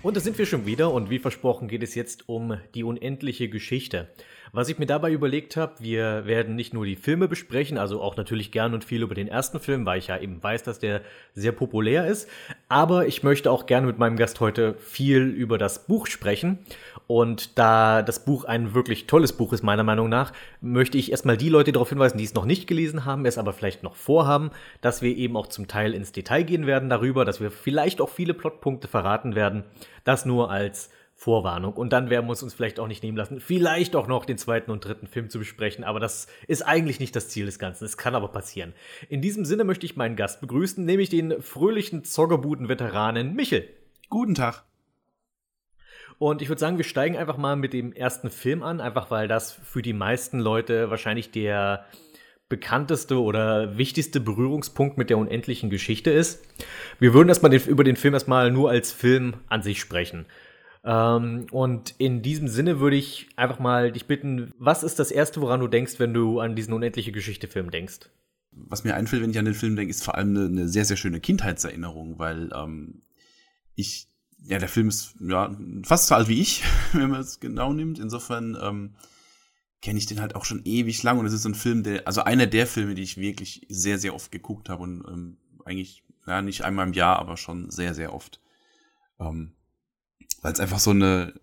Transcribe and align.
Und 0.00 0.16
da 0.16 0.20
sind 0.20 0.38
wir 0.38 0.46
schon 0.46 0.64
wieder 0.64 0.92
und 0.92 1.10
wie 1.10 1.18
versprochen 1.18 1.66
geht 1.66 1.82
es 1.82 1.96
jetzt 1.96 2.28
um 2.28 2.56
die 2.74 2.84
unendliche 2.84 3.48
Geschichte. 3.48 4.08
Was 4.52 4.68
ich 4.68 4.78
mir 4.78 4.86
dabei 4.86 5.12
überlegt 5.12 5.56
habe, 5.56 5.74
wir 5.80 6.24
werden 6.24 6.54
nicht 6.54 6.72
nur 6.72 6.86
die 6.86 6.96
Filme 6.96 7.28
besprechen, 7.28 7.76
also 7.76 8.00
auch 8.00 8.16
natürlich 8.16 8.50
gern 8.50 8.72
und 8.72 8.84
viel 8.84 9.02
über 9.02 9.14
den 9.14 9.28
ersten 9.28 9.60
Film, 9.60 9.84
weil 9.84 9.98
ich 9.98 10.06
ja 10.06 10.16
eben 10.18 10.42
weiß, 10.42 10.62
dass 10.62 10.78
der 10.78 11.02
sehr 11.34 11.52
populär 11.52 12.06
ist, 12.06 12.28
aber 12.68 13.06
ich 13.06 13.22
möchte 13.22 13.50
auch 13.50 13.66
gerne 13.66 13.86
mit 13.86 13.98
meinem 13.98 14.16
Gast 14.16 14.40
heute 14.40 14.74
viel 14.78 15.24
über 15.24 15.58
das 15.58 15.86
Buch 15.86 16.06
sprechen. 16.06 16.60
Und 17.06 17.58
da 17.58 18.02
das 18.02 18.24
Buch 18.24 18.44
ein 18.44 18.74
wirklich 18.74 19.06
tolles 19.06 19.32
Buch 19.32 19.52
ist, 19.52 19.62
meiner 19.62 19.84
Meinung 19.84 20.08
nach, 20.08 20.32
möchte 20.60 20.96
ich 20.96 21.10
erstmal 21.10 21.36
die 21.36 21.48
Leute 21.48 21.72
darauf 21.72 21.88
hinweisen, 21.88 22.18
die 22.18 22.24
es 22.24 22.34
noch 22.34 22.44
nicht 22.44 22.66
gelesen 22.66 23.04
haben, 23.04 23.26
es 23.26 23.38
aber 23.38 23.52
vielleicht 23.52 23.82
noch 23.82 23.96
vorhaben, 23.96 24.50
dass 24.80 25.02
wir 25.02 25.16
eben 25.16 25.36
auch 25.36 25.48
zum 25.48 25.68
Teil 25.68 25.92
ins 25.92 26.12
Detail 26.12 26.42
gehen 26.42 26.66
werden 26.66 26.88
darüber, 26.88 27.24
dass 27.24 27.40
wir 27.40 27.50
vielleicht 27.50 28.00
auch 28.00 28.10
viele 28.10 28.34
Plotpunkte 28.34 28.88
verraten 28.88 29.34
werden. 29.34 29.64
Das 30.04 30.24
nur 30.24 30.50
als 30.50 30.90
Vorwarnung. 31.18 31.72
Und 31.72 31.92
dann 31.92 32.10
werden 32.10 32.26
wir 32.26 32.30
uns 32.30 32.54
vielleicht 32.54 32.78
auch 32.78 32.86
nicht 32.86 33.02
nehmen 33.02 33.16
lassen, 33.16 33.40
vielleicht 33.40 33.96
auch 33.96 34.06
noch 34.06 34.24
den 34.24 34.38
zweiten 34.38 34.70
und 34.70 34.84
dritten 34.84 35.08
Film 35.08 35.30
zu 35.30 35.40
besprechen. 35.40 35.82
Aber 35.82 35.98
das 35.98 36.28
ist 36.46 36.62
eigentlich 36.62 37.00
nicht 37.00 37.16
das 37.16 37.28
Ziel 37.28 37.46
des 37.46 37.58
Ganzen. 37.58 37.84
Es 37.84 37.96
kann 37.96 38.14
aber 38.14 38.28
passieren. 38.28 38.72
In 39.08 39.20
diesem 39.20 39.44
Sinne 39.44 39.64
möchte 39.64 39.84
ich 39.84 39.96
meinen 39.96 40.14
Gast 40.14 40.40
begrüßen, 40.40 40.84
nämlich 40.84 41.08
den 41.08 41.42
fröhlichen 41.42 42.04
Zoggerbuden-Veteranen 42.04 43.34
Michel. 43.34 43.68
Guten 44.08 44.36
Tag. 44.36 44.62
Und 46.18 46.40
ich 46.40 46.48
würde 46.48 46.60
sagen, 46.60 46.76
wir 46.76 46.84
steigen 46.84 47.16
einfach 47.16 47.36
mal 47.36 47.56
mit 47.56 47.72
dem 47.72 47.92
ersten 47.92 48.30
Film 48.30 48.62
an, 48.62 48.80
einfach 48.80 49.10
weil 49.10 49.26
das 49.26 49.52
für 49.52 49.82
die 49.82 49.92
meisten 49.92 50.38
Leute 50.38 50.88
wahrscheinlich 50.88 51.32
der 51.32 51.84
bekannteste 52.48 53.20
oder 53.20 53.76
wichtigste 53.76 54.20
Berührungspunkt 54.20 54.96
mit 54.96 55.10
der 55.10 55.18
unendlichen 55.18 55.70
Geschichte 55.70 56.10
ist. 56.10 56.42
Wir 56.98 57.12
würden 57.12 57.28
erstmal 57.28 57.50
den, 57.50 57.62
über 57.66 57.84
den 57.84 57.96
Film 57.96 58.14
erstmal 58.14 58.50
nur 58.50 58.70
als 58.70 58.92
Film 58.92 59.34
an 59.48 59.62
sich 59.62 59.80
sprechen. 59.80 60.26
Ähm, 60.84 61.46
und 61.50 61.94
in 61.98 62.22
diesem 62.22 62.48
Sinne 62.48 62.80
würde 62.80 62.96
ich 62.96 63.28
einfach 63.36 63.58
mal 63.58 63.92
dich 63.92 64.06
bitten, 64.06 64.52
was 64.58 64.82
ist 64.82 64.98
das 64.98 65.10
Erste, 65.10 65.40
woran 65.40 65.60
du 65.60 65.68
denkst, 65.68 65.94
wenn 65.98 66.14
du 66.14 66.40
an 66.40 66.56
diesen 66.56 66.72
unendliche 66.72 67.12
Geschichte-Film 67.12 67.70
denkst? 67.70 68.10
Was 68.52 68.84
mir 68.84 68.94
einfällt, 68.94 69.22
wenn 69.22 69.30
ich 69.30 69.38
an 69.38 69.44
den 69.44 69.54
Film 69.54 69.76
denke, 69.76 69.90
ist 69.90 70.04
vor 70.04 70.16
allem 70.16 70.36
eine, 70.36 70.46
eine 70.46 70.68
sehr, 70.68 70.84
sehr 70.84 70.96
schöne 70.96 71.20
Kindheitserinnerung, 71.20 72.18
weil 72.18 72.50
ähm, 72.54 73.02
ich 73.74 74.08
ja, 74.44 74.58
der 74.58 74.68
Film 74.68 74.88
ist 74.88 75.14
ja 75.20 75.54
fast 75.82 76.06
so 76.06 76.14
alt 76.14 76.28
wie 76.28 76.40
ich, 76.40 76.64
wenn 76.92 77.10
man 77.10 77.20
es 77.20 77.40
genau 77.40 77.72
nimmt. 77.72 77.98
Insofern 77.98 78.56
ähm, 78.60 78.94
kenne 79.80 79.98
ich 79.98 80.06
den 80.06 80.20
halt 80.20 80.34
auch 80.34 80.44
schon 80.44 80.62
ewig 80.64 81.02
lang 81.02 81.18
und 81.18 81.26
es 81.26 81.32
ist 81.32 81.42
so 81.42 81.48
ein 81.48 81.54
Film, 81.54 81.82
der, 81.82 82.06
also 82.06 82.22
einer 82.22 82.46
der 82.46 82.66
Filme, 82.66 82.94
die 82.94 83.02
ich 83.02 83.16
wirklich 83.16 83.66
sehr, 83.68 83.98
sehr 83.98 84.14
oft 84.14 84.32
geguckt 84.32 84.68
habe 84.68 84.82
und 84.82 85.04
ähm, 85.06 85.36
eigentlich, 85.64 86.02
ja, 86.26 86.42
nicht 86.42 86.62
einmal 86.62 86.86
im 86.86 86.92
Jahr, 86.92 87.18
aber 87.18 87.36
schon 87.36 87.70
sehr, 87.70 87.94
sehr 87.94 88.12
oft. 88.12 88.40
Ähm, 89.20 89.52
Weil 90.42 90.52
es 90.52 90.60
einfach 90.60 90.78
so 90.78 90.90
eine, 90.90 91.34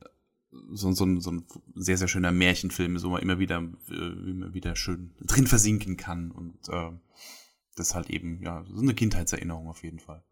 so, 0.72 0.91
so, 0.91 1.06
ein, 1.06 1.22
so 1.22 1.31
ein 1.31 1.45
sehr, 1.75 1.97
sehr 1.97 2.08
schöner 2.08 2.31
Märchenfilm 2.31 2.95
ist, 2.95 3.03
wo 3.03 3.09
man 3.09 3.22
immer 3.22 3.39
wieder, 3.39 3.63
äh, 3.89 4.30
immer 4.30 4.53
wieder 4.53 4.75
schön 4.75 5.13
drin 5.22 5.47
versinken 5.47 5.97
kann 5.97 6.31
und 6.31 6.67
äh, 6.69 6.91
das 7.75 7.89
ist 7.89 7.95
halt 7.95 8.09
eben, 8.09 8.41
ja, 8.41 8.63
so 8.67 8.81
eine 8.81 8.94
Kindheitserinnerung 8.94 9.67
auf 9.67 9.83
jeden 9.83 10.00
Fall. 10.00 10.23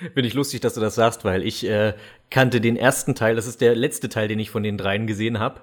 Finde 0.00 0.26
ich 0.26 0.34
lustig, 0.34 0.60
dass 0.60 0.74
du 0.74 0.80
das 0.80 0.94
sagst, 0.94 1.24
weil 1.24 1.42
ich 1.42 1.64
äh, 1.64 1.94
kannte 2.30 2.60
den 2.60 2.76
ersten 2.76 3.14
Teil, 3.14 3.36
das 3.36 3.46
ist 3.46 3.60
der 3.60 3.74
letzte 3.74 4.08
Teil, 4.08 4.28
den 4.28 4.38
ich 4.38 4.50
von 4.50 4.62
den 4.62 4.78
dreien 4.78 5.06
gesehen 5.06 5.38
habe. 5.38 5.60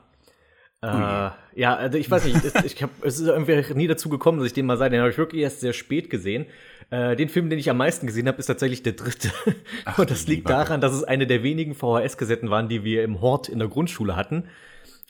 Äh, 0.81 0.87
ja, 0.87 1.75
also 1.75 1.97
ich 1.97 2.09
weiß 2.09 2.23
nicht, 2.25 2.37
ich 2.65 2.83
hab, 2.83 2.89
es 3.03 3.19
ist 3.19 3.27
irgendwie 3.27 3.73
nie 3.73 3.87
dazu 3.87 4.07
gekommen, 4.09 4.39
dass 4.39 4.47
ich 4.47 4.53
den 4.53 4.65
mal 4.65 4.77
sah. 4.77 4.87
Den 4.87 5.01
habe 5.01 5.09
ich 5.09 5.17
wirklich 5.17 5.41
erst 5.41 5.59
sehr 5.59 5.73
spät 5.73 6.09
gesehen. 6.09 6.45
Äh, 6.89 7.15
den 7.15 7.29
Film, 7.29 7.49
den 7.49 7.59
ich 7.59 7.69
am 7.69 7.77
meisten 7.77 8.07
gesehen 8.07 8.27
habe, 8.27 8.39
ist 8.39 8.45
tatsächlich 8.45 8.81
der 8.81 8.93
dritte. 8.93 9.29
Ach, 9.85 9.99
Und 9.99 10.09
das 10.09 10.27
liegt 10.27 10.49
daran, 10.49 10.79
dass 10.81 10.93
es 10.93 11.03
eine 11.03 11.27
der 11.27 11.43
wenigen 11.43 11.75
VHS-Kassetten 11.75 12.49
waren, 12.49 12.69
die 12.69 12.83
wir 12.83 13.03
im 13.03 13.21
Hort 13.21 13.49
in 13.49 13.59
der 13.59 13.67
Grundschule 13.67 14.15
hatten. 14.15 14.45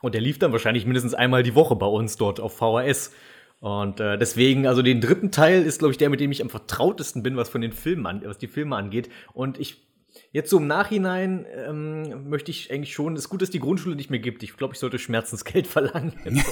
Und 0.01 0.15
der 0.15 0.21
lief 0.21 0.39
dann 0.39 0.51
wahrscheinlich 0.51 0.85
mindestens 0.85 1.13
einmal 1.13 1.43
die 1.43 1.55
Woche 1.55 1.75
bei 1.75 1.85
uns 1.85 2.17
dort 2.17 2.39
auf 2.39 2.57
VHS. 2.57 3.13
Und 3.59 3.99
äh, 3.99 4.17
deswegen, 4.17 4.65
also 4.65 4.81
den 4.81 5.01
dritten 5.01 5.31
Teil 5.31 5.63
ist, 5.63 5.79
glaube 5.79 5.91
ich, 5.91 5.97
der, 5.97 6.09
mit 6.09 6.19
dem 6.19 6.31
ich 6.31 6.41
am 6.41 6.49
vertrautesten 6.49 7.23
bin, 7.23 7.35
was 7.35 7.49
von 7.49 7.61
den 7.61 7.73
Filmen 7.73 8.05
an, 8.07 8.21
was 8.25 8.37
die 8.37 8.47
Filme 8.47 8.75
angeht. 8.75 9.09
Und 9.33 9.59
ich 9.59 9.81
Jetzt 10.31 10.51
so 10.51 10.57
im 10.57 10.67
Nachhinein 10.67 11.47
ähm, 11.55 12.29
möchte 12.29 12.51
ich 12.51 12.71
eigentlich 12.71 12.93
schon, 12.93 13.15
es 13.15 13.21
ist 13.21 13.29
gut, 13.29 13.41
dass 13.41 13.49
die 13.49 13.59
Grundschule 13.59 13.95
nicht 13.95 14.11
mehr 14.11 14.19
gibt. 14.19 14.43
Ich 14.43 14.55
glaube, 14.57 14.75
ich 14.75 14.79
sollte 14.79 14.99
Schmerzensgeld 14.99 15.65
verlangen. 15.67 16.13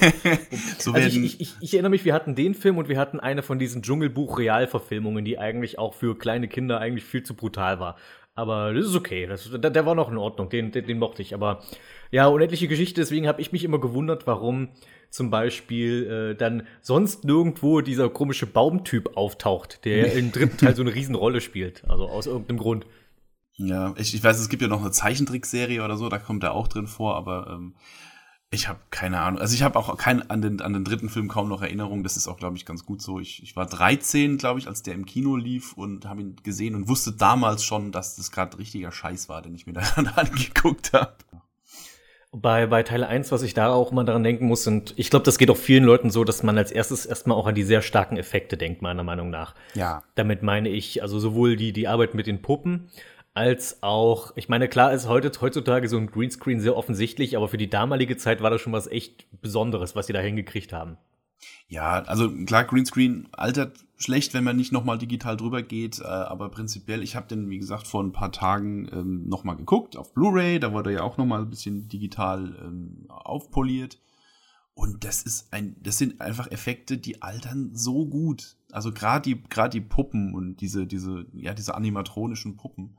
so 0.80 0.94
also 0.94 1.08
ich, 1.08 1.18
ich, 1.18 1.42
ich, 1.42 1.54
ich, 1.62 1.74
erinnere 1.74 1.92
mich, 1.92 2.04
wir 2.04 2.16
hatten 2.16 2.34
den 2.34 2.56
Film 2.56 2.80
und 2.80 2.90
wir 2.90 2.98
hatten 2.98 3.20
eine 3.20 3.44
von 3.44 3.60
diesen 3.60 3.84
Dschungelbuch-Realverfilmungen, 3.84 5.24
die 5.24 5.38
eigentlich 5.38 5.78
auch 5.78 5.94
für 5.94 6.18
kleine 6.18 6.48
Kinder 6.48 6.80
eigentlich 6.80 7.04
viel 7.04 7.22
zu 7.22 7.36
brutal 7.36 7.80
war. 7.80 7.98
Aber 8.34 8.74
das 8.74 8.86
ist 8.86 8.96
okay. 8.96 9.28
Das, 9.28 9.50
der, 9.50 9.70
der 9.70 9.86
war 9.86 9.94
noch 9.94 10.12
in 10.12 10.18
Ordnung, 10.18 10.50
den, 10.50 10.72
den, 10.72 10.86
den 10.86 10.98
mochte 10.98 11.22
ich. 11.22 11.36
Aber 11.36 11.64
ja, 12.10 12.28
unendliche 12.28 12.68
Geschichte, 12.68 13.02
deswegen 13.02 13.28
habe 13.28 13.42
ich 13.42 13.52
mich 13.52 13.64
immer 13.64 13.80
gewundert, 13.80 14.26
warum 14.26 14.70
zum 15.10 15.30
Beispiel 15.30 16.32
äh, 16.32 16.36
dann 16.36 16.68
sonst 16.82 17.26
nirgendwo 17.26 17.82
dieser 17.82 18.10
komische 18.10 18.48
Baumtyp 18.48 19.18
auftaucht, 19.18 19.86
der 19.86 20.14
im 20.18 20.32
dritten 20.32 20.58
Teil 20.58 20.76
so 20.76 20.82
eine 20.82 20.94
Riesenrolle 20.94 21.42
spielt. 21.42 21.84
Also 21.88 22.08
aus 22.08 22.26
irgendeinem 22.26 22.58
Grund. 22.58 22.86
Ja, 23.58 23.94
ich, 23.98 24.14
ich 24.14 24.24
weiß, 24.24 24.40
es 24.40 24.50
gibt 24.50 24.62
ja 24.62 24.68
noch 24.68 24.82
eine 24.82 24.92
Zeichentrickserie 24.92 25.84
oder 25.84 25.98
so, 25.98 26.10
da 26.10 26.20
kommt 26.20 26.44
er 26.44 26.54
auch 26.54 26.68
drin 26.68 26.88
vor, 26.88 27.16
aber 27.16 27.48
ähm, 27.52 27.76
ich 28.50 28.70
habe 28.70 28.80
keine 28.92 29.20
Ahnung. 29.20 29.42
Also 29.42 29.56
ich 29.56 29.64
habe 29.64 29.78
auch 29.78 29.98
kein, 29.98 30.30
an, 30.30 30.42
den, 30.42 30.62
an 30.62 30.72
den 30.72 30.86
dritten 30.86 31.10
Film 31.10 31.28
kaum 31.28 31.50
noch 31.50 31.62
Erinnerung. 31.62 32.04
Das 32.04 32.16
ist 32.16 32.28
auch, 32.28 32.38
glaube 32.38 32.56
ich, 32.56 32.66
ganz 32.66 32.86
gut 32.86 33.02
so. 33.02 33.20
Ich, 33.20 33.44
ich 33.44 33.56
war 33.58 33.66
13, 33.66 34.38
glaube 34.38 34.60
ich, 34.60 34.68
als 34.68 34.84
der 34.84 34.94
im 34.94 35.06
Kino 35.06 35.36
lief 35.36 35.74
und 35.74 36.06
habe 36.06 36.22
ihn 36.22 36.38
gesehen 36.44 36.76
und 36.76 36.88
wusste 36.88 37.12
damals 37.12 37.66
schon, 37.66 37.92
dass 37.92 38.16
das 38.16 38.32
gerade 38.32 38.58
richtiger 38.58 38.92
Scheiß 38.92 39.28
war, 39.28 39.42
den 39.42 39.54
ich 39.54 39.68
mir 39.68 39.74
da 39.74 39.82
angeguckt 40.16 40.94
habe. 40.94 41.16
Bei, 42.32 42.68
bei 42.68 42.84
Teil 42.84 43.04
1, 43.04 43.32
was 43.32 43.42
ich 43.42 43.54
da 43.54 43.70
auch 43.70 43.92
mal 43.92 44.04
daran 44.04 44.24
denken 44.24 44.46
muss, 44.46 44.68
und 44.68 44.94
ich 44.98 45.10
glaube, 45.10 45.26
das 45.26 45.38
geht 45.38 45.50
auch 45.50 45.58
vielen 45.58 45.84
Leuten 45.84 46.10
so, 46.10 46.24
dass 46.24 46.44
man 46.44 46.58
als 46.58 46.72
erstes 46.72 47.06
erstmal 47.06 47.38
auch 47.38 47.48
an 47.48 47.56
die 47.56 47.64
sehr 47.64 47.82
starken 47.82 48.16
Effekte 48.16 48.58
denkt, 48.58 48.82
meiner 48.82 49.04
Meinung 49.04 49.30
nach. 49.30 49.56
Ja. 49.74 50.04
Damit 50.16 50.44
meine 50.44 50.70
ich 50.70 51.02
also 51.02 51.20
sowohl 51.20 51.56
die, 51.56 51.74
die 51.74 51.88
Arbeit 51.88 52.14
mit 52.14 52.28
den 52.28 52.42
Puppen, 52.42 52.90
als 53.38 53.84
auch, 53.84 54.32
ich 54.36 54.50
meine, 54.50 54.68
klar 54.68 54.92
ist 54.94 55.08
heute, 55.08 55.32
heutzutage 55.40 55.88
so 55.88 55.98
ein 55.98 56.08
Greenscreen 56.08 56.60
sehr 56.60 56.76
offensichtlich, 56.76 57.38
aber 57.38 57.48
für 57.48 57.60
die 57.60 57.70
damalige 57.70 58.18
Zeit 58.18 58.42
war 58.42 58.50
das 58.50 58.62
schon 58.62 58.74
was 58.74 58.88
echt 58.88 59.28
Besonderes, 59.44 59.96
was 59.96 60.08
sie 60.08 60.14
da 60.14 60.20
hingekriegt 60.20 60.74
haben. 60.74 60.98
Ja, 61.68 62.02
also 62.02 62.32
klar, 62.46 62.64
Greenscreen 62.64 63.28
altert 63.34 63.86
schlecht, 63.96 64.34
wenn 64.34 64.44
man 64.44 64.58
nicht 64.58 64.72
nochmal 64.72 64.98
digital 64.98 65.38
drüber 65.38 65.62
geht, 65.62 66.00
äh, 66.00 66.06
aber 66.06 66.50
prinzipiell, 66.50 67.04
ich 67.04 67.16
habe 67.16 67.28
den, 67.28 67.48
wie 67.52 67.60
gesagt, 67.60 67.86
vor 67.86 68.04
ein 68.04 68.12
paar 68.12 68.32
Tagen 68.32 68.90
ähm, 68.92 69.30
nochmal 69.30 69.56
geguckt 69.56 69.98
auf 69.98 70.16
Blu-ray, 70.16 70.60
da 70.60 70.74
wurde 70.74 70.92
ja 70.92 71.04
auch 71.04 71.18
nochmal 71.18 71.42
ein 71.42 71.50
bisschen 71.52 71.88
digital 71.88 72.58
ähm, 72.66 73.06
aufpoliert. 73.08 74.00
Und 74.74 75.04
das 75.04 75.22
ist 75.22 75.54
ein, 75.54 75.76
das 75.80 76.00
sind 76.00 76.22
einfach 76.22 76.50
Effekte, 76.50 76.98
die 76.98 77.22
altern 77.22 77.70
so 77.76 78.08
gut. 78.08 78.56
Also 78.72 78.92
gerade 78.92 79.22
die, 79.22 79.44
gerade 79.44 79.70
die 79.70 79.82
Puppen 79.82 80.34
und 80.34 80.56
diese, 80.62 80.88
diese, 80.88 81.28
ja, 81.34 81.54
diese 81.54 81.76
animatronischen 81.76 82.58
Puppen, 82.58 82.98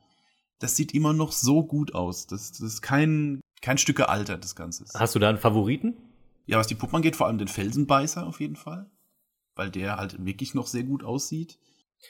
das 0.59 0.77
sieht 0.77 0.95
immer 0.95 1.13
noch 1.13 1.33
so 1.33 1.65
gut 1.65 1.95
aus. 1.95 2.27
Das, 2.27 2.53
das 2.53 2.61
ist 2.61 2.83
kein, 2.83 3.41
kein 3.63 3.79
Stück 3.79 3.97
gealtert, 3.97 4.45
das 4.45 4.57
Ganze. 4.57 4.85
Hast 4.95 5.15
du 5.15 5.19
da 5.19 5.29
einen 5.29 5.39
Favoriten? 5.39 5.97
Ja, 6.47 6.59
was 6.59 6.67
die 6.67 6.75
Puppen 6.75 6.97
angeht, 6.97 7.17
vor 7.17 7.27
allem 7.27 7.39
den 7.39 7.49
Felsenbeißer 7.49 8.27
auf 8.27 8.41
jeden 8.41 8.57
Fall. 8.57 8.87
Weil 9.55 9.71
der 9.71 9.97
halt 9.97 10.25
wirklich 10.25 10.55
noch 10.55 10.67
sehr 10.67 10.85
gut 10.85 11.05
aussieht. 11.05 11.59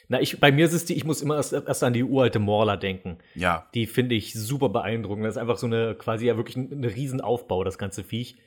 Na, 0.07 0.21
ich, 0.21 0.39
bei 0.39 0.51
mir 0.51 0.65
ist 0.65 0.73
es 0.73 0.85
die, 0.85 0.93
ich 0.93 1.03
muss 1.03 1.21
immer 1.21 1.35
erst, 1.35 1.51
erst 1.53 1.83
an 1.83 1.93
die 1.93 2.03
uralte 2.03 2.39
Morla 2.39 2.77
denken. 2.77 3.17
Ja. 3.33 3.67
Die 3.73 3.87
finde 3.87 4.15
ich 4.15 4.33
super 4.33 4.69
beeindruckend. 4.69 5.25
Das 5.25 5.35
ist 5.35 5.41
einfach 5.41 5.57
so 5.57 5.65
eine, 5.65 5.95
quasi 5.95 6.27
ja 6.27 6.37
wirklich 6.37 6.57
ein, 6.57 6.71
ein 6.71 6.83
Riesenaufbau, 6.83 7.63
das 7.63 7.77
ganze 7.77 8.03
Viech. 8.03 8.37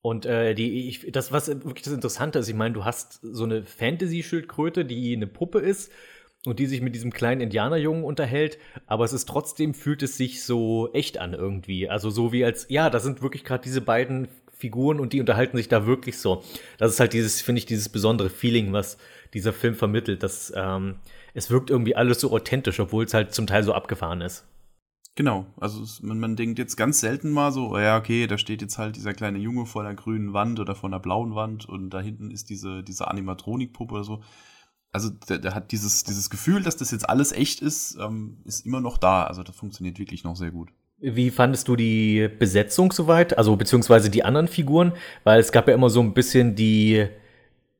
Und 0.00 0.26
äh, 0.26 0.54
die, 0.54 0.88
ich, 0.88 1.10
das, 1.12 1.32
was 1.32 1.48
wirklich 1.48 1.82
das 1.82 1.92
Interessante 1.92 2.38
ist, 2.38 2.48
ich 2.48 2.54
meine, 2.54 2.74
du 2.74 2.84
hast 2.84 3.20
so 3.22 3.44
eine 3.44 3.62
Fantasy-Schildkröte, 3.62 4.84
die 4.84 5.14
eine 5.14 5.26
Puppe 5.26 5.58
ist 5.58 5.92
und 6.46 6.58
die 6.58 6.66
sich 6.66 6.80
mit 6.80 6.94
diesem 6.94 7.12
kleinen 7.12 7.40
Indianerjungen 7.40 8.04
unterhält, 8.04 8.58
aber 8.86 9.04
es 9.04 9.12
ist 9.12 9.28
trotzdem 9.28 9.74
fühlt 9.74 10.02
es 10.02 10.16
sich 10.16 10.44
so 10.44 10.90
echt 10.92 11.18
an 11.18 11.34
irgendwie. 11.34 11.88
Also 11.88 12.10
so 12.10 12.32
wie 12.32 12.44
als, 12.44 12.66
ja, 12.68 12.90
da 12.90 13.00
sind 13.00 13.22
wirklich 13.22 13.44
gerade 13.44 13.62
diese 13.62 13.80
beiden 13.80 14.28
Figuren 14.58 14.98
und 15.00 15.12
die 15.12 15.20
unterhalten 15.20 15.56
sich 15.56 15.68
da 15.68 15.86
wirklich 15.86 16.18
so. 16.18 16.42
Das 16.78 16.92
ist 16.92 17.00
halt 17.00 17.12
dieses, 17.12 17.40
finde 17.40 17.60
ich, 17.60 17.66
dieses 17.66 17.88
besondere 17.88 18.28
Feeling, 18.28 18.72
was 18.72 18.98
dieser 19.34 19.52
Film 19.52 19.74
vermittelt. 19.74 20.22
Dass 20.22 20.52
ähm, 20.54 20.96
es 21.34 21.50
wirkt 21.50 21.70
irgendwie 21.70 21.94
alles 21.94 22.20
so 22.20 22.32
authentisch, 22.32 22.80
obwohl 22.80 23.04
es 23.04 23.14
halt 23.14 23.32
zum 23.32 23.46
Teil 23.46 23.62
so 23.62 23.72
abgefahren 23.72 24.20
ist. 24.20 24.46
Genau, 25.14 25.46
also 25.58 25.84
man, 26.06 26.20
man 26.20 26.36
denkt 26.36 26.60
jetzt 26.60 26.76
ganz 26.76 27.00
selten 27.00 27.30
mal 27.30 27.50
so, 27.50 27.76
ja, 27.76 27.98
okay, 27.98 28.28
da 28.28 28.38
steht 28.38 28.62
jetzt 28.62 28.78
halt 28.78 28.94
dieser 28.94 29.14
kleine 29.14 29.38
Junge 29.38 29.66
vor 29.66 29.82
einer 29.82 29.94
grünen 29.94 30.32
Wand 30.32 30.60
oder 30.60 30.76
vor 30.76 30.88
einer 30.88 31.00
blauen 31.00 31.34
Wand 31.34 31.68
und 31.68 31.90
da 31.90 32.00
hinten 32.00 32.30
ist 32.30 32.50
diese, 32.50 32.84
diese 32.84 33.08
Animatronikpuppe 33.08 33.94
oder 33.94 34.04
so. 34.04 34.22
Also 34.92 35.10
der, 35.10 35.38
der 35.38 35.54
hat 35.54 35.70
dieses, 35.72 36.04
dieses 36.04 36.30
Gefühl, 36.30 36.62
dass 36.62 36.76
das 36.76 36.90
jetzt 36.90 37.08
alles 37.08 37.32
echt 37.32 37.60
ist, 37.60 37.96
ähm, 38.00 38.38
ist 38.44 38.64
immer 38.64 38.80
noch 38.80 38.98
da. 38.98 39.24
Also 39.24 39.42
das 39.42 39.54
funktioniert 39.54 39.98
wirklich 39.98 40.24
noch 40.24 40.36
sehr 40.36 40.50
gut. 40.50 40.70
Wie 41.00 41.30
fandest 41.30 41.68
du 41.68 41.76
die 41.76 42.28
Besetzung 42.38 42.90
soweit? 42.90 43.38
Also 43.38 43.54
beziehungsweise 43.54 44.10
die 44.10 44.24
anderen 44.24 44.48
Figuren? 44.48 44.92
Weil 45.24 45.40
es 45.40 45.52
gab 45.52 45.68
ja 45.68 45.74
immer 45.74 45.90
so 45.90 46.00
ein 46.00 46.14
bisschen 46.14 46.56
die 46.56 47.06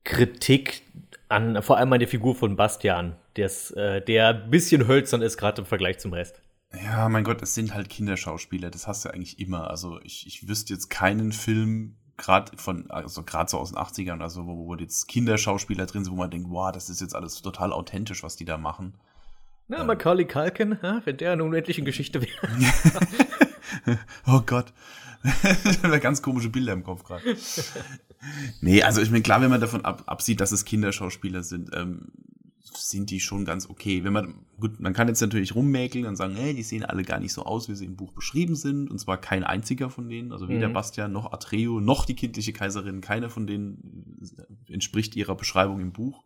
Kritik 0.05 0.83
an, 1.29 1.63
vor 1.63 1.79
allem 1.79 1.93
an 1.93 1.99
der 1.99 2.09
Figur 2.09 2.35
von 2.35 2.57
Bastian, 2.57 3.17
des, 3.37 3.71
äh, 3.73 4.01
der 4.03 4.29
ein 4.29 4.51
bisschen 4.51 4.87
hölzern 4.87 5.23
ist, 5.23 5.37
gerade 5.37 5.63
im 5.63 5.67
Vergleich 5.67 5.99
zum 5.99 6.13
Rest. 6.13 6.41
Ja, 6.85 7.09
mein 7.09 7.25
Gott, 7.25 7.43
es 7.43 7.55
sind 7.55 7.75
halt 7.75 7.89
Kinderschauspieler, 7.89 8.71
das 8.71 8.87
hast 8.87 9.05
du 9.05 9.09
eigentlich 9.11 9.39
immer. 9.39 9.71
Also 9.71 10.01
ich, 10.03 10.27
ich 10.27 10.49
wüsste 10.49 10.75
jetzt 10.75 10.89
keinen 10.89 11.33
Film, 11.33 11.97
gerade 12.19 12.57
von, 12.59 12.91
also 12.91 13.23
gerade 13.23 13.49
so 13.49 13.59
aus 13.59 13.71
den 13.71 13.79
80ern 13.79 14.17
oder 14.17 14.29
so, 14.29 14.47
wo, 14.47 14.67
wo 14.67 14.75
jetzt 14.75 15.09
Kinderschauspieler 15.09 15.87
drin 15.87 16.05
sind, 16.05 16.13
wo 16.13 16.17
man 16.19 16.31
denkt, 16.31 16.51
wow, 16.51 16.71
das 16.71 16.91
ist 16.91 17.01
jetzt 17.01 17.15
alles 17.15 17.41
total 17.41 17.73
authentisch, 17.73 18.23
was 18.23 18.37
die 18.37 18.45
da 18.45 18.59
machen. 18.59 18.93
Na, 19.69 19.81
ähm. 19.81 19.87
Macaulay 19.87 20.27
Culkin, 20.27 20.79
wenn 20.83 21.17
der 21.17 21.33
eine 21.33 21.45
unendliche 21.45 21.83
Geschichte 21.83 22.21
wäre. 22.21 22.49
oh 24.27 24.43
Gott. 24.45 24.73
ganz 26.01 26.23
komische 26.23 26.49
Bilder 26.49 26.73
im 26.73 26.85
Kopf 26.85 27.05
gerade. 27.05 27.37
nee, 28.61 28.83
also 28.83 29.01
ich 29.01 29.11
meine, 29.11 29.23
klar, 29.23 29.41
wenn 29.41 29.51
man 29.51 29.61
davon 29.61 29.85
ab, 29.85 30.05
absieht, 30.07 30.41
dass 30.41 30.53
es 30.53 30.65
Kinderschauspieler 30.65 31.43
sind, 31.43 31.71
ähm, 31.75 32.09
sind 32.79 33.11
die 33.11 33.21
schon 33.21 33.45
ganz 33.45 33.69
okay. 33.69 34.05
Wenn 34.05 34.13
man, 34.13 34.35
gut, 34.59 34.81
man 34.81 34.93
kann 34.93 35.09
jetzt 35.09 35.21
natürlich 35.21 35.55
rummäkeln 35.55 36.07
und 36.07 36.17
sagen, 36.17 36.35
hey, 36.35 36.55
die 36.55 36.63
sehen 36.63 36.85
alle 36.85 37.03
gar 37.03 37.21
nicht 37.21 37.33
so 37.33 37.45
aus, 37.45 37.69
wie 37.69 37.75
sie 37.75 37.85
im 37.85 37.97
Buch 37.97 38.13
beschrieben 38.13 38.55
sind. 38.55 38.91
Und 38.91 38.99
zwar 38.99 39.19
kein 39.19 39.45
einziger 39.45 39.91
von 39.91 40.09
denen, 40.09 40.33
also 40.33 40.49
weder 40.49 40.69
mhm. 40.69 40.75
Bastian 40.75 41.13
noch 41.13 41.33
Atreo 41.33 41.81
noch 41.81 42.05
die 42.05 42.15
kindliche 42.15 42.53
Kaiserin, 42.53 43.01
keiner 43.01 43.31
von 43.31 43.47
denen 43.47 44.19
entspricht 44.69 45.17
ihrer 45.17 45.35
Beschreibung 45.35 45.81
im 45.81 45.93
Buch. 45.93 46.25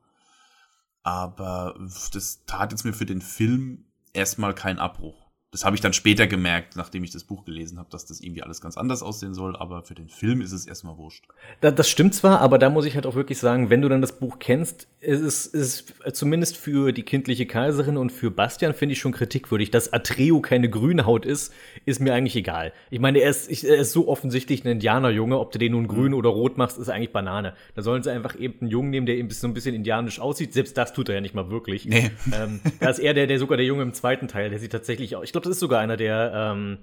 Aber 1.03 1.75
das 2.13 2.45
tat 2.47 2.73
jetzt 2.73 2.85
mir 2.85 2.93
für 2.93 3.07
den 3.07 3.21
Film 3.21 3.85
erstmal 4.13 4.55
keinen 4.55 4.79
Abbruch 4.79 5.22
das 5.53 5.67
habe 5.67 5.77
ich 5.77 5.83
dann 5.83 5.93
später 5.93 6.27
gemerkt, 6.27 6.77
nachdem 6.77 7.05
ich 7.05 7.11
das 7.11 7.25
Buch 7.25 7.45
gelesen 7.45 7.79
habe, 7.79 7.91
dass 7.91 8.07
das 8.07 8.21
irgendwie 8.21 8.43
alles 8.43 8.63
ganz 8.63 8.79
anders 8.79 9.03
aussehen 9.03 9.35
soll, 9.35 9.55
aber 9.55 9.83
für 9.83 9.95
den 9.95 10.09
Film 10.09 10.41
ist 10.41 10.53
es 10.53 10.67
erstmal 10.67 10.97
wurscht. 10.97 11.27
das 11.61 11.91
stimmt 11.91 12.15
zwar, 12.15 12.41
aber 12.41 12.59
da 12.59 12.71
muss 12.71 12.87
ich 12.87 12.95
halt 12.95 13.05
auch 13.05 13.15
wirklich 13.15 13.39
sagen, 13.39 13.69
wenn 13.69 13.83
du 13.83 13.91
dann 13.91 14.01
das 14.01 14.13
Buch 14.13 14.39
kennst, 14.39 14.89
ist 15.01 15.21
es 15.21 15.47
ist 15.47 15.95
zumindest 16.15 16.57
für 16.57 16.93
die 16.93 17.03
kindliche 17.03 17.45
Kaiserin 17.45 17.99
und 17.99 18.13
für 18.13 18.31
Bastian 18.31 18.73
finde 18.73 18.95
ich 18.95 19.01
schon 19.01 19.13
kritikwürdig. 19.13 19.71
Dass 19.71 19.93
Atreo 19.93 20.41
keine 20.41 20.71
grüne 20.71 21.05
Haut 21.05 21.27
ist, 21.27 21.53
ist 21.85 22.01
mir 22.01 22.15
eigentlich 22.15 22.37
egal. 22.37 22.73
Ich 22.91 23.01
meine, 23.01 23.19
er 23.19 23.29
ist, 23.29 23.49
er 23.65 23.77
ist 23.77 23.93
so 23.93 24.09
offensichtlich 24.09 24.65
ein 24.65 24.69
Indianerjunge, 24.69 25.39
ob 25.39 25.53
du 25.53 25.59
den 25.59 25.73
nun 25.73 25.87
grün 25.87 26.13
mhm. 26.13 26.19
oder 26.19 26.31
rot 26.31 26.57
machst, 26.57 26.79
ist 26.79 26.89
eigentlich 26.89 27.13
Banane. 27.13 27.55
Da 27.75 27.83
sollen 27.83 28.03
sie 28.03 28.11
einfach 28.11 28.39
eben 28.39 28.61
einen 28.61 28.71
Jungen 28.71 28.91
nehmen, 28.91 29.07
der 29.07 29.17
eben 29.17 29.29
so 29.29 29.47
ein 29.47 29.55
bisschen 29.55 29.75
indianisch 29.75 30.19
aussieht. 30.19 30.55
Selbst 30.55 30.79
das 30.79 30.95
tut 30.95 31.11
er 31.11 31.17
ja 31.17 31.21
nicht 31.21 31.35
mal 31.35 31.51
wirklich. 31.51 31.85
Nee. 31.85 32.11
Ähm, 32.33 32.61
da 32.81 32.89
ist 32.89 32.99
er 32.99 33.13
der, 33.13 33.27
der 33.27 33.39
sogar 33.39 33.59
der 33.59 33.67
Junge 33.67 33.83
im 33.83 33.93
zweiten 33.93 34.29
Teil, 34.29 34.49
der 34.49 34.59
sieht 34.59 34.73
tatsächlich 34.73 35.17
auch. 35.17 35.23
Ich 35.23 35.33
glaube, 35.33 35.42
das 35.43 35.53
ist 35.53 35.61
sogar 35.61 35.81
einer 35.81 35.97
der 35.97 36.33
ähm, 36.35 36.79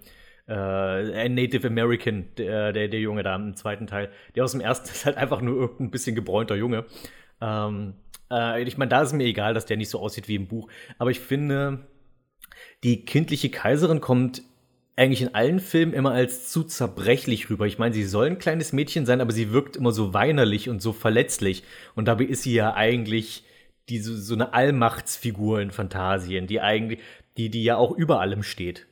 äh, 0.47 1.29
Native 1.29 1.67
American, 1.67 2.25
der, 2.37 2.73
der, 2.73 2.87
der 2.87 2.99
Junge 2.99 3.23
da 3.23 3.35
im 3.35 3.55
zweiten 3.55 3.87
Teil. 3.87 4.09
Der 4.35 4.43
aus 4.43 4.51
dem 4.51 4.61
ersten 4.61 4.89
ist 4.91 5.05
halt 5.05 5.17
einfach 5.17 5.41
nur 5.41 5.55
irgendein 5.55 5.91
bisschen 5.91 6.15
gebräunter 6.15 6.55
Junge. 6.55 6.85
Ähm, 7.41 7.93
äh, 8.31 8.61
ich 8.63 8.77
meine, 8.77 8.89
da 8.89 9.01
ist 9.01 9.13
mir 9.13 9.25
egal, 9.25 9.53
dass 9.53 9.65
der 9.65 9.77
nicht 9.77 9.89
so 9.89 9.99
aussieht 9.99 10.27
wie 10.27 10.35
im 10.35 10.47
Buch. 10.47 10.69
Aber 10.97 11.11
ich 11.11 11.19
finde, 11.19 11.87
die 12.83 13.05
kindliche 13.05 13.49
Kaiserin 13.49 14.01
kommt 14.01 14.41
eigentlich 14.95 15.21
in 15.21 15.33
allen 15.33 15.61
Filmen 15.61 15.93
immer 15.93 16.11
als 16.11 16.51
zu 16.51 16.63
zerbrechlich 16.63 17.49
rüber. 17.49 17.65
Ich 17.65 17.79
meine, 17.79 17.93
sie 17.93 18.03
soll 18.03 18.27
ein 18.27 18.37
kleines 18.37 18.73
Mädchen 18.73 19.05
sein, 19.05 19.21
aber 19.21 19.31
sie 19.31 19.53
wirkt 19.53 19.77
immer 19.77 19.93
so 19.93 20.13
weinerlich 20.13 20.67
und 20.67 20.81
so 20.81 20.91
verletzlich. 20.91 21.63
Und 21.95 22.09
dabei 22.09 22.25
ist 22.25 22.43
sie 22.43 22.53
ja 22.53 22.73
eigentlich 22.73 23.45
die, 23.87 23.99
so, 23.99 24.15
so 24.15 24.33
eine 24.33 24.53
Allmachtsfigur 24.53 25.61
in 25.61 25.71
Fantasien, 25.71 26.47
die 26.47 26.59
eigentlich, 26.59 26.99
die, 27.39 27.49
die 27.49 27.63
ja 27.63 27.77
auch 27.77 27.91
über 27.91 28.19
allem 28.19 28.43
steht. 28.43 28.85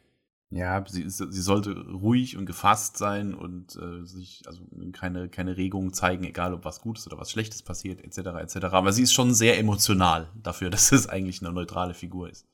Ja, 0.50 0.82
sie, 0.88 1.04
sie 1.10 1.42
sollte 1.42 1.72
ruhig 1.72 2.38
und 2.38 2.46
gefasst 2.46 2.98
sein 2.98 3.34
und 3.34 3.76
äh, 3.76 4.06
sich 4.06 4.44
also 4.48 4.62
keine, 4.94 5.28
keine 5.28 5.58
Regungen 5.58 5.92
zeigen, 5.92 6.24
egal 6.24 6.54
ob 6.54 6.64
was 6.64 6.80
Gutes 6.80 7.06
oder 7.06 7.18
was 7.18 7.30
Schlechtes 7.30 7.62
passiert, 7.62 8.02
etc. 8.02 8.30
etc. 8.40 8.68
Aber 8.72 8.94
sie 8.94 9.04
ist 9.04 9.12
schon 9.12 9.34
sehr 9.34 9.60
emotional 9.60 10.30
dafür, 10.42 10.70
dass 10.72 10.94
es 10.94 11.10
eigentlich 11.10 11.42
eine 11.42 11.52
neutrale 11.52 11.94
Figur 11.94 12.30
ist. 12.30 12.48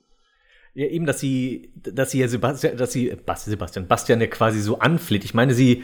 Ja, 0.73 0.87
eben, 0.87 1.05
dass 1.05 1.19
sie, 1.19 1.71
dass 1.75 2.09
sie 2.09 2.21
ja 2.21 2.27
Sebastian, 2.27 2.77
dass 2.77 2.91
sie, 2.91 3.15
Sebastian, 3.37 3.87
Bastian 3.87 4.19
ja 4.19 4.25
quasi 4.25 4.59
so 4.59 4.79
anfleht. 4.79 5.23
Ich 5.23 5.35
meine, 5.35 5.53
sie, 5.53 5.83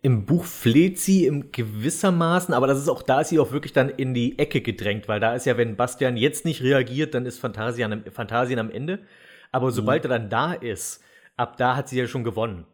im 0.00 0.26
Buch 0.26 0.44
fleht 0.44 1.00
sie 1.00 1.26
im 1.26 1.50
gewissermaßen, 1.50 2.54
aber 2.54 2.68
das 2.68 2.78
ist 2.78 2.88
auch, 2.88 3.02
da 3.02 3.22
ist 3.22 3.30
sie 3.30 3.40
auch 3.40 3.50
wirklich 3.50 3.72
dann 3.72 3.88
in 3.88 4.14
die 4.14 4.38
Ecke 4.38 4.60
gedrängt, 4.60 5.08
weil 5.08 5.18
da 5.18 5.34
ist 5.34 5.46
ja, 5.46 5.56
wenn 5.56 5.74
Bastian 5.74 6.16
jetzt 6.16 6.44
nicht 6.44 6.62
reagiert, 6.62 7.14
dann 7.14 7.26
ist 7.26 7.40
Phantasien, 7.40 8.04
Phantasien 8.12 8.60
am 8.60 8.70
Ende. 8.70 9.00
Aber 9.52 9.68
mhm. 9.68 9.72
sobald 9.72 10.04
er 10.04 10.08
dann 10.08 10.30
da 10.30 10.52
ist, 10.54 11.02
ab 11.36 11.56
da 11.56 11.76
hat 11.76 11.88
sie 11.88 11.98
ja 11.98 12.08
schon 12.08 12.24
gewonnen. 12.24 12.66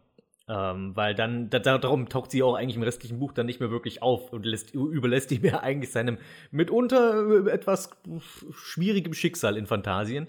Ähm, 0.51 0.97
weil 0.97 1.15
dann, 1.15 1.51
da, 1.51 1.59
darum 1.59 2.09
taucht 2.09 2.31
sie 2.31 2.43
auch 2.43 2.55
eigentlich 2.55 2.77
im 2.77 2.83
restlichen 2.83 3.19
Buch 3.19 3.33
dann 3.33 3.45
nicht 3.45 3.61
mehr 3.61 3.71
wirklich 3.71 4.03
auf 4.03 4.33
und 4.33 4.47
lässt, 4.47 4.75
überlässt 4.75 5.31
ihm 5.31 5.45
ja 5.45 5.61
eigentlich 5.61 5.93
seinem 5.93 6.17
mitunter 6.51 7.47
äh, 7.47 7.51
etwas 7.51 7.91
schwierigem 8.53 9.13
Schicksal 9.13 9.59
in 9.59 9.67
Phantasien. 9.67 10.27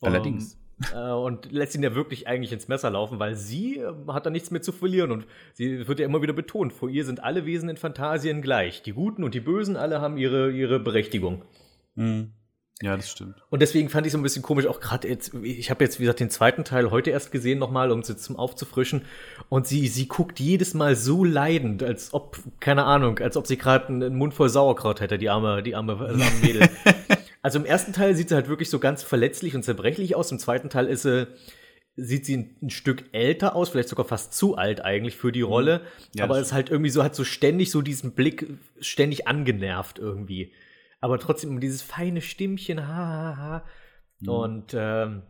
Allerdings. 0.00 0.54
Um, 0.54 0.60
äh, 0.98 1.12
und 1.12 1.52
lässt 1.52 1.76
ihn 1.76 1.82
ja 1.84 1.94
wirklich 1.94 2.26
eigentlich 2.26 2.52
ins 2.52 2.66
Messer 2.66 2.90
laufen, 2.90 3.20
weil 3.20 3.36
sie 3.36 3.76
äh, 3.76 3.92
hat 4.08 4.26
da 4.26 4.30
nichts 4.30 4.50
mehr 4.50 4.62
zu 4.62 4.72
verlieren 4.72 5.12
und 5.12 5.26
sie 5.52 5.86
wird 5.86 6.00
ja 6.00 6.06
immer 6.06 6.22
wieder 6.22 6.32
betont, 6.32 6.72
vor 6.72 6.88
ihr 6.88 7.04
sind 7.04 7.22
alle 7.22 7.44
Wesen 7.44 7.68
in 7.68 7.76
Phantasien 7.76 8.42
gleich. 8.42 8.82
Die 8.82 8.92
Guten 8.92 9.22
und 9.22 9.34
die 9.34 9.40
Bösen, 9.40 9.76
alle 9.76 10.00
haben 10.00 10.16
ihre, 10.16 10.50
ihre 10.50 10.80
Berechtigung. 10.80 11.42
Mhm. 11.94 12.32
Ja, 12.82 12.96
das 12.96 13.10
stimmt. 13.10 13.42
Und 13.50 13.60
deswegen 13.60 13.90
fand 13.90 14.06
ich 14.06 14.12
so 14.12 14.18
ein 14.18 14.22
bisschen 14.22 14.42
komisch, 14.42 14.66
auch 14.66 14.80
gerade 14.80 15.06
jetzt, 15.06 15.34
ich 15.42 15.70
habe 15.70 15.84
jetzt, 15.84 15.98
wie 16.00 16.04
gesagt, 16.04 16.20
den 16.20 16.30
zweiten 16.30 16.64
Teil 16.64 16.90
heute 16.90 17.10
erst 17.10 17.30
gesehen 17.30 17.58
nochmal, 17.58 17.90
um 17.90 18.00
es 18.00 18.08
jetzt 18.08 18.24
zum 18.24 18.36
Aufzufrischen. 18.36 19.02
Und 19.50 19.66
sie, 19.66 19.86
sie 19.88 20.08
guckt 20.08 20.40
jedes 20.40 20.72
Mal 20.72 20.96
so 20.96 21.22
leidend, 21.22 21.82
als 21.82 22.14
ob, 22.14 22.38
keine 22.58 22.84
Ahnung, 22.84 23.18
als 23.18 23.36
ob 23.36 23.46
sie 23.46 23.58
gerade 23.58 23.88
einen 23.88 24.16
Mund 24.16 24.32
voll 24.32 24.48
Sauerkraut 24.48 25.00
hätte, 25.00 25.18
die 25.18 25.28
arme, 25.28 25.62
die 25.62 25.74
arme, 25.74 25.92
arme 25.92 26.24
Mädel. 26.42 26.70
also 27.42 27.58
im 27.58 27.66
ersten 27.66 27.92
Teil 27.92 28.14
sieht 28.16 28.30
sie 28.30 28.34
halt 28.34 28.48
wirklich 28.48 28.70
so 28.70 28.78
ganz 28.78 29.02
verletzlich 29.02 29.54
und 29.54 29.62
zerbrechlich 29.62 30.16
aus. 30.16 30.32
Im 30.32 30.38
zweiten 30.38 30.70
Teil 30.70 30.86
ist 30.86 31.02
sie, 31.02 31.26
sieht 31.96 32.24
sie 32.24 32.38
ein, 32.38 32.56
ein 32.62 32.70
Stück 32.70 33.04
älter 33.12 33.56
aus, 33.56 33.68
vielleicht 33.68 33.90
sogar 33.90 34.06
fast 34.06 34.32
zu 34.32 34.56
alt 34.56 34.82
eigentlich 34.82 35.16
für 35.16 35.32
die 35.32 35.42
mhm. 35.42 35.48
Rolle. 35.48 35.80
Ja, 36.14 36.24
aber 36.24 36.38
es 36.38 36.46
ist 36.46 36.52
halt 36.54 36.70
irgendwie 36.70 36.90
so, 36.90 37.04
hat 37.04 37.14
so 37.14 37.24
ständig 37.24 37.70
so 37.70 37.82
diesen 37.82 38.12
Blick, 38.12 38.46
ständig 38.80 39.28
angenervt 39.28 39.98
irgendwie 39.98 40.52
aber 41.00 41.18
trotzdem 41.18 41.60
dieses 41.60 41.82
feine 41.82 42.20
Stimmchen, 42.20 42.86
ha, 42.86 42.94
ha, 42.94 43.36
ha. 43.36 43.64
Mhm. 44.20 44.28
Und 44.28 44.74
ähm, 44.74 45.22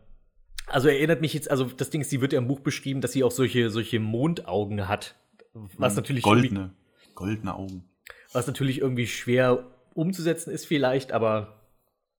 also 0.67 0.87
erinnert 0.87 1.21
mich 1.21 1.33
jetzt, 1.33 1.49
also 1.49 1.65
das 1.65 1.89
Ding 1.89 2.01
ist, 2.01 2.09
sie 2.09 2.21
wird 2.21 2.33
ja 2.33 2.39
im 2.39 2.47
Buch 2.47 2.59
beschrieben, 2.59 3.01
dass 3.01 3.13
sie 3.13 3.23
auch 3.23 3.31
solche, 3.31 3.69
solche 3.69 3.99
Mondaugen 3.99 4.87
hat. 4.87 5.15
Was 5.53 5.93
mhm. 5.93 5.97
natürlich. 5.97 6.23
Goldene. 6.23 6.73
Goldene 7.15 7.55
Augen. 7.55 7.89
Was 8.33 8.47
natürlich 8.47 8.79
irgendwie 8.79 9.07
schwer 9.07 9.71
umzusetzen 9.93 10.51
ist, 10.51 10.65
vielleicht, 10.65 11.11
aber 11.11 11.61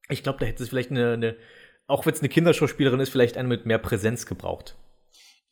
ich 0.08 0.22
glaube, 0.22 0.38
da 0.40 0.46
hätte 0.46 0.62
es 0.62 0.68
vielleicht 0.68 0.90
eine, 0.90 1.12
eine 1.12 1.36
auch 1.86 2.06
wenn 2.06 2.14
es 2.14 2.20
eine 2.20 2.28
Kinderschauspielerin 2.28 3.00
ist, 3.00 3.10
vielleicht 3.10 3.36
eine 3.36 3.48
mit 3.48 3.66
mehr 3.66 3.78
Präsenz 3.78 4.26
gebraucht. 4.26 4.76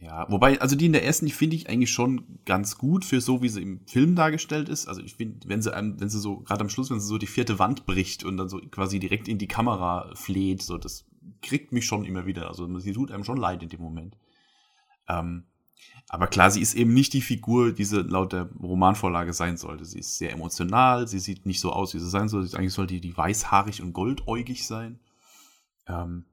Ja, 0.01 0.27
wobei, 0.31 0.59
also 0.63 0.77
die 0.77 0.87
in 0.87 0.95
der 0.95 1.05
ersten, 1.05 1.27
die 1.27 1.33
finde 1.33 1.57
ich 1.57 1.69
eigentlich 1.69 1.93
schon 1.93 2.25
ganz 2.47 2.79
gut 2.79 3.05
für 3.05 3.21
so, 3.21 3.43
wie 3.43 3.51
sie 3.51 3.61
im 3.61 3.87
Film 3.87 4.17
dargestellt 4.17 4.71
ist. 4.71 4.89
Also 4.89 5.03
ich 5.03 5.15
finde, 5.15 5.47
wenn 5.47 5.61
sie 5.61 5.75
einem, 5.75 6.01
wenn 6.01 6.09
sie 6.09 6.19
so, 6.19 6.39
gerade 6.39 6.63
am 6.63 6.71
Schluss, 6.71 6.91
wenn 6.91 7.01
sie 7.01 7.07
so 7.07 7.19
die 7.19 7.27
vierte 7.27 7.59
Wand 7.59 7.85
bricht 7.85 8.25
und 8.25 8.39
dann 8.39 8.49
so 8.49 8.61
quasi 8.71 8.99
direkt 8.99 9.29
in 9.29 9.37
die 9.37 9.47
Kamera 9.47 10.11
fleht, 10.15 10.63
so, 10.63 10.79
das 10.79 11.05
kriegt 11.43 11.73
mich 11.73 11.85
schon 11.85 12.07
immer 12.07 12.25
wieder. 12.25 12.49
Also 12.49 12.79
sie 12.79 12.95
tut 12.95 13.13
einem 13.13 13.25
schon 13.25 13.37
leid 13.37 13.63
in 13.63 13.69
dem 13.69 13.83
Moment. 13.83 14.17
Ähm, 15.07 15.45
aber 16.09 16.29
klar, 16.29 16.51
sie 16.51 16.63
ist 16.63 16.75
eben 16.75 16.95
nicht 16.95 17.13
die 17.13 17.21
Figur, 17.21 17.73
die 17.73 17.85
sie 17.85 18.01
laut 18.01 18.33
der 18.33 18.49
Romanvorlage 18.59 19.35
sein 19.35 19.59
sollte. 19.59 19.85
Sie 19.85 19.99
ist 19.99 20.17
sehr 20.17 20.33
emotional, 20.33 21.09
sie 21.09 21.19
sieht 21.19 21.45
nicht 21.45 21.61
so 21.61 21.73
aus, 21.73 21.93
wie 21.93 21.99
sie 21.99 22.09
sein 22.09 22.31
sollte. 22.31 22.57
Eigentlich 22.57 22.73
sollte 22.73 22.99
die 22.99 23.17
weißhaarig 23.17 23.83
und 23.83 23.93
goldäugig 23.93 24.67
sein. 24.67 24.99
Ähm, 25.87 26.25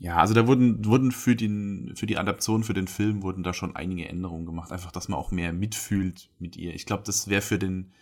ja, 0.00 0.16
also 0.16 0.32
da 0.32 0.46
wurden, 0.46 0.84
wurden 0.84 1.10
für, 1.10 1.34
den, 1.34 1.92
für 1.96 2.06
die 2.06 2.18
Adaption, 2.18 2.62
für 2.62 2.74
den 2.74 2.86
Film, 2.86 3.22
wurden 3.22 3.42
da 3.42 3.52
schon 3.52 3.74
einige 3.74 4.08
Änderungen 4.08 4.46
gemacht. 4.46 4.70
Einfach, 4.70 4.92
dass 4.92 5.08
man 5.08 5.18
auch 5.18 5.32
mehr 5.32 5.52
mitfühlt 5.52 6.30
mit 6.38 6.56
ihr. 6.56 6.72
Ich 6.74 6.86
glaube, 6.86 7.02
das 7.04 7.26
wäre 7.26 7.42
für 7.42 7.58
den, 7.58 7.92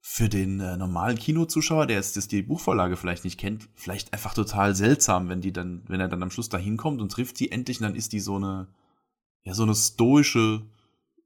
für 0.00 0.28
den 0.28 0.60
äh, 0.60 0.76
normalen 0.76 1.18
Kinozuschauer, 1.18 1.86
der 1.86 1.96
jetzt 1.96 2.18
das 2.18 2.28
die 2.28 2.42
Buchvorlage 2.42 2.96
vielleicht 2.96 3.24
nicht 3.24 3.38
kennt, 3.38 3.68
vielleicht 3.74 4.12
einfach 4.12 4.34
total 4.34 4.74
seltsam, 4.74 5.30
wenn 5.30 5.40
die 5.40 5.52
dann, 5.52 5.82
wenn 5.88 6.00
er 6.00 6.08
dann 6.08 6.22
am 6.22 6.30
Schluss 6.30 6.50
da 6.50 6.58
hinkommt 6.58 7.00
und 7.00 7.10
trifft 7.10 7.40
die 7.40 7.50
endlich, 7.50 7.80
und 7.80 7.84
dann 7.84 7.94
ist 7.94 8.12
die 8.12 8.20
so 8.20 8.36
eine, 8.36 8.68
ja, 9.44 9.54
so 9.54 9.62
eine 9.62 9.74
stoische, 9.74 10.66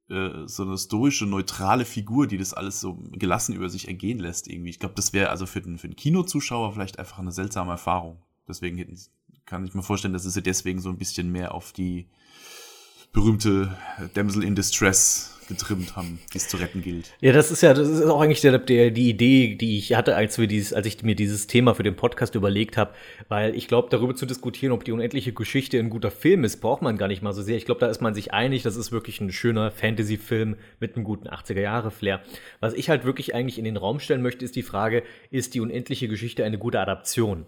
äh, 0.09 0.47
so 0.47 0.63
eine 0.63 0.79
stoische, 0.79 1.27
neutrale 1.27 1.85
Figur, 1.85 2.29
die 2.29 2.39
das 2.39 2.55
alles 2.55 2.81
so 2.81 3.03
gelassen 3.13 3.53
über 3.53 3.69
sich 3.69 3.89
ergehen 3.89 4.21
lässt 4.21 4.47
irgendwie. 4.47 4.71
Ich 4.71 4.79
glaube, 4.79 4.95
das 4.95 5.13
wäre 5.13 5.31
also 5.31 5.47
für 5.47 5.61
den, 5.61 5.79
für 5.79 5.89
den 5.89 5.97
Kinozuschauer 5.97 6.73
vielleicht 6.73 7.01
einfach 7.01 7.19
eine 7.19 7.33
seltsame 7.33 7.73
Erfahrung. 7.73 8.23
Deswegen 8.49 8.77
hätten, 8.77 8.99
kann 9.47 9.65
ich 9.65 9.75
mir 9.75 9.83
vorstellen, 9.83 10.15
dass 10.15 10.25
sie 10.25 10.43
deswegen 10.43 10.81
so 10.81 10.89
ein 10.89 10.99
bisschen 10.99 11.31
mehr 11.31 11.55
auf 11.55 11.73
die 11.73 12.07
berühmte 13.13 13.77
Damsel 14.15 14.43
in 14.43 14.55
Distress 14.55 15.33
getrimmt 15.49 15.97
haben, 15.97 16.21
die 16.33 16.39
es 16.39 16.49
zu 16.49 16.57
retten 16.57 16.83
gilt. 16.83 17.13
Ja, 17.21 17.33
das 17.33 17.51
ist 17.51 17.63
ja, 17.63 17.75
das 17.75 17.89
ist 17.89 18.03
auch 18.07 18.21
eigentlich 18.21 18.41
der, 18.41 18.59
der, 18.59 18.91
die 18.91 19.11
Idee, 19.11 19.55
die 19.55 19.79
ich 19.79 19.95
hatte, 19.95 20.17
als 20.17 20.39
wir 20.39 20.47
dieses, 20.47 20.73
als 20.73 20.87
ich 20.87 21.03
mir 21.03 21.15
dieses 21.15 21.47
Thema 21.47 21.75
für 21.75 21.83
den 21.83 21.97
Podcast 21.97 22.35
überlegt 22.35 22.77
habe, 22.77 22.95
weil 23.29 23.55
ich 23.55 23.69
glaube, 23.69 23.89
darüber 23.91 24.15
zu 24.15 24.25
diskutieren, 24.25 24.73
ob 24.73 24.85
die 24.85 24.93
unendliche 24.93 25.33
Geschichte 25.33 25.79
ein 25.79 25.91
guter 25.91 26.11
Film 26.11 26.45
ist, 26.45 26.61
braucht 26.61 26.83
man 26.83 26.97
gar 26.97 27.09
nicht 27.09 27.23
mal 27.23 27.33
so 27.33 27.43
sehr. 27.43 27.57
Ich 27.57 27.65
glaube, 27.65 27.81
da 27.81 27.89
ist 27.89 28.01
man 28.01 28.15
sich 28.15 28.33
einig, 28.33 28.63
das 28.63 28.77
ist 28.77 28.93
wirklich 28.93 29.21
ein 29.21 29.33
schöner 29.33 29.71
Fantasy-Film 29.71 30.57
mit 30.81 30.97
einem 30.97 31.05
guten 31.05 31.29
80er-Jahre-Flair. 31.29 32.23
Was 32.61 32.75
ich 32.75 32.89
halt 32.89 33.05
wirklich 33.05 33.35
eigentlich 33.35 33.59
in 33.59 33.65
den 33.65 33.77
Raum 33.77 34.01
stellen 34.01 34.23
möchte, 34.23 34.45
ist 34.45 34.57
die 34.57 34.63
Frage, 34.63 35.03
ist 35.31 35.55
die 35.55 35.61
unendliche 35.61 36.09
Geschichte 36.09 36.45
eine 36.45 36.59
gute 36.59 36.81
Adaption? 36.81 37.47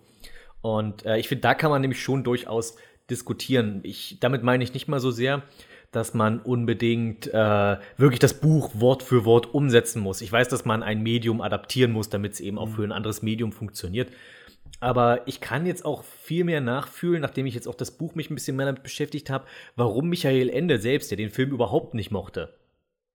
Und 0.64 1.04
äh, 1.04 1.18
ich 1.18 1.28
finde, 1.28 1.42
da 1.42 1.52
kann 1.52 1.70
man 1.70 1.82
nämlich 1.82 2.02
schon 2.02 2.24
durchaus 2.24 2.76
diskutieren. 3.10 3.80
Ich, 3.82 4.16
damit 4.20 4.42
meine 4.42 4.64
ich 4.64 4.72
nicht 4.72 4.88
mal 4.88 4.98
so 4.98 5.10
sehr, 5.10 5.42
dass 5.92 6.14
man 6.14 6.40
unbedingt 6.40 7.26
äh, 7.26 7.76
wirklich 7.98 8.18
das 8.18 8.40
Buch 8.40 8.70
Wort 8.72 9.02
für 9.02 9.26
Wort 9.26 9.52
umsetzen 9.52 10.00
muss. 10.00 10.22
Ich 10.22 10.32
weiß, 10.32 10.48
dass 10.48 10.64
man 10.64 10.82
ein 10.82 11.02
Medium 11.02 11.42
adaptieren 11.42 11.92
muss, 11.92 12.08
damit 12.08 12.32
es 12.32 12.40
eben 12.40 12.56
auch 12.56 12.68
mhm. 12.68 12.72
für 12.72 12.82
ein 12.84 12.92
anderes 12.92 13.20
Medium 13.20 13.52
funktioniert. 13.52 14.10
Aber 14.80 15.28
ich 15.28 15.42
kann 15.42 15.66
jetzt 15.66 15.84
auch 15.84 16.02
viel 16.02 16.44
mehr 16.44 16.62
nachfühlen, 16.62 17.20
nachdem 17.20 17.44
ich 17.44 17.54
jetzt 17.54 17.68
auch 17.68 17.74
das 17.74 17.90
Buch 17.90 18.14
mich 18.14 18.30
ein 18.30 18.34
bisschen 18.34 18.56
mehr 18.56 18.64
damit 18.64 18.82
beschäftigt 18.82 19.28
habe, 19.28 19.44
warum 19.76 20.08
Michael 20.08 20.48
Ende 20.48 20.78
selbst, 20.78 21.10
der 21.10 21.18
den 21.18 21.28
Film 21.28 21.50
überhaupt 21.50 21.92
nicht 21.92 22.10
mochte, 22.10 22.54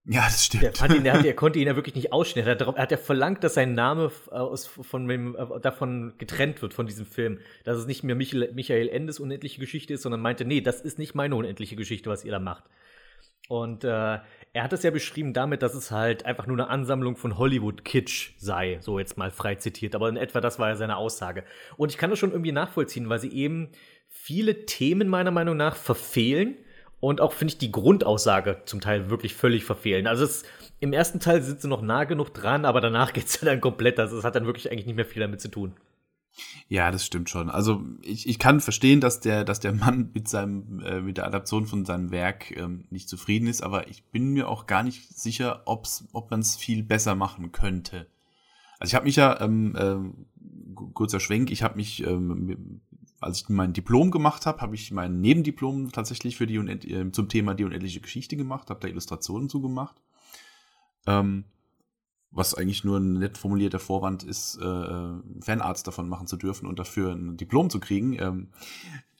ja, 0.06 0.24
das 0.24 0.46
stimmt. 0.46 0.64
Der, 0.64 0.74
fand 0.74 0.96
ihn, 0.96 1.04
der, 1.04 1.22
der 1.22 1.36
konnte 1.36 1.60
ihn 1.60 1.68
ja 1.68 1.76
wirklich 1.76 1.96
nicht 1.96 2.14
ausstehen. 2.14 2.48
Er 2.48 2.52
hat, 2.52 2.62
er 2.62 2.76
hat 2.76 2.92
ja 2.92 2.98
verlangt, 2.98 3.44
dass 3.44 3.54
sein 3.54 3.74
Name 3.74 4.12
aus, 4.32 4.66
von 4.66 5.08
dem, 5.08 5.36
äh, 5.36 5.60
davon 5.60 6.14
getrennt 6.18 6.62
wird, 6.62 6.74
von 6.74 6.88
diesem 6.88 7.06
Film. 7.06 7.40
Dass 7.64 7.78
es 7.78 7.86
nicht 7.86 8.04
mehr 8.04 8.16
Michael, 8.16 8.52
Michael 8.54 8.90
Endes 8.90 9.20
unendliche 9.20 9.60
Geschichte 9.60 9.94
ist, 9.94 10.02
sondern 10.02 10.22
meinte, 10.22 10.46
nee, 10.46 10.62
das 10.62 10.82
ist 10.82 11.00
nicht 11.00 11.16
meine 11.16 11.36
unendliche 11.36 11.76
Geschichte, 11.76 12.10
was 12.10 12.24
ihr 12.24 12.32
da 12.32 12.40
macht. 12.40 12.64
Und 13.50 13.84
äh, 13.84 13.88
er 13.88 14.64
hat 14.64 14.74
es 14.74 14.84
ja 14.84 14.92
beschrieben 14.92 15.34
damit, 15.34 15.64
dass 15.64 15.74
es 15.74 15.90
halt 15.90 16.26
einfach 16.26 16.46
nur 16.46 16.58
eine 16.58 16.70
Ansammlung 16.70 17.16
von 17.16 17.38
Hollywood-Kitsch 17.38 18.34
sei, 18.38 18.78
so 18.80 19.00
jetzt 19.00 19.18
mal 19.18 19.32
frei 19.32 19.56
zitiert. 19.56 19.96
Aber 19.96 20.08
in 20.08 20.18
etwa 20.18 20.40
das 20.40 20.60
war 20.60 20.70
ja 20.70 20.76
seine 20.76 20.98
Aussage. 20.98 21.44
Und 21.76 21.92
ich 21.92 21.98
kann 21.98 22.12
das 22.12 22.20
schon 22.20 22.32
irgendwie 22.32 22.52
nachvollziehen, 22.52 23.10
weil 23.10 23.20
sie 23.20 23.32
eben 23.32 23.70
viele 24.08 24.66
Themen 24.66 25.08
meiner 25.08 25.32
Meinung 25.32 25.58
nach 25.58 25.76
verfehlen 25.76 26.58
und 27.00 27.22
auch, 27.22 27.34
finde 27.34 27.54
ich, 27.54 27.58
die 27.58 27.72
Grundaussage 27.72 28.62
zum 28.66 28.82
Teil 28.82 29.10
wirklich 29.10 29.34
völlig 29.34 29.64
verfehlen. 29.64 30.08
Also 30.08 30.26
es, 30.26 30.44
im 30.80 30.94
ersten 30.94 31.20
Teil 31.20 31.42
sind 31.42 31.62
sie 31.62 31.68
noch 31.68 31.82
nah 31.82 32.04
genug 32.04 32.34
dran, 32.34 32.66
aber 32.66 32.82
danach 32.82 33.14
geht 33.14 33.28
es 33.28 33.42
ja 33.42 33.46
dann 33.46 33.62
komplett. 33.62 34.00
Also 34.00 34.18
es 34.18 34.24
hat 34.24 34.36
dann 34.36 34.46
wirklich 34.46 34.72
eigentlich 34.72 34.86
nicht 34.86 34.96
mehr 34.96 35.06
viel 35.06 35.22
damit 35.22 35.42
zu 35.42 35.50
tun. 35.50 35.74
Ja, 36.68 36.92
das 36.92 37.06
stimmt 37.06 37.30
schon. 37.30 37.50
Also 37.50 37.84
ich, 38.02 38.28
ich 38.28 38.40
kann 38.40 38.60
verstehen, 38.62 39.02
dass 39.02 39.20
der, 39.20 39.44
dass 39.44 39.60
der 39.60 39.74
Mann 39.74 40.12
mit 40.14 40.28
seinem, 40.28 40.80
äh, 40.82 41.02
mit 41.02 41.18
der 41.18 41.26
Adaption 41.26 41.66
von 41.66 41.86
seinem 41.86 42.12
Werk 42.12 42.56
ähm, 42.56 42.86
nicht 42.92 43.10
zufrieden 43.10 43.48
ist, 43.48 43.62
aber 43.62 43.88
ich 43.88 44.04
bin 44.06 44.30
mir 44.30 44.48
auch 44.48 44.68
gar 44.68 44.84
nicht 44.84 45.10
sicher, 45.18 45.64
ob's, 45.66 46.08
ob 46.14 46.32
man 46.32 46.42
es 46.42 46.56
viel 46.56 46.84
besser 46.84 47.16
machen 47.16 47.52
könnte. 47.52 48.08
Also 48.78 48.92
ich 48.92 48.96
habe 48.96 49.06
mich 49.06 49.18
ja, 49.18 49.42
ähm, 49.42 49.76
äh, 49.76 50.86
kurzer 50.94 51.20
Schwenk, 51.20 51.52
ich 51.52 51.64
habe 51.64 51.76
mich 51.76 52.06
ähm, 52.06 52.82
als 53.22 53.42
ich 53.42 53.50
mein 53.50 53.74
Diplom 53.74 54.12
gemacht 54.12 54.46
habe, 54.46 54.62
habe 54.62 54.76
ich 54.76 54.92
mein 54.92 55.22
Nebendiplom 55.22 55.92
tatsächlich 55.92 56.38
für 56.38 56.48
die 56.48 56.56
äh, 56.56 57.12
zum 57.12 57.30
Thema 57.30 57.54
die 57.54 57.66
unendliche 57.66 58.02
Geschichte 58.02 58.38
gemacht, 58.38 58.70
habe 58.70 58.80
da 58.80 58.88
Illustrationen 58.88 59.50
zugemacht. 59.50 60.02
Ähm, 61.08 61.46
was 62.32 62.54
eigentlich 62.54 62.84
nur 62.84 63.00
ein 63.00 63.14
nett 63.14 63.38
formulierter 63.38 63.80
Vorwand 63.80 64.24
ist, 64.24 64.60
äh, 64.62 64.66
äh 64.66 65.22
Fanarts 65.42 65.84
davon 65.84 66.08
machen 66.08 66.28
zu 66.28 66.38
dürfen 66.38 66.68
und 66.68 66.78
dafür 66.78 67.14
ein 67.14 67.38
Diplom 67.38 67.70
zu 67.70 67.80
kriegen. 67.80 68.14
Ähm, 68.20 68.50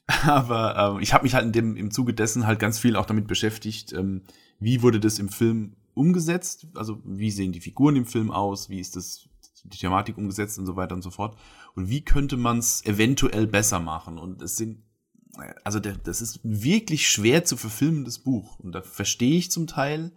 aber 0.24 0.98
äh, 0.98 1.02
ich 1.02 1.12
habe 1.12 1.24
mich 1.24 1.34
halt 1.34 1.46
in 1.46 1.52
dem, 1.52 1.76
im 1.76 1.90
Zuge 1.90 2.14
dessen 2.14 2.46
halt 2.46 2.58
ganz 2.58 2.78
viel 2.78 2.96
auch 2.96 3.06
damit 3.06 3.26
beschäftigt, 3.26 3.92
ähm, 3.92 4.22
wie 4.58 4.82
wurde 4.82 5.00
das 5.00 5.18
im 5.18 5.28
Film 5.28 5.74
umgesetzt, 5.94 6.66
also 6.74 7.00
wie 7.04 7.30
sehen 7.30 7.52
die 7.52 7.60
Figuren 7.60 7.96
im 7.96 8.06
Film 8.06 8.30
aus, 8.30 8.68
wie 8.68 8.80
ist 8.80 8.96
das 8.96 9.28
die 9.64 9.78
Thematik 9.78 10.16
umgesetzt 10.16 10.58
und 10.58 10.66
so 10.66 10.76
weiter 10.76 10.94
und 10.94 11.02
so 11.02 11.10
fort. 11.10 11.36
Und 11.74 11.88
wie 11.88 12.02
könnte 12.02 12.36
man 12.36 12.58
es 12.58 12.84
eventuell 12.84 13.46
besser 13.46 13.80
machen? 13.80 14.18
Und 14.18 14.42
es 14.42 14.56
sind, 14.56 14.82
also 15.64 15.78
das 15.80 16.20
ist 16.20 16.40
wirklich 16.42 17.08
schwer 17.08 17.44
zu 17.44 17.56
verfilmendes 17.56 18.18
Buch. 18.18 18.58
Und 18.58 18.72
da 18.72 18.82
verstehe 18.82 19.38
ich 19.38 19.50
zum 19.50 19.66
Teil 19.66 20.12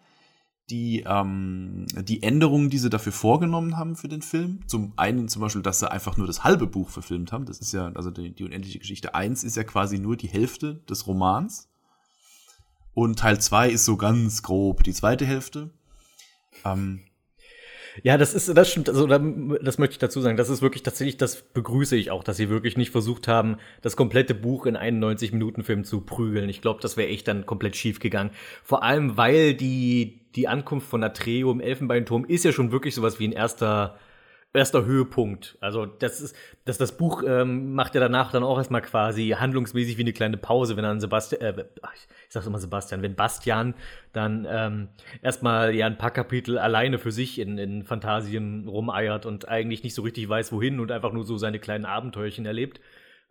die, 0.70 1.04
ähm, 1.06 1.86
die 2.02 2.24
Änderungen, 2.24 2.70
die 2.70 2.78
sie 2.78 2.90
dafür 2.90 3.12
vorgenommen 3.12 3.78
haben 3.78 3.96
für 3.96 4.08
den 4.08 4.22
Film. 4.22 4.60
Zum 4.68 4.94
einen 4.96 5.28
zum 5.28 5.42
Beispiel, 5.42 5.62
dass 5.62 5.80
sie 5.80 5.92
einfach 5.92 6.18
nur 6.18 6.28
das 6.28 6.44
halbe 6.44 6.68
Buch 6.68 6.90
verfilmt 6.90 7.32
haben. 7.32 7.46
Das 7.46 7.60
ist 7.60 7.74
ja, 7.74 7.92
also 7.94 8.12
die, 8.12 8.34
die 8.34 8.44
unendliche 8.44 8.80
Geschichte 8.80 9.14
1 9.14 9.44
ist 9.44 9.58
ja 9.58 9.64
quasi 9.64 10.00
nur 10.00 10.16
die 10.16 10.30
Hälfte 10.30 10.76
des 10.90 11.06
Romans. 11.06 11.70
Und 12.94 13.20
Teil 13.20 13.42
2 13.42 13.70
ist 13.70 13.86
so 13.86 13.98
ganz 13.98 14.44
grob 14.44 14.84
die 14.84 14.94
zweite 14.94 15.26
Hälfte. 15.26 15.72
Ähm, 16.64 17.02
ja, 18.02 18.18
das 18.18 18.34
ist, 18.34 18.56
das 18.58 18.72
stimmt, 18.72 18.90
also 18.90 19.06
das 19.06 19.78
möchte 19.78 19.94
ich 19.94 20.00
dazu 20.00 20.20
sagen. 20.22 20.38
Das 20.38 20.50
ist 20.50 20.62
wirklich 20.62 20.84
tatsächlich, 20.84 21.18
das 21.18 21.42
begrüße 21.42 21.96
ich 21.96 22.10
auch, 22.10 22.24
dass 22.24 22.38
sie 22.38 22.50
wirklich 22.50 22.76
nicht 22.78 22.92
versucht 22.92 23.28
haben, 23.28 23.58
das 23.82 23.96
komplette 23.96 24.34
Buch 24.34 24.66
in 24.66 24.76
einen 24.76 25.04
90-Minuten-Film 25.04 25.84
zu 25.84 26.02
prügeln. 26.02 26.50
Ich 26.50 26.62
glaube, 26.62 26.82
das 26.82 26.98
wäre 26.98 27.10
echt 27.10 27.28
dann 27.28 27.46
komplett 27.46 27.76
schief 27.76 28.00
gegangen. 28.00 28.32
Vor 28.64 28.84
allem, 28.84 29.16
weil 29.18 29.54
die, 29.54 30.22
die 30.36 30.48
Ankunft 30.48 30.88
von 30.88 31.04
Atreo 31.04 31.52
im 31.52 31.62
Elfenbeinturm 31.62 32.26
ist 32.26 32.46
ja 32.46 32.52
schon 32.52 32.72
wirklich 32.72 32.96
sowas 32.96 33.20
wie 33.20 33.28
ein 33.28 33.34
erster 33.34 33.98
erster 34.54 34.86
Höhepunkt. 34.86 35.58
Also 35.62 35.86
das 35.86 36.22
ist, 36.22 36.36
dass 36.66 36.78
das 36.78 36.96
Buch 36.96 37.24
ähm, 37.26 37.74
macht 37.74 37.96
ja 37.96 38.02
danach 38.02 38.32
dann 38.32 38.44
auch 38.44 38.58
erstmal 38.58 38.82
quasi 38.82 39.30
handlungsmäßig 39.30 39.98
wie 39.98 40.02
eine 40.02 40.14
kleine 40.14 40.38
Pause, 40.38 40.78
wenn 40.78 40.84
dann 40.84 41.00
Sebastian, 41.00 41.42
äh, 41.42 41.66
ich 42.28 42.34
sag 42.34 42.46
immer 42.46 42.60
Sebastian, 42.60 43.02
wenn 43.02 43.16
Bastian 43.16 43.74
dann 44.14 44.48
ähm, 44.50 44.90
erstmal 45.22 45.74
ja 45.74 45.88
ein 45.88 45.98
paar 45.98 46.12
Kapitel 46.12 46.60
alleine 46.60 47.00
für 47.00 47.12
sich 47.12 47.40
in, 47.40 47.58
in 47.58 47.84
Fantasien 47.84 48.68
rumeiert 48.68 49.26
und 49.26 49.48
eigentlich 49.48 49.84
nicht 49.84 49.96
so 49.96 50.04
richtig 50.04 50.30
weiß, 50.30 50.52
wohin 50.52 50.80
und 50.80 50.92
einfach 50.92 51.14
nur 51.14 51.24
so 51.24 51.38
seine 51.38 51.60
kleinen 51.60 51.86
Abenteuerchen 51.86 52.46
erlebt. 52.46 52.80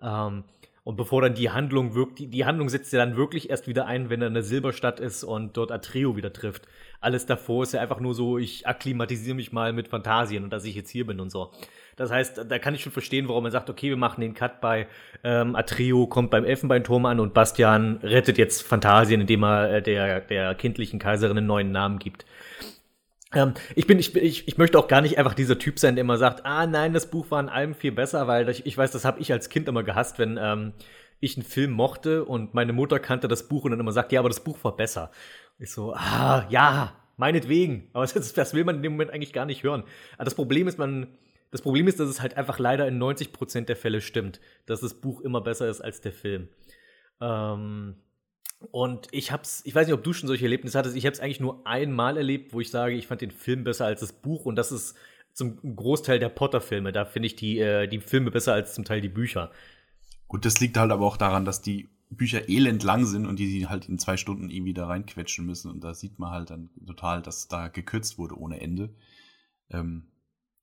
Ähm, 0.03 0.45
und 0.85 0.97
bevor 0.97 1.23
dann 1.23 1.35
die 1.35 1.51
Handlung 1.51 1.95
wirkt, 1.95 2.19
die, 2.19 2.27
die 2.27 2.45
Handlung 2.45 2.69
setzt 2.69 2.93
ja 2.93 2.99
dann 2.99 3.17
wirklich 3.17 3.51
erst 3.51 3.69
wieder 3.69 3.87
ein, 3.87 4.11
wenn 4.11 4.21
er 4.21 4.27
in 4.27 4.35
der 4.35 4.43
Silberstadt 4.43 4.99
ist 4.99 5.23
und 5.23 5.57
dort 5.57 5.71
Atreo 5.71 6.17
wieder 6.17 6.33
trifft. 6.33 6.67
Alles 7.03 7.27
davor 7.27 7.65
ist 7.65 7.73
ja 7.73 7.81
einfach 7.81 8.01
nur 8.01 8.15
so, 8.15 8.39
ich 8.39 8.67
akklimatisiere 8.67 9.35
mich 9.35 9.53
mal 9.53 9.73
mit 9.73 9.89
Fantasien 9.89 10.45
und 10.45 10.51
dass 10.51 10.65
ich 10.65 10.75
jetzt 10.75 10.91
hier 10.91 11.07
bin 11.07 11.21
und 11.21 11.31
so. 11.31 11.51
Das 11.97 12.11
heißt, 12.11 12.47
da 12.49 12.59
kann 12.59 12.75
ich 12.75 12.83
schon 12.83 12.93
verstehen, 12.93 13.29
warum 13.29 13.43
man 13.43 13.53
sagt, 13.53 13.69
okay, 13.69 13.91
wir 13.91 13.97
machen 13.97 14.21
den 14.21 14.35
Cut 14.35 14.61
bei 14.61 14.87
ähm, 15.25 15.55
Atreo 15.55 16.07
kommt 16.07 16.31
beim 16.31 16.45
Elfenbeinturm 16.45 17.05
an 17.07 17.21
und 17.21 17.35
Bastian 17.35 17.99
rettet 18.03 18.39
jetzt 18.39 18.63
Fantasien, 18.63 19.21
indem 19.21 19.43
er 19.45 19.75
äh, 19.75 19.83
der, 19.83 20.21
der 20.21 20.55
kindlichen 20.55 20.99
Kaiserin 20.99 21.37
einen 21.37 21.47
neuen 21.47 21.73
Namen 21.73 21.99
gibt. 21.99 22.25
Ähm, 23.35 23.55
ich 23.75 23.87
bin, 23.87 23.99
ich, 23.99 24.15
ich, 24.15 24.49
ich 24.49 24.59
möchte 24.59 24.79
auch 24.79 24.89
gar 24.89 25.01
nicht 25.01 25.19
einfach 25.19 25.35
dieser 25.35 25.59
Typ 25.59 25.79
sein, 25.79 25.97
der 25.97 26.03
immer 26.03 26.19
sagt, 26.19 26.47
ah 26.47 26.67
nein, 26.67 26.93
das 26.93 27.11
Buch 27.11 27.31
war 27.31 27.41
in 27.41 27.49
allem 27.49 27.75
viel 27.75 27.93
besser, 27.93 28.27
weil 28.27 28.49
ich, 28.49 28.67
ich 28.67 28.77
weiß, 28.77 28.91
das 28.91 29.05
habe 29.05 29.21
ich 29.21 29.33
als 29.33 29.49
Kind 29.49 29.69
immer 29.69 29.83
gehasst, 29.83 30.19
wenn 30.19 30.39
ähm, 30.41 30.73
ich 31.21 31.37
einen 31.37 31.47
Film 31.47 31.71
mochte 31.71 32.25
und 32.25 32.53
meine 32.53 32.73
Mutter 32.73 32.99
kannte 32.99 33.29
das 33.29 33.49
Buch 33.49 33.65
und 33.65 33.71
dann 33.71 33.81
immer 33.81 33.93
sagt, 33.93 34.13
ja, 34.13 34.21
aber 34.21 34.29
das 34.29 34.41
Buch 34.41 34.59
war 34.63 34.77
besser. 34.77 35.11
Ich 35.59 35.71
so, 35.71 35.95
ah, 35.95 36.47
ja, 36.51 36.97
meinetwegen. 37.17 37.89
Aber 37.93 38.07
das, 38.15 38.33
das 38.33 38.55
will 38.55 38.65
man 38.65 38.77
in 38.77 38.83
dem 38.83 38.93
Moment 38.93 39.11
eigentlich 39.11 39.33
gar 39.33 39.47
nicht 39.47 39.63
hören. 39.63 39.85
Aber 40.15 40.25
das 40.25 40.35
Problem 40.35 40.69
ist, 40.69 40.79
man, 40.79 41.07
das 41.51 41.63
Problem 41.63 41.87
ist, 41.89 42.01
dass 42.01 42.09
es 42.09 42.21
halt 42.21 42.37
einfach 42.37 42.59
leider 42.59 42.87
in 42.89 43.03
90% 43.03 43.67
der 43.67 43.77
Fälle 43.77 44.01
stimmt, 44.01 44.41
dass 44.67 44.81
das 44.81 44.95
Buch 44.95 45.21
immer 45.21 45.41
besser 45.41 45.69
ist 45.69 45.81
als 45.81 46.01
der 46.01 46.13
Film. 46.13 46.49
Ähm, 47.21 47.97
und 48.71 49.09
ich 49.11 49.33
hab's, 49.33 49.63
ich 49.65 49.75
weiß 49.75 49.87
nicht, 49.87 49.95
ob 49.95 50.05
du 50.05 50.13
schon 50.13 50.29
solche 50.29 50.45
Erlebnisse 50.45 50.79
hattest, 50.79 50.97
ich 50.97 51.05
habe 51.05 51.15
es 51.15 51.21
eigentlich 51.21 51.41
nur 51.41 51.67
einmal 51.67 52.17
erlebt, 52.17 52.53
wo 52.53 52.61
ich 52.61 52.71
sage, 52.71 52.95
ich 52.95 53.07
fand 53.07 53.21
den 53.21 53.33
Film 53.33 53.65
besser 53.65 53.87
als 53.87 54.01
das 54.01 54.13
Buch 54.13 54.45
und 54.45 54.57
das 54.57 54.71
ist 54.71 54.97
zum 55.33 55.77
Großteil 55.77 56.19
der 56.19 56.29
Potter-Filme. 56.29 56.93
Da 56.93 57.05
finde 57.05 57.27
ich 57.27 57.37
die, 57.37 57.59
äh, 57.59 57.87
die 57.89 58.01
Filme 58.01 58.31
besser 58.31 58.53
als 58.53 58.75
zum 58.75 58.85
Teil 58.85 59.01
die 59.01 59.09
Bücher. 59.09 59.51
Gut, 60.29 60.45
das 60.45 60.61
liegt 60.61 60.77
halt 60.77 60.91
aber 60.91 61.07
auch 61.07 61.17
daran, 61.17 61.45
dass 61.45 61.63
die 61.63 61.89
Bücher 62.17 62.49
elend 62.49 62.83
lang 62.83 63.07
sind 63.07 63.27
und 63.27 63.39
die 63.39 63.49
sie 63.49 63.67
halt 63.67 63.89
in 63.89 63.99
zwei 63.99 64.17
Stunden 64.17 64.51
irgendwie 64.51 64.75
da 64.75 64.87
reinquetschen 64.87 65.47
müssen. 65.47 65.71
Und 65.71 65.83
da 65.83 65.95
sieht 65.95 66.19
man 66.19 66.31
halt 66.31 66.51
dann 66.51 66.71
total, 66.87 67.23
dass 67.23 67.49
da 67.49 67.69
gekürzt 67.69 68.19
wurde 68.19 68.39
ohne 68.39 68.61
Ende. 68.61 68.95
Ähm, 69.71 70.09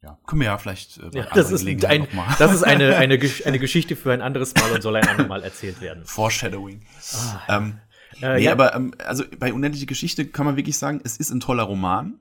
ja, 0.01 0.17
können 0.25 0.41
wir 0.41 0.47
ja 0.47 0.57
vielleicht 0.57 0.97
äh, 0.97 1.09
ja, 1.13 1.27
das, 1.33 1.51
ist 1.51 1.67
ein, 1.67 1.77
das 1.77 2.53
ist 2.53 2.63
eine, 2.63 2.95
eine, 2.95 3.19
eine 3.45 3.59
Geschichte 3.59 3.95
für 3.95 4.13
ein 4.13 4.21
anderes 4.21 4.53
Mal 4.55 4.71
und 4.71 4.81
soll 4.81 4.95
ein 4.95 5.07
andermal 5.07 5.43
erzählt 5.43 5.81
werden. 5.81 6.05
Foreshadowing. 6.05 6.85
Ah, 7.13 7.57
ähm, 7.57 7.79
äh, 8.21 8.35
nee, 8.35 8.43
ja. 8.45 8.53
aber 8.53 8.75
ähm, 8.75 8.93
also 9.05 9.25
bei 9.37 9.53
Unendliche 9.53 9.85
Geschichte 9.85 10.25
kann 10.25 10.45
man 10.45 10.55
wirklich 10.55 10.77
sagen, 10.77 11.01
es 11.03 11.17
ist 11.17 11.31
ein 11.31 11.41
toller 11.41 11.63
Roman. 11.63 12.19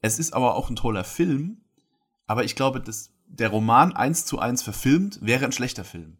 Es 0.00 0.18
ist 0.18 0.32
aber 0.32 0.54
auch 0.54 0.70
ein 0.70 0.76
toller 0.76 1.04
Film. 1.04 1.64
Aber 2.26 2.44
ich 2.44 2.56
glaube, 2.56 2.80
dass 2.80 3.10
der 3.26 3.48
Roman 3.50 3.94
eins 3.94 4.24
zu 4.24 4.38
eins 4.38 4.62
verfilmt 4.62 5.18
wäre 5.22 5.44
ein 5.44 5.52
schlechter 5.52 5.84
Film. 5.84 6.18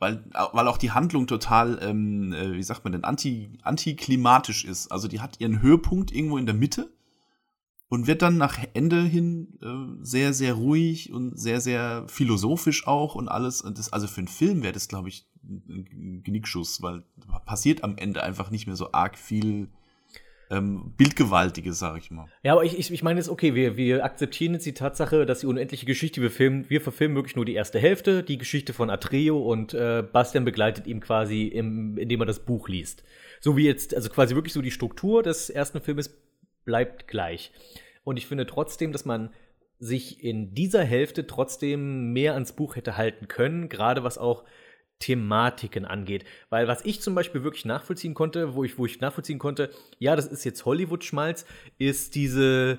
Weil, 0.00 0.24
weil 0.32 0.66
auch 0.66 0.78
die 0.78 0.92
Handlung 0.92 1.26
total, 1.26 1.78
ähm, 1.82 2.32
äh, 2.32 2.54
wie 2.54 2.62
sagt 2.62 2.84
man 2.84 2.92
denn, 2.92 3.04
anti, 3.04 3.50
antiklimatisch 3.62 4.64
ist. 4.64 4.90
Also 4.90 5.08
die 5.08 5.20
hat 5.20 5.38
ihren 5.40 5.60
Höhepunkt 5.60 6.10
irgendwo 6.10 6.38
in 6.38 6.46
der 6.46 6.54
Mitte 6.54 6.90
und 7.90 8.06
wird 8.06 8.22
dann 8.22 8.38
nach 8.38 8.58
Ende 8.72 9.02
hin 9.02 9.58
äh, 9.60 10.02
sehr, 10.02 10.32
sehr 10.32 10.54
ruhig 10.54 11.12
und 11.12 11.38
sehr, 11.38 11.60
sehr 11.60 12.04
philosophisch 12.08 12.86
auch 12.86 13.14
und 13.14 13.28
alles. 13.28 13.60
Und 13.60 13.78
das, 13.78 13.92
also 13.92 14.06
für 14.06 14.22
einen 14.22 14.28
Film 14.28 14.62
wäre 14.62 14.72
das, 14.72 14.88
glaube 14.88 15.10
ich, 15.10 15.28
ein 15.42 16.22
Genickschuss, 16.24 16.80
weil 16.80 17.04
passiert 17.44 17.84
am 17.84 17.98
Ende 17.98 18.22
einfach 18.22 18.50
nicht 18.50 18.66
mehr 18.66 18.76
so 18.76 18.92
arg 18.92 19.18
viel 19.18 19.68
ähm, 20.50 20.92
Bildgewaltiges, 20.96 21.78
sag 21.78 21.98
ich 21.98 22.10
mal. 22.10 22.26
Ja, 22.42 22.52
aber 22.52 22.64
ich, 22.64 22.78
ich, 22.78 22.92
ich 22.92 23.02
meine 23.02 23.20
jetzt, 23.20 23.28
okay, 23.28 23.54
wir, 23.54 23.76
wir 23.76 24.04
akzeptieren 24.04 24.54
jetzt 24.54 24.66
die 24.66 24.74
Tatsache, 24.74 25.24
dass 25.24 25.40
die 25.40 25.46
unendliche 25.46 25.86
Geschichte, 25.86 26.20
wir 26.20 26.30
filmen, 26.30 26.68
wir 26.68 26.80
verfilmen 26.80 27.16
wirklich 27.16 27.36
nur 27.36 27.44
die 27.44 27.54
erste 27.54 27.78
Hälfte, 27.78 28.22
die 28.22 28.38
Geschichte 28.38 28.72
von 28.72 28.90
Atreo 28.90 29.38
und 29.38 29.74
äh, 29.74 30.02
Bastian 30.02 30.44
begleitet 30.44 30.86
ihm 30.86 31.00
quasi, 31.00 31.46
im, 31.46 31.96
indem 31.96 32.20
er 32.20 32.26
das 32.26 32.40
Buch 32.40 32.68
liest. 32.68 33.04
So 33.40 33.56
wie 33.56 33.64
jetzt, 33.64 33.94
also 33.94 34.10
quasi 34.10 34.34
wirklich 34.34 34.52
so 34.52 34.62
die 34.62 34.72
Struktur 34.72 35.22
des 35.22 35.50
ersten 35.50 35.80
Filmes 35.80 36.18
bleibt 36.64 37.06
gleich. 37.06 37.52
Und 38.02 38.16
ich 38.16 38.26
finde 38.26 38.46
trotzdem, 38.46 38.92
dass 38.92 39.04
man 39.04 39.30
sich 39.78 40.22
in 40.22 40.54
dieser 40.54 40.84
Hälfte 40.84 41.26
trotzdem 41.26 42.12
mehr 42.12 42.34
ans 42.34 42.52
Buch 42.52 42.76
hätte 42.76 42.96
halten 42.96 43.28
können, 43.28 43.68
gerade 43.68 44.04
was 44.04 44.18
auch 44.18 44.44
Thematiken 45.00 45.84
angeht. 45.84 46.24
Weil 46.48 46.68
was 46.68 46.84
ich 46.84 47.00
zum 47.00 47.14
Beispiel 47.16 47.42
wirklich 47.42 47.64
nachvollziehen 47.64 48.14
konnte, 48.14 48.54
wo 48.54 48.62
ich, 48.62 48.78
wo 48.78 48.86
ich 48.86 49.00
nachvollziehen 49.00 49.38
konnte, 49.40 49.70
ja, 49.98 50.14
das 50.14 50.26
ist 50.26 50.44
jetzt 50.44 50.64
Hollywood-Schmalz, 50.64 51.44
ist 51.78 52.14
diese, 52.14 52.78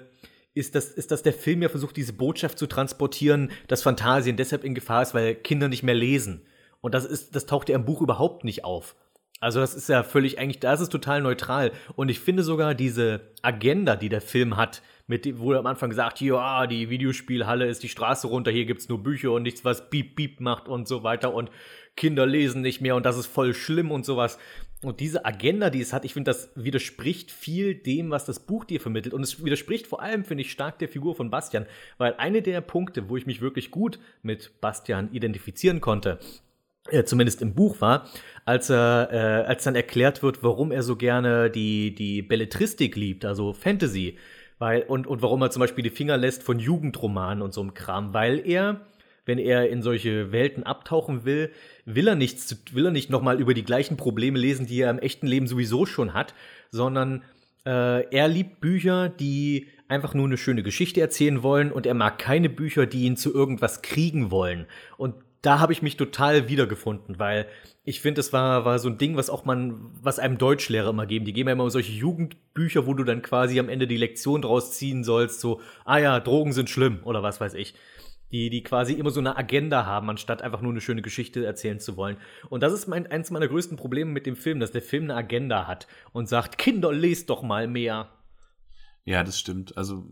ist 0.53 0.75
das, 0.75 0.91
ist, 0.91 1.11
dass 1.11 1.23
der 1.23 1.33
Film 1.33 1.61
ja 1.61 1.69
versucht, 1.69 1.97
diese 1.97 2.13
Botschaft 2.13 2.57
zu 2.57 2.67
transportieren, 2.67 3.51
dass 3.67 3.83
Fantasien 3.83 4.37
deshalb 4.37 4.63
in 4.63 4.75
Gefahr 4.75 5.01
ist, 5.01 5.13
weil 5.13 5.35
Kinder 5.35 5.67
nicht 5.67 5.83
mehr 5.83 5.95
lesen. 5.95 6.45
Und 6.79 6.95
das 6.95 7.05
ist, 7.05 7.35
das 7.35 7.45
taucht 7.45 7.69
ja 7.69 7.75
im 7.75 7.85
Buch 7.85 8.01
überhaupt 8.01 8.43
nicht 8.43 8.63
auf. 8.63 8.95
Also 9.39 9.59
das 9.59 9.73
ist 9.73 9.89
ja 9.89 10.03
völlig 10.03 10.37
eigentlich, 10.37 10.59
das 10.59 10.81
ist 10.81 10.91
total 10.91 11.21
neutral. 11.21 11.71
Und 11.95 12.09
ich 12.09 12.19
finde 12.19 12.43
sogar 12.43 12.75
diese 12.75 13.31
Agenda, 13.41 13.95
die 13.95 14.09
der 14.09 14.21
Film 14.21 14.55
hat, 14.55 14.83
mit 15.07 15.25
dem, 15.25 15.39
wo 15.39 15.51
er 15.51 15.59
am 15.59 15.65
Anfang 15.65 15.89
gesagt, 15.89 16.21
ja, 16.21 16.67
die 16.67 16.89
Videospielhalle 16.89 17.65
ist 17.67 17.81
die 17.81 17.89
Straße 17.89 18.27
runter, 18.27 18.51
hier 18.51 18.65
gibt's 18.65 18.87
nur 18.87 19.01
Bücher 19.01 19.31
und 19.31 19.41
nichts, 19.41 19.65
was 19.65 19.89
piep, 19.89 20.15
piep 20.15 20.39
macht 20.39 20.67
und 20.67 20.87
so 20.87 21.03
weiter 21.03 21.33
und 21.33 21.49
Kinder 21.95 22.25
lesen 22.25 22.61
nicht 22.61 22.81
mehr 22.81 22.95
und 22.95 23.05
das 23.05 23.17
ist 23.17 23.27
voll 23.27 23.53
schlimm 23.53 23.91
und 23.91 24.05
sowas. 24.05 24.37
Und 24.83 24.99
diese 24.99 25.25
Agenda, 25.25 25.69
die 25.69 25.81
es 25.81 25.93
hat, 25.93 26.05
ich 26.05 26.13
finde, 26.13 26.31
das 26.31 26.51
widerspricht 26.55 27.29
viel 27.29 27.75
dem, 27.75 28.09
was 28.09 28.25
das 28.25 28.39
Buch 28.39 28.65
dir 28.65 28.81
vermittelt. 28.81 29.13
Und 29.13 29.21
es 29.21 29.43
widerspricht 29.43 29.85
vor 29.85 30.01
allem, 30.01 30.23
finde 30.23 30.41
ich, 30.41 30.51
stark 30.51 30.79
der 30.79 30.89
Figur 30.89 31.13
von 31.13 31.29
Bastian. 31.29 31.67
Weil 31.99 32.15
eine 32.17 32.41
der 32.41 32.61
Punkte, 32.61 33.07
wo 33.07 33.15
ich 33.15 33.27
mich 33.27 33.41
wirklich 33.41 33.69
gut 33.69 33.99
mit 34.23 34.59
Bastian 34.59 35.11
identifizieren 35.11 35.81
konnte, 35.81 36.17
äh, 36.89 37.03
zumindest 37.03 37.43
im 37.43 37.53
Buch 37.53 37.79
war, 37.79 38.09
als 38.45 38.71
er, 38.71 39.09
äh, 39.11 39.47
als 39.47 39.63
dann 39.63 39.75
erklärt 39.75 40.23
wird, 40.23 40.41
warum 40.41 40.71
er 40.71 40.81
so 40.81 40.95
gerne 40.95 41.51
die, 41.51 41.93
die 41.93 42.23
Belletristik 42.23 42.95
liebt, 42.95 43.23
also 43.23 43.53
Fantasy. 43.53 44.17
Weil, 44.57 44.83
und, 44.83 45.05
und 45.05 45.21
warum 45.21 45.43
er 45.43 45.51
zum 45.51 45.59
Beispiel 45.59 45.83
die 45.83 45.89
Finger 45.91 46.17
lässt 46.17 46.41
von 46.41 46.57
Jugendromanen 46.57 47.43
und 47.43 47.53
so 47.53 47.61
einem 47.61 47.75
Kram, 47.75 48.15
weil 48.15 48.39
er 48.47 48.81
wenn 49.31 49.39
er 49.39 49.69
in 49.69 49.81
solche 49.81 50.33
Welten 50.33 50.63
abtauchen 50.63 51.23
will, 51.23 51.51
will 51.85 52.09
er 52.09 52.15
nicht, 52.15 52.75
will 52.75 52.85
er 52.85 52.91
nicht 52.91 53.09
nochmal 53.09 53.39
über 53.39 53.53
die 53.53 53.63
gleichen 53.63 53.95
Probleme 53.95 54.37
lesen, 54.37 54.67
die 54.67 54.81
er 54.81 54.89
im 54.89 54.99
echten 54.99 55.25
Leben 55.25 55.47
sowieso 55.47 55.85
schon 55.85 56.13
hat, 56.13 56.33
sondern 56.69 57.23
äh, 57.65 58.05
er 58.13 58.27
liebt 58.27 58.59
Bücher, 58.59 59.07
die 59.07 59.67
einfach 59.87 60.13
nur 60.13 60.25
eine 60.25 60.37
schöne 60.37 60.63
Geschichte 60.63 60.99
erzählen 60.99 61.43
wollen 61.43 61.71
und 61.71 61.85
er 61.85 61.93
mag 61.93 62.19
keine 62.19 62.49
Bücher, 62.49 62.85
die 62.85 63.03
ihn 63.05 63.15
zu 63.15 63.33
irgendwas 63.33 63.81
kriegen 63.81 64.31
wollen. 64.31 64.65
Und 64.97 65.15
da 65.41 65.59
habe 65.59 65.71
ich 65.71 65.81
mich 65.81 65.95
total 65.95 66.49
wiedergefunden, 66.49 67.17
weil 67.17 67.47
ich 67.85 68.01
finde, 68.01 68.19
es 68.19 68.33
war, 68.33 68.65
war 68.65 68.79
so 68.79 68.89
ein 68.89 68.97
Ding, 68.97 69.15
was 69.15 69.29
auch 69.29 69.45
man, 69.45 69.79
was 70.01 70.19
einem 70.19 70.37
Deutschlehrer 70.37 70.89
immer 70.89 71.05
geben. 71.05 71.23
Die 71.23 71.33
geben 71.33 71.47
ja 71.47 71.53
immer 71.53 71.69
solche 71.69 71.93
Jugendbücher, 71.93 72.85
wo 72.85 72.93
du 72.93 73.05
dann 73.05 73.21
quasi 73.21 73.59
am 73.61 73.69
Ende 73.69 73.87
die 73.87 73.97
Lektion 73.97 74.41
draus 74.41 74.73
ziehen 74.73 75.05
sollst, 75.05 75.39
so, 75.39 75.61
ah 75.85 75.99
ja, 75.99 76.19
Drogen 76.19 76.51
sind 76.51 76.69
schlimm 76.69 76.99
oder 77.05 77.23
was 77.23 77.39
weiß 77.39 77.53
ich 77.53 77.75
die, 78.31 78.49
die 78.49 78.63
quasi 78.63 78.93
immer 78.93 79.11
so 79.11 79.19
eine 79.19 79.37
Agenda 79.37 79.85
haben, 79.85 80.09
anstatt 80.09 80.41
einfach 80.41 80.61
nur 80.61 80.71
eine 80.71 80.81
schöne 80.81 81.01
Geschichte 81.01 81.45
erzählen 81.45 81.79
zu 81.79 81.97
wollen. 81.97 82.17
Und 82.49 82.63
das 82.63 82.73
ist 82.73 82.87
mein, 82.87 83.07
eins 83.07 83.31
meiner 83.31 83.47
größten 83.47 83.77
Probleme 83.77 84.11
mit 84.11 84.25
dem 84.25 84.35
Film, 84.35 84.59
dass 84.59 84.71
der 84.71 84.81
Film 84.81 85.05
eine 85.05 85.15
Agenda 85.15 85.67
hat 85.67 85.87
und 86.13 86.29
sagt, 86.29 86.57
Kinder, 86.57 86.91
lest 86.93 87.29
doch 87.29 87.43
mal 87.43 87.67
mehr. 87.67 88.09
Ja, 89.03 89.23
das 89.23 89.39
stimmt. 89.39 89.77
Also 89.77 90.05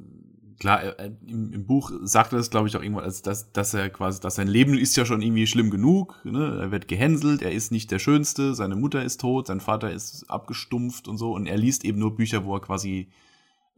klar, 0.60 0.84
er, 0.84 1.06
im, 1.28 1.54
im, 1.54 1.66
Buch 1.66 1.92
sagt 2.04 2.34
er 2.34 2.38
das, 2.38 2.50
glaube 2.50 2.68
ich, 2.68 2.76
auch 2.76 2.82
irgendwann, 2.82 3.06
also 3.06 3.24
dass, 3.24 3.52
dass 3.52 3.74
er 3.74 3.90
quasi, 3.90 4.20
dass 4.20 4.36
sein 4.36 4.48
Leben 4.48 4.78
ist 4.78 4.98
ja 4.98 5.06
schon 5.06 5.22
irgendwie 5.22 5.48
schlimm 5.48 5.70
genug. 5.70 6.20
Ne? 6.26 6.60
Er 6.62 6.72
wird 6.72 6.88
gehänselt, 6.88 7.42
er 7.42 7.52
ist 7.52 7.72
nicht 7.72 7.92
der 7.92 8.00
Schönste, 8.00 8.54
seine 8.54 8.76
Mutter 8.76 9.04
ist 9.04 9.22
tot, 9.22 9.48
sein 9.48 9.62
Vater 9.62 9.92
ist 9.92 10.30
abgestumpft 10.30 11.08
und 11.08 11.18
so. 11.18 11.34
Und 11.34 11.48
er 11.48 11.58
liest 11.58 11.86
eben 11.86 12.00
nur 12.00 12.16
Bücher, 12.16 12.46
wo 12.46 12.56
er 12.56 12.62
quasi 12.62 13.10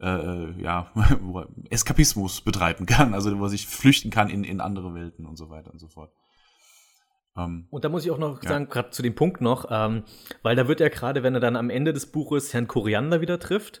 äh, 0.02 0.60
ja, 0.60 0.90
wo 1.20 1.40
er 1.40 1.48
Eskapismus 1.70 2.40
betreiben 2.40 2.86
kann, 2.86 3.14
also 3.14 3.38
wo 3.38 3.44
er 3.44 3.48
sich 3.48 3.66
flüchten 3.66 4.10
kann 4.10 4.28
in, 4.28 4.44
in 4.44 4.60
andere 4.60 4.94
Welten 4.94 5.26
und 5.26 5.36
so 5.36 5.48
weiter 5.48 5.70
und 5.70 5.78
so 5.78 5.88
fort. 5.88 6.12
Ähm, 7.36 7.66
und 7.70 7.84
da 7.84 7.88
muss 7.88 8.04
ich 8.04 8.10
auch 8.10 8.18
noch 8.18 8.42
ja. 8.42 8.48
sagen, 8.48 8.68
gerade 8.68 8.90
zu 8.90 9.02
dem 9.02 9.14
Punkt 9.14 9.40
noch, 9.40 9.66
ähm, 9.70 10.02
weil 10.42 10.56
da 10.56 10.68
wird 10.68 10.80
ja 10.80 10.88
gerade, 10.88 11.22
wenn 11.22 11.34
er 11.34 11.40
dann 11.40 11.56
am 11.56 11.70
Ende 11.70 11.92
des 11.92 12.10
Buches 12.10 12.52
Herrn 12.52 12.68
Koriander 12.68 13.20
wieder 13.20 13.38
trifft, 13.38 13.80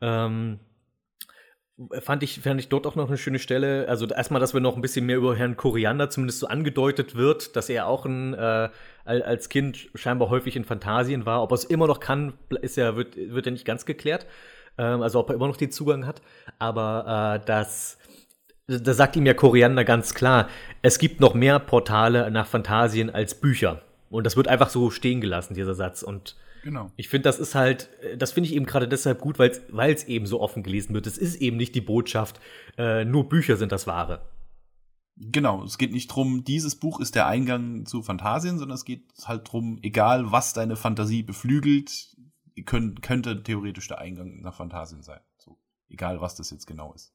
ähm, 0.00 0.58
fand 2.00 2.24
ich, 2.24 2.40
fand 2.40 2.58
ich 2.58 2.68
dort 2.70 2.86
auch 2.88 2.96
noch 2.96 3.06
eine 3.06 3.18
schöne 3.18 3.38
Stelle. 3.38 3.86
Also 3.88 4.06
erstmal, 4.08 4.40
dass 4.40 4.52
wir 4.52 4.60
noch 4.60 4.74
ein 4.74 4.82
bisschen 4.82 5.06
mehr 5.06 5.18
über 5.18 5.36
Herrn 5.36 5.56
Koriander 5.56 6.10
zumindest 6.10 6.40
so 6.40 6.48
angedeutet 6.48 7.14
wird, 7.14 7.54
dass 7.54 7.68
er 7.68 7.86
auch 7.86 8.04
ein, 8.04 8.34
äh, 8.34 8.70
als 9.04 9.48
Kind 9.48 9.90
scheinbar 9.94 10.28
häufig 10.28 10.56
in 10.56 10.64
Fantasien 10.64 11.24
war. 11.24 11.42
Ob 11.42 11.52
er 11.52 11.54
es 11.54 11.64
immer 11.64 11.86
noch 11.86 12.00
kann, 12.00 12.34
ist 12.62 12.76
ja, 12.76 12.96
wird, 12.96 13.16
wird 13.16 13.46
ja 13.46 13.52
nicht 13.52 13.64
ganz 13.64 13.86
geklärt 13.86 14.26
ähm, 14.78 15.02
also 15.02 15.20
ob 15.20 15.30
er 15.30 15.34
immer 15.34 15.48
noch 15.48 15.56
den 15.56 15.70
Zugang 15.70 16.06
hat. 16.06 16.22
Aber 16.58 17.40
äh, 17.40 17.46
das, 17.46 17.98
da 18.66 18.94
sagt 18.94 19.16
ihm 19.16 19.26
ja 19.26 19.34
Koriander 19.34 19.84
ganz 19.84 20.14
klar, 20.14 20.48
es 20.82 20.98
gibt 20.98 21.20
noch 21.20 21.34
mehr 21.34 21.58
Portale 21.58 22.30
nach 22.30 22.46
Fantasien 22.46 23.10
als 23.10 23.34
Bücher. 23.34 23.82
Und 24.10 24.24
das 24.24 24.36
wird 24.36 24.48
einfach 24.48 24.70
so 24.70 24.90
stehen 24.90 25.20
gelassen, 25.20 25.54
dieser 25.54 25.74
Satz. 25.74 26.02
Und 26.02 26.36
Genau. 26.64 26.90
Ich 26.96 27.08
finde, 27.08 27.28
das 27.28 27.38
ist 27.38 27.54
halt, 27.54 27.88
das 28.16 28.32
finde 28.32 28.48
ich 28.48 28.56
eben 28.56 28.66
gerade 28.66 28.88
deshalb 28.88 29.20
gut, 29.20 29.38
weil 29.38 29.92
es 29.92 30.04
eben 30.04 30.26
so 30.26 30.40
offen 30.40 30.62
gelesen 30.62 30.94
wird. 30.94 31.06
Es 31.06 31.18
ist 31.18 31.36
eben 31.36 31.56
nicht 31.56 31.74
die 31.74 31.80
Botschaft, 31.80 32.40
äh, 32.76 33.04
nur 33.04 33.28
Bücher 33.28 33.56
sind 33.56 33.72
das 33.72 33.86
Wahre. 33.86 34.22
Genau, 35.16 35.64
es 35.64 35.78
geht 35.78 35.92
nicht 35.92 36.08
drum, 36.08 36.44
dieses 36.44 36.76
Buch 36.76 37.00
ist 37.00 37.16
der 37.16 37.26
Eingang 37.26 37.86
zu 37.86 38.02
Fantasien, 38.02 38.58
sondern 38.58 38.76
es 38.76 38.84
geht 38.84 39.02
halt 39.24 39.50
drum, 39.50 39.78
egal 39.82 40.30
was 40.30 40.52
deine 40.52 40.76
Fantasie 40.76 41.24
beflügelt, 41.24 42.16
können, 42.64 43.00
könnte 43.00 43.42
theoretisch 43.42 43.88
der 43.88 43.98
Eingang 43.98 44.40
nach 44.40 44.54
Phantasien 44.54 45.02
sein. 45.02 45.20
So, 45.38 45.58
egal 45.88 46.20
was 46.20 46.34
das 46.34 46.50
jetzt 46.50 46.66
genau 46.66 46.92
ist. 46.94 47.14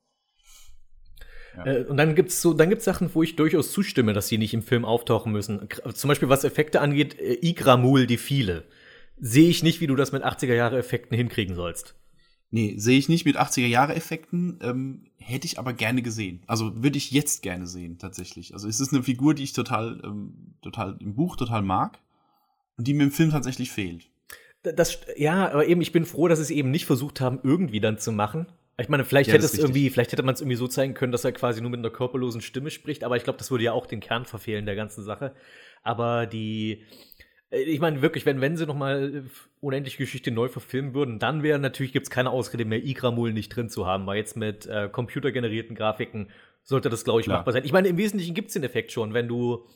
Ja. 1.56 1.66
Äh, 1.66 1.86
und 1.86 1.98
dann 1.98 2.16
gibt's 2.16 2.42
so, 2.42 2.54
dann 2.54 2.70
gibt's 2.70 2.86
Sachen, 2.86 3.14
wo 3.14 3.24
ich 3.24 3.36
durchaus 3.36 3.72
zustimme, 3.72 4.14
dass 4.14 4.28
sie 4.28 4.38
nicht 4.38 4.54
im 4.54 4.64
Film 4.64 4.86
auftauchen 4.86 5.32
müssen. 5.32 5.68
Zum 5.94 6.08
Beispiel 6.08 6.30
was 6.30 6.44
Effekte 6.44 6.82
angeht, 6.82 7.20
äh, 7.20 7.38
Igramul 7.42 8.08
die 8.08 8.18
viele. 8.18 8.66
Sehe 9.18 9.50
ich 9.50 9.64
nicht, 9.64 9.80
wie 9.80 9.88
du 9.88 9.96
das 9.96 10.12
mit 10.12 10.24
80er-Jahre-Effekten 10.24 11.16
hinkriegen 11.16 11.56
sollst. 11.56 11.96
Nee, 12.50 12.76
sehe 12.78 13.00
ich 13.00 13.10
nicht 13.10 13.26
mit 13.26 13.38
80er-Jahre-Effekten, 13.38 14.60
ähm, 14.62 15.06
hätte 15.18 15.48
ich 15.48 15.58
aber 15.58 15.74
gerne 15.74 16.02
gesehen. 16.02 16.44
Also 16.46 16.84
würde 16.84 16.98
ich 16.98 17.12
jetzt 17.12 17.42
gerne 17.42 17.66
sehen, 17.66 17.98
tatsächlich. 17.98 18.54
Also 18.54 18.68
es 18.68 18.80
ist 18.80 18.94
eine 18.94 19.02
Figur, 19.02 19.34
die 19.34 19.44
ich 19.44 19.54
total, 19.54 20.02
ähm, 20.04 20.56
total 20.62 20.98
im 21.00 21.16
Buch 21.16 21.36
total 21.36 21.64
mag 21.64 22.00
und 22.78 22.88
die 22.88 22.94
mir 22.94 23.04
im 23.04 23.12
Film 23.12 23.32
tatsächlich 23.32 23.72
fehlt. 23.72 24.10
Das, 24.64 25.02
ja, 25.18 25.52
aber 25.52 25.68
eben, 25.68 25.82
ich 25.82 25.92
bin 25.92 26.06
froh, 26.06 26.28
dass 26.28 26.40
sie 26.40 26.44
es 26.44 26.52
eben 26.52 26.72
nicht 26.72 26.86
versucht 26.86 27.20
haben, 27.20 27.40
irgendwie 27.44 27.82
dann 27.82 27.98
zu 27.98 28.12
machen. 28.12 28.48
Ich 28.78 28.90
meine, 28.90 29.04
vielleicht 29.04 29.28
ja, 29.28 29.36
hätte 29.36 29.46
es 29.46 29.58
irgendwie, 29.58 29.90
vielleicht 29.90 30.14
hätte 30.14 30.24
man 30.24 30.34
es 30.34 30.42
irgendwie 30.42 30.56
so 30.56 30.68
zeigen 30.68 30.94
können, 30.94 31.12
dass 31.12 31.26
er 31.26 31.32
quasi 31.32 31.62
nur 31.62 31.70
mit 31.70 31.80
einer 31.80 31.92
körperlosen 31.92 32.42
Stimme 32.42 32.72
spricht, 32.72 33.04
aber 33.04 33.18
ich 33.18 33.24
glaube, 33.24 33.38
das 33.38 33.52
würde 33.52 33.66
ja 33.66 33.74
auch 33.74 33.86
den 33.86 34.00
Kern 34.00 34.26
verfehlen 34.26 34.66
der 34.66 34.76
ganzen 34.76 35.04
Sache. 35.04 35.36
Aber 35.84 36.26
die, 36.26 36.84
äh, 37.52 37.62
ich 37.62 37.80
meine 37.80 38.02
wirklich, 38.02 38.26
wenn, 38.26 38.42
wenn 38.42 38.58
sie 38.58 38.66
noch 38.66 38.76
mal 38.76 39.26
unendliche 39.60 39.98
Geschichte 39.98 40.32
neu 40.32 40.48
verfilmen 40.48 40.94
würden, 40.94 41.20
dann 41.20 41.44
wäre 41.44 41.60
natürlich 41.60 41.94
gibt's 41.94 42.10
keine 42.10 42.32
Ausrede 42.32 42.66
mehr, 42.66 42.84
Igramul 42.84 43.32
nicht 43.32 43.50
drin 43.50 43.70
zu 43.70 43.86
haben, 43.86 44.08
weil 44.08 44.18
jetzt 44.18 44.38
mit 44.38 44.66
äh, 44.66 44.90
computergenerierten 44.90 45.76
Grafiken 45.76 46.30
sollte 46.64 46.90
das, 46.90 47.04
glaube 47.04 47.20
ich, 47.20 47.26
Klar. 47.26 47.40
machbar 47.40 47.54
sein. 47.54 47.66
Ich 47.66 47.74
meine, 47.74 47.90
im 47.90 47.98
Wesentlichen 47.98 48.34
gibt's 48.34 48.54
den 48.54 48.64
Effekt 48.64 48.92
schon, 48.92 49.14
wenn 49.14 49.28
du 49.28 49.68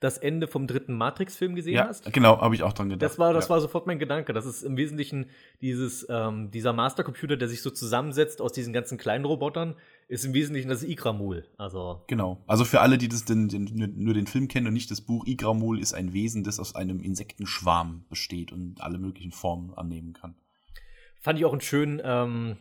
das 0.00 0.18
Ende 0.18 0.46
vom 0.46 0.66
dritten 0.66 0.94
Matrix-Film 0.94 1.54
gesehen 1.54 1.74
ja, 1.74 1.88
hast. 1.88 2.12
Genau, 2.12 2.40
habe 2.40 2.54
ich 2.54 2.62
auch 2.62 2.72
dran 2.72 2.88
gedacht. 2.88 3.02
Das 3.02 3.18
war, 3.18 3.32
das 3.32 3.46
ja. 3.46 3.50
war 3.50 3.60
sofort 3.60 3.86
mein 3.86 3.98
Gedanke. 3.98 4.32
Das 4.32 4.44
ist 4.44 4.62
im 4.62 4.76
Wesentlichen 4.76 5.26
dieses, 5.60 6.06
ähm, 6.10 6.50
dieser 6.50 6.72
Mastercomputer, 6.72 7.36
der 7.36 7.48
sich 7.48 7.62
so 7.62 7.70
zusammensetzt 7.70 8.40
aus 8.40 8.52
diesen 8.52 8.72
ganzen 8.72 8.98
kleinen 8.98 9.24
Robotern, 9.24 9.74
ist 10.08 10.24
im 10.24 10.34
Wesentlichen 10.34 10.68
das 10.68 10.82
Igramul. 10.82 11.46
Also 11.56 12.02
genau. 12.06 12.42
Also 12.46 12.64
für 12.64 12.80
alle, 12.80 12.98
die 12.98 13.08
das 13.08 13.24
den, 13.24 13.48
den, 13.48 13.94
nur 13.96 14.14
den 14.14 14.26
Film 14.26 14.48
kennen 14.48 14.66
und 14.66 14.74
nicht 14.74 14.90
das 14.90 15.00
Buch, 15.00 15.26
Igramul 15.26 15.80
ist 15.80 15.94
ein 15.94 16.12
Wesen, 16.12 16.44
das 16.44 16.60
aus 16.60 16.74
einem 16.74 17.00
Insektenschwarm 17.00 18.04
besteht 18.08 18.52
und 18.52 18.80
alle 18.80 18.98
möglichen 18.98 19.32
Formen 19.32 19.74
annehmen 19.74 20.12
kann. 20.12 20.34
Fand 21.20 21.38
ich 21.38 21.44
auch 21.44 21.52
einen 21.52 21.60
schönen 21.60 22.00
ähm, 22.04 22.56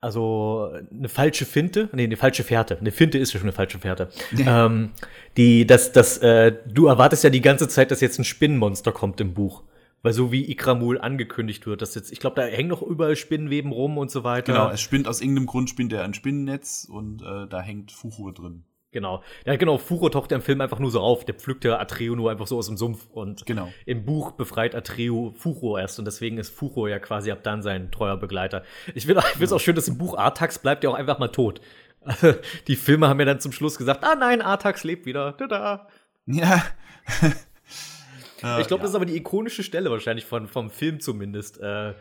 also 0.00 0.72
eine 0.90 1.08
falsche 1.08 1.44
Finte, 1.44 1.90
nee, 1.92 2.04
eine 2.04 2.16
falsche 2.16 2.42
Fährte. 2.42 2.78
Eine 2.78 2.90
Finte 2.90 3.18
ist 3.18 3.32
ja 3.32 3.38
schon 3.38 3.48
eine 3.48 3.56
falsche 3.56 3.78
Fährte. 3.78 4.08
Ähm, 4.38 4.90
die, 5.36 5.66
das, 5.66 5.92
das, 5.92 6.18
äh, 6.18 6.52
du 6.66 6.86
erwartest 6.86 7.24
ja 7.24 7.30
die 7.30 7.42
ganze 7.42 7.68
Zeit, 7.68 7.90
dass 7.90 8.00
jetzt 8.00 8.18
ein 8.18 8.24
Spinnenmonster 8.24 8.92
kommt 8.92 9.20
im 9.20 9.34
Buch. 9.34 9.62
Weil 10.02 10.14
so 10.14 10.32
wie 10.32 10.50
Ikramul 10.50 10.98
angekündigt 10.98 11.66
wird, 11.66 11.82
dass 11.82 11.94
jetzt, 11.94 12.10
ich 12.10 12.20
glaube, 12.20 12.36
da 12.36 12.46
hängen 12.46 12.70
noch 12.70 12.80
überall 12.80 13.16
Spinnenweben 13.16 13.70
rum 13.70 13.98
und 13.98 14.10
so 14.10 14.24
weiter. 14.24 14.54
Genau, 14.54 14.70
es 14.70 14.80
spinnt 14.80 15.06
aus 15.06 15.20
irgendeinem 15.20 15.46
Grund 15.46 15.68
spinnt 15.68 15.92
er 15.92 16.04
ein 16.04 16.14
Spinnennetz 16.14 16.88
und 16.90 17.20
äh, 17.20 17.46
da 17.46 17.60
hängt 17.60 17.92
Fuchur 17.92 18.32
drin. 18.32 18.64
Genau. 18.92 19.22
Ja, 19.46 19.54
genau. 19.56 19.78
Furo 19.78 20.08
taucht 20.08 20.32
ja 20.32 20.36
im 20.36 20.42
Film 20.42 20.60
einfach 20.60 20.80
nur 20.80 20.90
so 20.90 21.00
auf. 21.00 21.24
Der 21.24 21.34
pflückt 21.34 21.64
ja 21.64 21.78
Atreo 21.78 22.16
nur 22.16 22.30
einfach 22.30 22.46
so 22.46 22.58
aus 22.58 22.66
dem 22.66 22.76
Sumpf. 22.76 23.06
Und 23.10 23.46
genau. 23.46 23.72
im 23.86 24.04
Buch 24.04 24.32
befreit 24.32 24.74
Atreo 24.74 25.32
Furo 25.36 25.78
erst. 25.78 25.98
Und 25.98 26.06
deswegen 26.06 26.38
ist 26.38 26.50
Furo 26.50 26.88
ja 26.88 26.98
quasi 26.98 27.30
ab 27.30 27.42
dann 27.42 27.62
sein 27.62 27.92
treuer 27.92 28.16
Begleiter. 28.16 28.64
Ich 28.94 29.06
finde 29.06 29.22
es 29.38 29.50
ja. 29.50 29.56
auch 29.56 29.60
schön, 29.60 29.76
dass 29.76 29.86
im 29.86 29.96
Buch 29.96 30.16
Artax 30.18 30.58
bleibt 30.58 30.82
ja 30.82 30.90
auch 30.90 30.94
einfach 30.94 31.18
mal 31.18 31.28
tot. 31.28 31.60
die 32.66 32.76
Filme 32.76 33.08
haben 33.08 33.20
ja 33.20 33.26
dann 33.26 33.40
zum 33.40 33.52
Schluss 33.52 33.78
gesagt, 33.78 34.02
ah 34.02 34.16
nein, 34.16 34.42
Artax 34.42 34.82
lebt 34.84 35.06
wieder. 35.06 35.36
Tada. 35.36 35.86
Ja. 36.26 36.64
ich 37.22 38.40
glaube, 38.40 38.54
ja. 38.70 38.78
das 38.78 38.90
ist 38.90 38.96
aber 38.96 39.06
die 39.06 39.16
ikonische 39.16 39.62
Stelle 39.62 39.90
wahrscheinlich 39.90 40.24
von, 40.24 40.48
vom 40.48 40.70
Film 40.70 40.98
zumindest. 40.98 41.60
Äh, 41.60 41.94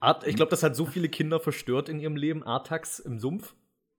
Art, 0.00 0.26
ich 0.26 0.36
glaube, 0.36 0.50
das 0.50 0.62
hat 0.62 0.74
so 0.74 0.86
viele 0.86 1.08
Kinder 1.10 1.40
verstört 1.40 1.90
in 1.90 1.98
ihrem 1.98 2.16
Leben. 2.16 2.42
Artax 2.42 2.98
im 2.98 3.18
Sumpf. 3.18 3.54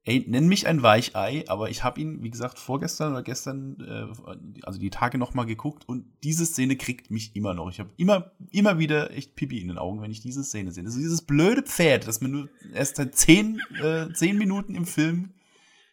Ey, 0.05 0.23
nenn 0.27 0.47
mich 0.47 0.67
ein 0.67 0.83
Weichei, 0.83 1.43
aber 1.47 1.71
ich 1.71 1.83
habe 1.83 1.99
ihn, 1.99 2.23
wie 2.23 2.29
gesagt, 2.29 2.59
vorgestern 2.59 3.13
oder 3.13 3.23
gestern, 3.23 3.77
äh, 3.81 4.61
also 4.61 4.79
die 4.79 4.91
Tage 4.91 5.17
noch 5.17 5.33
mal 5.33 5.45
geguckt 5.45 5.89
und 5.89 6.05
diese 6.23 6.45
Szene 6.45 6.75
kriegt 6.75 7.09
mich 7.09 7.35
immer 7.35 7.55
noch. 7.55 7.69
Ich 7.71 7.79
habe 7.79 7.89
immer, 7.97 8.31
immer 8.51 8.77
wieder 8.77 9.11
echt 9.11 9.35
Pipi 9.35 9.59
in 9.59 9.67
den 9.67 9.79
Augen, 9.79 10.01
wenn 10.01 10.11
ich 10.11 10.21
diese 10.21 10.43
Szene 10.43 10.71
sehe. 10.71 10.85
Also 10.85 10.99
dieses 10.99 11.23
blöde 11.23 11.63
Pferd, 11.63 12.07
das 12.07 12.21
man 12.21 12.31
nur 12.31 12.49
erst 12.73 12.97
seit 12.97 13.15
zehn, 13.15 13.59
äh, 13.81 14.13
zehn 14.13 14.37
Minuten 14.37 14.75
im 14.75 14.85
Film 14.85 15.33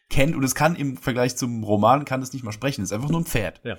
kennt 0.09 0.35
und 0.35 0.43
es 0.43 0.53
kann 0.53 0.75
im 0.75 0.97
Vergleich 0.97 1.35
zum 1.35 1.63
Roman 1.63 2.05
kann 2.05 2.21
es 2.21 2.33
nicht 2.33 2.43
mal 2.43 2.51
sprechen. 2.51 2.83
Es 2.83 2.91
ist 2.91 2.95
einfach 2.95 3.09
nur 3.09 3.21
ein 3.21 3.25
Pferd. 3.25 3.61
Ja. 3.63 3.77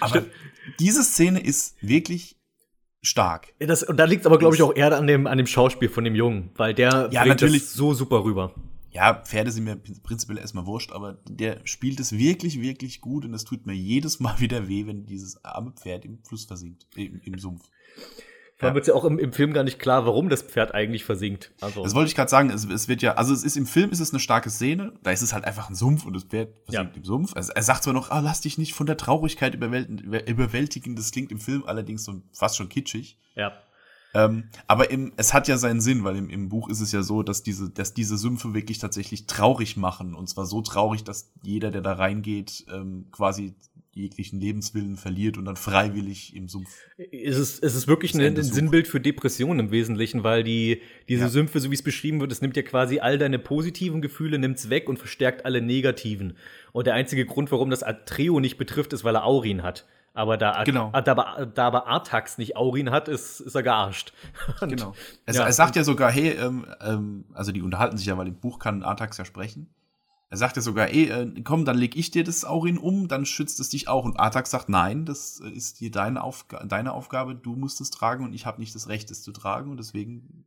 aber 0.00 0.10
Stimmt. 0.10 0.30
diese 0.78 1.02
Szene 1.02 1.40
ist 1.40 1.76
wirklich 1.82 2.39
stark. 3.02 3.54
Das, 3.58 3.82
und 3.82 3.96
da 3.96 4.04
liegt 4.04 4.22
es 4.22 4.26
aber, 4.26 4.38
glaube 4.38 4.54
ich, 4.54 4.62
auch 4.62 4.74
eher 4.74 4.96
an 4.96 5.06
dem, 5.06 5.26
an 5.26 5.38
dem 5.38 5.46
Schauspiel 5.46 5.88
von 5.88 6.04
dem 6.04 6.14
Jungen, 6.14 6.50
weil 6.56 6.74
der 6.74 7.08
ja, 7.12 7.24
natürlich 7.24 7.68
so 7.68 7.94
super 7.94 8.24
rüber. 8.24 8.54
Ja, 8.90 9.14
Pferde 9.14 9.52
sind 9.52 9.64
mir 9.64 9.76
prinzipiell 9.76 10.38
erstmal 10.38 10.66
wurscht, 10.66 10.90
aber 10.90 11.18
der 11.28 11.60
spielt 11.64 12.00
es 12.00 12.12
wirklich, 12.12 12.60
wirklich 12.60 13.00
gut 13.00 13.24
und 13.24 13.32
es 13.34 13.44
tut 13.44 13.64
mir 13.66 13.74
jedes 13.74 14.18
Mal 14.18 14.34
wieder 14.40 14.68
weh, 14.68 14.86
wenn 14.86 15.06
dieses 15.06 15.44
arme 15.44 15.72
Pferd 15.72 16.04
im 16.04 16.18
Fluss 16.24 16.44
versinkt, 16.44 16.86
im, 16.96 17.20
im 17.24 17.38
Sumpf. 17.38 17.68
Vor 18.60 18.66
allem 18.66 18.74
wird 18.74 18.86
ja 18.86 18.94
auch 18.94 19.06
im, 19.06 19.18
im, 19.18 19.32
Film 19.32 19.54
gar 19.54 19.64
nicht 19.64 19.78
klar, 19.78 20.04
warum 20.04 20.28
das 20.28 20.42
Pferd 20.42 20.74
eigentlich 20.74 21.02
versinkt. 21.04 21.50
Also. 21.62 21.82
Das 21.82 21.94
wollte 21.94 22.08
ich 22.08 22.14
gerade 22.14 22.28
sagen. 22.28 22.50
Es, 22.50 22.66
es, 22.66 22.88
wird 22.88 23.00
ja, 23.00 23.14
also 23.14 23.32
es 23.32 23.42
ist 23.42 23.56
im 23.56 23.64
Film 23.64 23.90
ist 23.90 24.00
es 24.00 24.10
eine 24.10 24.20
starke 24.20 24.50
Szene. 24.50 24.92
Da 25.02 25.12
ist 25.12 25.22
es 25.22 25.32
halt 25.32 25.46
einfach 25.46 25.70
ein 25.70 25.74
Sumpf 25.74 26.04
und 26.04 26.12
das 26.12 26.24
Pferd 26.24 26.52
versinkt 26.66 26.94
ja. 26.94 26.98
im 26.98 27.04
Sumpf. 27.04 27.34
Also 27.34 27.52
er 27.54 27.62
sagt 27.62 27.84
zwar 27.84 27.94
noch, 27.94 28.10
ah, 28.10 28.20
lass 28.20 28.42
dich 28.42 28.58
nicht 28.58 28.74
von 28.74 28.86
der 28.86 28.98
Traurigkeit 28.98 29.54
überwältigen. 29.54 30.94
Das 30.94 31.10
klingt 31.10 31.32
im 31.32 31.38
Film 31.38 31.64
allerdings 31.64 32.04
so 32.04 32.20
fast 32.34 32.58
schon 32.58 32.68
kitschig. 32.68 33.18
Ja. 33.34 33.52
Ähm, 34.12 34.50
aber 34.66 34.90
im, 34.90 35.12
es 35.16 35.32
hat 35.32 35.48
ja 35.48 35.56
seinen 35.56 35.80
Sinn, 35.80 36.04
weil 36.04 36.16
im, 36.16 36.28
im 36.28 36.50
Buch 36.50 36.68
ist 36.68 36.80
es 36.80 36.92
ja 36.92 37.02
so, 37.02 37.22
dass 37.22 37.42
diese, 37.42 37.70
dass 37.70 37.94
diese 37.94 38.18
Sümpfe 38.18 38.52
wirklich 38.52 38.78
tatsächlich 38.78 39.26
traurig 39.26 39.78
machen. 39.78 40.14
Und 40.14 40.28
zwar 40.28 40.44
so 40.44 40.60
traurig, 40.60 41.02
dass 41.02 41.32
jeder, 41.42 41.70
der 41.70 41.80
da 41.80 41.94
reingeht, 41.94 42.66
ähm, 42.70 43.06
quasi 43.10 43.54
jeglichen 43.92 44.40
Lebenswillen 44.40 44.96
verliert 44.96 45.36
und 45.36 45.44
dann 45.44 45.56
freiwillig 45.56 46.36
im 46.36 46.48
Sumpf. 46.48 46.70
Es 46.96 47.36
ist, 47.36 47.62
es 47.62 47.74
ist 47.74 47.88
wirklich 47.88 48.14
ein, 48.14 48.20
ein 48.20 48.42
Sinnbild 48.42 48.86
für 48.86 49.00
Depressionen 49.00 49.66
im 49.66 49.70
Wesentlichen, 49.72 50.22
weil 50.22 50.44
die, 50.44 50.80
diese 51.08 51.22
ja. 51.22 51.28
Sümpfe, 51.28 51.58
so 51.60 51.70
wie 51.70 51.74
es 51.74 51.82
beschrieben 51.82 52.20
wird, 52.20 52.30
es 52.30 52.40
nimmt 52.40 52.56
ja 52.56 52.62
quasi 52.62 53.00
all 53.00 53.18
deine 53.18 53.38
positiven 53.38 54.00
Gefühle, 54.00 54.38
nimmt's 54.38 54.70
weg 54.70 54.88
und 54.88 54.98
verstärkt 54.98 55.44
alle 55.44 55.60
negativen. 55.60 56.36
Und 56.72 56.86
der 56.86 56.94
einzige 56.94 57.26
Grund, 57.26 57.50
warum 57.50 57.70
das 57.70 57.82
Atreo 57.82 58.38
nicht 58.38 58.58
betrifft, 58.58 58.92
ist, 58.92 59.02
weil 59.02 59.16
er 59.16 59.24
Aurin 59.24 59.62
hat. 59.62 59.86
Aber 60.12 60.36
da, 60.36 60.64
genau. 60.64 60.90
da, 60.92 61.02
da, 61.02 61.46
da 61.46 61.66
aber 61.66 61.86
Artax 61.86 62.38
nicht 62.38 62.56
Aurin 62.56 62.90
hat, 62.90 63.08
ist, 63.08 63.40
ist 63.40 63.54
er 63.54 63.62
gearscht. 63.62 64.12
Und, 64.60 64.70
genau. 64.70 64.92
Es, 65.24 65.36
ja, 65.36 65.44
er 65.44 65.52
sagt 65.52 65.76
ja 65.76 65.84
sogar, 65.84 66.10
hey, 66.10 66.30
ähm, 66.30 66.66
ähm, 66.80 67.24
also 67.32 67.52
die 67.52 67.62
unterhalten 67.62 67.96
sich 67.96 68.06
ja, 68.06 68.18
weil 68.18 68.26
im 68.28 68.34
Buch 68.34 68.58
kann 68.58 68.82
Artax 68.82 69.18
ja 69.18 69.24
sprechen. 69.24 69.72
Er 70.32 70.36
sagt 70.36 70.54
ja 70.54 70.62
sogar, 70.62 70.90
ey, 70.90 71.10
äh, 71.10 71.42
komm, 71.42 71.64
dann 71.64 71.76
leg 71.76 71.96
ich 71.96 72.12
dir 72.12 72.22
das 72.22 72.44
Aurin 72.44 72.78
um, 72.78 73.08
dann 73.08 73.26
schützt 73.26 73.58
es 73.58 73.68
dich 73.68 73.88
auch. 73.88 74.04
Und 74.04 74.18
Artax 74.18 74.50
sagt, 74.50 74.68
nein, 74.68 75.04
das 75.04 75.40
ist 75.40 75.78
hier 75.78 75.90
deine, 75.90 76.22
Aufga 76.22 76.64
deine 76.64 76.92
Aufgabe, 76.92 77.34
du 77.34 77.56
musst 77.56 77.80
es 77.80 77.90
tragen 77.90 78.24
und 78.24 78.32
ich 78.32 78.46
habe 78.46 78.60
nicht 78.60 78.72
das 78.76 78.88
Recht, 78.88 79.10
es 79.10 79.22
zu 79.22 79.32
tragen. 79.32 79.72
Und 79.72 79.78
deswegen 79.78 80.44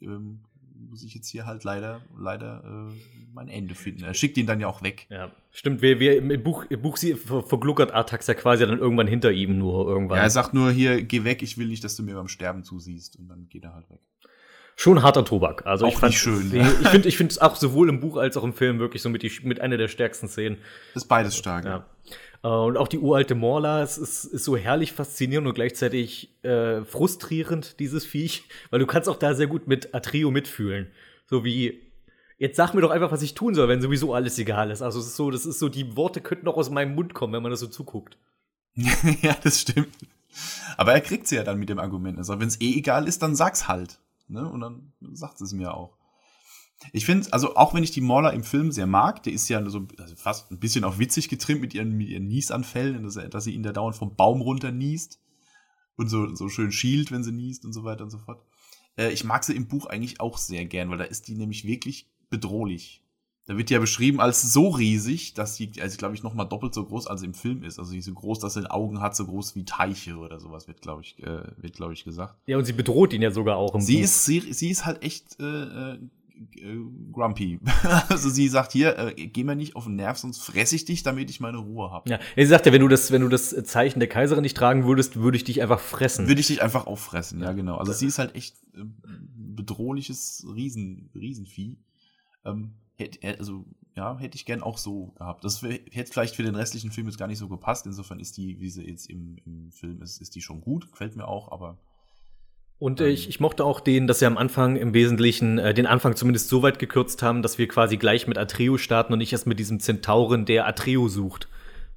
ähm, 0.00 0.40
muss 0.88 1.04
ich 1.04 1.14
jetzt 1.14 1.28
hier 1.28 1.44
halt 1.44 1.62
leider, 1.62 2.00
leider 2.16 2.64
äh, 2.64 2.94
mein 3.34 3.48
Ende 3.48 3.74
finden. 3.74 4.02
Er 4.02 4.14
schickt 4.14 4.38
ihn 4.38 4.46
dann 4.46 4.60
ja 4.60 4.66
auch 4.66 4.82
weg. 4.82 5.06
Ja, 5.10 5.30
stimmt. 5.50 5.82
Wir, 5.82 6.00
wir 6.00 6.16
im 6.16 6.42
Buch, 6.42 6.64
im 6.70 6.80
Buch 6.80 6.96
sie, 6.96 7.16
vergluckert 7.16 7.92
Artax 7.92 8.26
ja 8.28 8.34
quasi 8.34 8.66
dann 8.66 8.78
irgendwann 8.78 9.08
hinter 9.08 9.30
ihm 9.30 9.58
nur 9.58 9.86
irgendwann. 9.86 10.16
Ja, 10.16 10.22
er 10.22 10.30
sagt 10.30 10.54
nur 10.54 10.70
hier, 10.70 11.02
geh 11.02 11.22
weg, 11.22 11.42
ich 11.42 11.58
will 11.58 11.68
nicht, 11.68 11.84
dass 11.84 11.96
du 11.96 12.02
mir 12.02 12.14
beim 12.14 12.28
Sterben 12.28 12.64
zusiehst. 12.64 13.16
Und 13.16 13.28
dann 13.28 13.46
geht 13.50 13.64
er 13.64 13.74
halt 13.74 13.90
weg 13.90 14.00
schon 14.76 15.02
harter 15.02 15.24
Tobak. 15.24 15.66
Also 15.66 15.86
auch 15.86 15.92
ich 15.92 15.98
fand 15.98 16.14
schön. 16.14 16.50
Die, 16.50 16.58
ich 16.58 16.88
finde, 16.88 17.08
ich 17.08 17.16
finde 17.16 17.32
es 17.32 17.38
auch 17.38 17.56
sowohl 17.56 17.88
im 17.88 17.98
Buch 17.98 18.16
als 18.18 18.36
auch 18.36 18.44
im 18.44 18.52
Film 18.52 18.78
wirklich 18.78 19.02
so 19.02 19.08
mit, 19.08 19.22
die, 19.22 19.32
mit 19.42 19.60
einer 19.60 19.78
der 19.78 19.88
stärksten 19.88 20.28
Szenen. 20.28 20.58
Ist 20.94 21.08
beides 21.08 21.36
stark. 21.36 21.64
Ja. 21.64 21.86
Äh, 22.44 22.48
und 22.48 22.76
auch 22.76 22.86
die 22.86 22.98
uralte 22.98 23.34
Morla, 23.34 23.82
es 23.82 23.98
ist, 23.98 24.24
ist 24.24 24.44
so 24.44 24.56
herrlich 24.56 24.92
faszinierend 24.92 25.48
und 25.48 25.54
gleichzeitig 25.54 26.42
äh, 26.44 26.84
frustrierend, 26.84 27.80
dieses 27.80 28.04
Viech, 28.04 28.44
weil 28.70 28.78
du 28.78 28.86
kannst 28.86 29.08
auch 29.08 29.16
da 29.16 29.34
sehr 29.34 29.46
gut 29.46 29.66
mit 29.66 29.94
Atrio 29.94 30.30
mitfühlen. 30.30 30.88
So 31.24 31.42
wie, 31.42 31.80
jetzt 32.38 32.56
sag 32.56 32.74
mir 32.74 32.82
doch 32.82 32.90
einfach, 32.90 33.10
was 33.10 33.22
ich 33.22 33.34
tun 33.34 33.54
soll, 33.54 33.68
wenn 33.68 33.80
sowieso 33.80 34.12
alles 34.12 34.38
egal 34.38 34.70
ist. 34.70 34.82
Also 34.82 35.00
es 35.00 35.06
ist 35.06 35.16
so, 35.16 35.30
das 35.30 35.46
ist 35.46 35.58
so, 35.58 35.70
die 35.70 35.96
Worte 35.96 36.20
könnten 36.20 36.48
auch 36.48 36.56
aus 36.56 36.70
meinem 36.70 36.94
Mund 36.94 37.14
kommen, 37.14 37.32
wenn 37.32 37.42
man 37.42 37.50
das 37.50 37.60
so 37.60 37.66
zuguckt. 37.66 38.18
ja, 38.74 39.34
das 39.42 39.62
stimmt. 39.62 39.96
Aber 40.76 40.92
er 40.92 41.00
kriegt 41.00 41.26
sie 41.26 41.36
ja 41.36 41.44
dann 41.44 41.58
mit 41.58 41.70
dem 41.70 41.78
Argument. 41.78 42.18
Also 42.18 42.38
wenn 42.38 42.48
es 42.48 42.60
eh 42.60 42.76
egal 42.76 43.08
ist, 43.08 43.22
dann 43.22 43.34
sag's 43.34 43.68
halt. 43.68 43.98
Ne? 44.28 44.48
Und 44.48 44.60
dann 44.60 44.92
sagt 45.12 45.40
es 45.40 45.52
mir 45.52 45.74
auch. 45.74 45.96
Ich 46.92 47.06
finde, 47.06 47.32
also 47.32 47.56
auch 47.56 47.72
wenn 47.72 47.82
ich 47.82 47.90
die 47.90 48.02
Mauler 48.02 48.32
im 48.34 48.44
Film 48.44 48.70
sehr 48.70 48.86
mag, 48.86 49.22
der 49.22 49.32
ist 49.32 49.48
ja 49.48 49.64
so 49.68 49.86
also 49.98 50.14
fast 50.14 50.50
ein 50.50 50.60
bisschen 50.60 50.84
auch 50.84 50.98
witzig 50.98 51.28
getrimmt 51.28 51.62
mit 51.62 51.74
ihren, 51.74 51.92
mit 51.92 52.08
ihren 52.08 52.26
Niesanfällen, 52.26 53.02
dass, 53.02 53.16
er, 53.16 53.28
dass 53.28 53.44
sie 53.44 53.54
ihn 53.54 53.62
da 53.62 53.72
dauernd 53.72 53.96
vom 53.96 54.14
Baum 54.14 54.42
runter 54.42 54.72
niest 54.72 55.20
und 55.96 56.08
so, 56.08 56.34
so 56.34 56.48
schön 56.48 56.72
schielt, 56.72 57.10
wenn 57.10 57.24
sie 57.24 57.32
niest 57.32 57.64
und 57.64 57.72
so 57.72 57.84
weiter 57.84 58.04
und 58.04 58.10
so 58.10 58.18
fort. 58.18 58.44
Äh, 58.96 59.10
ich 59.10 59.24
mag 59.24 59.44
sie 59.44 59.56
im 59.56 59.68
Buch 59.68 59.86
eigentlich 59.86 60.20
auch 60.20 60.36
sehr 60.36 60.66
gern, 60.66 60.90
weil 60.90 60.98
da 60.98 61.04
ist 61.04 61.28
die 61.28 61.34
nämlich 61.34 61.64
wirklich 61.64 62.10
bedrohlich. 62.28 63.02
Da 63.46 63.56
wird 63.56 63.70
ja 63.70 63.78
beschrieben 63.78 64.20
als 64.20 64.42
so 64.42 64.68
riesig, 64.68 65.34
dass 65.34 65.54
sie, 65.54 65.70
also 65.80 65.96
glaube 65.98 66.14
ich, 66.16 66.24
noch 66.24 66.34
mal 66.34 66.44
doppelt 66.44 66.74
so 66.74 66.84
groß 66.84 67.06
als 67.06 67.22
im 67.22 67.32
Film 67.32 67.62
ist. 67.62 67.78
Also 67.78 67.92
sie 67.92 67.98
ist 67.98 68.06
so 68.06 68.12
groß, 68.12 68.40
dass 68.40 68.54
sie 68.54 68.68
Augen 68.68 69.00
hat, 69.00 69.14
so 69.14 69.24
groß 69.24 69.54
wie 69.54 69.64
Teiche 69.64 70.16
oder 70.16 70.40
sowas, 70.40 70.66
wird, 70.66 70.82
glaube 70.82 71.02
ich, 71.02 71.22
äh, 71.22 71.42
wird, 71.56 71.74
glaube 71.74 71.92
ich, 71.92 72.04
gesagt. 72.04 72.36
Ja, 72.46 72.58
und 72.58 72.64
sie 72.64 72.72
bedroht 72.72 73.12
ihn 73.12 73.22
ja 73.22 73.30
sogar 73.30 73.56
auch 73.56 73.74
im 73.74 73.80
sie 73.80 73.98
Buch. 73.98 74.02
Ist, 74.02 74.24
sie, 74.24 74.40
sie 74.52 74.70
ist 74.70 74.84
halt 74.84 75.00
echt 75.04 75.38
äh, 75.38 75.92
äh, 75.92 75.98
grumpy. 77.12 77.60
also 78.08 78.28
sie 78.28 78.48
sagt 78.48 78.72
hier, 78.72 78.98
äh, 78.98 79.14
geh 79.14 79.44
mir 79.44 79.54
nicht 79.54 79.76
auf 79.76 79.84
den 79.84 79.96
Nerv, 79.96 80.18
sonst 80.18 80.38
fress 80.38 80.72
ich 80.72 80.84
dich, 80.84 81.02
damit 81.02 81.30
ich 81.30 81.40
meine 81.40 81.58
Ruhe 81.58 81.90
habe. 81.90 82.10
Ja, 82.10 82.18
sie 82.34 82.46
sagt 82.46 82.66
ja, 82.66 82.72
wenn 82.72 82.80
du 82.80 82.88
das, 82.88 83.12
wenn 83.12 83.22
du 83.22 83.28
das 83.28 83.50
Zeichen 83.64 84.00
der 84.00 84.08
Kaiserin 84.08 84.42
nicht 84.42 84.56
tragen 84.56 84.86
würdest, 84.86 85.16
würde 85.16 85.36
ich 85.36 85.44
dich 85.44 85.62
einfach 85.62 85.80
fressen. 85.80 86.26
Würde 86.28 86.40
ich 86.40 86.48
dich 86.48 86.62
einfach 86.62 86.86
auffressen, 86.86 87.40
ja, 87.40 87.52
genau. 87.52 87.76
Also 87.76 87.92
sie 87.92 88.06
ist 88.06 88.18
halt 88.18 88.34
echt 88.34 88.56
äh, 88.74 88.80
bedrohliches 89.36 90.46
Riesen, 90.52 91.10
Riesenvieh. 91.14 91.78
Ähm, 92.44 92.72
also 93.38 93.64
ja, 93.94 94.18
hätte 94.18 94.36
ich 94.36 94.44
gern 94.44 94.62
auch 94.62 94.78
so 94.78 95.14
gehabt. 95.16 95.44
Das 95.44 95.62
hätte 95.62 96.12
vielleicht 96.12 96.36
für 96.36 96.42
den 96.42 96.54
restlichen 96.54 96.92
Film 96.92 97.06
jetzt 97.06 97.18
gar 97.18 97.28
nicht 97.28 97.38
so 97.38 97.48
gepasst. 97.48 97.86
Insofern 97.86 98.20
ist 98.20 98.36
die, 98.36 98.60
wie 98.60 98.68
sie 98.68 98.86
jetzt 98.86 99.08
im, 99.08 99.38
im 99.46 99.72
Film 99.72 100.02
ist, 100.02 100.20
ist 100.20 100.34
die 100.34 100.42
schon 100.42 100.60
gut. 100.60 100.90
Gefällt 100.90 101.16
mir 101.16 101.26
auch, 101.26 101.50
aber. 101.50 101.78
Und 102.78 103.00
äh, 103.00 103.08
ich, 103.08 103.28
ich 103.28 103.40
mochte 103.40 103.64
auch 103.64 103.80
den, 103.80 104.06
dass 104.06 104.18
sie 104.18 104.26
am 104.26 104.36
Anfang 104.36 104.76
im 104.76 104.92
Wesentlichen 104.92 105.58
äh, 105.58 105.72
den 105.72 105.86
Anfang 105.86 106.14
zumindest 106.14 106.50
so 106.50 106.62
weit 106.62 106.78
gekürzt 106.78 107.22
haben, 107.22 107.40
dass 107.40 107.56
wir 107.56 107.68
quasi 107.68 107.96
gleich 107.96 108.26
mit 108.26 108.36
Atreo 108.36 108.76
starten 108.76 109.14
und 109.14 109.18
nicht 109.18 109.32
erst 109.32 109.46
mit 109.46 109.58
diesem 109.58 109.80
Zentauren, 109.80 110.44
der 110.44 110.66
Atreo 110.66 111.08
sucht. 111.08 111.48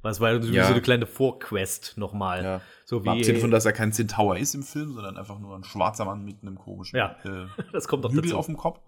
Was 0.02 0.22
war 0.22 0.42
so, 0.42 0.50
ja. 0.50 0.66
so 0.66 0.72
eine 0.72 0.82
kleine 0.82 1.06
Vorquest 1.06 1.96
nochmal. 1.98 2.44
Ja. 2.44 2.62
So 2.86 3.04
wie. 3.04 3.10
Abgesehen 3.10 3.36
davon, 3.36 3.52
dass 3.52 3.66
er 3.66 3.74
kein 3.74 3.92
Zentaur 3.92 4.38
ist 4.38 4.56
im 4.56 4.64
Film, 4.64 4.94
sondern 4.94 5.18
einfach 5.18 5.38
nur 5.40 5.54
ein 5.54 5.66
schwarzer 5.66 6.06
Mann 6.06 6.24
mit 6.24 6.42
einem 6.42 6.58
komischen 6.58 6.98
ja, 6.98 7.18
äh, 7.26 7.48
das 7.74 7.90
kommt 7.90 8.06
doch 8.06 8.12
Hügel 8.12 8.24
dazu. 8.24 8.38
auf 8.38 8.46
dem 8.46 8.56
Kopf. 8.56 8.80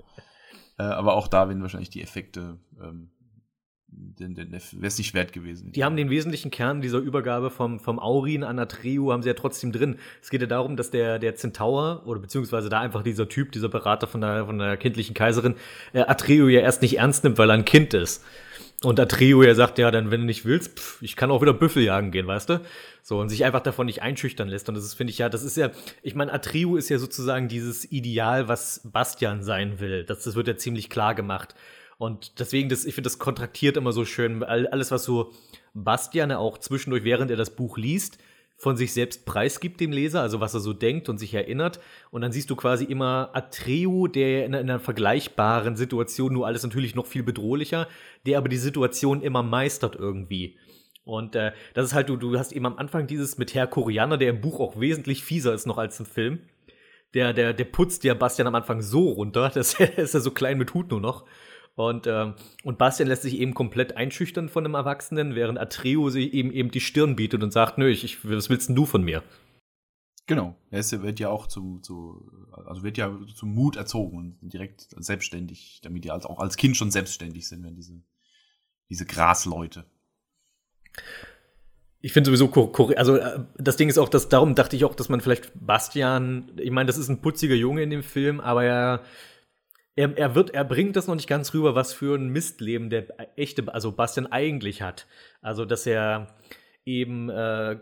Äh, 0.81 0.93
aber 0.93 1.13
auch 1.13 1.27
da 1.27 1.47
werden 1.47 1.61
wahrscheinlich 1.61 1.91
die 1.91 2.01
Effekte 2.01 2.57
ähm, 2.81 3.11
den, 3.93 4.35
den, 4.35 4.51
wäre 4.51 4.87
es 4.87 4.97
nicht 4.97 5.13
wert 5.13 5.33
gewesen. 5.33 5.73
Die 5.73 5.83
haben 5.83 5.97
den 5.97 6.09
wesentlichen 6.09 6.49
Kern 6.49 6.81
dieser 6.81 6.99
Übergabe 6.99 7.49
vom, 7.49 7.79
vom 7.79 7.99
Aurin 7.99 8.43
an 8.43 8.57
Atreu 8.57 9.11
haben 9.11 9.21
sie 9.21 9.29
ja 9.29 9.33
trotzdem 9.33 9.73
drin. 9.73 9.97
Es 10.21 10.29
geht 10.29 10.41
ja 10.41 10.47
darum, 10.47 10.77
dass 10.77 10.91
der, 10.91 11.19
der 11.19 11.35
Zentaur 11.35 12.03
oder 12.05 12.21
beziehungsweise 12.21 12.69
da 12.69 12.79
einfach 12.79 13.03
dieser 13.03 13.27
Typ, 13.27 13.51
dieser 13.51 13.67
Berater 13.67 14.07
von 14.07 14.21
der, 14.21 14.45
von 14.45 14.57
der 14.57 14.77
kindlichen 14.77 15.13
Kaiserin, 15.13 15.55
äh, 15.93 16.01
Atreu 16.01 16.47
ja 16.47 16.61
erst 16.61 16.81
nicht 16.81 16.99
ernst 16.99 17.23
nimmt, 17.25 17.37
weil 17.37 17.49
er 17.49 17.55
ein 17.55 17.65
Kind 17.65 17.93
ist. 17.93 18.23
Und 18.83 18.99
Atreo 18.99 19.43
ja 19.43 19.53
sagt, 19.53 19.77
ja, 19.77 19.91
dann, 19.91 20.09
wenn 20.09 20.21
du 20.21 20.25
nicht 20.25 20.43
willst, 20.43 20.79
pff, 20.79 21.01
ich 21.03 21.15
kann 21.15 21.29
auch 21.29 21.41
wieder 21.41 21.53
Büffel 21.53 21.83
jagen 21.83 22.09
gehen, 22.09 22.25
weißt 22.25 22.49
du? 22.49 22.61
So, 23.03 23.19
und 23.19 23.29
sich 23.29 23.45
einfach 23.45 23.61
davon 23.61 23.85
nicht 23.85 24.01
einschüchtern 24.01 24.47
lässt. 24.47 24.69
Und 24.69 24.75
das 24.75 24.83
ist, 24.83 24.95
finde 24.95 25.11
ich, 25.11 25.19
ja, 25.19 25.29
das 25.29 25.43
ist 25.43 25.55
ja, 25.55 25.69
ich 26.01 26.15
meine, 26.15 26.33
Atreo 26.33 26.75
ist 26.75 26.89
ja 26.89 26.97
sozusagen 26.97 27.47
dieses 27.47 27.91
Ideal, 27.91 28.47
was 28.47 28.81
Bastian 28.83 29.43
sein 29.43 29.79
will. 29.79 30.03
Das, 30.03 30.23
das 30.23 30.33
wird 30.33 30.47
ja 30.47 30.57
ziemlich 30.57 30.89
klar 30.89 31.13
gemacht. 31.13 31.53
Und 31.99 32.39
deswegen, 32.39 32.69
das, 32.69 32.85
ich 32.85 32.95
finde, 32.95 33.07
das 33.07 33.19
kontraktiert 33.19 33.77
immer 33.77 33.93
so 33.93 34.03
schön. 34.03 34.43
Alles, 34.43 34.89
was 34.89 35.03
so 35.03 35.31
Bastian 35.75 36.31
auch 36.31 36.57
zwischendurch, 36.57 37.03
während 37.03 37.29
er 37.29 37.37
das 37.37 37.55
Buch 37.55 37.77
liest, 37.77 38.17
von 38.61 38.77
sich 38.77 38.93
selbst 38.93 39.25
preisgibt 39.25 39.79
dem 39.79 39.91
Leser, 39.91 40.21
also 40.21 40.39
was 40.39 40.53
er 40.53 40.59
so 40.59 40.71
denkt 40.71 41.09
und 41.09 41.17
sich 41.17 41.33
erinnert. 41.33 41.79
Und 42.11 42.21
dann 42.21 42.31
siehst 42.31 42.47
du 42.51 42.55
quasi 42.55 42.83
immer 42.85 43.31
Atreu, 43.33 44.07
der 44.07 44.45
in 44.45 44.53
einer 44.53 44.79
vergleichbaren 44.79 45.75
Situation, 45.75 46.31
nur 46.31 46.45
alles 46.45 46.61
natürlich 46.61 46.93
noch 46.93 47.07
viel 47.07 47.23
bedrohlicher, 47.23 47.87
der 48.27 48.37
aber 48.37 48.49
die 48.49 48.57
Situation 48.57 49.23
immer 49.23 49.41
meistert 49.41 49.95
irgendwie. 49.95 50.59
Und 51.03 51.35
äh, 51.35 51.53
das 51.73 51.87
ist 51.87 51.93
halt, 51.95 52.09
du, 52.09 52.17
du 52.17 52.37
hast 52.37 52.51
eben 52.51 52.67
am 52.67 52.77
Anfang 52.77 53.07
dieses 53.07 53.39
mit 53.39 53.55
Herr 53.55 53.65
Koreaner, 53.65 54.19
der 54.19 54.29
im 54.29 54.41
Buch 54.41 54.59
auch 54.59 54.79
wesentlich 54.79 55.23
fieser 55.23 55.55
ist 55.55 55.65
noch 55.65 55.79
als 55.79 55.99
im 55.99 56.05
Film. 56.05 56.41
Der, 57.15 57.33
der, 57.33 57.53
der 57.53 57.65
putzt 57.65 58.03
ja 58.03 58.13
Bastian 58.13 58.47
am 58.47 58.53
Anfang 58.53 58.83
so 58.83 59.09
runter, 59.09 59.49
das 59.55 59.73
ist 59.73 60.13
ja 60.13 60.19
so 60.19 60.29
klein 60.29 60.59
mit 60.59 60.75
Hut 60.75 60.91
nur 60.91 61.01
noch. 61.01 61.25
Und, 61.75 62.05
ähm, 62.05 62.35
und 62.63 62.77
Bastian 62.77 63.07
lässt 63.07 63.21
sich 63.21 63.39
eben 63.39 63.53
komplett 63.53 63.95
einschüchtern 63.95 64.49
von 64.49 64.65
einem 64.65 64.75
Erwachsenen, 64.75 65.35
während 65.35 65.57
Atreo 65.57 66.09
sich 66.09 66.33
eben 66.33 66.51
eben 66.51 66.71
die 66.71 66.81
Stirn 66.81 67.15
bietet 67.15 67.43
und 67.43 67.51
sagt, 67.51 67.77
nö, 67.77 67.89
ich, 67.89 68.03
ich, 68.03 68.29
was 68.29 68.49
willst 68.49 68.69
denn 68.69 68.75
du 68.75 68.85
von 68.85 69.03
mir? 69.03 69.23
Genau. 70.27 70.55
Er 70.69 70.83
wird 71.01 71.19
ja 71.19 71.29
auch 71.29 71.47
zum, 71.47 71.81
zu, 71.81 72.31
also 72.65 72.83
wird 72.83 72.97
ja 72.97 73.17
zum 73.35 73.53
Mut 73.53 73.75
erzogen 73.75 74.37
und 74.41 74.53
direkt 74.53 74.87
selbstständig, 74.97 75.81
damit 75.83 76.03
die 76.03 76.11
auch 76.11 76.39
als 76.39 76.57
Kind 76.57 76.77
schon 76.77 76.91
selbstständig 76.91 77.47
sind, 77.47 77.63
wenn 77.63 77.75
diese, 77.75 78.01
diese 78.89 79.05
Grasleute. 79.05 79.85
Ich 82.01 82.13
finde 82.13 82.35
sowieso, 82.35 82.71
also 82.95 83.17
äh, 83.17 83.39
das 83.57 83.77
Ding 83.77 83.89
ist 83.89 83.97
auch, 83.97 84.09
dass 84.09 84.29
darum 84.29 84.55
dachte 84.55 84.75
ich 84.75 84.85
auch, 84.85 84.95
dass 84.95 85.09
man 85.09 85.21
vielleicht 85.21 85.51
Bastian, 85.53 86.51
ich 86.57 86.71
meine, 86.71 86.87
das 86.87 86.97
ist 86.97 87.09
ein 87.09 87.21
putziger 87.21 87.55
Junge 87.55 87.83
in 87.83 87.89
dem 87.89 88.03
Film, 88.03 88.39
aber 88.39 88.63
er, 88.63 89.01
er, 89.95 90.17
er 90.17 90.35
wird, 90.35 90.51
er 90.51 90.63
bringt 90.63 90.95
das 90.95 91.07
noch 91.07 91.15
nicht 91.15 91.29
ganz 91.29 91.53
rüber, 91.53 91.75
was 91.75 91.93
für 91.93 92.15
ein 92.17 92.29
Mistleben 92.29 92.89
der 92.89 93.07
echte, 93.37 93.73
also 93.73 93.91
Bastian 93.91 94.27
eigentlich 94.27 94.81
hat. 94.81 95.07
Also, 95.41 95.65
dass 95.65 95.85
er, 95.85 96.35
eben 96.85 97.29
äh, 97.29 97.77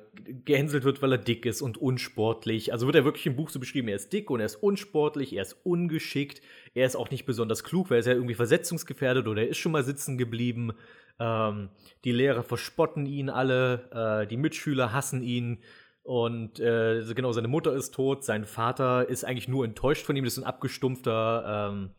gehänselt 0.45 0.83
wird, 0.83 1.01
weil 1.01 1.13
er 1.13 1.17
dick 1.17 1.45
ist 1.45 1.61
und 1.61 1.77
unsportlich. 1.77 2.73
Also 2.73 2.85
wird 2.85 2.97
er 2.97 3.05
wirklich 3.05 3.25
im 3.27 3.35
Buch 3.35 3.49
so 3.49 3.59
beschrieben, 3.59 3.87
er 3.87 3.95
ist 3.95 4.11
dick 4.11 4.29
und 4.29 4.41
er 4.41 4.45
ist 4.45 4.57
unsportlich, 4.57 5.33
er 5.33 5.43
ist 5.43 5.57
ungeschickt, 5.63 6.41
er 6.73 6.85
ist 6.85 6.97
auch 6.97 7.09
nicht 7.09 7.25
besonders 7.25 7.63
klug, 7.63 7.89
weil 7.89 7.97
er 7.97 7.99
ist 8.01 8.07
ja 8.07 8.13
irgendwie 8.13 8.35
versetzungsgefährdet 8.35 9.27
oder 9.27 9.43
er 9.43 9.49
ist 9.49 9.57
schon 9.57 9.71
mal 9.71 9.83
sitzen 9.83 10.17
geblieben. 10.17 10.73
Ähm, 11.17 11.69
die 12.03 12.11
Lehrer 12.11 12.43
verspotten 12.43 13.05
ihn 13.05 13.29
alle, 13.29 14.23
äh, 14.23 14.27
die 14.27 14.37
Mitschüler 14.37 14.91
hassen 14.91 15.23
ihn. 15.23 15.59
Und 16.03 16.59
äh, 16.59 17.03
genau, 17.15 17.31
seine 17.31 17.47
Mutter 17.47 17.73
ist 17.73 17.93
tot, 17.93 18.25
sein 18.25 18.43
Vater 18.43 19.07
ist 19.07 19.23
eigentlich 19.23 19.47
nur 19.47 19.63
enttäuscht 19.63 20.05
von 20.05 20.15
ihm, 20.15 20.25
das 20.25 20.33
ist 20.33 20.39
ein 20.39 20.47
abgestumpfter 20.47 21.69
ähm, 21.71 21.91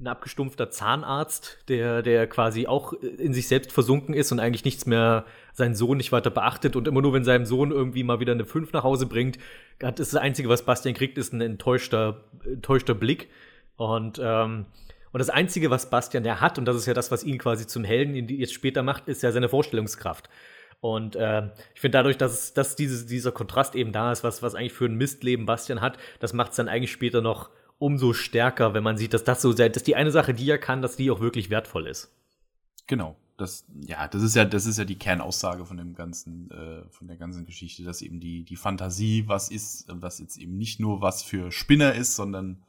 ein 0.00 0.08
abgestumpfter 0.08 0.70
Zahnarzt, 0.70 1.58
der, 1.68 2.02
der 2.02 2.26
quasi 2.26 2.66
auch 2.66 2.92
in 2.94 3.32
sich 3.32 3.46
selbst 3.46 3.70
versunken 3.70 4.12
ist 4.12 4.32
und 4.32 4.40
eigentlich 4.40 4.64
nichts 4.64 4.86
mehr, 4.86 5.24
seinen 5.52 5.76
Sohn 5.76 5.98
nicht 5.98 6.10
weiter 6.10 6.30
beachtet 6.30 6.74
und 6.74 6.88
immer 6.88 7.00
nur, 7.00 7.12
wenn 7.12 7.24
seinem 7.24 7.46
Sohn 7.46 7.70
irgendwie 7.70 8.02
mal 8.02 8.18
wieder 8.18 8.32
eine 8.32 8.44
5 8.44 8.72
nach 8.72 8.82
Hause 8.82 9.06
bringt, 9.06 9.38
hat 9.82 10.00
ist 10.00 10.12
das 10.12 10.20
Einzige, 10.20 10.48
was 10.48 10.64
Bastian 10.64 10.94
kriegt, 10.94 11.16
ist 11.16 11.32
ein 11.32 11.40
enttäuschter, 11.40 12.24
enttäuschter 12.44 12.94
Blick. 12.94 13.28
Und, 13.76 14.20
ähm, 14.22 14.66
und 15.12 15.18
das 15.20 15.30
Einzige, 15.30 15.70
was 15.70 15.90
Bastian 15.90 16.24
ja 16.24 16.40
hat, 16.40 16.58
und 16.58 16.64
das 16.64 16.76
ist 16.76 16.86
ja 16.86 16.94
das, 16.94 17.12
was 17.12 17.22
ihn 17.22 17.38
quasi 17.38 17.68
zum 17.68 17.84
Helden 17.84 18.28
jetzt 18.28 18.52
später 18.52 18.82
macht, 18.82 19.06
ist 19.06 19.22
ja 19.22 19.30
seine 19.30 19.48
Vorstellungskraft. 19.48 20.28
Und 20.80 21.14
äh, 21.14 21.46
ich 21.74 21.80
finde 21.80 21.98
dadurch, 21.98 22.18
dass, 22.18 22.52
dass 22.52 22.74
dieses, 22.74 23.06
dieser 23.06 23.30
Kontrast 23.30 23.76
eben 23.76 23.92
da 23.92 24.10
ist, 24.10 24.24
was, 24.24 24.42
was 24.42 24.56
eigentlich 24.56 24.72
für 24.72 24.86
ein 24.86 24.96
Mistleben 24.96 25.46
Bastian 25.46 25.80
hat, 25.80 25.98
das 26.18 26.32
macht 26.32 26.50
es 26.50 26.56
dann 26.56 26.68
eigentlich 26.68 26.92
später 26.92 27.22
noch 27.22 27.50
umso 27.84 28.14
stärker, 28.14 28.72
wenn 28.72 28.82
man 28.82 28.96
sieht, 28.96 29.12
dass 29.12 29.24
das 29.24 29.42
so, 29.42 29.52
dass 29.52 29.82
die 29.82 29.94
eine 29.94 30.10
Sache, 30.10 30.32
die 30.32 30.48
er 30.48 30.56
kann, 30.56 30.80
dass 30.80 30.96
die 30.96 31.10
auch 31.10 31.20
wirklich 31.20 31.50
wertvoll 31.50 31.86
ist. 31.86 32.10
Genau. 32.86 33.14
Das, 33.36 33.66
ja, 33.82 34.08
das 34.08 34.22
ist 34.22 34.36
ja, 34.36 34.44
das 34.46 34.64
ist 34.64 34.78
ja 34.78 34.84
die 34.84 34.98
Kernaussage 34.98 35.66
von 35.66 35.76
dem 35.76 35.94
ganzen, 35.94 36.50
äh, 36.50 36.88
von 36.88 37.08
der 37.08 37.16
ganzen 37.18 37.44
Geschichte, 37.44 37.82
dass 37.82 38.00
eben 38.00 38.20
die, 38.20 38.44
die 38.44 38.56
Fantasie 38.56 39.24
was 39.26 39.50
ist, 39.50 39.86
was 39.88 40.18
jetzt 40.18 40.38
eben 40.38 40.56
nicht 40.56 40.80
nur 40.80 41.02
was 41.02 41.22
für 41.22 41.52
Spinner 41.52 41.94
ist, 41.94 42.14
sondern 42.14 42.62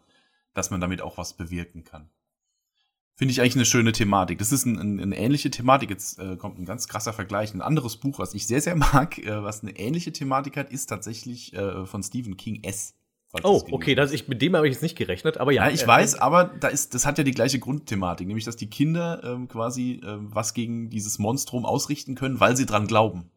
dass 0.53 0.71
man 0.71 0.81
damit 0.81 1.01
auch 1.01 1.17
was 1.17 1.33
bewirken 1.33 1.85
kann. 1.85 2.09
Finde 3.13 3.31
ich 3.31 3.39
eigentlich 3.39 3.55
eine 3.55 3.65
schöne 3.65 3.93
Thematik. 3.93 4.39
Das 4.39 4.51
ist 4.51 4.65
ein, 4.65 4.77
ein, 4.77 4.99
eine 4.99 5.17
ähnliche 5.17 5.49
Thematik. 5.49 5.91
Jetzt 5.91 6.19
äh, 6.19 6.35
kommt 6.35 6.59
ein 6.59 6.65
ganz 6.65 6.89
krasser 6.89 7.13
Vergleich. 7.13 7.53
Ein 7.53 7.61
anderes 7.61 7.95
Buch, 7.95 8.19
was 8.19 8.33
ich 8.33 8.47
sehr, 8.47 8.59
sehr 8.59 8.75
mag, 8.93 9.17
äh, 9.19 9.43
was 9.43 9.61
eine 9.61 9.77
ähnliche 9.77 10.11
Thematik 10.11 10.57
hat, 10.57 10.71
ist 10.71 10.87
tatsächlich 10.87 11.53
äh, 11.53 11.85
von 11.85 12.03
Stephen 12.03 12.35
King 12.35 12.63
S. 12.63 12.95
Oh, 13.43 13.63
okay, 13.71 13.95
das, 13.95 14.11
ich, 14.11 14.27
mit 14.27 14.41
dem 14.41 14.55
habe 14.55 14.67
ich 14.67 14.73
jetzt 14.73 14.81
nicht 14.81 14.97
gerechnet, 14.97 15.37
aber 15.37 15.51
ja. 15.51 15.65
ja 15.65 15.73
ich 15.73 15.83
äh, 15.83 15.87
weiß, 15.87 16.15
aber 16.15 16.45
da 16.45 16.67
ist, 16.67 16.93
das 16.93 17.05
hat 17.05 17.17
ja 17.17 17.23
die 17.23 17.31
gleiche 17.31 17.59
Grundthematik, 17.59 18.27
nämlich 18.27 18.45
dass 18.45 18.55
die 18.55 18.69
Kinder 18.69 19.21
ähm, 19.23 19.47
quasi 19.47 20.01
ähm, 20.05 20.29
was 20.33 20.53
gegen 20.53 20.89
dieses 20.89 21.19
Monstrum 21.19 21.65
ausrichten 21.65 22.15
können, 22.15 22.39
weil 22.39 22.55
sie 22.55 22.65
dran 22.65 22.87
glauben. 22.87 23.29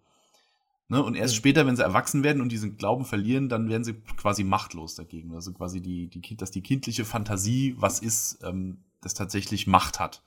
Ne? 0.89 1.03
Und 1.03 1.17
erst 1.17 1.35
mhm. 1.35 1.39
später, 1.39 1.67
wenn 1.67 1.77
sie 1.77 1.83
erwachsen 1.83 2.25
werden 2.25 2.41
und 2.41 2.51
diesen 2.51 2.77
Glauben 2.77 3.05
verlieren, 3.05 3.49
dann 3.49 3.69
werden 3.69 3.85
sie 3.85 3.95
quasi 4.17 4.43
machtlos 4.43 4.95
dagegen. 4.95 5.35
Also 5.35 5.53
quasi 5.53 5.81
die, 5.81 6.09
die, 6.09 6.37
dass 6.37 6.51
die 6.51 6.63
kindliche 6.63 7.05
Fantasie 7.05 7.75
was 7.79 8.01
ist, 8.01 8.39
ähm, 8.43 8.79
das 9.03 9.15
tatsächlich 9.15 9.67
Macht 9.67 10.01
hat. 10.01 10.23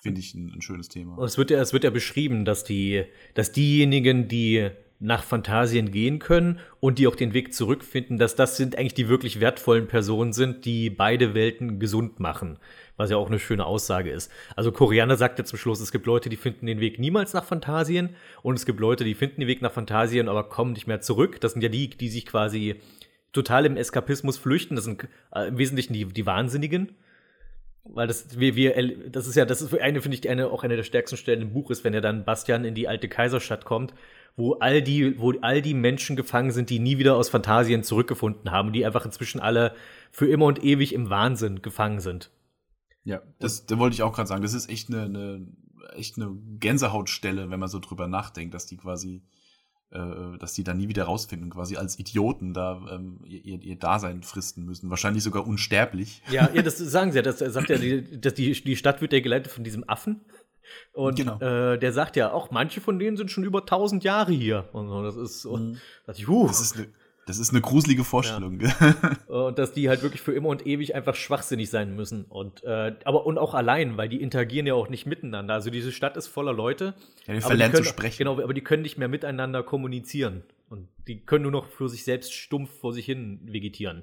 Finde 0.00 0.20
ich 0.20 0.34
ein, 0.34 0.52
ein, 0.54 0.62
schönes 0.62 0.88
Thema. 0.88 1.16
Und 1.16 1.24
es 1.24 1.38
wird 1.38 1.50
ja, 1.50 1.60
es 1.60 1.72
wird 1.72 1.82
ja 1.82 1.90
beschrieben, 1.90 2.44
dass 2.44 2.62
die, 2.62 3.04
dass 3.34 3.52
diejenigen, 3.52 4.28
die 4.28 4.70
nach 5.04 5.22
Fantasien 5.22 5.90
gehen 5.90 6.18
können 6.18 6.58
und 6.80 6.98
die 6.98 7.06
auch 7.06 7.14
den 7.14 7.34
Weg 7.34 7.52
zurückfinden, 7.52 8.16
dass 8.16 8.36
das 8.36 8.56
sind 8.56 8.78
eigentlich 8.78 8.94
die 8.94 9.08
wirklich 9.08 9.38
wertvollen 9.38 9.86
Personen 9.86 10.32
sind, 10.32 10.64
die 10.64 10.88
beide 10.88 11.34
Welten 11.34 11.78
gesund 11.78 12.20
machen. 12.20 12.58
Was 12.96 13.10
ja 13.10 13.18
auch 13.18 13.28
eine 13.28 13.38
schöne 13.38 13.66
Aussage 13.66 14.10
ist. 14.10 14.32
Also 14.56 14.72
Koreaner 14.72 15.16
sagt 15.16 15.38
ja 15.38 15.44
zum 15.44 15.58
Schluss, 15.58 15.80
es 15.80 15.92
gibt 15.92 16.06
Leute, 16.06 16.30
die 16.30 16.36
finden 16.36 16.66
den 16.66 16.80
Weg 16.80 16.98
niemals 16.98 17.34
nach 17.34 17.44
Fantasien 17.44 18.16
und 18.42 18.54
es 18.54 18.64
gibt 18.64 18.80
Leute, 18.80 19.04
die 19.04 19.14
finden 19.14 19.40
den 19.40 19.48
Weg 19.48 19.60
nach 19.60 19.72
Fantasien, 19.72 20.28
aber 20.28 20.48
kommen 20.48 20.72
nicht 20.72 20.86
mehr 20.86 21.02
zurück. 21.02 21.38
Das 21.40 21.52
sind 21.52 21.62
ja 21.62 21.68
die, 21.68 21.90
die 21.90 22.08
sich 22.08 22.24
quasi 22.24 22.76
total 23.32 23.66
im 23.66 23.76
Eskapismus 23.76 24.38
flüchten. 24.38 24.74
Das 24.74 24.86
sind 24.86 25.06
äh, 25.34 25.48
im 25.48 25.58
Wesentlichen 25.58 25.92
die, 25.92 26.06
die 26.06 26.24
Wahnsinnigen. 26.24 26.92
Weil 27.86 28.06
das, 28.06 28.38
wir, 28.38 28.56
wir, 28.56 29.10
das 29.10 29.26
ist 29.26 29.34
ja, 29.34 29.44
das 29.44 29.60
ist 29.60 29.78
eine, 29.78 30.00
finde 30.00 30.16
ich, 30.16 30.26
eine, 30.30 30.48
auch 30.48 30.64
eine 30.64 30.76
der 30.76 30.84
stärksten 30.84 31.18
Stellen 31.18 31.42
im 31.42 31.52
Buch 31.52 31.70
ist, 31.70 31.84
wenn 31.84 31.92
er 31.92 32.00
dann 32.00 32.24
Bastian 32.24 32.64
in 32.64 32.74
die 32.74 32.88
alte 32.88 33.10
Kaiserstadt 33.10 33.66
kommt 33.66 33.92
wo 34.36 34.54
all 34.54 34.82
die, 34.82 35.18
wo 35.18 35.32
all 35.40 35.62
die 35.62 35.74
Menschen 35.74 36.16
gefangen 36.16 36.50
sind, 36.50 36.70
die 36.70 36.80
nie 36.80 36.98
wieder 36.98 37.16
aus 37.16 37.28
Fantasien 37.28 37.84
zurückgefunden 37.84 38.50
haben, 38.50 38.72
die 38.72 38.84
einfach 38.84 39.04
inzwischen 39.04 39.40
alle 39.40 39.74
für 40.10 40.26
immer 40.26 40.46
und 40.46 40.62
ewig 40.62 40.92
im 40.92 41.10
Wahnsinn 41.10 41.62
gefangen 41.62 42.00
sind. 42.00 42.30
Ja, 43.04 43.22
das, 43.38 43.66
das 43.66 43.78
wollte 43.78 43.94
ich 43.94 44.02
auch 44.02 44.14
gerade 44.14 44.28
sagen. 44.28 44.42
Das 44.42 44.54
ist 44.54 44.68
echt 44.68 44.88
eine, 44.88 45.02
eine, 45.02 45.46
echt 45.94 46.16
eine 46.16 46.34
Gänsehautstelle, 46.58 47.50
wenn 47.50 47.60
man 47.60 47.68
so 47.68 47.78
drüber 47.78 48.08
nachdenkt, 48.08 48.54
dass 48.54 48.66
die 48.66 48.76
quasi, 48.76 49.22
äh, 49.90 50.38
dass 50.38 50.54
die 50.54 50.64
da 50.64 50.74
nie 50.74 50.88
wieder 50.88 51.04
rausfinden, 51.04 51.50
quasi 51.50 51.76
als 51.76 51.98
Idioten 51.98 52.54
da 52.54 52.80
ähm, 52.90 53.20
ihr, 53.24 53.62
ihr 53.62 53.78
Dasein 53.78 54.22
fristen 54.22 54.64
müssen. 54.64 54.90
Wahrscheinlich 54.90 55.22
sogar 55.22 55.46
unsterblich. 55.46 56.22
Ja, 56.30 56.50
ja 56.52 56.62
das 56.62 56.78
sagen 56.78 57.12
sie 57.12 57.18
ja. 57.18 57.22
Das 57.22 57.38
sagt 57.38 57.68
ja, 57.68 57.76
die, 57.76 58.20
dass 58.20 58.34
die, 58.34 58.52
die 58.52 58.76
Stadt 58.76 59.00
wird 59.00 59.12
ja 59.12 59.20
geleitet 59.20 59.52
von 59.52 59.64
diesem 59.64 59.88
Affen. 59.88 60.22
Und 60.92 61.16
genau. 61.16 61.40
äh, 61.40 61.78
der 61.78 61.92
sagt 61.92 62.16
ja 62.16 62.32
auch, 62.32 62.50
manche 62.50 62.80
von 62.80 62.98
denen 62.98 63.16
sind 63.16 63.30
schon 63.30 63.44
über 63.44 63.60
1000 63.60 64.04
Jahre 64.04 64.32
hier. 64.32 64.68
Und 64.72 64.88
so, 64.88 65.02
das 65.02 65.16
ist 65.16 65.42
so, 65.42 65.56
mhm. 65.56 65.80
dachte 66.06 66.20
ich, 66.20 66.28
huh. 66.28 66.46
Das 66.46 66.60
ist 66.60 66.76
eine 66.76 66.88
das 67.26 67.38
ist 67.38 67.50
eine 67.50 67.60
gruselige 67.60 68.04
Vorstellung. 68.04 68.60
Ja. 68.60 68.96
und 69.28 69.58
dass 69.58 69.72
die 69.72 69.88
halt 69.88 70.02
wirklich 70.02 70.20
für 70.20 70.32
immer 70.32 70.48
und 70.48 70.66
ewig 70.66 70.94
einfach 70.94 71.14
schwachsinnig 71.14 71.70
sein 71.70 71.96
müssen. 71.96 72.24
Und 72.24 72.62
äh, 72.64 72.94
aber 73.04 73.24
und 73.24 73.38
auch 73.38 73.54
allein, 73.54 73.96
weil 73.96 74.08
die 74.08 74.20
interagieren 74.20 74.66
ja 74.66 74.74
auch 74.74 74.88
nicht 74.88 75.06
miteinander. 75.06 75.54
Also 75.54 75.70
diese 75.70 75.92
Stadt 75.92 76.16
ist 76.16 76.26
voller 76.26 76.52
Leute. 76.52 76.94
Ja, 77.26 77.34
die 77.34 77.40
verlernen 77.40 77.76
zu 77.76 77.84
sprechen. 77.84 78.18
Genau, 78.18 78.40
aber 78.42 78.52
die 78.52 78.60
können 78.60 78.82
nicht 78.82 78.98
mehr 78.98 79.08
miteinander 79.08 79.62
kommunizieren. 79.62 80.42
Und 80.68 80.88
die 81.08 81.24
können 81.24 81.42
nur 81.42 81.52
noch 81.52 81.66
für 81.66 81.88
sich 81.88 82.04
selbst 82.04 82.32
stumpf 82.32 82.70
vor 82.80 82.92
sich 82.92 83.06
hin 83.06 83.40
vegetieren. 83.44 84.02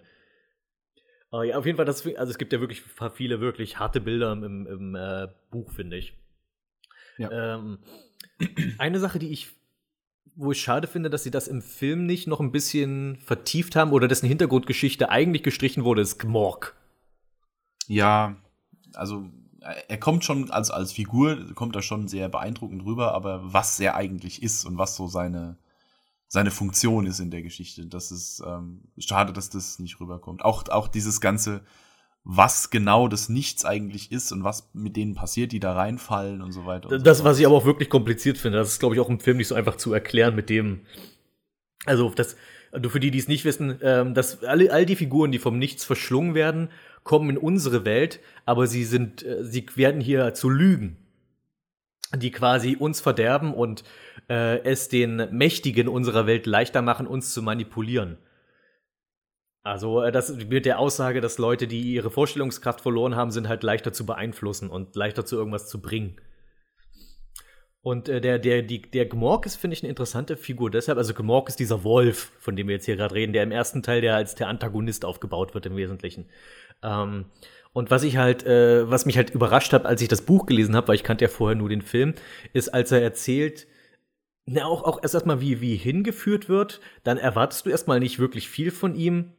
Aber 1.29 1.43
ja, 1.43 1.57
auf 1.57 1.65
jeden 1.65 1.77
Fall, 1.77 1.85
das, 1.85 2.05
also 2.05 2.31
es 2.31 2.37
gibt 2.37 2.51
ja 2.53 2.59
wirklich 2.59 2.81
viele 3.13 3.39
wirklich 3.39 3.79
harte 3.79 4.01
Bilder 4.01 4.33
im, 4.33 4.67
im 4.67 4.95
äh, 4.95 5.27
Buch, 5.49 5.71
finde 5.71 5.97
ich. 5.97 6.13
Ja. 7.21 7.55
Ähm, 7.55 7.79
eine 8.77 8.99
Sache, 8.99 9.19
die 9.19 9.29
ich, 9.29 9.49
wo 10.35 10.51
ich 10.51 10.61
schade 10.61 10.87
finde, 10.87 11.09
dass 11.09 11.23
sie 11.23 11.31
das 11.31 11.47
im 11.47 11.61
Film 11.61 12.05
nicht 12.05 12.27
noch 12.27 12.39
ein 12.39 12.51
bisschen 12.51 13.17
vertieft 13.17 13.75
haben 13.75 13.91
oder 13.91 14.07
dessen 14.07 14.27
Hintergrundgeschichte 14.27 15.09
eigentlich 15.09 15.43
gestrichen 15.43 15.83
wurde, 15.83 16.01
ist 16.01 16.17
Gmorg. 16.17 16.75
Ja, 17.87 18.35
also 18.93 19.29
er 19.87 19.99
kommt 19.99 20.25
schon 20.25 20.49
als, 20.49 20.71
als 20.71 20.91
Figur, 20.91 21.53
kommt 21.53 21.75
da 21.75 21.81
schon 21.81 22.07
sehr 22.07 22.29
beeindruckend 22.29 22.83
rüber, 22.83 23.13
aber 23.13 23.53
was 23.53 23.79
er 23.79 23.95
eigentlich 23.95 24.41
ist 24.41 24.65
und 24.65 24.77
was 24.77 24.95
so 24.95 25.07
seine, 25.07 25.57
seine 26.27 26.51
Funktion 26.51 27.05
ist 27.05 27.19
in 27.19 27.29
der 27.29 27.43
Geschichte, 27.43 27.85
das 27.85 28.11
ist 28.11 28.41
ähm, 28.45 28.81
schade, 28.97 29.33
dass 29.33 29.49
das 29.49 29.77
nicht 29.77 29.99
rüberkommt. 29.99 30.43
Auch, 30.43 30.67
auch 30.69 30.87
dieses 30.87 31.21
ganze 31.21 31.61
was 32.23 32.69
genau 32.69 33.07
das 33.07 33.29
Nichts 33.29 33.65
eigentlich 33.65 34.11
ist 34.11 34.31
und 34.31 34.43
was 34.43 34.69
mit 34.73 34.95
denen 34.95 35.15
passiert, 35.15 35.51
die 35.51 35.59
da 35.59 35.73
reinfallen 35.73 36.41
und 36.41 36.51
so 36.51 36.65
weiter. 36.65 36.89
Und 36.89 37.05
das, 37.05 37.19
so 37.19 37.23
was 37.23 37.39
ich 37.39 37.45
aber 37.45 37.55
auch 37.55 37.65
wirklich 37.65 37.89
kompliziert 37.89 38.37
finde, 38.37 38.59
das 38.59 38.69
ist, 38.69 38.79
glaube 38.79 38.95
ich, 38.95 39.01
auch 39.01 39.09
im 39.09 39.19
Film 39.19 39.37
nicht 39.37 39.47
so 39.47 39.55
einfach 39.55 39.75
zu 39.75 39.93
erklären 39.93 40.35
mit 40.35 40.49
dem. 40.49 40.81
Also, 41.85 42.11
das, 42.15 42.35
also 42.71 42.89
für 42.89 42.99
die, 42.99 43.09
die 43.09 43.17
es 43.17 43.27
nicht 43.27 43.43
wissen, 43.43 43.79
ähm, 43.81 44.13
dass 44.13 44.43
alle, 44.43 44.71
all 44.71 44.85
die 44.85 44.95
Figuren, 44.95 45.31
die 45.31 45.39
vom 45.39 45.57
Nichts 45.57 45.83
verschlungen 45.83 46.35
werden, 46.35 46.69
kommen 47.03 47.31
in 47.31 47.37
unsere 47.37 47.85
Welt, 47.85 48.19
aber 48.45 48.67
sie 48.67 48.83
sind, 48.83 49.23
äh, 49.23 49.43
sie 49.43 49.65
werden 49.75 49.99
hier 49.99 50.35
zu 50.35 50.47
Lügen, 50.47 50.97
die 52.15 52.29
quasi 52.29 52.75
uns 52.75 53.01
verderben 53.01 53.53
und 53.53 53.83
äh, 54.29 54.59
es 54.63 54.89
den 54.89 55.27
Mächtigen 55.31 55.87
unserer 55.87 56.27
Welt 56.27 56.45
leichter 56.45 56.83
machen, 56.83 57.07
uns 57.07 57.33
zu 57.33 57.41
manipulieren. 57.41 58.17
Also 59.63 60.01
äh, 60.01 60.11
das 60.11 60.35
mit 60.35 60.65
der 60.65 60.79
Aussage, 60.79 61.21
dass 61.21 61.37
Leute, 61.37 61.67
die 61.67 61.93
ihre 61.93 62.09
Vorstellungskraft 62.09 62.81
verloren 62.81 63.15
haben, 63.15 63.31
sind 63.31 63.47
halt 63.47 63.63
leichter 63.63 63.93
zu 63.93 64.05
beeinflussen 64.05 64.69
und 64.69 64.95
leichter 64.95 65.25
zu 65.25 65.37
irgendwas 65.37 65.67
zu 65.67 65.81
bringen. 65.81 66.19
Und 67.83 68.09
äh, 68.09 68.21
der, 68.21 68.37
der, 68.37 68.61
die, 68.61 68.81
der 68.81 69.07
Gmork 69.07 69.45
ist, 69.45 69.55
finde 69.55 69.75
ich, 69.75 69.81
eine 69.83 69.89
interessante 69.89 70.37
Figur 70.37 70.69
deshalb. 70.69 70.97
Also 70.97 71.13
Gmork 71.13 71.49
ist 71.49 71.59
dieser 71.59 71.83
Wolf, 71.83 72.31
von 72.39 72.55
dem 72.55 72.67
wir 72.67 72.75
jetzt 72.75 72.85
hier 72.85 72.95
gerade 72.95 73.15
reden, 73.15 73.33
der 73.33 73.43
im 73.43 73.51
ersten 73.51 73.81
Teil 73.81 74.01
der 74.01 74.15
als 74.15 74.35
der 74.35 74.47
Antagonist 74.47 75.03
aufgebaut 75.03 75.53
wird 75.55 75.65
im 75.65 75.75
Wesentlichen. 75.75 76.29
Ähm, 76.83 77.25
und 77.73 77.89
was 77.89 78.03
ich 78.03 78.17
halt, 78.17 78.45
äh, 78.45 78.89
was 78.89 79.05
mich 79.05 79.17
halt 79.17 79.31
überrascht 79.31 79.73
hat, 79.73 79.85
als 79.85 80.01
ich 80.01 80.07
das 80.07 80.21
Buch 80.21 80.45
gelesen 80.45 80.75
habe, 80.75 80.89
weil 80.89 80.95
ich 80.95 81.03
kannte 81.03 81.25
ja 81.25 81.29
vorher 81.29 81.55
nur 81.55 81.69
den 81.69 81.81
Film, 81.81 82.13
ist, 82.53 82.69
als 82.69 82.91
er 82.91 83.01
erzählt, 83.01 83.67
Na, 84.45 84.65
auch, 84.65 84.83
auch 84.83 85.01
erst 85.01 85.15
erstmal, 85.15 85.41
wie, 85.41 85.61
wie 85.61 85.75
hingeführt 85.75 86.49
wird, 86.49 86.81
dann 87.03 87.17
erwartest 87.17 87.65
du 87.65 87.69
erstmal 87.69 87.99
nicht 87.99 88.19
wirklich 88.19 88.49
viel 88.49 88.71
von 88.71 88.95
ihm. 88.95 89.33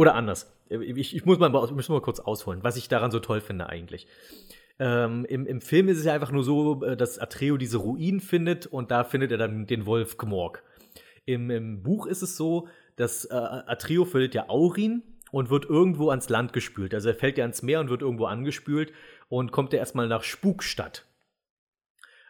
Oder 0.00 0.14
anders. 0.14 0.50
Ich, 0.70 1.14
ich 1.14 1.26
muss, 1.26 1.38
mal, 1.38 1.52
ich 1.62 1.72
muss 1.72 1.90
mal 1.90 2.00
kurz 2.00 2.20
ausholen, 2.20 2.60
was 2.62 2.78
ich 2.78 2.88
daran 2.88 3.10
so 3.10 3.18
toll 3.18 3.42
finde 3.42 3.68
eigentlich. 3.68 4.06
Ähm, 4.78 5.26
im, 5.26 5.46
Im 5.46 5.60
Film 5.60 5.88
ist 5.88 5.98
es 5.98 6.06
ja 6.06 6.14
einfach 6.14 6.32
nur 6.32 6.42
so, 6.42 6.82
äh, 6.82 6.96
dass 6.96 7.18
Atreo 7.18 7.58
diese 7.58 7.76
Ruinen 7.76 8.20
findet 8.20 8.66
und 8.66 8.90
da 8.90 9.04
findet 9.04 9.30
er 9.30 9.36
dann 9.36 9.66
den 9.66 9.84
Wolf 9.84 10.16
Gmorg. 10.16 10.62
Im, 11.26 11.50
Im, 11.50 11.82
Buch 11.82 12.06
ist 12.06 12.22
es 12.22 12.38
so, 12.38 12.66
dass 12.96 13.26
äh, 13.26 13.34
Atreo 13.34 14.06
findet 14.06 14.34
ja 14.34 14.48
Aurin 14.48 15.02
und 15.32 15.50
wird 15.50 15.66
irgendwo 15.66 16.08
ans 16.08 16.30
Land 16.30 16.54
gespült. 16.54 16.94
Also 16.94 17.10
er 17.10 17.14
fällt 17.14 17.36
ja 17.36 17.44
ans 17.44 17.60
Meer 17.60 17.80
und 17.80 17.90
wird 17.90 18.00
irgendwo 18.00 18.24
angespült 18.24 18.94
und 19.28 19.52
kommt 19.52 19.74
ja 19.74 19.80
erstmal 19.80 20.08
nach 20.08 20.22
Spukstadt. 20.22 21.04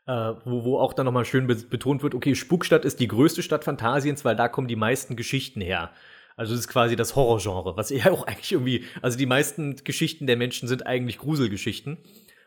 Äh, 0.09 0.33
wo, 0.45 0.65
wo 0.65 0.79
auch 0.81 0.93
dann 0.93 1.07
nochmal 1.07 1.25
schön 1.25 1.47
betont 1.47 2.03
wird, 2.03 2.17
okay, 2.17 2.35
Spukstadt 2.35 2.85
ist 2.85 2.99
die 2.99 3.07
größte 3.07 3.45
Stadt 3.45 3.63
Phantasiens, 3.63 4.25
weil 4.25 4.35
da 4.35 4.49
kommen 4.49 4.67
die 4.67 4.75
meisten 4.75 5.15
Geschichten 5.15 5.61
her. 5.61 5.93
Also 6.41 6.55
das 6.55 6.61
ist 6.61 6.69
quasi 6.69 6.97
das 6.97 7.17
Horrorgenre, 7.17 7.77
was 7.77 7.91
ja 7.91 8.07
auch 8.11 8.27
eigentlich 8.27 8.53
irgendwie, 8.53 8.87
also 9.03 9.19
die 9.19 9.27
meisten 9.27 9.77
Geschichten 9.85 10.27
der 10.27 10.39
Menschen 10.39 10.69
sind 10.69 10.87
eigentlich 10.87 11.19
Gruselgeschichten. 11.19 11.99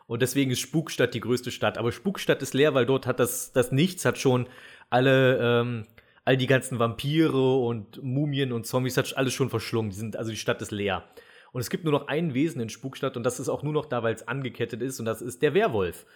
Und 0.07 0.23
deswegen 0.23 0.49
ist 0.49 0.61
Spukstadt 0.61 1.13
die 1.13 1.19
größte 1.19 1.51
Stadt. 1.51 1.77
Aber 1.77 1.91
Spukstadt 1.91 2.41
ist 2.41 2.55
leer, 2.55 2.73
weil 2.73 2.87
dort 2.87 3.05
hat 3.05 3.19
das, 3.19 3.53
das 3.53 3.71
Nichts 3.71 4.03
hat 4.03 4.17
schon 4.17 4.47
alle, 4.89 5.37
ähm, 5.37 5.85
all 6.25 6.37
die 6.37 6.47
ganzen 6.47 6.79
Vampire 6.79 7.55
und 7.59 8.01
Mumien 8.01 8.51
und 8.51 8.65
Zombies 8.65 8.97
hat 8.97 9.15
alles 9.15 9.33
schon 9.33 9.51
verschlungen. 9.51 9.91
Die 9.91 9.97
sind, 9.97 10.17
also 10.17 10.31
die 10.31 10.37
Stadt 10.37 10.59
ist 10.63 10.71
leer. 10.71 11.03
Und 11.51 11.61
es 11.61 11.69
gibt 11.69 11.83
nur 11.83 11.93
noch 11.93 12.07
ein 12.07 12.33
Wesen 12.33 12.61
in 12.61 12.69
Spukstadt 12.69 13.15
und 13.15 13.21
das 13.21 13.39
ist 13.39 13.47
auch 13.47 13.61
nur 13.61 13.73
noch 13.73 13.85
da, 13.85 14.01
weil 14.01 14.15
es 14.15 14.27
angekettet 14.27 14.81
ist 14.81 14.99
und 14.99 15.05
das 15.05 15.21
ist 15.21 15.43
der 15.43 15.53
Werwolf. 15.53 16.07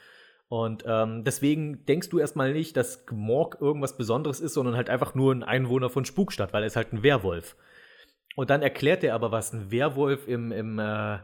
Und 0.49 0.85
ähm, 0.87 1.23
deswegen 1.23 1.85
denkst 1.85 2.09
du 2.09 2.19
erstmal 2.19 2.53
nicht, 2.53 2.77
dass 2.77 3.05
Gmorg 3.05 3.57
irgendwas 3.59 3.97
Besonderes 3.97 4.39
ist, 4.39 4.53
sondern 4.53 4.75
halt 4.75 4.89
einfach 4.89 5.13
nur 5.13 5.33
ein 5.33 5.43
Einwohner 5.43 5.89
von 5.89 6.05
Spukstadt, 6.05 6.53
weil 6.53 6.63
er 6.63 6.67
ist 6.67 6.77
halt 6.77 6.93
ein 6.93 7.03
Werwolf. 7.03 7.57
Und 8.35 8.49
dann 8.49 8.61
erklärt 8.61 9.03
er 9.03 9.15
aber, 9.15 9.31
was 9.31 9.51
ein 9.51 9.71
Werwolf 9.71 10.27
im, 10.27 10.51
im 10.51 10.79
äh, 10.79 11.17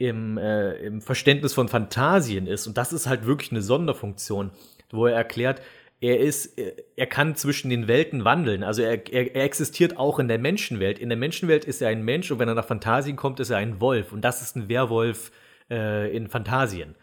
im, 0.00 0.38
äh, 0.38 0.72
im 0.76 1.02
Verständnis 1.02 1.52
von 1.52 1.68
Fantasien 1.68 2.46
ist. 2.46 2.66
Und 2.66 2.78
das 2.78 2.94
ist 2.94 3.06
halt 3.06 3.26
wirklich 3.26 3.50
eine 3.50 3.60
Sonderfunktion, 3.60 4.50
wo 4.90 5.06
er 5.06 5.14
erklärt, 5.14 5.60
er 6.00 6.18
ist, 6.18 6.58
er 6.96 7.06
kann 7.06 7.36
zwischen 7.36 7.68
den 7.68 7.86
Welten 7.86 8.24
wandeln. 8.24 8.62
Also 8.64 8.80
er, 8.80 9.06
er, 9.12 9.34
er, 9.36 9.44
existiert 9.44 9.98
auch 9.98 10.18
in 10.18 10.28
der 10.28 10.38
Menschenwelt. 10.38 10.98
In 10.98 11.10
der 11.10 11.18
Menschenwelt 11.18 11.66
ist 11.66 11.82
er 11.82 11.90
ein 11.90 12.02
Mensch 12.02 12.30
und 12.30 12.38
wenn 12.38 12.48
er 12.48 12.54
nach 12.54 12.64
Fantasien 12.64 13.16
kommt, 13.16 13.38
ist 13.40 13.50
er 13.50 13.58
ein 13.58 13.82
Wolf. 13.82 14.10
Und 14.14 14.22
das 14.22 14.40
ist 14.40 14.56
ein 14.56 14.70
Werwolf 14.70 15.30
äh, 15.70 16.16
in 16.16 16.28
Fantasien. 16.28 16.94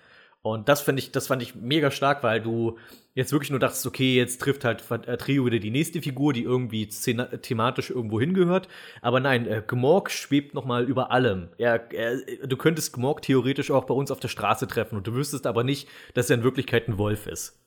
Und 0.54 0.70
das 0.70 0.82
fand 0.82 1.00
ich, 1.00 1.12
das 1.12 1.28
fand 1.28 1.42
ich 1.42 1.56
mega 1.56 1.92
stark, 1.92 2.24
weil 2.24 2.42
du 2.42 2.78
jetzt 3.14 3.32
wirklich 3.32 3.50
nur 3.50 3.60
dachtest, 3.60 3.86
okay, 3.86 4.16
jetzt 4.16 4.42
trifft 4.42 4.64
halt 4.64 4.84
äh, 4.92 5.18
Trio 5.18 5.46
wieder 5.46 5.60
die 5.60 5.72
nächste 5.72 6.02
Figur, 6.02 6.34
die 6.34 6.44
irgendwie 6.44 6.88
thematisch 6.88 7.90
irgendwo 7.90 8.20
hingehört. 8.20 8.68
Aber 9.02 9.20
nein, 9.20 9.48
äh, 9.48 9.64
Gmorg 9.66 10.12
schwebt 10.12 10.54
noch 10.54 10.66
mal 10.66 10.84
über 10.84 11.12
allem. 11.12 11.50
Er, 11.58 11.92
er, 11.94 12.18
du 12.46 12.58
könntest 12.58 12.94
Gmorg 12.94 13.22
theoretisch 13.22 13.72
auch 13.72 13.86
bei 13.86 13.94
uns 13.94 14.12
auf 14.12 14.20
der 14.20 14.28
Straße 14.28 14.68
treffen 14.68 14.98
und 14.98 15.08
du 15.08 15.14
wüsstest 15.14 15.48
aber 15.48 15.64
nicht, 15.64 15.88
dass 16.14 16.30
er 16.30 16.38
in 16.38 16.44
Wirklichkeit 16.44 16.88
ein 16.88 16.98
Wolf 16.98 17.26
ist. 17.28 17.60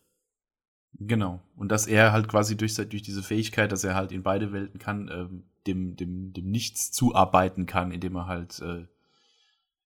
Genau. 0.99 1.41
Und 1.57 1.73
dass 1.73 1.87
er 1.87 2.13
halt 2.13 2.29
quasi 2.29 2.57
durch, 2.57 2.75
durch 2.75 3.03
diese 3.03 3.23
Fähigkeit, 3.23 3.73
dass 3.73 3.85
er 3.85 3.95
halt 3.95 4.13
in 4.13 4.23
beide 4.23 4.53
Welten 4.53 4.79
kann, 4.79 5.11
ähm, 5.13 5.45
dem, 5.67 5.97
dem, 5.97 6.33
dem 6.33 6.51
Nichts 6.51 6.93
zuarbeiten 6.93 7.67
kann, 7.67 7.91
indem 7.91 8.17
er 8.17 8.27
halt 8.27 8.61
äh, 8.61 8.87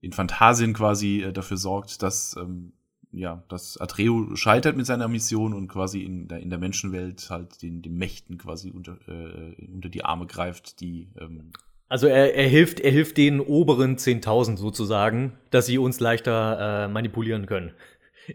in 0.00 0.12
Fantasien 0.12 0.72
quasi 0.72 1.22
äh, 1.22 1.32
dafür 1.32 1.56
sorgt, 1.56 2.02
dass 2.02 2.36
ähm, 2.36 2.72
ja, 3.12 3.42
dass 3.48 3.80
Atreo 3.80 4.36
scheitert 4.36 4.76
mit 4.76 4.86
seiner 4.86 5.08
Mission 5.08 5.54
und 5.54 5.68
quasi 5.68 6.02
in 6.02 6.28
der, 6.28 6.40
in 6.40 6.50
der 6.50 6.58
Menschenwelt 6.58 7.28
halt 7.30 7.62
den, 7.62 7.82
den 7.82 7.96
Mächten 7.96 8.38
quasi 8.38 8.70
unter, 8.70 8.98
äh, 9.08 9.54
unter 9.72 9.88
die 9.88 10.04
Arme 10.04 10.26
greift, 10.26 10.80
die. 10.80 11.08
Ähm 11.18 11.52
also 11.88 12.06
er, 12.06 12.34
er 12.34 12.48
hilft, 12.48 12.80
er 12.80 12.90
hilft 12.90 13.16
den 13.16 13.40
oberen 13.40 13.96
10.000 13.96 14.58
sozusagen, 14.58 15.32
dass 15.50 15.66
sie 15.66 15.78
uns 15.78 16.00
leichter 16.00 16.84
äh, 16.84 16.88
manipulieren 16.88 17.46
können, 17.46 17.72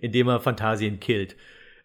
indem 0.01 0.27
er 0.27 0.39
Fantasien 0.39 0.99
killt. 0.99 1.35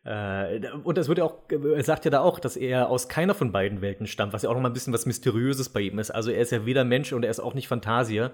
Äh, 0.05 0.61
und 0.83 0.96
das 0.96 1.09
wird 1.09 1.18
ja 1.18 1.24
auch, 1.24 1.37
er 1.51 1.85
sagt 1.85 2.07
ja 2.07 2.11
da 2.11 2.20
auch, 2.20 2.38
dass 2.40 2.57
er 2.57 2.88
aus 2.88 3.11
keiner 3.11 3.35
von 3.35 3.53
beiden 3.53 3.83
Welten 3.83 4.07
stammt, 4.07 4.33
was 4.33 4.42
ja 4.42 4.48
auch 4.48 4.55
noch 4.55 4.62
mal 4.62 4.70
ein 4.70 4.74
bisschen 4.74 4.94
was 4.94 5.05
Mysteriöses 5.05 5.68
bei 5.68 5.83
ihm 5.83 5.98
ist. 5.98 6.11
Also 6.11 6.31
er 6.31 6.40
ist 6.40 6.53
ja 6.53 6.64
weder 6.64 6.85
Mensch 6.85 7.12
und 7.12 7.22
er 7.22 7.31
ist 7.31 7.40
auch 7.40 7.53
nicht 7.53 7.68
Fantasie 7.68 8.29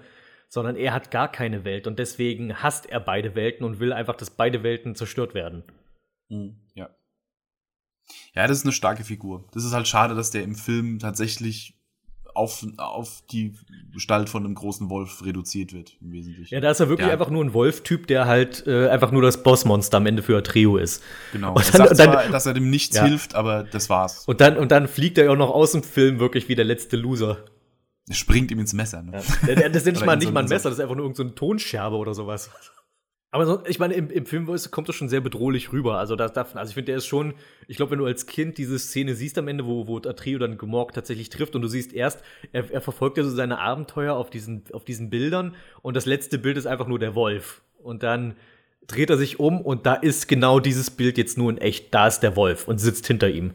sondern 0.49 0.75
er 0.75 0.93
hat 0.93 1.11
gar 1.11 1.31
keine 1.31 1.63
Welt 1.63 1.87
und 1.87 1.99
deswegen 1.99 2.61
hasst 2.61 2.85
er 2.85 2.99
beide 2.99 3.35
Welten 3.35 3.65
und 3.65 3.79
will 3.79 3.93
einfach, 3.93 4.15
dass 4.15 4.29
beide 4.29 4.63
Welten 4.63 4.95
zerstört 4.95 5.33
werden. 5.33 5.63
Mhm, 6.29 6.57
ja. 6.73 6.89
Ja, 8.33 8.47
das 8.47 8.59
ist 8.59 8.65
eine 8.65 8.71
starke 8.71 9.03
Figur. 9.03 9.47
Das 9.53 9.63
ist 9.63 9.73
halt 9.73 9.87
schade, 9.87 10.15
dass 10.15 10.31
der 10.31 10.43
im 10.43 10.55
Film 10.55 10.99
tatsächlich 10.99 11.75
auf, 12.35 12.65
auf 12.77 13.23
die 13.31 13.53
Gestalt 13.93 14.29
von 14.29 14.43
einem 14.43 14.55
großen 14.55 14.89
Wolf 14.89 15.23
reduziert 15.25 15.73
wird, 15.73 15.97
im 16.01 16.11
Wesentlichen. 16.11 16.53
Ja, 16.53 16.59
da 16.59 16.69
ist 16.71 16.79
er 16.79 16.89
wirklich 16.89 17.07
ja. 17.07 17.13
einfach 17.13 17.29
nur 17.29 17.43
ein 17.43 17.53
Wolf-Typ, 17.53 18.07
der 18.07 18.25
halt 18.25 18.67
äh, 18.67 18.89
einfach 18.89 19.11
nur 19.11 19.21
das 19.21 19.41
Bossmonster 19.41 19.97
am 19.97 20.05
Ende 20.05 20.21
für 20.21 20.43
Trio 20.43 20.77
ist. 20.77 21.01
Genau. 21.31 21.53
Und 21.53 21.73
dann, 21.73 21.87
er 21.87 21.95
sagt 21.95 22.11
zwar, 22.11 22.29
dass 22.29 22.45
er 22.45 22.53
dem 22.53 22.69
nichts 22.69 22.97
ja. 22.97 23.05
hilft, 23.05 23.35
aber 23.35 23.63
das 23.63 23.89
war's. 23.89 24.25
Und 24.27 24.41
dann, 24.41 24.57
und 24.57 24.71
dann 24.71 24.87
fliegt 24.87 25.17
er 25.17 25.31
auch 25.31 25.37
noch 25.37 25.49
aus 25.49 25.71
dem 25.71 25.83
Film 25.83 26.19
wirklich 26.19 26.49
wie 26.49 26.55
der 26.55 26.65
letzte 26.65 26.97
Loser. 26.97 27.45
Er 28.07 28.15
springt 28.15 28.51
ihm 28.51 28.59
ins 28.59 28.73
Messer. 28.73 29.01
Ne? 29.01 29.21
Ja. 29.47 29.69
Das 29.69 29.85
ist 29.85 29.85
nicht 29.93 30.05
mal, 30.05 30.15
nicht 30.15 30.33
mal 30.33 30.41
ein 30.41 30.49
Messer, 30.49 30.69
das 30.69 30.77
ist 30.77 30.83
einfach 30.83 30.95
nur 30.95 31.05
irgendeine 31.05 31.29
so 31.29 31.35
Tonscherbe 31.35 31.95
oder 31.95 32.13
sowas. 32.13 32.49
Aber 33.31 33.45
so, 33.45 33.65
ich 33.67 33.79
meine, 33.79 33.95
im, 33.95 34.09
im 34.09 34.25
Film 34.25 34.47
kommt 34.71 34.87
das 34.87 34.95
schon 34.95 35.09
sehr 35.09 35.19
bedrohlich 35.19 35.73
rüber. 35.73 35.97
Also, 35.97 36.15
das, 36.15 36.37
also 36.37 36.69
ich 36.69 36.73
finde, 36.73 36.85
der 36.85 36.97
ist 36.97 37.05
schon, 37.05 37.33
ich 37.67 37.75
glaube, 37.75 37.91
wenn 37.91 37.99
du 37.99 38.05
als 38.05 38.27
Kind 38.27 38.57
diese 38.57 38.79
Szene 38.79 39.13
siehst 39.13 39.37
am 39.37 39.49
Ende, 39.49 39.65
wo, 39.65 39.87
wo 39.87 39.97
Atrio 39.97 40.39
dann 40.39 40.57
Gemorg 40.57 40.93
tatsächlich 40.93 41.27
trifft 41.29 41.53
und 41.53 41.61
du 41.61 41.67
siehst 41.67 41.91
erst, 41.91 42.21
er, 42.53 42.71
er 42.71 42.79
verfolgt 42.79 43.17
ja 43.17 43.25
so 43.25 43.29
seine 43.29 43.59
Abenteuer 43.59 44.15
auf 44.15 44.29
diesen, 44.29 44.63
auf 44.71 44.85
diesen 44.85 45.09
Bildern 45.09 45.53
und 45.81 45.97
das 45.97 46.05
letzte 46.05 46.37
Bild 46.37 46.55
ist 46.55 46.65
einfach 46.65 46.87
nur 46.87 46.97
der 46.97 47.13
Wolf. 47.13 47.61
Und 47.83 48.03
dann 48.03 48.35
dreht 48.87 49.09
er 49.09 49.17
sich 49.17 49.37
um 49.37 49.59
und 49.59 49.85
da 49.85 49.95
ist 49.95 50.29
genau 50.29 50.61
dieses 50.61 50.89
Bild 50.91 51.17
jetzt 51.17 51.37
nur 51.37 51.49
in 51.49 51.57
echt. 51.57 51.93
Da 51.93 52.07
ist 52.07 52.21
der 52.21 52.37
Wolf 52.37 52.69
und 52.69 52.77
sitzt 52.77 53.05
hinter 53.07 53.29
ihm. 53.29 53.51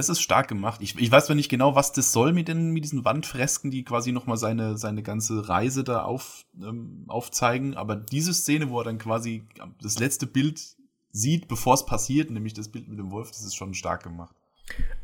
Das 0.00 0.08
ist 0.08 0.22
stark 0.22 0.48
gemacht. 0.48 0.80
Ich, 0.82 0.98
ich 0.98 1.12
weiß 1.12 1.26
zwar 1.26 1.36
nicht 1.36 1.50
genau, 1.50 1.74
was 1.74 1.92
das 1.92 2.10
soll 2.10 2.32
mit, 2.32 2.48
den, 2.48 2.70
mit 2.70 2.84
diesen 2.84 3.04
Wandfresken, 3.04 3.70
die 3.70 3.84
quasi 3.84 4.12
nochmal 4.12 4.38
seine, 4.38 4.78
seine 4.78 5.02
ganze 5.02 5.46
Reise 5.46 5.84
da 5.84 6.04
auf, 6.04 6.46
ähm, 6.58 7.04
aufzeigen, 7.06 7.76
aber 7.76 7.96
diese 7.96 8.32
Szene, 8.32 8.70
wo 8.70 8.80
er 8.80 8.84
dann 8.84 8.96
quasi 8.96 9.44
das 9.82 9.98
letzte 9.98 10.26
Bild 10.26 10.58
sieht, 11.12 11.48
bevor 11.48 11.74
es 11.74 11.84
passiert, 11.84 12.30
nämlich 12.30 12.54
das 12.54 12.70
Bild 12.70 12.88
mit 12.88 12.98
dem 12.98 13.10
Wolf, 13.10 13.28
das 13.28 13.42
ist 13.42 13.54
schon 13.54 13.74
stark 13.74 14.02
gemacht. 14.02 14.34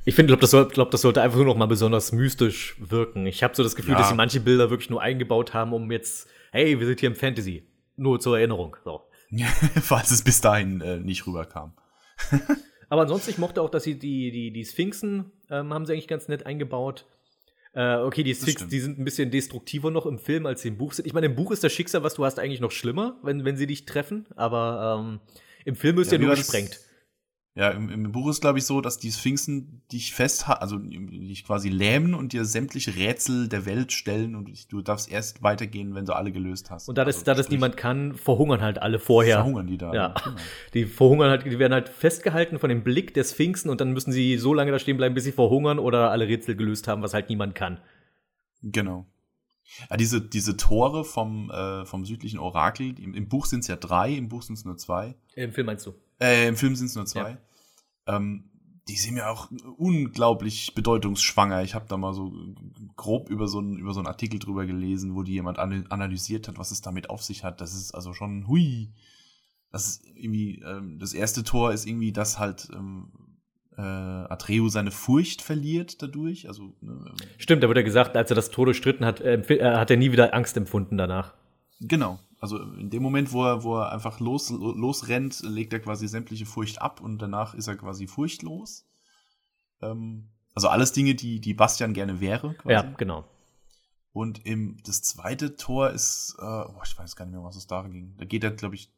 Ich 0.07 0.15
finde, 0.15 0.29
glaube, 0.29 0.41
das, 0.41 0.53
soll, 0.53 0.67
glaub, 0.67 0.91
das 0.91 1.03
sollte 1.03 1.21
einfach 1.21 1.37
nur 1.37 1.45
noch 1.45 1.59
mal 1.59 1.67
besonders 1.67 2.13
mystisch 2.13 2.77
wirken. 2.79 3.27
Ich 3.27 3.43
habe 3.43 3.55
so 3.55 3.63
das 3.63 3.77
Gefühl, 3.77 3.93
ja. 3.93 3.99
dass 3.99 4.09
sie 4.09 4.15
manche 4.15 4.41
Bilder 4.41 4.71
wirklich 4.71 4.89
nur 4.89 5.03
eingebaut 5.03 5.53
haben, 5.53 5.75
um 5.75 5.93
jetzt, 5.93 6.27
hey, 6.53 6.81
wir 6.81 6.87
sind 6.87 7.01
hier 7.01 7.11
im 7.11 7.17
Fantasy. 7.17 7.67
Nur 7.97 8.19
zur 8.19 8.39
Erinnerung. 8.39 8.79
So. 8.83 9.03
Falls 9.83 10.11
es 10.11 10.23
bis 10.23 10.41
dahin 10.41 10.81
äh, 10.81 11.01
nicht 11.01 11.27
rüberkam. 11.27 11.75
Aber 12.89 13.03
ansonsten, 13.03 13.31
ich 13.31 13.39
mochte 13.39 13.63
auch, 13.63 13.71
dass 13.71 13.85
sie 13.85 13.99
die, 13.99 14.31
die, 14.31 14.51
die 14.51 14.65
Sphinxen 14.65 15.33
ähm, 15.51 15.73
haben 15.73 15.87
sie 15.87 15.93
eigentlich 15.93 16.09
ganz 16.09 16.29
nett 16.29 16.47
eingebaut. 16.47 17.05
Äh, 17.75 17.97
okay, 17.97 18.23
die 18.23 18.35
Sphinx, 18.35 18.67
die 18.69 18.81
sind 18.81 18.99
ein 18.99 19.05
bisschen 19.05 19.31
destruktiver 19.31 19.91
noch 19.91 20.07
im 20.07 20.19
Film, 20.19 20.47
als 20.47 20.63
sie 20.63 20.69
im 20.69 20.79
Buch 20.79 20.95
sind. 20.95 21.07
Ich 21.07 21.13
meine, 21.13 21.27
im 21.27 21.35
Buch 21.35 21.51
ist 21.51 21.63
das 21.63 21.73
Schicksal, 21.73 22.03
was 22.03 22.15
du 22.15 22.25
hast, 22.25 22.39
eigentlich 22.39 22.61
noch 22.61 22.71
schlimmer, 22.71 23.19
wenn, 23.23 23.45
wenn 23.45 23.57
sie 23.57 23.67
dich 23.67 23.85
treffen, 23.85 24.27
aber 24.35 24.99
ähm, 24.99 25.21
im 25.65 25.75
Film 25.75 25.99
ist 25.99 26.11
ja, 26.11 26.19
ja 26.19 26.25
nur 26.25 26.35
gesprengt. 26.37 26.81
Ja, 27.57 27.71
im, 27.71 27.89
im 27.89 28.13
Buch 28.13 28.29
ist, 28.29 28.43
glaube 28.43 28.59
ich, 28.59 28.67
so, 28.67 28.83
dass 28.83 28.99
die 28.99 29.11
Sphinxen 29.11 29.81
dich 29.91 30.13
fest, 30.13 30.47
also 30.47 30.77
dich 30.77 31.43
quasi 31.43 31.71
lähmen 31.71 32.13
und 32.13 32.35
dir 32.35 32.45
sämtliche 32.45 32.95
Rätsel 32.95 33.49
der 33.49 33.65
Welt 33.65 33.93
stellen 33.93 34.37
und 34.37 34.71
du 34.71 34.83
darfst 34.83 35.11
erst 35.11 35.43
weitergehen, 35.43 35.95
wenn 35.95 36.05
du 36.05 36.13
alle 36.13 36.33
gelöst 36.33 36.71
hast. 36.71 36.87
Und 36.87 36.99
da 36.99 37.05
das, 37.07 37.17
also, 37.17 37.25
da 37.25 37.35
das 37.35 37.49
niemand 37.49 37.79
kann, 37.79 38.15
verhungern 38.15 38.61
halt 38.61 38.83
alle 38.83 38.99
vorher. 38.99 39.37
Verhungern 39.37 39.67
die 39.67 39.79
da. 39.79 39.95
Ja. 39.95 40.15
Genau. 40.23 40.37
Die 40.75 40.85
verhungern 40.85 41.31
halt, 41.31 41.47
die 41.47 41.59
werden 41.59 41.73
halt 41.73 41.89
festgehalten 41.89 42.59
von 42.59 42.69
dem 42.69 42.85
Blick 42.85 43.15
der 43.15 43.25
Sphinxen 43.25 43.71
und 43.71 43.81
dann 43.81 43.93
müssen 43.93 44.13
sie 44.13 44.37
so 44.37 44.53
lange 44.53 44.71
da 44.71 44.79
stehen 44.79 44.99
bleiben, 44.99 45.15
bis 45.15 45.25
sie 45.25 45.33
verhungern 45.33 45.79
oder 45.79 46.11
alle 46.11 46.29
Rätsel 46.29 46.57
gelöst 46.57 46.89
haben, 46.89 47.01
was 47.01 47.15
halt 47.15 47.31
niemand 47.31 47.55
kann. 47.55 47.81
Genau. 48.61 49.07
Ja, 49.89 49.97
diese, 49.97 50.21
diese 50.21 50.59
Tore 50.59 51.05
vom, 51.05 51.51
äh, 51.51 51.87
vom 51.87 52.05
südlichen 52.05 52.39
Orakel, 52.39 53.01
im, 53.01 53.15
im 53.15 53.29
Buch 53.29 53.47
sind 53.47 53.61
es 53.61 53.69
ja 53.69 53.77
drei, 53.77 54.13
im 54.13 54.29
Buch 54.29 54.43
sind 54.43 54.59
es 54.59 54.67
nur 54.67 54.77
zwei. 54.77 55.15
Im 55.35 55.53
Film 55.53 55.67
meinst 55.67 55.87
du? 55.87 55.95
Äh, 56.21 56.49
Im 56.49 56.57
Film 56.57 56.77
sind 56.77 56.87
es 56.87 56.95
nur 56.95 57.07
zwei. 57.07 57.39
Ja. 58.07 58.17
Ähm, 58.17 58.51
die 58.89 58.97
sind 58.97 59.15
mir 59.15 59.29
auch 59.29 59.51
unglaublich 59.77 60.75
bedeutungsschwanger. 60.75 61.63
Ich 61.65 61.75
habe 61.75 61.87
da 61.89 61.97
mal 61.97 62.15
so 62.15 62.33
grob 62.95 63.31
über 63.31 63.49
so, 63.49 63.59
einen, 63.59 63.79
über 63.79 63.93
so 63.93 64.01
einen 64.01 64.07
Artikel 64.07 64.39
drüber 64.39 64.65
gelesen, 64.65 65.17
wo 65.17 65.25
die 65.25 65.33
jemand 65.33 65.59
analysiert 65.59 66.47
hat, 66.47 66.59
was 66.59 66.71
es 66.71 66.83
damit 66.83 67.11
auf 67.11 67.23
sich 67.23 67.43
hat. 67.43 67.61
Das 67.61 67.75
ist 67.75 67.93
also 67.93 68.13
schon 68.13 68.47
hui. 68.47 68.93
Das 69.73 69.89
ist 69.89 70.07
irgendwie, 70.15 70.63
ähm, 70.65 70.99
das 71.01 71.15
erste 71.15 71.43
Tor 71.43 71.73
ist 71.73 71.85
irgendwie, 71.85 72.13
dass 72.13 72.39
halt 72.39 72.69
ähm, 72.73 73.11
äh, 73.77 73.83
Atreu 73.83 74.69
seine 74.69 74.93
Furcht 74.93 75.43
verliert 75.43 76.01
dadurch. 76.01 76.49
Also, 76.49 76.75
ne, 76.81 76.93
ähm, 76.93 77.15
Stimmt, 77.39 77.65
da 77.65 77.69
wird 77.69 77.79
er 77.79 77.85
gesagt, 77.85 78.17
als 78.17 78.31
er 78.31 78.37
das 78.37 78.51
Tor 78.51 78.67
durchstritten 78.67 79.05
hat, 79.05 79.21
äh, 79.21 79.43
hat 79.77 79.91
er 79.91 79.97
nie 79.97 80.13
wieder 80.13 80.33
Angst 80.33 80.57
empfunden 80.57 80.97
danach. 80.97 81.35
Genau, 81.81 82.21
also 82.47 82.59
in 82.59 82.91
dem 82.91 83.03
Moment, 83.03 83.33
wo 83.33 83.45
er, 83.45 83.65
wo 83.65 83.79
er 83.79 83.93
einfach 83.93 84.21
los, 84.21 84.51
losrennt, 84.51 85.41
legt 85.43 85.73
er 85.73 85.81
quasi 85.81 86.07
sämtliche 86.07 86.47
Furcht 86.47 86.81
ab 86.81 87.01
und 87.01 87.19
danach 87.19 87.55
ist 87.55 87.67
er 87.67 87.77
quasi 87.77 88.07
furchtlos. 88.07 88.87
Ähm, 89.83 90.29
also 90.55 90.69
alles 90.69 90.93
Dinge, 90.93 91.15
die, 91.15 91.41
die 91.41 91.55
Bastian 91.55 91.93
gerne 91.93 92.21
wäre. 92.21 92.55
Quasi. 92.55 92.73
Ja, 92.73 92.83
genau. 92.97 93.25
Und 94.13 94.47
im, 94.47 94.79
das 94.85 95.03
zweite 95.03 95.57
Tor 95.57 95.91
ist, 95.91 96.37
äh, 96.39 96.45
oh, 96.45 96.81
ich 96.85 96.97
weiß 96.97 97.17
gar 97.17 97.27
nicht 97.27 97.35
mehr, 97.35 97.45
was 97.45 97.57
es 97.57 97.67
da 97.67 97.83
ging. 97.83 98.15
Da 98.17 98.25
geht 98.25 98.45
er, 98.45 98.53
glaube 98.53 98.77
ich, 98.77 98.91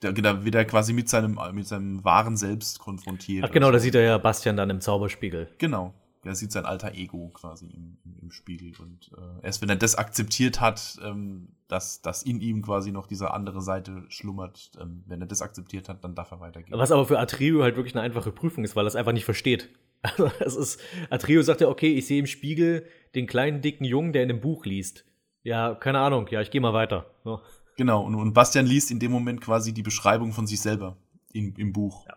da, 0.00 0.12
da 0.12 0.44
wird 0.44 0.54
er 0.54 0.64
quasi 0.64 0.92
mit 0.92 1.08
seinem, 1.08 1.38
mit 1.52 1.66
seinem 1.66 2.04
wahren 2.04 2.36
Selbst 2.36 2.80
konfrontiert. 2.80 3.44
Ach 3.44 3.52
genau, 3.52 3.68
so. 3.68 3.72
da 3.72 3.78
sieht 3.78 3.94
er 3.94 4.02
ja 4.02 4.18
Bastian 4.18 4.56
dann 4.56 4.68
im 4.68 4.80
Zauberspiegel. 4.80 5.54
Genau. 5.58 5.94
Er 6.26 6.34
sieht 6.34 6.52
sein 6.52 6.66
alter 6.66 6.94
Ego 6.94 7.28
quasi 7.28 7.66
im, 7.66 7.98
im, 8.04 8.18
im 8.22 8.30
Spiegel. 8.30 8.72
Und 8.78 9.10
äh, 9.16 9.46
erst 9.46 9.62
wenn 9.62 9.68
er 9.68 9.76
das 9.76 9.94
akzeptiert 9.94 10.60
hat, 10.60 10.98
ähm, 11.02 11.48
dass, 11.68 12.02
dass 12.02 12.22
in 12.22 12.40
ihm 12.40 12.62
quasi 12.62 12.92
noch 12.92 13.06
diese 13.06 13.32
andere 13.32 13.60
Seite 13.62 14.04
schlummert, 14.08 14.70
ähm, 14.80 15.04
wenn 15.06 15.20
er 15.20 15.26
das 15.26 15.42
akzeptiert 15.42 15.88
hat, 15.88 16.04
dann 16.04 16.14
darf 16.14 16.30
er 16.30 16.40
weitergehen. 16.40 16.78
Was 16.78 16.92
aber 16.92 17.06
für 17.06 17.18
Atreo 17.18 17.62
halt 17.62 17.76
wirklich 17.76 17.94
eine 17.94 18.02
einfache 18.02 18.32
Prüfung 18.32 18.64
ist, 18.64 18.76
weil 18.76 18.84
er 18.84 18.88
es 18.88 18.96
einfach 18.96 19.12
nicht 19.12 19.24
versteht. 19.24 19.68
Also 20.02 20.30
es 20.38 20.54
ist, 20.54 20.80
Atreo 21.10 21.42
sagt 21.42 21.62
ja, 21.62 21.68
okay, 21.68 21.94
ich 21.94 22.06
sehe 22.06 22.20
im 22.20 22.26
Spiegel 22.26 22.86
den 23.16 23.26
kleinen, 23.26 23.60
dicken 23.60 23.84
Jungen, 23.84 24.12
der 24.12 24.22
in 24.22 24.28
dem 24.28 24.40
Buch 24.40 24.64
liest. 24.64 25.04
Ja, 25.42 25.74
keine 25.74 25.98
Ahnung, 25.98 26.28
ja, 26.30 26.40
ich 26.42 26.50
gehe 26.50 26.60
mal 26.60 26.74
weiter. 26.74 27.06
So. 27.24 27.40
Genau, 27.76 28.04
und, 28.04 28.14
und 28.14 28.32
Bastian 28.32 28.66
liest 28.66 28.90
in 28.90 29.00
dem 29.00 29.10
Moment 29.10 29.40
quasi 29.40 29.72
die 29.72 29.82
Beschreibung 29.82 30.32
von 30.32 30.46
sich 30.46 30.60
selber 30.60 30.96
in, 31.32 31.54
im 31.56 31.72
Buch. 31.72 32.06
Ja. 32.06 32.16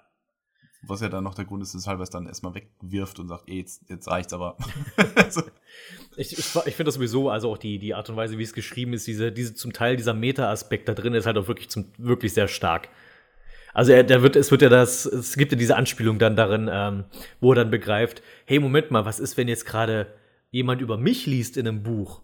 Was 0.82 1.02
ja 1.02 1.10
dann 1.10 1.26
noch 1.26 1.36
der 1.36 1.46
Grund 1.46 1.62
ist, 1.62 1.76
weshalb 1.76 2.00
er 2.00 2.04
es 2.04 2.10
dann 2.10 2.26
erstmal 2.26 2.56
wegwirft 2.56 3.20
und 3.20 3.28
sagt, 3.28 3.44
ey, 3.48 3.58
jetzt, 3.58 3.90
jetzt 3.90 4.08
reicht's 4.08 4.32
aber. 4.32 4.56
so. 5.30 5.42
Ich, 6.16 6.32
ich, 6.32 6.40
ich 6.40 6.76
finde 6.76 6.86
das 6.86 6.96
sowieso, 6.96 7.30
also 7.30 7.52
auch 7.52 7.58
die, 7.58 7.80
die 7.80 7.94
Art 7.94 8.10
und 8.10 8.16
Weise, 8.16 8.38
wie 8.38 8.44
es 8.44 8.54
geschrieben 8.54 8.94
ist, 8.94 9.06
diese, 9.06 9.32
diese 9.32 9.54
zum 9.54 9.74
Teil 9.74 9.98
dieser 9.98 10.14
Meta-Aspekt 10.14 10.88
da 10.88 10.94
drin 10.94 11.14
ist 11.14 11.26
halt 11.26 11.38
auch 11.38 11.48
wirklich, 11.48 11.70
zum, 11.70 11.86
wirklich 11.98 12.34
sehr 12.34 12.48
stark. 12.48 12.90
Also 13.74 13.92
er, 13.92 14.04
der 14.04 14.24
wird, 14.24 14.36
es 14.36 14.52
wird 14.52 14.62
ja 14.62 14.70
das, 14.70 15.06
es 15.06 15.36
gibt 15.36 15.52
ja 15.52 15.58
diese 15.58 15.76
Anspielung 15.76 16.18
dann 16.18 16.36
darin, 16.36 16.70
ähm, 16.72 17.04
wo 17.40 17.52
er 17.52 17.56
dann 17.56 17.72
begreift, 17.72 18.22
hey, 18.46 18.60
Moment 18.60 18.90
mal, 18.92 19.06
was 19.06 19.20
ist, 19.20 19.38
wenn 19.38 19.48
jetzt 19.48 19.66
gerade 19.66 20.08
jemand 20.50 20.82
über 20.82 20.98
mich 20.98 21.26
liest 21.26 21.58
in 21.58 21.68
einem 21.68 21.84
Buch? 21.84 22.22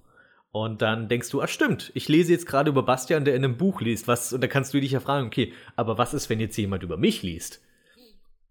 Und 0.52 0.82
dann 0.82 1.10
denkst 1.10 1.30
du, 1.32 1.42
ah 1.42 1.48
stimmt, 1.48 1.92
ich 1.96 2.08
lese 2.08 2.32
jetzt 2.32 2.48
gerade 2.48 2.70
über 2.70 2.84
Bastian, 2.84 3.26
der 3.26 3.36
in 3.36 3.44
einem 3.44 3.58
Buch 3.58 3.82
liest. 3.82 4.08
Was, 4.08 4.32
und 4.32 4.42
da 4.42 4.48
kannst 4.48 4.74
du 4.74 4.80
dich 4.80 4.92
ja 4.92 5.02
fragen, 5.02 5.28
okay, 5.28 5.52
aber 5.76 5.98
was 5.98 6.14
ist, 6.14 6.30
wenn 6.30 6.40
jetzt 6.40 6.56
jemand 6.56 6.82
über 6.82 6.96
mich 6.96 7.24
liest? 7.24 7.62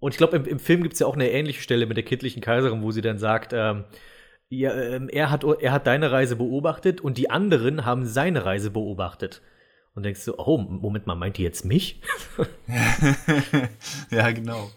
Und 0.04 0.10
ich 0.10 0.18
glaube, 0.18 0.36
im, 0.36 0.44
im, 0.44 0.58
Film 0.58 0.82
gibt 0.82 0.92
es 0.92 1.00
ja 1.00 1.06
auch 1.06 1.14
eine 1.14 1.30
ähnliche 1.30 1.62
Stelle 1.62 1.86
mit 1.86 1.96
der 1.96 2.04
kindlichen 2.04 2.42
Kaiserin, 2.42 2.82
wo 2.82 2.90
sie 2.90 3.00
dann 3.00 3.18
sagt, 3.18 3.54
ähm, 3.54 3.84
ja, 4.50 4.70
ähm, 4.74 5.08
er, 5.08 5.30
hat, 5.30 5.44
er 5.44 5.72
hat 5.72 5.86
deine 5.86 6.12
Reise 6.12 6.36
beobachtet 6.36 7.00
und 7.00 7.16
die 7.16 7.30
anderen 7.30 7.86
haben 7.86 8.04
seine 8.04 8.44
Reise 8.44 8.70
beobachtet. 8.70 9.40
Und 9.94 10.02
denkst 10.02 10.22
du, 10.26 10.34
oh, 10.36 10.58
Moment 10.58 11.06
mal, 11.06 11.14
meint 11.14 11.38
die 11.38 11.42
jetzt 11.42 11.64
mich? 11.64 12.02
ja, 14.10 14.30
genau. 14.32 14.70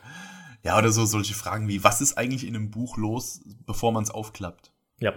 Ja, 0.63 0.77
oder 0.77 0.91
so 0.91 1.03
solche 1.03 1.33
Fragen 1.33 1.67
wie, 1.67 1.83
was 1.83 1.99
ist 1.99 2.17
eigentlich 2.17 2.47
in 2.47 2.55
einem 2.55 2.71
Buch 2.71 2.95
los, 2.95 3.41
bevor 3.65 3.91
man 3.91 4.03
es 4.03 4.11
aufklappt? 4.11 4.71
Ja. 4.99 5.13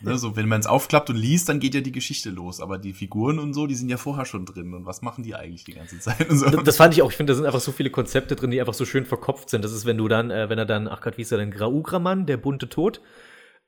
Ne, 0.00 0.16
so, 0.16 0.36
wenn 0.36 0.46
man 0.46 0.60
es 0.60 0.66
aufklappt 0.66 1.10
und 1.10 1.16
liest, 1.16 1.48
dann 1.48 1.58
geht 1.58 1.74
ja 1.74 1.80
die 1.80 1.92
Geschichte 1.92 2.30
los. 2.30 2.60
Aber 2.60 2.78
die 2.78 2.92
Figuren 2.92 3.38
und 3.38 3.52
so, 3.52 3.66
die 3.66 3.74
sind 3.74 3.88
ja 3.88 3.96
vorher 3.96 4.24
schon 4.24 4.46
drin. 4.46 4.72
Und 4.72 4.86
was 4.86 5.02
machen 5.02 5.24
die 5.24 5.34
eigentlich 5.34 5.64
die 5.64 5.74
ganze 5.74 5.98
Zeit? 5.98 6.26
So. 6.30 6.48
Das, 6.50 6.76
fand 6.76 6.94
ich 6.94 7.02
auch. 7.02 7.10
Ich 7.10 7.16
finde, 7.16 7.32
da 7.32 7.36
sind 7.36 7.46
einfach 7.46 7.60
so 7.60 7.72
viele 7.72 7.90
Konzepte 7.90 8.36
drin, 8.36 8.50
die 8.50 8.60
einfach 8.60 8.74
so 8.74 8.84
schön 8.84 9.04
verkopft 9.04 9.50
sind. 9.50 9.64
Das 9.64 9.72
ist, 9.72 9.86
wenn 9.86 9.98
du 9.98 10.06
dann, 10.06 10.30
äh, 10.30 10.48
wenn 10.48 10.58
er 10.58 10.66
dann, 10.66 10.86
ach 10.86 11.00
Gott, 11.00 11.18
wie 11.18 11.22
ist 11.22 11.32
er 11.32 11.38
denn, 11.38 11.50
Graugramann, 11.50 12.26
der 12.26 12.36
bunte 12.36 12.68
Tod, 12.68 13.00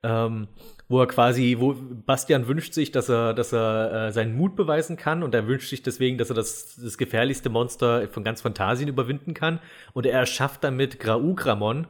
ähm, 0.03 0.49
wo 0.89 1.01
er 1.01 1.09
quasi, 1.09 1.57
wo 1.59 1.75
Bastian 1.75 2.47
wünscht 2.47 2.75
sich, 2.75 2.93
dass 2.93 3.09
er, 3.09 3.35
dass 3.35 3.53
er 3.53 4.09
äh, 4.09 4.13
seinen 4.13 4.37
Mut 4.37 4.57
beweisen 4.57 4.97
kann 4.97 5.23
und 5.23 5.35
er 5.35 5.47
wünscht 5.47 5.69
sich 5.69 5.83
deswegen, 5.83 6.17
dass 6.17 6.31
er 6.31 6.37
das, 6.37 6.77
das 6.77 6.97
gefährlichste 6.97 7.51
Monster 7.51 8.09
von 8.09 8.23
ganz 8.23 8.41
Phantasien 8.41 8.89
überwinden 8.89 9.35
kann. 9.35 9.59
Und 9.93 10.07
er 10.07 10.19
erschafft 10.21 10.63
damit 10.63 11.01
Graugramon, 11.01 11.89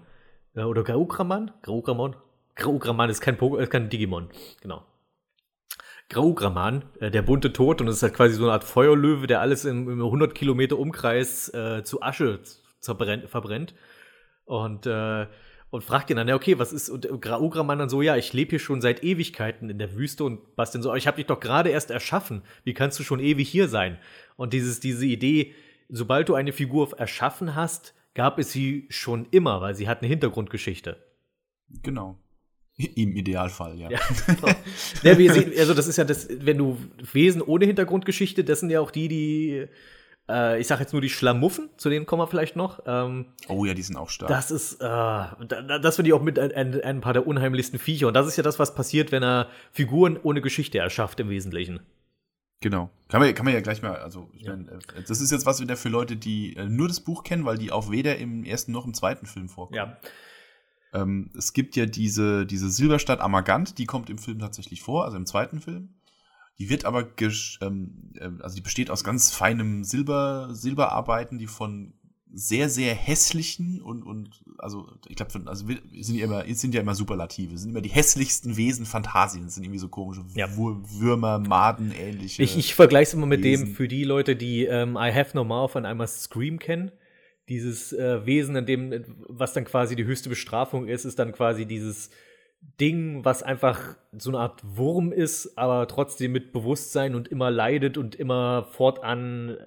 äh, 0.54 0.62
oder 0.62 0.82
Graugramon? 0.82 1.50
Graugramon? 1.62 2.16
Graugraman 2.57 3.11
ist 3.11 3.20
kein, 3.20 3.36
Pogo, 3.36 3.57
ist 3.57 3.70
kein 3.70 3.88
Digimon, 3.88 4.28
genau. 4.61 4.84
Graugraman, 6.11 6.84
äh, 6.98 7.11
der 7.11 7.22
bunte 7.22 7.53
Tod, 7.53 7.80
und 7.80 7.88
es 7.88 7.96
ist 7.96 8.03
halt 8.03 8.14
quasi 8.14 8.34
so 8.34 8.44
eine 8.44 8.53
Art 8.53 8.64
Feuerlöwe, 8.64 9.26
der 9.26 9.40
alles 9.40 9.64
im, 9.64 9.88
im 9.88 10.03
100 10.03 10.34
Kilometer 10.34 10.78
Umkreis 10.78 11.48
äh, 11.55 11.82
zu 11.84 12.03
Asche 12.03 12.40
verbrennt. 12.80 13.74
Und, 14.44 14.86
äh, 14.86 15.26
und 15.70 15.84
fragt 15.84 16.11
ihn 16.11 16.16
dann, 16.16 16.26
ja, 16.26 16.34
okay, 16.34 16.59
was 16.59 16.72
ist, 16.72 16.90
und 16.90 17.09
Graugraman 17.20 17.78
dann 17.78 17.88
so, 17.88 18.03
ja, 18.03 18.16
ich 18.16 18.32
lebe 18.32 18.51
hier 18.51 18.59
schon 18.59 18.80
seit 18.80 19.05
Ewigkeiten 19.05 19.70
in 19.70 19.78
der 19.78 19.94
Wüste 19.94 20.24
und 20.24 20.57
Bastian 20.57 20.82
so, 20.82 20.92
ich 20.96 21.07
habe 21.07 21.18
dich 21.18 21.26
doch 21.26 21.38
gerade 21.38 21.70
erst 21.70 21.92
erschaffen, 21.92 22.42
wie 22.64 22.74
kannst 22.74 22.98
du 22.98 23.05
schon 23.05 23.20
ewig 23.20 23.48
hier 23.48 23.68
sein? 23.68 23.96
Und 24.36 24.53
dieses, 24.53 24.80
diese 24.80 25.07
Idee, 25.07 25.55
sobald 25.88 26.28
du 26.28 26.34
eine 26.34 26.53
Figur 26.53 26.98
erschaffen 26.98 27.55
hast, 27.55 27.94
gab 28.14 28.40
es 28.40 28.51
sie 28.51 28.86
schon 28.90 29.28
immer, 29.30 29.61
weil 29.61 29.76
sie 29.76 29.88
hat 29.88 30.01
eine 30.01 30.09
Hintergrundgeschichte. 30.09 30.96
Genau. 31.84 32.18
Im 32.96 33.16
Idealfall, 33.16 33.78
ja. 33.78 33.90
ja, 33.90 34.00
genau. 34.26 34.48
ja 35.02 35.18
wir 35.18 35.32
sehen, 35.32 35.52
also 35.58 35.74
das 35.74 35.86
ist 35.86 35.96
ja 35.96 36.04
das, 36.04 36.28
wenn 36.30 36.58
du 36.58 36.78
Wesen 37.12 37.42
ohne 37.42 37.66
Hintergrundgeschichte, 37.66 38.44
das 38.44 38.60
sind 38.60 38.70
ja 38.70 38.80
auch 38.80 38.90
die, 38.90 39.08
die, 39.08 39.66
äh, 40.28 40.60
ich 40.60 40.66
sag 40.66 40.80
jetzt 40.80 40.92
nur 40.92 41.02
die 41.02 41.10
Schlamuffen, 41.10 41.68
zu 41.76 41.90
denen 41.90 42.06
kommen 42.06 42.22
wir 42.22 42.26
vielleicht 42.26 42.56
noch. 42.56 42.80
Ähm, 42.86 43.26
oh 43.48 43.64
ja, 43.64 43.74
die 43.74 43.82
sind 43.82 43.96
auch 43.96 44.08
stark. 44.08 44.28
Das 44.28 44.50
ist, 44.50 44.80
äh, 44.80 44.86
das 44.86 45.96
finde 45.96 46.08
ich 46.08 46.12
auch 46.12 46.22
mit 46.22 46.38
ein, 46.38 46.52
ein, 46.52 46.80
ein, 46.80 47.00
paar 47.00 47.12
der 47.12 47.26
unheimlichsten 47.26 47.78
Viecher. 47.78 48.08
Und 48.08 48.14
das 48.14 48.26
ist 48.26 48.36
ja 48.36 48.42
das, 48.42 48.58
was 48.58 48.74
passiert, 48.74 49.12
wenn 49.12 49.22
er 49.22 49.48
Figuren 49.72 50.18
ohne 50.22 50.40
Geschichte 50.40 50.78
erschafft 50.78 51.20
im 51.20 51.28
Wesentlichen. 51.28 51.80
Genau. 52.60 52.90
Kann 53.08 53.20
man, 53.20 53.34
kann 53.34 53.46
man 53.46 53.54
ja 53.54 53.60
gleich 53.60 53.82
mal, 53.82 53.96
also 53.96 54.30
ich 54.34 54.42
ja. 54.42 54.50
meine, 54.50 54.70
äh, 54.70 55.02
das 55.06 55.20
ist 55.20 55.32
jetzt 55.32 55.46
was 55.46 55.60
wieder 55.60 55.76
für 55.76 55.88
Leute, 55.88 56.16
die 56.16 56.56
äh, 56.56 56.66
nur 56.66 56.88
das 56.88 57.00
Buch 57.00 57.24
kennen, 57.24 57.44
weil 57.44 57.58
die 57.58 57.72
auch 57.72 57.90
weder 57.90 58.18
im 58.18 58.44
ersten 58.44 58.72
noch 58.72 58.84
im 58.86 58.94
zweiten 58.94 59.26
Film 59.26 59.48
vorkommen. 59.48 59.76
Ja. 59.76 59.96
Ähm, 60.93 61.30
es 61.36 61.53
gibt 61.53 61.76
ja 61.76 61.86
diese, 61.86 62.47
diese 62.47 62.70
Silberstadt 62.70 63.20
Amagant, 63.20 63.78
die 63.78 63.86
kommt 63.86 64.11
im 64.11 64.18
Film 64.18 64.38
tatsächlich 64.38 64.82
vor, 64.82 65.05
also 65.05 65.16
im 65.16 65.26
zweiten 65.26 65.61
Film. 65.61 65.95
Die 66.59 66.68
wird 66.68 66.84
aber, 66.84 67.09
ähm, 67.62 68.12
äh, 68.16 68.30
also 68.41 68.57
die 68.57 68.61
besteht 68.61 68.91
aus 68.91 69.05
ganz 69.05 69.30
feinem 69.30 69.84
Silber, 69.84 70.49
Silberarbeiten, 70.53 71.38
die 71.38 71.47
von 71.47 71.95
sehr, 72.32 72.68
sehr 72.68 72.95
hässlichen 72.95 73.82
und, 73.82 74.05
und 74.05 74.45
also 74.59 74.86
ich 75.09 75.16
glaube, 75.16 75.32
also 75.47 75.66
sind 76.01 76.16
ja 76.16 76.24
immer, 76.24 76.45
sind 76.55 76.74
ja 76.74 76.80
immer 76.80 76.95
Superlative, 76.95 77.59
sind 77.59 77.70
immer 77.70 77.80
die 77.80 77.88
hässlichsten 77.88 78.57
Wesen 78.57 78.86
Fantasien, 78.86 79.49
sind 79.49 79.64
irgendwie 79.64 79.80
so 79.80 79.88
komische 79.88 80.22
ja. 80.34 80.49
Würmer, 80.57 81.38
Maden, 81.41 81.93
ähnliche. 81.93 82.43
Ich, 82.43 82.57
ich 82.57 82.74
vergleiche 82.74 83.09
es 83.09 83.14
immer 83.14 83.26
mit 83.26 83.43
Wesen. 83.43 83.66
dem 83.66 83.74
für 83.74 83.88
die 83.88 84.05
Leute, 84.05 84.36
die 84.36 84.64
ähm, 84.64 84.97
I 84.97 85.12
Have 85.12 85.30
No 85.34 85.45
Mouth 85.45 85.72
von 85.72 85.84
einmal 85.84 86.07
Scream 86.07 86.59
kennen 86.59 86.93
dieses 87.51 87.92
äh, 87.92 88.24
Wesen, 88.24 88.57
in 88.57 88.64
dem, 88.64 89.05
was 89.28 89.53
dann 89.53 89.64
quasi 89.64 89.96
die 89.96 90.05
höchste 90.05 90.28
Bestrafung 90.28 90.88
ist, 90.88 91.05
ist 91.05 91.18
dann 91.18 91.32
quasi 91.32 91.66
dieses 91.66 92.11
Ding, 92.80 93.24
was 93.24 93.42
einfach 93.42 93.96
so 94.12 94.30
eine 94.30 94.38
Art 94.38 94.61
Wurm 94.62 95.12
ist, 95.12 95.59
aber 95.59 95.88
trotzdem 95.88 96.32
mit 96.32 96.53
Bewusstsein 96.53 97.14
und 97.14 97.28
immer 97.28 97.51
leidet 97.51 97.98
und 97.98 98.14
immer 98.14 98.64
fortan 98.70 99.59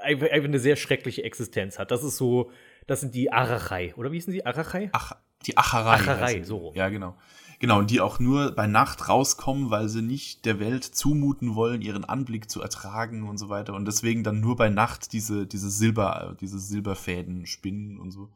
einfach, 0.00 0.30
einfach 0.30 0.48
eine 0.48 0.58
sehr 0.58 0.76
schreckliche 0.76 1.24
Existenz 1.24 1.78
hat. 1.78 1.90
Das 1.90 2.04
ist 2.04 2.16
so, 2.16 2.50
das 2.86 3.00
sind 3.00 3.14
die 3.14 3.32
Arachai, 3.32 3.94
oder 3.96 4.12
wie 4.12 4.16
hießen 4.16 4.32
sie? 4.32 4.44
Arachai? 4.44 4.90
Ach, 4.92 5.12
die 5.46 5.56
Acherei. 5.56 5.94
Acherei, 5.94 6.42
so. 6.42 6.72
Ja, 6.74 6.88
genau. 6.88 7.16
Genau, 7.62 7.78
und 7.78 7.92
die 7.92 8.00
auch 8.00 8.18
nur 8.18 8.50
bei 8.50 8.66
Nacht 8.66 9.08
rauskommen, 9.08 9.70
weil 9.70 9.88
sie 9.88 10.02
nicht 10.02 10.46
der 10.46 10.58
Welt 10.58 10.82
zumuten 10.82 11.54
wollen, 11.54 11.80
ihren 11.80 12.04
Anblick 12.04 12.50
zu 12.50 12.60
ertragen 12.60 13.28
und 13.28 13.38
so 13.38 13.50
weiter. 13.50 13.74
Und 13.74 13.84
deswegen 13.84 14.24
dann 14.24 14.40
nur 14.40 14.56
bei 14.56 14.68
Nacht 14.68 15.12
diese, 15.12 15.46
diese 15.46 15.70
Silber, 15.70 16.36
diese 16.40 16.58
Silberfäden 16.58 17.46
spinnen 17.46 18.00
und 18.00 18.10
so. 18.10 18.30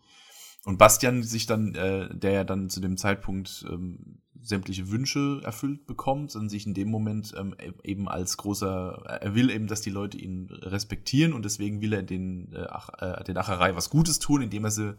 Und 0.65 0.79
Bastian 0.79 1.25
sich 1.25 1.47
dann, 1.47 1.75
äh, 1.75 2.09
der 2.17 2.31
ja 2.31 2.45
dann 2.45 2.71
zu 2.71 2.79
dem 2.79 2.97
Zeitpunkt 2.97 3.67
ähm, 3.69 4.19
sämtliche 4.41 4.93
Wünsche 4.93 5.41
erfüllt 5.43 5.89
bekommt 5.89 6.37
und 6.37 6.49
sich 6.49 6.65
in 6.65 6.75
dem 6.75 6.89
Moment 6.89 7.35
ähm, 7.37 7.57
e-, 7.59 7.73
eben 7.83 8.09
als 8.09 8.37
großer, 8.37 9.03
er 9.23 9.35
will 9.35 9.51
eben, 9.51 9.67
dass 9.67 9.81
die 9.81 9.91
Leute 9.91 10.19
ihn 10.19 10.51
respektieren 10.53 11.33
und 11.33 11.45
deswegen 11.45 11.81
will 11.81 11.95
er 11.95 12.05
den, 12.05 12.53
äh, 12.53 12.69
Ach, 12.71 12.91
äh, 13.01 13.25
den 13.25 13.37
Acherei 13.37 13.75
was 13.75 13.91
Gutes 13.91 14.21
tun, 14.21 14.43
indem 14.43 14.63
er 14.63 14.71
sie 14.71 14.97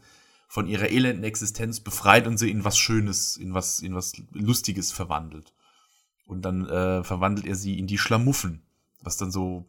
von 0.47 0.67
ihrer 0.67 0.89
elenden 0.89 1.23
Existenz 1.23 1.79
befreit 1.81 2.25
und 2.25 2.37
sie 2.37 2.49
in 2.49 2.63
was 2.63 2.77
Schönes, 2.77 3.37
in 3.37 3.53
was, 3.53 3.79
in 3.79 3.93
was 3.93 4.13
Lustiges 4.31 4.91
verwandelt. 4.91 5.53
Und 6.25 6.41
dann 6.43 6.65
äh, 6.67 7.03
verwandelt 7.03 7.45
er 7.45 7.55
sie 7.55 7.77
in 7.77 7.87
die 7.87 7.97
Schlamuffen, 7.97 8.61
was 9.01 9.17
dann 9.17 9.31
so 9.31 9.65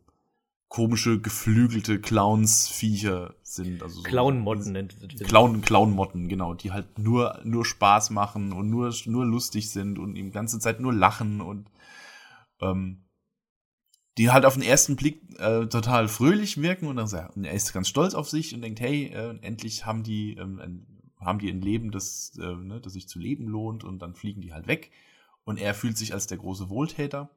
komische, 0.69 1.21
geflügelte 1.21 2.01
Clowns-Viecher 2.01 3.35
sind. 3.43 3.83
Also 3.83 3.97
so, 3.97 4.03
Clown-Motten 4.03 4.73
nennt 4.73 4.97
Clown, 5.27 5.63
Clown-Motten, 5.63 6.29
genau, 6.29 6.55
die 6.55 6.73
halt 6.73 6.99
nur, 6.99 7.41
nur 7.45 7.65
Spaß 7.65 8.11
machen 8.11 8.53
und 8.53 8.69
nur, 8.69 8.93
nur 9.07 9.25
lustig 9.25 9.71
sind 9.71 9.99
und 9.99 10.15
die 10.15 10.31
ganze 10.31 10.59
Zeit 10.61 10.81
nur 10.81 10.93
lachen 10.93 11.41
und 11.41 11.71
ähm, 12.61 13.05
die 14.19 14.31
halt 14.31 14.45
auf 14.45 14.55
den 14.55 14.63
ersten 14.63 14.97
Blick 14.97 15.23
äh, 15.39 15.67
total 15.67 16.09
fröhlich 16.09 16.61
wirken 16.61 16.87
und 16.87 16.97
dann 16.97 17.07
sagt, 17.07 17.37
und 17.37 17.45
er 17.45 17.55
ist 17.55 17.73
ganz 17.73 17.89
stolz 17.89 18.15
auf 18.15 18.29
sich 18.29 18.55
und 18.55 18.63
denkt, 18.63 18.81
hey, 18.81 19.07
äh, 19.07 19.39
endlich 19.43 19.87
haben 19.87 20.03
die, 20.03 20.37
ähm, 20.37 20.59
ein, 20.59 20.87
haben 21.21 21.39
die 21.39 21.49
ein 21.49 21.63
Leben, 21.63 21.93
das, 21.93 22.33
äh, 22.39 22.55
ne, 22.55 22.81
das 22.81 22.93
sich 22.93 23.09
zu 23.09 23.19
leben 23.19 23.47
lohnt 23.47 23.85
und 23.85 24.01
dann 24.01 24.15
fliegen 24.15 24.41
die 24.41 24.53
halt 24.53 24.67
weg 24.67 24.91
und 25.45 25.59
er 25.59 25.73
fühlt 25.73 25.97
sich 25.97 26.13
als 26.13 26.27
der 26.27 26.39
große 26.39 26.69
Wohltäter. 26.69 27.31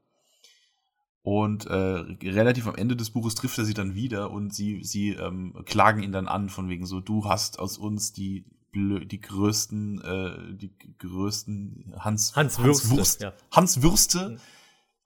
Und 1.24 1.68
äh, 1.68 1.74
relativ 1.76 2.66
am 2.66 2.76
Ende 2.76 2.96
des 2.96 3.12
Buches 3.12 3.36
trifft 3.36 3.60
er 3.60 3.66
sie 3.66 3.76
dann 3.76 3.94
wieder 3.94 4.32
und 4.32 4.52
sie, 4.56 4.84
sie 4.84 5.12
ähm, 5.12 5.54
klagen 5.66 6.02
ihn 6.02 6.12
dann 6.12 6.28
an, 6.28 6.50
von 6.50 6.68
wegen 6.68 6.88
so, 6.88 7.00
du 7.00 7.26
hast 7.26 7.60
aus 7.60 7.78
uns 7.78 8.12
die 8.12 8.46
die 8.74 9.20
größten, 9.20 10.02
äh, 10.02 10.56
die 10.56 10.72
größten 10.98 11.94
Hans, 12.00 12.38
Hans 12.38 12.58
Würste, 12.58 12.88
Hans 12.88 12.98
Wurst, 12.98 13.22
ja. 13.22 13.34
Hans 13.52 13.82
Würste 13.82 14.30
mhm. 14.30 14.38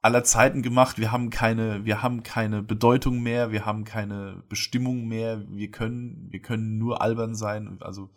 Aller 0.06 0.24
Zeiten 0.24 0.62
gemacht. 0.62 0.98
Wir 0.98 1.12
haben 1.12 1.30
keine, 1.30 1.84
wir 1.84 2.02
haben 2.02 2.22
keine 2.22 2.62
Bedeutung 2.62 3.22
mehr, 3.22 3.50
wir 3.50 3.66
haben 3.66 3.84
keine 3.84 4.42
Bestimmung 4.48 5.06
mehr. 5.06 5.44
Wir 5.50 5.70
können, 5.70 6.28
wir 6.30 6.40
können 6.40 6.78
nur 6.78 7.02
albern 7.02 7.34
sein. 7.34 7.78
Also 7.80 8.10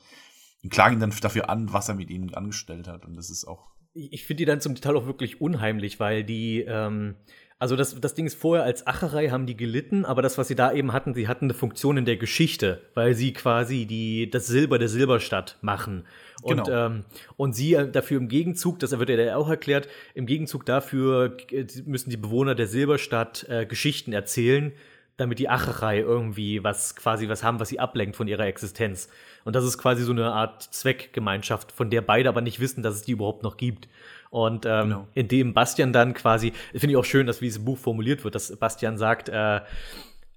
und 0.63 0.71
klagen 0.71 0.95
ihn 0.95 0.99
dann 0.99 1.13
dafür 1.21 1.49
an, 1.49 1.71
was 1.71 1.89
er 1.89 1.95
mit 1.95 2.09
ihnen 2.09 2.33
angestellt 2.33 2.87
hat. 2.87 3.05
Und 3.05 3.15
das 3.15 3.29
ist 3.29 3.45
auch. 3.45 3.71
Ich 3.93 4.25
finde 4.25 4.41
die 4.41 4.45
dann 4.45 4.61
zum 4.61 4.75
Teil 4.75 4.95
auch 4.95 5.05
wirklich 5.07 5.41
unheimlich, 5.41 5.99
weil 5.99 6.23
die, 6.23 6.61
ähm, 6.61 7.15
also 7.57 7.75
das, 7.75 7.99
das 7.99 8.13
Ding 8.13 8.27
ist 8.27 8.39
vorher 8.39 8.63
als 8.63 8.85
Acherei 8.85 9.29
haben 9.29 9.45
die 9.45 9.57
gelitten, 9.57 10.05
aber 10.05 10.21
das, 10.21 10.37
was 10.37 10.47
sie 10.47 10.55
da 10.55 10.71
eben 10.71 10.93
hatten, 10.93 11.13
sie 11.13 11.27
hatten 11.27 11.45
eine 11.45 11.53
Funktion 11.53 11.97
in 11.97 12.05
der 12.05 12.17
Geschichte, 12.17 12.81
weil 12.93 13.15
sie 13.15 13.33
quasi 13.33 13.85
die, 13.85 14.29
das 14.29 14.47
Silber 14.47 14.79
der 14.79 14.89
Silberstadt 14.89 15.57
machen. 15.61 16.05
Und, 16.41 16.65
genau. 16.65 16.85
ähm, 16.85 17.05
und 17.37 17.53
sie 17.53 17.73
äh, 17.73 17.89
dafür 17.89 18.17
im 18.17 18.27
Gegenzug, 18.27 18.79
das 18.79 18.97
wird 18.97 19.09
ja 19.09 19.35
auch 19.35 19.49
erklärt, 19.49 19.87
im 20.13 20.25
Gegenzug 20.25 20.65
dafür 20.65 21.37
äh, 21.51 21.65
müssen 21.85 22.09
die 22.09 22.17
Bewohner 22.17 22.55
der 22.55 22.67
Silberstadt 22.67 23.45
äh, 23.49 23.65
Geschichten 23.65 24.13
erzählen, 24.13 24.71
damit 25.17 25.39
die 25.39 25.49
Acherei 25.49 25.99
irgendwie 25.99 26.63
was 26.63 26.95
quasi 26.95 27.27
was 27.27 27.43
haben, 27.43 27.59
was 27.59 27.69
sie 27.69 27.79
ablenkt 27.79 28.15
von 28.15 28.27
ihrer 28.27 28.45
Existenz. 28.45 29.09
Und 29.43 29.55
das 29.55 29.65
ist 29.65 29.77
quasi 29.77 30.03
so 30.03 30.11
eine 30.11 30.31
Art 30.31 30.63
Zweckgemeinschaft, 30.63 31.71
von 31.71 31.89
der 31.89 32.01
beide 32.01 32.29
aber 32.29 32.41
nicht 32.41 32.59
wissen, 32.59 32.83
dass 32.83 32.95
es 32.95 33.01
die 33.01 33.11
überhaupt 33.11 33.43
noch 33.43 33.57
gibt. 33.57 33.89
Und 34.29 34.65
ähm, 34.65 34.89
genau. 34.89 35.07
indem 35.15 35.53
Bastian 35.53 35.91
dann 35.91 36.13
quasi, 36.13 36.53
finde 36.71 36.91
ich 36.91 36.97
auch 36.97 37.05
schön, 37.05 37.27
dass 37.27 37.41
wie 37.41 37.45
dieses 37.45 37.65
Buch 37.65 37.77
formuliert 37.77 38.23
wird, 38.23 38.35
dass 38.35 38.55
Bastian 38.57 38.97
sagt, 38.97 39.27
äh, 39.27 39.61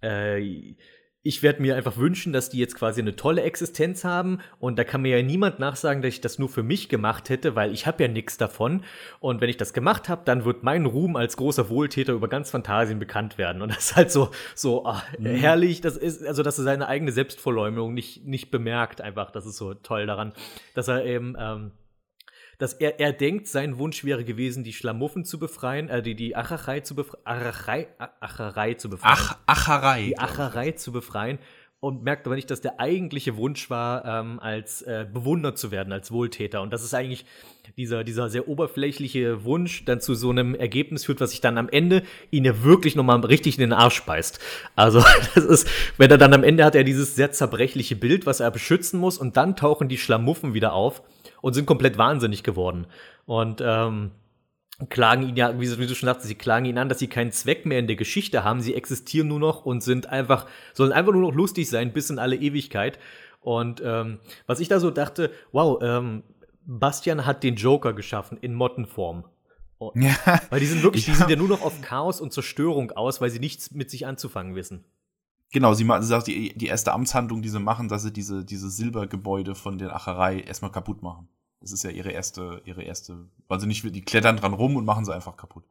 äh, 0.02 0.74
ich 1.24 1.42
werde 1.42 1.62
mir 1.62 1.76
einfach 1.76 1.96
wünschen, 1.96 2.32
dass 2.32 2.50
die 2.50 2.58
jetzt 2.58 2.74
quasi 2.74 3.00
eine 3.00 3.14
tolle 3.14 3.42
Existenz 3.42 4.02
haben 4.04 4.40
und 4.58 4.78
da 4.78 4.84
kann 4.84 5.02
mir 5.02 5.16
ja 5.16 5.22
niemand 5.22 5.60
nachsagen, 5.60 6.02
dass 6.02 6.14
ich 6.14 6.20
das 6.20 6.38
nur 6.38 6.48
für 6.48 6.64
mich 6.64 6.88
gemacht 6.88 7.28
hätte, 7.28 7.54
weil 7.54 7.72
ich 7.72 7.86
habe 7.86 8.02
ja 8.02 8.08
nichts 8.08 8.38
davon. 8.38 8.82
Und 9.20 9.40
wenn 9.40 9.48
ich 9.48 9.56
das 9.56 9.72
gemacht 9.72 10.08
habe, 10.08 10.22
dann 10.24 10.44
wird 10.44 10.64
mein 10.64 10.84
Ruhm 10.84 11.14
als 11.14 11.36
großer 11.36 11.68
Wohltäter 11.68 12.12
über 12.12 12.28
ganz 12.28 12.50
Fantasien 12.50 12.98
bekannt 12.98 13.38
werden. 13.38 13.62
Und 13.62 13.70
das 13.70 13.90
ist 13.90 13.96
halt 13.96 14.10
so 14.10 14.30
so 14.56 14.84
ach, 14.84 15.04
mhm. 15.18 15.26
herrlich, 15.26 15.80
das 15.80 15.96
ist 15.96 16.26
also 16.26 16.42
dass 16.42 16.58
er 16.58 16.64
seine 16.64 16.88
eigene 16.88 17.12
Selbstverleumdung 17.12 17.94
nicht 17.94 18.26
nicht 18.26 18.50
bemerkt 18.50 19.00
einfach, 19.00 19.30
das 19.30 19.46
ist 19.46 19.56
so 19.56 19.74
toll 19.74 20.06
daran, 20.06 20.32
dass 20.74 20.88
er 20.88 21.04
eben 21.04 21.36
ähm, 21.38 21.70
dass 22.58 22.74
er, 22.74 23.00
er 23.00 23.12
denkt, 23.12 23.48
sein 23.48 23.78
Wunsch 23.78 24.04
wäre 24.04 24.24
gewesen, 24.24 24.64
die 24.64 24.72
Schlamuffen 24.72 25.24
zu 25.24 25.38
befreien, 25.38 25.88
äh, 25.88 26.02
die, 26.02 26.14
die 26.14 26.36
Acherei 26.36 26.80
zu 26.80 26.94
befreien, 26.94 27.22
Acherei, 27.24 27.88
Acherei 28.20 28.74
zu 28.74 28.90
befreien. 28.90 29.14
Ach, 29.16 29.38
Acherei. 29.46 30.02
Die 30.06 30.18
Acherei 30.18 30.72
zu 30.72 30.92
befreien 30.92 31.38
und 31.82 32.04
merkt 32.04 32.26
aber 32.26 32.36
nicht, 32.36 32.48
dass 32.48 32.60
der 32.60 32.78
eigentliche 32.78 33.36
Wunsch 33.36 33.68
war, 33.68 34.04
ähm, 34.04 34.38
als 34.38 34.82
äh, 34.82 35.04
bewundert 35.12 35.58
zu 35.58 35.72
werden, 35.72 35.92
als 35.92 36.12
Wohltäter. 36.12 36.62
Und 36.62 36.72
das 36.72 36.84
ist 36.84 36.94
eigentlich 36.94 37.24
dieser, 37.76 38.04
dieser 38.04 38.28
sehr 38.28 38.46
oberflächliche 38.46 39.42
Wunsch 39.42 39.84
dann 39.84 40.00
zu 40.00 40.14
so 40.14 40.30
einem 40.30 40.54
Ergebnis 40.54 41.06
führt, 41.06 41.20
was 41.20 41.32
sich 41.32 41.40
dann 41.40 41.58
am 41.58 41.68
Ende 41.68 42.04
ihn 42.30 42.44
ja 42.44 42.62
wirklich 42.62 42.94
nochmal 42.94 43.18
richtig 43.24 43.56
in 43.56 43.62
den 43.62 43.72
Arsch 43.72 44.04
beißt. 44.04 44.38
Also, 44.76 45.02
das 45.34 45.44
ist, 45.44 45.68
wenn 45.98 46.08
er 46.08 46.18
dann 46.18 46.34
am 46.34 46.44
Ende 46.44 46.64
hat 46.64 46.76
er 46.76 46.84
dieses 46.84 47.16
sehr 47.16 47.32
zerbrechliche 47.32 47.96
Bild, 47.96 48.26
was 48.26 48.38
er 48.38 48.52
beschützen 48.52 49.00
muss, 49.00 49.18
und 49.18 49.36
dann 49.36 49.56
tauchen 49.56 49.88
die 49.88 49.98
Schlamuffen 49.98 50.54
wieder 50.54 50.74
auf 50.74 51.02
und 51.42 51.52
sind 51.52 51.66
komplett 51.66 51.98
wahnsinnig 51.98 52.42
geworden. 52.42 52.86
Und 53.26 53.62
ähm, 53.62 54.12
klagen 54.88 55.28
ihn 55.28 55.36
ja, 55.36 55.60
wie 55.60 55.66
du 55.66 55.94
schon 55.94 56.06
sagst, 56.06 56.26
sie 56.26 56.34
klagen 56.34 56.64
ihn 56.64 56.78
an, 56.78 56.88
dass 56.88 56.98
sie 56.98 57.08
keinen 57.08 57.32
Zweck 57.32 57.66
mehr 57.66 57.78
in 57.78 57.86
der 57.86 57.96
Geschichte 57.96 58.44
haben. 58.44 58.62
Sie 58.62 58.74
existieren 58.74 59.28
nur 59.28 59.38
noch 59.38 59.66
und 59.66 59.82
sind 59.82 60.06
einfach, 60.06 60.46
sollen 60.72 60.92
einfach 60.92 61.12
nur 61.12 61.22
noch 61.22 61.34
lustig 61.34 61.68
sein 61.68 61.92
bis 61.92 62.08
in 62.08 62.18
alle 62.18 62.36
Ewigkeit. 62.36 62.98
Und 63.40 63.82
ähm, 63.84 64.20
was 64.46 64.60
ich 64.60 64.68
da 64.68 64.80
so 64.80 64.90
dachte, 64.90 65.30
wow, 65.50 65.78
ähm, 65.82 66.22
Bastian 66.64 67.26
hat 67.26 67.42
den 67.42 67.56
Joker 67.56 67.92
geschaffen 67.92 68.38
in 68.40 68.54
Mottenform. 68.54 69.24
Ja, 69.96 70.14
weil 70.50 70.60
die 70.60 70.66
sind 70.66 70.84
wirklich, 70.84 71.06
die 71.06 71.14
sind 71.14 71.28
ja 71.28 71.34
nur 71.34 71.48
noch 71.48 71.62
auf 71.62 71.82
Chaos 71.82 72.20
und 72.20 72.32
Zerstörung 72.32 72.92
aus, 72.92 73.20
weil 73.20 73.30
sie 73.30 73.40
nichts 73.40 73.72
mit 73.72 73.90
sich 73.90 74.06
anzufangen 74.06 74.54
wissen. 74.54 74.84
Genau, 75.52 75.74
sie 75.74 75.86
sagt, 76.00 76.26
die, 76.28 76.54
die 76.56 76.66
erste 76.66 76.92
Amtshandlung, 76.92 77.42
die 77.42 77.50
sie 77.50 77.60
machen, 77.60 77.88
dass 77.88 78.02
sie 78.02 78.12
diese, 78.12 78.44
diese 78.44 78.70
Silbergebäude 78.70 79.54
von 79.54 79.76
der 79.76 79.94
Acherei 79.94 80.40
erstmal 80.40 80.72
kaputt 80.72 81.02
machen. 81.02 81.28
Das 81.60 81.72
ist 81.72 81.84
ja 81.84 81.90
ihre 81.90 82.10
erste, 82.10 82.62
ihre 82.64 82.82
erste, 82.82 83.28
weil 83.48 83.60
sie 83.60 83.66
nicht, 83.66 83.84
die 83.84 84.02
klettern 84.02 84.38
dran 84.38 84.54
rum 84.54 84.76
und 84.76 84.84
machen 84.86 85.04
sie 85.04 85.14
einfach 85.14 85.36
kaputt. 85.36 85.64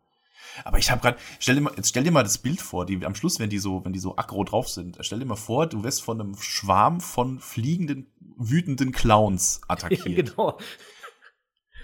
Aber 0.63 0.77
ich 0.77 0.91
habe 0.91 1.01
gerade, 1.01 1.17
stell 1.39 1.55
dir 1.55 1.61
mal, 1.61 1.73
jetzt 1.75 1.89
stell 1.89 2.03
dir 2.03 2.11
mal 2.11 2.23
das 2.23 2.37
Bild 2.37 2.61
vor, 2.61 2.85
die 2.85 3.03
am 3.05 3.15
Schluss, 3.15 3.39
wenn 3.39 3.49
die 3.49 3.57
so, 3.57 3.83
wenn 3.83 3.93
die 3.93 3.99
so 3.99 4.17
aggro 4.17 4.43
drauf 4.43 4.69
sind, 4.69 4.97
stell 5.01 5.19
dir 5.19 5.25
mal 5.25 5.35
vor, 5.35 5.67
du 5.67 5.83
wirst 5.83 6.03
von 6.03 6.19
einem 6.19 6.35
Schwarm 6.37 7.01
von 7.01 7.39
fliegenden, 7.39 8.07
wütenden 8.37 8.91
Clowns 8.91 9.61
attackiert. 9.67 10.05
Ja, 10.05 10.35
genau. 10.35 10.57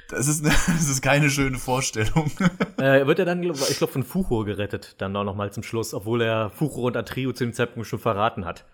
Das 0.10 0.28
ist, 0.28 0.46
das 0.46 0.90
ist 0.90 1.02
keine 1.02 1.30
schöne 1.30 1.58
Vorstellung. 1.58 2.32
Äh, 2.78 3.08
wird 3.08 3.18
er 3.18 3.26
dann, 3.26 3.42
ich 3.42 3.78
glaube, 3.80 3.92
von 3.92 4.04
Fuchur 4.04 4.46
gerettet, 4.46 4.94
dann 5.00 5.16
auch 5.16 5.24
noch 5.24 5.34
mal 5.36 5.52
zum 5.52 5.64
Schluss, 5.64 5.96
obwohl 5.96 6.22
er 6.22 6.52
Fuchur 6.52 6.84
und 6.84 6.96
Atrio 6.96 7.34
zu 7.34 7.44
dem 7.44 7.52
Zeitpunkt 7.52 7.88
schon 7.88 7.98
verraten 7.98 8.46
hat. 8.46 8.66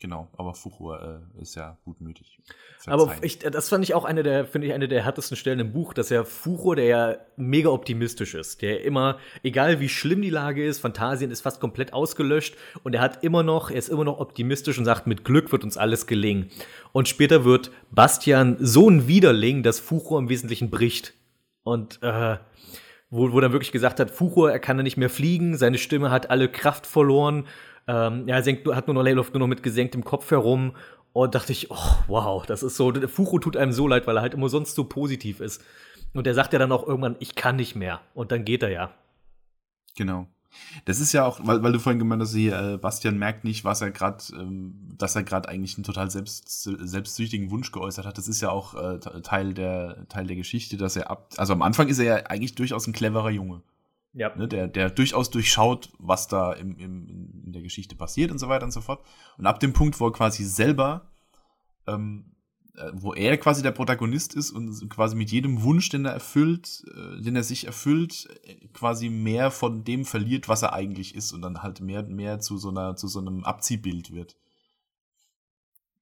Genau, 0.00 0.28
aber 0.38 0.54
Fuchur 0.54 1.22
äh, 1.36 1.42
ist 1.42 1.56
ja 1.56 1.76
gutmütig. 1.84 2.40
Verzeihen. 2.78 2.98
Aber 2.98 3.14
ich, 3.20 3.38
das 3.40 3.68
fand 3.68 3.84
ich 3.84 3.92
auch 3.92 4.06
eine 4.06 4.22
der, 4.22 4.46
finde 4.46 4.68
ich, 4.68 4.72
eine 4.72 4.88
der 4.88 5.04
härtesten 5.04 5.36
Stellen 5.36 5.60
im 5.60 5.72
Buch, 5.74 5.92
dass 5.92 6.08
ja 6.08 6.24
Fuchur, 6.24 6.74
der 6.74 6.86
ja 6.86 7.16
mega 7.36 7.68
optimistisch 7.68 8.32
ist, 8.32 8.62
der 8.62 8.82
immer, 8.82 9.18
egal 9.42 9.78
wie 9.78 9.90
schlimm 9.90 10.22
die 10.22 10.30
Lage 10.30 10.64
ist, 10.64 10.80
Fantasien 10.80 11.30
ist 11.30 11.42
fast 11.42 11.60
komplett 11.60 11.92
ausgelöscht 11.92 12.56
und 12.82 12.94
er 12.94 13.02
hat 13.02 13.22
immer 13.22 13.42
noch, 13.42 13.70
er 13.70 13.76
ist 13.76 13.90
immer 13.90 14.04
noch 14.04 14.20
optimistisch 14.20 14.78
und 14.78 14.86
sagt, 14.86 15.06
mit 15.06 15.22
Glück 15.22 15.52
wird 15.52 15.64
uns 15.64 15.76
alles 15.76 16.06
gelingen. 16.06 16.50
Und 16.92 17.06
später 17.06 17.44
wird 17.44 17.70
Bastian 17.90 18.56
so 18.58 18.88
ein 18.88 19.06
Widerling, 19.06 19.62
dass 19.62 19.80
Fuchur 19.80 20.18
im 20.18 20.30
Wesentlichen 20.30 20.70
bricht. 20.70 21.12
Und 21.62 22.02
äh, 22.02 22.38
wo, 23.10 23.32
wo 23.32 23.40
dann 23.40 23.52
wirklich 23.52 23.72
gesagt 23.72 24.00
hat, 24.00 24.10
Fuchur, 24.10 24.50
er 24.50 24.60
kann 24.60 24.78
ja 24.78 24.82
nicht 24.82 24.96
mehr 24.96 25.10
fliegen, 25.10 25.58
seine 25.58 25.76
Stimme 25.76 26.10
hat 26.10 26.30
alle 26.30 26.48
Kraft 26.48 26.86
verloren 26.86 27.44
ähm, 27.86 28.28
ja, 28.28 28.36
er 28.36 28.42
senkt, 28.42 28.66
hat 28.68 28.86
nur 28.86 28.94
noch 28.94 29.02
Layloft 29.02 29.34
nur 29.34 29.40
noch 29.40 29.46
mit 29.46 29.62
gesenktem 29.62 30.04
Kopf 30.04 30.30
herum. 30.30 30.72
Und 31.12 31.34
dachte 31.34 31.50
ich, 31.50 31.72
oh, 31.72 31.94
wow, 32.06 32.46
das 32.46 32.62
ist 32.62 32.76
so, 32.76 32.92
Fucho 32.92 33.40
tut 33.40 33.56
einem 33.56 33.72
so 33.72 33.88
leid, 33.88 34.06
weil 34.06 34.16
er 34.16 34.22
halt 34.22 34.34
immer 34.34 34.48
sonst 34.48 34.76
so 34.76 34.84
positiv 34.84 35.40
ist. 35.40 35.60
Und 36.14 36.26
er 36.26 36.34
sagt 36.34 36.52
ja 36.52 36.58
dann 36.58 36.70
auch 36.70 36.86
irgendwann, 36.86 37.16
ich 37.18 37.34
kann 37.34 37.56
nicht 37.56 37.74
mehr. 37.74 38.00
Und 38.14 38.30
dann 38.30 38.44
geht 38.44 38.62
er 38.62 38.70
ja. 38.70 38.94
Genau. 39.96 40.28
Das 40.84 41.00
ist 41.00 41.12
ja 41.12 41.24
auch, 41.24 41.40
weil, 41.44 41.62
weil 41.62 41.72
du 41.72 41.78
vorhin 41.78 41.98
gemeint 41.98 42.22
hast, 42.22 42.34
hier, 42.34 42.58
äh, 42.58 42.76
Bastian 42.76 43.18
merkt 43.18 43.44
nicht, 43.44 43.64
was 43.64 43.80
er 43.80 43.90
gerade, 43.90 44.22
ähm, 44.32 44.74
dass 44.98 45.14
er 45.14 45.22
gerade 45.22 45.48
eigentlich 45.48 45.76
einen 45.76 45.84
total 45.84 46.10
selbst, 46.10 46.62
selbstsüchtigen 46.62 47.50
Wunsch 47.50 47.70
geäußert 47.70 48.06
hat. 48.06 48.18
Das 48.18 48.28
ist 48.28 48.40
ja 48.40 48.50
auch 48.50 48.74
äh, 48.74 48.98
Teil 48.98 49.54
der 49.54 50.08
Teil 50.08 50.26
der 50.26 50.36
Geschichte, 50.36 50.76
dass 50.76 50.96
er 50.96 51.10
ab, 51.10 51.30
also 51.36 51.52
am 51.52 51.62
Anfang 51.62 51.88
ist 51.88 51.98
er 51.98 52.04
ja 52.04 52.26
eigentlich 52.26 52.54
durchaus 52.54 52.86
ein 52.86 52.92
cleverer 52.92 53.30
Junge. 53.30 53.62
Ja. 54.12 54.34
Ne, 54.36 54.48
der, 54.48 54.66
der 54.66 54.90
durchaus 54.90 55.30
durchschaut, 55.30 55.90
was 55.98 56.26
da 56.26 56.52
im, 56.52 56.76
im, 56.78 57.42
in 57.44 57.52
der 57.52 57.62
Geschichte 57.62 57.94
passiert 57.94 58.32
und 58.32 58.38
so 58.38 58.48
weiter 58.48 58.64
und 58.64 58.72
so 58.72 58.80
fort. 58.80 59.04
Und 59.38 59.46
ab 59.46 59.60
dem 59.60 59.72
Punkt, 59.72 60.00
wo 60.00 60.06
er 60.06 60.12
quasi 60.12 60.44
selber, 60.44 61.10
ähm, 61.86 62.34
äh, 62.76 62.90
wo 62.92 63.14
er 63.14 63.36
quasi 63.38 63.62
der 63.62 63.70
Protagonist 63.70 64.34
ist 64.34 64.50
und 64.50 64.88
quasi 64.90 65.14
mit 65.14 65.30
jedem 65.30 65.62
Wunsch, 65.62 65.88
den 65.90 66.04
er 66.04 66.12
erfüllt, 66.12 66.82
äh, 66.92 67.22
den 67.22 67.36
er 67.36 67.44
sich 67.44 67.66
erfüllt, 67.66 68.28
äh, 68.44 68.66
quasi 68.68 69.10
mehr 69.10 69.52
von 69.52 69.84
dem 69.84 70.04
verliert, 70.04 70.48
was 70.48 70.62
er 70.62 70.72
eigentlich 70.72 71.14
ist 71.14 71.32
und 71.32 71.42
dann 71.42 71.62
halt 71.62 71.80
mehr, 71.80 72.02
mehr 72.02 72.40
zu 72.40 72.58
so 72.58 72.70
einer, 72.70 72.96
zu 72.96 73.06
so 73.06 73.20
einem 73.20 73.44
Abziehbild 73.44 74.12
wird. 74.12 74.36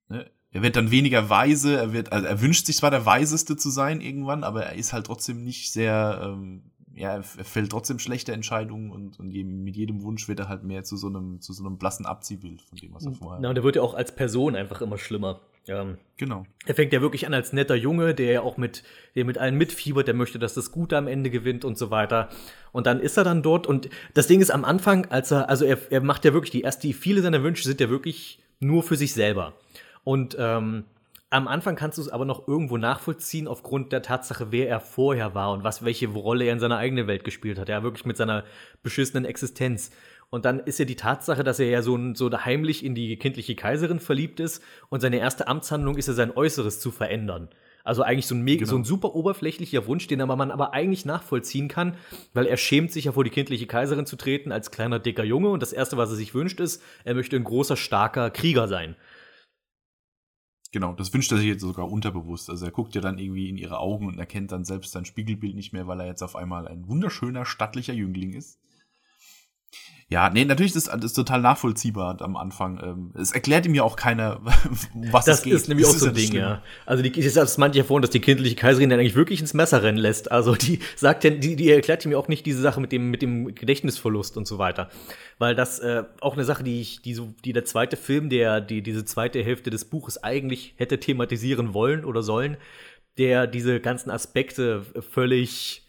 Ne? 0.09 0.31
Er 0.51 0.63
wird 0.63 0.77
dann 0.77 0.91
weniger 0.91 1.29
weise, 1.29 1.77
er 1.77 1.93
wird, 1.93 2.11
also 2.11 2.27
er 2.27 2.41
wünscht 2.41 2.65
sich 2.65 2.77
zwar 2.77 2.91
der 2.91 3.05
Weiseste 3.05 3.59
zu 3.59 3.69
sein 3.69 4.01
irgendwann, 4.01 4.45
aber 4.45 4.65
er 4.65 4.77
ist 4.77 4.95
halt 4.95 5.05
trotzdem 5.07 5.45
nicht 5.45 5.73
sehr, 5.73 6.21
ähm, 6.23 6.71
ja, 6.99 7.15
er 7.15 7.23
fällt 7.23 7.71
trotzdem 7.71 7.99
schlechte 7.99 8.33
Entscheidungen 8.33 8.91
und, 8.91 9.21
und 9.21 9.33
mit 9.33 9.77
jedem 9.77 10.03
Wunsch 10.03 10.27
wird 10.27 10.41
er 10.41 10.49
halt 10.49 10.65
mehr 10.65 10.83
zu 10.83 10.97
so 10.97 11.07
einem, 11.07 11.41
zu 11.41 11.53
so 11.53 11.65
einem 11.65 11.79
blassen 11.79 12.07
Abziehbild 12.07 12.61
von 12.63 12.77
dem, 12.79 12.93
was 12.93 13.07
er 13.07 13.13
vorher 13.13 13.39
hat. 13.39 13.47
und 13.47 13.57
er 13.57 13.63
wird 13.63 13.77
ja 13.77 13.83
auch 13.83 13.95
als 13.95 14.15
Person 14.15 14.57
einfach 14.57 14.81
immer 14.81 14.99
schlimmer. 14.99 15.41
Ähm, 15.69 15.99
genau. 16.17 16.45
Er 16.67 16.75
fängt 16.75 16.93
ja 16.93 17.01
wirklich 17.01 17.27
an 17.27 17.35
als 17.35 17.53
netter 17.53 17.77
Junge, 17.77 18.15
der 18.15 18.33
ja 18.33 18.41
auch 18.41 18.57
mit, 18.57 18.83
der 19.15 19.25
mit 19.25 19.39
allen 19.39 19.55
mitfiebert, 19.55 20.09
der 20.09 20.15
möchte, 20.15 20.39
dass 20.39 20.55
das 20.55 20.73
Gute 20.73 20.97
am 20.97 21.07
Ende 21.07 21.31
gewinnt 21.31 21.65
und 21.65 21.79
so 21.79 21.91
weiter. 21.91 22.31
Und 22.73 22.87
dann 22.87 23.01
ist 23.01 23.17
er 23.17 23.25
dann 23.25 23.43
dort 23.43 23.67
und 23.67 23.89
das 24.15 24.27
Ding 24.27 24.41
ist 24.41 24.51
am 24.51 24.65
Anfang, 24.65 25.07
als 25.07 25.31
er, 25.31 25.49
also 25.49 25.65
er, 25.65 25.79
er 25.91 26.01
macht 26.01 26.25
ja 26.25 26.33
wirklich 26.33 26.51
die 26.51 26.63
erste, 26.63 26.93
viele 26.93 27.23
seiner 27.23 27.43
Wünsche 27.43 27.63
sind 27.63 27.81
ja 27.81 27.91
wirklich 27.91 28.41
nur 28.61 28.83
für 28.83 28.97
sich 28.97 29.13
selber. 29.13 29.55
Und 30.05 30.37
ähm, 30.39 30.85
am 31.31 31.47
Anfang 31.47 31.77
kannst 31.77 31.99
du 31.99 32.03
es 32.03 32.09
aber 32.09 32.25
noch 32.25 32.49
irgendwo 32.49 32.79
nachvollziehen 32.79 33.49
aufgrund 33.49 33.93
der 33.93 34.03
Tatsache, 34.03 34.51
wer 34.51 34.69
er 34.69 34.81
vorher 34.81 35.35
war 35.35 35.53
und 35.53 35.63
was, 35.63 35.85
welche 35.85 36.09
Rolle 36.09 36.47
er 36.47 36.55
in 36.55 36.61
seiner 36.61 36.79
eigenen 36.79 37.07
Welt 37.07 37.25
gespielt 37.25 37.59
hat. 37.59 37.69
Ja, 37.69 37.83
wirklich 37.83 38.07
mit 38.07 38.17
seiner 38.17 38.45
beschissenen 38.83 39.25
Existenz. 39.25 39.91
Und 40.31 40.45
dann 40.45 40.61
ist 40.61 40.79
ja 40.79 40.85
die 40.85 40.97
Tatsache, 40.97 41.45
dass 41.45 41.59
er 41.59 41.69
ja 41.69 41.83
so, 41.83 41.99
so 42.15 42.31
heimlich 42.31 42.85
in 42.85 42.95
die 42.95 43.17
kindliche 43.19 43.55
Kaiserin 43.55 44.01
verliebt 44.01 44.41
ist 44.41 44.63
und 44.91 45.01
seine 45.01 45.19
erste 45.19 45.49
Amtshandlung 45.49 45.97
ist 45.97 46.09
ja 46.09 46.15
sein 46.15 46.35
Äußeres 46.35 46.81
zu 46.81 46.91
verändern. 46.91 47.49
Also 47.85 48.03
eigentlich 48.03 48.27
so 48.27 48.35
ein, 48.35 48.43
mega, 48.43 48.61
genau. 48.61 48.71
so 48.71 48.77
ein 48.77 48.85
super 48.85 49.15
oberflächlicher 49.15 49.87
Wunsch, 49.87 50.07
den 50.07 50.21
aber 50.21 50.37
man 50.37 50.51
aber 50.51 50.75
eigentlich 50.75 51.07
nachvollziehen 51.07 51.69
kann, 51.69 51.95
weil 52.35 52.45
er 52.45 52.59
schämt 52.59 52.93
sich 52.93 53.07
ja 53.07 53.13
vor 53.13 53.25
die 53.25 53.31
kindliche 53.31 53.67
Kaiserin 53.67 54.05
zu 54.05 54.17
treten 54.17 54.53
als 54.53 54.71
kleiner 54.71 54.99
dicker 54.99 55.25
Junge 55.25 55.49
und 55.49 55.63
das 55.63 55.73
erste, 55.73 55.97
was 55.97 56.11
er 56.11 56.17
sich 56.17 56.35
wünscht, 56.35 56.61
ist, 56.61 56.83
er 57.05 57.15
möchte 57.15 57.37
ein 57.37 57.45
großer 57.45 57.77
starker 57.77 58.31
Krieger 58.31 58.69
sein. 58.69 58.97
Genau, 60.71 60.93
das 60.93 61.13
wünscht 61.15 61.33
er 61.33 61.39
sich 61.39 61.47
jetzt 61.47 61.63
sogar 61.63 61.91
unterbewusst. 61.91 62.51
Also 62.51 62.67
er 62.67 62.73
guckt 62.73 62.95
ja 62.95 63.01
dann 63.01 63.19
irgendwie 63.19 63.49
in 63.49 63.57
ihre 63.57 63.79
Augen 63.79 64.07
und 64.07 64.19
erkennt 64.19 64.53
dann 64.53 64.65
selbst 64.65 64.93
sein 64.93 65.07
Spiegelbild 65.07 65.55
nicht 65.55 65.73
mehr, 65.73 65.87
weil 65.87 66.01
er 66.01 66.07
jetzt 66.07 66.23
auf 66.23 66.37
einmal 66.37 66.69
ein 66.69 66.87
wunderschöner, 66.87 67.47
stattlicher 67.47 67.95
Jüngling 67.95 68.35
ist. 68.35 68.59
Ja, 70.11 70.31
nee, 70.31 70.47
natürlich 70.47 70.75
ist 70.75 70.89
das 70.89 71.13
total 71.13 71.43
nachvollziehbar 71.43 72.23
am 72.23 72.37
Anfang. 72.37 72.81
Ähm, 72.83 73.13
es 73.21 73.33
erklärt 73.33 73.67
ihm 73.67 73.75
ja 73.75 73.83
auch 73.83 73.95
keiner, 73.95 74.41
was 75.13 75.27
das 75.27 75.39
es 75.39 75.43
geht. 75.45 75.53
Das 75.53 75.63
ist 75.63 75.69
nämlich 75.69 75.87
das 75.87 75.97
auch 75.97 75.99
so 75.99 76.07
ein 76.07 76.15
Ding, 76.15 76.33
ja. 76.33 76.63
Also 76.87 77.03
die, 77.03 77.11
ich 77.11 77.35
das 77.35 77.59
manche 77.59 77.81
hervor, 77.81 78.01
dass 78.01 78.09
die 78.09 78.21
kindliche 78.21 78.57
Kaiserin 78.57 78.89
dann 78.89 79.01
eigentlich 79.01 79.17
wirklich 79.17 79.43
ins 79.43 79.53
Messer 79.53 79.83
rennen 79.83 79.99
lässt. 79.99 80.33
Also 80.33 80.55
die 80.55 80.79
sagt 80.97 81.25
ja, 81.25 81.31
die, 81.31 81.57
die 81.57 81.71
erklärt 81.71 82.07
ihm 82.07 82.15
auch 82.15 82.27
nicht 82.27 82.47
diese 82.47 82.63
Sache 82.63 82.81
mit 82.81 82.91
dem, 82.91 83.11
mit 83.11 83.21
dem 83.21 83.55
Gedächtnisverlust 83.55 84.39
und 84.39 84.47
so 84.47 84.57
weiter. 84.57 84.89
Weil 85.37 85.55
das 85.55 85.79
äh, 85.81 86.05
auch 86.23 86.33
eine 86.33 86.45
Sache, 86.45 86.65
die 86.65 86.81
ich, 86.81 87.03
die 87.03 87.13
so, 87.13 87.35
die 87.45 87.53
der 87.53 87.67
zweite 87.67 87.99
Film, 87.99 88.31
der 88.31 88.63
die 88.63 88.83
diese 88.83 89.05
zweite 89.05 89.45
Hälfte 89.45 89.69
des 89.69 89.85
Buches 89.85 90.25
eigentlich 90.25 90.73
hätte 90.79 91.01
thematisieren 91.01 91.75
wollen 91.75 92.07
oder 92.07 92.23
sollen, 92.23 92.57
der 93.19 93.47
diese 93.47 93.79
ganzen 93.79 94.11
Aspekte 94.11 94.87
völlig 95.11 95.87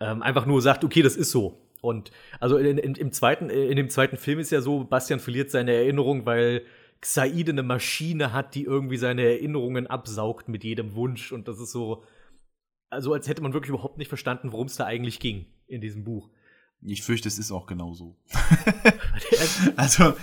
ähm, 0.00 0.22
einfach 0.22 0.44
nur 0.44 0.60
sagt, 0.60 0.82
okay, 0.82 1.02
das 1.02 1.14
ist 1.14 1.30
so 1.30 1.69
und 1.80 2.10
also 2.38 2.56
in, 2.56 2.78
in, 2.78 2.94
im 2.94 3.12
zweiten, 3.12 3.50
in 3.50 3.76
dem 3.76 3.88
zweiten 3.88 4.16
Film 4.16 4.38
ist 4.38 4.50
ja 4.50 4.60
so, 4.60 4.84
Bastian 4.84 5.20
verliert 5.20 5.50
seine 5.50 5.72
Erinnerung, 5.72 6.26
weil 6.26 6.62
Xaide 7.00 7.52
eine 7.52 7.62
Maschine 7.62 8.32
hat, 8.32 8.54
die 8.54 8.64
irgendwie 8.64 8.98
seine 8.98 9.22
Erinnerungen 9.22 9.86
absaugt 9.86 10.48
mit 10.48 10.64
jedem 10.64 10.94
Wunsch. 10.94 11.32
Und 11.32 11.48
das 11.48 11.58
ist 11.58 11.72
so, 11.72 12.04
also 12.90 13.14
als 13.14 13.28
hätte 13.28 13.42
man 13.42 13.52
wirklich 13.52 13.70
überhaupt 13.70 13.98
nicht 13.98 14.08
verstanden, 14.08 14.52
worum 14.52 14.66
es 14.66 14.76
da 14.76 14.84
eigentlich 14.84 15.18
ging 15.18 15.46
in 15.66 15.80
diesem 15.80 16.04
Buch. 16.04 16.30
Ich 16.82 17.02
fürchte, 17.02 17.28
es 17.28 17.38
ist 17.38 17.52
auch 17.52 17.66
genauso. 17.66 18.16
also, 19.76 20.14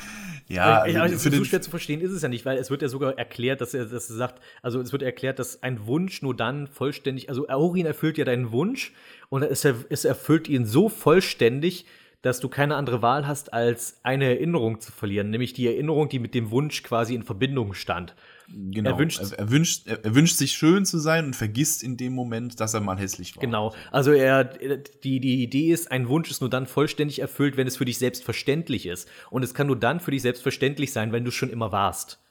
ja, 0.49 0.81
also, 0.81 0.99
also 0.99 1.17
für 1.17 1.35
so 1.35 1.43
schwer 1.43 1.61
zu 1.61 1.69
verstehen 1.69 1.99
ist 1.99 2.11
es 2.11 2.21
ja 2.21 2.29
nicht, 2.29 2.45
weil 2.45 2.57
es 2.57 2.69
wird 2.69 2.81
ja 2.81 2.87
sogar 2.87 3.17
erklärt, 3.17 3.59
dass 3.61 3.73
er, 3.73 3.85
dass 3.85 4.09
er 4.09 4.15
sagt, 4.15 4.41
also 4.61 4.79
es 4.79 4.91
wird 4.91 5.03
erklärt, 5.03 5.39
dass 5.39 5.61
ein 5.61 5.85
Wunsch 5.87 6.21
nur 6.21 6.35
dann 6.35 6.67
vollständig, 6.67 7.29
also 7.29 7.47
Aurin 7.49 7.85
erfüllt 7.85 8.17
ja 8.17 8.25
deinen 8.25 8.51
Wunsch 8.51 8.93
und 9.29 9.43
es, 9.43 9.65
es 9.65 10.05
erfüllt 10.05 10.47
ihn 10.47 10.65
so 10.65 10.87
vollständig, 10.87 11.85
dass 12.21 12.39
du 12.39 12.49
keine 12.49 12.75
andere 12.75 13.01
Wahl 13.01 13.27
hast, 13.27 13.53
als 13.53 13.99
eine 14.03 14.25
Erinnerung 14.25 14.79
zu 14.79 14.91
verlieren, 14.91 15.29
nämlich 15.29 15.53
die 15.53 15.67
Erinnerung, 15.67 16.09
die 16.09 16.19
mit 16.19 16.33
dem 16.33 16.51
Wunsch 16.51 16.81
quasi 16.83 17.13
in 17.13 17.23
Verbindung 17.23 17.73
stand. 17.73 18.15
Genau. 18.49 18.91
Er 18.91 18.97
wünscht, 18.97 19.19
er, 19.19 19.39
er 19.39 19.51
wünscht, 19.51 19.87
er, 19.87 20.05
er, 20.05 20.15
wünscht 20.15 20.37
sich 20.37 20.53
schön 20.53 20.85
zu 20.85 20.99
sein 20.99 21.25
und 21.25 21.35
vergisst 21.35 21.83
in 21.83 21.97
dem 21.97 22.13
Moment, 22.13 22.59
dass 22.61 22.73
er 22.73 22.79
mal 22.79 22.97
hässlich 22.97 23.35
war. 23.35 23.41
Genau. 23.41 23.73
Also 23.91 24.11
er, 24.11 24.45
die, 24.45 25.19
die 25.19 25.43
Idee 25.43 25.71
ist, 25.71 25.91
ein 25.91 26.07
Wunsch 26.07 26.31
ist 26.31 26.39
nur 26.39 26.49
dann 26.49 26.65
vollständig 26.65 27.19
erfüllt, 27.19 27.57
wenn 27.57 27.67
es 27.67 27.75
für 27.75 27.85
dich 27.85 27.97
selbstverständlich 27.97 28.85
ist. 28.85 29.09
Und 29.29 29.43
es 29.43 29.53
kann 29.53 29.67
nur 29.67 29.77
dann 29.77 29.99
für 29.99 30.11
dich 30.11 30.21
selbstverständlich 30.21 30.93
sein, 30.93 31.11
wenn 31.11 31.25
du 31.25 31.31
schon 31.31 31.49
immer 31.49 31.73
warst. 31.73 32.23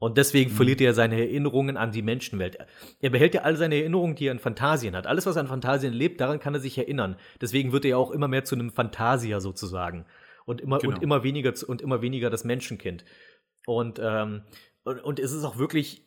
Und 0.00 0.16
deswegen 0.16 0.50
mhm. 0.50 0.56
verliert 0.56 0.80
er 0.80 0.94
seine 0.94 1.20
Erinnerungen 1.20 1.76
an 1.76 1.92
die 1.92 2.02
Menschenwelt. 2.02 2.58
Er 3.00 3.10
behält 3.10 3.34
ja 3.34 3.42
all 3.42 3.56
seine 3.56 3.76
Erinnerungen, 3.76 4.16
die 4.16 4.26
er 4.26 4.32
an 4.32 4.38
Fantasien 4.38 4.96
hat. 4.96 5.06
Alles, 5.06 5.26
was 5.26 5.36
er 5.36 5.42
an 5.42 5.48
Fantasien 5.48 5.92
lebt, 5.92 6.20
daran 6.20 6.40
kann 6.40 6.54
er 6.54 6.60
sich 6.60 6.78
erinnern. 6.78 7.16
Deswegen 7.40 7.70
wird 7.70 7.84
er 7.84 7.90
ja 7.90 7.96
auch 7.98 8.10
immer 8.10 8.26
mehr 8.26 8.44
zu 8.44 8.54
einem 8.54 8.70
Phantasier 8.70 9.40
sozusagen. 9.40 10.06
Und 10.46 10.62
immer, 10.62 10.78
genau. 10.78 10.94
und 10.94 11.02
immer 11.02 11.22
weniger 11.22 11.52
und 11.68 11.82
immer 11.82 12.00
weniger 12.00 12.30
das 12.30 12.44
Menschenkind. 12.44 13.04
Und 13.66 14.00
ähm, 14.02 14.42
und, 14.90 15.00
und 15.00 15.20
es 15.20 15.32
ist 15.32 15.44
auch 15.44 15.56
wirklich, 15.58 16.02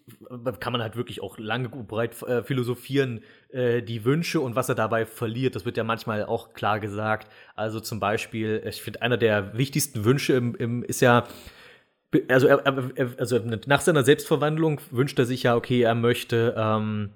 kann 0.59 0.73
man 0.73 0.81
halt 0.81 0.95
wirklich 0.95 1.21
auch 1.21 1.37
lange 1.37 1.69
breit 1.69 2.21
äh, 2.23 2.43
philosophieren, 2.43 3.21
äh, 3.49 3.81
die 3.81 4.03
Wünsche 4.03 4.41
und 4.41 4.55
was 4.55 4.69
er 4.69 4.75
dabei 4.75 5.05
verliert. 5.05 5.55
Das 5.55 5.65
wird 5.65 5.77
ja 5.77 5.83
manchmal 5.83 6.25
auch 6.25 6.53
klar 6.53 6.79
gesagt. 6.79 7.31
Also 7.55 7.79
zum 7.79 7.99
Beispiel, 7.99 8.61
ich 8.67 8.81
finde, 8.81 9.01
einer 9.01 9.17
der 9.17 9.57
wichtigsten 9.57 10.03
Wünsche 10.05 10.33
im, 10.33 10.55
im, 10.55 10.83
ist 10.83 11.01
ja, 11.01 11.25
also, 12.27 12.47
er, 12.47 12.61
er, 12.95 13.09
also 13.17 13.39
nach 13.65 13.81
seiner 13.81 14.03
Selbstverwandlung 14.03 14.81
wünscht 14.91 15.17
er 15.17 15.25
sich 15.25 15.43
ja, 15.43 15.55
okay, 15.55 15.81
er 15.81 15.95
möchte, 15.95 16.53
ähm, 16.57 17.09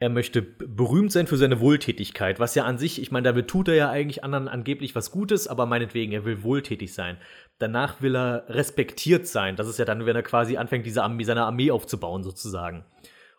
er 0.00 0.10
möchte 0.10 0.42
berühmt 0.42 1.10
sein 1.10 1.26
für 1.26 1.36
seine 1.36 1.58
Wohltätigkeit, 1.58 2.38
was 2.38 2.54
ja 2.54 2.64
an 2.64 2.78
sich, 2.78 3.02
ich 3.02 3.10
meine, 3.10 3.24
damit 3.24 3.48
tut 3.48 3.66
er 3.66 3.74
ja 3.74 3.90
eigentlich 3.90 4.22
anderen 4.22 4.46
angeblich 4.46 4.94
was 4.94 5.10
Gutes, 5.10 5.48
aber 5.48 5.66
meinetwegen, 5.66 6.12
er 6.12 6.24
will 6.24 6.44
wohltätig 6.44 6.94
sein. 6.94 7.16
Danach 7.58 8.00
will 8.00 8.16
er 8.16 8.44
respektiert 8.48 9.26
sein. 9.26 9.56
Das 9.56 9.66
ist 9.68 9.78
ja 9.78 9.84
dann, 9.84 10.06
wenn 10.06 10.14
er 10.14 10.22
quasi 10.22 10.56
anfängt, 10.56 10.86
diese 10.86 11.02
Armee, 11.02 11.24
seine 11.24 11.44
Armee 11.44 11.72
aufzubauen, 11.72 12.22
sozusagen. 12.22 12.84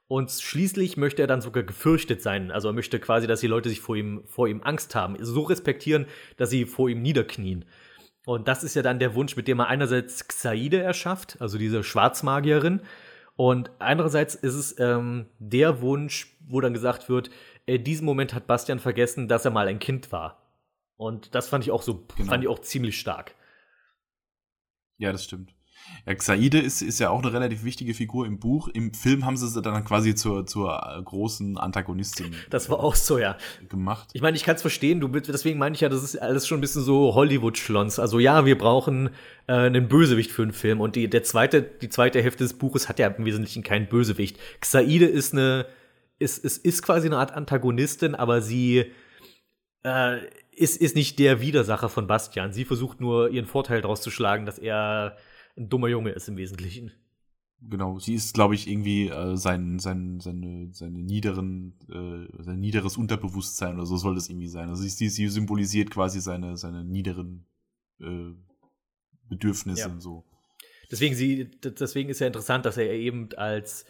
Und 0.10 0.32
schließlich 0.32 0.98
möchte 0.98 1.22
er 1.22 1.28
dann 1.28 1.40
sogar 1.40 1.64
gefürchtet 1.64 2.22
sein. 2.22 2.52
Also 2.52 2.68
er 2.68 2.74
möchte 2.74 3.00
quasi, 3.00 3.28
dass 3.28 3.40
die 3.40 3.48
Leute 3.48 3.70
sich 3.70 3.80
vor 3.80 3.96
ihm, 3.96 4.24
vor 4.26 4.48
ihm 4.50 4.62
Angst 4.64 4.96
haben, 4.96 5.16
so 5.22 5.44
respektieren, 5.44 6.08
dass 6.36 6.50
sie 6.50 6.66
vor 6.66 6.90
ihm 6.90 7.02
niederknien. 7.02 7.64
Und 8.26 8.50
das 8.50 8.64
ist 8.66 8.76
ja 8.76 8.82
dann 8.82 9.00
der 9.00 9.16
Wunsch, 9.16 9.38
mit 9.38 9.48
dem 9.48 9.60
er 9.60 9.68
einerseits 9.68 10.28
Xaide 10.28 10.82
erschafft, 10.82 11.38
also 11.40 11.58
diese 11.58 11.84
Schwarzmagierin, 11.84 12.82
und 13.40 13.72
andererseits 13.80 14.36
ist 14.36 14.56
es 14.56 14.78
ähm, 14.80 15.28
der 15.40 15.80
Wunsch, 15.80 16.36
wo 16.42 16.60
dann 16.60 16.74
gesagt 16.74 17.08
wird, 17.08 17.30
in 17.66 17.86
diesem 17.86 18.06
Moment 18.06 18.34
hat 18.34 18.48
Bastian 18.48 18.80
vergessen, 18.80 19.30
dass 19.30 19.46
er 19.46 19.52
mal 19.52 19.70
ein 19.70 19.80
Kind 19.80 20.12
war. 20.12 20.44
Und 20.98 21.34
das 21.34 21.48
fand 21.48 21.64
ich 21.64 21.72
auch 21.72 21.82
so, 21.82 22.06
genau. 22.18 22.32
fand 22.32 22.44
ich 22.44 22.50
auch 22.50 22.60
ziemlich 22.60 23.00
stark. 23.00 23.34
Ja, 24.98 25.14
das 25.14 25.24
stimmt. 25.24 25.56
Ja, 26.06 26.16
Xaide 26.16 26.60
ist, 26.60 26.82
ist 26.82 27.00
ja 27.00 27.10
auch 27.10 27.22
eine 27.22 27.32
relativ 27.34 27.64
wichtige 27.64 27.94
Figur 27.94 28.26
im 28.26 28.40
Buch. 28.40 28.68
Im 28.70 28.94
Film 28.94 29.26
haben 29.26 29.38
sie 29.38 29.48
sie 29.48 29.62
dann 29.62 29.84
quasi 29.86 30.16
zur, 30.16 30.46
zur 30.46 30.72
äh, 30.72 31.02
großen 31.02 31.58
Antagonistin. 31.58 32.34
Das 32.50 32.70
war 32.70 32.80
auch 32.80 32.96
so, 32.96 33.18
ja. 33.18 33.38
Gemacht. 33.70 34.10
Ich 34.14 34.22
meine, 34.22 34.36
ich 34.36 34.44
kann 34.44 34.56
es 34.56 34.62
verstehen, 34.62 35.00
du, 35.00 35.08
deswegen 35.08 35.60
meine 35.60 35.76
ich 35.76 35.82
ja, 35.82 35.90
das 35.90 36.04
ist 36.04 36.16
alles 36.22 36.48
schon 36.48 36.60
ein 36.60 36.62
bisschen 36.62 36.82
so 36.82 37.14
Hollywood-Schlons. 37.14 38.00
Also 38.00 38.20
ja, 38.20 38.46
wir 38.46 38.58
brauchen 38.58 39.10
äh, 39.48 39.54
einen 39.54 39.88
Bösewicht 39.88 40.32
für 40.32 40.44
einen 40.44 40.54
Film. 40.54 40.82
Und 40.82 40.96
die, 40.96 41.10
der 41.10 41.24
zweite, 41.24 41.62
die 41.62 41.90
zweite 41.90 42.22
Hälfte 42.22 42.44
des 42.44 42.54
Buches 42.54 42.90
hat 42.90 43.00
ja 43.00 43.08
im 43.08 43.26
Wesentlichen 43.26 43.64
keinen 43.64 43.88
Bösewicht. 43.88 44.38
Xaide 44.62 45.06
ist 45.06 45.34
eine, 45.34 45.66
ist, 46.18 46.44
ist, 46.44 46.66
ist 46.66 46.82
quasi 46.82 47.08
eine 47.08 47.18
Art 47.18 47.34
Antagonistin, 47.34 48.16
aber 48.16 48.42
sie 48.42 48.86
äh, 49.84 50.18
ist, 50.52 50.82
ist 50.82 50.96
nicht 50.96 51.20
der 51.20 51.42
Widersacher 51.42 51.90
von 51.90 52.08
Bastian. 52.08 52.52
Sie 52.52 52.66
versucht 52.66 53.00
nur 53.00 53.30
ihren 53.30 53.46
Vorteil 53.46 53.82
daraus 53.82 54.02
zu 54.02 54.12
schlagen, 54.12 54.46
dass 54.46 54.60
er 54.60 55.18
ein 55.58 55.70
dummer 55.70 55.88
Junge 55.88 56.12
ist 56.12 56.28
im 56.28 56.38
Wesentlichen. 56.38 56.92
Genau, 57.62 58.00
sie 58.00 58.14
ist, 58.14 58.34
glaube 58.34 58.56
ich, 58.56 58.70
irgendwie 58.70 59.10
äh, 59.10 59.36
sein, 59.36 59.80
sein, 59.80 60.22
seine, 60.22 60.70
seine 60.72 61.00
niederen, 61.00 61.76
äh, 61.90 62.44
sein 62.44 62.60
niederes 62.60 62.96
Unterbewusstsein 62.96 63.76
oder 63.76 63.86
so 63.86 63.98
soll 63.98 64.16
das 64.16 64.30
irgendwie 64.30 64.48
sein. 64.48 64.70
Also 64.70 64.84
sie, 64.84 65.10
sie 65.10 65.28
symbolisiert 65.28 65.92
quasi 65.92 66.22
seine, 66.22 66.56
seine 66.56 66.86
niederen 66.86 67.46
äh, 68.00 68.32
Bedürfnisse 69.28 69.82
ja. 69.82 69.88
und 69.90 70.00
so. 70.00 70.24
Deswegen, 70.90 71.16
sie, 71.16 71.52
deswegen 71.64 72.10
ist 72.10 72.20
ja 72.20 72.28
interessant, 72.28 72.66
dass 72.66 72.78
er 72.78 72.92
eben 72.94 73.30
als 73.34 73.86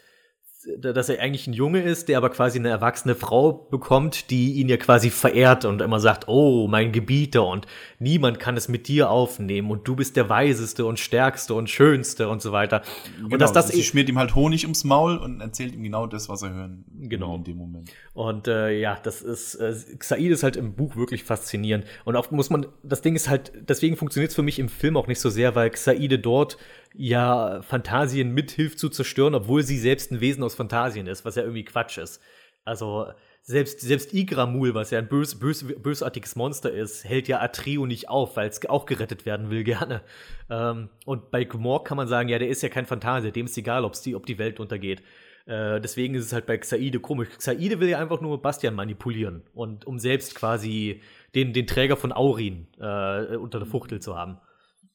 dass 0.78 1.08
er 1.08 1.20
eigentlich 1.20 1.46
ein 1.46 1.54
Junge 1.54 1.80
ist, 1.80 2.08
der 2.08 2.18
aber 2.18 2.28
quasi 2.28 2.58
eine 2.58 2.68
erwachsene 2.68 3.14
Frau 3.14 3.52
bekommt, 3.52 4.30
die 4.30 4.54
ihn 4.54 4.68
ja 4.68 4.76
quasi 4.76 5.08
verehrt 5.08 5.64
und 5.64 5.80
immer 5.80 6.00
sagt, 6.00 6.28
oh, 6.28 6.68
mein 6.68 6.92
Gebieter 6.92 7.46
und 7.46 7.66
niemand 7.98 8.38
kann 8.38 8.58
es 8.58 8.68
mit 8.68 8.86
dir 8.86 9.10
aufnehmen 9.10 9.70
und 9.70 9.88
du 9.88 9.96
bist 9.96 10.16
der 10.16 10.28
weiseste 10.28 10.84
und 10.84 10.98
stärkste 10.98 11.54
und 11.54 11.70
schönste 11.70 12.28
und 12.28 12.42
so 12.42 12.52
weiter. 12.52 12.82
Genau, 13.16 13.32
und 13.32 13.40
dass 13.40 13.52
das 13.52 13.68
sie 13.68 13.82
schmiert 13.82 14.10
ihm 14.10 14.18
halt 14.18 14.34
Honig 14.34 14.64
ums 14.64 14.84
Maul 14.84 15.16
und 15.16 15.40
erzählt 15.40 15.72
ihm 15.72 15.82
genau 15.82 16.06
das, 16.06 16.28
was 16.28 16.42
er 16.42 16.52
hören 16.52 16.84
genau. 17.08 17.36
in 17.36 17.44
dem 17.44 17.56
Moment. 17.56 17.90
Und 18.12 18.46
äh, 18.46 18.78
ja, 18.78 18.98
das 19.02 19.22
ist 19.22 19.54
äh, 19.54 19.74
Xaid 19.98 20.30
ist 20.30 20.42
halt 20.42 20.56
im 20.56 20.74
Buch 20.74 20.94
wirklich 20.94 21.24
faszinierend 21.24 21.86
und 22.04 22.16
auch 22.16 22.30
muss 22.30 22.50
man 22.50 22.66
das 22.82 23.00
Ding 23.00 23.16
ist 23.16 23.30
halt 23.30 23.52
deswegen 23.56 23.96
funktioniert 23.96 24.30
es 24.30 24.36
für 24.36 24.42
mich 24.42 24.58
im 24.58 24.68
Film 24.68 24.98
auch 24.98 25.06
nicht 25.06 25.20
so 25.20 25.30
sehr, 25.30 25.54
weil 25.54 25.70
Xaide 25.70 26.18
dort 26.18 26.58
ja 26.94 27.62
Fantasien 27.62 28.32
mithilft 28.32 28.78
zu 28.78 28.88
zerstören, 28.88 29.34
obwohl 29.34 29.62
sie 29.62 29.78
selbst 29.78 30.10
ein 30.10 30.20
Wesen 30.20 30.42
aus 30.42 30.54
Fantasien 30.54 31.06
ist, 31.06 31.24
was 31.24 31.36
ja 31.36 31.42
irgendwie 31.42 31.64
Quatsch 31.64 31.98
ist. 31.98 32.20
Also 32.64 33.06
selbst, 33.42 33.80
selbst 33.80 34.12
Igramul, 34.12 34.74
was 34.74 34.90
ja 34.90 34.98
ein 34.98 35.08
bös, 35.08 35.38
bös, 35.38 35.64
bösartiges 35.64 36.36
Monster 36.36 36.70
ist, 36.72 37.04
hält 37.04 37.26
ja 37.26 37.40
Atreo 37.40 37.86
nicht 37.86 38.08
auf, 38.08 38.36
weil 38.36 38.48
es 38.48 38.64
auch 38.68 38.86
gerettet 38.86 39.24
werden 39.26 39.50
will, 39.50 39.64
gerne. 39.64 40.02
Ähm, 40.50 40.90
und 41.06 41.30
bei 41.30 41.44
Gmork 41.44 41.86
kann 41.86 41.96
man 41.96 42.08
sagen, 42.08 42.28
ja, 42.28 42.38
der 42.38 42.48
ist 42.48 42.62
ja 42.62 42.68
kein 42.68 42.86
Phantasier, 42.86 43.32
dem 43.32 43.46
ist 43.46 43.56
egal, 43.56 43.90
die, 44.04 44.14
ob 44.14 44.26
die 44.26 44.38
Welt 44.38 44.60
untergeht. 44.60 45.02
Äh, 45.46 45.80
deswegen 45.80 46.14
ist 46.14 46.26
es 46.26 46.32
halt 46.32 46.46
bei 46.46 46.58
Xaide 46.58 47.00
komisch. 47.00 47.28
Xaide 47.36 47.80
will 47.80 47.88
ja 47.88 47.98
einfach 47.98 48.20
nur 48.20 48.40
Bastian 48.42 48.74
manipulieren 48.74 49.42
und 49.54 49.86
um 49.86 49.98
selbst 49.98 50.34
quasi 50.34 51.00
den, 51.34 51.52
den 51.52 51.66
Träger 51.66 51.96
von 51.96 52.12
Aurin 52.12 52.66
äh, 52.78 53.36
unter 53.36 53.58
der 53.58 53.66
Fuchtel 53.66 54.00
zu 54.00 54.16
haben. 54.16 54.38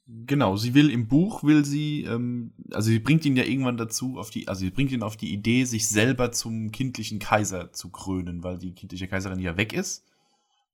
Genau, 0.07 0.55
sie 0.55 0.75
will 0.75 0.91
im 0.91 1.07
Buch, 1.07 1.43
will 1.43 1.65
sie, 1.65 2.03
ähm, 2.03 2.51
also 2.71 2.91
sie 2.91 2.99
bringt 2.99 3.25
ihn 3.25 3.35
ja 3.35 3.43
irgendwann 3.43 3.77
dazu, 3.77 4.19
auf 4.19 4.29
die, 4.29 4.47
also 4.47 4.59
sie 4.59 4.69
bringt 4.69 4.91
ihn 4.91 5.01
auf 5.01 5.17
die 5.17 5.33
Idee, 5.33 5.63
sich 5.63 5.87
selber 5.87 6.31
zum 6.31 6.71
kindlichen 6.71 7.17
Kaiser 7.17 7.73
zu 7.73 7.89
krönen, 7.89 8.43
weil 8.43 8.59
die 8.59 8.73
kindliche 8.73 9.07
Kaiserin 9.07 9.39
ja 9.39 9.57
weg 9.57 9.73
ist. 9.73 10.05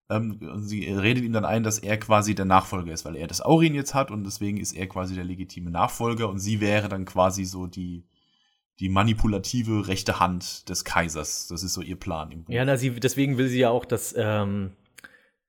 Ähm, 0.10 0.38
und 0.42 0.64
sie 0.64 0.86
redet 0.86 1.24
ihm 1.24 1.32
dann 1.32 1.46
ein, 1.46 1.64
dass 1.64 1.80
er 1.80 1.98
quasi 1.98 2.36
der 2.36 2.44
Nachfolger 2.44 2.92
ist, 2.92 3.06
weil 3.06 3.16
er 3.16 3.28
das 3.28 3.40
Aurin 3.40 3.74
jetzt 3.74 3.94
hat 3.94 4.12
und 4.12 4.26
deswegen 4.26 4.58
ist 4.58 4.74
er 4.74 4.88
quasi 4.88 5.16
der 5.16 5.24
legitime 5.24 5.72
Nachfolger 5.72 6.28
und 6.28 6.40
sie 6.40 6.60
wäre 6.60 6.90
dann 6.90 7.06
quasi 7.06 7.46
so 7.46 7.68
die, 7.68 8.04
die 8.82 8.90
manipulative 8.90 9.88
rechte 9.88 10.20
Hand 10.20 10.68
des 10.68 10.84
Kaisers. 10.84 11.48
Das 11.48 11.64
ist 11.64 11.74
so 11.74 11.82
ihr 11.82 11.96
Plan 11.96 12.32
im 12.32 12.44
Buch. 12.44 12.54
Ja, 12.54 12.66
na, 12.66 12.76
sie, 12.76 12.92
deswegen 12.92 13.38
will 13.38 13.48
sie 13.48 13.60
ja 13.60 13.70
auch, 13.70 13.86
dass, 13.86 14.14
ähm, 14.18 14.72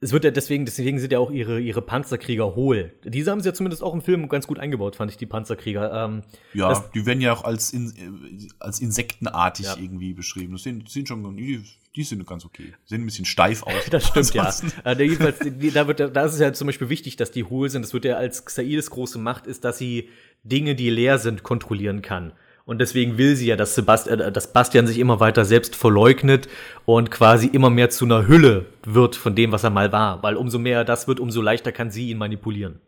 es 0.02 0.10
wird 0.10 0.24
ja 0.24 0.32
deswegen, 0.32 0.64
deswegen 0.64 0.98
sind 0.98 1.12
ja 1.12 1.20
auch 1.20 1.30
ihre, 1.30 1.60
ihre 1.60 1.80
Panzerkrieger 1.80 2.56
hohl. 2.56 2.92
Diese 3.04 3.30
haben 3.30 3.40
sie 3.40 3.48
ja 3.48 3.54
zumindest 3.54 3.84
auch 3.84 3.94
im 3.94 4.02
Film 4.02 4.28
ganz 4.28 4.48
gut 4.48 4.58
eingebaut, 4.58 4.96
fand 4.96 5.12
ich, 5.12 5.16
die 5.16 5.26
Panzerkrieger. 5.26 6.06
Ähm, 6.06 6.22
ja, 6.54 6.84
die 6.92 7.06
werden 7.06 7.20
ja 7.20 7.32
auch 7.32 7.44
als, 7.44 7.72
in, 7.72 7.90
äh, 7.90 8.48
als 8.58 8.80
insektenartig 8.80 9.66
ja. 9.66 9.76
irgendwie 9.76 10.12
beschrieben. 10.12 10.54
Das 10.54 10.64
sind, 10.64 10.88
sind 10.90 11.06
schon, 11.06 11.36
die, 11.36 11.62
die 11.94 12.02
sind 12.02 12.26
ganz 12.26 12.44
okay. 12.44 12.74
Sehen 12.84 13.02
ein 13.02 13.04
bisschen 13.04 13.26
steif 13.26 13.62
aus. 13.66 13.74
das 13.90 14.08
stimmt, 14.08 14.34
ja. 14.34 14.52
Äh, 14.84 15.00
jedenfalls, 15.04 15.38
da, 15.38 15.86
wird, 15.86 16.00
da 16.00 16.24
ist 16.24 16.34
es 16.34 16.40
ja 16.40 16.52
zum 16.52 16.66
Beispiel 16.66 16.88
wichtig, 16.88 17.14
dass 17.14 17.30
die 17.30 17.44
hohl 17.44 17.70
sind. 17.70 17.82
Das 17.82 17.94
wird 17.94 18.04
ja 18.04 18.16
als 18.16 18.44
Xaides 18.44 18.90
große 18.90 19.20
Macht 19.20 19.46
ist, 19.46 19.64
dass 19.64 19.78
sie 19.78 20.08
Dinge, 20.42 20.74
die 20.74 20.90
leer 20.90 21.18
sind, 21.18 21.44
kontrollieren 21.44 22.02
kann. 22.02 22.32
Und 22.64 22.78
deswegen 22.78 23.18
will 23.18 23.34
sie 23.36 23.46
ja, 23.46 23.56
dass, 23.56 23.74
Sebastian, 23.74 24.20
äh, 24.20 24.32
dass 24.32 24.52
Bastian 24.52 24.86
sich 24.86 24.98
immer 24.98 25.20
weiter 25.20 25.44
selbst 25.44 25.74
verleugnet 25.74 26.48
und 26.84 27.10
quasi 27.10 27.46
immer 27.46 27.70
mehr 27.70 27.90
zu 27.90 28.04
einer 28.04 28.28
Hülle 28.28 28.66
wird 28.84 29.16
von 29.16 29.34
dem, 29.34 29.52
was 29.52 29.64
er 29.64 29.70
mal 29.70 29.92
war. 29.92 30.22
Weil 30.22 30.36
umso 30.36 30.58
mehr 30.58 30.78
er 30.78 30.84
das 30.84 31.08
wird, 31.08 31.20
umso 31.20 31.42
leichter 31.42 31.72
kann 31.72 31.90
sie 31.90 32.10
ihn 32.10 32.18
manipulieren. 32.18 32.80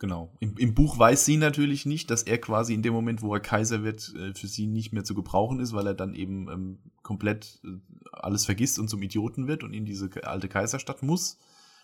Genau. 0.00 0.32
Im, 0.40 0.56
Im, 0.56 0.74
Buch 0.74 0.98
weiß 0.98 1.26
sie 1.26 1.36
natürlich 1.36 1.84
nicht, 1.84 2.10
dass 2.10 2.22
er 2.22 2.38
quasi 2.38 2.72
in 2.72 2.82
dem 2.82 2.94
Moment, 2.94 3.20
wo 3.20 3.34
er 3.34 3.40
Kaiser 3.40 3.84
wird, 3.84 4.14
äh, 4.16 4.32
für 4.32 4.46
sie 4.46 4.66
nicht 4.66 4.94
mehr 4.94 5.04
zu 5.04 5.14
gebrauchen 5.14 5.60
ist, 5.60 5.74
weil 5.74 5.86
er 5.86 5.94
dann 5.94 6.14
eben 6.14 6.48
ähm, 6.50 6.78
komplett 7.02 7.60
äh, 7.64 7.68
alles 8.10 8.46
vergisst 8.46 8.78
und 8.78 8.88
zum 8.88 9.02
Idioten 9.02 9.46
wird 9.46 9.62
und 9.62 9.74
in 9.74 9.84
diese 9.84 10.08
alte 10.24 10.48
Kaiserstadt 10.48 11.02
muss. 11.02 11.38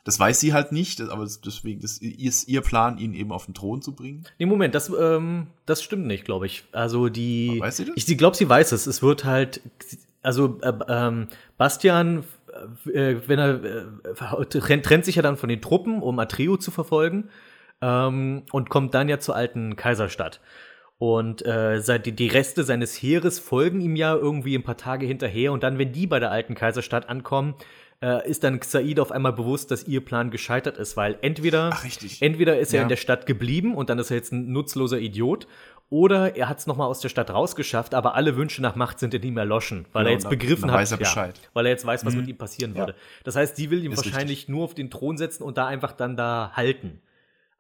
Das 0.07 0.21
weiß 0.21 0.39
sie 0.39 0.53
halt 0.53 0.71
nicht, 0.71 1.01
aber 1.01 1.27
deswegen 1.45 1.81
das 1.81 1.99
ist 1.99 2.47
ihr 2.47 2.61
Plan, 2.61 2.97
ihn 2.97 3.13
eben 3.13 3.33
auf 3.33 3.47
den 3.47 3.55
Thron 3.55 3.83
zu 3.83 3.93
bringen. 3.93 4.25
Nee, 4.39 4.47
Moment, 4.47 4.73
das, 4.73 4.89
ähm, 4.89 5.49
das 5.67 5.83
stimmt 5.83 6.07
nicht, 6.07 6.25
glaube 6.25 6.47
ich. 6.47 6.63
Also 6.71 7.09
die. 7.09 7.59
weiß 7.59 7.79
sie 7.79 7.87
das? 7.87 7.97
Ich, 7.97 8.09
ich 8.09 8.17
glaube, 8.17 8.37
sie 8.37 8.49
weiß 8.49 8.71
es. 8.71 8.87
Es 8.87 9.03
wird 9.03 9.25
halt. 9.25 9.63
Also 10.23 10.61
äh, 10.63 10.73
ähm, 10.87 11.27
Bastian, 11.59 12.23
äh, 12.87 13.17
wenn 13.27 13.39
er 13.41 13.65
äh, 13.65 14.47
trennt, 14.47 14.85
trennt 14.85 15.05
sich 15.05 15.17
ja 15.17 15.23
dann 15.23 15.37
von 15.37 15.49
den 15.49 15.61
Truppen, 15.61 16.01
um 16.01 16.21
Atreo 16.21 16.57
zu 16.57 16.71
verfolgen. 16.71 17.29
Ähm, 17.81 18.45
und 18.53 18.71
kommt 18.71 18.95
dann 18.95 19.09
ja 19.09 19.19
zur 19.19 19.35
alten 19.35 19.75
Kaiserstadt. 19.75 20.41
Und 20.99 21.43
äh, 21.43 21.83
die, 21.99 22.13
die 22.13 22.29
Reste 22.29 22.63
seines 22.63 22.95
Heeres 22.95 23.41
folgen 23.41 23.81
ihm 23.81 23.97
ja 23.97 24.15
irgendwie 24.15 24.55
ein 24.55 24.63
paar 24.63 24.77
Tage 24.77 25.05
hinterher. 25.05 25.51
Und 25.51 25.65
dann, 25.65 25.79
wenn 25.79 25.93
die 25.93 26.07
bei 26.07 26.21
der 26.21 26.31
alten 26.31 26.55
Kaiserstadt 26.55 27.09
ankommen, 27.09 27.57
äh, 28.03 28.29
ist 28.29 28.45
dann 28.45 28.61
Xaid 28.61 29.01
auf 29.01 29.11
einmal 29.11 29.33
bewusst, 29.33 29.71
dass 29.71 29.87
ihr 29.87 30.05
Plan 30.05 30.31
gescheitert 30.31 30.79
ist, 30.79 30.97
weil 30.97 31.19
entweder, 31.23 31.71
Ach, 31.73 31.85
entweder 32.21 32.59
ist 32.59 32.75
er 32.75 32.83
in 32.83 32.89
der 32.89 32.97
Stadt 32.97 33.27
geblieben 33.27 33.75
und 33.75 33.91
dann 33.91 33.99
ist 33.99 34.11
er 34.11 34.17
jetzt 34.17 34.33
ein 34.33 34.53
nutzloser 34.53 34.99
Idiot, 34.99 35.47
oder 35.89 36.35
er 36.35 36.49
hat 36.49 36.59
es 36.59 36.67
nochmal 36.67 36.89
aus 36.89 36.99
der 37.01 37.09
Stadt 37.09 37.31
rausgeschafft, 37.31 37.95
aber 37.95 38.17
alle 38.17 38.37
Wünsche 38.37 38.61
nach 38.61 38.75
Macht 38.75 38.99
sind 38.99 39.15
in 39.15 39.23
ihm 39.23 39.37
erloschen, 39.37 39.87
weil 39.93 40.03
genau, 40.03 40.11
er 40.11 40.13
jetzt 40.15 40.29
begriffen 40.29 40.71
hat, 40.73 40.91
ja, 40.91 41.33
weil 41.53 41.67
er 41.67 41.71
jetzt 41.71 41.87
weiß, 41.87 42.05
was 42.05 42.15
mhm. 42.15 42.21
mit 42.21 42.29
ihm 42.31 42.39
passieren 42.39 42.73
ja. 42.73 42.79
würde. 42.79 42.95
Das 43.23 43.37
heißt, 43.37 43.55
sie 43.55 43.71
will 43.71 43.85
ihn 43.85 43.93
ist 43.93 43.99
wahrscheinlich 43.99 44.39
richtig. 44.39 44.49
nur 44.49 44.65
auf 44.65 44.75
den 44.75 44.91
Thron 44.91 45.17
setzen 45.17 45.45
und 45.45 45.59
da 45.59 45.67
einfach 45.67 45.93
dann 45.93 46.17
da 46.17 46.51
halten. 46.55 47.01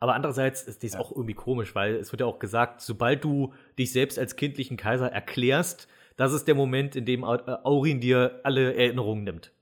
Aber 0.00 0.14
andererseits 0.14 0.62
ist 0.62 0.82
dies 0.82 0.94
ja. 0.94 1.00
auch 1.00 1.12
irgendwie 1.12 1.34
komisch, 1.34 1.74
weil 1.74 1.94
es 1.94 2.12
wird 2.12 2.20
ja 2.20 2.26
auch 2.26 2.40
gesagt, 2.40 2.80
sobald 2.80 3.22
du 3.22 3.54
dich 3.78 3.92
selbst 3.92 4.18
als 4.18 4.34
kindlichen 4.34 4.76
Kaiser 4.76 5.10
erklärst, 5.10 5.88
das 6.16 6.32
ist 6.32 6.48
der 6.48 6.54
Moment, 6.54 6.96
in 6.96 7.04
dem 7.04 7.22
Aurin 7.24 8.00
dir 8.00 8.40
alle 8.42 8.74
Erinnerungen 8.74 9.24
nimmt. 9.24 9.52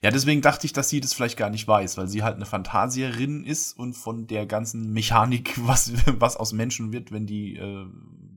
Ja, 0.00 0.10
deswegen 0.10 0.42
dachte 0.42 0.66
ich, 0.66 0.72
dass 0.72 0.88
sie 0.88 1.00
das 1.00 1.14
vielleicht 1.14 1.36
gar 1.36 1.50
nicht 1.50 1.66
weiß, 1.66 1.96
weil 1.96 2.08
sie 2.08 2.22
halt 2.22 2.36
eine 2.36 2.46
Fantasierin 2.46 3.44
ist 3.44 3.72
und 3.72 3.94
von 3.94 4.26
der 4.26 4.46
ganzen 4.46 4.92
Mechanik, 4.92 5.54
was, 5.66 5.92
was 6.18 6.36
aus 6.36 6.52
Menschen 6.52 6.92
wird, 6.92 7.12
wenn 7.12 7.26
die, 7.26 7.56
äh, 7.56 7.86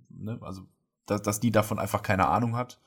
ne, 0.09 0.39
also, 0.41 0.63
dass, 1.05 1.21
dass 1.21 1.39
die 1.39 1.51
davon 1.51 1.79
einfach 1.79 2.01
keine 2.01 2.27
Ahnung 2.27 2.55
hat. 2.55 2.79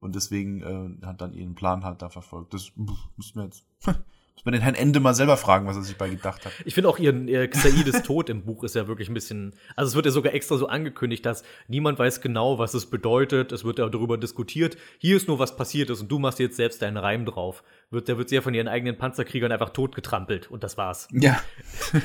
Und 0.00 0.14
deswegen 0.14 0.60
äh, 1.02 1.06
hat 1.06 1.22
dann 1.22 1.32
ihren 1.32 1.54
Plan 1.54 1.82
halt 1.82 2.02
da 2.02 2.10
verfolgt. 2.10 2.52
Das 2.52 2.72
müssen 2.76 3.36
wir 3.36 3.44
jetzt 3.44 3.64
muss 4.34 4.44
man 4.44 4.52
den 4.52 4.62
Herrn 4.62 4.74
Ende 4.74 4.98
mal 5.00 5.14
selber 5.14 5.36
fragen, 5.36 5.66
was 5.66 5.76
er 5.76 5.82
sich 5.82 5.96
bei 5.96 6.08
gedacht 6.08 6.44
hat. 6.44 6.52
Ich 6.64 6.74
finde 6.74 6.88
auch 6.88 6.98
ihren 6.98 7.28
ihr 7.28 7.48
Xaides 7.48 8.02
Tod 8.04 8.28
im 8.28 8.44
Buch 8.44 8.64
ist 8.64 8.74
ja 8.74 8.88
wirklich 8.88 9.08
ein 9.08 9.14
bisschen. 9.14 9.54
Also 9.76 9.90
es 9.90 9.94
wird 9.94 10.06
ja 10.06 10.12
sogar 10.12 10.34
extra 10.34 10.56
so 10.56 10.66
angekündigt, 10.66 11.24
dass 11.24 11.44
niemand 11.68 11.98
weiß 11.98 12.20
genau, 12.20 12.58
was 12.58 12.74
es 12.74 12.86
bedeutet. 12.86 13.52
Es 13.52 13.64
wird 13.64 13.78
ja 13.78 13.88
darüber 13.88 14.18
diskutiert. 14.18 14.76
Hier 14.98 15.16
ist 15.16 15.28
nur 15.28 15.38
was 15.38 15.56
passiert 15.56 15.90
ist 15.90 16.00
und 16.00 16.10
du 16.10 16.18
machst 16.18 16.40
jetzt 16.40 16.56
selbst 16.56 16.82
deinen 16.82 16.96
Reim 16.96 17.26
drauf. 17.26 17.62
Wird, 17.90 18.08
der 18.08 18.18
wird 18.18 18.28
sehr 18.28 18.42
von 18.42 18.54
ihren 18.54 18.66
eigenen 18.66 18.98
Panzerkriegern 18.98 19.52
einfach 19.52 19.70
totgetrampelt 19.70 20.50
und 20.50 20.64
das 20.64 20.76
war's. 20.76 21.06
Ja. 21.12 21.40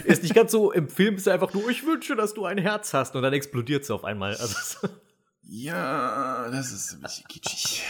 ist 0.04 0.22
nicht 0.22 0.36
ganz 0.36 0.52
so, 0.52 0.72
im 0.72 0.88
Film 0.88 1.16
ist 1.16 1.26
er 1.26 1.34
einfach 1.34 1.54
nur, 1.54 1.68
ich 1.70 1.86
wünsche, 1.86 2.16
dass 2.16 2.36
du 2.36 2.46
ein 2.46 2.60
Herz 2.60 2.94
hast 2.94 3.16
und 3.16 3.24
dann 3.24 3.34
explodiert 3.34 3.86
sie 3.86 3.94
auf 3.94 4.04
einmal. 4.04 4.36
Also, 4.36 4.88
ja, 5.52 6.48
das 6.52 6.72
ist 6.72 6.94
ein 6.94 7.02
bisschen 7.02 7.28
kitschig. 7.28 7.84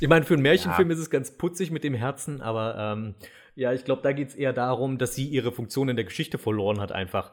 Ich 0.00 0.08
meine, 0.08 0.24
für 0.24 0.34
einen 0.34 0.42
Märchenfilm 0.42 0.88
ja. 0.88 0.94
ist 0.94 1.00
es 1.00 1.10
ganz 1.10 1.30
putzig 1.36 1.70
mit 1.70 1.84
dem 1.84 1.94
Herzen, 1.94 2.40
aber 2.40 2.76
ähm, 2.76 3.14
ja, 3.54 3.72
ich 3.72 3.84
glaube, 3.84 4.02
da 4.02 4.12
geht 4.12 4.30
es 4.30 4.34
eher 4.34 4.52
darum, 4.52 4.98
dass 4.98 5.14
sie 5.14 5.26
ihre 5.26 5.52
Funktion 5.52 5.88
in 5.88 5.96
der 5.96 6.04
Geschichte 6.04 6.38
verloren 6.38 6.80
hat, 6.80 6.90
einfach. 6.90 7.32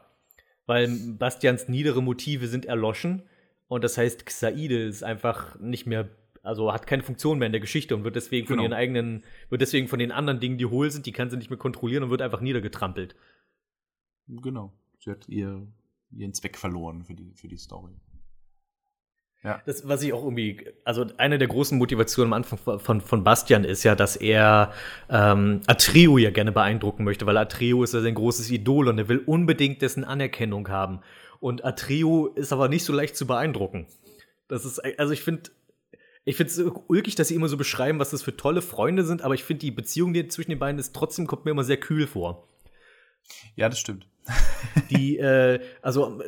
Weil 0.66 0.88
Bastians 1.18 1.68
niedere 1.68 2.00
Motive 2.00 2.46
sind 2.46 2.66
erloschen 2.66 3.24
und 3.66 3.82
das 3.82 3.98
heißt, 3.98 4.24
Xaide 4.24 4.86
ist 4.86 5.02
einfach 5.02 5.58
nicht 5.58 5.86
mehr, 5.86 6.08
also 6.42 6.72
hat 6.72 6.86
keine 6.86 7.02
Funktion 7.02 7.38
mehr 7.38 7.46
in 7.46 7.52
der 7.52 7.60
Geschichte 7.60 7.96
und 7.96 8.04
wird 8.04 8.14
deswegen 8.14 8.46
genau. 8.46 8.58
von 8.58 8.70
ihren 8.70 8.78
eigenen, 8.78 9.24
wird 9.48 9.62
deswegen 9.62 9.88
von 9.88 9.98
den 9.98 10.12
anderen 10.12 10.38
Dingen, 10.38 10.58
die 10.58 10.66
hohl 10.66 10.92
sind, 10.92 11.06
die 11.06 11.12
kann 11.12 11.28
sie 11.28 11.38
nicht 11.38 11.50
mehr 11.50 11.58
kontrollieren 11.58 12.04
und 12.04 12.10
wird 12.10 12.22
einfach 12.22 12.40
niedergetrampelt. 12.40 13.16
Genau. 14.28 14.72
Sie 15.00 15.10
hat 15.10 15.28
ihr, 15.28 15.66
ihren 16.12 16.34
Zweck 16.34 16.56
verloren 16.56 17.02
für 17.02 17.14
die, 17.14 17.32
für 17.34 17.48
die 17.48 17.56
Story. 17.56 17.96
Ja. 19.44 19.62
Das, 19.66 19.86
was 19.86 20.02
ich 20.02 20.12
auch 20.12 20.24
irgendwie, 20.24 20.66
also 20.84 21.06
eine 21.16 21.38
der 21.38 21.46
großen 21.46 21.78
Motivationen 21.78 22.32
am 22.32 22.36
Anfang 22.38 22.80
von, 22.80 23.00
von 23.00 23.24
Bastian 23.24 23.64
ist 23.64 23.84
ja, 23.84 23.94
dass 23.94 24.16
er 24.16 24.72
ähm, 25.08 25.60
Atreo 25.66 26.18
ja 26.18 26.30
gerne 26.30 26.50
beeindrucken 26.50 27.04
möchte, 27.04 27.24
weil 27.24 27.36
Atreo 27.36 27.84
ist 27.84 27.94
ja 27.94 28.00
sein 28.00 28.14
großes 28.14 28.50
Idol 28.50 28.88
und 28.88 28.98
er 28.98 29.08
will 29.08 29.18
unbedingt 29.18 29.80
dessen 29.80 30.04
Anerkennung 30.04 30.68
haben. 30.68 31.00
Und 31.38 31.64
Atreo 31.64 32.26
ist 32.26 32.52
aber 32.52 32.68
nicht 32.68 32.84
so 32.84 32.92
leicht 32.92 33.16
zu 33.16 33.28
beeindrucken. 33.28 33.86
Das 34.48 34.64
ist, 34.64 34.80
also 34.98 35.12
ich 35.12 35.22
finde, 35.22 35.50
ich 36.24 36.36
finde 36.36 36.52
es 36.52 36.58
ulkig, 36.88 37.14
dass 37.14 37.28
sie 37.28 37.36
immer 37.36 37.48
so 37.48 37.56
beschreiben, 37.56 38.00
was 38.00 38.10
das 38.10 38.22
für 38.22 38.36
tolle 38.36 38.60
Freunde 38.60 39.04
sind, 39.04 39.22
aber 39.22 39.34
ich 39.34 39.44
finde 39.44 39.60
die 39.60 39.70
Beziehung 39.70 40.12
die 40.12 40.26
zwischen 40.26 40.50
den 40.50 40.58
beiden 40.58 40.80
ist 40.80 40.94
trotzdem 40.94 41.28
kommt 41.28 41.44
mir 41.44 41.52
immer 41.52 41.64
sehr 41.64 41.78
kühl 41.78 42.08
vor. 42.08 42.48
Ja, 43.54 43.68
das 43.68 43.78
stimmt. 43.78 44.08
Die, 44.90 45.16
äh, 45.16 45.60
also 45.80 46.20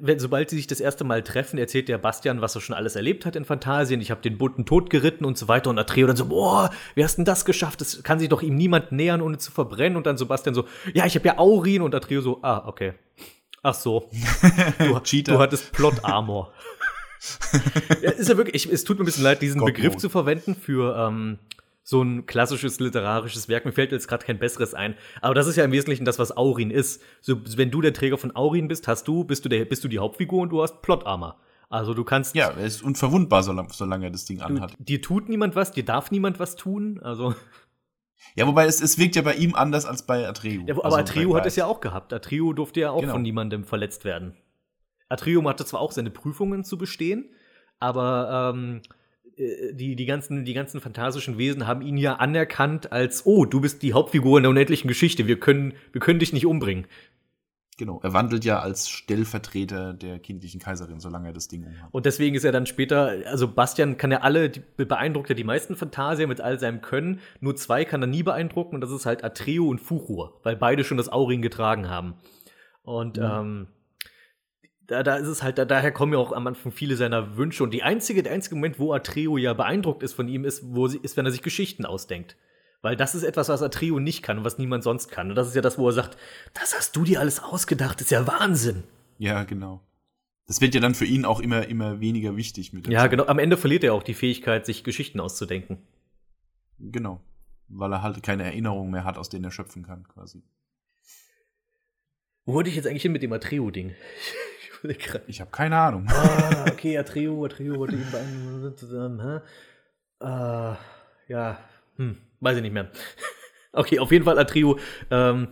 wenn, 0.00 0.18
sobald 0.18 0.50
sie 0.50 0.56
sich 0.56 0.66
das 0.66 0.80
erste 0.80 1.04
Mal 1.04 1.22
treffen, 1.22 1.58
erzählt 1.58 1.88
der 1.88 1.98
Bastian, 1.98 2.40
was 2.40 2.54
er 2.54 2.60
schon 2.60 2.74
alles 2.74 2.96
erlebt 2.96 3.26
hat 3.26 3.36
in 3.36 3.44
Phantasien. 3.44 4.00
Ich 4.00 4.10
habe 4.10 4.20
den 4.20 4.38
bunten 4.38 4.66
Tod 4.66 4.90
geritten 4.90 5.24
und 5.24 5.38
so 5.38 5.48
weiter. 5.48 5.70
Und 5.70 5.78
Atreo 5.78 6.06
dann 6.06 6.16
so, 6.16 6.26
boah, 6.26 6.70
wie 6.94 7.04
hast 7.04 7.16
denn 7.16 7.24
das 7.24 7.44
geschafft? 7.44 7.80
Das 7.80 8.02
kann 8.02 8.18
sich 8.18 8.28
doch 8.28 8.42
ihm 8.42 8.56
niemand 8.56 8.92
nähern, 8.92 9.20
ohne 9.20 9.38
zu 9.38 9.52
verbrennen. 9.52 9.96
Und 9.96 10.06
dann 10.06 10.16
Sebastian 10.16 10.54
so, 10.54 10.66
ja, 10.92 11.06
ich 11.06 11.14
habe 11.14 11.26
ja 11.26 11.38
Aurin. 11.38 11.82
Und 11.82 11.94
Atreo 11.94 12.20
so, 12.20 12.38
ah, 12.42 12.64
okay. 12.66 12.94
Ach 13.62 13.74
so. 13.74 14.10
Du, 14.78 15.00
du 15.22 15.38
hattest 15.38 15.72
Plot 15.72 16.04
Armor. 16.04 16.52
ja, 18.02 18.10
ist 18.10 18.28
ja 18.28 18.36
wirklich, 18.36 18.66
ich, 18.66 18.72
es 18.72 18.84
tut 18.84 18.98
mir 18.98 19.04
ein 19.04 19.06
bisschen 19.06 19.24
leid, 19.24 19.40
diesen 19.40 19.60
God 19.60 19.68
Begriff 19.68 19.92
mode. 19.92 20.00
zu 20.00 20.08
verwenden 20.08 20.54
für 20.54 20.96
ähm, 20.96 21.38
so 21.86 22.02
ein 22.02 22.24
klassisches 22.24 22.80
literarisches 22.80 23.48
Werk. 23.48 23.66
Mir 23.66 23.72
fällt 23.72 23.92
jetzt 23.92 24.08
gerade 24.08 24.24
kein 24.24 24.38
besseres 24.38 24.72
ein. 24.74 24.96
Aber 25.20 25.34
das 25.34 25.46
ist 25.46 25.56
ja 25.56 25.64
im 25.64 25.70
Wesentlichen 25.70 26.06
das, 26.06 26.18
was 26.18 26.34
Aurin 26.36 26.70
ist. 26.70 27.02
So, 27.20 27.36
wenn 27.56 27.70
du 27.70 27.82
der 27.82 27.92
Träger 27.92 28.16
von 28.16 28.34
Aurin 28.34 28.68
bist, 28.68 28.88
hast 28.88 29.06
du, 29.06 29.24
bist 29.24 29.44
du, 29.44 29.50
der, 29.50 29.66
bist 29.66 29.84
du 29.84 29.88
die 29.88 29.98
Hauptfigur 29.98 30.42
und 30.42 30.48
du 30.48 30.62
hast 30.62 30.80
Plotarmer. 30.80 31.36
Also 31.68 31.92
du 31.92 32.02
kannst. 32.02 32.34
Ja, 32.34 32.50
er 32.50 32.64
ist 32.64 32.82
unverwundbar, 32.82 33.42
solange, 33.42 33.68
solange 33.72 34.06
er 34.06 34.10
das 34.10 34.24
Ding 34.24 34.40
anhat. 34.40 34.72
Du, 34.78 34.84
dir 34.84 35.02
tut 35.02 35.28
niemand 35.28 35.56
was, 35.56 35.72
dir 35.72 35.84
darf 35.84 36.10
niemand 36.10 36.38
was 36.40 36.56
tun. 36.56 37.00
Also. 37.02 37.34
Ja, 38.34 38.46
wobei 38.46 38.64
es, 38.64 38.80
es 38.80 38.96
wirkt 38.96 39.16
ja 39.16 39.22
bei 39.22 39.34
ihm 39.34 39.54
anders 39.54 39.84
als 39.84 40.06
bei 40.06 40.26
Atreo. 40.26 40.62
Ja, 40.66 40.74
aber 40.74 40.86
also 40.86 40.96
Atreo 40.96 41.36
hat 41.36 41.44
es 41.44 41.56
ja 41.56 41.66
auch 41.66 41.80
gehabt. 41.80 42.12
Atreo 42.14 42.54
durfte 42.54 42.80
ja 42.80 42.90
auch 42.90 43.00
genau. 43.00 43.12
von 43.12 43.22
niemandem 43.22 43.64
verletzt 43.64 44.04
werden. 44.04 44.34
Atreo 45.10 45.46
hatte 45.46 45.66
zwar 45.66 45.80
auch 45.80 45.92
seine 45.92 46.10
Prüfungen 46.10 46.64
zu 46.64 46.78
bestehen, 46.78 47.28
aber 47.78 48.54
ähm, 48.54 48.80
äh, 48.80 49.03
die, 49.36 49.96
die, 49.96 50.06
ganzen, 50.06 50.44
die 50.44 50.54
ganzen 50.54 50.80
fantastischen 50.80 51.38
Wesen 51.38 51.66
haben 51.66 51.82
ihn 51.82 51.96
ja 51.96 52.16
anerkannt 52.16 52.92
als, 52.92 53.26
oh, 53.26 53.44
du 53.44 53.60
bist 53.60 53.82
die 53.82 53.92
Hauptfigur 53.92 54.38
in 54.38 54.44
der 54.44 54.50
unendlichen 54.50 54.88
Geschichte, 54.88 55.26
wir 55.26 55.40
können, 55.40 55.74
wir 55.92 56.00
können 56.00 56.18
dich 56.18 56.32
nicht 56.32 56.46
umbringen. 56.46 56.86
Genau, 57.76 57.98
er 58.04 58.12
wandelt 58.12 58.44
ja 58.44 58.60
als 58.60 58.88
Stellvertreter 58.88 59.94
der 59.94 60.20
kindlichen 60.20 60.60
Kaiserin, 60.60 61.00
solange 61.00 61.28
er 61.28 61.32
das 61.32 61.48
Ding 61.48 61.64
umhat. 61.64 61.88
Und 61.90 62.06
deswegen 62.06 62.36
ist 62.36 62.44
er 62.44 62.52
dann 62.52 62.66
später, 62.66 63.16
also 63.26 63.48
Bastian 63.48 63.96
kann 63.96 64.12
ja 64.12 64.20
alle, 64.20 64.50
beeindruckt 64.76 65.28
ja 65.28 65.34
die 65.34 65.42
meisten 65.42 65.74
Phantasier 65.74 66.28
mit 66.28 66.40
all 66.40 66.60
seinem 66.60 66.82
Können, 66.82 67.18
nur 67.40 67.56
zwei 67.56 67.84
kann 67.84 68.00
er 68.00 68.06
nie 68.06 68.22
beeindrucken 68.22 68.76
und 68.76 68.80
das 68.80 68.92
ist 68.92 69.06
halt 69.06 69.24
Atreo 69.24 69.66
und 69.66 69.80
Fuchur, 69.80 70.38
weil 70.44 70.54
beide 70.54 70.84
schon 70.84 70.98
das 70.98 71.08
Auring 71.08 71.42
getragen 71.42 71.88
haben. 71.88 72.14
Und 72.84 73.16
mhm. 73.16 73.24
ähm, 73.24 73.66
da, 74.86 75.02
da 75.02 75.16
ist 75.16 75.28
es 75.28 75.42
halt, 75.42 75.58
da, 75.58 75.64
daher 75.64 75.92
kommen 75.92 76.12
ja 76.12 76.18
auch 76.18 76.32
am 76.32 76.46
Anfang 76.46 76.72
viele 76.72 76.96
seiner 76.96 77.36
Wünsche. 77.36 77.62
Und 77.62 77.72
die 77.72 77.82
einzige, 77.82 78.22
der 78.22 78.32
einzige 78.32 78.54
Moment, 78.54 78.78
wo 78.78 78.92
Atreo 78.92 79.36
ja 79.36 79.54
beeindruckt 79.54 80.02
ist 80.02 80.12
von 80.12 80.28
ihm, 80.28 80.44
ist, 80.44 80.62
wo 80.64 80.88
sie, 80.88 80.98
ist, 80.98 81.16
wenn 81.16 81.26
er 81.26 81.32
sich 81.32 81.42
Geschichten 81.42 81.86
ausdenkt. 81.86 82.36
Weil 82.82 82.96
das 82.96 83.14
ist 83.14 83.22
etwas, 83.22 83.48
was 83.48 83.62
Atreo 83.62 83.98
nicht 83.98 84.22
kann 84.22 84.38
und 84.38 84.44
was 84.44 84.58
niemand 84.58 84.84
sonst 84.84 85.08
kann. 85.08 85.30
Und 85.30 85.36
das 85.36 85.48
ist 85.48 85.54
ja 85.54 85.62
das, 85.62 85.78
wo 85.78 85.88
er 85.88 85.92
sagt, 85.92 86.18
das 86.52 86.76
hast 86.76 86.94
du 86.94 87.04
dir 87.04 87.20
alles 87.20 87.42
ausgedacht, 87.42 87.96
das 87.96 88.06
ist 88.06 88.10
ja 88.10 88.26
Wahnsinn. 88.26 88.82
Ja, 89.18 89.44
genau. 89.44 89.80
Das 90.46 90.60
wird 90.60 90.74
ja 90.74 90.82
dann 90.82 90.94
für 90.94 91.06
ihn 91.06 91.24
auch 91.24 91.40
immer, 91.40 91.66
immer 91.68 92.00
weniger 92.00 92.36
wichtig 92.36 92.74
mit. 92.74 92.86
Ja, 92.88 93.00
Zeit. 93.00 93.12
genau. 93.12 93.24
Am 93.24 93.38
Ende 93.38 93.56
verliert 93.56 93.84
er 93.84 93.94
auch 93.94 94.02
die 94.02 94.12
Fähigkeit, 94.12 94.66
sich 94.66 94.84
Geschichten 94.84 95.20
auszudenken. 95.20 95.78
Genau. 96.78 97.22
weil 97.68 97.92
er 97.92 98.02
halt 98.02 98.22
keine 98.22 98.42
Erinnerungen 98.44 98.90
mehr 98.90 99.04
hat, 99.04 99.16
aus 99.16 99.30
denen 99.30 99.44
er 99.44 99.50
schöpfen 99.50 99.84
kann, 99.84 100.06
quasi. 100.06 100.42
Wo 102.44 102.52
wollte 102.52 102.68
ich 102.68 102.76
jetzt 102.76 102.86
eigentlich 102.86 103.02
hin 103.02 103.12
mit 103.12 103.22
dem 103.22 103.32
Atreo-Ding? 103.32 103.94
ich 104.90 105.10
ich 105.26 105.40
habe 105.40 105.50
keine 105.50 105.78
Ahnung. 105.78 106.06
Ah, 106.08 106.66
okay, 106.70 106.98
Atreo, 106.98 107.44
Atreo 107.44 107.76
wollte 107.78 107.96
ihn 107.96 108.06
beeinflussen. 108.10 109.40
Äh, 110.20 110.74
ja, 111.28 111.58
hm, 111.96 112.16
weiß 112.40 112.56
ich 112.56 112.62
nicht 112.62 112.74
mehr. 112.74 112.90
Okay, 113.76 113.98
auf 113.98 114.12
jeden 114.12 114.24
Fall 114.24 114.38
Atreo. 114.38 114.78
Ähm, 115.10 115.48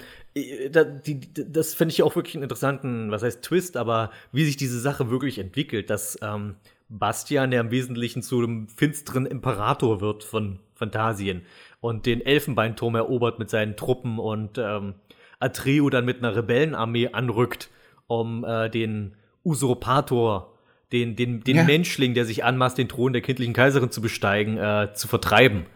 da, 0.70 0.84
die, 0.84 1.20
das 1.34 1.74
finde 1.74 1.92
ich 1.92 2.04
auch 2.04 2.14
wirklich 2.14 2.36
einen 2.36 2.44
interessanten, 2.44 3.10
was 3.10 3.24
heißt 3.24 3.42
Twist, 3.42 3.76
aber 3.76 4.12
wie 4.30 4.44
sich 4.44 4.56
diese 4.56 4.78
Sache 4.78 5.10
wirklich 5.10 5.40
entwickelt, 5.40 5.90
dass 5.90 6.18
ähm, 6.22 6.54
Bastian 6.88 7.52
ja 7.52 7.60
im 7.60 7.70
Wesentlichen 7.70 8.22
zu 8.22 8.38
einem 8.38 8.68
finsteren 8.68 9.26
Imperator 9.26 10.00
wird 10.00 10.24
von 10.24 10.60
Phantasien 10.74 11.42
und 11.80 12.06
den 12.06 12.24
Elfenbeinturm 12.24 12.94
erobert 12.94 13.38
mit 13.38 13.50
seinen 13.50 13.76
Truppen 13.76 14.18
und 14.18 14.56
ähm, 14.56 14.94
Atreo 15.40 15.90
dann 15.90 16.04
mit 16.04 16.18
einer 16.18 16.36
Rebellenarmee 16.36 17.08
anrückt, 17.08 17.70
um 18.06 18.44
äh, 18.44 18.70
den 18.70 19.16
Usurpator, 19.45 20.59
den, 20.93 21.16
den, 21.16 21.40
den 21.40 21.57
ja. 21.57 21.64
Menschling, 21.64 22.14
der 22.14 22.24
sich 22.24 22.45
anmaßt, 22.45 22.76
den 22.76 22.88
Thron 22.88 23.12
der 23.12 23.22
kindlichen 23.22 23.55
Kaiserin 23.55 23.90
zu 23.90 24.01
besteigen, 24.01 24.59
äh, 24.59 24.93
zu 24.95 25.09
vertreiben. 25.09 25.66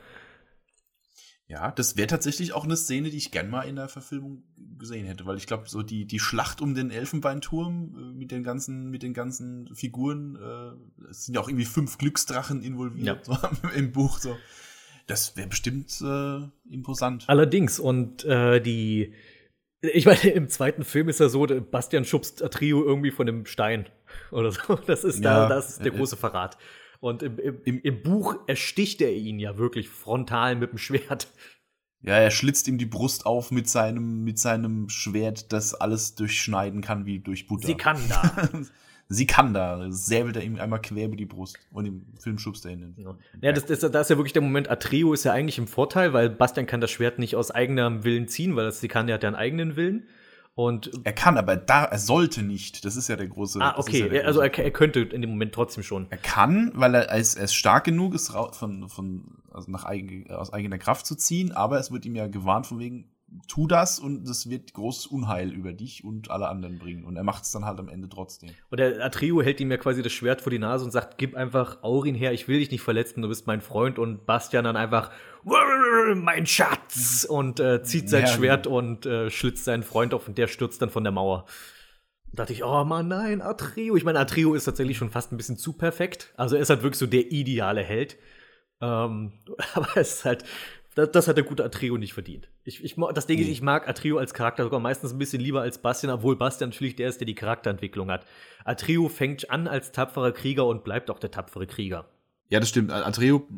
Ja, 1.49 1.71
das 1.71 1.97
wäre 1.97 2.09
tatsächlich 2.09 2.55
auch 2.55 2.64
eine 2.64 2.77
Szene, 2.77 3.09
die 3.11 3.17
ich 3.17 3.31
gern 3.31 3.49
mal 3.49 3.62
in 3.62 3.77
der 3.77 3.89
Verfilmung 3.89 4.43
gesehen 4.79 5.07
hätte, 5.07 5.27
weil 5.27 5.37
ich 5.37 5.47
glaube, 5.47 5.69
so 5.69 5.83
die, 5.83 6.05
die 6.05 6.19
Schlacht 6.19 6.61
um 6.61 6.75
den 6.75 6.91
Elfenbeinturm 6.91 7.95
äh, 7.97 8.19
mit 8.19 8.33
den 8.33 8.43
ganzen, 8.43 8.91
mit 8.91 9.05
den 9.05 9.14
ganzen 9.14 9.73
Figuren, 9.75 10.37
äh, 10.37 11.09
es 11.09 11.27
sind 11.27 11.37
ja 11.37 11.41
auch 11.41 11.49
irgendwie 11.49 11.64
fünf 11.64 11.99
Glücksdrachen 11.99 12.62
involviert 12.62 13.29
ja. 13.29 13.51
so, 13.62 13.69
im 13.69 13.93
Buch. 13.93 14.19
So. 14.19 14.37
Das 15.07 15.37
wäre 15.37 15.47
bestimmt 15.47 16.01
äh, 16.01 16.41
imposant. 16.69 17.29
Allerdings, 17.29 17.79
und 17.79 18.25
äh, 18.25 18.61
die, 18.61 19.12
ich 19.83 20.07
meine, 20.07 20.20
im 20.31 20.49
zweiten 20.49 20.85
Film 20.85 21.09
ist 21.09 21.20
ja 21.20 21.29
so, 21.29 21.47
Bastian 21.47 22.05
schubst 22.05 22.39
Trio 22.51 22.85
irgendwie 22.85 23.11
von 23.11 23.27
dem 23.27 23.47
Stein 23.47 23.89
oder 24.31 24.53
so. 24.53 24.77
Das 24.87 25.05
ist 25.05 25.22
ja, 25.22 25.49
da, 25.49 25.55
das 25.55 25.70
ist 25.70 25.85
der 25.85 25.93
äh, 25.93 25.97
große 25.97 26.16
Verrat. 26.16 26.57
Und 27.01 27.22
im, 27.22 27.39
im, 27.64 27.81
im 27.83 28.03
Buch 28.03 28.37
ersticht 28.47 29.03
er 29.03 29.12
ihn 29.12 29.39
ja 29.39 29.59
wirklich 29.59 29.89
frontal 29.89 30.57
mit 30.57 30.72
dem 30.72 30.79
Schwert. 30.79 31.29
Ja, 32.07 32.14
er 32.14 32.30
schlitzt 32.30 32.68
ihm 32.68 32.78
die 32.78 32.86
Brust 32.86 33.26
auf 33.26 33.50
mit 33.50 33.68
seinem, 33.68 34.22
mit 34.22 34.38
seinem 34.38 34.88
Schwert, 34.88 35.52
das 35.52 35.74
alles 35.74 36.14
durchschneiden 36.14 36.80
kann 36.80 37.04
wie 37.04 37.18
durch 37.18 37.48
Butter. 37.48 37.66
Sie 37.66 37.74
kann 37.74 37.98
da. 38.09 38.48
Sie 39.09 39.26
kann 39.26 39.54
da. 39.54 39.86
Säbelt 39.90 40.36
er 40.36 40.42
ihm 40.42 40.59
einmal 40.59 40.80
quer 40.80 41.07
über 41.07 41.16
die 41.16 41.26
Brust. 41.26 41.59
Und 41.72 41.86
im 41.86 42.07
Film 42.18 42.38
schubst 42.38 42.64
er 42.64 42.72
ihn. 42.72 42.94
In. 42.96 43.04
Ja, 43.04 43.16
ja 43.40 43.52
das, 43.52 43.66
das, 43.66 43.80
das 43.80 44.07
ist 44.07 44.11
ja 44.11 44.16
wirklich 44.16 44.32
der 44.32 44.42
Moment. 44.42 44.70
Atreo 44.70 45.12
ist 45.12 45.24
ja 45.24 45.32
eigentlich 45.32 45.59
im 45.59 45.66
Vorteil, 45.66 46.12
weil 46.12 46.30
Bastian 46.30 46.66
kann 46.66 46.80
das 46.80 46.90
Schwert 46.90 47.18
nicht 47.18 47.36
aus 47.36 47.50
eigenem 47.50 48.04
Willen 48.04 48.28
ziehen, 48.28 48.57
weil 48.57 48.64
das 48.64 48.80
Sikan 48.80 49.11
hat 49.11 49.22
ja 49.22 49.28
einen 49.28 49.36
eigenen 49.36 49.76
Willen. 49.76 50.07
Und 50.57 50.90
er 51.04 51.12
kann, 51.12 51.36
aber 51.36 51.54
da, 51.57 51.84
er 51.84 51.98
sollte 51.98 52.42
nicht. 52.42 52.84
Das 52.84 52.96
ist 52.96 53.09
ja 53.09 53.16
der 53.16 53.26
große. 53.26 53.61
Ah, 53.61 53.74
okay. 53.78 54.00
Ja 54.00 54.09
der 54.09 54.26
also 54.26 54.40
er, 54.40 54.59
er, 54.59 54.70
könnte 54.70 55.00
in 55.00 55.20
dem 55.20 55.30
Moment 55.30 55.52
trotzdem 55.52 55.82
schon. 55.84 56.07
Er 56.09 56.16
kann, 56.16 56.72
weil 56.74 56.94
er, 56.94 57.11
er, 57.11 57.18
ist, 57.18 57.36
er 57.36 57.44
ist 57.44 57.54
stark 57.54 57.84
genug 57.84 58.14
ist, 58.14 58.32
von, 58.52 58.88
von, 58.88 59.24
also 59.57 59.70
nach 59.70 59.84
eigen, 59.84 60.30
aus 60.30 60.52
eigener 60.52 60.78
Kraft 60.78 61.07
zu 61.07 61.16
ziehen, 61.16 61.52
aber 61.52 61.78
es 61.78 61.90
wird 61.90 62.04
ihm 62.04 62.14
ja 62.14 62.26
gewarnt 62.28 62.66
von 62.66 62.78
wegen, 62.78 63.11
tu 63.48 63.66
das 63.66 63.98
und 63.98 64.28
das 64.28 64.48
wird 64.48 64.72
großes 64.72 65.07
Unheil 65.07 65.52
über 65.52 65.72
dich 65.72 66.04
und 66.04 66.30
alle 66.30 66.48
anderen 66.48 66.78
bringen. 66.78 67.04
Und 67.04 67.16
er 67.16 67.24
macht 67.24 67.44
es 67.44 67.50
dann 67.50 67.64
halt 67.64 67.78
am 67.78 67.88
Ende 67.88 68.09
trotzdem. 68.09 68.50
Und 68.70 68.78
der 68.78 69.04
Atreo 69.04 69.42
hält 69.42 69.61
ihm 69.61 69.70
ja 69.70 69.76
quasi 69.76 70.02
das 70.02 70.12
Schwert 70.12 70.40
vor 70.40 70.50
die 70.50 70.59
Nase 70.59 70.84
und 70.84 70.90
sagt, 70.90 71.18
gib 71.18 71.34
einfach 71.34 71.82
Aurin 71.82 72.14
her, 72.14 72.32
ich 72.32 72.48
will 72.48 72.59
dich 72.59 72.70
nicht 72.70 72.82
verletzen, 72.82 73.22
du 73.22 73.28
bist 73.28 73.46
mein 73.46 73.61
Freund. 73.61 73.98
Und 73.98 74.26
Bastian 74.26 74.64
dann 74.64 74.76
einfach, 74.76 75.11
mein 76.14 76.46
Schatz! 76.46 77.26
Und 77.28 77.61
äh, 77.61 77.82
zieht 77.82 78.09
sein 78.09 78.22
ja, 78.22 78.28
Schwert 78.28 78.64
genau. 78.64 78.78
und 78.78 79.07
äh, 79.07 79.30
schlitzt 79.30 79.64
seinen 79.64 79.82
Freund 79.82 80.14
auf 80.14 80.28
und 80.28 80.38
der 80.38 80.46
stürzt 80.46 80.80
dann 80.80 80.90
von 80.90 81.02
der 81.02 81.12
Mauer. 81.12 81.46
Da 82.32 82.42
dachte 82.42 82.52
ich, 82.52 82.64
oh 82.64 82.84
Mann, 82.84 83.09
nein, 83.09 83.40
Atreo. 83.40 83.96
Ich 83.96 84.04
meine, 84.04 84.18
Atreo 84.18 84.54
ist 84.54 84.64
tatsächlich 84.64 84.98
schon 84.98 85.11
fast 85.11 85.32
ein 85.32 85.36
bisschen 85.36 85.57
zu 85.57 85.72
perfekt. 85.72 86.32
Also 86.36 86.57
er 86.57 86.62
ist 86.62 86.70
halt 86.70 86.82
wirklich 86.82 86.98
so 86.98 87.07
der 87.07 87.32
ideale 87.32 87.82
Held. 87.82 88.18
Ähm, 88.81 89.33
aber 89.74 89.97
es 89.97 90.14
ist 90.14 90.24
halt, 90.24 90.45
das, 90.95 91.11
das, 91.11 91.29
hat 91.29 91.37
der 91.37 91.45
gute 91.45 91.64
Atrio 91.64 91.99
nicht 91.99 92.14
verdient. 92.14 92.49
Ich, 92.64 92.83
ich, 92.83 92.97
das 93.14 93.27
Ding 93.27 93.39
ist, 93.39 93.49
ich 93.49 93.61
mag 93.61 93.87
Atrio 93.87 94.16
als 94.16 94.33
Charakter 94.33 94.64
sogar 94.64 94.81
meistens 94.81 95.12
ein 95.12 95.18
bisschen 95.18 95.43
lieber 95.43 95.61
als 95.61 95.79
Bastian, 95.79 96.12
obwohl 96.12 96.37
Bastian 96.37 96.70
natürlich 96.70 96.97
der 96.97 97.09
ist, 97.09 97.20
der 97.20 97.27
die 97.27 97.35
Charakterentwicklung 97.35 98.11
hat. 98.11 98.24
Atrio 98.64 99.09
fängt 99.09 99.51
an 99.51 99.68
als 99.68 99.93
tapferer 99.93 100.33
Krieger 100.33 100.66
und 100.66 100.85
bleibt 100.85 101.11
auch 101.11 101.18
der 101.18 101.31
tapfere 101.31 101.66
Krieger. 101.66 102.09
Ja, 102.49 102.61
das 102.61 102.68
stimmt. 102.68 102.93
Atrio 102.93 103.49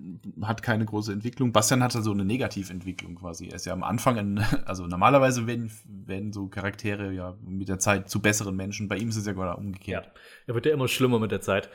hat 0.40 0.62
keine 0.62 0.86
große 0.86 1.12
Entwicklung. 1.12 1.52
Bastian 1.52 1.82
hat 1.82 1.92
so 1.92 1.98
also 1.98 2.12
eine 2.12 2.24
Negativentwicklung 2.24 3.16
quasi. 3.16 3.48
Er 3.48 3.56
ist 3.56 3.66
ja 3.66 3.74
am 3.74 3.82
Anfang, 3.82 4.18
ein, 4.18 4.38
also 4.64 4.86
normalerweise 4.86 5.46
werden, 5.46 5.70
werden 5.84 6.32
so 6.32 6.48
Charaktere 6.48 7.12
ja 7.12 7.36
mit 7.46 7.68
der 7.68 7.78
Zeit 7.78 8.08
zu 8.08 8.20
besseren 8.20 8.56
Menschen. 8.56 8.88
Bei 8.88 8.96
ihm 8.96 9.10
ist 9.10 9.16
es 9.16 9.26
ja 9.26 9.34
gerade 9.34 9.58
umgekehrt. 9.58 10.06
Ja, 10.06 10.12
er 10.46 10.54
wird 10.54 10.64
ja 10.64 10.72
immer 10.72 10.88
schlimmer 10.88 11.18
mit 11.18 11.30
der 11.30 11.42
Zeit. 11.42 11.68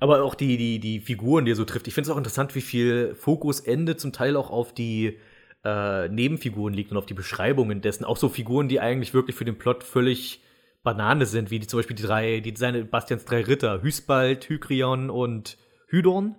Aber 0.00 0.22
auch 0.22 0.34
die, 0.34 0.56
die, 0.56 0.78
die 0.78 1.00
Figuren, 1.00 1.44
die 1.44 1.52
er 1.52 1.56
so 1.56 1.64
trifft. 1.64 1.88
Ich 1.88 1.94
finde 1.94 2.08
es 2.08 2.14
auch 2.14 2.18
interessant, 2.18 2.54
wie 2.54 2.60
viel 2.60 3.14
Fokus 3.14 3.60
Ende 3.60 3.96
zum 3.96 4.12
Teil 4.12 4.36
auch 4.36 4.50
auf 4.50 4.72
die 4.72 5.18
äh, 5.64 6.08
Nebenfiguren 6.08 6.72
liegt 6.72 6.92
und 6.92 6.96
auf 6.96 7.06
die 7.06 7.14
Beschreibungen 7.14 7.80
dessen. 7.80 8.04
Auch 8.04 8.16
so 8.16 8.28
Figuren, 8.28 8.68
die 8.68 8.80
eigentlich 8.80 9.12
wirklich 9.12 9.36
für 9.36 9.44
den 9.44 9.58
Plot 9.58 9.82
völlig 9.82 10.40
Banane 10.84 11.26
sind, 11.26 11.50
wie 11.50 11.58
die, 11.58 11.66
zum 11.66 11.80
Beispiel 11.80 11.96
die 11.96 12.04
drei, 12.04 12.40
die 12.40 12.54
seine 12.56 12.84
Bastians 12.84 13.24
drei 13.24 13.42
Ritter, 13.42 13.82
Hysbald, 13.82 14.48
Hykrion 14.48 15.10
und 15.10 15.58
Hydorn. 15.88 16.36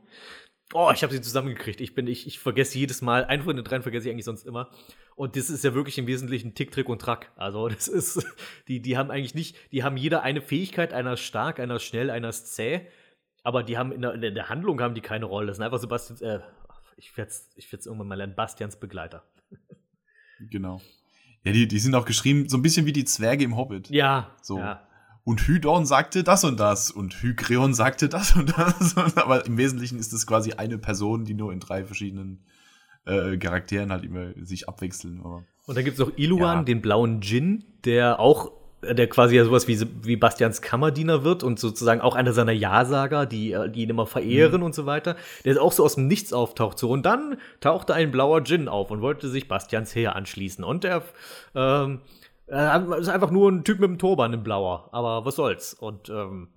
Oh, 0.74 0.91
ich 0.93 1.03
habe 1.03 1.12
sie 1.12 1.22
zusammengekriegt. 1.22 1.82
Ich 1.82 1.95
bin, 1.95 2.07
ich, 2.07 2.28
ich 2.28 2.39
vergesse 2.39 2.78
jedes 2.78 3.01
Mal, 3.01 3.26
einen 3.26 3.43
von 3.43 3.55
den 3.55 3.66
dreien 3.66 3.82
vergesse 3.82 4.07
ich 4.07 4.14
eigentlich 4.14 4.26
sonst 4.26 4.45
immer. 4.45 4.70
Und 5.16 5.36
das 5.36 5.49
ist 5.49 5.64
ja 5.66 5.74
wirklich 5.74 5.97
im 5.97 6.07
Wesentlichen 6.07 6.53
Tick, 6.53 6.72
Trick 6.72 6.88
und 6.88 7.01
Track. 7.01 7.32
Also 7.36 7.68
das 7.68 7.88
ist, 7.89 8.26
die, 8.68 8.82
die 8.82 8.97
haben 8.97 9.12
eigentlich 9.12 9.36
nicht, 9.36 9.57
die 9.72 9.84
haben 9.84 9.97
jeder 9.97 10.24
eine 10.24 10.41
Fähigkeit, 10.41 10.93
einer 10.93 11.18
stark, 11.18 11.60
einer 11.60 11.80
schnell, 11.80 12.10
einer 12.10 12.32
zäh 12.32 12.88
aber 13.44 13.64
die 13.64 13.78
haben 13.78 13.92
in 13.92 14.02
der, 14.02 14.14
in 14.14 14.22
der, 14.22 14.50
Handlung 14.50 14.82
haben 14.82 14.96
die 14.96 15.02
keine 15.02 15.26
Rolle. 15.26 15.48
Das 15.48 15.58
sind 15.58 15.66
einfach 15.66 15.80
Sebastians, 15.80 16.22
äh, 16.22 16.40
ich 16.98 17.16
werde 17.18 17.30
es 17.30 17.50
ich 17.56 17.72
irgendwann 17.72 18.08
mal 18.08 18.16
lernen, 18.16 18.36
Bastians 18.36 18.80
Begleiter. 18.80 19.24
Genau. 20.40 20.82
Ja, 21.44 21.52
die, 21.52 21.68
die 21.68 21.80
sind 21.80 21.96
auch 21.96 22.06
geschrieben, 22.06 22.50
so 22.50 22.58
ein 22.58 22.62
bisschen 22.62 22.86
wie 22.86 22.94
die 22.94 23.06
Zwerge 23.06 23.44
im 23.44 23.56
Hobbit. 23.56 23.90
Ja. 23.90 24.36
So. 24.42 24.58
Ja. 24.58 24.88
Und 25.24 25.48
Hydorn 25.48 25.86
sagte 25.86 26.24
das 26.24 26.44
und 26.44 26.60
das 26.60 26.92
und 26.92 27.22
Hygreon 27.22 27.74
sagte 27.74 28.10
das 28.10 28.36
und 28.36 28.58
das. 28.58 28.98
Aber 29.18 29.46
im 29.46 29.58
Wesentlichen 29.58 30.00
ist 30.00 30.14
es 30.14 30.26
quasi 30.26 30.54
eine 30.54 30.78
Person, 30.78 31.26
die 31.26 31.34
nur 31.34 31.54
in 31.54 31.60
drei 31.60 31.86
verschiedenen 31.86 32.46
äh, 33.06 33.38
Charakteren 33.38 33.92
halt 33.92 34.04
immer 34.04 34.34
sich 34.44 34.68
abwechseln. 34.68 35.20
Aber, 35.20 35.46
und 35.66 35.78
dann 35.78 35.84
gibt 35.84 36.00
es 36.00 36.06
noch 36.06 36.18
Iluan, 36.18 36.60
ja. 36.60 36.64
den 36.64 36.82
blauen 36.82 37.22
Djinn, 37.22 37.64
der 37.86 38.20
auch 38.20 38.52
der 38.82 39.07
quasi 39.07 39.36
ja 39.36 39.43
sowas 39.43 39.67
wie, 39.67 39.80
wie 40.03 40.15
Bastians 40.15 40.61
Kammerdiener 40.61 41.23
wird 41.23 41.43
und 41.43 41.59
sozusagen 41.59 42.01
auch 42.01 42.15
einer 42.15 42.34
seiner 42.34 42.51
Ja-Sager, 42.51 43.25
die, 43.25 43.51
äh, 43.51 43.69
die 43.69 43.84
ihn 43.84 43.89
immer 43.89 44.05
verehren 44.05 44.61
mhm. 44.61 44.67
und 44.67 44.75
so 44.75 44.86
weiter, 44.86 45.15
der 45.43 45.61
auch 45.61 45.71
so 45.71 45.84
aus 45.84 45.95
dem 45.95 46.07
Nichts 46.07 46.34
auftaucht. 46.34 46.77
So, 46.80 46.89
und 46.89 47.05
dann 47.05 47.38
tauchte 47.59 47.93
ein 47.93 48.11
blauer 48.11 48.41
Djinn 48.41 48.67
auf 48.67 48.91
und 48.91 49.01
wollte 49.01 49.27
sich 49.30 49.47
Bastians 49.47 49.93
Heer 49.95 50.15
anschließen. 50.15 50.63
Und 50.63 50.86
er, 50.86 51.03
ähm, 51.55 52.01
er 52.47 52.97
ist 52.97 53.09
einfach 53.09 53.32
nur 53.32 53.51
ein 53.51 53.63
Typ 53.63 53.80
mit 53.80 53.89
einem 53.89 53.99
Turban, 53.99 54.34
ein 54.34 54.43
blauer. 54.43 54.89
Aber 54.91 55.25
was 55.25 55.36
soll's? 55.36 55.73
Und 55.73 56.09
ähm, 56.09 56.47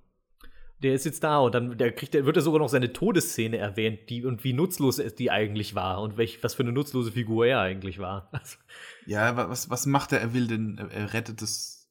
der 0.83 0.95
ist 0.95 1.05
jetzt 1.05 1.23
da 1.23 1.39
und 1.39 1.55
dann 1.55 1.77
der 1.79 1.93
kriegt, 1.93 2.15
der 2.15 2.27
wird 2.27 2.37
er 2.37 2.43
sogar 2.43 2.59
noch 2.59 2.69
seine 2.69 2.93
Todesszene 2.93 3.57
erwähnt, 3.57 4.11
die 4.11 4.25
und 4.25 4.43
wie 4.43 4.53
nutzlos 4.53 4.97
die 4.97 5.31
eigentlich 5.31 5.75
war 5.75 6.01
und 6.01 6.17
welch, 6.17 6.43
was 6.43 6.55
für 6.55 6.63
eine 6.63 6.73
nutzlose 6.73 7.13
Figur 7.13 7.47
er 7.47 7.61
eigentlich 7.61 7.99
war. 7.99 8.31
ja, 9.07 9.37
was, 9.37 9.71
was 9.71 9.87
macht 9.87 10.13
er? 10.13 10.21
Er 10.21 10.35
will 10.35 10.49
den, 10.49 10.79
er 10.79 11.13
rettet 11.15 11.41
das 11.41 11.82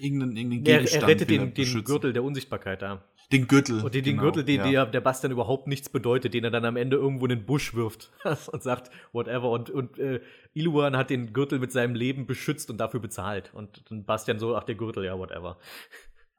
irgendeinen, 0.00 0.36
irgendeinen 0.36 0.64
Gegenstand. 0.64 1.02
Er, 1.02 1.08
rettet 1.08 1.30
den, 1.30 1.54
den 1.54 1.84
Gürtel 1.84 2.12
der 2.12 2.24
Unsichtbarkeit 2.24 2.82
da. 2.82 3.04
Den 3.32 3.46
Gürtel. 3.46 3.84
Und 3.84 3.94
den, 3.94 4.02
den 4.02 4.16
genau, 4.16 4.24
Gürtel, 4.24 4.44
den 4.44 4.56
ja. 4.56 4.70
der, 4.70 4.86
der 4.86 5.00
Bastian 5.00 5.30
überhaupt 5.30 5.68
nichts 5.68 5.88
bedeutet, 5.88 6.34
den 6.34 6.42
er 6.42 6.50
dann 6.50 6.64
am 6.64 6.76
Ende 6.76 6.96
irgendwo 6.96 7.26
in 7.26 7.30
den 7.30 7.46
Busch 7.46 7.74
wirft 7.74 8.10
und 8.52 8.62
sagt, 8.62 8.90
whatever. 9.12 9.50
Und, 9.50 9.70
und 9.70 9.98
äh, 9.98 10.20
Iluan 10.52 10.96
hat 10.96 11.10
den 11.10 11.32
Gürtel 11.32 11.60
mit 11.60 11.70
seinem 11.70 11.94
Leben 11.94 12.26
beschützt 12.26 12.70
und 12.70 12.78
dafür 12.78 12.98
bezahlt. 12.98 13.52
Und 13.54 13.84
dann 13.88 14.04
Bastian 14.04 14.40
so, 14.40 14.56
ach, 14.56 14.64
der 14.64 14.74
Gürtel, 14.74 15.04
ja, 15.04 15.16
whatever. 15.16 15.58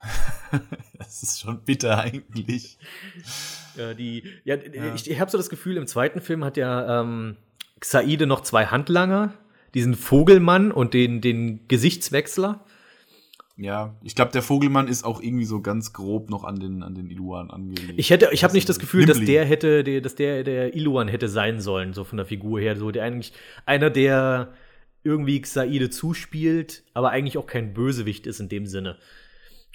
das 0.97 1.23
ist 1.23 1.39
schon 1.39 1.63
bitter 1.63 1.99
eigentlich. 1.99 2.77
Ja, 3.77 3.93
die, 3.93 4.23
ja, 4.43 4.55
ja. 4.55 4.93
ich, 4.93 5.09
ich 5.09 5.19
habe 5.19 5.31
so 5.31 5.37
das 5.37 5.49
Gefühl, 5.49 5.77
im 5.77 5.87
zweiten 5.87 6.19
Film 6.19 6.43
hat 6.43 6.57
ja 6.57 7.01
ähm, 7.01 7.37
Xaide 7.79 8.27
noch 8.27 8.41
zwei 8.41 8.65
Handlanger, 8.65 9.33
diesen 9.73 9.95
Vogelmann 9.95 10.71
und 10.71 10.93
den, 10.93 11.21
den 11.21 11.67
Gesichtswechsler. 11.67 12.65
Ja, 13.61 13.95
ich 14.01 14.15
glaube, 14.15 14.31
der 14.31 14.41
Vogelmann 14.41 14.87
ist 14.87 15.03
auch 15.03 15.21
irgendwie 15.21 15.45
so 15.45 15.61
ganz 15.61 15.93
grob 15.93 16.31
noch 16.31 16.43
an 16.43 16.59
den, 16.59 16.81
an 16.81 16.95
den 16.95 17.11
Iluan 17.11 17.51
angelegt. 17.51 17.93
Ich 17.97 18.09
hätte, 18.09 18.29
ich 18.31 18.43
habe 18.43 18.55
nicht 18.55 18.67
das 18.67 18.79
Gefühl, 18.79 19.05
Nimbly. 19.05 19.19
dass 19.19 19.25
der 19.27 19.45
hätte, 19.45 19.83
der, 19.83 20.01
dass 20.01 20.15
der, 20.15 20.43
der 20.43 20.75
Iluan 20.75 21.07
hätte 21.07 21.29
sein 21.29 21.61
sollen, 21.61 21.93
so 21.93 22.03
von 22.03 22.17
der 22.17 22.25
Figur 22.25 22.59
her. 22.59 22.75
So, 22.75 22.89
der 22.89 23.03
eigentlich 23.03 23.33
einer, 23.67 23.91
der 23.91 24.53
irgendwie 25.03 25.39
Xaide 25.39 25.91
zuspielt, 25.91 26.83
aber 26.95 27.11
eigentlich 27.11 27.37
auch 27.37 27.45
kein 27.45 27.75
Bösewicht 27.75 28.25
ist 28.25 28.39
in 28.39 28.49
dem 28.49 28.65
Sinne. 28.65 28.97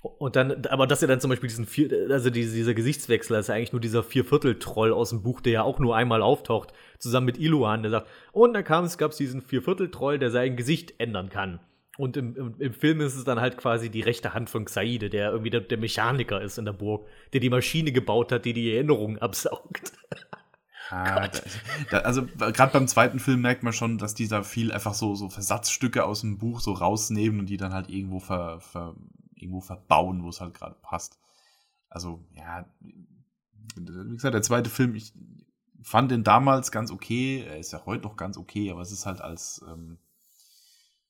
Und 0.03 0.35
dann, 0.35 0.67
aber 0.67 0.89
dass 0.89 1.03
er 1.03 1.09
dann 1.09 1.21
zum 1.21 1.31
Beispiel 1.31 1.49
diesen 1.49 1.67
vier, 1.67 2.09
also 2.11 2.29
diese, 2.29 2.57
dieser 2.57 2.75
Gesichtswechsel, 2.75 3.39
ist 3.39 3.49
ja 3.49 3.55
eigentlich 3.55 3.73
nur 3.73 3.81
dieser 3.81 4.03
Vierviertel-Troll 4.03 4.93
aus 4.93 5.11
dem 5.11 5.23
Buch, 5.23 5.41
der 5.41 5.53
ja 5.53 5.63
auch 5.63 5.79
nur 5.79 5.95
einmal 5.95 6.23
auftaucht, 6.23 6.73
zusammen 6.99 7.27
mit 7.27 7.39
Iluan, 7.39 7.83
der 7.83 7.91
sagt, 7.93 8.09
und 8.33 8.53
dann 8.53 8.65
kam 8.65 8.85
es, 8.85 8.99
gab 8.99 9.13
es 9.13 9.17
diesen 9.17 9.43
Vierviertel-Troll, 9.43 10.19
der 10.19 10.31
sein 10.31 10.57
Gesicht 10.57 10.95
ändern 10.99 11.29
kann. 11.29 11.61
Und 11.99 12.17
im, 12.17 12.37
im, 12.37 12.55
im, 12.59 12.73
Film 12.75 13.01
ist 13.01 13.17
es 13.17 13.25
dann 13.25 13.41
halt 13.41 13.57
quasi 13.57 13.91
die 13.91 14.03
rechte 14.03 14.35
Hand 14.35 14.51
von 14.51 14.67
Xaide, 14.67 15.09
der 15.09 15.31
irgendwie 15.31 15.51
der, 15.51 15.63
der 15.63 15.79
Mechaniker 15.79 16.41
ist 16.41 16.59
in 16.59 16.67
der 16.67 16.73
Burg, 16.73 17.07
der 17.33 17.41
die 17.41 17.51
Maschine 17.51 17.93
gebaut 17.93 18.33
hat, 18.33 18.45
die 18.45 18.53
die 18.53 18.75
Erinnerungen 18.75 19.19
absaugt. 19.19 19.93
Ah, 20.91 21.27
da, 21.29 21.41
da, 21.91 21.99
also 22.01 22.27
gerade 22.27 22.73
beim 22.73 22.87
zweiten 22.87 23.19
Film 23.19 23.41
merkt 23.41 23.63
man 23.63 23.73
schon, 23.73 23.99
dass 23.99 24.15
die 24.15 24.29
da 24.29 24.43
viel 24.43 24.71
einfach 24.71 24.95
so, 24.95 25.17
so 25.17 25.29
Versatzstücke 25.29 26.05
aus 26.05 26.21
dem 26.21 26.39
Buch 26.39 26.61
so 26.61 26.73
rausnehmen 26.73 27.41
und 27.41 27.47
die 27.47 27.57
dann 27.57 27.73
halt 27.73 27.89
irgendwo 27.89 28.21
ver, 28.21 28.61
ver 28.61 28.95
irgendwo 29.35 29.61
verbauen, 29.61 30.23
wo 30.23 30.29
es 30.29 30.41
halt 30.41 30.55
gerade 30.55 30.77
passt. 30.83 31.19
Also, 31.89 32.25
ja, 32.37 32.67
wie 33.77 34.15
gesagt, 34.15 34.35
der 34.35 34.43
zweite 34.43 34.71
Film, 34.71 34.95
ich 34.95 35.13
fand 35.83 36.11
den 36.11 36.25
damals 36.25 36.71
ganz 36.71 36.91
okay. 36.91 37.45
Er 37.47 37.59
ist 37.59 37.73
ja 37.73 37.85
heute 37.87 38.05
noch 38.05 38.17
ganz 38.17 38.37
okay, 38.37 38.71
aber 38.71 38.81
es 38.81 38.93
ist 38.93 39.07
halt 39.07 39.21
als. 39.21 39.65
Ähm, 39.69 39.99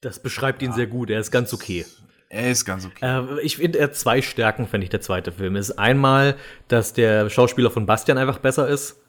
das 0.01 0.21
beschreibt 0.21 0.63
ja, 0.63 0.69
ihn 0.69 0.75
sehr 0.75 0.87
gut. 0.87 1.11
Er 1.11 1.21
ist 1.21 1.31
ganz 1.31 1.53
okay. 1.53 1.85
Er 2.29 2.51
ist 2.51 2.65
ganz 2.65 2.87
okay. 2.87 3.05
Äh, 3.05 3.41
ich 3.41 3.57
finde, 3.57 3.79
er 3.79 3.85
hat 3.85 3.95
zwei 3.95 4.21
Stärken, 4.23 4.67
finde 4.67 4.85
ich, 4.85 4.91
der 4.91 5.01
zweite 5.01 5.33
Film. 5.33 5.57
Ist 5.57 5.73
einmal, 5.73 6.37
dass 6.69 6.93
der 6.93 7.31
Schauspieler 7.31 7.71
von 7.71 7.87
Bastian 7.87 8.19
einfach 8.19 8.39
besser 8.39 8.69
ist. 8.69 9.01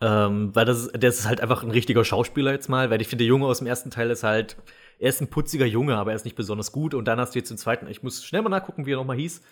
Ähm, 0.00 0.54
weil 0.54 0.66
das, 0.66 0.90
das 0.92 1.20
ist 1.20 1.26
halt 1.26 1.40
einfach 1.40 1.62
ein 1.62 1.70
richtiger 1.70 2.04
Schauspieler 2.04 2.52
jetzt 2.52 2.68
mal, 2.68 2.90
weil 2.90 3.00
ich 3.00 3.08
finde, 3.08 3.24
der 3.24 3.28
Junge 3.28 3.46
aus 3.46 3.58
dem 3.58 3.66
ersten 3.66 3.90
Teil 3.90 4.10
ist 4.10 4.24
halt, 4.24 4.56
er 4.98 5.08
ist 5.08 5.22
ein 5.22 5.28
putziger 5.28 5.64
Junge, 5.64 5.96
aber 5.96 6.10
er 6.10 6.16
ist 6.16 6.24
nicht 6.24 6.36
besonders 6.36 6.70
gut. 6.70 6.92
Und 6.92 7.06
dann 7.06 7.18
hast 7.18 7.34
du 7.34 7.38
jetzt 7.38 7.50
den 7.50 7.58
zweiten, 7.58 7.86
ich 7.88 8.02
muss 8.02 8.22
schnell 8.22 8.42
mal 8.42 8.50
nachgucken, 8.50 8.84
wie 8.84 8.92
er 8.92 8.96
nochmal 8.96 9.16
hieß. 9.16 9.42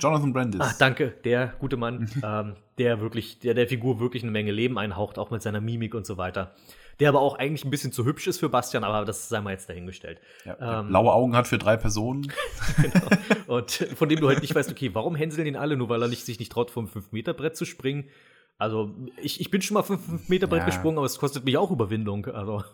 Jonathan 0.00 0.32
Brandis. 0.32 0.60
Ach, 0.62 0.76
danke, 0.76 1.14
der 1.24 1.54
gute 1.60 1.76
Mann, 1.76 2.10
ähm, 2.24 2.54
der 2.78 3.00
wirklich, 3.00 3.38
der 3.38 3.54
der 3.54 3.68
Figur 3.68 4.00
wirklich 4.00 4.22
eine 4.22 4.32
Menge 4.32 4.50
Leben 4.50 4.76
einhaucht, 4.76 5.18
auch 5.18 5.30
mit 5.30 5.42
seiner 5.42 5.60
Mimik 5.60 5.94
und 5.94 6.04
so 6.06 6.16
weiter. 6.16 6.54
Der 6.98 7.10
aber 7.10 7.20
auch 7.20 7.34
eigentlich 7.34 7.64
ein 7.64 7.70
bisschen 7.70 7.92
zu 7.92 8.04
hübsch 8.06 8.26
ist 8.26 8.38
für 8.38 8.48
Bastian, 8.48 8.82
aber 8.82 9.04
das 9.04 9.28
sei 9.28 9.40
mal 9.42 9.50
jetzt 9.50 9.68
dahingestellt. 9.68 10.20
Ja, 10.44 10.80
ähm, 10.80 10.88
blaue 10.88 11.12
Augen 11.12 11.36
hat 11.36 11.46
für 11.46 11.58
drei 11.58 11.76
Personen. 11.76 12.32
genau. 12.80 13.08
Und 13.46 13.70
von 13.70 14.08
dem 14.08 14.20
du 14.20 14.28
halt 14.28 14.40
nicht 14.40 14.54
weißt, 14.54 14.70
okay, 14.70 14.94
warum 14.94 15.14
hänseln 15.14 15.46
ihn 15.46 15.56
alle, 15.56 15.76
nur 15.76 15.90
weil 15.90 16.00
er 16.00 16.08
nicht, 16.08 16.24
sich 16.24 16.38
nicht 16.38 16.52
traut, 16.52 16.70
vom 16.70 16.86
5-Meter-Brett 16.86 17.56
zu 17.56 17.66
springen? 17.66 18.08
Also, 18.58 18.94
ich, 19.20 19.40
ich 19.40 19.50
bin 19.50 19.60
schon 19.60 19.74
mal 19.74 19.82
5 19.82 20.28
Meter 20.28 20.46
breit 20.46 20.60
ja. 20.60 20.66
gesprungen, 20.66 20.96
aber 20.96 21.06
es 21.06 21.18
kostet 21.18 21.44
mich 21.44 21.58
auch 21.58 21.70
Überwindung. 21.70 22.26
Also. 22.26 22.64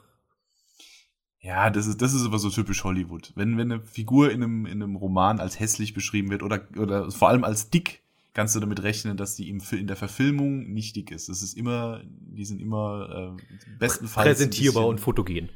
Ja, 1.41 1.71
das 1.71 1.89
ist, 1.89 2.01
das 2.01 2.15
ist 2.15 2.25
aber 2.25 2.39
so 2.39 2.51
typisch 2.51 2.85
Hollywood. 2.85 3.33
Wenn, 3.35 3.59
wenn 3.59 3.73
eine 3.73 3.83
Figur 3.83 4.31
in 4.31 4.45
einem, 4.45 4.67
in 4.67 4.81
einem 4.81 4.95
Roman 4.95 5.41
als 5.41 5.59
hässlich 5.59 5.93
beschrieben 5.93 6.31
wird 6.31 6.45
oder, 6.45 6.69
oder 6.79 7.11
vor 7.11 7.29
allem 7.29 7.43
als 7.43 7.71
dick, 7.71 8.03
kannst 8.35 8.55
du 8.55 8.61
damit 8.61 8.83
rechnen, 8.83 9.17
dass 9.17 9.35
die 9.37 9.49
im, 9.49 9.61
in 9.73 9.87
der 9.87 9.97
Verfilmung 9.97 10.73
nicht 10.73 10.97
dick 10.97 11.11
ist. 11.11 11.29
Das 11.29 11.43
ist 11.43 11.57
immer, 11.57 12.03
die 12.05 12.45
sind 12.45 12.61
immer 12.61 13.37
äh, 13.39 13.59
bestenfalls. 13.79 14.29
Präsentierbar 14.29 14.87
und 14.87 15.01
fotogen. 15.01 15.51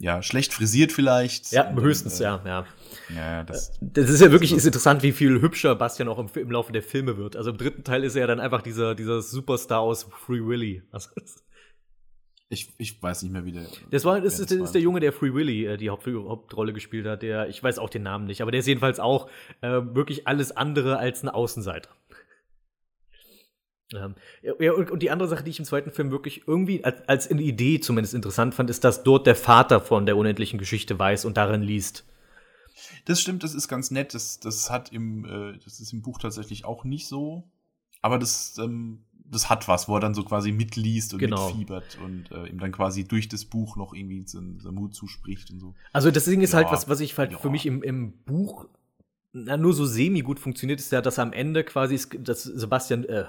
Ja, 0.00 0.22
schlecht 0.22 0.52
frisiert 0.52 0.92
vielleicht. 0.92 1.52
Ja, 1.52 1.72
höchstens, 1.72 2.20
äh, 2.20 2.24
ja, 2.24 2.42
ja. 2.44 2.66
Ja, 3.14 3.44
das, 3.44 3.78
das 3.80 4.10
ist 4.10 4.20
ja 4.20 4.32
wirklich 4.32 4.52
ist 4.52 4.66
interessant, 4.66 5.02
wie 5.02 5.12
viel 5.12 5.40
hübscher 5.40 5.74
Bastian 5.74 6.08
auch 6.08 6.18
im, 6.18 6.28
im, 6.34 6.50
Laufe 6.50 6.72
der 6.72 6.82
Filme 6.82 7.16
wird. 7.16 7.36
Also 7.36 7.50
im 7.50 7.58
dritten 7.58 7.84
Teil 7.84 8.04
ist 8.04 8.14
er 8.14 8.22
ja 8.22 8.26
dann 8.26 8.40
einfach 8.40 8.62
dieser, 8.62 8.94
dieser 8.94 9.22
Superstar 9.22 9.80
aus 9.80 10.06
Free 10.26 10.44
Willy. 10.44 10.82
Also, 10.90 11.10
ich, 12.48 12.68
ich 12.78 13.02
weiß 13.02 13.22
nicht 13.22 13.32
mehr, 13.32 13.44
wie 13.44 13.52
der. 13.52 13.66
Das 13.90 14.04
war, 14.04 14.20
das 14.20 14.38
ist, 14.38 14.50
das 14.50 14.58
ist 14.58 14.74
der 14.74 14.82
Junge, 14.82 15.00
der 15.00 15.12
Free 15.12 15.32
Willy 15.34 15.66
äh, 15.66 15.76
die 15.76 15.90
Haupt, 15.90 16.06
Hauptrolle 16.06 16.72
gespielt 16.72 17.06
hat. 17.06 17.22
Der, 17.22 17.48
ich 17.48 17.62
weiß 17.62 17.78
auch 17.78 17.90
den 17.90 18.02
Namen 18.02 18.26
nicht, 18.26 18.42
aber 18.42 18.50
der 18.50 18.60
ist 18.60 18.66
jedenfalls 18.66 19.00
auch 19.00 19.28
äh, 19.60 19.68
wirklich 19.68 20.26
alles 20.26 20.56
andere 20.56 20.98
als 20.98 21.22
ein 21.22 21.28
Außenseiter. 21.28 21.90
Ähm, 23.96 24.14
ja, 24.60 24.72
und, 24.72 25.02
die 25.02 25.10
andere 25.10 25.28
Sache, 25.28 25.44
die 25.44 25.50
ich 25.50 25.58
im 25.58 25.64
zweiten 25.64 25.90
Film 25.90 26.10
wirklich 26.10 26.46
irgendwie 26.46 26.84
als, 26.84 27.08
als 27.08 27.30
eine 27.30 27.42
Idee 27.42 27.80
zumindest 27.80 28.14
interessant 28.14 28.54
fand, 28.54 28.70
ist, 28.70 28.84
dass 28.84 29.02
dort 29.02 29.26
der 29.26 29.36
Vater 29.36 29.80
von 29.80 30.06
der 30.06 30.16
unendlichen 30.16 30.58
Geschichte 30.58 30.98
weiß 30.98 31.24
und 31.24 31.36
darin 31.36 31.62
liest. 31.62 32.04
Das 33.04 33.20
stimmt, 33.20 33.42
das 33.42 33.54
ist 33.54 33.68
ganz 33.68 33.90
nett. 33.90 34.14
Das, 34.14 34.40
das 34.40 34.70
hat 34.70 34.92
im, 34.92 35.24
äh, 35.24 35.58
das 35.64 35.80
ist 35.80 35.92
im 35.92 36.02
Buch 36.02 36.18
tatsächlich 36.18 36.64
auch 36.64 36.84
nicht 36.84 37.06
so. 37.06 37.44
Aber 38.02 38.18
das, 38.18 38.58
ähm, 38.58 39.04
das 39.12 39.48
hat 39.48 39.68
was, 39.68 39.88
wo 39.88 39.96
er 39.96 40.00
dann 40.00 40.14
so 40.14 40.24
quasi 40.24 40.52
mitliest 40.52 41.14
und 41.14 41.18
genau. 41.18 41.48
mitfiebert 41.48 41.98
und 42.04 42.30
äh, 42.30 42.46
ihm 42.46 42.58
dann 42.58 42.72
quasi 42.72 43.04
durch 43.04 43.28
das 43.28 43.44
Buch 43.44 43.76
noch 43.76 43.94
irgendwie 43.94 44.26
seinen, 44.26 44.60
seinen 44.60 44.74
Mut 44.74 44.94
zuspricht 44.94 45.50
und 45.50 45.60
so. 45.60 45.74
Also 45.92 46.10
das 46.10 46.24
Ding 46.24 46.40
ist 46.42 46.54
halt 46.54 46.66
ja. 46.66 46.70
halt 46.70 46.82
was, 46.82 46.88
was 46.88 47.00
ich 47.00 47.16
halt 47.16 47.32
ja. 47.32 47.38
für 47.38 47.50
mich 47.50 47.66
im, 47.66 47.82
im 47.82 48.12
Buch 48.24 48.66
na, 49.34 49.56
nur 49.56 49.72
so 49.72 49.84
semi 49.84 50.20
gut 50.20 50.38
funktioniert, 50.38 50.80
ist 50.80 50.92
ja, 50.92 51.02
dass 51.02 51.18
am 51.18 51.32
Ende 51.32 51.64
quasi, 51.64 51.98
dass 52.18 52.44
Sebastian, 52.44 53.04
äh, 53.04 53.24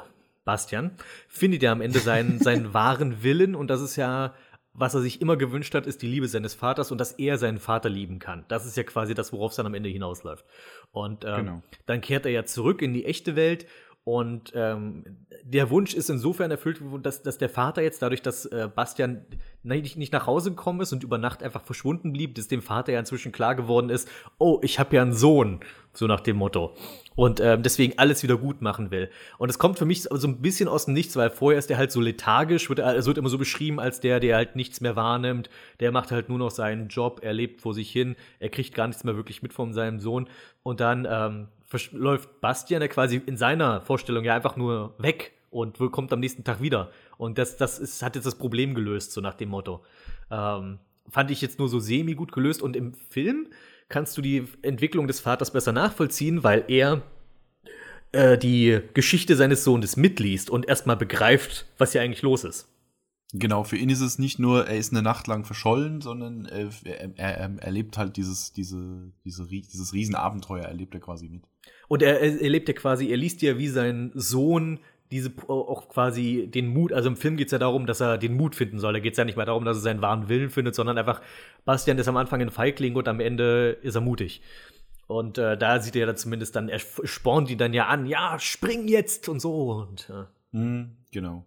Bastian, 0.46 0.92
findet 1.28 1.64
ja 1.64 1.72
am 1.72 1.82
Ende 1.82 2.00
seinen, 2.00 2.40
seinen 2.42 2.74
wahren 2.74 3.24
Willen 3.24 3.56
und 3.56 3.68
das 3.68 3.82
ist 3.82 3.98
ja, 3.98 4.34
was 4.74 4.94
er 4.94 5.02
sich 5.02 5.22
immer 5.22 5.38
gewünscht 5.38 5.74
hat, 5.74 5.88
ist 5.88 6.02
die 6.02 6.08
Liebe 6.08 6.28
seines 6.28 6.54
Vaters 6.54 6.92
und 6.92 7.00
dass 7.00 7.14
er 7.14 7.38
seinen 7.38 7.60
Vater 7.60 7.90
lieben 7.90 8.20
kann. 8.20 8.46
Das 8.48 8.66
ist 8.66 8.78
ja 8.78 8.84
quasi 8.84 9.14
das, 9.14 9.34
worauf 9.34 9.52
es 9.52 9.58
dann 9.58 9.66
am 9.66 9.74
Ende 9.74 9.90
hinausläuft. 9.90 10.46
Und 10.92 11.26
ähm, 11.26 11.36
genau. 11.36 11.64
dann 11.86 12.02
kehrt 12.02 12.26
er 12.26 12.32
ja 12.32 12.46
zurück 12.46 12.82
in 12.82 12.94
die 12.94 13.06
echte 13.06 13.36
Welt 13.36 13.66
und 14.06 14.52
ähm, 14.54 15.04
der 15.44 15.72
Wunsch 15.72 15.96
ist 15.96 16.12
insofern 16.12 16.52
erfüllt, 16.52 16.80
dass, 17.02 17.24
dass 17.24 17.40
der 17.40 17.50
Vater 17.50 17.82
jetzt 17.82 18.04
dadurch, 18.04 18.22
dass 18.22 18.46
äh, 18.46 18.70
Bastian 18.74 19.26
nicht, 19.64 19.98
nicht 19.98 20.14
nach 20.14 20.28
Hause 20.28 20.52
gekommen 20.52 20.82
ist 20.82 20.94
und 20.94 21.04
über 21.04 21.18
Nacht 21.18 21.42
einfach 21.42 21.64
verschwunden 21.64 22.14
blieb, 22.14 22.36
dass 22.36 22.48
dem 22.48 22.62
Vater 22.62 22.94
ja 22.94 23.00
inzwischen 23.00 23.32
klar 23.32 23.56
geworden 23.56 23.90
ist, 23.90 24.08
oh, 24.38 24.60
ich 24.62 24.78
habe 24.78 24.96
ja 24.96 25.02
einen 25.02 25.14
Sohn, 25.14 25.60
so 25.92 26.06
nach 26.06 26.20
dem 26.20 26.38
Motto. 26.38 26.76
Und 27.16 27.40
ähm, 27.40 27.64
deswegen 27.64 27.98
alles 27.98 28.22
wieder 28.22 28.38
gut 28.38 28.62
machen 28.62 28.92
will. 28.92 29.10
Und 29.40 29.50
es 29.50 29.58
kommt 29.58 29.80
für 29.80 29.86
mich 29.86 30.04
so 30.04 30.28
ein 30.28 30.40
bisschen 30.40 30.70
aus 30.70 30.86
dem 30.86 30.94
Nichts, 30.94 31.16
weil 31.16 31.32
vorher 31.32 31.58
ist 31.58 31.72
er 31.72 31.78
halt 31.78 31.92
so 31.92 32.00
lethargisch, 32.00 32.70
wird, 32.70 32.78
es 32.78 33.08
wird 33.08 33.18
immer 33.18 33.30
so 33.30 33.40
beschrieben 33.40 33.80
als 33.80 34.02
der, 34.02 34.20
der 34.20 34.36
halt 34.36 34.56
nichts 34.56 34.82
mehr 34.82 34.96
wahrnimmt, 34.96 35.50
der 35.80 35.92
macht 35.92 36.12
halt 36.12 36.30
nur 36.30 36.38
noch 36.38 36.52
seinen 36.52 36.90
Job, 36.90 37.22
er 37.24 37.34
lebt 37.34 37.60
vor 37.60 37.74
sich 37.74 37.90
hin, 37.90 38.16
er 38.40 38.50
kriegt 38.50 38.76
gar 38.76 38.86
nichts 38.86 39.04
mehr 39.04 39.16
wirklich 39.16 39.42
mit 39.42 39.52
von 39.52 39.74
seinem 39.74 40.00
Sohn. 40.00 40.30
Und 40.62 40.80
dann 40.80 41.08
ähm, 41.10 41.48
läuft 41.92 42.42
Bastian 42.42 42.82
ja 42.82 42.88
quasi 42.88 43.22
in 43.26 43.38
seiner 43.38 43.82
Vorstellung 43.82 44.24
ja 44.24 44.36
einfach 44.36 44.56
nur 44.56 44.96
weg 44.98 45.34
und 45.50 45.78
kommt 45.92 46.12
am 46.12 46.20
nächsten 46.20 46.44
Tag 46.44 46.62
wieder. 46.62 46.92
Und 47.18 47.38
das, 47.38 47.58
das 47.58 47.80
ist, 47.80 48.02
hat 48.02 48.16
jetzt 48.16 48.26
das 48.26 48.36
Problem 48.36 48.76
gelöst, 48.76 49.14
so 49.14 49.22
nach 49.22 49.36
dem 49.36 49.50
Motto. 49.50 49.84
Ähm, 50.30 50.80
fand 51.10 51.32
ich 51.32 51.42
jetzt 51.42 51.60
nur 51.60 51.70
so 51.70 51.80
semi 51.80 52.14
gut 52.14 52.32
gelöst. 52.32 52.62
Und 52.62 52.76
im 52.76 52.94
Film 52.94 53.48
kannst 53.90 54.18
du 54.18 54.22
die 54.22 54.48
Entwicklung 54.62 55.08
des 55.08 55.20
Vaters 55.20 55.52
besser 55.52 55.72
nachvollziehen, 55.72 56.44
weil 56.44 56.66
er 56.68 57.04
äh, 58.12 58.38
die 58.38 58.82
Geschichte 58.94 59.36
seines 59.36 59.64
Sohnes 59.64 59.98
mitliest 59.98 60.50
und 60.50 60.68
erstmal 60.68 60.98
begreift, 60.98 61.66
was 61.78 61.92
hier 61.92 62.02
eigentlich 62.02 62.22
los 62.22 62.44
ist. 62.44 62.68
Genau, 63.34 63.64
für 63.64 63.76
ihn 63.76 63.90
ist 63.90 64.02
es 64.02 64.20
nicht 64.20 64.40
nur, 64.40 64.68
er 64.68 64.78
ist 64.78 64.94
eine 64.94 65.02
Nacht 65.02 65.28
lang 65.28 65.44
verschollen, 65.46 66.00
sondern 66.00 66.46
er, 66.46 66.70
er, 66.86 67.18
er 67.18 67.60
erlebt 67.62 67.98
halt 67.98 68.16
dieses, 68.18 68.54
diese, 68.54 69.12
diese, 69.26 69.48
dieses 69.48 69.94
Riesenabenteuer, 69.94 70.64
erlebt 70.64 70.94
er 70.94 71.02
quasi 71.02 71.28
mit. 71.28 71.44
Und 71.88 72.02
er, 72.02 72.20
er 72.20 72.42
erlebt 72.42 72.68
ja 72.68 72.74
quasi, 72.74 73.10
er 73.10 73.18
liest 73.18 73.42
ja 73.42 73.58
wie 73.58 73.68
sein 73.68 74.12
Sohn 74.14 74.80
diese 75.12 75.32
auch 75.48 75.88
quasi 75.88 76.48
den 76.48 76.68
Mut, 76.68 76.92
also 76.92 77.10
im 77.10 77.16
Film 77.16 77.38
geht 77.38 77.48
es 77.48 77.52
ja 77.52 77.60
darum, 77.60 77.86
dass 77.86 78.02
er 78.02 78.18
den 78.18 78.36
Mut 78.36 78.56
finden 78.56 78.80
soll. 78.80 78.94
Da 78.94 79.00
geht 79.00 79.14
es 79.14 79.18
ja 79.18 79.26
nicht 79.26 79.38
mehr 79.38 79.46
darum, 79.46 79.64
dass 79.64 79.78
er 79.78 79.82
seinen 79.82 80.02
wahren 80.02 80.30
Willen 80.30 80.50
findet, 80.50 80.76
sondern 80.76 80.98
einfach, 80.98 81.22
Bastian 81.64 81.98
ist 82.00 82.08
am 82.08 82.18
Anfang 82.18 82.42
ein 82.42 82.50
Feigling 82.50 82.96
und 82.96 83.08
am 83.08 83.20
Ende 83.20 83.78
ist 83.82 83.96
er 83.96 84.02
mutig. 84.02 84.42
Und 85.08 85.38
äh, 85.38 85.56
da 85.58 85.80
sieht 85.80 85.96
er 85.96 86.08
ja 86.08 86.16
zumindest 86.16 86.56
dann, 86.56 86.70
er 86.70 86.80
spornt 86.80 87.52
ihn 87.52 87.60
dann 87.60 87.74
ja 87.74 87.86
an, 87.86 88.08
ja, 88.08 88.40
spring 88.40 88.88
jetzt 88.88 89.30
und 89.30 89.40
so. 89.40 89.72
Und, 89.88 90.10
äh. 90.10 90.58
mhm, 90.58 90.98
genau. 91.16 91.46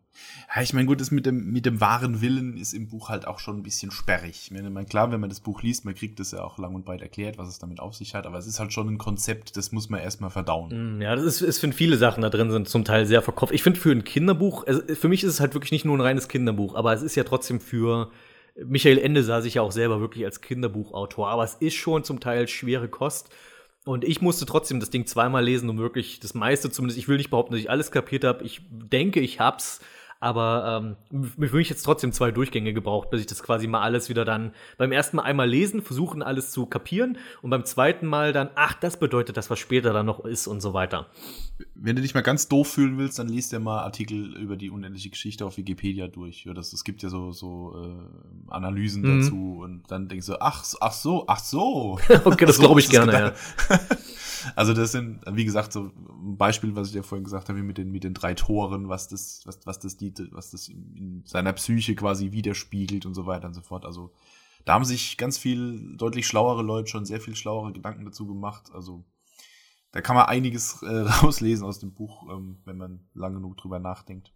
Ja, 0.55 0.63
ich 0.63 0.73
meine, 0.73 0.87
gut, 0.87 0.99
das 1.01 1.11
mit 1.11 1.27
dem, 1.27 1.53
mit 1.53 1.67
dem 1.67 1.81
wahren 1.81 2.23
Willen 2.23 2.57
ist 2.57 2.73
im 2.73 2.89
Buch 2.89 3.11
halt 3.11 3.27
auch 3.27 3.39
schon 3.39 3.59
ein 3.59 3.63
bisschen 3.63 3.91
sperrig. 3.91 4.51
Ich 4.51 4.51
meine, 4.51 4.85
klar, 4.87 5.13
wenn 5.13 5.21
man 5.21 5.29
das 5.29 5.41
Buch 5.41 5.63
liest, 5.63 5.85
man 5.85 5.95
kriegt 5.95 6.19
das 6.19 6.33
ja 6.33 6.43
auch 6.43 6.59
lang 6.59 6.75
und 6.75 6.87
breit 6.87 7.03
erklärt, 7.03 7.37
was 7.37 7.49
es 7.49 7.59
damit 7.59 7.79
auf 7.79 7.95
sich 7.95 8.15
hat, 8.15 8.27
aber 8.27 8.39
es 8.39 8.47
ist 8.47 8.59
halt 8.59 8.73
schon 8.73 8.89
ein 8.89 8.97
Konzept, 8.97 9.59
das 9.59 9.71
muss 9.71 9.91
man 9.91 10.01
erstmal 10.01 10.31
verdauen. 10.31 10.97
Mm, 10.97 11.03
ja, 11.03 11.15
das 11.15 11.25
ist, 11.25 11.43
ist 11.43 11.59
finde 11.59 11.77
viele 11.77 11.99
Sachen 11.99 12.23
da 12.23 12.31
drin 12.31 12.51
sind 12.51 12.67
zum 12.67 12.85
Teil 12.85 13.05
sehr 13.05 13.21
verkopft. 13.21 13.53
Ich 13.53 13.63
finde 13.63 13.79
für 13.79 13.93
ein 13.93 14.05
Kinderbuch, 14.05 14.67
also 14.67 14.81
für 14.95 15.09
mich 15.09 15.23
ist 15.23 15.35
es 15.35 15.41
halt 15.41 15.53
wirklich 15.55 15.73
nicht 15.73 15.85
nur 15.85 15.97
ein 15.97 16.01
reines 16.01 16.29
Kinderbuch, 16.29 16.75
aber 16.75 16.95
es 16.95 17.03
ist 17.03 17.15
ja 17.15 17.25
trotzdem 17.25 17.61
für 17.61 18.11
Michael 18.65 18.99
Ende 18.99 19.23
sah 19.23 19.43
sich 19.43 19.55
ja 19.55 19.63
auch 19.63 19.73
selber 19.73 20.01
wirklich 20.01 20.25
als 20.25 20.41
Kinderbuchautor, 20.41 21.29
aber 21.29 21.45
es 21.45 21.55
ist 21.55 21.75
schon 21.75 22.05
zum 22.05 22.21
Teil 22.21 22.49
schwere 22.49 22.89
Kost. 22.89 23.29
Und 23.89 24.05
ich 24.05 24.21
musste 24.21 24.45
trotzdem 24.45 24.81
das 24.81 24.91
Ding 24.91 25.07
zweimal 25.07 25.43
lesen, 25.43 25.71
um 25.71 25.79
wirklich 25.79 26.21
das 26.21 26.35
meiste 26.35 26.71
zumindest, 26.71 26.99
ich 26.99 27.09
will 27.09 27.17
nicht 27.17 27.31
behaupten, 27.31 27.55
dass 27.55 27.61
ich 27.63 27.71
alles 27.71 27.91
kapiert 27.91 28.23
habe. 28.23 28.45
Ich 28.45 28.61
denke, 28.71 29.19
ich 29.19 29.41
hab's 29.41 29.81
aber 30.21 30.97
ähm, 31.13 31.31
für 31.31 31.57
mich 31.57 31.69
jetzt 31.69 31.83
trotzdem 31.83 32.13
zwei 32.13 32.33
Durchgänge 32.33 32.73
gebraucht, 32.73 33.11
bis 33.11 33.21
ich 33.21 33.27
das 33.27 33.43
quasi 33.43 33.69
mal 33.69 33.83
alles 33.83 34.09
wieder 34.09 34.25
dann 34.25 34.53
beim 34.77 34.91
ersten 34.91 35.17
Mal 35.17 35.23
einmal 35.23 35.49
lesen, 35.49 35.81
versuchen 35.81 36.23
alles 36.23 36.51
zu 36.51 36.67
kapieren 36.67 37.19
und 37.41 37.51
beim 37.51 37.65
zweiten 37.65 38.07
Mal 38.07 38.33
dann, 38.33 38.51
ach, 38.57 38.75
das 38.75 38.99
bedeutet 38.99 39.37
das, 39.37 39.49
was 39.49 39.61
später 39.61 39.93
dann 39.93 40.07
noch 40.07 40.25
ist 40.25 40.49
und 40.49 40.61
so 40.61 40.75
weiter. 40.75 41.07
Wenn 41.75 41.95
du 41.95 42.03
dich 42.03 42.15
mal 42.15 42.23
ganz 42.23 42.49
doof 42.49 42.69
fühlen 42.69 42.99
willst, 42.99 43.19
dann 43.19 43.29
liest 43.29 43.53
dir 43.53 43.61
mal 43.61 43.83
Artikel 43.83 44.37
über 44.37 44.57
die 44.57 44.71
unendliche 44.71 45.11
Geschichte 45.11 45.47
auf 45.47 45.57
Wikipedia 45.57 46.09
durch. 46.09 46.45
Ja, 46.45 46.53
das, 46.53 46.73
es 46.73 46.83
gibt 46.83 47.03
ja 47.03 47.09
so, 47.11 47.31
so 47.31 47.77
äh, 47.81 48.53
Analysen 48.53 49.03
mhm. 49.03 49.21
dazu 49.21 49.59
und 49.63 49.83
dann 49.89 50.09
denkst 50.09 50.27
du, 50.27 50.41
ach, 50.41 50.65
ach 50.81 50.93
so, 50.93 51.25
ach 51.29 51.39
so. 51.39 51.99
okay, 52.25 52.45
das 52.45 52.57
so, 52.57 52.63
glaube 52.63 52.81
ich 52.81 52.89
gerne, 52.89 53.13
ja. 53.13 53.33
Also 54.57 54.75
das 54.75 54.93
sind, 54.93 55.21
wie 55.31 55.45
gesagt, 55.45 55.73
so 55.73 55.91
ein 56.09 56.37
Beispiel, 56.37 56.75
was 56.77 56.89
ich 56.89 56.95
ja 56.95 57.03
vorhin 57.03 57.25
gesagt 57.25 57.49
habe, 57.49 57.63
mit 57.63 57.79
den, 57.79 57.91
mit 57.91 58.05
den 58.05 58.15
drei 58.15 58.35
Toren, 58.35 58.89
was 58.89 59.09
das, 59.09 59.43
was, 59.45 59.61
was 59.65 59.79
das, 59.79 59.97
die, 59.97 60.13
was 60.33 60.51
das 60.51 60.69
in 60.69 61.23
seiner 61.25 61.53
Psyche 61.53 61.95
quasi 61.95 62.33
widerspiegelt 62.33 63.07
und 63.07 63.15
so 63.15 63.27
weiter 63.27 63.49
und 63.49 63.55
so 63.55 63.63
fort. 63.63 63.85
Also 63.85 64.13
da 64.65 64.75
haben 64.75 64.85
sich 64.85 65.17
ganz 65.17 65.39
viel 65.39 65.97
deutlich 65.97 66.27
schlauere 66.27 66.63
Leute 66.63 66.89
schon 66.89 67.05
sehr 67.05 67.21
viel 67.21 67.37
schlauere 67.37 67.73
Gedanken 67.73 68.05
dazu 68.05 68.27
gemacht. 68.27 68.71
Also 68.73 69.05
da 69.93 70.01
kann 70.01 70.17
man 70.17 70.27
einiges 70.27 70.83
äh, 70.83 70.87
rauslesen 71.23 71.67
aus 71.67 71.79
dem 71.79 71.93
Buch, 71.95 72.25
ähm, 72.31 72.59
wenn 72.65 72.77
man 72.77 73.01
lang 73.15 73.35
genug 73.35 73.57
drüber 73.57 73.79
nachdenkt. 73.79 74.33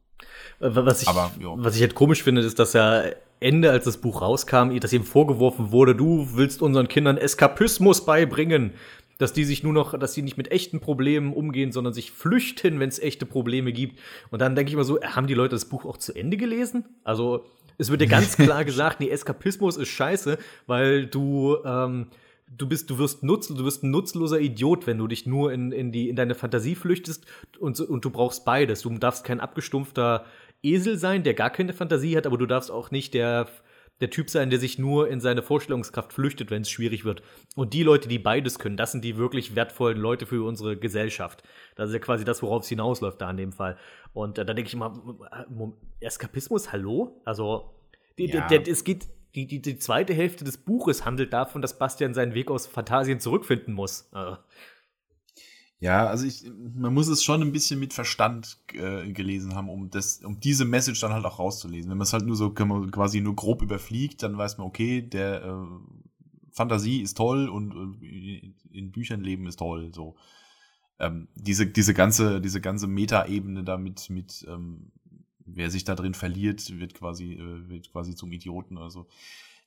Äh, 0.61 0.71
was 0.73 1.03
ich, 1.03 1.09
Aber, 1.09 1.31
was 1.39 1.77
ich 1.77 1.83
halt 1.83 1.95
komisch 1.95 2.23
finde, 2.23 2.43
ist, 2.43 2.59
dass 2.59 2.73
ja 2.73 3.05
Ende, 3.41 3.71
als 3.71 3.85
das 3.85 3.99
Buch 3.99 4.23
rauskam, 4.23 4.79
dass 4.79 4.93
ihm 4.93 5.05
vorgeworfen 5.05 5.73
wurde, 5.73 5.97
du 5.97 6.29
willst 6.35 6.63
unseren 6.63 6.89
Kindern 6.89 7.17
Eskapismus 7.17 8.05
beibringen. 8.05 8.73
Dass 9.19 9.33
die 9.33 9.45
sich 9.45 9.63
nur 9.63 9.73
noch, 9.73 9.99
dass 9.99 10.15
sie 10.15 10.23
nicht 10.23 10.37
mit 10.37 10.51
echten 10.51 10.81
Problemen 10.81 11.33
umgehen, 11.33 11.73
sondern 11.73 11.93
sich 11.93 12.13
flüchten, 12.13 12.81
wenn 12.81 12.89
es 12.89 12.99
echte 12.99 13.27
Probleme 13.27 13.73
gibt. 13.73 14.01
Und 14.31 14.41
dann 14.41 14.57
denke 14.57 14.71
ich 14.71 14.77
mal 14.77 14.85
so, 14.85 15.01
haben 15.03 15.27
die 15.27 15.35
Leute 15.35 15.55
das 15.55 15.67
Buch 15.67 15.85
auch 15.85 15.97
zu 15.97 16.15
Ende 16.15 16.37
gelesen? 16.37 16.85
Also, 17.05 17.45
es 17.79 17.91
wird 17.91 18.01
ja 18.01 18.09
ganz 18.09 18.37
klar 18.37 18.65
gesagt, 18.65 19.01
nee, 19.01 19.09
Eskapismus 19.09 19.77
ist 19.77 19.89
scheiße, 19.89 20.39
weil 20.67 21.07
du, 21.07 21.57
ähm, 21.65 22.07
du 22.57 22.69
bist, 22.69 22.91
du 22.91 22.99
wirst 22.99 23.23
nutz, 23.23 23.49
du 23.49 23.65
wirst 23.65 23.83
ein 23.83 23.91
nutzloser 23.91 24.41
Idiot, 24.41 24.87
wenn 24.87 24.99
du 24.99 25.07
dich 25.07 25.27
nur 25.27 25.53
in, 25.53 25.73
in, 25.73 25.93
die, 25.93 26.09
in 26.09 26.17
deine 26.17 26.35
Fantasie 26.35 26.75
flüchtest 26.75 27.27
und, 27.59 27.81
und 27.81 28.05
du 28.05 28.11
brauchst 28.11 28.45
beides. 28.45 28.83
Du 28.83 28.91
darfst 28.99 29.25
kein 29.25 29.41
abgestumpfter 29.41 30.25
Esel 30.63 30.97
sein, 30.97 31.23
der 31.23 31.35
gar 31.35 31.51
keine 31.51 31.73
Fantasie 31.73 32.17
hat, 32.17 32.27
aber 32.27 32.39
du 32.39 32.47
darfst 32.47 32.71
auch 32.71 32.91
nicht 32.91 33.15
der, 33.15 33.49
der 34.03 34.11
Typ 34.11 34.29
sein, 34.29 34.51
der 34.51 34.59
sich 34.59 34.79
nur 34.79 35.09
in 35.09 35.21
seine 35.21 35.43
Vorstellungskraft 35.43 36.13
flüchtet, 36.13 36.51
wenn 36.51 36.63
es 36.63 36.71
schwierig 36.71 37.05
wird. 37.05 37.23
Und 37.55 37.73
die 37.73 37.83
Leute, 37.83 38.09
die 38.09 38.19
beides 38.19 38.59
können, 38.59 38.77
das 38.77 38.93
sind 38.93 39.05
die 39.05 39.17
wirklich 39.17 39.55
wertvollen 39.55 39.97
Leute 39.97 40.27
für 40.27 40.45
unsere 40.47 40.77
Gesellschaft. 40.77 41.43
Das 41.77 41.89
ist 41.89 41.95
ja 41.95 42.01
quasi 42.01 42.25
das, 42.25 42.43
worauf 42.43 42.65
es 42.65 42.69
hinausläuft 42.69 43.21
da 43.21 43.31
in 43.31 43.37
dem 43.37 43.53
Fall. 43.53 43.79
Und 44.13 44.39
äh, 44.39 44.45
da 44.45 44.53
denke 44.53 44.69
ich 44.69 44.75
immer, 44.75 44.93
Eskapismus, 46.01 46.73
hallo? 46.73 47.23
Also, 47.25 47.75
die, 48.19 48.27
ja. 48.27 48.47
der, 48.49 48.59
der, 48.59 48.73
es 48.73 48.85
geht, 48.85 49.07
die, 49.35 49.47
die, 49.47 49.63
die 49.63 49.79
zweite 49.79 50.13
Hälfte 50.13 50.45
des 50.45 50.59
Buches 50.59 51.05
handelt 51.05 51.33
davon, 51.33 51.63
dass 51.63 51.79
Bastian 51.79 52.13
seinen 52.13 52.35
Weg 52.35 52.51
aus 52.51 52.67
Phantasien 52.67 53.21
zurückfinden 53.21 53.73
muss. 53.73 54.09
Also. 54.13 54.37
Ja, 55.83 56.07
also 56.07 56.25
ich, 56.27 56.45
man 56.77 56.95
muss 56.95 57.09
es 57.09 57.25
schon 57.25 57.43
ein 57.43 57.51
bisschen 57.51 57.81
mit 57.81 57.93
Verstand 57.93 58.57
äh, 58.73 59.11
gelesen 59.13 59.57
haben, 59.57 59.69
um 59.69 59.91
das, 59.91 60.23
um 60.23 60.39
diese 60.39 60.65
Message 60.65 61.01
dann 61.01 61.13
halt 61.13 61.25
auch 61.25 61.41
rauszulesen. 61.41 61.91
Wenn 61.91 61.99
man 61.99 62.05
es 62.05 62.13
halt 62.13 62.25
nur 62.25 62.37
so 62.37 62.51
quasi 62.51 63.21
nur 63.21 63.35
grob 63.35 63.63
überfliegt, 63.63 64.23
dann 64.23 64.39
weiß 64.39 64.59
man, 64.59 64.69
okay, 64.69 65.03
der 65.03 65.43
äh, 65.43 65.67
Fantasie 66.53 67.03
ist 67.03 67.17
toll 67.17 67.49
und 67.49 68.01
äh, 68.01 68.53
in 68.71 68.93
Büchern 68.93 69.23
leben 69.23 69.49
ist 69.49 69.59
toll. 69.59 69.91
So 69.93 70.15
ähm, 71.01 71.27
diese 71.35 71.67
diese 71.67 71.95
ganze 71.95 72.41
diese 72.41 72.61
ganze 72.61 72.87
Metaebene 72.87 73.65
damit 73.65 74.09
mit 74.09 74.47
ähm, 74.49 74.93
wer 75.45 75.69
sich 75.69 75.83
da 75.83 75.97
drin 75.97 76.15
verliert, 76.15 76.79
wird 76.79 76.95
quasi 76.95 77.33
äh, 77.33 77.69
wird 77.69 77.91
quasi 77.91 78.15
zum 78.15 78.31
Idioten. 78.31 78.79
Also 78.79 79.09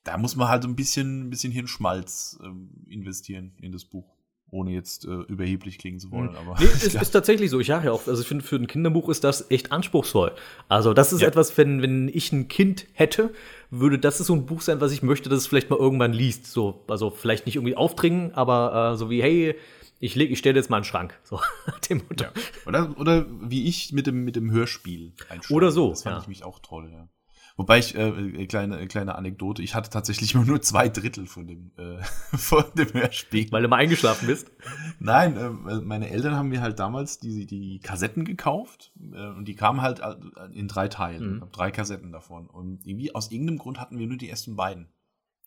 da 0.02 0.16
muss 0.16 0.34
man 0.34 0.48
halt 0.48 0.64
ein 0.64 0.76
bisschen 0.76 1.26
ein 1.26 1.30
bisschen 1.30 1.52
Hirnschmalz 1.52 2.38
ähm, 2.42 2.70
investieren 2.88 3.52
in 3.60 3.72
das 3.72 3.84
Buch 3.84 4.15
ohne 4.56 4.72
jetzt 4.72 5.04
äh, 5.04 5.10
überheblich 5.10 5.78
klingen 5.78 6.00
zu 6.00 6.10
wollen. 6.10 6.30
Mhm. 6.30 6.36
Aber 6.36 6.56
nee, 6.58 6.66
es 6.74 6.94
ist 6.94 7.10
tatsächlich 7.10 7.50
so. 7.50 7.60
Ich 7.60 7.68
sage 7.68 7.86
ja 7.86 7.92
auch, 7.92 8.06
also 8.06 8.20
ich 8.20 8.26
finde, 8.26 8.44
für 8.44 8.56
ein 8.56 8.66
Kinderbuch 8.66 9.08
ist 9.08 9.22
das 9.22 9.50
echt 9.50 9.70
anspruchsvoll. 9.70 10.32
Also 10.68 10.94
das 10.94 11.12
ist 11.12 11.20
ja. 11.20 11.28
etwas, 11.28 11.56
wenn, 11.56 11.82
wenn 11.82 12.08
ich 12.08 12.32
ein 12.32 12.48
Kind 12.48 12.86
hätte, 12.92 13.30
würde 13.70 13.98
das 13.98 14.20
ist 14.20 14.28
so 14.28 14.34
ein 14.34 14.46
Buch 14.46 14.62
sein, 14.62 14.80
was 14.80 14.92
ich 14.92 15.02
möchte, 15.02 15.28
dass 15.28 15.40
es 15.40 15.46
vielleicht 15.46 15.70
mal 15.70 15.78
irgendwann 15.78 16.12
liest. 16.12 16.46
So, 16.46 16.82
also 16.88 17.10
vielleicht 17.10 17.46
nicht 17.46 17.56
irgendwie 17.56 17.76
aufdringen, 17.76 18.32
aber 18.34 18.92
äh, 18.92 18.96
so 18.96 19.10
wie, 19.10 19.22
hey, 19.22 19.54
ich, 19.98 20.14
leg, 20.14 20.30
ich 20.30 20.38
stelle 20.38 20.56
jetzt 20.56 20.70
mal 20.70 20.76
einen 20.76 20.84
Schrank. 20.84 21.18
So, 21.24 21.40
dem. 21.88 22.02
Ja. 22.20 22.30
Oder, 22.66 22.94
oder 22.98 23.26
wie 23.40 23.66
ich 23.66 23.92
mit 23.92 24.06
dem, 24.06 24.24
mit 24.24 24.36
dem 24.36 24.50
Hörspiel 24.50 25.12
Oder 25.50 25.70
so. 25.70 25.90
Das 25.90 26.02
fand 26.02 26.16
ja. 26.16 26.22
ich 26.22 26.28
mich 26.28 26.44
auch 26.44 26.58
toll, 26.60 26.90
ja. 26.92 27.08
Wobei 27.56 27.78
ich, 27.78 27.94
äh, 27.94 28.08
äh, 28.08 28.46
kleine, 28.46 28.86
kleine 28.86 29.14
Anekdote, 29.14 29.62
ich 29.62 29.74
hatte 29.74 29.88
tatsächlich 29.88 30.34
immer 30.34 30.44
nur 30.44 30.60
zwei 30.60 30.90
Drittel 30.90 31.26
von 31.26 31.46
dem, 31.46 31.70
äh, 31.78 32.02
von 32.36 32.64
dem 32.76 32.92
Hörspiel. 32.92 33.50
Weil 33.50 33.62
du 33.62 33.68
mal 33.68 33.76
eingeschlafen 33.76 34.26
bist? 34.26 34.50
Nein, 34.98 35.36
äh, 35.36 35.80
meine 35.80 36.10
Eltern 36.10 36.34
haben 36.34 36.50
mir 36.50 36.60
halt 36.60 36.78
damals 36.78 37.18
die, 37.18 37.46
die 37.46 37.80
Kassetten 37.80 38.26
gekauft 38.26 38.92
äh, 39.12 39.28
und 39.28 39.46
die 39.46 39.54
kamen 39.54 39.80
halt 39.80 40.00
äh, 40.00 40.16
in 40.52 40.68
drei 40.68 40.88
Teilen. 40.88 41.36
Mhm. 41.36 41.44
drei 41.50 41.70
Kassetten 41.70 42.12
davon. 42.12 42.46
Und 42.46 42.86
irgendwie 42.86 43.14
aus 43.14 43.30
irgendeinem 43.30 43.58
Grund 43.58 43.80
hatten 43.80 43.98
wir 43.98 44.06
nur 44.06 44.18
die 44.18 44.28
ersten 44.28 44.54
beiden. 44.54 44.88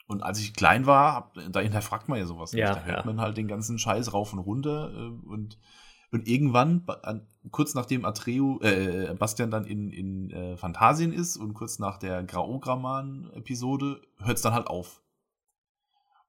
Und 0.08 0.24
als 0.24 0.40
ich 0.40 0.56
klein 0.56 0.88
war, 0.88 1.14
hab, 1.14 1.36
da 1.52 1.60
hinterfragt 1.60 2.10
man 2.10 2.18
ja 2.18 2.26
sowas 2.26 2.54
ja, 2.54 2.70
nicht. 2.70 2.82
Da 2.82 2.86
hört 2.86 2.98
ja. 2.98 3.06
man 3.06 3.22
halt 3.22 3.38
den 3.38 3.48
ganzen 3.48 3.78
Scheiß 3.78 4.12
rauf 4.12 4.34
und 4.34 4.40
runter 4.40 4.92
äh, 4.92 5.28
und 5.30 5.60
und 6.12 6.28
irgendwann, 6.28 6.84
an, 7.04 7.28
kurz 7.52 7.74
nachdem 7.76 8.06
Atreu, 8.06 8.58
äh, 8.62 9.14
Bastian 9.18 9.52
dann 9.52 9.66
in, 9.66 9.92
in 9.92 10.32
äh, 10.32 10.58
Phantasien 10.58 11.14
ist 11.14 11.38
und 11.38 11.54
kurz 11.54 11.80
nach 11.80 11.98
der 11.98 12.24
Graograman-Episode, 12.24 14.02
hört 14.20 14.38
es 14.38 14.42
dann 14.42 14.54
halt 14.54 14.68
auf. 14.68 15.02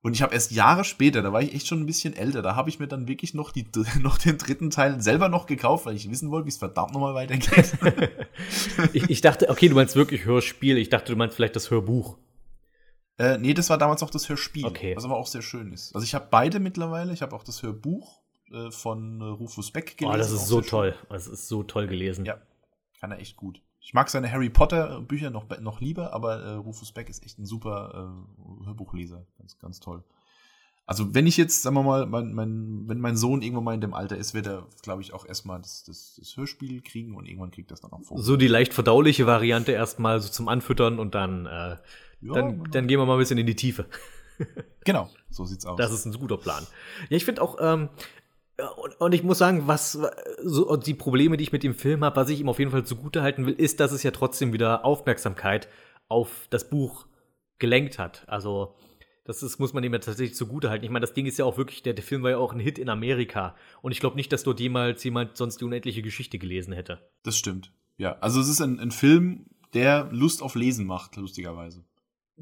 Und 0.02 0.14
ich 0.14 0.22
habe 0.22 0.32
erst 0.32 0.50
Jahre 0.50 0.84
später, 0.84 1.20
da 1.20 1.30
war 1.32 1.42
ich 1.42 1.54
echt 1.54 1.66
schon 1.66 1.80
ein 1.80 1.86
bisschen 1.86 2.14
älter, 2.14 2.40
da 2.40 2.56
habe 2.56 2.70
ich 2.70 2.78
mir 2.78 2.88
dann 2.88 3.06
wirklich 3.06 3.34
noch, 3.34 3.52
die, 3.52 3.66
noch 4.00 4.18
den 4.18 4.38
dritten 4.38 4.70
Teil 4.70 5.00
selber 5.00 5.28
noch 5.28 5.46
gekauft, 5.46 5.86
weil 5.86 5.96
ich 5.96 6.10
wissen 6.10 6.30
wollte, 6.30 6.46
wie 6.46 6.50
es 6.50 6.58
verdammt 6.58 6.92
nochmal 6.92 7.14
weitergeht. 7.14 7.74
ich, 8.92 9.10
ich 9.10 9.20
dachte, 9.20 9.50
okay, 9.50 9.68
du 9.68 9.74
meinst 9.74 9.96
wirklich 9.96 10.24
Hörspiel, 10.24 10.78
ich 10.78 10.88
dachte, 10.88 11.12
du 11.12 11.18
meinst 11.18 11.36
vielleicht 11.36 11.56
das 11.56 11.70
Hörbuch. 11.70 12.16
Äh, 13.18 13.36
nee, 13.36 13.52
das 13.52 13.68
war 13.68 13.76
damals 13.76 14.02
auch 14.02 14.08
das 14.08 14.28
Hörspiel, 14.30 14.64
okay. 14.64 14.96
was 14.96 15.04
aber 15.04 15.18
auch 15.18 15.26
sehr 15.26 15.42
schön 15.42 15.72
ist. 15.72 15.94
Also 15.94 16.04
ich 16.04 16.14
habe 16.14 16.28
beide 16.30 16.60
mittlerweile, 16.60 17.12
ich 17.12 17.20
habe 17.20 17.36
auch 17.36 17.44
das 17.44 17.62
Hörbuch 17.62 18.19
äh, 18.50 18.70
von 18.70 19.20
äh, 19.20 19.24
Rufus 19.24 19.70
Beck 19.70 19.96
gelesen. 19.96 20.14
Oh, 20.14 20.18
das 20.18 20.32
ist 20.32 20.46
so 20.46 20.60
toll. 20.60 20.94
Das 21.08 21.26
ist 21.26 21.48
so 21.48 21.62
toll 21.62 21.86
gelesen. 21.86 22.24
Ja, 22.24 22.38
kann 23.00 23.12
er 23.12 23.18
echt 23.18 23.36
gut. 23.36 23.62
Ich 23.80 23.94
mag 23.94 24.10
seine 24.10 24.30
Harry 24.30 24.50
Potter 24.50 25.00
Bücher 25.00 25.30
noch, 25.30 25.46
noch 25.60 25.80
lieber, 25.80 26.12
aber 26.12 26.40
äh, 26.42 26.52
Rufus 26.54 26.92
Beck 26.92 27.08
ist 27.08 27.24
echt 27.24 27.38
ein 27.38 27.46
super 27.46 28.12
äh, 28.12 28.66
Hörbuchleser. 28.66 29.26
Ganz, 29.38 29.58
ganz 29.58 29.80
toll. 29.80 30.04
Also, 30.90 31.14
wenn 31.14 31.28
ich 31.28 31.36
jetzt, 31.36 31.62
sagen 31.62 31.76
wir 31.76 31.84
mal, 31.84 32.06
mein, 32.06 32.32
mein, 32.34 32.88
wenn 32.88 32.98
mein 32.98 33.16
Sohn 33.16 33.42
irgendwann 33.42 33.62
mal 33.62 33.74
in 33.74 33.80
dem 33.80 33.94
Alter 33.94 34.16
ist, 34.16 34.34
wird 34.34 34.48
er, 34.48 34.66
glaube 34.82 35.02
ich, 35.02 35.12
auch 35.12 35.24
erstmal 35.24 35.60
das, 35.60 35.84
das, 35.84 36.16
das, 36.18 36.36
Hörspiel 36.36 36.82
kriegen 36.82 37.14
und 37.14 37.26
irgendwann 37.26 37.52
kriegt 37.52 37.70
das 37.70 37.80
dann 37.80 37.92
auch 37.92 38.02
vor. 38.02 38.18
So 38.18 38.36
die 38.36 38.48
leicht 38.48 38.74
verdauliche 38.74 39.24
Variante 39.24 39.70
erstmal 39.70 40.20
so 40.20 40.28
zum 40.28 40.48
Anfüttern 40.48 40.98
und 40.98 41.14
dann, 41.14 41.46
äh, 41.46 41.50
ja, 41.50 41.78
dann, 42.20 42.50
genau. 42.50 42.64
dann 42.72 42.88
gehen 42.88 42.98
wir 42.98 43.06
mal 43.06 43.12
ein 43.12 43.20
bisschen 43.20 43.38
in 43.38 43.46
die 43.46 43.54
Tiefe. 43.54 43.86
genau, 44.84 45.08
so 45.30 45.44
sieht's 45.44 45.64
aus. 45.64 45.76
Das 45.78 45.92
ist 45.92 46.06
ein 46.06 46.12
guter 46.12 46.38
Plan. 46.38 46.66
Ja, 47.08 47.16
ich 47.16 47.24
finde 47.24 47.42
auch, 47.42 47.58
ähm, 47.60 47.88
und, 48.98 49.14
ich 49.14 49.22
muss 49.22 49.38
sagen, 49.38 49.66
was 49.66 49.98
so 50.42 50.76
die 50.76 50.94
Probleme, 50.94 51.36
die 51.36 51.44
ich 51.44 51.52
mit 51.52 51.62
dem 51.62 51.74
Film 51.74 52.04
habe, 52.04 52.16
was 52.16 52.28
ich 52.28 52.40
ihm 52.40 52.48
auf 52.48 52.58
jeden 52.58 52.70
Fall 52.70 52.84
zugute 52.84 53.22
halten 53.22 53.46
will, 53.46 53.54
ist, 53.54 53.80
dass 53.80 53.92
es 53.92 54.02
ja 54.02 54.10
trotzdem 54.10 54.52
wieder 54.52 54.84
Aufmerksamkeit 54.84 55.68
auf 56.08 56.46
das 56.50 56.68
Buch 56.68 57.06
gelenkt 57.58 57.98
hat. 57.98 58.24
Also 58.26 58.74
das 59.24 59.42
ist, 59.42 59.58
muss 59.58 59.72
man 59.72 59.84
ihm 59.84 59.92
ja 59.92 59.98
tatsächlich 59.98 60.36
zugute 60.36 60.70
halten. 60.70 60.84
Ich 60.84 60.90
meine, 60.90 61.04
das 61.04 61.14
Ding 61.14 61.26
ist 61.26 61.38
ja 61.38 61.44
auch 61.44 61.56
wirklich, 61.56 61.82
der, 61.82 61.94
der 61.94 62.02
Film 62.02 62.22
war 62.22 62.30
ja 62.30 62.38
auch 62.38 62.52
ein 62.52 62.60
Hit 62.60 62.78
in 62.78 62.88
Amerika. 62.88 63.54
Und 63.82 63.92
ich 63.92 64.00
glaube 64.00 64.16
nicht, 64.16 64.32
dass 64.32 64.42
dort 64.42 64.60
jemals 64.60 65.04
jemand 65.04 65.36
sonst 65.36 65.60
die 65.60 65.64
unendliche 65.64 66.02
Geschichte 66.02 66.38
gelesen 66.38 66.72
hätte. 66.72 67.00
Das 67.22 67.36
stimmt. 67.36 67.72
Ja, 67.96 68.16
also 68.20 68.40
es 68.40 68.48
ist 68.48 68.60
ein, 68.60 68.80
ein 68.80 68.90
Film, 68.90 69.46
der 69.74 70.08
Lust 70.10 70.42
auf 70.42 70.54
Lesen 70.54 70.86
macht, 70.86 71.16
lustigerweise 71.16 71.84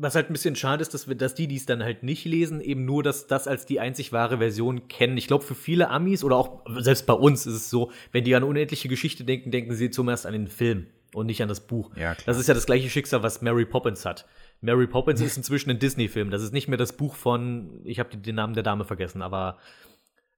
was 0.01 0.15
halt 0.15 0.31
ein 0.31 0.33
bisschen 0.33 0.57
schade 0.57 0.81
ist, 0.83 0.95
dass, 0.95 1.09
wir, 1.09 1.15
dass 1.15 1.35
die, 1.35 1.49
die 1.49 1.57
es 1.57 1.67
dann 1.67 1.83
halt 1.83 2.03
nicht 2.03 2.25
lesen, 2.25 2.61
eben 2.61 2.85
nur 2.85 3.03
das, 3.03 3.27
das 3.27 3.49
als 3.49 3.67
die 3.67 3.81
einzig 3.81 4.13
wahre 4.13 4.39
Version 4.39 4.89
kennen. 4.89 5.17
Ich 5.17 5.27
glaube, 5.27 5.45
für 5.45 5.55
viele 5.55 5.91
Amis 5.91 6.23
oder 6.25 6.37
auch 6.37 6.65
selbst 6.79 7.07
bei 7.07 7.15
uns 7.15 7.47
ist 7.47 7.55
es 7.55 7.71
so, 7.71 7.91
wenn 8.13 8.25
die 8.25 8.35
an 8.35 8.45
unendliche 8.45 8.89
Geschichte 8.89 9.25
denken, 9.25 9.51
denken 9.51 9.75
sie 9.75 9.91
zuerst 9.91 10.27
an 10.27 10.33
den 10.33 10.49
Film 10.49 10.87
und 11.15 11.27
nicht 11.27 11.43
an 11.43 11.49
das 11.49 11.67
Buch. 11.67 11.91
Ja, 11.97 12.17
das 12.27 12.39
ist 12.39 12.47
ja 12.49 12.55
das 12.55 12.67
gleiche 12.67 12.89
Schicksal, 12.89 13.23
was 13.23 13.43
Mary 13.43 13.65
Poppins 13.65 14.05
hat. 14.05 14.27
Mary 14.61 14.87
Poppins 14.87 15.21
ist 15.21 15.37
inzwischen 15.37 15.71
ein 15.71 15.79
Disney-Film. 15.79 16.31
Das 16.31 16.43
ist 16.43 16.53
nicht 16.53 16.69
mehr 16.69 16.79
das 16.79 16.97
Buch 16.97 17.15
von, 17.15 17.81
ich 17.85 17.99
habe 17.99 18.17
den 18.17 18.37
Namen 18.37 18.55
der 18.55 18.63
Dame 18.63 18.85
vergessen, 18.85 19.23
aber 19.23 19.59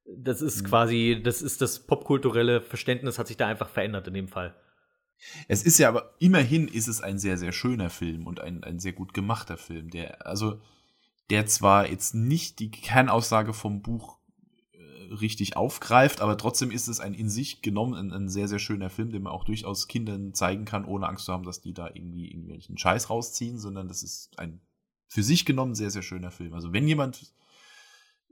das 0.05 0.41
ist 0.41 0.63
mhm. 0.63 0.67
quasi, 0.67 1.21
das 1.23 1.41
ist 1.41 1.61
das 1.61 1.79
popkulturelle 1.79 2.61
Verständnis 2.61 3.19
hat 3.19 3.27
sich 3.27 3.37
da 3.37 3.47
einfach 3.47 3.69
verändert 3.69 4.07
in 4.07 4.13
dem 4.13 4.27
Fall. 4.27 4.55
Es 5.47 5.63
ist 5.63 5.77
ja 5.77 5.89
aber 5.89 6.13
immerhin 6.19 6.67
ist 6.67 6.87
es 6.87 7.01
ein 7.01 7.19
sehr, 7.19 7.37
sehr 7.37 7.51
schöner 7.51 7.89
Film 7.89 8.27
und 8.27 8.39
ein, 8.39 8.63
ein 8.63 8.79
sehr 8.79 8.93
gut 8.93 9.13
gemachter 9.13 9.57
Film, 9.57 9.89
der, 9.89 10.25
also, 10.25 10.59
der 11.29 11.45
zwar 11.45 11.89
jetzt 11.89 12.13
nicht 12.13 12.59
die 12.59 12.71
Kernaussage 12.71 13.53
vom 13.53 13.81
Buch 13.81 14.17
äh, 14.73 15.13
richtig 15.13 15.55
aufgreift, 15.55 16.21
aber 16.21 16.37
trotzdem 16.37 16.71
ist 16.71 16.87
es 16.87 16.99
ein 16.99 17.13
in 17.13 17.29
sich 17.29 17.61
genommen 17.61 17.93
ein, 17.93 18.11
ein, 18.11 18.29
sehr, 18.29 18.47
sehr 18.47 18.59
schöner 18.59 18.89
Film, 18.89 19.11
den 19.11 19.23
man 19.23 19.33
auch 19.33 19.43
durchaus 19.43 19.87
Kindern 19.87 20.33
zeigen 20.33 20.65
kann, 20.65 20.85
ohne 20.85 21.07
Angst 21.07 21.25
zu 21.25 21.33
haben, 21.33 21.43
dass 21.45 21.61
die 21.61 21.73
da 21.73 21.87
irgendwie 21.87 22.29
irgendwelchen 22.29 22.77
Scheiß 22.77 23.09
rausziehen, 23.09 23.59
sondern 23.59 23.87
das 23.87 24.03
ist 24.03 24.37
ein 24.39 24.61
für 25.11 25.23
sich 25.23 25.45
genommen 25.45 25.75
sehr, 25.75 25.91
sehr 25.91 26.03
schöner 26.03 26.31
Film. 26.31 26.53
Also 26.53 26.71
wenn 26.71 26.87
jemand, 26.87 27.33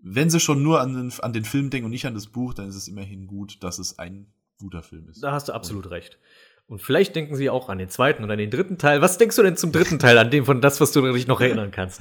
wenn 0.01 0.29
sie 0.29 0.39
schon 0.39 0.63
nur 0.63 0.79
an 0.79 0.93
den, 0.93 1.19
an 1.19 1.33
den 1.33 1.43
Film 1.43 1.69
denken 1.69 1.85
und 1.85 1.91
nicht 1.91 2.05
an 2.05 2.13
das 2.13 2.27
Buch, 2.27 2.53
dann 2.53 2.69
ist 2.69 2.75
es 2.75 2.87
immerhin 2.87 3.27
gut, 3.27 3.61
dass 3.63 3.79
es 3.79 3.99
ein 3.99 4.31
guter 4.59 4.81
Film 4.81 5.09
ist. 5.09 5.21
Da 5.21 5.33
hast 5.33 5.49
du 5.49 5.53
absolut 5.53 5.87
und, 5.87 5.91
recht. 5.91 6.19
Und 6.69 6.81
vielleicht 6.81 7.15
denken 7.15 7.35
sie 7.35 7.49
auch 7.49 7.67
an 7.67 7.79
den 7.79 7.89
zweiten 7.89 8.23
oder 8.23 8.33
an 8.33 8.39
den 8.39 8.51
dritten 8.51 8.77
Teil. 8.77 9.01
Was 9.01 9.17
denkst 9.17 9.35
du 9.35 9.43
denn 9.43 9.57
zum 9.57 9.71
dritten 9.71 9.99
Teil, 9.99 10.17
an 10.17 10.31
dem 10.31 10.45
von 10.45 10.61
das, 10.61 10.79
was 10.79 10.91
du 10.91 11.01
dich 11.11 11.27
noch 11.27 11.41
erinnern 11.41 11.71
kannst? 11.71 11.99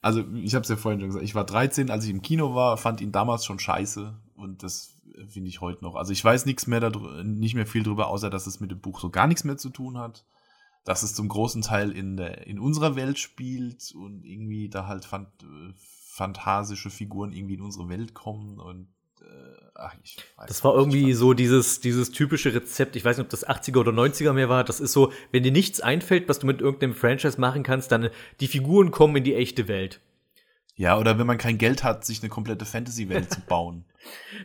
Also, 0.00 0.24
ich 0.42 0.54
habe 0.54 0.62
es 0.62 0.68
ja 0.68 0.76
vorhin 0.76 1.00
schon 1.00 1.08
gesagt, 1.10 1.24
ich 1.24 1.34
war 1.34 1.44
13, 1.44 1.90
als 1.90 2.04
ich 2.04 2.10
im 2.10 2.22
Kino 2.22 2.54
war, 2.54 2.76
fand 2.78 3.00
ihn 3.00 3.12
damals 3.12 3.44
schon 3.44 3.58
scheiße. 3.58 4.14
Und 4.34 4.46
und 4.46 4.62
das 4.62 4.94
finde 5.28 5.48
ich 5.48 5.60
heute 5.60 5.84
noch. 5.84 5.96
Also 5.96 6.12
ich 6.12 6.24
weiß 6.24 6.46
nichts 6.46 6.66
mehr, 6.66 6.90
nicht 7.24 7.54
mehr 7.54 7.66
viel 7.66 7.82
darüber, 7.82 8.08
außer 8.08 8.30
dass 8.30 8.46
es 8.46 8.60
mit 8.60 8.70
dem 8.70 8.80
Buch 8.80 9.00
so 9.00 9.10
gar 9.10 9.26
nichts 9.26 9.44
mehr 9.44 9.56
zu 9.56 9.70
tun 9.70 9.98
hat. 9.98 10.24
Dass 10.84 11.02
es 11.02 11.14
zum 11.14 11.28
großen 11.28 11.62
Teil 11.62 11.90
in, 11.90 12.16
der, 12.16 12.46
in 12.46 12.60
unserer 12.60 12.94
Welt 12.94 13.18
spielt 13.18 13.92
und 13.92 14.24
irgendwie 14.24 14.68
da 14.68 14.86
halt 14.86 15.04
fand, 15.04 15.28
äh, 15.42 15.72
fantasische 15.74 16.90
Figuren 16.90 17.32
irgendwie 17.32 17.54
in 17.54 17.60
unsere 17.60 17.88
Welt 17.88 18.14
kommen 18.14 18.60
und 18.60 18.84
äh, 18.84 18.95
ach, 19.78 19.94
ich 20.02 20.16
weiß 20.36 20.48
Das 20.48 20.64
war 20.64 20.74
irgendwie 20.74 21.12
so 21.12 21.34
dieses, 21.34 21.80
dieses 21.80 22.10
typische 22.10 22.54
Rezept, 22.54 22.96
ich 22.96 23.04
weiß 23.04 23.18
nicht, 23.18 23.24
ob 23.24 23.30
das 23.30 23.46
80er 23.46 23.78
oder 23.78 23.92
90er 23.92 24.32
mehr 24.32 24.48
war, 24.48 24.64
das 24.64 24.80
ist 24.80 24.92
so, 24.92 25.12
wenn 25.32 25.42
dir 25.42 25.52
nichts 25.52 25.80
einfällt, 25.80 26.28
was 26.28 26.38
du 26.38 26.46
mit 26.46 26.60
irgendeinem 26.60 26.94
Franchise 26.94 27.40
machen 27.40 27.62
kannst, 27.62 27.92
dann 27.92 28.10
die 28.40 28.48
Figuren 28.48 28.90
kommen 28.90 29.16
in 29.16 29.24
die 29.24 29.34
echte 29.34 29.68
Welt. 29.68 30.00
Ja, 30.78 30.98
oder 30.98 31.18
wenn 31.18 31.26
man 31.26 31.38
kein 31.38 31.56
Geld 31.56 31.84
hat, 31.84 32.04
sich 32.04 32.20
eine 32.20 32.28
komplette 32.28 32.66
Fantasy-Welt 32.66 33.32
zu 33.32 33.40
bauen. 33.40 33.84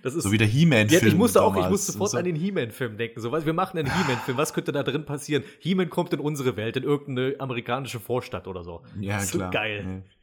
Das 0.01 0.15
ist 0.15 0.23
so 0.23 0.31
wie 0.31 0.39
der 0.39 0.47
He-Man-Film. 0.47 1.01
Ja, 1.03 1.07
ich 1.07 1.13
musste 1.13 1.43
auch, 1.43 1.55
ich 1.55 1.69
musste 1.69 1.91
sofort 1.91 2.09
so. 2.09 2.17
an 2.17 2.25
den 2.25 2.35
He-Man-Film 2.35 2.97
denken. 2.97 3.21
So, 3.21 3.31
was, 3.31 3.45
wir 3.45 3.53
machen 3.53 3.77
einen 3.77 3.91
He-Man-Film. 3.95 4.35
Was 4.35 4.55
könnte 4.55 4.71
da 4.71 4.81
drin 4.81 5.05
passieren? 5.05 5.43
He-Man 5.59 5.91
kommt 5.91 6.13
in 6.13 6.19
unsere 6.19 6.55
Welt, 6.55 6.77
in 6.77 6.83
irgendeine 6.83 7.35
amerikanische 7.39 7.99
Vorstadt 7.99 8.47
oder 8.47 8.63
so. 8.63 8.81
Ja, 8.99 9.17
das 9.17 9.29
klar. 9.29 9.51
geil. 9.51 9.85
Ja. 9.85 10.15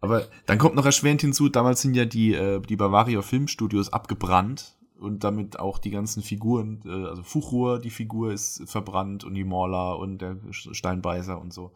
Aber 0.00 0.26
dann 0.46 0.58
kommt 0.58 0.74
noch 0.74 0.86
erschwerend 0.86 1.20
hinzu, 1.20 1.48
damals 1.48 1.82
sind 1.82 1.94
ja 1.94 2.04
die, 2.04 2.34
äh, 2.34 2.60
die 2.60 2.76
Bavaria 2.76 3.22
Filmstudios 3.22 3.92
abgebrannt 3.92 4.76
und 4.98 5.24
damit 5.24 5.58
auch 5.58 5.78
die 5.78 5.90
ganzen 5.90 6.22
Figuren, 6.22 6.80
äh, 6.84 7.06
also 7.06 7.22
Fuchur, 7.22 7.78
die 7.78 7.90
Figur 7.90 8.32
ist 8.32 8.62
verbrannt 8.66 9.24
und 9.24 9.34
die 9.34 9.44
Morla 9.44 9.92
und 9.92 10.18
der 10.18 10.36
Steinbeißer 10.50 11.40
und 11.40 11.52
so. 11.52 11.72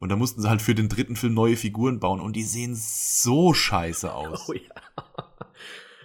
Und 0.00 0.10
da 0.10 0.16
mussten 0.16 0.40
sie 0.40 0.48
halt 0.48 0.62
für 0.62 0.74
den 0.74 0.88
dritten 0.88 1.16
Film 1.16 1.34
neue 1.34 1.56
Figuren 1.56 1.98
bauen 1.98 2.20
und 2.20 2.36
die 2.36 2.44
sehen 2.44 2.74
so 2.76 3.52
scheiße 3.52 4.14
aus. 4.14 4.48
Oh 4.48 4.52
ja. 4.52 4.60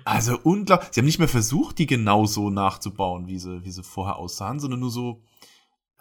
Also 0.05 0.37
unglaublich. 0.43 0.89
Sie 0.91 0.99
haben 0.99 1.05
nicht 1.05 1.19
mehr 1.19 1.27
versucht, 1.27 1.77
die 1.77 1.85
genau 1.85 2.25
so 2.25 2.49
nachzubauen, 2.49 3.27
wie 3.27 3.39
sie, 3.39 3.63
wie 3.63 3.71
sie 3.71 3.83
vorher 3.83 4.17
aussahen, 4.17 4.59
sondern 4.59 4.81
nur 4.81 4.91
so, 4.91 5.21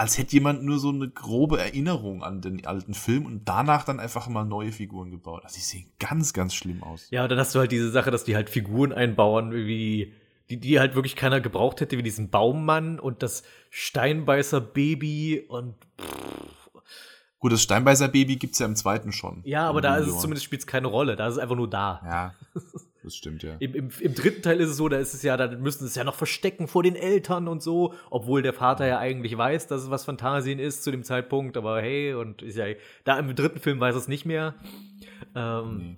als 0.02 0.18
hätte 0.18 0.32
jemand 0.32 0.64
nur 0.64 0.80
so 0.80 0.88
eine 0.88 1.08
grobe 1.08 1.60
Erinnerung 1.60 2.24
an 2.24 2.40
den 2.40 2.66
alten 2.66 2.92
Film 2.92 3.24
und 3.24 3.48
danach 3.48 3.84
dann 3.84 4.00
einfach 4.00 4.26
mal 4.26 4.44
neue 4.44 4.72
Figuren 4.72 5.12
gebaut. 5.12 5.44
Also 5.44 5.54
die 5.54 5.60
sehen 5.60 5.92
ganz, 6.00 6.32
ganz 6.32 6.54
schlimm 6.54 6.82
aus. 6.82 7.06
Ja, 7.10 7.22
und 7.22 7.28
dann 7.30 7.38
hast 7.38 7.54
du 7.54 7.60
halt 7.60 7.70
diese 7.70 7.88
Sache, 7.92 8.10
dass 8.10 8.24
die 8.24 8.34
halt 8.34 8.50
Figuren 8.50 8.92
einbauen, 8.92 9.52
wie 9.52 10.12
die, 10.50 10.58
die 10.58 10.80
halt 10.80 10.96
wirklich 10.96 11.14
keiner 11.14 11.40
gebraucht 11.40 11.80
hätte, 11.80 11.96
wie 11.98 12.02
diesen 12.02 12.30
Baummann 12.30 12.98
und 12.98 13.22
das 13.22 13.44
Steinbeißer-Baby 13.70 15.44
und 15.48 15.76
Gut, 17.38 17.52
das 17.52 17.62
Steinbeißer-Baby 17.62 18.36
gibt 18.36 18.54
es 18.54 18.58
ja 18.58 18.66
im 18.66 18.74
zweiten 18.74 19.12
schon. 19.12 19.40
Ja, 19.44 19.68
aber 19.68 19.80
da 19.80 19.98
ist 19.98 20.08
es 20.08 20.18
zumindest 20.18 20.44
spielt 20.44 20.62
es 20.62 20.66
keine 20.66 20.88
Rolle. 20.88 21.14
Da 21.14 21.28
ist 21.28 21.34
es 21.34 21.38
einfach 21.38 21.54
nur 21.56 21.70
da. 21.70 22.00
Ja. 22.04 22.60
Das 23.02 23.16
stimmt, 23.16 23.42
ja. 23.42 23.56
Im, 23.58 23.74
im, 23.74 23.90
Im, 24.00 24.14
dritten 24.14 24.42
Teil 24.42 24.60
ist 24.60 24.70
es 24.70 24.76
so, 24.76 24.88
da 24.88 24.98
ist 24.98 25.12
es 25.12 25.22
ja, 25.22 25.36
da 25.36 25.48
müssen 25.56 25.80
sie 25.80 25.86
es 25.86 25.96
ja 25.96 26.04
noch 26.04 26.14
verstecken 26.14 26.68
vor 26.68 26.84
den 26.84 26.94
Eltern 26.94 27.48
und 27.48 27.62
so, 27.62 27.94
obwohl 28.10 28.42
der 28.42 28.52
Vater 28.52 28.86
ja 28.86 28.98
eigentlich 28.98 29.36
weiß, 29.36 29.66
dass 29.66 29.82
es 29.82 29.90
was 29.90 30.04
Fantasien 30.04 30.60
ist 30.60 30.84
zu 30.84 30.92
dem 30.92 31.02
Zeitpunkt, 31.02 31.56
aber 31.56 31.80
hey, 31.82 32.14
und 32.14 32.42
ist 32.42 32.56
ja, 32.56 32.66
da 33.04 33.18
im 33.18 33.34
dritten 33.34 33.58
Film 33.58 33.80
weiß 33.80 33.96
es 33.96 34.06
nicht 34.06 34.24
mehr. 34.24 34.54
Ähm, 35.34 35.96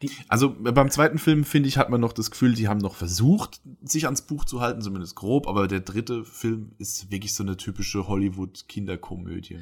nee. 0.00 0.10
also 0.28 0.54
beim 0.56 0.90
zweiten 0.90 1.18
Film, 1.18 1.42
finde 1.42 1.68
ich, 1.68 1.76
hat 1.76 1.90
man 1.90 2.00
noch 2.00 2.12
das 2.12 2.30
Gefühl, 2.30 2.54
die 2.54 2.68
haben 2.68 2.78
noch 2.78 2.94
versucht, 2.94 3.60
sich 3.82 4.04
ans 4.04 4.22
Buch 4.22 4.44
zu 4.44 4.60
halten, 4.60 4.80
zumindest 4.80 5.16
grob, 5.16 5.48
aber 5.48 5.66
der 5.66 5.80
dritte 5.80 6.24
Film 6.24 6.70
ist 6.78 7.10
wirklich 7.10 7.34
so 7.34 7.42
eine 7.42 7.56
typische 7.56 8.06
Hollywood-Kinderkomödie. 8.06 9.58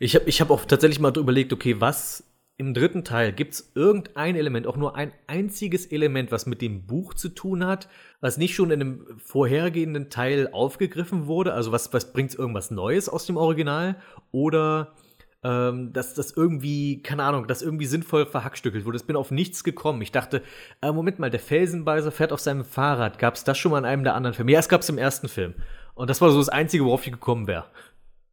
Ich 0.00 0.16
habe 0.16 0.28
ich 0.28 0.40
hab 0.40 0.50
auch 0.50 0.64
tatsächlich 0.64 0.98
mal 0.98 1.16
überlegt, 1.16 1.52
okay, 1.52 1.80
was 1.80 2.24
im 2.58 2.74
dritten 2.74 3.04
Teil 3.04 3.32
gibt 3.32 3.54
es 3.54 3.72
irgendein 3.76 4.34
Element, 4.34 4.66
auch 4.66 4.76
nur 4.76 4.96
ein 4.96 5.12
einziges 5.28 5.86
Element, 5.86 6.32
was 6.32 6.44
mit 6.44 6.60
dem 6.60 6.86
Buch 6.86 7.14
zu 7.14 7.28
tun 7.28 7.64
hat, 7.64 7.88
was 8.20 8.36
nicht 8.36 8.54
schon 8.54 8.72
in 8.72 8.80
einem 8.80 9.06
vorhergehenden 9.18 10.10
Teil 10.10 10.48
aufgegriffen 10.52 11.28
wurde? 11.28 11.54
Also 11.54 11.70
was, 11.70 11.92
was 11.92 12.12
bringt 12.12 12.34
irgendwas 12.34 12.72
Neues 12.72 13.08
aus 13.08 13.26
dem 13.26 13.36
Original? 13.36 13.96
Oder 14.32 14.92
ähm, 15.44 15.92
dass 15.92 16.14
das 16.14 16.32
irgendwie, 16.32 17.00
keine 17.00 17.22
Ahnung, 17.22 17.46
das 17.46 17.62
irgendwie 17.62 17.86
sinnvoll 17.86 18.26
verhackstückelt 18.26 18.84
wurde. 18.84 18.98
Ich 18.98 19.06
bin 19.06 19.14
auf 19.14 19.30
nichts 19.30 19.62
gekommen. 19.62 20.02
Ich 20.02 20.10
dachte, 20.10 20.42
äh, 20.82 20.90
Moment 20.90 21.20
mal, 21.20 21.30
der 21.30 21.38
Felsenbeißer 21.38 22.10
fährt 22.10 22.32
auf 22.32 22.40
seinem 22.40 22.64
Fahrrad. 22.64 23.20
Gab 23.20 23.36
es 23.36 23.44
das 23.44 23.56
schon 23.56 23.70
mal 23.70 23.78
in 23.78 23.84
einem 23.84 24.02
der 24.02 24.16
anderen 24.16 24.34
Filme? 24.34 24.50
Ja, 24.50 24.58
es 24.58 24.68
gab 24.68 24.80
es 24.80 24.88
im 24.88 24.98
ersten 24.98 25.28
Film. 25.28 25.54
Und 25.94 26.10
das 26.10 26.20
war 26.20 26.30
so 26.30 26.38
das 26.38 26.48
Einzige, 26.48 26.84
worauf 26.84 27.06
ich 27.06 27.12
gekommen 27.12 27.46
wäre. 27.46 27.66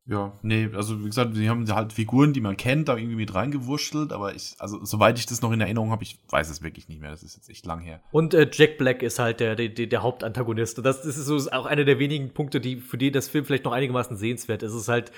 Ja, 0.07 0.37
nee, 0.43 0.69
also 0.73 0.99
wie 0.99 1.05
gesagt, 1.05 1.35
sie 1.35 1.49
haben 1.49 1.67
halt 1.73 1.91
Figuren, 1.91 2.31
die 2.31 2.41
man 2.41 2.57
kennt, 2.57 2.89
da 2.89 2.95
irgendwie 2.95 3.15
mit 3.15 3.33
reingewurschtelt, 3.33 4.13
aber 4.13 4.35
ich, 4.35 4.55
also 4.59 4.85
soweit 4.85 5.17
ich 5.17 5.25
das 5.25 5.41
noch 5.41 5.51
in 5.51 5.61
Erinnerung 5.61 5.89
habe, 5.89 6.03
ich 6.03 6.19
weiß 6.29 6.51
es 6.51 6.61
wirklich 6.61 6.87
nicht 6.87 7.01
mehr. 7.01 7.09
Das 7.09 7.23
ist 7.23 7.35
jetzt 7.35 7.49
echt 7.49 7.65
lang 7.65 7.79
her. 7.79 8.01
Und 8.11 8.35
äh, 8.35 8.47
Jack 8.51 8.77
Black 8.77 9.01
ist 9.01 9.17
halt 9.17 9.39
der, 9.39 9.55
der, 9.55 9.69
der 9.69 10.03
Hauptantagonist. 10.03 10.77
Und 10.77 10.83
das, 10.83 11.01
das 11.01 11.17
ist 11.17 11.25
so 11.25 11.37
auch 11.51 11.65
einer 11.65 11.85
der 11.85 11.97
wenigen 11.97 12.33
Punkte, 12.33 12.61
die 12.61 12.77
für 12.77 12.99
die 12.99 13.11
das 13.11 13.29
Film 13.29 13.45
vielleicht 13.45 13.65
noch 13.65 13.71
einigermaßen 13.71 14.15
sehenswert 14.15 14.61
ist. 14.61 14.73
Es 14.73 14.81
ist 14.81 14.89
halt, 14.89 15.11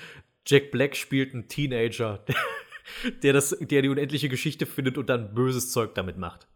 Jack 0.46 0.70
Black 0.70 0.96
spielt 0.96 1.34
einen 1.34 1.48
Teenager, 1.48 2.24
der, 3.22 3.34
das, 3.34 3.58
der 3.60 3.82
die 3.82 3.90
unendliche 3.90 4.30
Geschichte 4.30 4.64
findet 4.64 4.96
und 4.96 5.10
dann 5.10 5.34
böses 5.34 5.70
Zeug 5.70 5.94
damit 5.96 6.16
macht. 6.16 6.48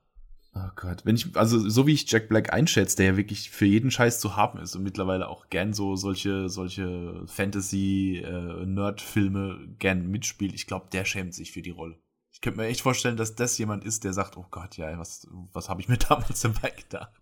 Oh 0.54 0.68
Gott, 0.76 1.06
wenn 1.06 1.16
ich, 1.16 1.34
also 1.34 1.66
so 1.70 1.86
wie 1.86 1.94
ich 1.94 2.10
Jack 2.10 2.28
Black 2.28 2.52
einschätze, 2.52 2.98
der 2.98 3.06
ja 3.06 3.16
wirklich 3.16 3.48
für 3.50 3.64
jeden 3.64 3.90
Scheiß 3.90 4.20
zu 4.20 4.36
haben 4.36 4.58
ist 4.58 4.76
und 4.76 4.82
mittlerweile 4.82 5.28
auch 5.28 5.48
gern 5.48 5.72
so 5.72 5.96
solche, 5.96 6.50
solche 6.50 7.26
Fantasy-Nerd-Filme 7.26 9.60
äh, 9.62 9.66
gern 9.78 10.10
mitspielt, 10.10 10.52
ich 10.52 10.66
glaube, 10.66 10.88
der 10.92 11.06
schämt 11.06 11.32
sich 11.34 11.52
für 11.52 11.62
die 11.62 11.70
Rolle 11.70 11.96
könnte 12.42 12.58
mir 12.58 12.66
echt 12.66 12.80
vorstellen, 12.80 13.16
dass 13.16 13.36
das 13.36 13.56
jemand 13.56 13.84
ist, 13.84 14.02
der 14.02 14.12
sagt, 14.12 14.36
oh 14.36 14.44
Gott, 14.50 14.76
ja, 14.76 14.98
was, 14.98 15.28
was 15.52 15.68
habe 15.68 15.80
ich 15.80 15.88
mir 15.88 15.96
damals 16.08 16.40
dabei 16.40 16.70
gedacht? 16.70 17.12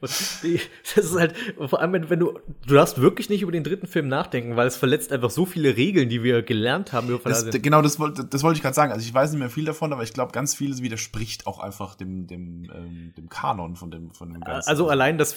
Und 0.00 0.10
die, 0.42 0.60
das 0.94 1.06
ist 1.06 1.18
halt, 1.18 1.34
vor 1.56 1.80
allem, 1.80 1.94
wenn, 1.94 2.10
wenn, 2.10 2.20
du, 2.20 2.38
du 2.66 2.74
darfst 2.74 3.00
wirklich 3.00 3.30
nicht 3.30 3.40
über 3.40 3.50
den 3.50 3.64
dritten 3.64 3.86
Film 3.86 4.08
nachdenken, 4.08 4.56
weil 4.56 4.66
es 4.66 4.76
verletzt 4.76 5.10
einfach 5.10 5.30
so 5.30 5.46
viele 5.46 5.76
Regeln, 5.76 6.10
die 6.10 6.22
wir 6.22 6.42
gelernt 6.42 6.92
haben. 6.92 7.08
Über 7.08 7.30
das, 7.30 7.48
genau, 7.50 7.80
das 7.80 7.98
wollte, 7.98 8.26
das 8.26 8.42
wollte 8.42 8.58
ich 8.58 8.62
gerade 8.62 8.74
sagen. 8.74 8.92
Also 8.92 9.04
ich 9.06 9.12
weiß 9.12 9.30
nicht 9.30 9.40
mehr 9.40 9.48
viel 9.48 9.64
davon, 9.64 9.92
aber 9.94 10.02
ich 10.02 10.12
glaube, 10.12 10.32
ganz 10.32 10.54
vieles 10.54 10.82
widerspricht 10.82 11.46
auch 11.46 11.60
einfach 11.60 11.94
dem, 11.94 12.26
dem, 12.26 12.70
ähm, 12.74 13.14
dem 13.16 13.30
Kanon 13.30 13.74
von 13.74 13.90
dem, 13.90 14.12
von 14.12 14.34
dem 14.34 14.42
Ganzen. 14.42 14.68
Also 14.68 14.88
allein, 14.88 15.16
dass 15.16 15.34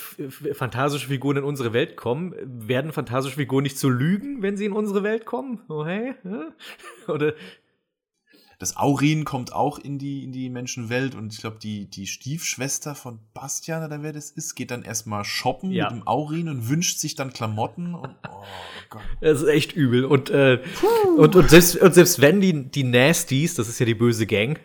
fantastische 0.52 1.08
Figuren 1.08 1.38
in 1.38 1.44
unsere 1.46 1.72
Welt 1.72 1.96
kommen, 1.96 2.36
werden 2.44 2.92
fantastische 2.92 3.38
Figuren 3.38 3.64
nicht 3.64 3.80
zu 3.80 3.90
lügen, 3.90 4.42
wenn 4.42 4.58
sie 4.58 4.66
in 4.66 4.74
unsere 4.74 5.04
Welt 5.04 5.26
kommen? 5.26 5.62
Oh 5.70 5.86
hey? 5.86 6.16
Oder 7.08 7.34
das 8.62 8.78
Aurin 8.78 9.26
kommt 9.26 9.54
auch 9.54 9.80
in 9.80 9.98
die, 9.98 10.24
in 10.24 10.32
die 10.32 10.48
Menschenwelt 10.48 11.16
und 11.16 11.34
ich 11.34 11.40
glaube, 11.40 11.58
die, 11.60 11.86
die 11.86 12.06
Stiefschwester 12.06 12.94
von 12.94 13.18
Bastian 13.34 13.84
oder 13.84 14.04
wer 14.04 14.14
das 14.14 14.30
ist, 14.30 14.54
geht 14.54 14.70
dann 14.70 14.84
erstmal 14.84 15.26
shoppen 15.26 15.72
ja. 15.72 15.86
mit 15.86 16.00
dem 16.00 16.08
Aurin 16.08 16.48
und 16.48 16.70
wünscht 16.70 17.00
sich 17.00 17.16
dann 17.16 17.34
Klamotten 17.34 17.96
und 17.96 18.16
oh 18.30 18.44
Gott. 18.92 19.02
Das 19.20 19.42
ist 19.42 19.48
echt 19.48 19.74
übel. 19.74 20.06
Und, 20.06 20.30
äh, 20.30 20.62
und, 21.18 21.36
und, 21.36 21.50
selbst, 21.50 21.78
und 21.78 21.96
selbst 21.96 22.22
wenn 22.22 22.40
die, 22.40 22.70
die 22.70 22.84
Nasties, 22.84 23.56
das 23.56 23.68
ist 23.68 23.80
ja 23.80 23.88
die 23.88 23.96
böse 23.96 24.28
Gang, 24.28 24.60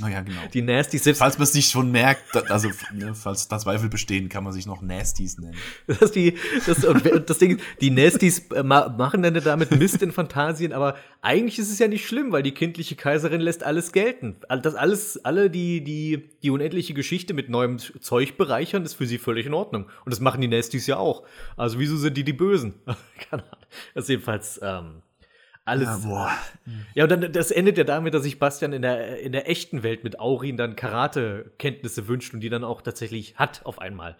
naja, 0.00 0.20
genau. 0.20 0.40
Die 0.52 0.60
Nasties 0.60 1.04
selbst. 1.04 1.18
Falls 1.18 1.38
man 1.38 1.44
es 1.44 1.54
nicht 1.54 1.70
schon 1.70 1.90
merkt, 1.90 2.36
also 2.50 2.70
ne, 2.92 3.14
falls 3.14 3.48
da 3.48 3.58
Zweifel 3.58 3.88
bestehen, 3.88 4.28
kann 4.28 4.44
man 4.44 4.52
sich 4.52 4.66
noch 4.66 4.82
Nasties 4.82 5.38
nennen. 5.38 5.56
Das, 5.86 6.12
die, 6.12 6.36
das, 6.66 6.86
das 7.26 7.38
Ding, 7.38 7.58
die 7.80 7.90
Nasties 7.90 8.50
äh, 8.50 8.62
machen 8.62 9.22
dann 9.22 9.34
damit 9.34 9.70
Mist 9.70 10.02
in 10.02 10.12
Fantasien, 10.12 10.72
aber 10.72 10.96
eigentlich 11.22 11.58
ist 11.58 11.70
es 11.70 11.78
ja 11.78 11.88
nicht 11.88 12.06
schlimm, 12.06 12.32
weil 12.32 12.42
die 12.42 12.52
kindliche 12.52 12.96
Kaiserin 12.96 13.40
lässt 13.40 13.64
alles 13.64 13.92
gelten. 13.92 14.36
Das 14.62 14.74
alles, 14.74 15.24
alle, 15.24 15.50
die, 15.50 15.82
die, 15.82 16.30
die 16.42 16.50
unendliche 16.50 16.92
Geschichte 16.92 17.32
mit 17.32 17.48
neuem 17.48 17.78
Zeug 17.78 18.36
bereichern, 18.36 18.84
ist 18.84 18.94
für 18.94 19.06
sie 19.06 19.18
völlig 19.18 19.46
in 19.46 19.54
Ordnung. 19.54 19.86
Und 20.04 20.12
das 20.12 20.20
machen 20.20 20.40
die 20.40 20.48
Nasties 20.48 20.86
ja 20.86 20.98
auch. 20.98 21.24
Also 21.56 21.78
wieso 21.78 21.96
sind 21.96 22.16
die 22.16 22.24
die 22.24 22.32
Bösen? 22.34 22.74
Keine 23.30 23.42
Ahnung. 23.44 23.66
Das 23.94 24.04
ist 24.04 24.10
jedenfalls, 24.10 24.60
ähm, 24.62 25.02
alles. 25.68 25.86
Ja, 25.86 25.98
boah. 26.08 26.30
ja, 26.94 27.04
und 27.04 27.10
dann 27.10 27.32
das 27.32 27.50
endet 27.50 27.78
ja 27.78 27.84
damit, 27.84 28.14
dass 28.14 28.22
sich 28.22 28.38
Bastian 28.38 28.72
in 28.72 28.82
der, 28.82 29.20
in 29.20 29.32
der 29.32 29.48
echten 29.48 29.82
Welt 29.82 30.04
mit 30.04 30.18
Aurin 30.18 30.56
dann 30.56 30.74
Karate-Kenntnisse 30.76 32.08
wünscht 32.08 32.34
und 32.34 32.40
die 32.40 32.48
dann 32.48 32.64
auch 32.64 32.82
tatsächlich 32.82 33.36
hat 33.36 33.64
auf 33.64 33.80
einmal. 33.80 34.16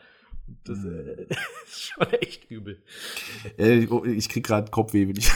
Das 0.65 0.85
äh, 0.85 1.27
ist 1.67 1.83
schon 1.83 2.07
echt 2.21 2.51
übel. 2.51 2.81
Äh, 3.59 3.87
ich 4.11 4.29
krieg 4.29 4.47
gerade 4.47 4.71
Kopfweh, 4.71 5.09
wenn 5.09 5.17
ich. 5.17 5.31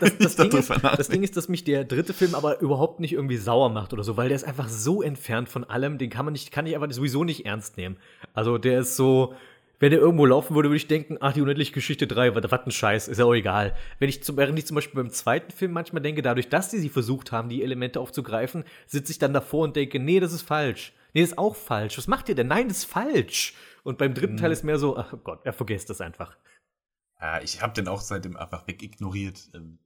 Das, 0.00 0.16
das, 0.18 0.36
Ding 0.36 0.52
ist, 0.52 0.70
das, 0.70 1.08
Ding 1.08 1.22
ist, 1.22 1.36
dass 1.36 1.48
mich 1.48 1.64
der 1.64 1.84
dritte 1.84 2.14
Film 2.14 2.34
aber 2.34 2.60
überhaupt 2.60 3.00
nicht 3.00 3.12
irgendwie 3.12 3.36
sauer 3.36 3.68
macht 3.68 3.92
oder 3.92 4.02
so, 4.02 4.16
weil 4.16 4.28
der 4.28 4.36
ist 4.36 4.44
einfach 4.44 4.68
so 4.68 5.02
entfernt 5.02 5.48
von 5.48 5.64
allem, 5.64 5.98
den 5.98 6.10
kann 6.10 6.24
man 6.24 6.32
nicht, 6.32 6.52
kann 6.52 6.66
ich 6.66 6.74
einfach 6.74 6.90
sowieso 6.90 7.24
nicht 7.24 7.44
ernst 7.44 7.76
nehmen. 7.76 7.98
Also 8.32 8.58
der 8.58 8.80
ist 8.80 8.96
so, 8.96 9.34
wenn 9.80 9.92
er 9.92 9.98
irgendwo 9.98 10.26
laufen 10.26 10.54
würde, 10.54 10.68
würde 10.68 10.76
ich 10.76 10.86
denken, 10.86 11.16
ach, 11.20 11.32
die 11.32 11.40
unendliche 11.40 11.72
Geschichte 11.72 12.06
3, 12.06 12.34
was, 12.34 12.50
was 12.50 12.66
ein 12.66 12.70
Scheiß, 12.70 13.08
ist 13.08 13.18
ja 13.18 13.24
auch 13.24 13.34
egal. 13.34 13.74
Wenn 13.98 14.10
ich 14.10 14.22
zum, 14.22 14.36
während 14.36 14.58
ich 14.58 14.66
zum 14.66 14.74
Beispiel 14.74 15.02
beim 15.02 15.10
zweiten 15.10 15.50
Film 15.50 15.72
manchmal 15.72 16.02
denke, 16.02 16.20
dadurch, 16.20 16.50
dass 16.50 16.68
die 16.68 16.78
sie 16.78 16.90
versucht 16.90 17.32
haben, 17.32 17.48
die 17.48 17.62
Elemente 17.62 17.98
aufzugreifen, 17.98 18.64
sitze 18.86 19.10
ich 19.10 19.18
dann 19.18 19.32
davor 19.32 19.64
und 19.64 19.74
denke, 19.74 19.98
nee, 19.98 20.20
das 20.20 20.34
ist 20.34 20.42
falsch. 20.42 20.92
Nee, 21.14 21.22
das 21.22 21.30
ist 21.30 21.38
auch 21.38 21.56
falsch. 21.56 21.96
Was 21.96 22.06
macht 22.06 22.28
ihr 22.28 22.34
denn? 22.34 22.46
Nein, 22.46 22.68
das 22.68 22.78
ist 22.78 22.84
falsch. 22.84 23.54
Und 23.82 23.96
beim 23.96 24.12
dritten 24.12 24.34
mhm. 24.34 24.38
Teil 24.38 24.52
ist 24.52 24.64
mehr 24.64 24.78
so, 24.78 24.98
ach 24.98 25.14
Gott, 25.24 25.40
er 25.44 25.54
vergesst 25.54 25.88
das 25.88 26.02
einfach. 26.02 26.36
Ja, 27.18 27.40
ich 27.40 27.62
habe 27.62 27.72
den 27.72 27.88
auch 27.88 28.02
seitdem 28.02 28.36
einfach 28.36 28.66
weg 28.66 28.82
ignoriert. 28.82 29.48
Ähm, 29.54 29.78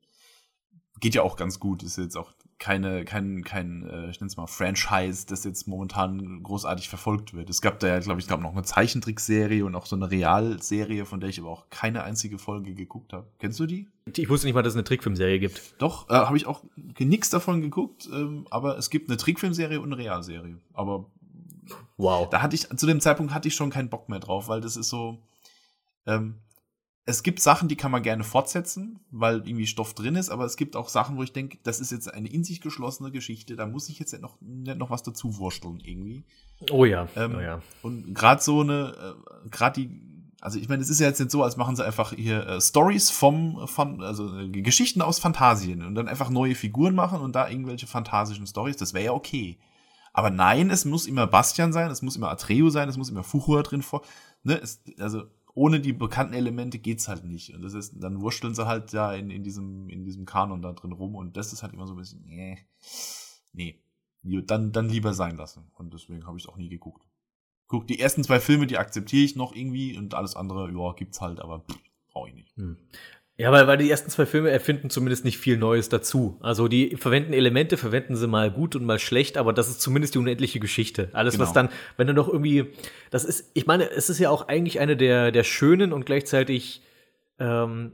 geht 1.01 1.15
ja 1.15 1.23
auch 1.23 1.37
ganz 1.37 1.61
gut. 1.61 1.85
Ist 1.85 1.99
jetzt 1.99 2.17
auch 2.17 2.33
keine, 2.59 3.05
kein, 3.05 3.45
kein, 3.45 3.83
äh, 3.83 4.11
ich 4.11 4.21
nenne 4.21 4.29
es 4.29 4.37
mal 4.37 4.47
Franchise, 4.47 5.27
das 5.27 5.45
jetzt 5.45 5.67
momentan 5.67 6.43
großartig 6.43 6.89
verfolgt 6.89 7.35
wird. 7.35 7.51
Es 7.51 7.61
gab 7.61 7.81
da 7.81 7.89
ja, 7.89 7.99
glaube 7.99 8.21
ich, 8.21 8.29
gab 8.29 8.41
noch 8.41 8.53
eine 8.53 8.63
Zeichentrickserie 8.63 9.65
und 9.65 9.75
auch 9.75 9.87
so 9.87 9.97
eine 9.97 10.11
Realserie, 10.11 11.05
von 11.05 11.21
der 11.21 11.29
ich 11.29 11.41
aber 11.41 11.51
auch 11.51 11.69
keine 11.71 12.05
einzige 12.05 12.39
Folge 12.39 12.75
geguckt 12.75 13.13
habe. 13.13 13.27
Kennst 13.39 13.61
du 13.61 13.67
die? 13.67 13.89
Ich 14.17 14.29
wusste 14.29 14.47
nicht 14.47 14.55
mal, 14.55 14.63
dass 14.63 14.73
es 14.73 14.77
eine 14.77 14.85
Trickfilmserie 14.85 15.39
gibt. 15.39 15.75
Doch, 15.79 16.09
äh, 16.09 16.15
habe 16.15 16.37
ich 16.37 16.47
auch 16.47 16.65
nichts 16.99 17.31
davon 17.31 17.61
geguckt, 17.61 18.09
ähm, 18.13 18.47
aber 18.51 18.79
es 18.79 18.91
gibt 18.91 19.11
eine 19.11 19.17
Trickfilmserie 19.17 19.81
und 19.81 19.93
eine 19.93 20.03
Realserie. 20.03 20.59
Aber 20.73 21.11
wow. 21.97 22.29
Da 22.29 22.43
hatte 22.43 22.55
ich, 22.55 22.69
zu 22.69 22.87
dem 22.87 23.01
Zeitpunkt 23.01 23.35
hatte 23.35 23.49
ich 23.49 23.55
schon 23.55 23.71
keinen 23.71 23.89
Bock 23.89 24.09
mehr 24.09 24.21
drauf, 24.21 24.49
weil 24.49 24.61
das 24.61 24.77
ist 24.77 24.89
so, 24.89 25.19
ähm, 26.07 26.41
es 27.07 27.23
gibt 27.23 27.41
Sachen, 27.41 27.69
die 27.69 27.77
kann 27.77 27.91
man 27.91 28.03
gerne 28.03 28.25
fortsetzen, 28.25 29.01
weil 29.11 29.47
irgendwie 29.47 29.67
Stoff 29.67 29.95
drin 29.95 30.17
ist, 30.17 30.31
aber 30.31 30.45
es 30.47 30.57
gibt 30.57 30.75
auch 30.75 30.89
Sachen, 30.89 31.17
wo 31.19 31.23
ich 31.23 31.33
denke, 31.33 31.59
das 31.63 31.81
ist 31.81 31.93
jetzt 31.93 32.13
eine 32.13 32.29
in 32.29 32.45
sich 32.45 32.63
geschlossene 32.63 33.11
Geschichte, 33.11 33.57
da 33.57 33.67
muss 33.67 33.89
ich 33.91 33.99
jetzt 33.99 34.13
nicht 34.13 34.23
noch, 34.23 34.41
nicht 34.41 34.79
noch 34.79 34.89
was 34.89 35.03
dazu 35.03 35.37
wursteln 35.37 35.81
irgendwie. 35.81 36.25
Oh 36.71 36.87
ja. 36.87 37.07
Ähm, 37.15 37.35
oh 37.37 37.41
ja. 37.41 37.61
Und 37.83 38.15
gerade 38.15 38.43
so 38.43 38.63
eine, 38.63 38.95
äh, 39.45 39.49
gerade 39.51 39.83
die, 39.83 40.01
also 40.41 40.59
ich 40.59 40.69
meine, 40.69 40.83
es 40.83 40.89
ist 40.89 40.99
ja 40.99 41.07
jetzt 41.07 41.19
nicht 41.19 41.31
so, 41.31 41.43
als 41.43 41.59
machen 41.59 41.77
sie 41.77 41.85
einfach 41.85 42.15
hier 42.15 42.47
äh, 42.47 42.61
Stories 42.61 43.11
vom, 43.11 43.69
von, 43.69 44.03
also 44.03 44.39
äh, 44.39 44.49
Geschichten 44.49 45.03
aus 45.03 45.19
Fantasien 45.19 45.85
und 45.85 45.95
dann 45.95 46.09
einfach 46.09 46.31
neue 46.31 46.55
Figuren 46.55 46.95
machen 46.95 47.21
und 47.21 47.35
da 47.35 47.51
irgendwelche 47.51 47.87
fantasischen 47.87 48.47
Stories, 48.47 48.77
das 48.79 48.95
wäre 48.95 49.05
ja 49.05 49.13
okay. 49.13 49.59
Aber 50.15 50.31
nein, 50.31 50.71
es 50.71 50.87
muss 50.87 51.07
immer 51.07 51.27
Bastian 51.27 51.73
sein, 51.75 51.91
es 51.91 52.01
muss 52.01 52.17
immer 52.17 52.31
Atreo 52.31 52.71
sein, 52.71 52.89
es 52.89 52.97
muss 52.97 53.11
immer 53.11 53.25
Fuchur 53.25 53.63
drin 53.63 53.83
vor. 53.83 54.03
Ne, 54.45 54.61
es, 54.63 54.81
also 54.99 55.25
ohne 55.55 55.81
die 55.81 55.93
bekannten 55.93 56.35
Elemente 56.35 56.79
geht's 56.79 57.09
halt 57.09 57.25
nicht. 57.25 57.55
Und 57.55 57.63
das 57.63 57.75
ist, 57.75 57.95
dann 58.03 58.21
wursteln 58.21 58.55
sie 58.55 58.67
halt 58.67 58.93
ja 58.93 59.13
in, 59.15 59.31
in 59.31 59.45
diesem, 59.45 59.89
in 59.89 60.05
diesem 60.05 60.27
Kanon 60.27 60.63
da 60.63 60.73
drin 60.73 60.93
rum 60.93 61.15
und 61.15 61.37
das 61.37 61.53
ist 61.53 61.63
halt 61.63 61.73
immer 61.73 61.87
so 61.87 61.95
ein 61.95 61.99
bisschen, 61.99 62.25
nee, 62.27 62.59
nee. 63.53 63.81
Dann, 64.23 64.73
dann 64.73 64.89
lieber 64.89 65.13
sein 65.13 65.37
lassen. 65.37 65.71
Und 65.75 65.93
deswegen 65.93 66.27
habe 66.27 66.39
ich 66.39 66.49
auch 66.49 66.57
nie 66.57 66.71
geguckt. 66.71 67.07
Guck, 67.67 67.87
die 67.87 68.01
ersten 68.01 68.25
zwei 68.25 68.41
Filme, 68.41 68.67
die 68.67 68.79
akzeptiere 68.79 69.23
ich 69.23 69.37
noch 69.37 69.55
irgendwie 69.55 69.99
und 69.99 70.15
alles 70.15 70.35
andere, 70.35 70.71
ja, 70.71 70.93
gibt's 70.95 71.21
halt, 71.21 71.41
aber 71.41 71.65
brauche 72.11 72.31
ich 72.31 72.35
nicht. 72.35 72.57
Hm. 72.57 72.79
Ja, 73.37 73.51
weil, 73.51 73.67
weil 73.67 73.79
die 73.79 73.91
ersten 73.91 74.11
zwei 74.11 74.27
Filme 74.27 74.51
erfinden 74.51 74.91
zumindest 74.91 75.25
nicht 75.25 75.39
viel 75.39 75.57
Neues 75.57 75.89
dazu. 75.89 76.39
Also 76.41 76.69
die 76.69 76.97
verwenden 76.97 77.33
Elemente, 77.33 77.77
verwenden 77.77 78.15
sie 78.15 78.29
mal 78.29 78.49
gut 78.49 78.77
und 78.77 78.85
mal 78.85 79.01
schlecht, 79.01 79.37
aber 79.37 79.53
das 79.53 79.69
ist 79.69 79.81
zumindest 79.81 80.15
die 80.15 80.19
unendliche 80.19 80.61
Geschichte. 80.61 81.09
Alles, 81.13 81.35
genau. 81.35 81.45
was 81.45 81.53
dann, 81.53 81.69
wenn 81.97 82.07
du 82.07 82.13
noch 82.15 82.29
irgendwie, 82.29 82.67
das 83.11 83.25
ist, 83.25 83.51
ich 83.55 83.67
meine, 83.67 83.91
es 83.91 84.09
ist 84.09 84.21
ja 84.21 84.31
auch 84.31 84.47
eigentlich 84.47 84.79
eine 84.79 84.97
der, 84.97 85.33
der 85.33 85.43
schönen 85.43 85.93
und 85.93 86.07
gleichzeitig 86.07 86.83
ähm, 87.41 87.93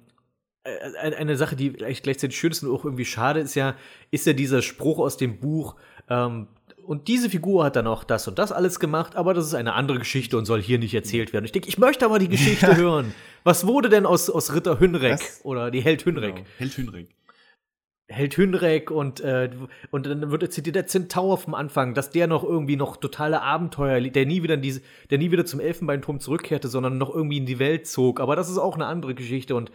äh, 0.65 1.15
eine 1.15 1.37
Sache, 1.39 1.57
die 1.57 1.73
gleichzeitig 1.73 2.39
schön 2.39 2.51
ist 2.51 2.63
und 2.63 2.71
auch 2.71 2.85
irgendwie 2.85 3.07
schade 3.07 3.41
ist 3.41 3.55
ja, 3.55 3.77
ist 4.11 4.27
ja 4.27 4.35
dieser 4.35 4.61
Spruch 4.61 4.99
aus 4.99 5.17
dem 5.17 5.39
Buch, 5.41 5.77
ähm, 6.11 6.49
und 6.91 7.07
diese 7.07 7.31
Figur 7.31 7.65
hat 7.65 7.77
dann 7.77 7.87
auch 7.87 8.03
das 8.03 8.27
und 8.27 8.39
das 8.41 8.51
alles 8.51 8.81
gemacht, 8.81 9.15
aber 9.15 9.33
das 9.33 9.47
ist 9.47 9.55
eine 9.55 9.75
andere 9.75 10.01
Geschichte 10.01 10.37
und 10.37 10.45
soll 10.45 10.61
hier 10.61 10.79
nicht 10.79 10.93
erzählt 10.93 11.33
werden. 11.33 11.45
Ich 11.45 11.53
denke, 11.53 11.69
ich 11.69 11.79
möchte 11.79 12.05
aber 12.05 12.19
die 12.19 12.29
Geschichte 12.29 12.67
ja. 12.67 12.77
hören. 12.77 13.15
Was 13.45 13.67
wurde 13.67 13.89
denn 13.89 14.07
aus, 14.07 14.29
aus 14.31 14.55
Ritter 14.55 14.81
Hünrek 14.81 15.13
Was? 15.13 15.45
oder 15.45 15.71
die 15.71 15.81
Held 15.81 16.05
Hünrek? 16.05 16.37
Genau. 16.37 16.49
Held 16.59 16.73
Hünrek. 16.77 17.09
Held 18.09 18.37
Hünrek 18.37 18.91
und, 18.91 19.21
äh, 19.21 19.51
und 19.93 20.07
dann 20.07 20.33
wird 20.33 20.53
zitiert 20.53 20.75
der 20.75 20.89
Zentaur 20.89 21.39
vom 21.39 21.55
Anfang, 21.55 21.95
dass 21.95 22.11
der 22.11 22.27
noch 22.27 22.43
irgendwie 22.43 22.75
noch 22.75 22.97
totale 22.97 23.41
Abenteuer, 23.41 24.01
der 24.01 24.27
nie 24.27 24.43
wieder 24.43 24.55
in 24.55 24.63
diese, 24.63 24.83
der 25.11 25.19
nie 25.19 25.31
wieder 25.31 25.47
zum 25.47 25.61
Elfenbeinturm 25.61 26.19
zurückkehrte, 26.19 26.67
sondern 26.67 26.99
noch 26.99 27.15
irgendwie 27.15 27.37
in 27.37 27.47
die 27.47 27.61
Welt 27.61 27.87
zog. 27.87 28.19
Aber 28.19 28.35
das 28.35 28.51
ist 28.51 28.59
auch 28.59 28.75
eine 28.75 28.87
andere 28.87 29.15
Geschichte 29.15 29.55
und 29.55 29.71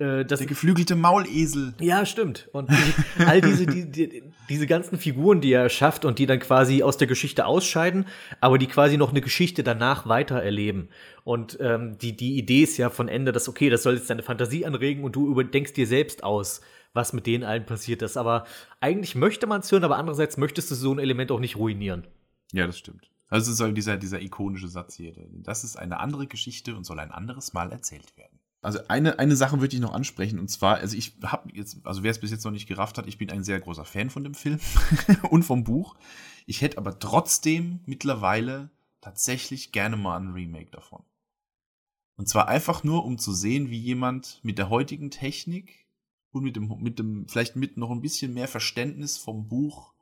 äh, 0.00 0.24
das, 0.24 0.38
der 0.40 0.48
geflügelte 0.48 0.96
Maulesel. 0.96 1.74
Ja, 1.78 2.06
stimmt. 2.06 2.48
Und 2.52 2.70
die, 2.70 3.24
all 3.24 3.40
diese, 3.40 3.66
die, 3.66 3.90
die, 3.90 4.22
diese 4.48 4.66
ganzen 4.66 4.98
Figuren, 4.98 5.40
die 5.40 5.52
er 5.52 5.68
schafft 5.68 6.04
und 6.04 6.18
die 6.18 6.26
dann 6.26 6.38
quasi 6.38 6.82
aus 6.82 6.96
der 6.96 7.06
Geschichte 7.06 7.44
ausscheiden, 7.44 8.06
aber 8.40 8.58
die 8.58 8.66
quasi 8.66 8.96
noch 8.96 9.10
eine 9.10 9.20
Geschichte 9.20 9.62
danach 9.62 10.08
weiter 10.08 10.42
erleben. 10.42 10.88
Und 11.24 11.58
ähm, 11.60 11.98
die, 11.98 12.16
die 12.16 12.38
Idee 12.38 12.62
ist 12.62 12.78
ja 12.78 12.88
von 12.88 13.08
Ende, 13.08 13.30
dass, 13.30 13.48
okay, 13.48 13.68
das 13.68 13.82
soll 13.82 13.96
jetzt 13.96 14.08
deine 14.08 14.22
Fantasie 14.22 14.64
anregen 14.64 15.04
und 15.04 15.14
du 15.16 15.30
überdenkst 15.30 15.74
dir 15.74 15.86
selbst 15.86 16.24
aus, 16.24 16.62
was 16.94 17.12
mit 17.12 17.26
denen 17.26 17.44
allen 17.44 17.66
passiert 17.66 18.00
ist. 18.00 18.16
Aber 18.16 18.46
eigentlich 18.80 19.14
möchte 19.14 19.46
man 19.46 19.60
es 19.60 19.70
hören, 19.70 19.84
aber 19.84 19.98
andererseits 19.98 20.38
möchtest 20.38 20.70
du 20.70 20.74
so 20.74 20.92
ein 20.94 20.98
Element 20.98 21.30
auch 21.30 21.40
nicht 21.40 21.56
ruinieren. 21.56 22.06
Ja, 22.52 22.66
das 22.66 22.78
stimmt. 22.78 23.10
Also 23.28 23.52
soll 23.52 23.74
dieser, 23.74 23.96
dieser 23.96 24.20
ikonische 24.20 24.66
Satz 24.66 24.96
hier, 24.96 25.12
das 25.30 25.62
ist 25.62 25.76
eine 25.76 26.00
andere 26.00 26.26
Geschichte 26.26 26.74
und 26.74 26.84
soll 26.84 26.98
ein 26.98 27.12
anderes 27.12 27.52
Mal 27.52 27.70
erzählt 27.70 28.16
werden. 28.16 28.29
Also 28.62 28.80
eine, 28.88 29.18
eine 29.18 29.36
Sache 29.36 29.60
würde 29.60 29.74
ich 29.74 29.80
noch 29.80 29.94
ansprechen 29.94 30.38
und 30.38 30.48
zwar, 30.48 30.76
also 30.76 30.94
ich 30.96 31.14
habe 31.22 31.50
jetzt, 31.54 31.78
also 31.84 32.02
wer 32.02 32.10
es 32.10 32.20
bis 32.20 32.30
jetzt 32.30 32.44
noch 32.44 32.50
nicht 32.50 32.68
gerafft 32.68 32.98
hat, 32.98 33.06
ich 33.06 33.16
bin 33.16 33.30
ein 33.30 33.42
sehr 33.42 33.58
großer 33.58 33.86
Fan 33.86 34.10
von 34.10 34.22
dem 34.22 34.34
Film 34.34 34.60
und 35.30 35.44
vom 35.44 35.64
Buch. 35.64 35.96
Ich 36.46 36.60
hätte 36.60 36.76
aber 36.76 36.98
trotzdem 36.98 37.80
mittlerweile 37.86 38.70
tatsächlich 39.00 39.72
gerne 39.72 39.96
mal 39.96 40.18
ein 40.18 40.32
Remake 40.32 40.70
davon. 40.70 41.02
Und 42.16 42.28
zwar 42.28 42.48
einfach 42.48 42.84
nur, 42.84 43.06
um 43.06 43.16
zu 43.16 43.32
sehen, 43.32 43.70
wie 43.70 43.78
jemand 43.78 44.40
mit 44.42 44.58
der 44.58 44.68
heutigen 44.68 45.10
Technik 45.10 45.86
und 46.32 46.44
mit 46.44 46.54
dem, 46.54 46.68
mit 46.80 46.98
dem, 46.98 47.26
vielleicht 47.28 47.56
mit 47.56 47.78
noch 47.78 47.90
ein 47.90 48.02
bisschen 48.02 48.34
mehr 48.34 48.48
Verständnis 48.48 49.16
vom 49.16 49.48
Buch 49.48 49.94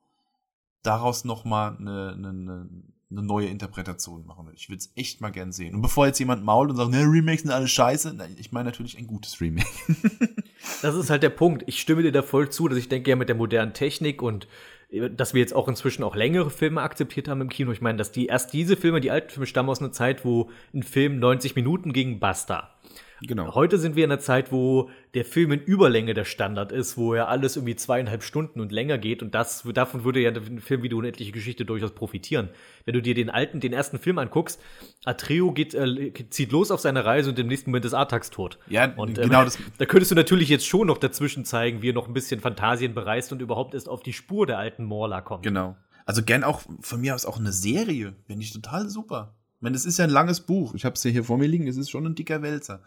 daraus 0.83 1.25
nochmal 1.25 1.77
eine, 1.77 2.15
eine, 2.17 2.29
eine 2.29 2.69
eine 3.11 3.23
neue 3.23 3.47
Interpretation 3.47 4.27
machen. 4.27 4.51
Ich 4.55 4.69
würde 4.69 4.79
es 4.79 4.93
echt 4.95 5.21
mal 5.21 5.31
gern 5.31 5.51
sehen. 5.51 5.75
Und 5.75 5.83
bevor 5.83 6.07
jetzt 6.07 6.19
jemand 6.19 6.45
mault 6.45 6.71
und 6.71 6.77
sagt, 6.77 6.91
ne, 6.91 7.05
Remakes 7.05 7.43
sind 7.43 7.51
alles 7.51 7.71
scheiße, 7.71 8.13
nein, 8.15 8.37
ich 8.39 8.53
meine 8.53 8.67
natürlich 8.67 8.99
ein 8.99 9.07
gutes 9.07 9.41
Remake. 9.41 9.67
das 10.83 10.95
ist 10.95 11.09
halt 11.09 11.23
der 11.23 11.31
Punkt. 11.31 11.65
Ich 11.67 11.81
stimme 11.81 12.03
dir 12.03 12.13
da 12.13 12.23
voll 12.23 12.51
zu, 12.51 12.69
dass 12.69 12.79
ich 12.79 12.89
denke 12.89 13.11
ja 13.11 13.17
mit 13.17 13.29
der 13.29 13.37
modernen 13.37 13.73
Technik 13.73 14.21
und 14.21 14.47
äh, 14.91 15.09
dass 15.09 15.33
wir 15.33 15.41
jetzt 15.41 15.55
auch 15.55 15.69
inzwischen 15.69 16.03
auch 16.03 16.17
längere 16.17 16.51
Filme 16.51 16.83
akzeptiert 16.83 17.29
haben 17.29 17.41
im 17.41 17.49
Kino. 17.49 17.73
Ich 17.73 17.81
meine, 17.81 17.97
dass 17.97 18.13
die 18.13 18.27
erst 18.27 18.53
diese 18.53 18.77
Filme, 18.77 19.01
die 19.01 19.11
alten 19.11 19.31
Filme 19.31 19.47
stammen 19.47 19.71
aus 19.71 19.81
einer 19.81 19.93
Zeit, 19.93 20.27
wo 20.27 20.51
ein 20.75 20.83
Film 20.83 21.19
90 21.19 21.57
Minuten 21.57 21.95
ging, 21.95 22.21
basta. 22.21 22.75
Genau. 23.23 23.55
Heute 23.55 23.79
sind 23.79 23.97
wir 23.97 24.05
in 24.05 24.13
einer 24.13 24.21
Zeit, 24.21 24.53
wo 24.53 24.91
der 25.15 25.25
Film 25.25 25.53
in 25.53 25.61
Überlänge 25.61 26.15
der 26.15 26.25
Standard 26.25 26.73
ist, 26.73 26.97
wo 26.97 27.15
ja 27.15 27.27
alles 27.27 27.57
irgendwie 27.57 27.77
zweieinhalb 27.77 28.23
Stunden 28.23 28.61
und 28.61 28.71
länger 28.71 28.99
geht 28.99 29.23
und 29.23 29.35
das, 29.35 29.65
davon 29.75 30.05
würde 30.05 30.21
ja 30.21 30.31
ein 30.31 30.61
Film 30.61 30.83
wie 30.83 30.89
die 30.89 30.95
unendliche 30.95 31.33
Geschichte 31.33 31.65
durchaus 31.65 31.93
profitieren. 31.93 32.51
Wenn 32.85 32.95
du 32.95 33.03
dir 33.03 33.15
den 33.15 33.31
alten, 33.31 33.61
den 33.61 33.73
ersten 33.73 33.99
Film 33.99 34.19
anguckst, 34.19 34.61
Atreo 35.05 35.53
geht, 35.53 35.75
äh, 35.75 36.13
zieht 36.31 36.53
los 36.53 36.71
auf 36.71 36.81
seine 36.81 37.05
Reise 37.05 37.31
und 37.31 37.39
im 37.39 37.49
nächsten 37.49 37.71
Moment 37.71 37.85
ist 37.85 37.95
Artax 37.95 38.31
tot. 38.31 38.59
Ja, 38.69 38.93
und, 38.97 39.19
ähm, 39.19 39.25
genau 39.25 39.45
das. 39.45 39.59
Da 39.79 39.87
könntest 39.87 40.11
du 40.11 40.15
natürlich 40.15 40.49
jetzt 40.49 40.67
schon 40.67 40.87
noch 40.87 40.99
dazwischen 40.99 41.45
zeigen, 41.45 41.83
wie 41.83 41.91
er 41.91 41.95
noch 41.95 42.09
ein 42.09 42.15
bisschen 42.15 42.41
Fantasien 42.41 42.95
bereist 42.95 43.33
und 43.33 43.43
überhaupt 43.43 43.75
erst 43.75 43.89
auf 43.89 44.03
die 44.03 44.13
Spur 44.13 44.47
der 44.47 44.59
alten 44.59 44.85
Morla 44.85 45.21
kommt. 45.21 45.43
Genau. 45.43 45.77
Also 46.05 46.23
gern 46.23 46.43
auch 46.43 46.63
von 46.81 47.01
mir 47.01 47.15
aus 47.15 47.27
auch 47.27 47.39
eine 47.39 47.53
Serie, 47.53 48.15
finde 48.27 48.43
ich 48.43 48.53
total 48.53 48.89
super. 48.89 49.35
Ich 49.59 49.63
meine, 49.63 49.75
das 49.75 49.85
ist 49.85 49.99
ja 49.99 50.05
ein 50.05 50.11
langes 50.11 50.41
Buch. 50.41 50.75
Ich 50.75 50.85
habe 50.85 50.95
es 50.95 51.05
ja 51.05 51.11
hier 51.11 51.25
vor 51.25 51.37
mir 51.37 51.49
liegen. 51.49 51.67
Es 51.67 51.77
ist 51.77 51.91
schon 51.91 52.07
ein 52.07 52.15
dicker 52.15 52.43
Wälzer. 52.43 52.81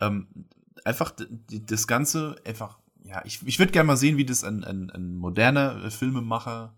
Ähm, 0.00 0.26
einfach 0.84 1.12
das 1.48 1.86
Ganze 1.86 2.36
einfach, 2.44 2.78
ja, 3.02 3.22
ich, 3.24 3.46
ich 3.46 3.58
würde 3.58 3.72
gerne 3.72 3.86
mal 3.86 3.96
sehen, 3.96 4.16
wie 4.16 4.24
das 4.24 4.44
ein, 4.44 4.64
ein, 4.64 4.90
ein 4.90 5.16
moderner 5.16 5.84
äh, 5.84 5.90
Filmemacher 5.90 6.74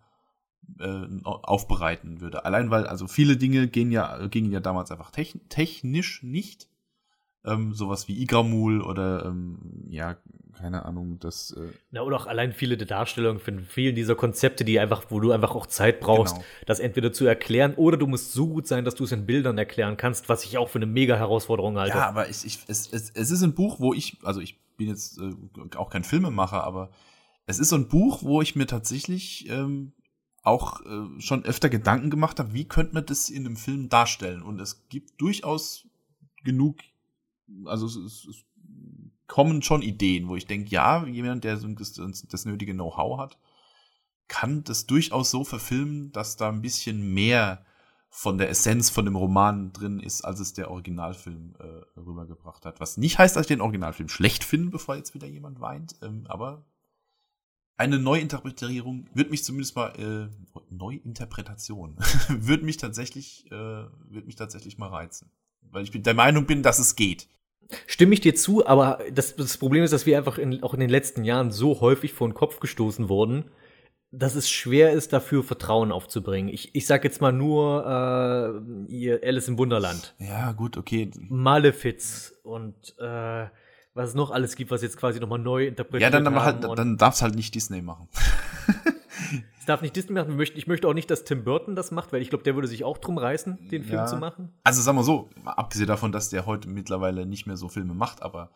äh, 0.79 1.07
aufbereiten 1.25 2.21
würde. 2.21 2.45
Allein 2.45 2.71
weil, 2.71 2.87
also 2.87 3.07
viele 3.07 3.37
Dinge 3.37 3.69
gehen 3.69 3.91
ja, 3.91 4.27
gingen 4.27 4.53
ja 4.53 4.61
damals 4.61 4.91
einfach 4.91 5.11
technisch 5.11 6.23
nicht. 6.23 6.69
Ähm, 7.45 7.75
sowas 7.75 8.07
wie 8.07 8.23
Igramul 8.23 8.83
oder 8.83 9.25
ähm, 9.27 9.59
ja, 9.89 10.17
keine 10.57 10.85
Ahnung, 10.85 11.19
das. 11.19 11.51
Äh 11.53 11.73
Na, 11.91 12.03
oder 12.03 12.17
auch 12.17 12.27
allein 12.27 12.53
viele 12.53 12.77
der 12.77 12.87
Darstellungen 12.87 13.41
von 13.41 13.65
vielen 13.65 13.97
dieser 13.97 14.15
Konzepte, 14.15 14.65
die 14.65 14.79
einfach, 14.79 15.07
wo 15.09 15.19
du 15.19 15.33
einfach 15.33 15.55
auch 15.57 15.67
Zeit 15.67 15.99
brauchst, 15.99 16.37
genau. 16.37 16.47
das 16.67 16.79
entweder 16.79 17.13
zu 17.13 17.27
erklären 17.27 17.75
oder 17.75 17.97
du 17.97 18.07
musst 18.07 18.33
so 18.33 18.47
gut 18.47 18.69
sein, 18.69 18.85
dass 18.85 18.95
du 18.95 19.05
es 19.05 19.13
in 19.13 19.27
Bildern 19.27 19.59
erklären 19.59 19.97
kannst, 19.97 20.29
was 20.29 20.45
ich 20.45 20.57
auch 20.57 20.69
für 20.69 20.79
eine 20.79 20.87
mega 20.87 21.17
Herausforderung 21.17 21.79
halte. 21.79 21.99
Ja, 21.99 22.09
aber 22.09 22.29
ich, 22.29 22.45
ich, 22.45 22.61
es, 22.69 22.93
es, 22.93 23.11
es 23.11 23.31
ist 23.31 23.43
ein 23.43 23.55
Buch, 23.55 23.81
wo 23.81 23.93
ich, 23.93 24.19
also 24.23 24.41
ich 24.41 24.61
bin 24.77 24.89
jetzt 24.89 25.19
äh, 25.19 25.77
auch 25.77 25.91
kein 25.91 26.05
Filmemacher, 26.05 26.63
aber 26.63 26.91
es 27.47 27.59
ist 27.59 27.71
so 27.71 27.77
ein 27.77 27.89
Buch, 27.89 28.23
wo 28.23 28.41
ich 28.41 28.55
mir 28.55 28.67
tatsächlich 28.67 29.49
ähm, 29.51 29.93
auch 30.43 30.81
äh, 30.83 31.21
schon 31.21 31.45
öfter 31.45 31.69
Gedanken 31.69 32.11
gemacht 32.11 32.39
habe, 32.39 32.53
wie 32.53 32.65
könnte 32.65 32.95
man 32.95 33.07
das 33.07 33.31
in 33.31 33.47
einem 33.47 33.57
Film 33.57 33.89
darstellen? 33.89 34.43
Und 34.43 34.61
es 34.61 34.89
gibt 34.89 35.21
durchaus 35.21 35.87
genug, 36.45 36.79
also 37.65 37.87
es, 37.87 37.97
es, 37.97 38.25
es 38.27 38.45
kommen 39.27 39.63
schon 39.63 39.83
Ideen, 39.83 40.29
wo 40.29 40.37
ich 40.37 40.47
denke, 40.47 40.71
ja, 40.71 41.07
jemand, 41.07 41.45
der 41.45 41.57
das, 41.57 41.95
das 42.29 42.45
nötige 42.45 42.75
Know-how 42.75 43.19
hat, 43.19 43.39
kann 44.29 44.65
das 44.65 44.87
durchaus 44.87 45.31
so 45.31 45.45
verfilmen, 45.45 46.13
dass 46.13 46.37
da 46.37 46.49
ein 46.49 46.63
bisschen 46.63 47.13
mehr 47.15 47.65
von 48.15 48.37
der 48.37 48.51
Essenz 48.51 48.91
von 48.91 49.07
dem 49.07 49.17
Roman 49.17 49.73
drin 49.73 49.99
ist, 49.99 50.23
als 50.23 50.39
es 50.39 50.53
der 50.53 50.71
Originalfilm 50.71 51.55
äh, 51.59 51.99
rübergebracht 51.99 52.67
hat. 52.67 52.79
Was 52.79 52.99
nicht 52.99 53.19
heißt, 53.19 53.37
dass 53.37 53.43
ich 53.43 53.49
den 53.49 53.63
Originalfilm 53.63 54.11
schlecht 54.11 54.45
finde, 54.45 54.71
bevor 54.71 54.97
jetzt 54.97 55.15
wieder 55.15 55.27
jemand 55.27 55.61
weint, 55.61 55.97
ähm, 56.03 56.27
aber 56.29 56.67
eine 57.79 57.99
Neuinterpretierung 57.99 59.09
wird 59.15 59.31
mich 59.31 59.45
zumindest 59.45 59.77
mal 59.77 59.89
äh, 59.99 60.29
Neuinterpretation 60.69 61.97
wird 62.29 62.63
mich 62.63 62.77
tatsächlich 62.77 63.51
äh, 63.51 63.87
wird 64.11 64.27
mich 64.27 64.37
tatsächlich 64.37 64.77
mal 64.77 64.89
reizen, 64.89 65.31
weil 65.71 65.85
ich 65.85 65.91
der 66.03 66.15
Meinung 66.15 66.47
bin, 66.47 66.63
dass 66.63 66.79
es 66.79 66.97
geht. 66.97 67.29
Stimme 67.87 68.15
ich 68.15 68.21
dir 68.21 68.35
zu, 68.35 68.67
aber 68.67 68.99
das, 69.13 69.37
das 69.37 69.57
Problem 69.57 69.83
ist, 69.83 69.93
dass 69.93 70.05
wir 70.07 70.19
einfach 70.19 70.39
in, 70.39 70.63
auch 70.63 70.75
in 70.75 70.81
den 70.81 70.91
letzten 70.91 71.25
Jahren 71.25 71.51
so 71.51 71.81
häufig 71.81 72.13
vor 72.13 72.29
den 72.29 72.35
Kopf 72.35 72.61
gestoßen 72.61 73.09
wurden, 73.09 73.45
dass 74.11 74.35
es 74.35 74.51
schwer 74.51 74.93
ist, 74.93 75.13
dafür 75.15 75.43
Vertrauen 75.43 75.91
aufzubringen. 75.91 76.53
Ich, 76.53 76.75
ich 76.75 76.87
sag 76.87 77.03
jetzt 77.03 77.23
mal 77.23 77.33
nur 77.33 77.87
äh, 78.89 78.93
ihr 78.93 79.21
Alice 79.25 79.49
im 79.49 79.57
Wunderland. 79.57 80.15
Ja, 80.19 80.53
gut, 80.53 80.77
okay. 80.77 81.11
Malefiz 81.31 82.35
und 82.43 82.75
äh, 82.99 83.47
was 83.95 84.11
es 84.11 84.15
noch 84.15 84.31
alles 84.31 84.57
gibt, 84.57 84.71
was 84.71 84.83
jetzt 84.83 84.99
quasi 84.99 85.19
nochmal 85.19 85.39
neu 85.39 85.67
interpretiert 85.67 86.13
Ja, 86.13 86.19
dann, 86.19 86.27
aber 86.27 86.45
haben. 86.45 86.67
halt, 86.67 86.79
dann 86.79 86.97
darf 86.99 87.15
es 87.15 87.23
halt 87.23 87.35
nicht 87.35 87.55
Disney 87.55 87.81
machen. 87.83 88.09
Es 89.63 89.67
darf 89.67 89.81
nicht 89.81 89.95
Disney 89.95 90.13
machen. 90.15 90.41
Ich 90.57 90.67
möchte, 90.67 90.89
auch 90.89 90.93
nicht, 90.93 91.09
dass 91.09 91.23
Tim 91.23 91.45
Burton 91.45 91.77
das 91.77 91.93
macht, 91.93 92.13
weil 92.13 92.21
ich 92.21 92.31
glaube, 92.31 92.43
der 92.43 92.57
würde 92.57 92.67
sich 92.67 92.83
auch 92.83 92.99
drum 92.99 93.17
reißen, 93.17 93.69
den 93.69 93.85
Film 93.85 93.95
Ja. 94.01 94.07
zu 94.07 94.17
machen. 94.17 94.53
Also 94.65 94.83
sagen 94.83 94.99
wir 94.99 95.05
so, 95.05 95.31
abgesehen 95.45 95.87
davon, 95.87 96.11
dass 96.11 96.31
der 96.31 96.47
heute 96.47 96.69
mittlerweile 96.69 97.27
nicht 97.27 97.47
mehr 97.47 97.57
so 97.57 97.69
Filme 97.69 97.95
macht, 97.95 98.23
aber 98.23 98.51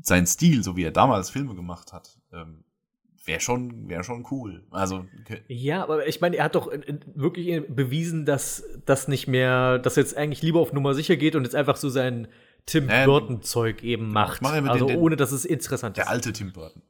sein 0.00 0.28
Stil, 0.28 0.62
so 0.62 0.76
wie 0.76 0.84
er 0.84 0.92
damals 0.92 1.28
Filme 1.28 1.56
gemacht 1.56 1.92
hat, 1.92 2.20
ähm, 2.32 2.62
wäre 3.24 3.40
schon, 3.40 3.88
wär 3.88 4.04
schon 4.04 4.24
cool. 4.30 4.64
Also, 4.70 5.06
okay. 5.22 5.42
Ja, 5.48 5.82
aber 5.82 6.06
ich 6.06 6.20
meine, 6.20 6.36
er 6.36 6.44
hat 6.44 6.54
doch 6.54 6.70
äh, 6.70 6.76
äh, 6.76 7.00
wirklich 7.16 7.48
äh, 7.48 7.58
bewiesen, 7.60 8.24
dass 8.24 8.62
das 8.86 9.08
nicht 9.08 9.26
mehr, 9.26 9.80
dass 9.80 9.96
er 9.96 10.04
jetzt 10.04 10.16
eigentlich 10.16 10.40
lieber 10.42 10.60
auf 10.60 10.72
Nummer 10.72 10.94
sicher 10.94 11.16
geht 11.16 11.34
und 11.34 11.42
jetzt 11.42 11.56
einfach 11.56 11.74
so 11.76 11.88
sein 11.88 12.28
Tim 12.64 12.86
Ähm, 12.88 13.06
Burton-Zeug 13.06 13.82
eben 13.82 14.12
macht. 14.12 14.40
mach 14.40 14.52
also 14.52 14.86
den- 14.86 14.94
den- 14.94 14.98
ohne, 15.00 15.16
dass 15.16 15.32
es 15.32 15.44
interessant 15.44 15.96
der 15.96 16.04
ist. 16.04 16.10
alte 16.10 16.32
Tim 16.32 16.52
Burton. 16.52 16.82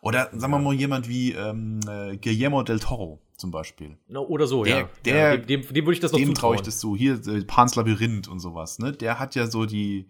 Oder 0.00 0.30
sagen 0.32 0.52
wir 0.52 0.58
mal 0.58 0.74
jemand 0.74 1.08
wie 1.08 1.32
ähm, 1.32 1.80
äh, 1.88 2.16
Guillermo 2.16 2.62
del 2.62 2.78
Toro 2.78 3.20
zum 3.36 3.50
Beispiel. 3.50 3.98
Oder 4.14 4.46
so, 4.46 4.64
Der- 4.64 4.76
ja. 4.78 4.88
der- 5.04 5.16
ja. 5.16 5.36
Dem, 5.36 5.62
dem, 5.62 5.74
dem 5.74 5.84
würde 5.86 5.92
ich 5.94 6.00
das 6.00 6.12
noch 6.12 6.18
Dem 6.18 6.34
traue 6.34 6.54
ich 6.56 6.62
das 6.62 6.78
zu. 6.78 6.96
Hier, 6.96 7.14
äh, 7.26 7.42
Pans 7.44 7.74
Labyrinth 7.74 8.28
und 8.28 8.38
sowas, 8.40 8.78
ne? 8.78 8.92
Der 8.92 9.18
hat 9.18 9.34
ja 9.34 9.46
so 9.48 9.66
die, 9.66 10.08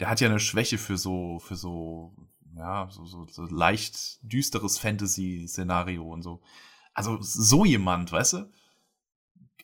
der 0.00 0.08
hat 0.10 0.20
ja 0.20 0.28
eine 0.28 0.40
Schwäche 0.40 0.78
für 0.78 0.96
so, 0.96 1.38
für 1.40 1.56
so, 1.56 2.14
ja, 2.56 2.88
so, 2.90 3.04
so, 3.04 3.26
so 3.30 3.44
leicht 3.44 4.18
düsteres 4.22 4.78
Fantasy-Szenario 4.78 6.02
und 6.04 6.22
so. 6.22 6.40
Also 6.94 7.18
so 7.20 7.64
jemand, 7.64 8.10
weißt 8.12 8.32
du? 8.34 8.50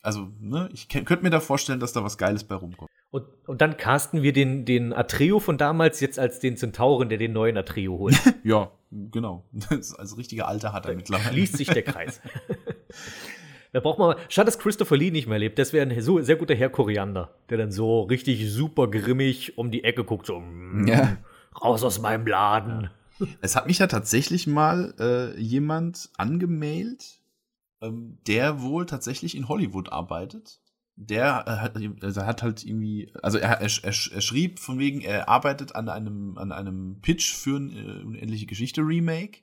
Also, 0.01 0.29
ne, 0.39 0.69
ich 0.71 0.87
könnte 0.87 1.23
mir 1.23 1.31
da 1.31 1.39
vorstellen, 1.39 1.79
dass 1.79 1.91
da 1.91 2.03
was 2.03 2.17
Geiles 2.19 2.43
bei 2.43 2.53
rumkommt. 2.55 2.91
Und, 3.09 3.25
und 3.47 3.61
dann 3.61 3.75
casten 3.77 4.21
wir 4.21 4.33
den, 4.33 4.63
den 4.65 4.93
Atreo 4.93 5.39
von 5.39 5.57
damals 5.57 5.99
jetzt 5.99 6.19
als 6.19 6.39
den 6.39 6.57
Zentauren, 6.57 7.09
der 7.09 7.17
den 7.17 7.33
neuen 7.33 7.57
Atreo 7.57 7.97
holt. 7.97 8.15
Ja, 8.43 8.71
genau. 9.11 9.45
Das, 9.69 9.93
als 9.93 10.17
richtiger 10.17 10.47
Alter 10.47 10.73
hat 10.73 10.85
er 10.85 10.95
mittlerweile. 10.95 11.29
Schließt 11.29 11.57
sich 11.57 11.67
der 11.67 11.83
Kreis. 11.83 12.21
Da 13.73 13.81
braucht 13.81 13.99
man. 13.99 14.15
Schade, 14.29 14.45
dass 14.45 14.57
Christopher 14.57 14.95
Lee 14.95 15.11
nicht 15.11 15.27
mehr 15.27 15.37
lebt. 15.37 15.59
Das 15.59 15.73
wäre 15.73 15.85
ein 15.85 16.01
so, 16.01 16.21
sehr 16.21 16.37
guter 16.37 16.55
Herr 16.55 16.69
Koriander, 16.69 17.35
der 17.49 17.57
dann 17.57 17.73
so 17.73 18.03
richtig 18.03 18.49
super 18.49 18.87
grimmig 18.89 19.57
um 19.57 19.69
die 19.69 19.83
Ecke 19.83 20.05
guckt, 20.05 20.27
so 20.27 20.39
mm, 20.39 20.87
Ja. 20.87 21.17
raus 21.61 21.83
aus 21.83 21.99
meinem 21.99 22.25
Laden. 22.25 22.89
Es 23.41 23.57
hat 23.57 23.67
mich 23.67 23.79
ja 23.79 23.87
tatsächlich 23.87 24.47
mal 24.47 24.93
äh, 24.97 25.37
jemand 25.41 26.09
angemailt, 26.17 27.19
ähm, 27.81 28.17
der 28.27 28.61
wohl 28.61 28.85
tatsächlich 28.85 29.35
in 29.35 29.49
Hollywood 29.49 29.91
arbeitet. 29.91 30.61
Der 30.97 31.43
äh, 31.45 31.57
hat, 31.57 31.77
also 32.01 32.25
hat 32.25 32.41
halt 32.41 32.65
irgendwie, 32.65 33.11
also 33.21 33.37
er, 33.37 33.59
er, 33.59 33.69
er, 33.83 33.91
schrieb 33.93 34.59
von 34.59 34.79
wegen, 34.79 35.01
er 35.01 35.27
arbeitet 35.27 35.75
an 35.75 35.89
einem, 35.89 36.37
an 36.37 36.53
einem 36.53 37.01
Pitch 37.01 37.33
für 37.33 37.57
ein 37.57 37.75
äh, 37.75 38.03
unendliche 38.03 38.45
Geschichte 38.45 38.81
Remake 38.81 39.39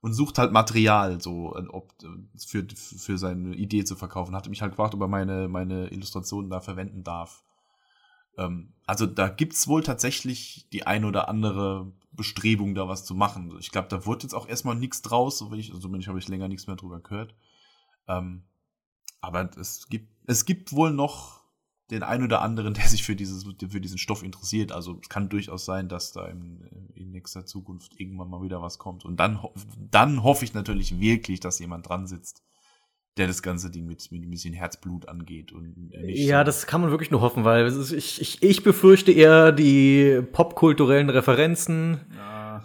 und 0.00 0.14
sucht 0.14 0.38
halt 0.38 0.52
Material, 0.52 1.20
so 1.20 1.54
äh, 1.54 1.66
ob, 1.68 1.92
äh, 2.02 2.06
für, 2.46 2.66
für 2.74 3.18
seine 3.18 3.54
Idee 3.54 3.84
zu 3.84 3.94
verkaufen. 3.94 4.34
Hatte 4.34 4.48
mich 4.48 4.62
halt 4.62 4.72
gefragt, 4.72 4.94
ob 4.94 5.00
er 5.02 5.08
meine, 5.08 5.48
meine 5.48 5.88
Illustrationen 5.88 6.48
da 6.48 6.60
verwenden 6.60 7.04
darf. 7.04 7.44
Ähm, 8.38 8.72
also 8.86 9.04
da 9.06 9.28
gibt's 9.28 9.68
wohl 9.68 9.82
tatsächlich 9.82 10.68
die 10.72 10.86
ein 10.86 11.04
oder 11.04 11.28
andere 11.28 11.92
Bestrebung, 12.12 12.74
da 12.74 12.88
was 12.88 13.04
zu 13.04 13.14
machen. 13.14 13.54
Ich 13.60 13.70
glaube, 13.70 13.88
da 13.88 14.06
wurde 14.06 14.22
jetzt 14.22 14.34
auch 14.34 14.48
erstmal 14.48 14.76
nichts 14.76 15.02
draus, 15.02 15.38
so 15.38 15.50
wenn 15.50 15.58
ich, 15.58 15.70
also 15.70 15.80
zumindest 15.80 16.08
habe 16.08 16.18
ich 16.18 16.28
länger 16.28 16.48
nichts 16.48 16.66
mehr 16.66 16.76
drüber 16.76 17.00
gehört. 17.00 17.34
Ähm, 18.08 18.44
aber 19.20 19.50
es 19.58 19.88
gibt, 19.88 20.08
es 20.26 20.44
gibt 20.44 20.72
wohl 20.72 20.90
noch 20.92 21.36
den 21.90 22.02
ein 22.02 22.22
oder 22.24 22.42
anderen, 22.42 22.74
der 22.74 22.86
sich 22.88 23.04
für, 23.04 23.14
dieses, 23.16 23.44
für 23.44 23.80
diesen 23.80 23.98
Stoff 23.98 24.22
interessiert. 24.22 24.72
Also 24.72 24.98
es 25.02 25.08
kann 25.08 25.28
durchaus 25.28 25.64
sein, 25.64 25.88
dass 25.88 26.12
da 26.12 26.26
in, 26.26 26.62
in 26.94 27.10
nächster 27.12 27.46
Zukunft 27.46 27.98
irgendwann 28.00 28.28
mal 28.30 28.42
wieder 28.42 28.60
was 28.62 28.78
kommt. 28.78 29.04
Und 29.04 29.18
dann, 29.20 29.38
dann 29.90 30.22
hoffe 30.22 30.44
ich 30.44 30.52
natürlich 30.54 30.98
wirklich, 31.00 31.40
dass 31.40 31.58
jemand 31.60 31.88
dran 31.88 32.06
sitzt, 32.06 32.42
der 33.16 33.28
das 33.28 33.40
ganze 33.42 33.70
Ding 33.70 33.86
mit, 33.86 34.10
mit 34.12 34.24
ein 34.24 34.30
bisschen 34.30 34.52
Herzblut 34.52 35.08
angeht. 35.08 35.50
Und 35.52 35.90
Ja, 36.04 36.40
so- 36.40 36.44
das 36.44 36.66
kann 36.66 36.82
man 36.82 36.90
wirklich 36.90 37.10
nur 37.10 37.20
hoffen, 37.22 37.44
weil 37.44 37.64
ist, 37.66 37.92
ich, 37.92 38.20
ich, 38.20 38.42
ich 38.42 38.62
befürchte 38.62 39.10
eher 39.12 39.52
die 39.52 40.20
popkulturellen 40.32 41.08
Referenzen 41.08 42.00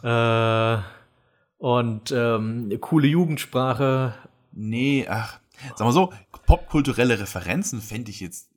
äh, 0.04 0.78
und 1.58 2.12
ähm, 2.12 2.76
coole 2.82 3.08
Jugendsprache. 3.08 4.14
Nee, 4.52 5.06
ach, 5.08 5.40
sag 5.76 5.82
mal 5.86 5.92
so, 5.92 6.12
popkulturelle 6.46 7.20
Referenzen 7.20 7.82
fände 7.82 8.12
ich 8.12 8.20
jetzt 8.20 8.50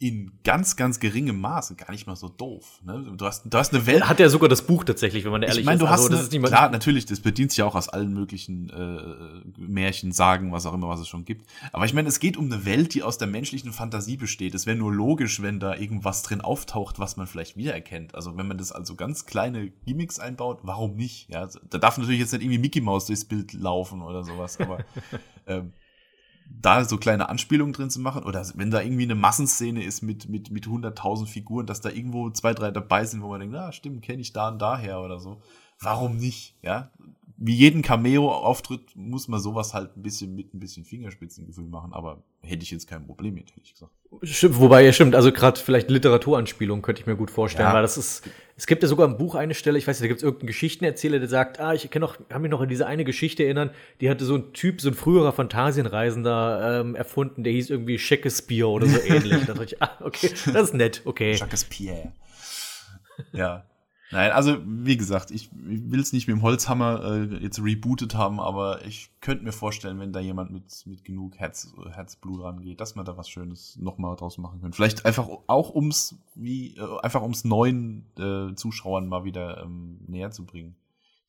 in 0.00 0.30
ganz, 0.44 0.76
ganz 0.76 1.00
geringem 1.00 1.40
Maße 1.40 1.74
gar 1.74 1.90
nicht 1.90 2.06
mal 2.06 2.14
so 2.14 2.28
doof. 2.28 2.80
Ne? 2.84 3.04
Du, 3.16 3.26
hast, 3.26 3.42
du 3.52 3.58
hast 3.58 3.74
eine 3.74 3.84
Welt. 3.84 4.08
Hat 4.08 4.20
ja 4.20 4.28
sogar 4.28 4.48
das 4.48 4.62
Buch 4.62 4.84
tatsächlich, 4.84 5.24
wenn 5.24 5.32
man 5.32 5.42
ehrlich 5.42 5.58
ich 5.58 5.64
meine, 5.66 5.74
ist. 5.78 5.82
du 5.82 5.88
hast 5.88 6.02
Also, 6.02 6.08
das 6.10 6.18
eine, 6.18 6.26
ist 6.26 6.32
nicht 6.32 6.40
mal- 6.40 6.46
klar, 6.50 6.70
natürlich, 6.70 7.04
das 7.06 7.18
bedient 7.18 7.50
sich 7.50 7.58
ja 7.58 7.64
auch 7.64 7.74
aus 7.74 7.88
allen 7.88 8.12
möglichen 8.12 8.70
äh, 8.70 9.60
Märchen, 9.60 10.12
Sagen, 10.12 10.52
was 10.52 10.66
auch 10.66 10.72
immer, 10.74 10.88
was 10.88 11.00
es 11.00 11.08
schon 11.08 11.24
gibt. 11.24 11.50
Aber 11.72 11.84
ich 11.84 11.94
meine, 11.94 12.08
es 12.08 12.20
geht 12.20 12.36
um 12.36 12.44
eine 12.44 12.64
Welt, 12.64 12.94
die 12.94 13.02
aus 13.02 13.18
der 13.18 13.26
menschlichen 13.26 13.72
Fantasie 13.72 14.16
besteht. 14.16 14.54
Es 14.54 14.66
wäre 14.66 14.76
nur 14.76 14.94
logisch, 14.94 15.42
wenn 15.42 15.58
da 15.58 15.74
irgendwas 15.74 16.22
drin 16.22 16.42
auftaucht, 16.42 17.00
was 17.00 17.16
man 17.16 17.26
vielleicht 17.26 17.56
wiedererkennt. 17.56 18.14
Also 18.14 18.36
wenn 18.36 18.46
man 18.46 18.56
das 18.56 18.70
also 18.70 18.94
ganz 18.94 19.26
kleine 19.26 19.70
Gimmicks 19.84 20.20
einbaut, 20.20 20.60
warum 20.62 20.94
nicht? 20.94 21.28
Ja, 21.28 21.48
da 21.70 21.78
darf 21.78 21.98
natürlich 21.98 22.20
jetzt 22.20 22.30
nicht 22.32 22.42
irgendwie 22.42 22.58
Mickey 22.58 22.80
Mouse 22.80 23.06
durchs 23.06 23.24
Bild 23.24 23.52
laufen 23.52 24.02
oder 24.02 24.22
sowas, 24.22 24.60
aber 24.60 24.84
ähm, 25.48 25.72
da 26.50 26.84
so 26.84 26.96
kleine 26.96 27.28
Anspielungen 27.28 27.72
drin 27.72 27.90
zu 27.90 28.00
machen 28.00 28.24
oder 28.24 28.44
wenn 28.54 28.70
da 28.70 28.80
irgendwie 28.80 29.04
eine 29.04 29.14
Massenszene 29.14 29.82
ist 29.82 30.02
mit 30.02 30.28
mit 30.28 30.50
mit 30.50 30.66
100.000 30.66 31.26
Figuren, 31.26 31.66
dass 31.66 31.80
da 31.80 31.90
irgendwo 31.90 32.30
zwei, 32.30 32.54
drei 32.54 32.70
dabei 32.70 33.04
sind, 33.04 33.22
wo 33.22 33.28
man 33.28 33.40
denkt, 33.40 33.56
ah, 33.56 33.72
stimmt, 33.72 34.02
kenne 34.02 34.20
ich 34.20 34.32
da 34.32 34.48
und 34.48 34.60
daher 34.60 35.00
oder 35.00 35.18
so. 35.20 35.40
Warum 35.80 36.16
nicht? 36.16 36.56
Ja, 36.62 36.90
wie 37.40 37.54
jeden 37.54 37.82
Cameo-Auftritt 37.82 38.96
muss 38.96 39.28
man 39.28 39.38
sowas 39.40 39.72
halt 39.72 39.96
ein 39.96 40.02
bisschen 40.02 40.34
mit 40.34 40.52
ein 40.54 40.58
bisschen 40.58 40.84
Fingerspitzengefühl 40.84 41.66
machen, 41.68 41.92
aber 41.92 42.22
hätte 42.42 42.64
ich 42.64 42.70
jetzt 42.72 42.88
kein 42.88 43.06
Problem 43.06 43.34
mit, 43.34 43.50
hätte 43.50 43.60
ich 43.62 43.72
gesagt. 43.74 43.92
Stimmt, 44.24 44.58
wobei, 44.58 44.84
ja, 44.84 44.92
stimmt. 44.92 45.14
Also 45.14 45.30
gerade 45.30 45.60
vielleicht 45.60 45.88
Literaturanspielung 45.88 46.82
könnte 46.82 47.00
ich 47.00 47.06
mir 47.06 47.14
gut 47.14 47.30
vorstellen, 47.30 47.68
Ja. 47.68 47.74
weil 47.74 47.82
das 47.82 47.96
ist, 47.96 48.28
es 48.56 48.66
gibt 48.66 48.82
ja 48.82 48.88
sogar 48.88 49.06
im 49.06 49.16
Buch 49.18 49.36
eine 49.36 49.54
Stelle, 49.54 49.78
ich 49.78 49.86
weiß 49.86 49.98
nicht, 50.00 50.04
da 50.04 50.08
gibt 50.08 50.18
es 50.18 50.24
irgendeinen 50.24 50.48
Geschichtenerzähler, 50.48 51.20
der 51.20 51.28
sagt, 51.28 51.60
ah, 51.60 51.74
ich 51.74 51.88
kann 51.90 52.00
noch, 52.00 52.16
kann 52.28 52.42
mich 52.42 52.50
noch 52.50 52.60
an 52.60 52.68
diese 52.68 52.86
eine 52.88 53.04
Geschichte 53.04 53.44
erinnern, 53.44 53.70
die 54.00 54.10
hatte 54.10 54.24
so 54.24 54.34
ein 54.34 54.52
Typ, 54.52 54.80
so 54.80 54.88
ein 54.88 54.94
früherer 54.94 55.32
Phantasienreisender 55.32 56.80
ähm, 56.80 56.96
erfunden, 56.96 57.44
der 57.44 57.52
hieß 57.52 57.70
irgendwie 57.70 57.98
Shakespeare 58.00 58.68
oder 58.68 58.86
so 58.88 58.98
ähnlich. 59.06 59.44
da 59.46 59.52
dachte 59.54 59.64
ich, 59.76 59.80
ah, 59.82 59.92
okay, 60.00 60.30
das 60.52 60.68
ist 60.70 60.74
nett, 60.74 61.02
okay. 61.04 61.34
Jacques 61.34 61.64
Pierre. 61.64 62.12
ja. 63.32 63.64
Nein, 64.10 64.30
also 64.30 64.56
wie 64.64 64.96
gesagt, 64.96 65.30
ich, 65.30 65.50
ich 65.68 65.90
will 65.90 66.00
es 66.00 66.14
nicht 66.14 66.28
mit 66.28 66.36
dem 66.36 66.42
Holzhammer 66.42 67.04
äh, 67.04 67.42
jetzt 67.42 67.62
rebootet 67.62 68.14
haben, 68.14 68.40
aber 68.40 68.84
ich 68.86 69.10
könnte 69.20 69.44
mir 69.44 69.52
vorstellen, 69.52 70.00
wenn 70.00 70.14
da 70.14 70.20
jemand 70.20 70.50
mit, 70.50 70.86
mit 70.86 71.04
genug 71.04 71.36
Herz, 71.36 71.74
Herzblut 71.90 72.42
rangeht, 72.42 72.80
dass 72.80 72.94
man 72.94 73.04
da 73.04 73.18
was 73.18 73.28
Schönes 73.28 73.76
nochmal 73.76 74.16
draus 74.16 74.38
machen 74.38 74.62
könnte. 74.62 74.76
Vielleicht 74.76 75.04
einfach 75.04 75.28
auch 75.46 75.74
ums, 75.74 76.16
wie, 76.34 76.76
äh, 76.76 77.00
einfach 77.02 77.20
ums 77.20 77.44
neuen 77.44 78.06
äh, 78.18 78.54
Zuschauern 78.54 79.08
mal 79.08 79.24
wieder 79.24 79.62
ähm, 79.62 79.98
näher 80.06 80.30
zu 80.30 80.46
bringen. 80.46 80.74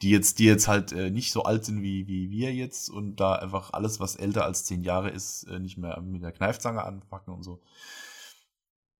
Die 0.02 0.12
jetzt, 0.12 0.40
die 0.40 0.46
jetzt 0.46 0.70
halt 0.70 0.94
äh, 0.94 1.10
nicht 1.10 1.34
so 1.34 1.44
alt 1.44 1.66
sind 1.66 1.82
wie, 1.82 2.08
wie 2.08 2.30
wir 2.30 2.54
jetzt 2.54 2.90
und 2.90 3.18
da 3.18 3.34
einfach 3.34 3.74
alles, 3.74 4.00
was 4.00 4.16
älter 4.16 4.46
als 4.46 4.64
zehn 4.64 4.84
Jahre 4.84 5.10
ist, 5.10 5.44
äh, 5.44 5.60
nicht 5.60 5.78
mehr 5.78 6.00
mit 6.00 6.24
der 6.24 6.32
Kneifzange 6.32 6.86
anpacken 6.86 7.34
und 7.34 7.44
so. 7.44 7.62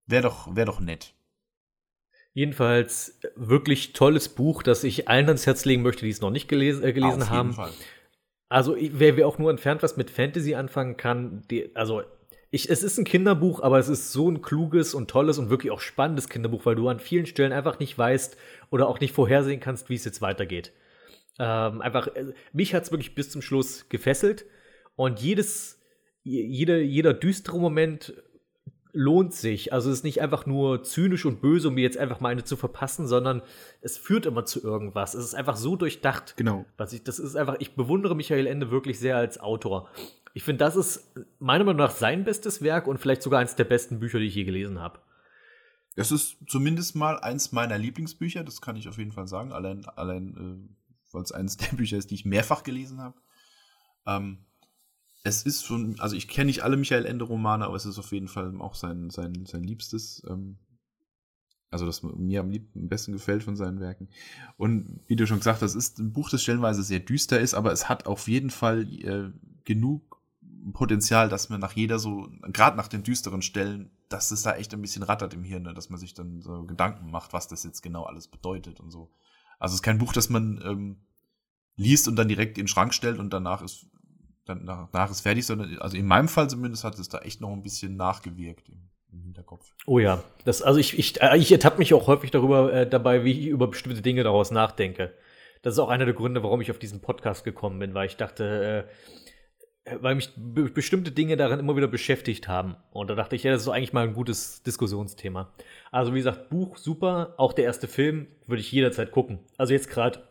Wäre 0.06 0.24
doch, 0.24 0.54
wär 0.54 0.66
doch 0.66 0.82
nett. 0.82 1.14
Jedenfalls 2.34 3.20
äh, 3.24 3.30
wirklich 3.36 3.94
tolles 3.94 4.30
Buch, 4.30 4.64
das 4.64 4.84
ich 4.84 5.08
allen 5.08 5.28
ans 5.28 5.46
Herz 5.46 5.66
legen 5.66 5.82
möchte, 5.82 6.06
die 6.06 6.12
es 6.12 6.22
noch 6.22 6.30
nicht 6.32 6.48
gelesen, 6.48 6.84
äh, 6.84 6.94
gelesen 6.94 7.24
Auf 7.24 7.30
haben. 7.30 7.50
jeden 7.50 7.56
Fall. 7.56 7.72
Also, 8.50 8.76
ich- 8.76 8.92
wer, 8.94 9.18
wer 9.18 9.28
auch 9.28 9.38
nur 9.38 9.52
entfernt 9.52 9.84
was 9.84 9.98
mit 9.98 10.10
Fantasy 10.10 10.56
anfangen 10.56 10.98
kann, 10.98 11.44
die, 11.50 11.76
also, 11.76 12.04
ich, 12.52 12.70
es 12.70 12.82
ist 12.82 12.98
ein 12.98 13.06
Kinderbuch, 13.06 13.62
aber 13.62 13.78
es 13.78 13.90
ist 13.90 14.12
so 14.12 14.30
ein 14.30 14.42
kluges 14.42 14.96
und 14.96 15.08
tolles 15.10 15.38
und 15.38 15.52
wirklich 15.52 15.72
auch 15.72 15.80
spannendes 15.82 16.30
Kinderbuch, 16.30 16.66
weil 16.66 16.76
du 16.76 16.88
an 16.90 17.00
vielen 17.00 17.28
Stellen 17.28 17.52
einfach 17.52 17.78
nicht 17.80 17.96
weißt 17.96 18.38
oder 18.72 18.88
auch 18.88 19.00
nicht 19.00 19.14
vorhersehen 19.14 19.60
kannst, 19.60 19.90
wie 19.90 19.96
es 19.96 20.06
jetzt 20.06 20.22
weitergeht. 20.22 20.72
Ähm, 21.38 21.82
einfach, 21.82 22.08
äh, 22.16 22.34
mich 22.54 22.74
hat 22.74 22.84
es 22.84 22.92
wirklich 22.92 23.14
bis 23.16 23.30
zum 23.30 23.42
Schluss 23.44 23.88
gefesselt 23.90 24.46
und 24.96 25.20
jedes, 25.22 25.80
je- 26.24 26.44
jeder, 26.46 26.78
jeder 26.80 27.14
düstere 27.14 27.60
Moment 27.60 28.14
lohnt 28.92 29.34
sich. 29.34 29.72
Also 29.74 29.90
es 29.90 29.98
ist 30.00 30.04
nicht 30.04 30.22
einfach 30.22 30.46
nur 30.46 30.84
zynisch 30.84 31.26
und 31.26 31.42
böse, 31.42 31.68
um 31.68 31.76
mir 31.76 31.82
jetzt 31.82 31.98
einfach 31.98 32.20
mal 32.20 32.30
eine 32.30 32.44
zu 32.44 32.58
verpassen, 32.58 33.08
sondern 33.08 33.42
es 33.82 33.98
führt 33.98 34.26
immer 34.26 34.46
zu 34.46 34.64
irgendwas. 34.64 35.14
Es 35.14 35.26
ist 35.26 35.36
einfach 35.36 35.56
so 35.56 35.76
durchdacht. 35.76 36.36
Genau. 36.38 36.66
Was 36.78 36.94
ich, 36.94 37.04
das 37.04 37.20
ist 37.20 37.36
einfach, 37.36 37.56
ich 37.60 37.76
bewundere 37.76 38.16
Michael 38.16 38.48
Ende 38.48 38.72
wirklich 38.72 39.00
sehr 39.00 39.18
als 39.18 39.40
Autor. 39.40 39.90
Ich 40.34 40.44
finde, 40.44 40.60
das 40.60 40.76
ist 40.76 41.14
meiner 41.40 41.64
Meinung 41.64 41.80
nach 41.80 41.92
sein 41.92 42.24
bestes 42.24 42.62
Werk 42.62 42.88
und 42.88 43.00
vielleicht 43.00 43.22
sogar 43.22 43.40
eines 43.40 43.56
der 43.56 43.64
besten 43.64 44.00
Bücher, 44.00 44.20
die 44.20 44.26
ich 44.26 44.36
je 44.36 44.44
gelesen 44.44 44.80
habe. 44.80 45.00
Das 45.96 46.12
ist 46.12 46.38
zumindest 46.48 46.96
mal 46.96 47.20
eins 47.20 47.52
meiner 47.52 47.78
Lieblingsbücher, 47.78 48.44
das 48.44 48.62
kann 48.62 48.76
ich 48.76 48.88
auf 48.88 48.98
jeden 48.98 49.12
Fall 49.12 49.28
sagen, 49.28 49.52
allein, 49.52 49.86
allein 49.86 50.70
äh, 50.70 51.14
weil 51.14 51.24
es 51.24 51.32
eines 51.32 51.58
der 51.58 51.68
Bücher 51.76 51.98
ist, 51.98 52.12
die 52.12 52.16
ich 52.16 52.26
mehrfach 52.26 52.64
gelesen 52.64 53.02
habe. 53.02 53.20
Ähm, 54.06 54.46
es 55.24 55.44
ist 55.44 55.66
schon, 55.66 56.00
also 56.00 56.16
ich 56.16 56.28
kenne 56.28 56.46
nicht 56.46 56.64
alle 56.64 56.78
Michael 56.78 57.06
Ende 57.06 57.26
Romane, 57.26 57.66
aber 57.66 57.76
es 57.76 57.86
ist 57.86 58.00
auf 58.00 58.12
jeden 58.12 58.28
Fall 58.28 58.60
auch 58.60 58.76
sein, 58.76 59.10
sein, 59.10 59.46
sein 59.46 59.64
liebstes. 59.64 60.24
Ähm, 60.30 60.58
also 61.72 61.86
das 61.86 62.02
mir 62.02 62.40
am, 62.40 62.50
liebsten, 62.50 62.80
am 62.80 62.88
besten 62.88 63.12
gefällt 63.12 63.44
von 63.44 63.56
seinen 63.56 63.80
Werken. 63.80 64.10
Und 64.58 65.02
wie 65.08 65.16
du 65.16 65.28
schon 65.28 65.38
gesagt 65.38 65.62
hast, 65.62 65.76
ist 65.76 66.00
ein 66.00 66.14
Buch, 66.14 66.30
das 66.30 66.42
stellenweise 66.42 66.84
sehr 66.84 67.00
düster 67.00 67.40
ist, 67.40 67.54
aber 67.54 67.72
es 67.72 67.90
hat 67.90 68.08
auf 68.08 68.28
jeden 68.28 68.50
Fall 68.50 68.92
äh, 69.04 69.32
genug 69.66 70.20
Potenzial, 70.74 71.30
dass 71.30 71.50
man 71.50 71.60
nach 71.60 71.74
jeder 71.74 72.00
so, 72.00 72.30
gerade 72.42 72.76
nach 72.76 72.88
den 72.88 73.04
düsteren 73.04 73.42
Stellen, 73.42 73.92
dass 74.10 74.32
es 74.32 74.42
da 74.42 74.56
echt 74.56 74.74
ein 74.74 74.82
bisschen 74.82 75.04
rattert 75.04 75.34
im 75.34 75.44
Hirn, 75.44 75.64
ne? 75.64 75.74
dass 75.74 75.90
man 75.90 76.00
sich 76.00 76.14
dann 76.14 76.42
so 76.42 76.66
Gedanken 76.66 77.12
macht, 77.12 77.34
was 77.34 77.48
das 77.48 77.64
jetzt 77.64 77.82
genau 77.82 78.04
alles 78.04 78.28
bedeutet 78.28 78.80
und 78.80 78.90
so. 78.90 79.12
Also 79.60 79.74
es 79.74 79.80
ist 79.80 79.84
kein 79.84 80.00
Buch, 80.00 80.12
das 80.12 80.30
man 80.30 80.62
ähm, 80.66 80.98
liest 81.76 82.08
und 82.08 82.16
dann 82.16 82.28
direkt 82.28 82.58
in 82.58 82.64
den 82.64 82.68
Schrank 82.68 82.94
stellt 82.94 83.20
und 83.20 83.32
danach 83.32 83.62
ist 83.62 83.86
dann 84.50 84.66
danach 84.66 85.12
ist 85.12 85.22
fertig, 85.22 85.46
sondern 85.46 85.78
also 85.80 85.96
in 85.96 86.06
meinem 86.06 86.28
Fall 86.28 86.50
zumindest 86.50 86.84
hat 86.84 86.98
es 87.00 87.10
da 87.10 87.20
echt 87.20 87.42
noch 87.42 87.52
ein 87.52 87.64
bisschen 87.64 87.96
nachgewirkt 87.96 88.70
im, 88.70 88.90
im 89.12 89.24
Hinterkopf. 89.24 89.74
Oh 89.86 90.00
ja, 90.00 90.24
das 90.46 90.62
also 90.62 90.80
ich 90.80 90.98
ich 90.98 91.22
äh, 91.22 91.38
ich 91.38 91.52
ertappe 91.52 91.78
mich 91.78 91.94
auch 91.94 92.08
häufig 92.08 92.32
darüber 92.32 92.74
äh, 92.74 92.90
dabei, 92.90 93.24
wie 93.24 93.32
ich 93.32 93.48
über 93.48 93.68
bestimmte 93.68 94.02
Dinge 94.02 94.24
daraus 94.24 94.52
nachdenke. 94.52 95.14
Das 95.62 95.74
ist 95.74 95.80
auch 95.80 95.90
einer 95.90 96.06
der 96.06 96.14
Gründe, 96.14 96.44
warum 96.44 96.62
ich 96.62 96.72
auf 96.72 96.80
diesen 96.80 97.02
Podcast 97.02 97.44
gekommen 97.44 97.80
bin, 97.80 97.94
weil 97.94 98.08
ich 98.08 98.18
dachte, 98.18 98.86
äh, 99.86 99.98
weil 100.02 100.16
mich 100.16 100.32
be 100.36 100.64
bestimmte 100.70 101.12
Dinge 101.12 101.38
daran 101.38 101.60
immer 101.60 101.76
wieder 101.76 101.88
beschäftigt 101.88 102.48
haben. 102.48 102.76
Und 102.92 103.10
da 103.10 103.16
dachte 103.16 103.36
ich, 103.36 103.44
ja, 103.44 103.52
das 103.52 103.64
ist 103.64 103.70
eigentlich 103.70 103.94
mal 103.94 104.08
ein 104.08 104.14
gutes 104.14 104.64
Diskussionsthema. 104.64 105.54
Also 105.92 106.14
wie 106.14 106.20
gesagt, 106.20 106.50
Buch 106.50 106.78
super, 106.78 107.34
auch 107.38 107.54
der 107.54 107.66
erste 107.66 107.88
Film 107.88 108.28
würde 108.48 108.62
ich 108.62 108.72
jederzeit 108.72 109.12
gucken. 109.12 109.40
Also 109.58 109.74
jetzt 109.74 109.90
gerade 109.90 110.22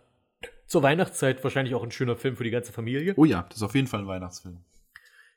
zur 0.69 0.83
Weihnachtszeit 0.83 1.43
wahrscheinlich 1.43 1.75
auch 1.75 1.83
ein 1.83 1.91
schöner 1.91 2.15
Film 2.15 2.37
für 2.37 2.45
die 2.45 2.51
ganze 2.51 2.73
Familie. 2.73 3.15
Oh 3.17 3.25
ja, 3.25 3.43
das 3.49 3.57
ist 3.57 3.63
auf 3.63 3.75
jeden 3.75 3.89
Fall 3.89 4.01
ein 4.01 4.07
Weihnachtsfilm. 4.07 4.63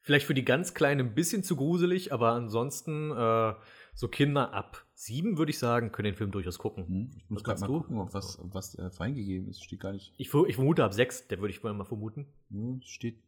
Vielleicht 0.03 0.25
für 0.25 0.33
die 0.33 0.45
ganz 0.45 0.73
Kleinen 0.73 1.07
ein 1.07 1.15
bisschen 1.15 1.43
zu 1.43 1.55
gruselig, 1.55 2.11
aber 2.11 2.31
ansonsten 2.33 3.11
äh, 3.11 3.53
so 3.93 4.07
Kinder 4.07 4.53
ab 4.53 4.85
sieben, 4.93 5.37
würde 5.37 5.51
ich 5.51 5.59
sagen, 5.59 5.91
können 5.91 6.05
den 6.07 6.15
Film 6.15 6.31
durchaus 6.31 6.57
gucken. 6.57 6.87
Hm, 6.87 7.11
ich 7.15 7.29
muss 7.29 7.43
gerade 7.43 7.61
mal 7.61 7.67
gucken, 7.67 7.99
ob 7.99 8.13
was, 8.13 8.39
was 8.41 8.77
äh, 8.77 8.89
freigegeben 8.89 9.47
ist. 9.47 9.63
Steht 9.63 9.79
gar 9.79 9.93
nicht. 9.93 10.13
Ich, 10.17 10.33
ich 10.33 10.55
vermute 10.55 10.83
ab 10.83 10.93
sechs, 10.93 11.27
der 11.27 11.39
würde 11.39 11.53
ich 11.53 11.63
mal 11.63 11.85
vermuten. 11.85 12.27
Hm, 12.49 12.81
steht, 12.83 13.21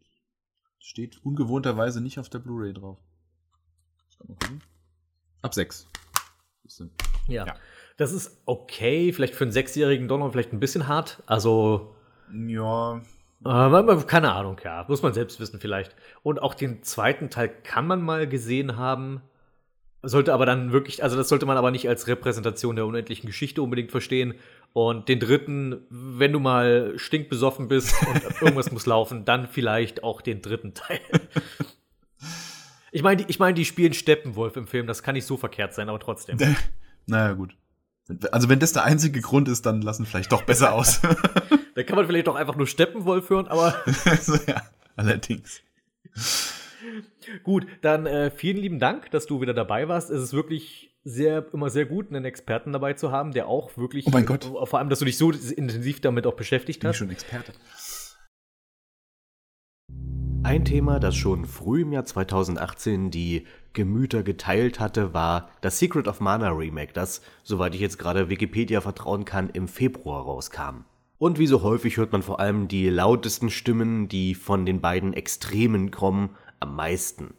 steht 0.80 1.24
ungewohnterweise 1.24 2.02
nicht 2.02 2.20
auf 2.20 2.30
der 2.30 2.40
Blu-ray 2.40 2.74
drauf. 2.74 2.98
Ab 5.42 5.54
sechs. 5.54 5.88
Ja. 7.28 7.46
ja. 7.46 7.56
Das 7.98 8.12
ist 8.12 8.42
okay, 8.46 9.14
vielleicht 9.14 9.36
für 9.36 9.44
einen 9.44 9.52
sechsjährigen 9.52 10.08
Donner 10.08 10.32
vielleicht 10.32 10.54
ein 10.54 10.60
bisschen 10.60 10.88
hart. 10.88 11.22
Also. 11.28 11.93
Ja. 12.34 13.02
Äh, 13.46 14.04
keine 14.08 14.34
Ahnung, 14.34 14.60
ja. 14.64 14.86
Muss 14.88 15.02
man 15.02 15.14
selbst 15.14 15.40
wissen, 15.40 15.60
vielleicht. 15.60 15.96
Und 16.24 16.42
auch 16.42 16.54
den 16.54 16.84
zweiten 16.84 17.30
Teil 17.30 17.50
kann 17.50 17.88
man 17.88 18.02
mal 18.02 18.28
gesehen 18.28 18.78
haben. 18.78 19.22
Sollte 20.02 20.34
aber 20.34 20.46
dann 20.46 20.74
wirklich, 20.74 21.02
also 21.02 21.16
das 21.16 21.30
sollte 21.30 21.46
man 21.46 21.56
aber 21.56 21.72
nicht 21.72 21.88
als 21.88 22.08
Repräsentation 22.08 22.76
der 22.76 22.86
unendlichen 22.86 23.28
Geschichte 23.28 23.62
unbedingt 23.62 23.92
verstehen. 23.92 24.34
Und 24.74 25.08
den 25.08 25.20
dritten, 25.20 25.86
wenn 25.90 26.34
du 26.34 26.40
mal 26.40 26.94
stinkbesoffen 26.98 27.68
bist 27.68 27.96
und 28.08 28.24
irgendwas 28.42 28.72
muss 28.72 28.86
laufen, 28.86 29.24
dann 29.24 29.48
vielleicht 29.48 30.04
auch 30.04 30.22
den 30.22 30.42
dritten 30.42 30.74
Teil. 30.74 31.00
Ich 32.96 33.02
meine, 33.02 33.26
ich 33.28 33.40
mein, 33.40 33.56
die 33.56 33.66
spielen 33.66 33.94
Steppenwolf 33.94 34.56
im 34.56 34.68
Film, 34.68 34.86
das 34.86 35.02
kann 35.02 35.16
nicht 35.16 35.26
so 35.26 35.36
verkehrt 35.36 35.74
sein, 35.74 35.90
aber 35.90 36.00
trotzdem. 36.00 36.38
Naja, 37.06 37.34
gut. 37.34 37.58
Also 38.32 38.48
wenn 38.48 38.60
das 38.60 38.72
der 38.72 38.86
einzige 38.86 39.20
Grund 39.20 39.50
ist, 39.50 39.66
dann 39.66 39.82
lassen 39.82 40.06
vielleicht 40.06 40.32
doch 40.32 40.44
besser 40.44 40.74
aus. 40.74 41.02
Da 41.76 41.84
kann 41.84 41.96
man 41.96 42.08
vielleicht 42.08 42.28
doch 42.28 42.36
einfach 42.36 42.56
nur 42.56 42.68
Steppenwolf 42.68 43.30
hören, 43.30 43.48
aber. 43.48 43.76
so, 44.22 44.36
ja, 44.48 44.62
allerdings. 44.96 45.62
Gut, 47.44 47.66
dann 47.82 48.06
äh, 48.06 48.32
vielen 48.32 48.58
lieben 48.58 48.80
Dank, 48.80 49.12
dass 49.12 49.26
du 49.26 49.42
wieder 49.42 49.54
dabei 49.54 49.88
warst. 49.88 50.10
Es 50.10 50.22
ist 50.22 50.34
wirklich 50.34 50.94
sehr, 51.04 51.46
immer 51.54 51.70
sehr 51.70 51.86
gut, 51.86 52.10
einen 52.10 52.26
Experten 52.26 52.72
dabei 52.72 52.94
zu 52.94 53.12
haben, 53.12 53.32
der 53.32 53.48
auch 53.48 53.76
wirklich. 53.78 54.06
Oh 54.08 54.12
mein 54.12 54.26
Gott. 54.26 54.46
Äh, 54.46 54.66
vor 54.66 54.80
allem, 54.80 54.90
dass 54.90 55.00
du 55.00 55.06
dich 55.06 55.18
so 55.18 55.32
intensiv 55.32 56.02
damit 56.02 56.28
auch 56.28 56.36
beschäftigt 56.36 56.82
Bin 56.82 56.90
hast. 56.90 56.96
Ich 56.96 57.00
schon 57.00 57.10
Experte. 57.10 57.54
Ein 60.44 60.66
Thema, 60.66 61.00
das 61.00 61.16
schon 61.16 61.46
früh 61.46 61.84
im 61.84 61.94
Jahr 61.94 62.04
2018 62.04 63.12
die 63.12 63.48
Gemüter 63.72 64.24
geteilt 64.24 64.82
hatte, 64.82 65.14
war 65.14 65.50
das 65.62 65.80
Secret 65.80 66.08
of 66.10 66.20
Mana 66.20 66.50
Remake, 66.50 66.92
das, 66.92 67.22
soweit 67.44 67.74
ich 67.76 67.82
jetzt 67.82 67.98
gerade 67.98 68.30
Wikipedia 68.30 68.82
vertrauen 68.82 69.24
kann, 69.24 69.50
im 69.50 69.70
Februar 69.70 70.24
rauskam. 70.24 70.84
Und 71.24 71.40
wie 71.40 71.48
so 71.48 71.62
häufig 71.62 71.96
hört 71.96 72.12
man 72.12 72.22
vor 72.22 72.42
allem 72.42 72.68
die 72.68 72.90
lautesten 72.90 73.50
Stimmen, 73.50 74.10
die 74.10 74.36
von 74.36 74.66
den 74.66 74.82
beiden 74.82 75.14
Extremen 75.14 75.90
kommen, 75.90 76.32
am 76.60 76.76
meisten. 76.76 77.36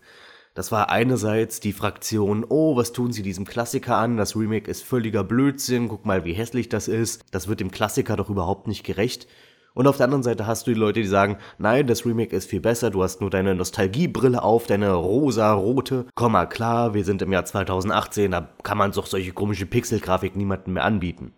Das 0.55 0.73
war 0.73 0.89
einerseits 0.89 1.61
die 1.61 1.75
Fraktion, 1.75 2.47
oh, 2.49 2.77
was 2.77 2.95
tun 2.95 3.13
sie 3.13 3.21
diesem 3.21 3.45
Klassiker 3.45 3.99
an? 3.99 4.17
Das 4.17 4.37
Remake 4.37 4.71
ist 4.71 4.83
völliger 4.83 5.23
Blödsinn, 5.23 5.89
guck 5.89 6.07
mal, 6.07 6.25
wie 6.25 6.33
hässlich 6.33 6.71
das 6.71 6.89
ist. 6.89 7.27
Das 7.31 7.47
wird 7.47 7.61
dem 7.61 7.71
Klassiker 7.71 8.17
doch 8.17 8.31
überhaupt 8.31 8.69
nicht 8.69 8.85
gerecht. 8.85 9.29
Und 9.75 9.87
auf 9.87 9.99
der 9.99 10.05
anderen 10.05 10.23
Seite 10.23 10.47
hast 10.47 10.67
du 10.67 10.73
die 10.73 10.81
Leute, 10.81 11.03
die 11.03 11.07
sagen, 11.07 11.37
nein, 11.59 11.87
das 11.87 12.07
Remake 12.07 12.35
ist 12.35 12.49
viel 12.49 12.63
besser, 12.63 12.89
du 12.89 13.03
hast 13.03 13.21
nur 13.21 13.29
deine 13.29 13.55
Nostalgiebrille 13.55 14.43
auf, 14.43 14.67
deine 14.67 14.95
rosa-rote. 14.95 16.07
Komm 16.15 16.33
mal 16.33 16.47
klar, 16.47 16.95
wir 16.95 17.05
sind 17.05 17.21
im 17.21 17.33
Jahr 17.33 17.45
2018, 17.45 18.31
da 18.31 18.49
kann 18.63 18.79
man 18.79 18.93
doch 18.93 19.05
solche 19.05 19.33
komische 19.33 19.67
Pixelgrafik 19.67 20.37
niemandem 20.37 20.73
mehr 20.73 20.85
anbieten. 20.85 21.35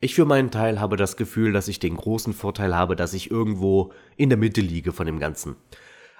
Ich 0.00 0.14
für 0.14 0.24
meinen 0.24 0.52
Teil 0.52 0.80
habe 0.80 0.96
das 0.96 1.16
Gefühl, 1.16 1.52
dass 1.52 1.66
ich 1.66 1.80
den 1.80 1.96
großen 1.96 2.32
Vorteil 2.32 2.76
habe, 2.76 2.94
dass 2.94 3.14
ich 3.14 3.32
irgendwo 3.32 3.92
in 4.16 4.28
der 4.28 4.38
Mitte 4.38 4.60
liege 4.60 4.92
von 4.92 5.06
dem 5.06 5.18
Ganzen. 5.18 5.56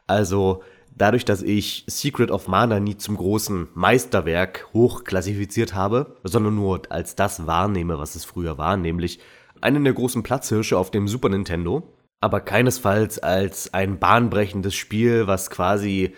Also, 0.08 0.64
dadurch, 0.96 1.24
dass 1.24 1.42
ich 1.42 1.84
Secret 1.86 2.32
of 2.32 2.48
Mana 2.48 2.80
nie 2.80 2.96
zum 2.96 3.16
großen 3.16 3.68
Meisterwerk 3.74 4.66
hochklassifiziert 4.72 5.74
habe, 5.74 6.16
sondern 6.24 6.56
nur 6.56 6.82
als 6.90 7.14
das 7.14 7.46
wahrnehme, 7.46 7.98
was 7.98 8.16
es 8.16 8.24
früher 8.24 8.58
war, 8.58 8.76
nämlich 8.76 9.20
einen 9.60 9.84
der 9.84 9.92
großen 9.92 10.24
Platzhirsche 10.24 10.76
auf 10.76 10.90
dem 10.90 11.06
Super 11.06 11.28
Nintendo, 11.28 11.84
aber 12.20 12.40
keinesfalls 12.40 13.20
als 13.20 13.74
ein 13.74 14.00
bahnbrechendes 14.00 14.74
Spiel, 14.74 15.28
was 15.28 15.50
quasi 15.50 16.14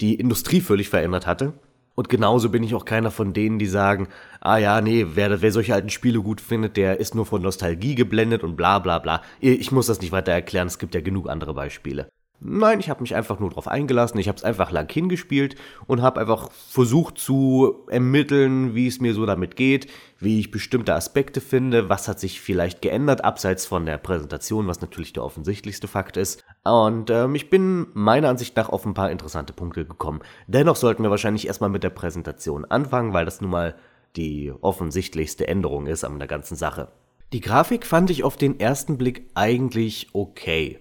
die 0.00 0.16
Industrie 0.16 0.60
völlig 0.60 0.88
verändert 0.88 1.28
hatte. 1.28 1.54
Und 1.94 2.08
genauso 2.08 2.48
bin 2.50 2.62
ich 2.62 2.74
auch 2.74 2.84
keiner 2.84 3.10
von 3.10 3.32
denen, 3.32 3.58
die 3.58 3.66
sagen, 3.66 4.08
ah 4.40 4.58
ja, 4.58 4.80
nee, 4.80 5.06
wer, 5.14 5.40
wer 5.42 5.52
solche 5.52 5.74
alten 5.74 5.90
Spiele 5.90 6.20
gut 6.20 6.40
findet, 6.40 6.76
der 6.76 7.00
ist 7.00 7.14
nur 7.14 7.26
von 7.26 7.42
Nostalgie 7.42 7.94
geblendet 7.94 8.42
und 8.42 8.56
bla 8.56 8.78
bla 8.78 8.98
bla. 8.98 9.22
Ich 9.40 9.70
muss 9.70 9.86
das 9.86 10.00
nicht 10.00 10.12
weiter 10.12 10.32
erklären, 10.32 10.66
es 10.66 10.78
gibt 10.78 10.94
ja 10.94 11.00
genug 11.00 11.28
andere 11.28 11.54
Beispiele. 11.54 12.08
Nein, 12.46 12.80
ich 12.80 12.90
habe 12.90 13.00
mich 13.00 13.14
einfach 13.14 13.38
nur 13.38 13.48
darauf 13.48 13.68
eingelassen. 13.68 14.18
Ich 14.18 14.28
habe 14.28 14.36
es 14.36 14.44
einfach 14.44 14.70
lang 14.70 14.92
hingespielt 14.92 15.54
und 15.86 16.02
habe 16.02 16.20
einfach 16.20 16.50
versucht 16.52 17.16
zu 17.16 17.86
ermitteln, 17.88 18.74
wie 18.74 18.86
es 18.86 19.00
mir 19.00 19.14
so 19.14 19.24
damit 19.24 19.56
geht, 19.56 19.90
wie 20.18 20.40
ich 20.40 20.50
bestimmte 20.50 20.94
Aspekte 20.94 21.40
finde, 21.40 21.88
was 21.88 22.06
hat 22.06 22.20
sich 22.20 22.40
vielleicht 22.42 22.82
geändert, 22.82 23.24
abseits 23.24 23.64
von 23.64 23.86
der 23.86 23.96
Präsentation, 23.96 24.66
was 24.66 24.82
natürlich 24.82 25.14
der 25.14 25.24
offensichtlichste 25.24 25.88
Fakt 25.88 26.18
ist. 26.18 26.43
Und 26.64 27.10
ähm, 27.10 27.34
ich 27.34 27.50
bin 27.50 27.88
meiner 27.92 28.30
Ansicht 28.30 28.56
nach 28.56 28.70
auf 28.70 28.86
ein 28.86 28.94
paar 28.94 29.10
interessante 29.10 29.52
Punkte 29.52 29.84
gekommen. 29.84 30.20
Dennoch 30.46 30.76
sollten 30.76 31.02
wir 31.02 31.10
wahrscheinlich 31.10 31.46
erstmal 31.46 31.70
mit 31.70 31.82
der 31.82 31.90
Präsentation 31.90 32.64
anfangen, 32.64 33.12
weil 33.12 33.26
das 33.26 33.42
nun 33.42 33.50
mal 33.50 33.74
die 34.16 34.52
offensichtlichste 34.62 35.46
Änderung 35.46 35.86
ist 35.86 36.04
an 36.04 36.18
der 36.18 36.28
ganzen 36.28 36.56
Sache. 36.56 36.88
Die 37.32 37.40
Grafik 37.40 37.86
fand 37.86 38.10
ich 38.10 38.24
auf 38.24 38.36
den 38.36 38.60
ersten 38.60 38.96
Blick 38.96 39.26
eigentlich 39.34 40.08
okay. 40.12 40.78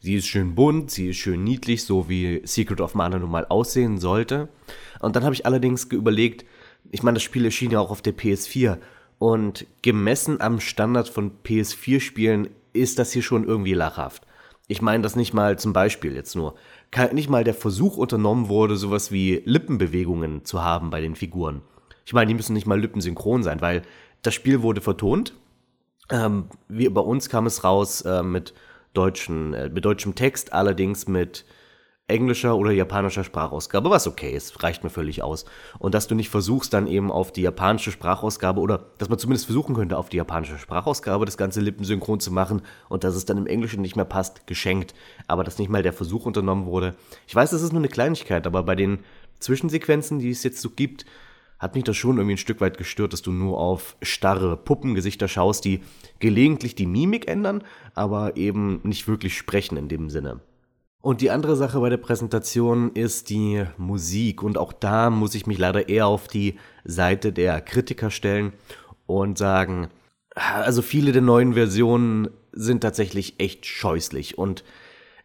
Sie 0.00 0.16
ist 0.16 0.26
schön 0.26 0.54
bunt, 0.54 0.90
sie 0.90 1.10
ist 1.10 1.18
schön 1.18 1.44
niedlich, 1.44 1.84
so 1.84 2.08
wie 2.08 2.42
Secret 2.44 2.80
of 2.80 2.94
Mana 2.94 3.18
nun 3.18 3.30
mal 3.30 3.46
aussehen 3.46 3.98
sollte. 3.98 4.48
Und 5.00 5.14
dann 5.14 5.24
habe 5.24 5.34
ich 5.34 5.46
allerdings 5.46 5.84
überlegt, 5.84 6.44
ich 6.90 7.02
meine, 7.02 7.16
das 7.16 7.22
Spiel 7.22 7.44
erschien 7.44 7.70
ja 7.70 7.78
auch 7.80 7.90
auf 7.90 8.02
der 8.02 8.16
PS4 8.16 8.78
und 9.18 9.66
gemessen 9.82 10.40
am 10.40 10.58
Standard 10.58 11.08
von 11.08 11.32
PS4-Spielen 11.44 12.48
ist 12.72 12.98
das 12.98 13.12
hier 13.12 13.22
schon 13.22 13.44
irgendwie 13.44 13.74
lachhaft. 13.74 14.26
Ich 14.70 14.80
meine, 14.80 15.02
dass 15.02 15.16
nicht 15.16 15.34
mal 15.34 15.58
zum 15.58 15.72
Beispiel 15.72 16.14
jetzt 16.14 16.36
nur, 16.36 16.54
nicht 17.10 17.28
mal 17.28 17.42
der 17.42 17.54
Versuch 17.54 17.96
unternommen 17.96 18.48
wurde, 18.48 18.76
sowas 18.76 19.10
wie 19.10 19.42
Lippenbewegungen 19.44 20.44
zu 20.44 20.62
haben 20.62 20.90
bei 20.90 21.00
den 21.00 21.16
Figuren. 21.16 21.62
Ich 22.06 22.12
meine, 22.12 22.28
die 22.28 22.34
müssen 22.34 22.52
nicht 22.52 22.68
mal 22.68 22.80
lippensynchron 22.80 23.42
sein, 23.42 23.60
weil 23.60 23.82
das 24.22 24.32
Spiel 24.32 24.62
wurde 24.62 24.80
vertont. 24.80 25.34
Ähm, 26.08 26.44
wie 26.68 26.88
bei 26.88 27.00
uns 27.00 27.28
kam 27.28 27.46
es 27.46 27.64
raus 27.64 28.02
äh, 28.02 28.22
mit 28.22 28.54
deutschen, 28.94 29.54
äh, 29.54 29.68
mit 29.70 29.84
deutschem 29.84 30.14
Text, 30.14 30.52
allerdings 30.52 31.08
mit 31.08 31.44
englischer 32.10 32.56
oder 32.56 32.70
japanischer 32.72 33.24
Sprachausgabe, 33.24 33.88
was 33.88 34.06
okay 34.06 34.32
ist, 34.32 34.62
reicht 34.62 34.84
mir 34.84 34.90
völlig 34.90 35.22
aus. 35.22 35.46
Und 35.78 35.94
dass 35.94 36.08
du 36.08 36.14
nicht 36.14 36.28
versuchst, 36.28 36.72
dann 36.74 36.86
eben 36.86 37.10
auf 37.10 37.32
die 37.32 37.42
japanische 37.42 37.92
Sprachausgabe 37.92 38.60
oder 38.60 38.86
dass 38.98 39.08
man 39.08 39.18
zumindest 39.18 39.46
versuchen 39.46 39.74
könnte, 39.74 39.96
auf 39.96 40.08
die 40.08 40.18
japanische 40.18 40.58
Sprachausgabe 40.58 41.24
das 41.24 41.38
ganze 41.38 41.60
lippensynchron 41.60 42.20
zu 42.20 42.32
machen 42.32 42.62
und 42.88 43.04
dass 43.04 43.14
es 43.14 43.24
dann 43.24 43.38
im 43.38 43.46
Englischen 43.46 43.80
nicht 43.80 43.96
mehr 43.96 44.04
passt, 44.04 44.46
geschenkt. 44.46 44.94
Aber 45.26 45.44
dass 45.44 45.58
nicht 45.58 45.70
mal 45.70 45.82
der 45.82 45.92
Versuch 45.92 46.26
unternommen 46.26 46.66
wurde. 46.66 46.94
Ich 47.26 47.34
weiß, 47.34 47.50
das 47.50 47.62
ist 47.62 47.72
nur 47.72 47.80
eine 47.80 47.88
Kleinigkeit, 47.88 48.46
aber 48.46 48.62
bei 48.64 48.74
den 48.74 48.98
Zwischensequenzen, 49.38 50.18
die 50.18 50.30
es 50.30 50.42
jetzt 50.42 50.60
so 50.60 50.70
gibt, 50.70 51.06
hat 51.60 51.74
mich 51.74 51.84
das 51.84 51.96
schon 51.96 52.16
irgendwie 52.16 52.34
ein 52.34 52.38
Stück 52.38 52.60
weit 52.60 52.78
gestört, 52.78 53.12
dass 53.12 53.22
du 53.22 53.32
nur 53.32 53.58
auf 53.58 53.96
starre 54.02 54.56
Puppengesichter 54.56 55.28
schaust, 55.28 55.64
die 55.64 55.82
gelegentlich 56.18 56.74
die 56.74 56.86
Mimik 56.86 57.28
ändern, 57.28 57.62
aber 57.94 58.36
eben 58.36 58.80
nicht 58.82 59.06
wirklich 59.06 59.36
sprechen 59.36 59.76
in 59.76 59.88
dem 59.88 60.08
Sinne. 60.08 60.40
Und 61.02 61.22
die 61.22 61.30
andere 61.30 61.56
Sache 61.56 61.80
bei 61.80 61.88
der 61.88 61.96
Präsentation 61.96 62.92
ist 62.92 63.30
die 63.30 63.64
Musik. 63.78 64.42
Und 64.42 64.58
auch 64.58 64.72
da 64.72 65.08
muss 65.08 65.34
ich 65.34 65.46
mich 65.46 65.58
leider 65.58 65.88
eher 65.88 66.06
auf 66.06 66.28
die 66.28 66.58
Seite 66.84 67.32
der 67.32 67.60
Kritiker 67.62 68.10
stellen 68.10 68.52
und 69.06 69.38
sagen, 69.38 69.88
also 70.34 70.82
viele 70.82 71.12
der 71.12 71.22
neuen 71.22 71.54
Versionen 71.54 72.28
sind 72.52 72.82
tatsächlich 72.82 73.34
echt 73.38 73.64
scheußlich. 73.64 74.36
Und 74.36 74.62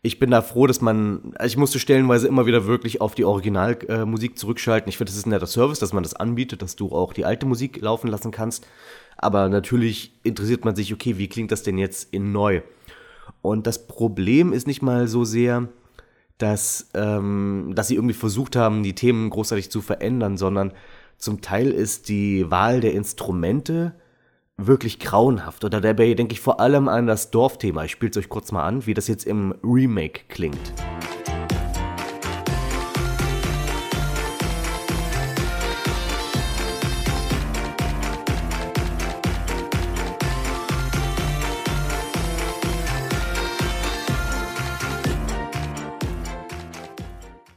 ich 0.01 0.19
bin 0.19 0.31
da 0.31 0.41
froh, 0.41 0.65
dass 0.67 0.81
man, 0.81 1.33
also 1.35 1.51
ich 1.51 1.57
musste 1.57 1.79
stellenweise 1.79 2.27
immer 2.27 2.45
wieder 2.45 2.67
wirklich 2.67 3.01
auf 3.01 3.15
die 3.15 3.25
Originalmusik 3.25 4.37
zurückschalten. 4.37 4.87
Ich 4.87 4.97
finde, 4.97 5.09
das 5.09 5.17
ist 5.17 5.25
ein 5.25 5.31
netter 5.31 5.47
Service, 5.47 5.79
dass 5.79 5.93
man 5.93 6.03
das 6.03 6.13
anbietet, 6.13 6.61
dass 6.61 6.75
du 6.75 6.91
auch 6.91 7.11
die 7.11 7.25
alte 7.25 7.45
Musik 7.45 7.81
laufen 7.81 8.07
lassen 8.07 8.31
kannst. 8.31 8.65
Aber 9.17 9.49
natürlich 9.49 10.13
interessiert 10.23 10.63
man 10.63 10.75
sich, 10.75 10.93
okay, 10.93 11.17
wie 11.17 11.27
klingt 11.27 11.51
das 11.51 11.63
denn 11.63 11.77
jetzt 11.77 12.13
in 12.13 12.31
neu? 12.31 12.61
Und 13.45 13.67
das 13.67 13.87
Problem 13.87 14.53
ist 14.53 14.67
nicht 14.67 14.81
mal 14.81 15.07
so 15.07 15.23
sehr, 15.23 15.69
dass, 16.37 16.89
ähm, 16.93 17.71
dass 17.75 17.87
sie 17.87 17.95
irgendwie 17.95 18.13
versucht 18.13 18.55
haben, 18.55 18.83
die 18.83 18.95
Themen 18.95 19.29
großartig 19.29 19.71
zu 19.71 19.81
verändern, 19.81 20.37
sondern 20.37 20.73
zum 21.17 21.41
Teil 21.41 21.71
ist 21.71 22.09
die 22.09 22.49
Wahl 22.51 22.81
der 22.81 22.93
Instrumente 22.93 23.93
wirklich 24.57 24.99
grauenhaft. 24.99 25.63
Oder 25.63 25.81
dabei 25.81 26.13
denke 26.13 26.33
ich 26.33 26.41
vor 26.41 26.59
allem 26.59 26.87
an 26.87 27.07
das 27.07 27.31
Dorfthema. 27.31 27.85
Ich 27.85 27.91
spiele 27.91 28.11
es 28.11 28.17
euch 28.17 28.29
kurz 28.29 28.51
mal 28.51 28.65
an, 28.65 28.85
wie 28.85 28.93
das 28.93 29.07
jetzt 29.07 29.25
im 29.25 29.53
Remake 29.63 30.21
klingt. 30.27 30.73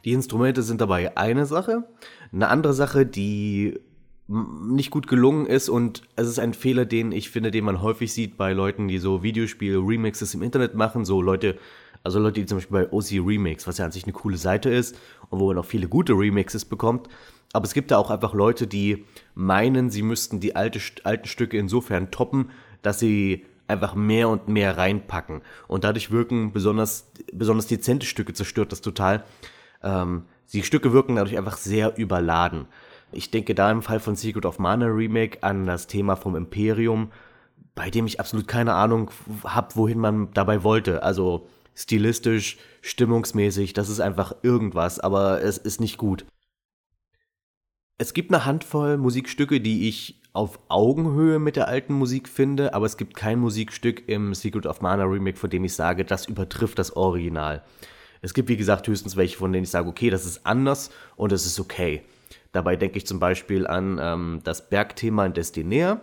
Die 0.09 0.15
Instrumente 0.15 0.63
sind 0.63 0.81
dabei 0.81 1.19
eine 1.19 1.45
Sache. 1.45 1.85
Eine 2.33 2.49
andere 2.49 2.73
Sache, 2.73 3.05
die 3.05 3.79
nicht 4.27 4.91
gut 4.91 5.07
gelungen 5.07 5.45
ist 5.45 5.69
und 5.69 6.01
es 6.17 6.27
ist 6.27 6.39
ein 6.39 6.55
Fehler, 6.55 6.87
den 6.87 7.13
ich 7.13 7.29
finde, 7.29 7.51
den 7.51 7.67
man 7.67 7.83
häufig 7.83 8.15
sieht 8.15 8.39
bei 8.39 8.55
Leuten, 8.55 8.89
die 8.89 8.97
so 8.97 9.23
Videospiel-Remixes 9.23 10.33
im 10.33 10.43
Internet 10.43 10.75
machen, 10.75 11.05
so 11.05 11.21
Leute, 11.21 11.59
also 12.05 12.21
Leute, 12.21 12.41
die 12.41 12.47
zum 12.47 12.57
Beispiel 12.57 12.87
bei 12.87 12.91
OC 12.91 13.23
Remix, 13.23 13.67
was 13.67 13.77
ja 13.77 13.85
an 13.85 13.93
sich 13.93 14.05
eine 14.05 14.15
coole 14.15 14.39
Seite 14.39 14.71
ist 14.71 14.97
und 15.29 15.41
wo 15.41 15.49
man 15.49 15.59
auch 15.59 15.67
viele 15.67 15.89
gute 15.89 16.15
Remixes 16.15 16.65
bekommt, 16.65 17.11
aber 17.53 17.67
es 17.67 17.75
gibt 17.75 17.91
da 17.91 17.99
auch 17.99 18.11
einfach 18.11 18.33
Leute, 18.33 18.67
die 18.67 19.05
meinen, 19.35 19.91
sie 19.91 20.01
müssten 20.01 20.41
die 20.41 20.57
alte, 20.57 20.81
alten 21.05 21.29
Stücke 21.29 21.59
insofern 21.59 22.11
toppen, 22.11 22.49
dass 22.81 22.99
sie 22.99 23.45
einfach 23.67 23.95
mehr 23.95 24.31
und 24.31 24.49
mehr 24.49 24.79
reinpacken 24.79 25.43
und 25.67 25.85
dadurch 25.85 26.11
wirken 26.11 26.55
besonders, 26.55 27.13
besonders 27.31 27.67
dezente 27.67 28.07
Stücke 28.07 28.33
zerstört 28.33 28.73
das 28.73 28.81
total. 28.81 29.25
Ähm, 29.83 30.25
die 30.53 30.63
Stücke 30.63 30.93
wirken 30.93 31.17
dadurch 31.17 31.37
einfach 31.37 31.57
sehr 31.57 31.97
überladen. 31.99 32.67
Ich 33.13 33.31
denke 33.31 33.55
da 33.55 33.71
im 33.71 33.83
Fall 33.83 34.01
von 34.01 34.17
Secret 34.17 34.45
of 34.45 34.59
Mana 34.59 34.87
Remake 34.87 35.43
an 35.43 35.67
das 35.67 35.87
Thema 35.87 36.17
vom 36.17 36.37
Imperium, 36.37 37.11
bei 37.75 37.91
dem 37.91 38.07
ich 38.07 38.21
absolut 38.21 38.49
keine 38.49 38.75
Ahnung 38.75 39.11
habe, 39.45 39.77
wohin 39.77 39.99
man 39.99 40.33
dabei 40.35 40.63
wollte. 40.65 41.03
Also 41.03 41.49
stilistisch, 41.75 42.59
stimmungsmäßig, 42.83 43.73
das 43.73 43.89
ist 43.89 44.01
einfach 44.01 44.35
irgendwas, 44.43 45.01
aber 45.01 45.43
es 45.43 45.59
ist 45.59 45.81
nicht 45.81 45.97
gut. 45.97 46.27
Es 47.99 48.15
gibt 48.15 48.33
eine 48.33 48.45
Handvoll 48.45 48.97
Musikstücke, 48.97 49.61
die 49.61 49.89
ich 49.89 50.21
auf 50.33 50.61
Augenhöhe 50.69 51.39
mit 51.39 51.57
der 51.57 51.69
alten 51.69 51.95
Musik 51.95 52.29
finde, 52.29 52.75
aber 52.75 52.87
es 52.87 52.97
gibt 52.97 53.17
kein 53.17 53.41
Musikstück 53.41 54.09
im 54.09 54.35
Secret 54.35 54.67
of 54.67 54.81
Mana 54.81 55.05
Remake, 55.05 55.37
von 55.37 55.51
dem 55.51 55.65
ich 55.65 55.75
sage, 55.75 56.05
das 56.05 56.27
übertrifft 56.27 56.79
das 56.79 56.95
Original. 56.97 57.65
Es 58.20 58.35
gibt, 58.35 58.49
wie 58.49 58.57
gesagt, 58.57 58.86
höchstens 58.89 59.16
welche, 59.16 59.36
von 59.36 59.53
denen 59.53 59.65
ich 59.65 59.70
sage, 59.70 59.89
okay, 59.89 60.11
das 60.11 60.24
ist 60.24 60.47
anders 60.47 60.90
und 61.16 61.32
es 61.32 61.47
ist 61.47 61.61
okay. 61.61 62.03
Dabei 62.53 62.77
denke 62.77 62.99
ich 62.99 63.07
zum 63.07 63.20
Beispiel 63.20 63.66
an 63.66 63.99
ähm, 64.01 64.40
das 64.45 64.69
Bergthema 64.69 65.27
in 65.27 65.35
Destinea 65.35 66.01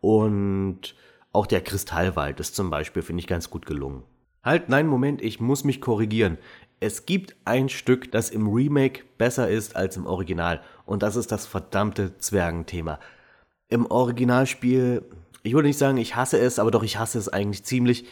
und 0.00 0.94
auch 1.32 1.46
der 1.46 1.60
Kristallwald 1.60 2.40
ist 2.40 2.56
zum 2.56 2.70
Beispiel, 2.70 3.02
finde 3.02 3.20
ich, 3.20 3.26
ganz 3.26 3.50
gut 3.50 3.66
gelungen. 3.66 4.02
Halt, 4.42 4.68
nein, 4.68 4.86
Moment, 4.86 5.22
ich 5.22 5.40
muss 5.40 5.64
mich 5.64 5.80
korrigieren. 5.80 6.38
Es 6.78 7.06
gibt 7.06 7.36
ein 7.44 7.68
Stück, 7.68 8.12
das 8.12 8.30
im 8.30 8.48
Remake 8.48 9.02
besser 9.18 9.48
ist 9.48 9.76
als 9.76 9.96
im 9.96 10.06
Original 10.06 10.60
und 10.84 11.02
das 11.02 11.16
ist 11.16 11.32
das 11.32 11.46
verdammte 11.46 12.18
Zwergenthema. 12.18 12.98
Im 13.68 13.86
Originalspiel, 13.86 15.02
ich 15.42 15.54
würde 15.54 15.68
nicht 15.68 15.78
sagen, 15.78 15.96
ich 15.96 16.16
hasse 16.16 16.38
es, 16.38 16.58
aber 16.58 16.70
doch 16.70 16.82
ich 16.82 16.98
hasse 16.98 17.18
es 17.18 17.28
eigentlich 17.28 17.64
ziemlich 17.64 18.06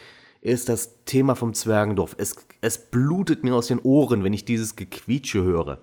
ist 0.45 0.69
das 0.69 1.03
Thema 1.05 1.35
vom 1.35 1.53
Zwergendorf. 1.53 2.15
Es, 2.19 2.35
es 2.61 2.77
blutet 2.77 3.43
mir 3.43 3.55
aus 3.55 3.67
den 3.67 3.79
Ohren, 3.79 4.23
wenn 4.23 4.33
ich 4.33 4.45
dieses 4.45 4.75
Gequietsche 4.75 5.41
höre. 5.41 5.79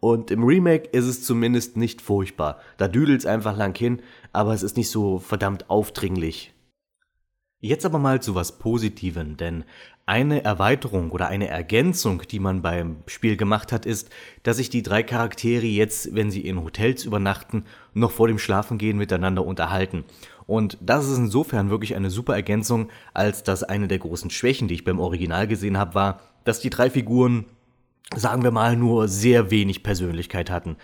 Und 0.00 0.30
im 0.30 0.42
Remake 0.42 0.88
ist 0.90 1.04
es 1.04 1.22
zumindest 1.22 1.76
nicht 1.76 2.02
furchtbar. 2.02 2.58
Da 2.76 2.88
düdelt 2.88 3.20
es 3.20 3.26
einfach 3.26 3.56
lang 3.56 3.76
hin, 3.76 4.02
aber 4.32 4.52
es 4.52 4.62
ist 4.62 4.76
nicht 4.76 4.90
so 4.90 5.18
verdammt 5.18 5.70
aufdringlich. 5.70 6.52
Jetzt 7.60 7.84
aber 7.84 7.98
mal 7.98 8.22
zu 8.22 8.34
was 8.34 8.58
Positivem, 8.58 9.36
denn 9.36 9.64
eine 10.06 10.42
Erweiterung 10.42 11.12
oder 11.12 11.28
eine 11.28 11.46
Ergänzung, 11.46 12.22
die 12.28 12.40
man 12.40 12.62
beim 12.62 13.04
Spiel 13.06 13.36
gemacht 13.36 13.70
hat, 13.70 13.86
ist, 13.86 14.10
dass 14.42 14.56
sich 14.56 14.70
die 14.70 14.82
drei 14.82 15.04
Charaktere 15.04 15.66
jetzt, 15.66 16.14
wenn 16.16 16.32
sie 16.32 16.40
in 16.40 16.64
Hotels 16.64 17.04
übernachten, 17.04 17.64
noch 17.94 18.10
vor 18.10 18.26
dem 18.26 18.38
Schlafengehen 18.38 18.96
miteinander 18.96 19.46
unterhalten. 19.46 20.04
Und 20.50 20.78
das 20.80 21.08
ist 21.08 21.16
insofern 21.16 21.70
wirklich 21.70 21.94
eine 21.94 22.10
super 22.10 22.34
Ergänzung, 22.34 22.88
als 23.14 23.44
dass 23.44 23.62
eine 23.62 23.86
der 23.86 24.00
großen 24.00 24.30
Schwächen, 24.30 24.66
die 24.66 24.74
ich 24.74 24.82
beim 24.82 24.98
Original 24.98 25.46
gesehen 25.46 25.78
habe, 25.78 25.94
war, 25.94 26.18
dass 26.42 26.58
die 26.58 26.70
drei 26.70 26.90
Figuren, 26.90 27.44
sagen 28.16 28.42
wir 28.42 28.50
mal, 28.50 28.74
nur 28.74 29.06
sehr 29.06 29.52
wenig 29.52 29.84
Persönlichkeit 29.84 30.50
hatten. 30.50 30.76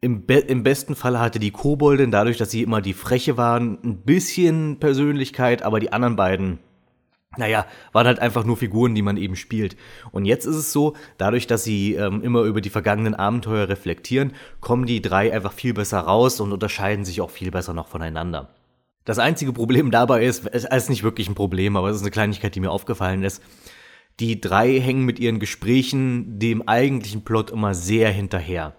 Im, 0.00 0.26
Be 0.26 0.38
im 0.38 0.64
besten 0.64 0.96
Fall 0.96 1.20
hatte 1.20 1.38
die 1.38 1.52
Koboldin, 1.52 2.10
dadurch, 2.10 2.36
dass 2.36 2.50
sie 2.50 2.64
immer 2.64 2.82
die 2.82 2.94
Freche 2.94 3.36
waren, 3.36 3.78
ein 3.84 3.98
bisschen 3.98 4.80
Persönlichkeit, 4.80 5.62
aber 5.62 5.78
die 5.78 5.92
anderen 5.92 6.16
beiden, 6.16 6.58
naja, 7.36 7.66
waren 7.92 8.08
halt 8.08 8.18
einfach 8.18 8.42
nur 8.42 8.56
Figuren, 8.56 8.96
die 8.96 9.02
man 9.02 9.18
eben 9.18 9.36
spielt. 9.36 9.76
Und 10.10 10.24
jetzt 10.24 10.46
ist 10.46 10.56
es 10.56 10.72
so, 10.72 10.96
dadurch, 11.16 11.46
dass 11.46 11.62
sie 11.62 11.94
ähm, 11.94 12.22
immer 12.22 12.42
über 12.42 12.60
die 12.60 12.70
vergangenen 12.70 13.14
Abenteuer 13.14 13.68
reflektieren, 13.68 14.32
kommen 14.60 14.84
die 14.84 15.00
drei 15.00 15.32
einfach 15.32 15.52
viel 15.52 15.74
besser 15.74 16.00
raus 16.00 16.40
und 16.40 16.52
unterscheiden 16.52 17.04
sich 17.04 17.20
auch 17.20 17.30
viel 17.30 17.52
besser 17.52 17.72
noch 17.72 17.86
voneinander. 17.86 18.50
Das 19.04 19.18
einzige 19.18 19.52
Problem 19.52 19.90
dabei 19.90 20.24
ist, 20.24 20.46
es 20.46 20.64
ist 20.64 20.88
nicht 20.88 21.02
wirklich 21.02 21.28
ein 21.28 21.34
Problem, 21.34 21.76
aber 21.76 21.90
es 21.90 21.96
ist 21.96 22.02
eine 22.02 22.10
Kleinigkeit, 22.10 22.54
die 22.54 22.60
mir 22.60 22.70
aufgefallen 22.70 23.22
ist. 23.22 23.42
Die 24.20 24.40
drei 24.40 24.80
hängen 24.80 25.04
mit 25.04 25.18
ihren 25.18 25.40
Gesprächen 25.40 26.38
dem 26.38 26.66
eigentlichen 26.68 27.22
Plot 27.24 27.50
immer 27.50 27.74
sehr 27.74 28.10
hinterher. 28.10 28.74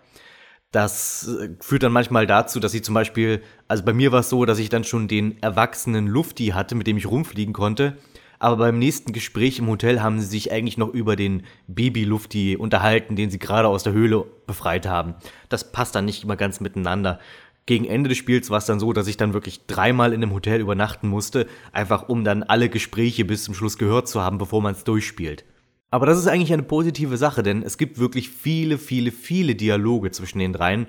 Das 0.72 1.28
äh, 1.28 1.50
führt 1.62 1.84
dann 1.84 1.92
manchmal 1.92 2.26
dazu, 2.26 2.60
dass 2.60 2.72
sie 2.72 2.82
zum 2.82 2.96
Beispiel, 2.96 3.42
also 3.68 3.84
bei 3.84 3.94
mir 3.94 4.12
war 4.12 4.22
es 4.22 4.30
so, 4.30 4.46
dass 4.46 4.60
ich 4.60 4.70
dann 4.70 4.84
schon 4.84 5.08
den 5.08 5.42
erwachsenen 5.42 6.08
Lufti 6.08 6.48
hatte, 6.48 6.76
mit 6.76 6.88
dem 6.88 6.98
ich 6.98 7.06
rumfliegen 7.06 7.54
konnte. 7.54 7.98
Aber 8.40 8.58
beim 8.58 8.80
nächsten 8.80 9.14
Gespräch 9.14 9.60
im 9.60 9.70
Hotel 9.70 10.02
haben 10.02 10.20
sie 10.20 10.26
sich 10.26 10.52
eigentlich 10.52 10.78
noch 10.78 10.94
über 10.94 11.16
den 11.16 11.44
Baby-Lufti 11.68 12.58
unterhalten, 12.58 13.16
den 13.16 13.30
sie 13.30 13.40
gerade 13.40 13.68
aus 13.68 13.84
der 13.84 13.94
Höhle 13.94 14.26
befreit 14.48 14.88
haben. 14.88 15.16
Das 15.48 15.72
passt 15.72 15.96
dann 15.96 16.06
nicht 16.06 16.24
immer 16.24 16.36
ganz 16.36 16.60
miteinander 16.60 17.20
gegen 17.66 17.86
Ende 17.86 18.10
des 18.10 18.18
Spiels 18.18 18.50
war 18.50 18.60
es 18.60 18.66
dann 18.66 18.80
so, 18.80 18.94
dass 18.94 19.08
ich 19.08 19.18
dann 19.18 19.34
wirklich 19.34 19.66
dreimal 19.66 20.14
in 20.14 20.22
einem 20.22 20.34
Hotel 20.34 20.62
übernachten 20.62 21.08
musste, 21.08 21.48
einfach 21.72 22.10
um 22.10 22.24
dann 22.24 22.44
alle 22.44 22.70
Gespräche 22.70 23.26
bis 23.26 23.44
zum 23.44 23.56
Schluss 23.56 23.78
gehört 23.78 24.08
zu 24.08 24.22
haben, 24.22 24.38
bevor 24.38 24.62
man 24.62 24.76
es 24.76 24.84
durchspielt. 24.84 25.46
Aber 25.90 26.06
das 26.06 26.20
ist 26.20 26.28
eigentlich 26.28 26.54
eine 26.54 26.64
positive 26.64 27.18
Sache, 27.18 27.42
denn 27.42 27.64
es 27.64 27.78
gibt 27.78 27.98
wirklich 27.98 28.30
viele, 28.30 28.78
viele, 28.78 29.12
viele 29.12 29.56
Dialoge 29.56 30.12
zwischen 30.12 30.40
den 30.40 30.54
dreien. 30.54 30.88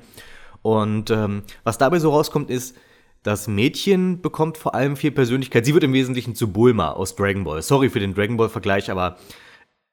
Und 0.62 1.10
ähm, 1.10 1.42
was 1.64 1.78
dabei 1.78 1.98
so 1.98 2.10
rauskommt, 2.10 2.50
ist, 2.50 2.76
das 3.22 3.48
Mädchen 3.48 4.20
bekommt 4.20 4.58
vor 4.58 4.74
allem 4.74 4.96
viel 4.96 5.12
Persönlichkeit. 5.12 5.64
Sie 5.64 5.74
wird 5.74 5.84
im 5.84 5.92
Wesentlichen 5.92 6.34
zu 6.34 6.52
Bulma 6.52 6.90
aus 6.90 7.16
Dragon 7.16 7.44
Ball. 7.44 7.62
Sorry 7.62 7.88
für 7.88 8.00
den 8.00 8.14
Dragon 8.14 8.36
Ball-Vergleich, 8.36 8.90
aber 8.90 9.16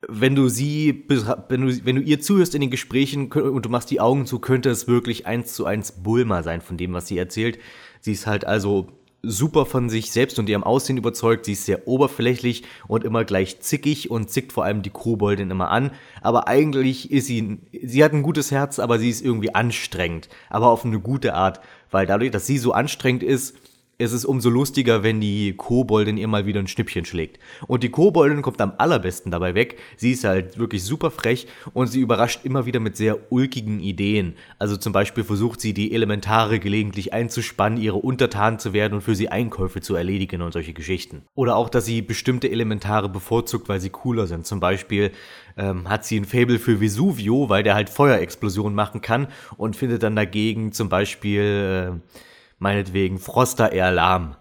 wenn 0.08 0.36
du 0.36 0.50
sie, 0.50 1.06
wenn 1.50 1.68
du, 1.68 1.86
wenn 1.86 1.96
du 1.96 2.02
ihr 2.02 2.20
zuhörst 2.22 2.56
in 2.56 2.62
den 2.62 2.72
Gesprächen 2.72 3.32
und 3.32 3.66
du 3.66 3.70
machst 3.70 3.92
die 3.92 4.02
Augen 4.02 4.26
zu, 4.26 4.40
könnte 4.40 4.70
es 4.70 4.88
wirklich 4.88 5.26
eins 5.26 5.54
zu 5.54 5.66
eins 5.66 5.92
Bulma 5.92 6.44
sein 6.44 6.62
von 6.62 6.78
dem, 6.78 6.94
was 6.94 7.08
sie 7.08 7.18
erzählt. 7.18 7.60
Sie 8.02 8.12
ist 8.12 8.28
halt 8.28 8.46
also 8.46 8.88
super 9.26 9.66
von 9.66 9.90
sich 9.90 10.12
selbst 10.12 10.38
und 10.38 10.50
ihrem 10.50 10.64
Aussehen 10.64 10.98
überzeugt. 10.98 11.46
Sie 11.46 11.54
ist 11.54 11.66
sehr 11.66 11.88
oberflächlich 11.88 12.64
und 12.88 13.06
immer 13.06 13.24
gleich 13.24 13.62
zickig 13.62 14.12
und 14.12 14.30
zickt 14.30 14.52
vor 14.52 14.66
allem 14.66 14.82
die 14.82 14.90
Koboldin 14.90 15.50
immer 15.50 15.70
an. 15.70 15.92
Aber 16.22 16.50
eigentlich 16.50 17.10
ist 17.10 17.28
sie, 17.28 17.60
sie 17.72 18.04
hat 18.04 18.12
ein 18.12 18.24
gutes 18.24 18.52
Herz, 18.52 18.80
aber 18.80 19.00
sie 19.00 19.10
ist 19.10 19.24
irgendwie 19.24 19.56
anstrengend. 19.56 20.28
Aber 20.50 20.68
auf 20.68 20.84
eine 20.84 21.00
gute 21.00 21.34
Art. 21.34 21.62
Weil 21.90 22.06
dadurch, 22.06 22.32
dass 22.32 22.46
sie 22.46 22.58
so 22.58 22.74
anstrengend 22.74 23.24
ist, 23.24 23.56
ist 24.04 24.12
es 24.14 24.26
umso 24.26 24.50
lustiger, 24.50 25.04
wenn 25.04 25.22
die 25.22 25.54
Koboldin 25.54 26.18
ihr 26.18 26.28
mal 26.28 26.46
wieder 26.46 26.60
ein 26.60 26.68
Schnippchen 26.68 27.06
schlägt. 27.06 27.40
Und 27.68 27.84
die 27.84 27.90
Koboldin 27.90 28.42
kommt 28.42 28.62
am 28.62 28.74
allerbesten 28.78 29.32
dabei 29.32 29.56
weg. 29.56 29.80
Sie 29.98 30.12
ist 30.12 30.24
halt 30.24 30.58
wirklich 30.58 30.84
super 30.84 31.12
frech 31.12 31.48
und 31.74 31.88
sie 31.88 32.02
überrascht 32.02 32.42
immer 32.44 32.66
wieder 32.66 32.80
mit 32.80 32.98
sehr 32.98 33.32
ulkigen 33.32 33.80
Ideen. 33.80 34.36
Also 34.60 34.78
zum 34.78 34.94
Beispiel 34.94 35.24
versucht 35.24 35.62
sie, 35.62 35.74
die 35.74 35.94
Elementare 35.94 36.60
gelegentlich 36.60 37.14
einzuspannen, 37.14 37.82
ihre 37.82 37.98
Untertanen 37.98 38.60
zu 38.60 38.74
werden 38.74 38.96
und 38.96 39.02
für 39.02 39.16
sie 39.16 39.30
Einkäufe 39.30 39.82
zu 39.82 39.96
erledigen 39.96 40.42
und 40.42 40.52
solche 40.52 40.74
Geschichten. 40.74 41.24
Oder 41.36 41.56
auch, 41.56 41.70
dass 41.70 41.86
sie 41.86 42.02
bestimmte 42.02 42.52
Elementare 42.52 43.10
bevorzugt, 43.10 43.70
weil 43.70 43.80
sie 43.80 43.90
cooler 43.90 44.28
sind. 44.28 44.46
Zum 44.46 44.60
Beispiel 44.60 45.12
ähm, 45.58 45.90
hat 45.90 46.06
sie 46.06 46.20
ein 46.20 46.26
Fable 46.26 46.60
für 46.60 46.82
Vesuvio, 46.82 47.50
weil 47.50 47.64
der 47.64 47.76
halt 47.76 47.90
Feuerexplosionen 47.90 48.76
machen 48.76 49.02
kann 49.02 49.28
und 49.58 49.76
findet 49.76 50.04
dann 50.04 50.16
dagegen 50.16 50.72
zum 50.74 50.90
Beispiel... 50.90 52.00
Äh, 52.02 52.24
meinetwegen 52.64 53.20
Froster 53.20 53.72
eher 53.72 53.92
lahm. 53.92 54.36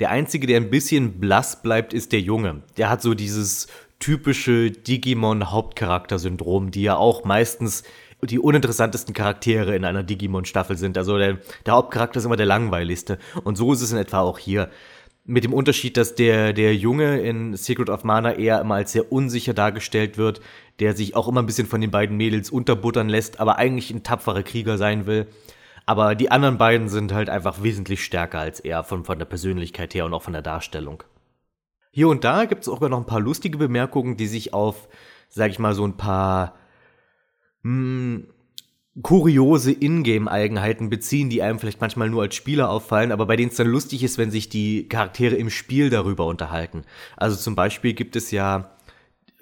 Der 0.00 0.10
einzige, 0.10 0.46
der 0.46 0.58
ein 0.58 0.70
bisschen 0.70 1.20
blass 1.20 1.62
bleibt, 1.62 1.92
ist 1.92 2.12
der 2.12 2.20
Junge. 2.20 2.62
Der 2.78 2.88
hat 2.88 3.02
so 3.02 3.12
dieses 3.12 3.66
typische 3.98 4.70
Digimon-Hauptcharakter-Syndrom, 4.70 6.70
die 6.70 6.82
ja 6.82 6.96
auch 6.96 7.24
meistens 7.24 7.82
die 8.22 8.38
uninteressantesten 8.38 9.14
Charaktere 9.14 9.76
in 9.76 9.84
einer 9.84 10.02
Digimon-Staffel 10.02 10.76
sind. 10.76 10.98
Also 10.98 11.18
der, 11.18 11.38
der, 11.64 11.74
Hauptcharakter 11.74 12.18
ist 12.18 12.24
immer 12.24 12.36
der 12.36 12.46
langweiligste. 12.46 13.18
Und 13.44 13.56
so 13.56 13.72
ist 13.72 13.82
es 13.82 13.92
in 13.92 13.98
etwa 13.98 14.20
auch 14.20 14.38
hier. 14.38 14.70
Mit 15.24 15.44
dem 15.44 15.52
Unterschied, 15.52 15.96
dass 15.96 16.14
der, 16.14 16.52
der 16.52 16.74
Junge 16.76 17.20
in 17.20 17.56
Secret 17.56 17.90
of 17.90 18.04
Mana 18.04 18.34
eher 18.34 18.60
immer 18.60 18.76
als 18.76 18.92
sehr 18.92 19.12
unsicher 19.12 19.54
dargestellt 19.54 20.18
wird, 20.18 20.40
der 20.78 20.94
sich 20.94 21.16
auch 21.16 21.28
immer 21.28 21.42
ein 21.42 21.46
bisschen 21.46 21.66
von 21.66 21.80
den 21.80 21.90
beiden 21.90 22.16
Mädels 22.16 22.50
unterbuttern 22.50 23.08
lässt, 23.08 23.40
aber 23.40 23.58
eigentlich 23.58 23.90
ein 23.90 24.02
tapferer 24.02 24.42
Krieger 24.42 24.78
sein 24.78 25.06
will. 25.06 25.26
Aber 25.86 26.16
die 26.16 26.32
anderen 26.32 26.58
beiden 26.58 26.88
sind 26.88 27.14
halt 27.14 27.30
einfach 27.30 27.62
wesentlich 27.62 28.04
stärker 28.04 28.40
als 28.40 28.58
er 28.60 28.82
von, 28.82 29.04
von 29.04 29.18
der 29.18 29.26
Persönlichkeit 29.26 29.94
her 29.94 30.04
und 30.04 30.14
auch 30.14 30.22
von 30.22 30.32
der 30.32 30.42
Darstellung. 30.42 31.04
Hier 31.92 32.08
und 32.08 32.24
da 32.24 32.44
gibt 32.44 32.62
es 32.62 32.68
auch 32.68 32.80
noch 32.80 32.98
ein 32.98 33.06
paar 33.06 33.20
lustige 33.20 33.56
Bemerkungen, 33.56 34.16
die 34.16 34.26
sich 34.26 34.52
auf, 34.52 34.88
sag 35.28 35.50
ich 35.50 35.58
mal, 35.58 35.74
so 35.74 35.86
ein 35.86 35.96
paar 35.96 36.56
mh, 37.62 37.70
hm, 37.70 38.26
kuriose 39.02 39.72
Ingame-Eigenheiten 39.72 40.88
beziehen, 40.88 41.30
die 41.30 41.42
einem 41.42 41.58
vielleicht 41.58 41.80
manchmal 41.80 42.08
nur 42.08 42.22
als 42.22 42.34
Spieler 42.34 42.70
auffallen, 42.70 43.12
aber 43.12 43.26
bei 43.26 43.36
denen 43.36 43.50
es 43.50 43.56
dann 43.56 43.66
lustig 43.66 44.02
ist, 44.02 44.18
wenn 44.18 44.30
sich 44.30 44.48
die 44.48 44.88
Charaktere 44.88 45.36
im 45.36 45.50
Spiel 45.50 45.90
darüber 45.90 46.26
unterhalten. 46.26 46.82
Also 47.16 47.36
zum 47.36 47.54
Beispiel 47.54 47.92
gibt 47.92 48.16
es 48.16 48.30
ja 48.30 48.75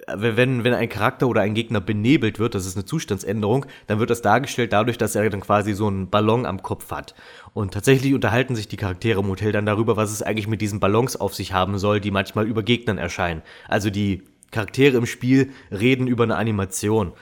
wenn, 0.07 0.65
wenn 0.65 0.75
ein 0.75 0.89
Charakter 0.89 1.27
oder 1.29 1.43
ein 1.43 1.55
Gegner 1.55 1.81
benebelt 1.81 2.39
wird, 2.39 2.55
das 2.55 2.67
ist 2.67 2.77
eine 2.77 2.85
Zustandsänderung, 2.85 3.67
dann 3.87 3.99
wird 3.99 4.11
das 4.11 4.23
dargestellt 4.23 4.73
dadurch, 4.73 4.99
dass 4.99 5.15
er 5.15 5.29
dann 5.31 5.41
quasi 5.41 5.73
so 5.73 5.87
einen 5.87 6.11
Ballon 6.11 6.47
am 6.47 6.63
Kopf 6.63 6.91
hat. 6.91 7.15
Und 7.53 7.75
tatsächlich 7.75 8.15
unterhalten 8.15 8.57
sich 8.57 8.69
die 8.69 8.77
Charaktere 8.77 9.21
im 9.21 9.29
Hotel 9.29 9.53
dann 9.53 9.67
darüber, 9.67 9.97
was 9.97 10.13
es 10.13 10.23
eigentlich 10.23 10.49
mit 10.49 10.61
diesen 10.61 10.81
Ballons 10.81 11.17
auf 11.17 11.35
sich 11.35 11.53
haben 11.53 11.79
soll, 11.79 12.01
die 12.01 12.11
manchmal 12.11 12.47
über 12.47 12.63
Gegnern 12.63 12.99
erscheinen. 12.99 13.43
Also 13.69 13.91
die 13.91 14.23
Charaktere 14.51 14.97
im 14.97 15.07
Spiel 15.07 15.51
reden 15.71 16.07
über 16.07 16.25
eine 16.25 16.37
Animation. 16.37 17.13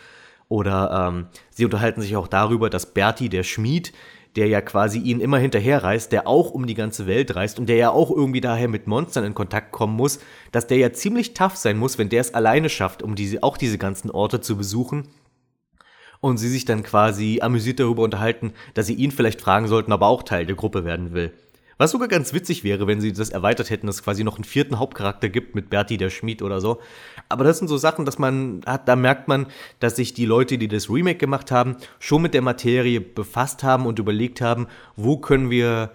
Oder 0.49 1.09
ähm, 1.09 1.27
sie 1.51 1.65
unterhalten 1.65 2.03
sich 2.03 2.17
auch 2.17 2.29
darüber, 2.29 2.69
dass 2.69 2.93
Bertie, 2.93 3.31
der 3.31 3.43
Schmied, 3.43 3.93
der 4.37 4.47
ja 4.47 4.61
quasi 4.61 4.99
ihn 4.99 5.21
immer 5.21 5.39
hinterherreist, 5.39 6.11
der 6.13 6.27
auch 6.27 6.51
um 6.51 6.67
die 6.67 6.75
ganze 6.75 7.07
Welt 7.07 7.35
reist 7.37 7.59
und 7.59 7.69
der 7.69 7.77
ja 7.77 7.91
auch 7.91 8.11
irgendwie 8.11 8.41
daher 8.41 8.69
mit 8.69 8.87
Monstern 8.87 9.25
in 9.25 9.35
Kontakt 9.35 9.73
kommen 9.73 9.95
muss, 9.95 10.21
dass 10.53 10.67
der 10.67 10.79
ja 10.79 10.93
ziemlich 10.93 11.35
tough 11.35 11.57
sein 11.57 11.77
muss, 11.77 11.99
wenn 11.99 12.09
der 12.09 12.23
es 12.23 12.35
alleine 12.35 12.69
schafft, 12.69 13.03
um 13.03 13.15
diese, 13.15 13.43
auch 13.43 13.57
diese 13.57 13.79
ganzen 13.79 14.11
Orte 14.11 14.41
zu 14.41 14.57
besuchen. 14.57 15.09
Und 16.21 16.39
sie 16.39 16.49
sich 16.49 16.65
dann 16.65 16.83
quasi 16.83 17.41
amüsiert 17.43 17.81
darüber 17.81 18.03
unterhalten, 18.03 18.53
dass 18.75 18.87
sie 18.87 18.95
ihn 18.95 19.11
vielleicht 19.11 19.41
fragen 19.41 19.67
sollten, 19.67 19.93
ob 19.93 20.03
er 20.03 20.07
auch 20.07 20.23
Teil 20.23 20.47
der 20.47 20.55
Gruppe 20.55 20.85
werden 20.85 21.13
will. 21.13 21.33
Was 21.79 21.91
sogar 21.91 22.09
ganz 22.09 22.33
witzig 22.33 22.65
wäre, 22.65 22.87
wenn 22.87 23.01
sie 23.01 23.13
das 23.13 23.31
erweitert 23.31 23.71
hätten, 23.71 23.87
dass 23.87 23.97
es 23.97 24.03
quasi 24.03 24.25
noch 24.25 24.37
einen 24.37 24.45
vierten 24.45 24.79
Hauptcharakter 24.79 25.29
gibt 25.29 25.55
mit 25.55 25.71
Bertie 25.71 25.97
der 25.97 26.11
Schmied 26.11 26.43
oder 26.43 26.61
so. 26.61 26.81
Aber 27.29 27.45
das 27.45 27.59
sind 27.59 27.69
so 27.69 27.77
Sachen, 27.77 28.05
dass 28.05 28.19
man 28.19 28.61
hat, 28.67 28.89
da 28.89 28.97
merkt 28.97 29.29
man, 29.29 29.47
dass 29.81 29.97
sich 29.97 30.15
die 30.15 30.27
Leute, 30.27 30.59
die 30.59 30.69
das 30.69 30.91
Remake 30.91 31.19
gemacht 31.19 31.51
haben, 31.51 31.77
schon 31.99 32.23
mit 32.23 32.35
der 32.35 32.43
Materie 32.43 33.01
befasst 33.01 33.63
haben 33.63 33.87
und 33.87 33.99
überlegt 33.99 34.41
haben, 34.41 34.67
wo 34.97 35.17
können 35.17 35.51
wir 35.51 35.91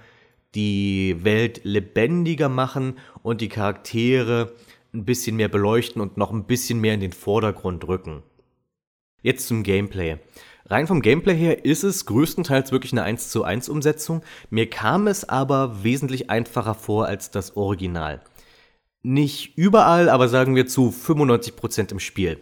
die 0.56 1.18
Welt 1.24 1.62
lebendiger 1.64 2.50
machen 2.50 2.98
und 3.22 3.42
die 3.42 3.50
Charaktere 3.50 4.54
ein 4.94 5.06
bisschen 5.06 5.36
mehr 5.36 5.50
beleuchten 5.50 6.02
und 6.02 6.18
noch 6.18 6.32
ein 6.32 6.46
bisschen 6.46 6.82
mehr 6.82 6.94
in 6.94 7.00
den 7.02 7.12
Vordergrund 7.12 7.88
rücken. 7.88 8.24
Jetzt 9.22 9.48
zum 9.48 9.64
Gameplay. 9.64 10.18
Rein 10.70 10.86
vom 10.86 11.02
Gameplay 11.02 11.36
her 11.36 11.64
ist 11.64 11.84
es 11.84 12.06
größtenteils 12.06 12.74
wirklich 12.74 12.92
eine 12.92 13.04
1 13.04 13.30
zu 13.30 13.44
1 13.44 13.70
Umsetzung. 13.70 14.22
Mir 14.50 14.70
kam 14.70 15.08
es 15.08 15.28
aber 15.28 15.84
wesentlich 15.84 16.30
einfacher 16.30 16.76
vor 16.76 17.06
als 17.06 17.32
das 17.32 17.56
Original. 17.56 18.22
Nicht 19.02 19.58
überall, 19.58 20.10
aber 20.10 20.28
sagen 20.28 20.56
wir 20.56 20.68
zu 20.68 20.90
95% 20.90 21.92
im 21.92 22.00
Spiel. 22.02 22.40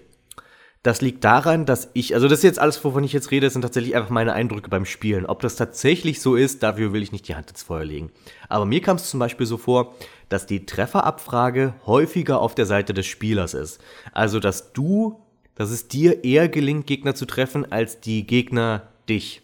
Das 0.81 1.01
liegt 1.01 1.23
daran, 1.23 1.65
dass 1.67 1.89
ich, 1.93 2.15
also 2.15 2.27
das 2.27 2.39
ist 2.39 2.43
jetzt 2.43 2.59
alles, 2.59 2.83
wovon 2.83 3.03
ich 3.03 3.13
jetzt 3.13 3.29
rede, 3.29 3.49
sind 3.49 3.61
tatsächlich 3.61 3.95
einfach 3.95 4.09
meine 4.09 4.33
Eindrücke 4.33 4.69
beim 4.69 4.85
Spielen. 4.85 5.27
Ob 5.27 5.41
das 5.41 5.55
tatsächlich 5.55 6.19
so 6.19 6.35
ist, 6.35 6.63
dafür 6.63 6.93
will 6.93 7.03
ich 7.03 7.11
nicht 7.11 7.27
die 7.27 7.35
Hand 7.35 7.51
ins 7.51 7.63
Feuer 7.63 7.85
legen. 7.85 8.11
Aber 8.49 8.65
mir 8.65 8.81
kam 8.81 8.97
es 8.97 9.09
zum 9.09 9.19
Beispiel 9.19 9.45
so 9.45 9.57
vor, 9.57 9.95
dass 10.29 10.47
die 10.47 10.65
Trefferabfrage 10.65 11.75
häufiger 11.85 12.39
auf 12.39 12.55
der 12.55 12.65
Seite 12.65 12.95
des 12.95 13.05
Spielers 13.05 13.53
ist. 13.53 13.79
Also, 14.13 14.39
dass 14.39 14.73
du 14.73 15.24
dass 15.55 15.71
es 15.71 15.87
dir 15.87 16.23
eher 16.23 16.49
gelingt, 16.49 16.87
Gegner 16.87 17.15
zu 17.15 17.25
treffen, 17.25 17.71
als 17.71 17.99
die 17.99 18.27
Gegner 18.27 18.89
dich. 19.09 19.41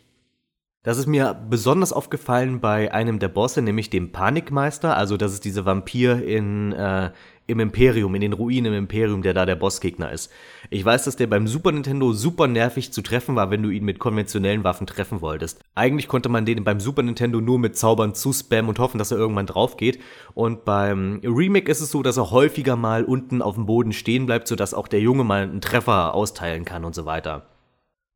Das 0.84 0.98
ist 0.98 1.06
mir 1.06 1.36
besonders 1.48 1.94
aufgefallen 1.94 2.60
bei 2.60 2.92
einem 2.92 3.20
der 3.20 3.28
Bosse, 3.28 3.62
nämlich 3.62 3.92
dem 3.92 4.12
Panikmeister. 4.12 4.98
Also 4.98 5.16
das 5.16 5.32
ist 5.32 5.46
dieser 5.46 5.64
Vampir 5.64 6.24
in, 6.24 6.72
äh, 6.72 7.12
im 7.46 7.60
Imperium, 7.60 8.16
in 8.16 8.22
den 8.22 8.34
Ruinen 8.34 8.74
im 8.74 8.80
Imperium, 8.80 9.22
der 9.22 9.36
da 9.36 9.46
der 9.46 9.56
Bossgegner 9.56 10.12
ist. 10.12 10.32
Ich 10.72 10.84
weiß, 10.84 11.04
dass 11.04 11.18
der 11.18 11.28
beim 11.28 11.46
Super 11.46 11.72
Nintendo 11.72 12.14
super 12.14 12.48
nervig 12.48 12.92
zu 12.92 13.04
treffen 13.04 13.36
war, 13.36 13.52
wenn 13.52 13.62
du 13.62 13.70
ihn 13.70 13.86
mit 13.86 14.00
konventionellen 14.00 14.64
Waffen 14.64 14.88
treffen 14.88 15.22
wolltest. 15.22 15.60
Eigentlich 15.76 16.08
konnte 16.08 16.30
man 16.30 16.48
den 16.48 16.64
beim 16.64 16.80
Super 16.80 17.04
Nintendo 17.04 17.42
nur 17.42 17.60
mit 17.60 17.78
Zaubern 17.78 18.16
zuspammen 18.16 18.70
und 18.70 18.80
hoffen, 18.80 18.98
dass 18.98 19.12
er 19.12 19.20
irgendwann 19.20 19.46
drauf 19.46 19.78
geht. 19.78 20.00
Und 20.34 20.66
beim 20.66 21.22
Remake 21.24 21.72
ist 21.72 21.82
es 21.82 21.92
so, 21.92 22.02
dass 22.02 22.18
er 22.18 22.32
häufiger 22.32 22.76
mal 22.76 23.04
unten 23.04 23.44
auf 23.44 23.54
dem 23.54 23.68
Boden 23.68 23.94
stehen 23.94 24.26
bleibt, 24.26 24.48
sodass 24.48 24.74
auch 24.74 24.88
der 24.88 25.02
Junge 25.02 25.26
mal 25.26 25.44
einen 25.44 25.62
Treffer 25.62 26.16
austeilen 26.16 26.66
kann 26.66 26.86
und 26.86 26.96
so 26.96 27.06
weiter. 27.06 27.46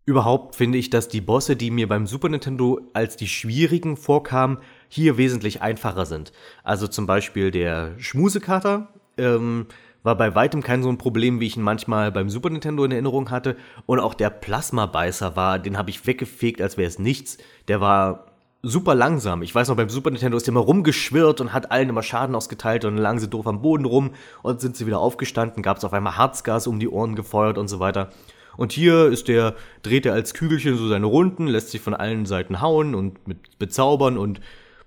Überhaupt 0.08 0.56
finde 0.56 0.78
ich, 0.78 0.92
dass 0.92 1.08
die 1.08 1.22
Bosse, 1.22 1.56
die 1.56 1.72
mir 1.72 1.88
beim 1.88 2.06
Super 2.06 2.30
Nintendo 2.30 2.80
als 2.94 3.18
die 3.18 3.28
schwierigen 3.28 3.98
vorkamen, 3.98 4.60
hier 4.88 5.18
wesentlich 5.18 5.64
einfacher 5.64 6.06
sind. 6.06 6.32
Also 6.64 6.88
zum 6.88 7.08
Beispiel 7.08 7.50
der 7.50 7.98
Schmusekater 7.98 8.90
ähm, 9.18 9.66
war 10.04 10.16
bei 10.16 10.36
weitem 10.36 10.62
kein 10.62 10.84
so 10.84 10.90
ein 10.90 11.00
Problem, 11.00 11.40
wie 11.40 11.48
ich 11.48 11.58
ihn 11.58 11.64
manchmal 11.64 12.12
beim 12.12 12.30
Super 12.30 12.52
Nintendo 12.52 12.84
in 12.84 12.92
Erinnerung 12.92 13.32
hatte. 13.32 13.58
Und 13.88 14.00
auch 14.00 14.14
der 14.14 14.30
Plasma-Beißer 14.30 15.36
war, 15.36 15.58
den 15.58 15.76
habe 15.76 15.90
ich 15.90 16.06
weggefegt, 16.06 16.62
als 16.62 16.78
wäre 16.78 16.88
es 16.88 17.00
nichts. 17.00 17.40
Der 17.68 17.82
war 17.82 18.28
super 18.62 18.94
langsam. 18.94 19.42
Ich 19.42 19.56
weiß 19.56 19.70
noch, 19.70 19.76
beim 19.76 19.90
Super 19.90 20.12
Nintendo 20.12 20.38
ist 20.38 20.46
der 20.46 20.52
immer 20.52 20.62
rumgeschwirrt 20.62 21.42
und 21.42 21.52
hat 21.52 21.72
allen 21.72 21.90
immer 21.90 22.04
Schaden 22.04 22.36
ausgeteilt 22.36 22.86
und 22.86 22.94
dann 22.94 23.04
lagen 23.04 23.20
sie 23.20 23.28
doof 23.28 23.48
am 23.48 23.64
Boden 23.64 23.86
rum 23.86 24.12
und 24.44 24.62
sind 24.62 24.78
sie 24.78 24.86
wieder 24.86 25.00
aufgestanden, 25.00 25.64
gab 25.64 25.78
es 25.78 25.84
auf 25.84 25.94
einmal 25.94 26.18
Harzgas 26.18 26.68
um 26.68 26.80
die 26.80 26.90
Ohren 26.90 27.16
gefeuert 27.16 27.58
und 27.58 27.68
so 27.68 27.80
weiter. 27.80 28.10
Und 28.58 28.72
hier 28.72 29.08
ist 29.08 29.28
der, 29.28 29.56
dreht 29.84 30.06
er 30.06 30.14
als 30.14 30.34
Kügelchen 30.34 30.78
so 30.78 30.88
seine 30.88 31.06
Runden, 31.06 31.48
lässt 31.48 31.72
sich 31.72 31.82
von 31.82 31.94
allen 31.94 32.26
Seiten 32.26 32.62
hauen 32.62 32.96
und 32.96 33.28
mit 33.28 33.60
bezaubern 33.60 34.18
und 34.18 34.42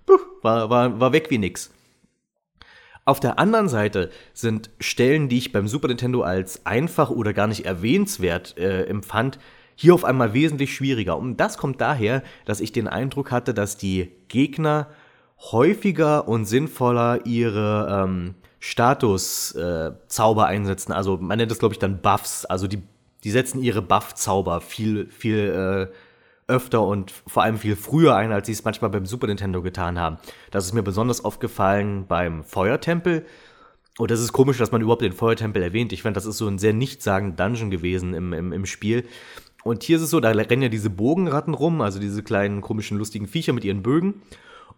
puh, 0.06 0.18
war, 0.42 0.70
war, 0.70 1.00
war 1.00 1.12
weg 1.12 1.30
wie 1.30 1.38
nix. 1.38 1.72
Auf 3.04 3.20
der 3.20 3.38
anderen 3.38 3.70
Seite 3.70 4.10
sind 4.34 4.68
Stellen, 4.80 5.30
die 5.30 5.38
ich 5.38 5.50
beim 5.50 5.66
Super 5.66 5.88
Nintendo 5.88 6.20
als 6.20 6.66
einfach 6.66 7.08
oder 7.08 7.32
gar 7.32 7.46
nicht 7.46 7.64
erwähnenswert 7.64 8.58
äh, 8.58 8.84
empfand, 8.84 9.38
hier 9.76 9.94
auf 9.94 10.04
einmal 10.04 10.34
wesentlich 10.34 10.74
schwieriger. 10.74 11.16
Und 11.16 11.38
das 11.38 11.56
kommt 11.56 11.80
daher, 11.80 12.22
dass 12.44 12.60
ich 12.60 12.72
den 12.72 12.86
Eindruck 12.86 13.30
hatte, 13.30 13.54
dass 13.54 13.78
die 13.78 14.10
Gegner 14.28 14.88
häufiger 15.52 16.28
und 16.28 16.44
sinnvoller 16.44 17.24
ihre 17.24 18.04
ähm, 18.04 18.34
Status-Zauber 18.60 20.42
äh, 20.42 20.46
einsetzen. 20.46 20.92
Also 20.92 21.16
man 21.16 21.38
nennt 21.38 21.50
das, 21.50 21.60
glaube 21.60 21.74
ich, 21.74 21.78
dann 21.78 22.02
Buffs. 22.02 22.44
Also 22.44 22.66
die 22.66 22.82
die 23.24 23.30
setzen 23.30 23.62
ihre 23.62 23.82
Buff-Zauber 23.82 24.60
viel, 24.60 25.08
viel 25.10 25.90
äh, 25.90 26.52
öfter 26.52 26.82
und 26.82 27.12
vor 27.26 27.42
allem 27.42 27.58
viel 27.58 27.76
früher 27.76 28.16
ein, 28.16 28.32
als 28.32 28.46
sie 28.46 28.52
es 28.52 28.64
manchmal 28.64 28.90
beim 28.90 29.06
Super 29.06 29.26
Nintendo 29.26 29.62
getan 29.62 29.98
haben. 29.98 30.18
Das 30.50 30.64
ist 30.64 30.72
mir 30.72 30.82
besonders 30.82 31.24
aufgefallen 31.24 32.06
beim 32.06 32.42
Feuertempel. 32.42 33.26
Und 33.98 34.10
das 34.10 34.20
ist 34.20 34.32
komisch, 34.32 34.58
dass 34.58 34.72
man 34.72 34.80
überhaupt 34.80 35.02
den 35.02 35.12
Feuertempel 35.12 35.62
erwähnt. 35.62 35.92
Ich 35.92 36.02
fand, 36.02 36.16
das 36.16 36.24
ist 36.24 36.38
so 36.38 36.46
ein 36.46 36.58
sehr 36.58 36.72
nichtssagender 36.72 37.36
Dungeon 37.36 37.70
gewesen 37.70 38.14
im, 38.14 38.32
im, 38.32 38.52
im 38.52 38.64
Spiel. 38.64 39.04
Und 39.64 39.82
hier 39.82 39.96
ist 39.96 40.02
es 40.02 40.10
so, 40.10 40.20
da 40.20 40.30
rennen 40.30 40.62
ja 40.62 40.68
diese 40.68 40.88
Bogenratten 40.88 41.52
rum, 41.52 41.80
also 41.80 41.98
diese 41.98 42.22
kleinen 42.22 42.60
komischen 42.60 42.96
lustigen 42.96 43.26
Viecher 43.26 43.52
mit 43.52 43.64
ihren 43.64 43.82
Bögen. 43.82 44.22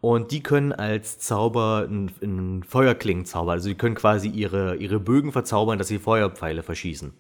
Und 0.01 0.33
die 0.33 0.43
können 0.43 0.73
als 0.73 1.19
Zauber 1.19 1.87
einen, 1.87 2.11
einen 2.23 2.63
Feuerklingen 2.65 3.27
zaubern. 3.27 3.59
Also 3.59 3.69
die 3.69 3.75
können 3.75 3.95
quasi 3.95 4.29
ihre, 4.29 4.77
ihre 4.77 4.99
Bögen 4.99 5.31
verzaubern, 5.31 5.79
dass 5.79 5.89
sie 5.89 5.99
Feuerpfeile 5.99 6.63
verschießen. 6.63 7.13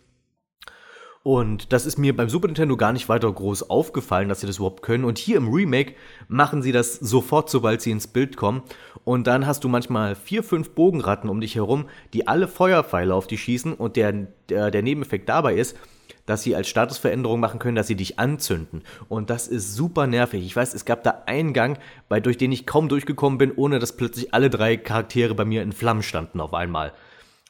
Und 1.23 1.75
das 1.75 1.85
ist 1.85 1.99
mir 1.99 2.17
beim 2.17 2.31
Super 2.31 2.47
Nintendo 2.47 2.79
gar 2.79 2.95
nicht 2.95 3.11
weiter 3.11 3.31
groß 3.31 3.69
aufgefallen, 3.69 4.31
dass 4.31 4.41
sie 4.41 4.47
das 4.47 4.57
überhaupt 4.57 4.83
können. 4.83 5.05
Und 5.05 5.19
hier 5.19 5.37
im 5.37 5.53
Remake 5.53 5.95
machen 6.29 6.63
sie 6.63 6.73
das 6.73 6.95
sofort, 6.95 7.51
sobald 7.51 7.83
sie 7.83 7.91
ins 7.91 8.07
Bild 8.07 8.39
kommen. 8.39 8.63
Und 9.05 9.27
dann 9.27 9.47
hast 9.47 9.63
du 9.63 9.69
manchmal 9.69 10.15
vier, 10.15 10.43
fünf 10.43 10.71
Bogenratten 10.71 11.29
um 11.29 11.43
dich 11.43 11.57
herum, 11.57 11.89
die 12.15 12.27
alle 12.27 12.49
Feuerpfeile 12.49 13.15
auf 13.15 13.27
dich 13.27 13.43
schießen. 13.43 13.75
Und 13.75 13.97
der, 13.97 14.29
der, 14.49 14.71
der 14.71 14.83
Nebeneffekt 14.83 15.29
dabei 15.29 15.57
ist, 15.57 15.77
dass 16.25 16.43
sie 16.43 16.57
als 16.57 16.69
Statusveränderung 16.69 17.39
machen 17.39 17.59
können, 17.59 17.77
dass 17.77 17.89
sie 17.89 17.97
dich 17.97 18.19
anzünden. 18.19 18.83
Und 19.11 19.29
das 19.29 19.47
ist 19.47 19.75
super 19.75 20.07
nervig. 20.07 20.45
Ich 20.47 20.57
weiß, 20.57 20.73
es 20.73 20.87
gab 20.87 21.03
da 21.03 21.25
einen 21.27 21.53
Gang, 21.53 21.79
bei, 22.09 22.21
durch 22.21 22.39
den 22.39 22.53
ich 22.53 22.67
kaum 22.67 22.89
durchgekommen 22.89 23.37
bin, 23.37 23.53
ohne 23.55 23.79
dass 23.79 23.97
plötzlich 23.97 24.33
alle 24.33 24.49
drei 24.49 24.79
Charaktere 24.79 25.35
bei 25.35 25.45
mir 25.45 25.63
in 25.63 25.73
Flammen 25.73 26.03
standen 26.03 26.41
auf 26.41 26.55
einmal. 26.55 26.93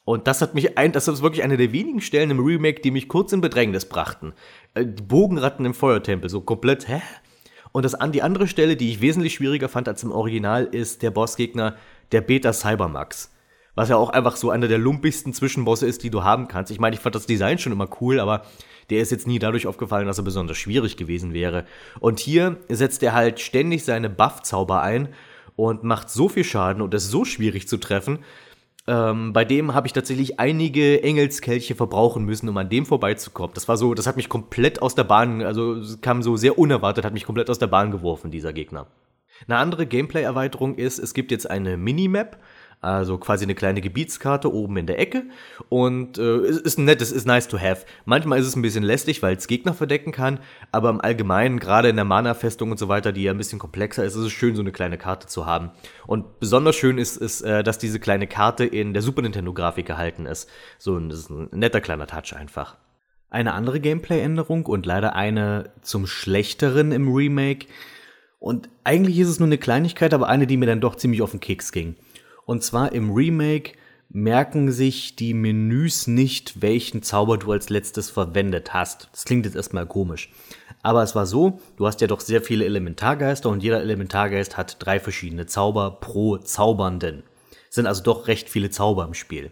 Und 0.03 0.27
das 0.27 0.41
hat 0.41 0.55
mich 0.55 0.77
ein, 0.77 0.91
das 0.91 1.07
ist 1.07 1.21
wirklich 1.21 1.43
eine 1.43 1.57
der 1.57 1.71
wenigen 1.71 2.01
Stellen 2.01 2.31
im 2.31 2.39
Remake, 2.39 2.81
die 2.81 2.91
mich 2.91 3.07
kurz 3.07 3.33
in 3.33 3.41
Bedrängnis 3.41 3.85
brachten. 3.85 4.33
Äh, 4.73 4.85
die 4.85 5.03
Bogenratten 5.03 5.65
im 5.65 5.73
Feuertempel, 5.73 6.29
so 6.29 6.41
komplett, 6.41 6.87
hä? 6.87 7.01
Und 7.71 7.83
das 7.83 7.95
die 8.11 8.21
andere 8.21 8.47
Stelle, 8.47 8.75
die 8.75 8.89
ich 8.89 9.01
wesentlich 9.01 9.35
schwieriger 9.35 9.69
fand 9.69 9.87
als 9.87 10.03
im 10.03 10.11
Original, 10.11 10.65
ist 10.65 11.03
der 11.03 11.11
Bossgegner, 11.11 11.77
der 12.11 12.21
Beta 12.21 12.51
Cybermax. 12.51 13.31
Was 13.75 13.87
ja 13.87 13.95
auch 13.95 14.09
einfach 14.09 14.35
so 14.35 14.49
einer 14.49 14.67
der 14.67 14.77
lumpigsten 14.77 15.33
Zwischenbosse 15.33 15.87
ist, 15.87 16.03
die 16.03 16.09
du 16.09 16.23
haben 16.23 16.49
kannst. 16.49 16.71
Ich 16.71 16.79
meine, 16.79 16.95
ich 16.95 17.01
fand 17.01 17.15
das 17.15 17.25
Design 17.25 17.57
schon 17.57 17.71
immer 17.71 17.87
cool, 18.01 18.19
aber 18.19 18.43
der 18.89 19.01
ist 19.01 19.11
jetzt 19.11 19.27
nie 19.27 19.39
dadurch 19.39 19.67
aufgefallen, 19.67 20.07
dass 20.07 20.17
er 20.17 20.25
besonders 20.25 20.57
schwierig 20.57 20.97
gewesen 20.97 21.33
wäre. 21.33 21.65
Und 22.01 22.19
hier 22.19 22.57
setzt 22.67 23.01
er 23.03 23.13
halt 23.13 23.39
ständig 23.39 23.85
seine 23.85 24.09
Buff-Zauber 24.09 24.81
ein 24.81 25.09
und 25.55 25.85
macht 25.85 26.09
so 26.09 26.27
viel 26.27 26.43
Schaden 26.43 26.81
und 26.81 26.93
ist 26.93 27.09
so 27.09 27.23
schwierig 27.23 27.69
zu 27.69 27.77
treffen, 27.77 28.19
ähm, 28.87 29.31
bei 29.33 29.45
dem 29.45 29.73
habe 29.73 29.87
ich 29.87 29.93
tatsächlich 29.93 30.39
einige 30.39 31.03
Engelskelche 31.03 31.75
verbrauchen 31.75 32.25
müssen, 32.25 32.49
um 32.49 32.57
an 32.57 32.69
dem 32.69 32.85
vorbeizukommen. 32.85 33.53
Das 33.53 33.67
war 33.67 33.77
so, 33.77 33.93
das 33.93 34.07
hat 34.07 34.17
mich 34.17 34.29
komplett 34.29 34.81
aus 34.81 34.95
der 34.95 35.03
Bahn, 35.03 35.41
also 35.43 35.81
kam 36.01 36.23
so 36.23 36.35
sehr 36.35 36.57
unerwartet, 36.57 37.05
hat 37.05 37.13
mich 37.13 37.25
komplett 37.25 37.49
aus 37.49 37.59
der 37.59 37.67
Bahn 37.67 37.91
geworfen, 37.91 38.31
dieser 38.31 38.53
Gegner. 38.53 38.87
Eine 39.47 39.57
andere 39.57 39.85
Gameplay-Erweiterung 39.85 40.75
ist, 40.75 40.99
es 40.99 41.13
gibt 41.13 41.31
jetzt 41.31 41.49
eine 41.49 41.77
Minimap, 41.77 42.37
also 42.81 43.19
quasi 43.19 43.45
eine 43.45 43.53
kleine 43.53 43.79
Gebietskarte 43.79 44.51
oben 44.51 44.77
in 44.77 44.87
der 44.87 44.99
Ecke. 44.99 45.23
Und 45.69 46.17
äh, 46.17 46.47
ist 46.47 46.79
ein 46.79 46.85
nettes, 46.85 47.11
ist 47.11 47.27
nice 47.27 47.47
to 47.47 47.59
have. 47.59 47.85
Manchmal 48.05 48.39
ist 48.39 48.47
es 48.47 48.55
ein 48.55 48.63
bisschen 48.63 48.83
lästig, 48.83 49.21
weil 49.21 49.35
es 49.35 49.47
Gegner 49.47 49.73
verdecken 49.73 50.11
kann, 50.11 50.39
aber 50.71 50.89
im 50.89 50.99
Allgemeinen, 50.99 51.59
gerade 51.59 51.89
in 51.89 51.95
der 51.95 52.05
Mana-Festung 52.05 52.71
und 52.71 52.77
so 52.77 52.87
weiter, 52.87 53.11
die 53.11 53.23
ja 53.23 53.31
ein 53.31 53.37
bisschen 53.37 53.59
komplexer 53.59 54.03
ist, 54.03 54.15
ist 54.15 54.25
es 54.25 54.31
schön, 54.31 54.55
so 54.55 54.61
eine 54.61 54.71
kleine 54.71 54.97
Karte 54.97 55.27
zu 55.27 55.45
haben. 55.45 55.69
Und 56.07 56.39
besonders 56.39 56.75
schön 56.75 56.97
ist, 56.97 57.17
ist 57.17 57.41
äh, 57.41 57.63
dass 57.63 57.77
diese 57.77 57.99
kleine 57.99 58.25
Karte 58.25 58.65
in 58.65 58.93
der 58.93 59.03
Super 59.03 59.21
Nintendo-Grafik 59.21 59.85
gehalten 59.85 60.25
ist. 60.25 60.49
So 60.79 60.97
ein, 60.97 61.11
ist 61.11 61.29
ein 61.29 61.49
netter 61.51 61.81
kleiner 61.81 62.07
Touch 62.07 62.35
einfach. 62.35 62.77
Eine 63.29 63.53
andere 63.53 63.79
Gameplay-Änderung 63.79 64.65
und 64.65 64.85
leider 64.85 65.15
eine 65.15 65.69
zum 65.83 66.07
Schlechteren 66.07 66.91
im 66.91 67.13
Remake. 67.13 67.67
Und 68.39 68.69
eigentlich 68.83 69.19
ist 69.19 69.29
es 69.29 69.39
nur 69.39 69.45
eine 69.45 69.59
Kleinigkeit, 69.59 70.15
aber 70.15 70.27
eine, 70.27 70.47
die 70.47 70.57
mir 70.57 70.65
dann 70.65 70.81
doch 70.81 70.95
ziemlich 70.95 71.21
auf 71.21 71.31
den 71.31 71.39
Keks 71.39 71.71
ging. 71.71 71.95
Und 72.51 72.63
zwar 72.63 72.91
im 72.91 73.13
Remake 73.13 73.77
merken 74.09 74.73
sich 74.73 75.15
die 75.15 75.33
Menüs 75.33 76.05
nicht, 76.07 76.61
welchen 76.61 77.01
Zauber 77.01 77.37
du 77.37 77.49
als 77.53 77.69
letztes 77.69 78.09
verwendet 78.09 78.73
hast. 78.73 79.07
Das 79.13 79.23
klingt 79.23 79.45
jetzt 79.45 79.55
erstmal 79.55 79.85
komisch. 79.85 80.33
Aber 80.83 81.01
es 81.01 81.15
war 81.15 81.25
so, 81.25 81.61
du 81.77 81.87
hast 81.87 82.01
ja 82.01 82.07
doch 82.07 82.19
sehr 82.19 82.41
viele 82.41 82.65
Elementargeister 82.65 83.47
und 83.47 83.63
jeder 83.63 83.79
Elementargeist 83.79 84.57
hat 84.57 84.75
drei 84.85 84.99
verschiedene 84.99 85.45
Zauber 85.45 85.91
pro 86.01 86.39
Zaubernden. 86.39 87.23
Es 87.69 87.75
sind 87.75 87.87
also 87.87 88.03
doch 88.03 88.27
recht 88.27 88.49
viele 88.49 88.69
Zauber 88.69 89.05
im 89.05 89.13
Spiel. 89.13 89.51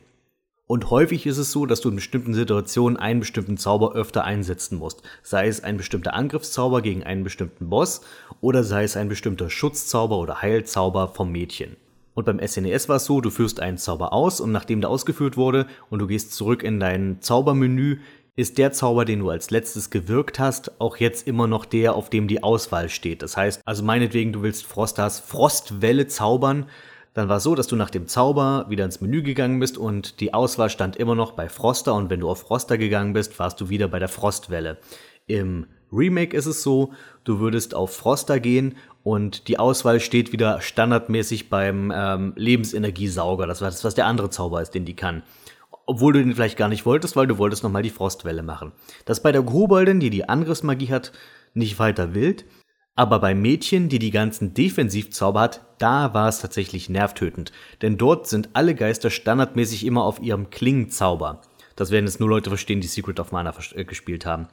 Und 0.67 0.89
häufig 0.89 1.25
ist 1.25 1.37
es 1.37 1.53
so, 1.53 1.65
dass 1.65 1.79
du 1.79 1.87
in 1.87 1.95
bestimmten 1.95 2.33
Situationen 2.33 2.97
einen 2.97 3.21
bestimmten 3.21 3.55
Zauber 3.55 3.93
öfter 3.93 4.25
einsetzen 4.25 4.77
musst. 4.77 5.03
Sei 5.23 5.47
es 5.47 5.63
ein 5.63 5.77
bestimmter 5.77 6.15
Angriffszauber 6.15 6.81
gegen 6.81 7.05
einen 7.05 7.23
bestimmten 7.23 7.69
Boss 7.69 8.01
oder 8.41 8.65
sei 8.65 8.83
es 8.83 8.97
ein 8.97 9.07
bestimmter 9.07 9.49
Schutzzauber 9.49 10.17
oder 10.17 10.41
Heilzauber 10.41 11.07
vom 11.07 11.31
Mädchen. 11.31 11.77
Und 12.19 12.25
beim 12.25 12.45
SNES 12.45 12.89
war 12.89 12.97
es 12.97 13.05
so, 13.05 13.21
du 13.21 13.29
führst 13.29 13.61
einen 13.61 13.77
Zauber 13.77 14.11
aus 14.11 14.41
und 14.41 14.51
nachdem 14.51 14.81
der 14.81 14.89
ausgeführt 14.89 15.37
wurde 15.37 15.67
und 15.89 15.99
du 15.99 16.07
gehst 16.07 16.33
zurück 16.33 16.63
in 16.63 16.77
dein 16.77 17.21
Zaubermenü, 17.21 17.99
ist 18.35 18.57
der 18.57 18.73
Zauber, 18.73 19.05
den 19.05 19.19
du 19.19 19.29
als 19.29 19.51
letztes 19.51 19.89
gewirkt 19.89 20.37
hast, 20.37 20.81
auch 20.81 20.97
jetzt 20.97 21.29
immer 21.29 21.47
noch 21.47 21.63
der, 21.63 21.95
auf 21.95 22.09
dem 22.09 22.27
die 22.27 22.43
Auswahl 22.43 22.89
steht. 22.89 23.21
Das 23.21 23.37
heißt, 23.37 23.61
also 23.63 23.85
meinetwegen, 23.85 24.33
du 24.33 24.41
willst 24.41 24.65
Frostas 24.65 25.21
Frostwelle 25.21 26.07
zaubern, 26.07 26.65
dann 27.13 27.29
war 27.29 27.37
es 27.37 27.43
so, 27.43 27.55
dass 27.55 27.67
du 27.67 27.77
nach 27.77 27.89
dem 27.89 28.07
Zauber 28.07 28.65
wieder 28.67 28.83
ins 28.83 28.99
Menü 28.99 29.23
gegangen 29.23 29.61
bist 29.61 29.77
und 29.77 30.19
die 30.19 30.33
Auswahl 30.33 30.69
stand 30.69 30.97
immer 30.97 31.15
noch 31.15 31.31
bei 31.31 31.47
Froster 31.47 31.95
und 31.95 32.09
wenn 32.09 32.19
du 32.19 32.29
auf 32.29 32.41
Froster 32.41 32.77
gegangen 32.77 33.13
bist, 33.13 33.39
warst 33.39 33.61
du 33.61 33.69
wieder 33.69 33.87
bei 33.87 33.99
der 33.99 34.09
Frostwelle. 34.09 34.77
Im 35.25 35.67
Remake 35.93 36.35
ist 36.35 36.47
es 36.47 36.63
so, 36.63 36.91
du 37.23 37.39
würdest 37.39 37.73
auf 37.73 37.95
Froster 37.95 38.41
gehen 38.41 38.75
und 39.03 39.47
die 39.47 39.59
Auswahl 39.59 39.99
steht 39.99 40.31
wieder 40.31 40.61
standardmäßig 40.61 41.49
beim 41.49 41.91
ähm, 41.95 42.33
Lebensenergiesauger. 42.35 43.47
Das 43.47 43.61
war 43.61 43.69
das, 43.69 43.83
was 43.83 43.95
der 43.95 44.05
andere 44.05 44.29
Zauber 44.29 44.61
ist, 44.61 44.71
den 44.71 44.85
die 44.85 44.95
kann. 44.95 45.23
Obwohl 45.85 46.13
du 46.13 46.23
den 46.23 46.35
vielleicht 46.35 46.57
gar 46.57 46.69
nicht 46.69 46.85
wolltest, 46.85 47.15
weil 47.15 47.27
du 47.27 47.37
wolltest 47.37 47.63
nochmal 47.63 47.81
die 47.81 47.89
Frostwelle 47.89 48.43
machen. 48.43 48.71
Das 49.05 49.21
bei 49.21 49.31
der 49.31 49.41
Koboldin, 49.41 49.99
die 49.99 50.09
die 50.09 50.27
Angriffsmagie 50.27 50.89
hat, 50.89 51.11
nicht 51.53 51.79
weiter 51.79 52.13
wild. 52.13 52.45
Aber 52.95 53.19
bei 53.19 53.33
Mädchen, 53.33 53.87
die 53.87 53.97
die 53.97 54.11
ganzen 54.11 54.53
Defensivzauber 54.53 55.39
hat, 55.39 55.61
da 55.77 56.13
war 56.13 56.27
es 56.27 56.41
tatsächlich 56.41 56.89
nervtötend. 56.89 57.53
Denn 57.81 57.97
dort 57.97 58.27
sind 58.27 58.49
alle 58.53 58.75
Geister 58.75 59.09
standardmäßig 59.09 59.85
immer 59.85 60.03
auf 60.03 60.21
ihrem 60.21 60.49
Klingenzauber. 60.49 61.41
Das 61.77 61.91
werden 61.91 62.07
jetzt 62.07 62.19
nur 62.19 62.27
Leute 62.27 62.49
verstehen, 62.49 62.81
die 62.81 62.87
Secret 62.87 63.21
of 63.21 63.31
Mana 63.31 63.53
äh, 63.73 63.85
gespielt 63.85 64.25
haben. 64.25 64.49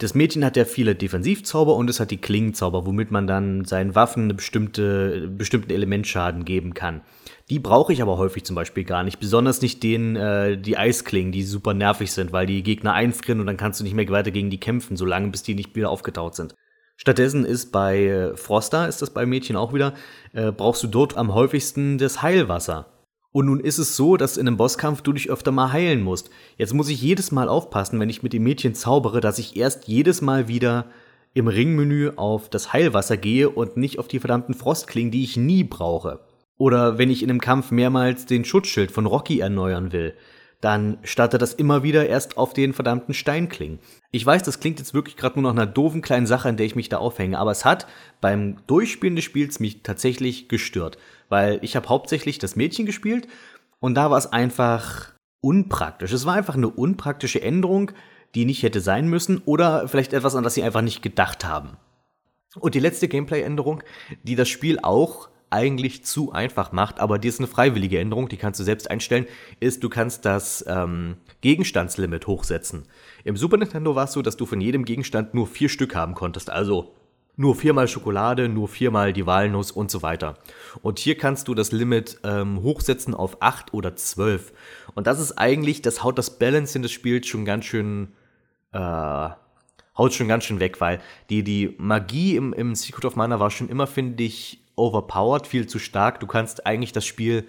Das 0.00 0.14
Mädchen 0.14 0.46
hat 0.46 0.56
ja 0.56 0.64
viele 0.64 0.94
Defensivzauber 0.94 1.76
und 1.76 1.90
es 1.90 2.00
hat 2.00 2.10
die 2.10 2.16
Klingenzauber, 2.16 2.86
womit 2.86 3.10
man 3.10 3.26
dann 3.26 3.66
seinen 3.66 3.94
Waffen 3.94 4.24
eine 4.24 4.34
bestimmte, 4.34 5.28
bestimmten 5.28 5.70
Elementschaden 5.70 6.46
geben 6.46 6.72
kann. 6.72 7.02
Die 7.50 7.58
brauche 7.58 7.92
ich 7.92 8.00
aber 8.00 8.16
häufig 8.16 8.44
zum 8.44 8.56
Beispiel 8.56 8.84
gar 8.84 9.02
nicht, 9.02 9.20
besonders 9.20 9.60
nicht 9.60 9.82
den, 9.82 10.16
äh, 10.16 10.56
die 10.56 10.78
Eisklingen, 10.78 11.32
die 11.32 11.42
super 11.42 11.74
nervig 11.74 12.12
sind, 12.12 12.32
weil 12.32 12.46
die 12.46 12.62
Gegner 12.62 12.94
einfrieren 12.94 13.40
und 13.40 13.46
dann 13.46 13.58
kannst 13.58 13.78
du 13.78 13.84
nicht 13.84 13.92
mehr 13.92 14.08
weiter 14.08 14.30
gegen 14.30 14.48
die 14.48 14.58
kämpfen, 14.58 14.96
solange 14.96 15.28
bis 15.28 15.42
die 15.42 15.54
nicht 15.54 15.76
wieder 15.76 15.90
aufgetaut 15.90 16.34
sind. 16.34 16.54
Stattdessen 16.96 17.44
ist 17.44 17.70
bei 17.70 18.06
äh, 18.06 18.36
Froster, 18.38 18.88
ist 18.88 19.02
das 19.02 19.10
bei 19.10 19.26
Mädchen 19.26 19.56
auch 19.56 19.74
wieder, 19.74 19.92
äh, 20.32 20.50
brauchst 20.50 20.82
du 20.82 20.86
dort 20.86 21.18
am 21.18 21.34
häufigsten 21.34 21.98
das 21.98 22.22
Heilwasser. 22.22 22.86
Und 23.32 23.46
nun 23.46 23.60
ist 23.60 23.78
es 23.78 23.96
so, 23.96 24.16
dass 24.16 24.36
in 24.36 24.48
einem 24.48 24.56
Bosskampf 24.56 25.02
du 25.02 25.12
dich 25.12 25.30
öfter 25.30 25.52
mal 25.52 25.72
heilen 25.72 26.02
musst. 26.02 26.30
Jetzt 26.56 26.74
muss 26.74 26.88
ich 26.88 27.00
jedes 27.00 27.30
Mal 27.30 27.48
aufpassen, 27.48 28.00
wenn 28.00 28.10
ich 28.10 28.22
mit 28.22 28.32
dem 28.32 28.42
Mädchen 28.42 28.74
zaubere, 28.74 29.20
dass 29.20 29.38
ich 29.38 29.56
erst 29.56 29.86
jedes 29.86 30.20
Mal 30.20 30.48
wieder 30.48 30.86
im 31.32 31.46
Ringmenü 31.46 32.10
auf 32.16 32.48
das 32.48 32.72
Heilwasser 32.72 33.16
gehe 33.16 33.48
und 33.48 33.76
nicht 33.76 34.00
auf 34.00 34.08
die 34.08 34.18
verdammten 34.18 34.54
Frostklingen, 34.54 35.12
die 35.12 35.22
ich 35.22 35.36
nie 35.36 35.62
brauche. 35.62 36.20
Oder 36.58 36.98
wenn 36.98 37.10
ich 37.10 37.22
in 37.22 37.30
einem 37.30 37.40
Kampf 37.40 37.70
mehrmals 37.70 38.26
den 38.26 38.44
Schutzschild 38.44 38.90
von 38.90 39.06
Rocky 39.06 39.38
erneuern 39.38 39.92
will, 39.92 40.14
dann 40.60 40.98
startet 41.04 41.40
das 41.40 41.54
immer 41.54 41.82
wieder 41.82 42.06
erst 42.06 42.36
auf 42.36 42.52
den 42.52 42.74
verdammten 42.74 43.14
Steinklingen. 43.14 43.78
Ich 44.10 44.26
weiß, 44.26 44.42
das 44.42 44.60
klingt 44.60 44.78
jetzt 44.78 44.92
wirklich 44.92 45.16
gerade 45.16 45.40
nur 45.40 45.50
nach 45.50 45.62
einer 45.62 45.70
doofen 45.70 46.02
kleinen 46.02 46.26
Sache, 46.26 46.48
an 46.48 46.56
der 46.56 46.66
ich 46.66 46.76
mich 46.76 46.90
da 46.90 46.98
aufhänge, 46.98 47.38
aber 47.38 47.52
es 47.52 47.64
hat 47.64 47.86
beim 48.20 48.56
Durchspielen 48.66 49.16
des 49.16 49.24
Spiels 49.24 49.60
mich 49.60 49.82
tatsächlich 49.82 50.48
gestört 50.48 50.98
weil 51.30 51.58
ich 51.62 51.76
habe 51.76 51.88
hauptsächlich 51.88 52.38
das 52.38 52.56
Mädchen 52.56 52.84
gespielt 52.84 53.26
und 53.78 53.94
da 53.94 54.10
war 54.10 54.18
es 54.18 54.30
einfach 54.30 55.12
unpraktisch. 55.40 56.12
Es 56.12 56.26
war 56.26 56.34
einfach 56.34 56.54
eine 56.56 56.68
unpraktische 56.68 57.40
Änderung, 57.40 57.92
die 58.34 58.44
nicht 58.44 58.62
hätte 58.62 58.80
sein 58.80 59.08
müssen 59.08 59.40
oder 59.46 59.88
vielleicht 59.88 60.12
etwas, 60.12 60.36
an 60.36 60.44
das 60.44 60.54
sie 60.54 60.62
einfach 60.62 60.82
nicht 60.82 61.02
gedacht 61.02 61.44
haben. 61.44 61.78
Und 62.58 62.74
die 62.74 62.80
letzte 62.80 63.08
Gameplay-Änderung, 63.08 63.82
die 64.22 64.34
das 64.34 64.48
Spiel 64.48 64.78
auch 64.82 65.28
eigentlich 65.50 66.04
zu 66.04 66.32
einfach 66.32 66.72
macht, 66.72 67.00
aber 67.00 67.18
die 67.18 67.28
ist 67.28 67.40
eine 67.40 67.48
freiwillige 67.48 67.98
Änderung, 67.98 68.28
die 68.28 68.36
kannst 68.36 68.60
du 68.60 68.64
selbst 68.64 68.90
einstellen, 68.90 69.26
ist, 69.58 69.82
du 69.82 69.88
kannst 69.88 70.24
das 70.24 70.64
ähm, 70.68 71.16
Gegenstandslimit 71.40 72.26
hochsetzen. 72.26 72.84
Im 73.24 73.36
Super 73.36 73.56
Nintendo 73.56 73.96
war 73.96 74.04
es 74.04 74.12
so, 74.12 74.22
dass 74.22 74.36
du 74.36 74.46
von 74.46 74.60
jedem 74.60 74.84
Gegenstand 74.84 75.34
nur 75.34 75.48
vier 75.48 75.68
Stück 75.68 75.94
haben 75.94 76.14
konntest, 76.14 76.50
also 76.50 76.94
nur 77.40 77.54
viermal 77.54 77.88
Schokolade, 77.88 78.50
nur 78.50 78.68
viermal 78.68 79.14
die 79.14 79.24
Walnuss 79.24 79.70
und 79.72 79.90
so 79.90 80.02
weiter. 80.02 80.36
Und 80.82 80.98
hier 80.98 81.16
kannst 81.16 81.48
du 81.48 81.54
das 81.54 81.72
Limit 81.72 82.18
ähm, 82.22 82.62
hochsetzen 82.62 83.14
auf 83.14 83.40
8 83.40 83.72
oder 83.72 83.96
12. 83.96 84.52
Und 84.94 85.06
das 85.06 85.18
ist 85.18 85.38
eigentlich, 85.38 85.80
das 85.80 86.04
haut 86.04 86.18
das 86.18 86.38
Balance 86.38 86.76
in 86.76 86.82
das 86.82 86.92
Spiel 86.92 87.24
schon 87.24 87.46
ganz 87.46 87.64
schön, 87.64 88.12
äh, 88.72 88.78
haut 88.78 90.12
schon 90.12 90.28
ganz 90.28 90.44
schön 90.44 90.60
weg, 90.60 90.82
weil 90.82 91.00
die, 91.30 91.42
die 91.42 91.74
Magie 91.78 92.36
im, 92.36 92.52
im 92.52 92.74
Secret 92.74 93.06
of 93.06 93.16
Mana 93.16 93.40
war 93.40 93.50
schon 93.50 93.70
immer, 93.70 93.86
finde 93.86 94.22
ich, 94.22 94.62
overpowered, 94.76 95.46
viel 95.46 95.66
zu 95.66 95.78
stark. 95.78 96.20
Du 96.20 96.26
kannst 96.26 96.66
eigentlich 96.66 96.92
das 96.92 97.06
Spiel 97.06 97.48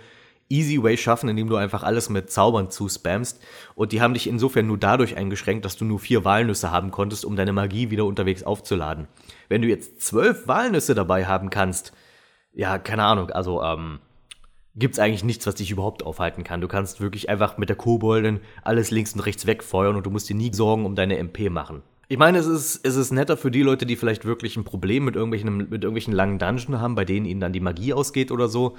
easy 0.52 0.84
way 0.84 0.98
schaffen, 0.98 1.30
indem 1.30 1.48
du 1.48 1.56
einfach 1.56 1.84
alles 1.84 2.10
mit 2.10 2.30
Zaubern 2.30 2.70
zuspammst. 2.70 3.42
Und 3.74 3.92
die 3.92 4.02
haben 4.02 4.14
dich 4.14 4.28
insofern 4.28 4.68
nur 4.68 4.78
dadurch 4.78 5.16
eingeschränkt, 5.18 5.66
dass 5.66 5.78
du 5.78 5.86
nur 5.86 6.00
vier 6.00 6.26
Walnüsse 6.26 6.72
haben 6.72 6.92
konntest, 6.92 7.26
um 7.26 7.36
deine 7.36 7.54
Magie 7.54 7.90
wieder 7.90 8.06
unterwegs 8.06 8.44
aufzuladen. 8.44 9.08
Wenn 9.50 9.62
du 9.62 9.68
jetzt 9.68 10.02
zwölf 10.02 10.48
Walnüsse 10.48 10.94
dabei 10.94 11.26
haben 11.26 11.50
kannst, 11.50 11.94
ja, 12.54 12.78
keine 12.78 13.04
Ahnung, 13.04 13.32
also, 13.32 13.64
ähm, 13.64 14.00
gibt 14.76 14.96
es 14.96 15.00
eigentlich 15.00 15.24
nichts, 15.24 15.46
was 15.48 15.56
dich 15.56 15.72
überhaupt 15.72 16.04
aufhalten 16.04 16.44
kann. 16.44 16.62
Du 16.62 16.68
kannst 16.68 17.02
wirklich 17.02 17.30
einfach 17.30 17.58
mit 17.58 17.70
der 17.70 17.76
Koboldin 17.76 18.40
alles 18.64 18.92
links 18.92 19.14
und 19.14 19.22
rechts 19.22 19.46
wegfeuern 19.46 19.96
und 19.96 20.06
du 20.06 20.10
musst 20.10 20.30
dir 20.30 20.36
nie 20.36 20.54
Sorgen 20.54 20.86
um 20.86 20.96
deine 20.96 21.18
MP 21.18 21.50
machen. 21.50 21.82
Ich 22.08 22.18
meine, 22.18 22.40
es 22.40 22.46
ist, 22.46 22.86
es 22.86 22.96
ist 22.96 23.12
netter 23.12 23.38
für 23.38 23.52
die 23.52 23.62
Leute, 23.62 23.86
die 23.86 23.96
vielleicht 23.96 24.26
wirklich 24.26 24.58
ein 24.58 24.66
Problem 24.66 25.06
mit 25.06 25.16
irgendwelchen, 25.16 25.58
mit 25.58 25.72
irgendwelchen 25.72 26.14
langen 26.14 26.40
Dungeons 26.40 26.80
haben, 26.80 26.96
bei 26.96 27.06
denen 27.06 27.26
ihnen 27.26 27.40
dann 27.40 27.54
die 27.54 27.62
Magie 27.62 27.94
ausgeht 27.94 28.32
oder 28.32 28.48
so. 28.50 28.76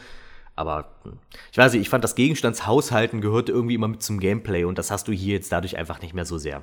Aber 0.54 0.96
hm, 1.02 1.18
ich 1.50 1.58
weiß 1.58 1.72
nicht, 1.72 1.82
ich 1.82 1.88
fand 1.88 2.04
das 2.04 2.14
Gegenstandshaushalten 2.14 3.20
gehörte 3.20 3.52
irgendwie 3.52 3.74
immer 3.74 3.88
mit 3.88 4.02
zum 4.02 4.20
Gameplay 4.20 4.64
und 4.64 4.78
das 4.78 4.90
hast 4.90 5.08
du 5.08 5.12
hier 5.12 5.34
jetzt 5.34 5.52
dadurch 5.52 5.76
einfach 5.76 6.00
nicht 6.02 6.14
mehr 6.14 6.24
so 6.24 6.38
sehr. 6.38 6.62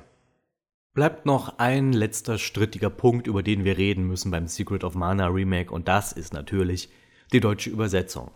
Bleibt 0.92 1.26
noch 1.26 1.58
ein 1.58 1.92
letzter 1.92 2.38
strittiger 2.38 2.90
Punkt, 2.90 3.26
über 3.26 3.42
den 3.42 3.64
wir 3.64 3.78
reden 3.78 4.06
müssen 4.06 4.30
beim 4.30 4.48
Secret 4.48 4.82
of 4.82 4.94
Mana 4.94 5.28
Remake 5.28 5.72
und 5.72 5.86
das 5.88 6.12
ist 6.12 6.32
natürlich 6.32 6.88
die 7.32 7.40
deutsche 7.40 7.70
Übersetzung. 7.70 8.32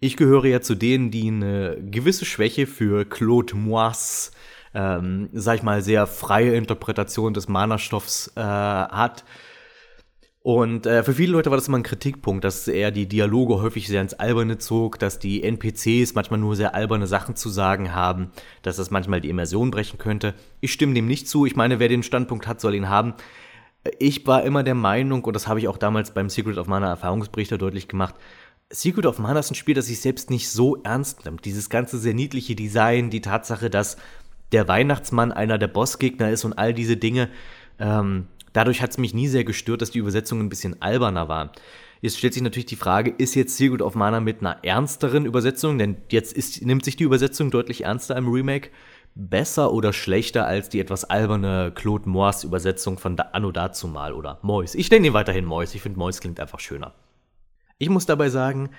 Ich 0.00 0.16
gehöre 0.16 0.46
ja 0.46 0.60
zu 0.60 0.74
denen, 0.74 1.10
die 1.10 1.28
eine 1.28 1.76
gewisse 1.80 2.24
Schwäche 2.24 2.66
für 2.66 3.04
Claude 3.04 3.54
Mois 3.54 4.32
ähm, 4.74 5.28
sag 5.32 5.56
ich 5.56 5.62
mal, 5.62 5.82
sehr 5.82 6.06
freie 6.06 6.54
Interpretation 6.54 7.34
des 7.34 7.48
Mana-Stoffs 7.48 8.32
äh, 8.36 8.40
hat. 8.40 9.24
Und 10.42 10.86
äh, 10.86 11.02
für 11.02 11.12
viele 11.12 11.32
Leute 11.32 11.50
war 11.50 11.58
das 11.58 11.68
immer 11.68 11.78
ein 11.78 11.82
Kritikpunkt, 11.82 12.44
dass 12.44 12.66
er 12.66 12.90
die 12.90 13.06
Dialoge 13.06 13.60
häufig 13.60 13.88
sehr 13.88 14.00
ins 14.00 14.14
Alberne 14.14 14.56
zog, 14.56 14.98
dass 14.98 15.18
die 15.18 15.42
NPCs 15.42 16.14
manchmal 16.14 16.40
nur 16.40 16.56
sehr 16.56 16.74
alberne 16.74 17.06
Sachen 17.06 17.36
zu 17.36 17.50
sagen 17.50 17.94
haben, 17.94 18.30
dass 18.62 18.76
das 18.76 18.90
manchmal 18.90 19.20
die 19.20 19.28
Immersion 19.28 19.70
brechen 19.70 19.98
könnte. 19.98 20.34
Ich 20.60 20.72
stimme 20.72 20.94
dem 20.94 21.06
nicht 21.06 21.28
zu. 21.28 21.44
Ich 21.44 21.56
meine, 21.56 21.78
wer 21.78 21.88
den 21.88 22.02
Standpunkt 22.02 22.46
hat, 22.46 22.58
soll 22.60 22.74
ihn 22.74 22.88
haben. 22.88 23.14
Ich 23.98 24.26
war 24.26 24.42
immer 24.44 24.62
der 24.62 24.74
Meinung, 24.74 25.24
und 25.24 25.34
das 25.34 25.46
habe 25.46 25.58
ich 25.58 25.68
auch 25.68 25.78
damals 25.78 26.12
beim 26.12 26.30
Secret 26.30 26.56
of 26.56 26.68
Mana 26.68 26.88
Erfahrungsberichter 26.88 27.58
deutlich 27.58 27.86
gemacht, 27.86 28.14
Secret 28.70 29.04
of 29.06 29.18
Mana 29.18 29.40
ist 29.40 29.50
ein 29.50 29.56
Spiel, 29.56 29.74
das 29.74 29.86
sich 29.86 30.00
selbst 30.00 30.30
nicht 30.30 30.48
so 30.48 30.76
ernst 30.84 31.24
nimmt. 31.24 31.44
Dieses 31.44 31.70
ganze 31.70 31.98
sehr 31.98 32.14
niedliche 32.14 32.54
Design, 32.54 33.10
die 33.10 33.20
Tatsache, 33.20 33.68
dass 33.68 33.96
der 34.52 34.68
Weihnachtsmann 34.68 35.32
einer 35.32 35.58
der 35.58 35.68
Bossgegner 35.68 36.30
ist 36.30 36.44
und 36.44 36.52
all 36.54 36.72
diese 36.72 36.96
Dinge. 36.96 37.28
Ähm, 37.80 38.28
dadurch 38.52 38.82
hat 38.82 38.90
es 38.90 38.98
mich 38.98 39.14
nie 39.14 39.28
sehr 39.28 39.44
gestört, 39.44 39.82
dass 39.82 39.90
die 39.90 39.98
Übersetzung 39.98 40.40
ein 40.40 40.48
bisschen 40.48 40.80
alberner 40.82 41.28
war. 41.28 41.52
Jetzt 42.00 42.18
stellt 42.18 42.32
sich 42.32 42.42
natürlich 42.42 42.66
die 42.66 42.76
Frage, 42.76 43.10
ist 43.10 43.34
jetzt 43.34 43.56
Secret 43.56 43.82
of 43.82 43.94
Mana 43.94 44.20
mit 44.20 44.40
einer 44.40 44.64
ernsteren 44.64 45.26
Übersetzung, 45.26 45.76
denn 45.76 45.98
jetzt 46.10 46.32
ist, 46.32 46.64
nimmt 46.64 46.84
sich 46.84 46.96
die 46.96 47.04
Übersetzung 47.04 47.50
deutlich 47.50 47.84
ernster 47.84 48.16
im 48.16 48.28
Remake, 48.28 48.70
besser 49.14 49.72
oder 49.72 49.92
schlechter 49.92 50.46
als 50.46 50.68
die 50.68 50.80
etwas 50.80 51.04
alberne 51.04 51.72
Claude 51.74 52.08
Moors 52.08 52.44
Übersetzung 52.44 52.98
von 52.98 53.16
da, 53.16 53.30
Anno 53.32 53.50
dazumal 53.52 54.14
oder 54.14 54.38
Mois. 54.42 54.74
Ich 54.74 54.90
nenne 54.90 55.08
ihn 55.08 55.12
weiterhin 55.12 55.44
Mois, 55.44 55.74
ich 55.74 55.82
finde 55.82 55.98
Mois 55.98 56.20
klingt 56.20 56.40
einfach 56.40 56.60
schöner. 56.60 56.94
Ich 57.78 57.90
muss 57.90 58.06
dabei 58.06 58.30
sagen, 58.30 58.70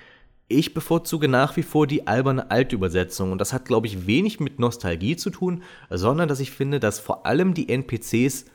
ich 0.48 0.74
bevorzuge 0.74 1.28
nach 1.28 1.56
wie 1.56 1.62
vor 1.62 1.86
die 1.86 2.06
alberne 2.06 2.50
Altübersetzung 2.50 3.32
und 3.32 3.38
das 3.38 3.52
hat, 3.52 3.64
glaube 3.66 3.86
ich, 3.86 4.06
wenig 4.06 4.40
mit 4.40 4.58
Nostalgie 4.58 5.16
zu 5.16 5.30
tun, 5.30 5.62
sondern 5.90 6.28
dass 6.28 6.40
ich 6.40 6.50
finde, 6.50 6.80
dass 6.80 6.98
vor 6.98 7.26
allem 7.26 7.54
die 7.54 7.68
NPCs 7.68 8.46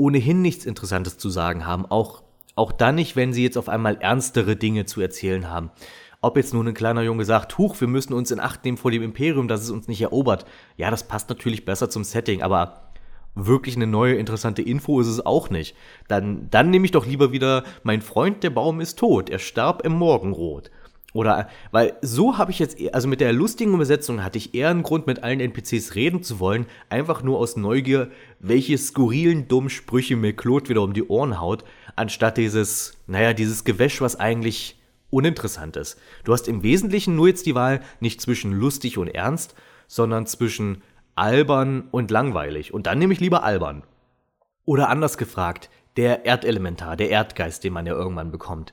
ohnehin 0.00 0.40
nichts 0.40 0.64
Interessantes 0.64 1.18
zu 1.18 1.28
sagen 1.28 1.66
haben, 1.66 1.84
auch, 1.84 2.22
auch 2.56 2.72
dann 2.72 2.94
nicht, 2.94 3.16
wenn 3.16 3.34
sie 3.34 3.42
jetzt 3.42 3.58
auf 3.58 3.68
einmal 3.68 3.98
ernstere 4.00 4.56
Dinge 4.56 4.86
zu 4.86 5.00
erzählen 5.02 5.50
haben. 5.50 5.70
Ob 6.22 6.36
jetzt 6.36 6.54
nun 6.54 6.68
ein 6.68 6.74
kleiner 6.74 7.02
Junge 7.02 7.24
sagt, 7.24 7.58
Huch, 7.58 7.80
wir 7.80 7.88
müssen 7.88 8.14
uns 8.14 8.30
in 8.30 8.40
Acht 8.40 8.64
nehmen 8.64 8.78
vor 8.78 8.90
dem 8.90 9.02
Imperium, 9.02 9.46
dass 9.46 9.62
es 9.62 9.70
uns 9.70 9.88
nicht 9.88 10.00
erobert. 10.00 10.46
Ja, 10.76 10.90
das 10.90 11.06
passt 11.06 11.28
natürlich 11.28 11.66
besser 11.66 11.90
zum 11.90 12.04
Setting, 12.04 12.42
aber 12.42 12.90
wirklich 13.34 13.76
eine 13.76 13.86
neue 13.86 14.14
interessante 14.14 14.62
Info 14.62 15.00
ist 15.00 15.06
es 15.06 15.24
auch 15.24 15.50
nicht. 15.50 15.76
Dann, 16.08 16.48
dann 16.50 16.70
nehme 16.70 16.86
ich 16.86 16.90
doch 16.90 17.06
lieber 17.06 17.32
wieder, 17.32 17.64
mein 17.82 18.00
Freund, 18.00 18.42
der 18.42 18.50
Baum 18.50 18.80
ist 18.80 18.98
tot, 18.98 19.30
er 19.30 19.38
starb 19.38 19.84
im 19.84 19.92
Morgenrot. 19.92 20.70
Oder, 21.12 21.48
weil 21.72 21.94
so 22.02 22.38
habe 22.38 22.52
ich 22.52 22.60
jetzt, 22.60 22.76
also 22.94 23.08
mit 23.08 23.20
der 23.20 23.32
lustigen 23.32 23.74
Übersetzung 23.74 24.22
hatte 24.22 24.38
ich 24.38 24.54
eher 24.54 24.70
einen 24.70 24.84
Grund, 24.84 25.08
mit 25.08 25.24
allen 25.24 25.40
NPCs 25.40 25.96
reden 25.96 26.22
zu 26.22 26.38
wollen, 26.38 26.66
einfach 26.88 27.22
nur 27.22 27.38
aus 27.38 27.56
Neugier, 27.56 28.10
welche 28.38 28.78
skurrilen, 28.78 29.48
dummen 29.48 29.70
Sprüche 29.70 30.16
mir 30.16 30.34
Claude 30.34 30.68
wieder 30.68 30.82
um 30.82 30.92
die 30.92 31.04
Ohren 31.04 31.40
haut, 31.40 31.64
anstatt 31.96 32.36
dieses, 32.36 32.96
naja, 33.08 33.32
dieses 33.32 33.64
Gewäsch, 33.64 34.00
was 34.00 34.20
eigentlich 34.20 34.80
uninteressant 35.10 35.76
ist. 35.76 35.98
Du 36.22 36.32
hast 36.32 36.46
im 36.46 36.62
Wesentlichen 36.62 37.16
nur 37.16 37.26
jetzt 37.26 37.46
die 37.46 37.56
Wahl 37.56 37.80
nicht 37.98 38.20
zwischen 38.20 38.52
lustig 38.52 38.96
und 38.96 39.08
ernst, 39.08 39.56
sondern 39.88 40.26
zwischen 40.26 40.82
albern 41.16 41.88
und 41.90 42.12
langweilig. 42.12 42.72
Und 42.72 42.86
dann 42.86 43.00
nehme 43.00 43.12
ich 43.12 43.18
lieber 43.18 43.42
albern. 43.42 43.82
Oder 44.64 44.88
anders 44.88 45.18
gefragt, 45.18 45.68
der 45.96 46.24
Erdelementar, 46.24 46.96
der 46.96 47.10
Erdgeist, 47.10 47.64
den 47.64 47.72
man 47.72 47.86
ja 47.86 47.94
irgendwann 47.94 48.30
bekommt 48.30 48.72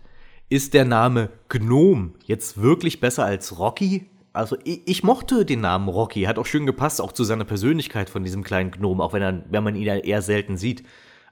ist 0.49 0.74
der 0.74 0.86
Name 0.86 1.30
Gnome 1.49 2.11
jetzt 2.26 2.61
wirklich 2.61 2.99
besser 2.99 3.26
als 3.26 3.60
Rocky? 3.60 4.10
Also 4.34 4.57
ich, 4.64 4.82
ich, 4.88 5.03
mochte 5.03 5.45
den 5.45 5.61
Namen 5.61 5.90
Rocky, 5.90 6.24
hat 6.24 6.38
auch 6.38 6.45
schön 6.45 6.65
gepasst, 6.65 7.02
auch 7.02 7.11
zu 7.11 7.24
seiner 7.24 7.45
Persönlichkeit 7.45 8.10
von 8.10 8.24
diesem 8.24 8.44
kleinen 8.44 8.72
Gnome, 8.72 9.03
auch 9.03 9.14
wenn, 9.14 9.22
er, 9.22 9.44
wenn 9.49 9.64
man 9.64 9.76
ihn 9.76 9.84
ja 9.84 9.95
eher 9.95 10.22
selten 10.22 10.57
sieht. 10.57 10.84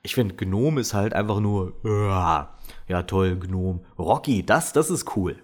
Ich 0.01 0.15
finde, 0.15 0.35
Gnome 0.35 0.81
ist 0.81 0.93
halt 0.93 1.13
einfach 1.13 1.39
nur, 1.39 1.73
ja 1.83 3.03
toll, 3.03 3.37
Gnome. 3.39 3.81
Rocky, 3.97 4.45
das, 4.45 4.73
das 4.73 4.89
ist 4.89 5.15
cool. 5.15 5.37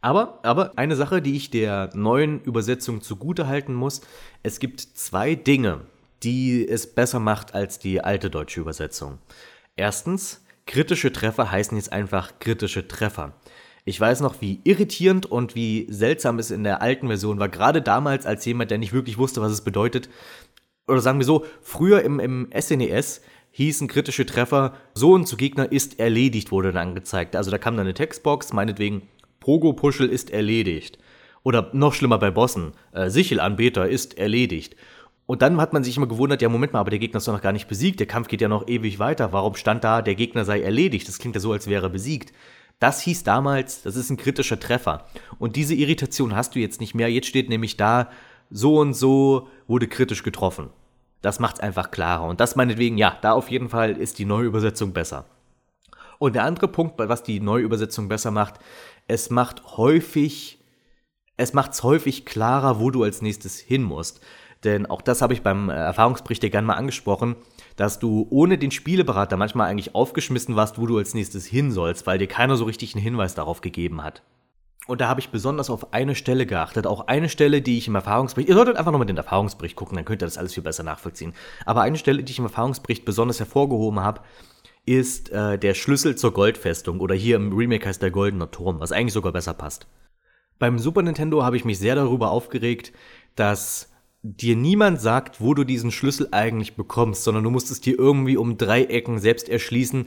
Aber, 0.00 0.40
aber 0.42 0.72
eine 0.76 0.96
Sache, 0.96 1.22
die 1.22 1.34
ich 1.34 1.50
der 1.50 1.90
neuen 1.94 2.42
Übersetzung 2.42 3.00
zugute 3.00 3.46
halten 3.46 3.74
muss, 3.74 4.02
es 4.42 4.60
gibt 4.60 4.80
zwei 4.80 5.34
Dinge, 5.34 5.86
die 6.22 6.66
es 6.68 6.94
besser 6.94 7.20
macht 7.20 7.54
als 7.54 7.78
die 7.78 8.02
alte 8.02 8.28
deutsche 8.28 8.60
Übersetzung. 8.60 9.18
Erstens, 9.76 10.43
Kritische 10.66 11.12
Treffer 11.12 11.50
heißen 11.50 11.76
jetzt 11.76 11.92
einfach 11.92 12.38
kritische 12.38 12.88
Treffer. 12.88 13.34
Ich 13.84 14.00
weiß 14.00 14.20
noch, 14.20 14.40
wie 14.40 14.60
irritierend 14.64 15.26
und 15.26 15.54
wie 15.54 15.86
seltsam 15.90 16.38
es 16.38 16.50
in 16.50 16.64
der 16.64 16.80
alten 16.80 17.08
Version 17.08 17.38
war, 17.38 17.50
gerade 17.50 17.82
damals 17.82 18.24
als 18.24 18.44
jemand, 18.46 18.70
der 18.70 18.78
nicht 18.78 18.94
wirklich 18.94 19.18
wusste, 19.18 19.42
was 19.42 19.52
es 19.52 19.62
bedeutet. 19.62 20.08
Oder 20.88 21.00
sagen 21.00 21.18
wir 21.18 21.26
so, 21.26 21.44
früher 21.60 22.02
im, 22.02 22.18
im 22.18 22.48
SNES 22.58 23.18
e 23.18 23.20
hießen 23.50 23.86
kritische 23.88 24.26
Treffer, 24.26 24.74
so 24.94 25.12
und 25.12 25.28
zu 25.28 25.36
Gegner 25.36 25.70
ist 25.70 26.00
erledigt, 26.00 26.50
wurde 26.50 26.72
dann 26.72 26.88
angezeigt. 26.88 27.36
Also 27.36 27.50
da 27.50 27.58
kam 27.58 27.76
dann 27.76 27.86
eine 27.86 27.94
Textbox, 27.94 28.52
meinetwegen, 28.52 29.02
Pogo-Puschel 29.40 30.08
ist 30.08 30.30
erledigt. 30.30 30.98
Oder 31.42 31.70
noch 31.74 31.92
schlimmer 31.92 32.18
bei 32.18 32.30
Bossen, 32.30 32.72
äh, 32.92 33.10
Sichelanbeter 33.10 33.86
ist 33.86 34.16
erledigt. 34.16 34.76
Und 35.26 35.40
dann 35.40 35.60
hat 35.60 35.72
man 35.72 35.84
sich 35.84 35.96
immer 35.96 36.06
gewundert, 36.06 36.42
ja, 36.42 36.48
Moment 36.48 36.72
mal, 36.72 36.80
aber 36.80 36.90
der 36.90 36.98
Gegner 36.98 37.18
ist 37.18 37.26
doch 37.26 37.32
noch 37.32 37.40
gar 37.40 37.52
nicht 37.52 37.68
besiegt, 37.68 37.98
der 37.98 38.06
Kampf 38.06 38.28
geht 38.28 38.42
ja 38.42 38.48
noch 38.48 38.68
ewig 38.68 38.98
weiter. 38.98 39.32
Warum 39.32 39.54
stand 39.54 39.82
da, 39.82 40.02
der 40.02 40.14
Gegner 40.14 40.44
sei 40.44 40.60
erledigt? 40.60 41.08
Das 41.08 41.18
klingt 41.18 41.34
ja 41.34 41.40
so, 41.40 41.52
als 41.52 41.66
wäre 41.66 41.86
er 41.86 41.90
besiegt. 41.90 42.32
Das 42.78 43.00
hieß 43.00 43.24
damals, 43.24 43.82
das 43.82 43.96
ist 43.96 44.10
ein 44.10 44.16
kritischer 44.16 44.60
Treffer. 44.60 45.06
Und 45.38 45.56
diese 45.56 45.74
Irritation 45.74 46.36
hast 46.36 46.54
du 46.54 46.58
jetzt 46.58 46.80
nicht 46.80 46.94
mehr. 46.94 47.10
Jetzt 47.10 47.28
steht 47.28 47.48
nämlich 47.48 47.76
da, 47.76 48.10
so 48.50 48.78
und 48.78 48.94
so 48.94 49.48
wurde 49.66 49.88
kritisch 49.88 50.22
getroffen. 50.22 50.68
Das 51.22 51.40
macht 51.40 51.56
es 51.56 51.60
einfach 51.60 51.90
klarer. 51.90 52.24
Und 52.24 52.40
das 52.40 52.56
meinetwegen, 52.56 52.98
ja, 52.98 53.16
da 53.22 53.32
auf 53.32 53.50
jeden 53.50 53.70
Fall 53.70 53.92
ist 53.96 54.18
die 54.18 54.26
neue 54.26 54.44
Übersetzung 54.44 54.92
besser. 54.92 55.24
Und 56.18 56.34
der 56.34 56.44
andere 56.44 56.68
Punkt, 56.68 56.98
was 56.98 57.22
die 57.22 57.40
neue 57.40 57.62
Übersetzung 57.62 58.08
besser 58.08 58.30
macht, 58.30 58.54
es 59.08 59.30
macht 59.30 59.76
häufig, 59.78 60.58
es 61.36 61.54
macht 61.54 61.72
es 61.72 61.82
häufig 61.82 62.26
klarer, 62.26 62.78
wo 62.80 62.90
du 62.90 63.02
als 63.02 63.22
nächstes 63.22 63.58
hin 63.58 63.82
musst. 63.82 64.20
Denn 64.64 64.86
auch 64.86 65.02
das 65.02 65.22
habe 65.22 65.34
ich 65.34 65.42
beim 65.42 65.68
äh, 65.68 65.74
Erfahrungsbericht 65.74 66.42
dir 66.42 66.50
gerne 66.50 66.66
mal 66.66 66.74
angesprochen, 66.74 67.36
dass 67.76 67.98
du 67.98 68.26
ohne 68.30 68.58
den 68.58 68.70
Spieleberater 68.70 69.36
manchmal 69.36 69.68
eigentlich 69.70 69.94
aufgeschmissen 69.94 70.56
warst, 70.56 70.78
wo 70.78 70.86
du 70.86 70.98
als 70.98 71.14
nächstes 71.14 71.46
hin 71.46 71.70
sollst, 71.70 72.06
weil 72.06 72.18
dir 72.18 72.26
keiner 72.26 72.56
so 72.56 72.64
richtig 72.64 72.94
einen 72.94 73.02
Hinweis 73.02 73.34
darauf 73.34 73.60
gegeben 73.60 74.02
hat. 74.02 74.22
Und 74.86 75.00
da 75.00 75.08
habe 75.08 75.20
ich 75.20 75.30
besonders 75.30 75.70
auf 75.70 75.94
eine 75.94 76.14
Stelle 76.14 76.44
geachtet, 76.44 76.86
auch 76.86 77.06
eine 77.06 77.30
Stelle, 77.30 77.62
die 77.62 77.78
ich 77.78 77.88
im 77.88 77.94
Erfahrungsbericht, 77.94 78.48
ihr 78.50 78.54
solltet 78.54 78.76
einfach 78.76 78.92
nochmal 78.92 79.06
den 79.06 79.16
Erfahrungsbericht 79.16 79.76
gucken, 79.76 79.96
dann 79.96 80.04
könnt 80.04 80.22
ihr 80.22 80.26
das 80.26 80.36
alles 80.36 80.52
viel 80.54 80.62
besser 80.62 80.82
nachvollziehen. 80.82 81.32
Aber 81.64 81.82
eine 81.82 81.96
Stelle, 81.96 82.22
die 82.22 82.32
ich 82.32 82.38
im 82.38 82.44
Erfahrungsbericht 82.44 83.04
besonders 83.04 83.38
hervorgehoben 83.38 84.00
habe, 84.00 84.20
ist 84.84 85.30
äh, 85.30 85.58
der 85.58 85.72
Schlüssel 85.72 86.16
zur 86.16 86.34
Goldfestung 86.34 87.00
oder 87.00 87.14
hier 87.14 87.36
im 87.36 87.56
Remake 87.56 87.88
heißt 87.88 88.02
der 88.02 88.10
Goldener 88.10 88.50
Turm, 88.50 88.80
was 88.80 88.92
eigentlich 88.92 89.14
sogar 89.14 89.32
besser 89.32 89.54
passt. 89.54 89.86
Beim 90.58 90.78
Super 90.78 91.00
Nintendo 91.00 91.42
habe 91.42 91.56
ich 91.56 91.64
mich 91.64 91.78
sehr 91.78 91.94
darüber 91.94 92.30
aufgeregt, 92.30 92.92
dass 93.36 93.93
dir 94.24 94.56
niemand 94.56 95.02
sagt, 95.02 95.42
wo 95.42 95.52
du 95.52 95.64
diesen 95.64 95.92
Schlüssel 95.92 96.28
eigentlich 96.32 96.76
bekommst, 96.76 97.24
sondern 97.24 97.44
du 97.44 97.50
musst 97.50 97.70
es 97.70 97.82
dir 97.82 97.98
irgendwie 97.98 98.38
um 98.38 98.56
drei 98.56 98.84
Ecken 98.84 99.18
selbst 99.18 99.50
erschließen. 99.50 100.06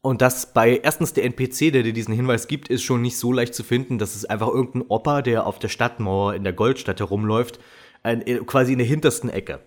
Und 0.00 0.22
das 0.22 0.52
bei 0.54 0.80
erstens 0.82 1.12
der 1.12 1.24
NPC, 1.24 1.70
der 1.70 1.82
dir 1.82 1.92
diesen 1.92 2.14
Hinweis 2.14 2.48
gibt, 2.48 2.68
ist 2.68 2.82
schon 2.82 3.02
nicht 3.02 3.18
so 3.18 3.32
leicht 3.32 3.54
zu 3.54 3.62
finden. 3.62 3.98
Das 3.98 4.16
ist 4.16 4.30
einfach 4.30 4.48
irgendein 4.48 4.88
Opa, 4.88 5.20
der 5.20 5.46
auf 5.46 5.58
der 5.58 5.68
Stadtmauer 5.68 6.34
in 6.34 6.42
der 6.42 6.54
Goldstadt 6.54 7.00
herumläuft, 7.00 7.60
quasi 8.46 8.72
in 8.72 8.78
der 8.78 8.86
hintersten 8.86 9.28
Ecke. 9.28 9.60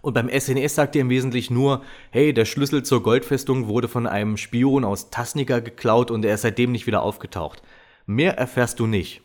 Und 0.00 0.14
beim 0.14 0.28
SNES 0.28 0.56
e 0.56 0.68
sagt 0.68 0.94
dir 0.94 1.02
im 1.02 1.10
Wesentlichen 1.10 1.54
nur, 1.54 1.82
hey, 2.10 2.32
der 2.34 2.44
Schlüssel 2.46 2.82
zur 2.82 3.02
Goldfestung 3.02 3.68
wurde 3.68 3.88
von 3.88 4.06
einem 4.06 4.36
Spion 4.38 4.84
aus 4.84 5.10
Tasnica 5.10 5.60
geklaut 5.60 6.10
und 6.10 6.24
er 6.24 6.34
ist 6.34 6.42
seitdem 6.42 6.72
nicht 6.72 6.86
wieder 6.86 7.02
aufgetaucht. 7.02 7.62
Mehr 8.06 8.36
erfährst 8.36 8.80
du 8.80 8.86
nicht. 8.86 9.22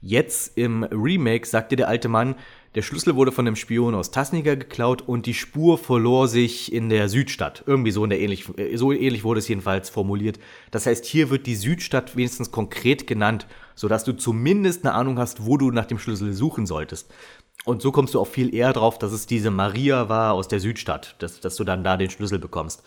Jetzt 0.00 0.56
im 0.56 0.84
Remake 0.84 1.46
sagt 1.46 1.72
dir 1.72 1.76
der 1.76 1.88
alte 1.88 2.08
Mann, 2.08 2.36
Der 2.78 2.82
Schlüssel 2.82 3.16
wurde 3.16 3.32
von 3.32 3.44
einem 3.44 3.56
Spion 3.56 3.96
aus 3.96 4.12
Tasniger 4.12 4.54
geklaut 4.54 5.02
und 5.02 5.26
die 5.26 5.34
Spur 5.34 5.78
verlor 5.78 6.28
sich 6.28 6.72
in 6.72 6.90
der 6.90 7.08
Südstadt. 7.08 7.64
Irgendwie 7.66 7.90
so, 7.90 8.04
in 8.04 8.10
der 8.10 8.20
ähnlich, 8.20 8.56
äh, 8.56 8.76
so 8.76 8.92
ähnlich 8.92 9.24
wurde 9.24 9.40
es 9.40 9.48
jedenfalls 9.48 9.90
formuliert. 9.90 10.38
Das 10.70 10.86
heißt, 10.86 11.04
hier 11.04 11.28
wird 11.28 11.48
die 11.48 11.56
Südstadt 11.56 12.14
wenigstens 12.14 12.52
konkret 12.52 13.08
genannt, 13.08 13.48
sodass 13.74 14.04
du 14.04 14.12
zumindest 14.12 14.84
eine 14.84 14.94
Ahnung 14.94 15.18
hast, 15.18 15.44
wo 15.44 15.56
du 15.56 15.72
nach 15.72 15.86
dem 15.86 15.98
Schlüssel 15.98 16.32
suchen 16.32 16.66
solltest. 16.66 17.12
Und 17.64 17.82
so 17.82 17.90
kommst 17.90 18.14
du 18.14 18.20
auch 18.20 18.28
viel 18.28 18.54
eher 18.54 18.72
drauf, 18.72 18.96
dass 18.96 19.10
es 19.10 19.26
diese 19.26 19.50
Maria 19.50 20.08
war 20.08 20.34
aus 20.34 20.46
der 20.46 20.60
Südstadt, 20.60 21.16
dass, 21.18 21.40
dass 21.40 21.56
du 21.56 21.64
dann 21.64 21.82
da 21.82 21.96
den 21.96 22.10
Schlüssel 22.10 22.38
bekommst. 22.38 22.84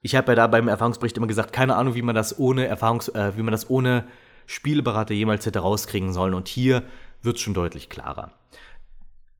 Ich 0.00 0.16
habe 0.16 0.32
ja 0.32 0.34
da 0.34 0.46
beim 0.48 0.66
Erfahrungsbericht 0.66 1.16
immer 1.16 1.28
gesagt, 1.28 1.52
keine 1.52 1.76
Ahnung, 1.76 1.94
wie 1.94 2.02
man 2.02 2.16
das 2.16 2.40
ohne 2.40 2.66
Erfahrungs, 2.66 3.06
äh, 3.10 3.36
wie 3.36 3.42
man 3.42 3.52
das 3.52 3.70
ohne 3.70 4.04
Spieleberater 4.46 5.14
jemals 5.14 5.46
hätte 5.46 5.60
rauskriegen 5.60 6.12
sollen. 6.12 6.34
Und 6.34 6.48
hier 6.48 6.82
wird 7.22 7.36
es 7.36 7.42
schon 7.42 7.54
deutlich 7.54 7.88
klarer. 7.88 8.32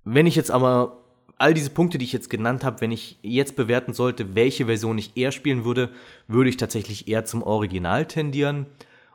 Wenn 0.04 0.26
ich 0.26 0.36
jetzt 0.36 0.50
aber 0.50 0.98
all 1.38 1.54
diese 1.54 1.70
Punkte, 1.70 1.98
die 1.98 2.04
ich 2.04 2.12
jetzt 2.12 2.30
genannt 2.30 2.64
habe, 2.64 2.80
wenn 2.80 2.92
ich 2.92 3.18
jetzt 3.22 3.56
bewerten 3.56 3.92
sollte, 3.94 4.34
welche 4.34 4.66
Version 4.66 4.98
ich 4.98 5.16
eher 5.16 5.32
spielen 5.32 5.64
würde, 5.64 5.90
würde 6.28 6.50
ich 6.50 6.56
tatsächlich 6.56 7.08
eher 7.08 7.24
zum 7.24 7.42
Original 7.42 8.06
tendieren. 8.06 8.66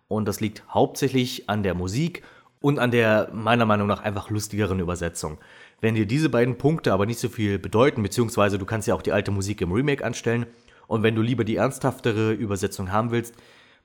Und 0.08 0.28
das 0.28 0.40
liegt 0.40 0.64
hauptsächlich 0.70 1.50
an 1.50 1.64
der 1.64 1.74
Musik 1.74 2.24
und 2.60 2.80
an 2.80 2.92
der 2.92 3.30
meiner 3.34 3.66
Meinung 3.66 3.88
nach 3.88 4.02
einfach 4.02 4.30
lustigeren 4.30 4.80
Übersetzung. 4.80 5.38
Wenn 5.80 5.96
dir 5.96 6.06
diese 6.06 6.30
beiden 6.30 6.58
Punkte 6.58 6.92
aber 6.92 7.06
nicht 7.06 7.20
so 7.20 7.30
viel 7.30 7.60
bedeuten, 7.60 8.02
beziehungsweise 8.02 8.58
du 8.58 8.66
kannst 8.66 8.88
ja 8.88 8.96
auch 8.96 9.02
die 9.02 9.12
alte 9.12 9.32
Musik 9.32 9.62
im 9.62 9.72
Remake 9.72 10.04
anstellen, 10.04 10.48
und 10.88 11.04
wenn 11.04 11.16
du 11.16 11.22
lieber 11.22 11.44
die 11.44 11.58
ernsthaftere 11.58 12.32
Übersetzung 12.32 12.92
haben 12.92 13.12
willst, 13.12 13.36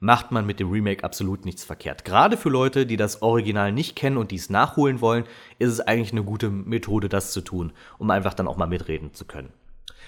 macht 0.02 0.32
man 0.32 0.44
mit 0.44 0.58
dem 0.58 0.68
Remake 0.68 1.04
absolut 1.04 1.44
nichts 1.44 1.62
verkehrt. 1.62 2.04
Gerade 2.04 2.36
für 2.36 2.48
Leute, 2.48 2.86
die 2.86 2.96
das 2.96 3.22
Original 3.22 3.70
nicht 3.70 3.94
kennen 3.94 4.16
und 4.16 4.32
dies 4.32 4.50
nachholen 4.50 5.00
wollen, 5.00 5.24
ist 5.60 5.70
es 5.70 5.80
eigentlich 5.80 6.10
eine 6.10 6.24
gute 6.24 6.50
Methode, 6.50 7.08
das 7.08 7.32
zu 7.32 7.40
tun, 7.40 7.72
um 7.98 8.10
einfach 8.10 8.34
dann 8.34 8.48
auch 8.48 8.56
mal 8.56 8.66
mitreden 8.66 9.14
zu 9.14 9.24
können. 9.24 9.52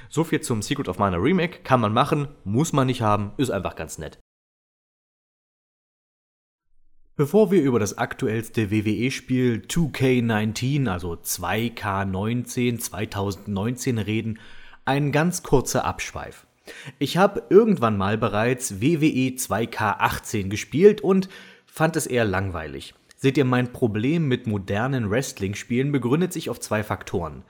So 0.09 0.25
viel 0.25 0.41
zum 0.41 0.63
Secret 0.63 0.89
of 0.89 0.99
Mana 0.99 1.17
Remake. 1.17 1.61
Kann 1.63 1.81
man 1.81 1.93
machen, 1.93 2.27
muss 2.43 2.73
man 2.73 2.89
nicht 2.89 3.03
haben, 3.03 3.33
ist 3.37 3.51
einfach 3.51 3.77
ganz 3.77 3.99
nett. 3.99 4.19
Bevor 7.15 7.53
wir 7.53 7.63
über 7.63 7.79
das 7.79 7.97
aktuellste 7.97 8.73
WWE-Spiel 8.73 9.63
2K19, 9.69 10.89
also 10.89 11.13
2K19 11.13 12.81
2019 12.81 13.99
reden, 13.99 14.41
ein 14.85 15.13
ganz 15.13 15.45
kurzer 15.45 15.85
Abschweif. 15.85 16.49
Ich 16.99 17.17
habe 17.17 17.43
irgendwann 17.51 17.97
mal 17.97 18.17
bereits 18.17 18.81
WWE 18.81 19.37
2K18 19.37 20.49
gespielt 20.49 21.01
und 21.01 21.29
fand 21.67 21.97
es 21.97 22.07
eher 22.07 22.25
langweilig. 22.25 22.95
Seht 23.17 23.39
ihr, 23.39 23.45
mein 23.45 23.73
Problem 23.73 24.29
mit 24.29 24.47
modernen 24.47 25.11
Wrestling-Spielen 25.11 25.93
begründet 25.93 26.33
sich 26.33 26.51
auf 26.51 26.61
zwei 26.61 26.83
Faktoren. 26.83 27.45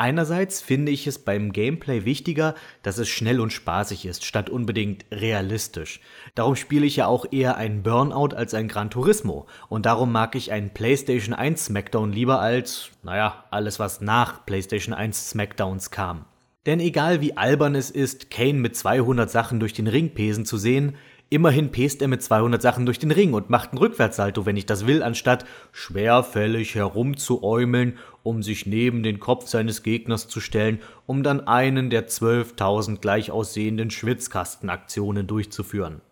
Einerseits 0.00 0.62
finde 0.62 0.90
ich 0.92 1.06
es 1.06 1.18
beim 1.18 1.52
Gameplay 1.52 2.06
wichtiger, 2.06 2.54
dass 2.82 2.96
es 2.96 3.10
schnell 3.10 3.38
und 3.38 3.52
spaßig 3.52 4.06
ist, 4.06 4.24
statt 4.24 4.48
unbedingt 4.48 5.04
realistisch. 5.12 6.00
Darum 6.34 6.56
spiele 6.56 6.86
ich 6.86 6.96
ja 6.96 7.06
auch 7.06 7.26
eher 7.30 7.58
ein 7.58 7.82
Burnout 7.82 8.34
als 8.34 8.54
ein 8.54 8.66
Gran 8.66 8.88
Turismo. 8.88 9.46
Und 9.68 9.84
darum 9.84 10.10
mag 10.10 10.34
ich 10.36 10.52
einen 10.52 10.70
PlayStation 10.70 11.34
1 11.34 11.66
Smackdown 11.66 12.12
lieber 12.12 12.40
als, 12.40 12.92
naja, 13.02 13.44
alles 13.50 13.78
was 13.78 14.00
nach 14.00 14.46
PlayStation 14.46 14.94
1 14.94 15.30
Smackdowns 15.30 15.90
kam. 15.90 16.24
Denn 16.66 16.78
egal 16.78 17.22
wie 17.22 17.38
albern 17.38 17.74
es 17.74 17.90
ist, 17.90 18.30
Kane 18.30 18.54
mit 18.54 18.76
200 18.76 19.30
Sachen 19.30 19.60
durch 19.60 19.72
den 19.72 19.86
Ring 19.86 20.10
pesen 20.10 20.44
zu 20.44 20.58
sehen, 20.58 20.94
immerhin 21.30 21.70
pest 21.70 22.02
er 22.02 22.08
mit 22.08 22.22
200 22.22 22.60
Sachen 22.60 22.84
durch 22.84 22.98
den 22.98 23.12
Ring 23.12 23.32
und 23.32 23.48
macht 23.48 23.70
einen 23.70 23.78
Rückwärtssalto, 23.78 24.44
wenn 24.44 24.58
ich 24.58 24.66
das 24.66 24.86
will, 24.86 25.02
anstatt 25.02 25.46
schwerfällig 25.72 26.74
herumzuäumeln, 26.74 27.96
um 28.22 28.42
sich 28.42 28.66
neben 28.66 29.02
den 29.02 29.20
Kopf 29.20 29.46
seines 29.46 29.82
Gegners 29.82 30.28
zu 30.28 30.40
stellen, 30.40 30.80
um 31.06 31.22
dann 31.22 31.46
einen 31.46 31.88
der 31.88 32.08
12.000 32.08 33.00
gleich 33.00 33.30
aussehenden 33.30 33.90
Schwitzkastenaktionen 33.90 35.26
durchzuführen. 35.26 36.02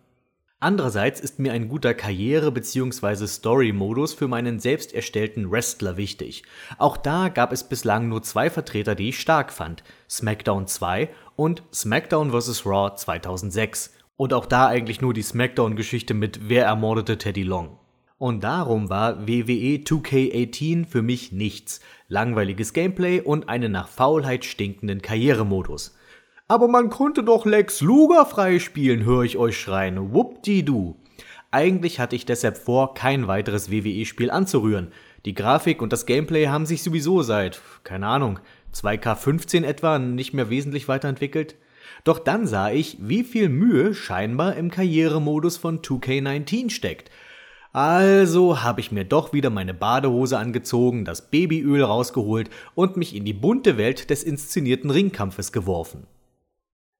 Andererseits 0.61 1.21
ist 1.21 1.39
mir 1.39 1.53
ein 1.53 1.69
guter 1.69 1.93
Karriere- 1.93 2.51
bzw. 2.51 3.27
Story-Modus 3.27 4.13
für 4.13 4.27
meinen 4.27 4.59
selbst 4.59 4.93
erstellten 4.93 5.49
Wrestler 5.49 5.95
wichtig. 5.95 6.43
Auch 6.77 6.97
da 6.97 7.29
gab 7.29 7.53
es 7.53 7.63
bislang 7.63 8.09
nur 8.09 8.23
zwei 8.23 8.49
Vertreter, 8.49 8.93
die 8.93 9.09
ich 9.09 9.19
stark 9.19 9.53
fand: 9.53 9.83
SmackDown 10.09 10.67
2 10.67 11.09
und 11.37 11.63
SmackDown 11.73 12.31
vs. 12.31 12.65
Raw 12.65 12.93
2006. 12.93 13.93
Und 14.17 14.33
auch 14.33 14.45
da 14.45 14.67
eigentlich 14.67 14.99
nur 14.99 15.13
die 15.13 15.21
SmackDown-Geschichte 15.21 16.13
mit 16.13 16.49
Wer 16.49 16.65
ermordete 16.65 17.17
Teddy 17.17 17.43
Long. 17.43 17.79
Und 18.17 18.43
darum 18.43 18.89
war 18.89 19.25
WWE 19.25 19.77
2K18 19.77 20.85
für 20.85 21.01
mich 21.01 21.31
nichts. 21.31 21.79
Langweiliges 22.09 22.73
Gameplay 22.73 23.21
und 23.21 23.47
einen 23.47 23.71
nach 23.71 23.87
Faulheit 23.87 24.43
stinkenden 24.43 25.01
Karrieremodus. 25.01 25.95
Aber 26.51 26.67
man 26.67 26.89
konnte 26.89 27.23
doch 27.23 27.45
Lex 27.45 27.79
Luger 27.79 28.25
freispielen, 28.25 29.05
höre 29.05 29.21
ich 29.21 29.37
euch 29.37 29.55
schreien. 29.59 30.15
Wuppdi-du. 30.15 30.95
Eigentlich 31.51 31.99
hatte 31.99 32.15
ich 32.15 32.25
deshalb 32.25 32.57
vor, 32.57 32.95
kein 32.95 33.27
weiteres 33.27 33.69
WWE-Spiel 33.69 34.31
anzurühren. 34.31 34.91
Die 35.25 35.35
Grafik 35.35 35.79
und 35.79 35.93
das 35.93 36.07
Gameplay 36.07 36.47
haben 36.47 36.65
sich 36.65 36.81
sowieso 36.81 37.21
seit, 37.21 37.61
keine 37.83 38.07
Ahnung, 38.07 38.39
2K15 38.73 39.63
etwa 39.63 39.99
nicht 39.99 40.33
mehr 40.33 40.49
wesentlich 40.49 40.87
weiterentwickelt. 40.87 41.55
Doch 42.03 42.17
dann 42.17 42.47
sah 42.47 42.71
ich, 42.71 42.97
wie 42.99 43.23
viel 43.23 43.49
Mühe 43.49 43.93
scheinbar 43.93 44.55
im 44.55 44.71
Karrieremodus 44.71 45.57
von 45.57 45.81
2K19 45.81 46.71
steckt. 46.71 47.11
Also 47.73 48.63
habe 48.63 48.81
ich 48.81 48.91
mir 48.91 49.05
doch 49.05 49.33
wieder 49.33 49.51
meine 49.51 49.75
Badehose 49.75 50.39
angezogen, 50.39 51.05
das 51.05 51.29
Babyöl 51.29 51.83
rausgeholt 51.83 52.49
und 52.73 52.97
mich 52.97 53.15
in 53.15 53.23
die 53.23 53.33
bunte 53.33 53.77
Welt 53.77 54.09
des 54.09 54.23
inszenierten 54.23 54.89
Ringkampfes 54.89 55.51
geworfen. 55.51 56.07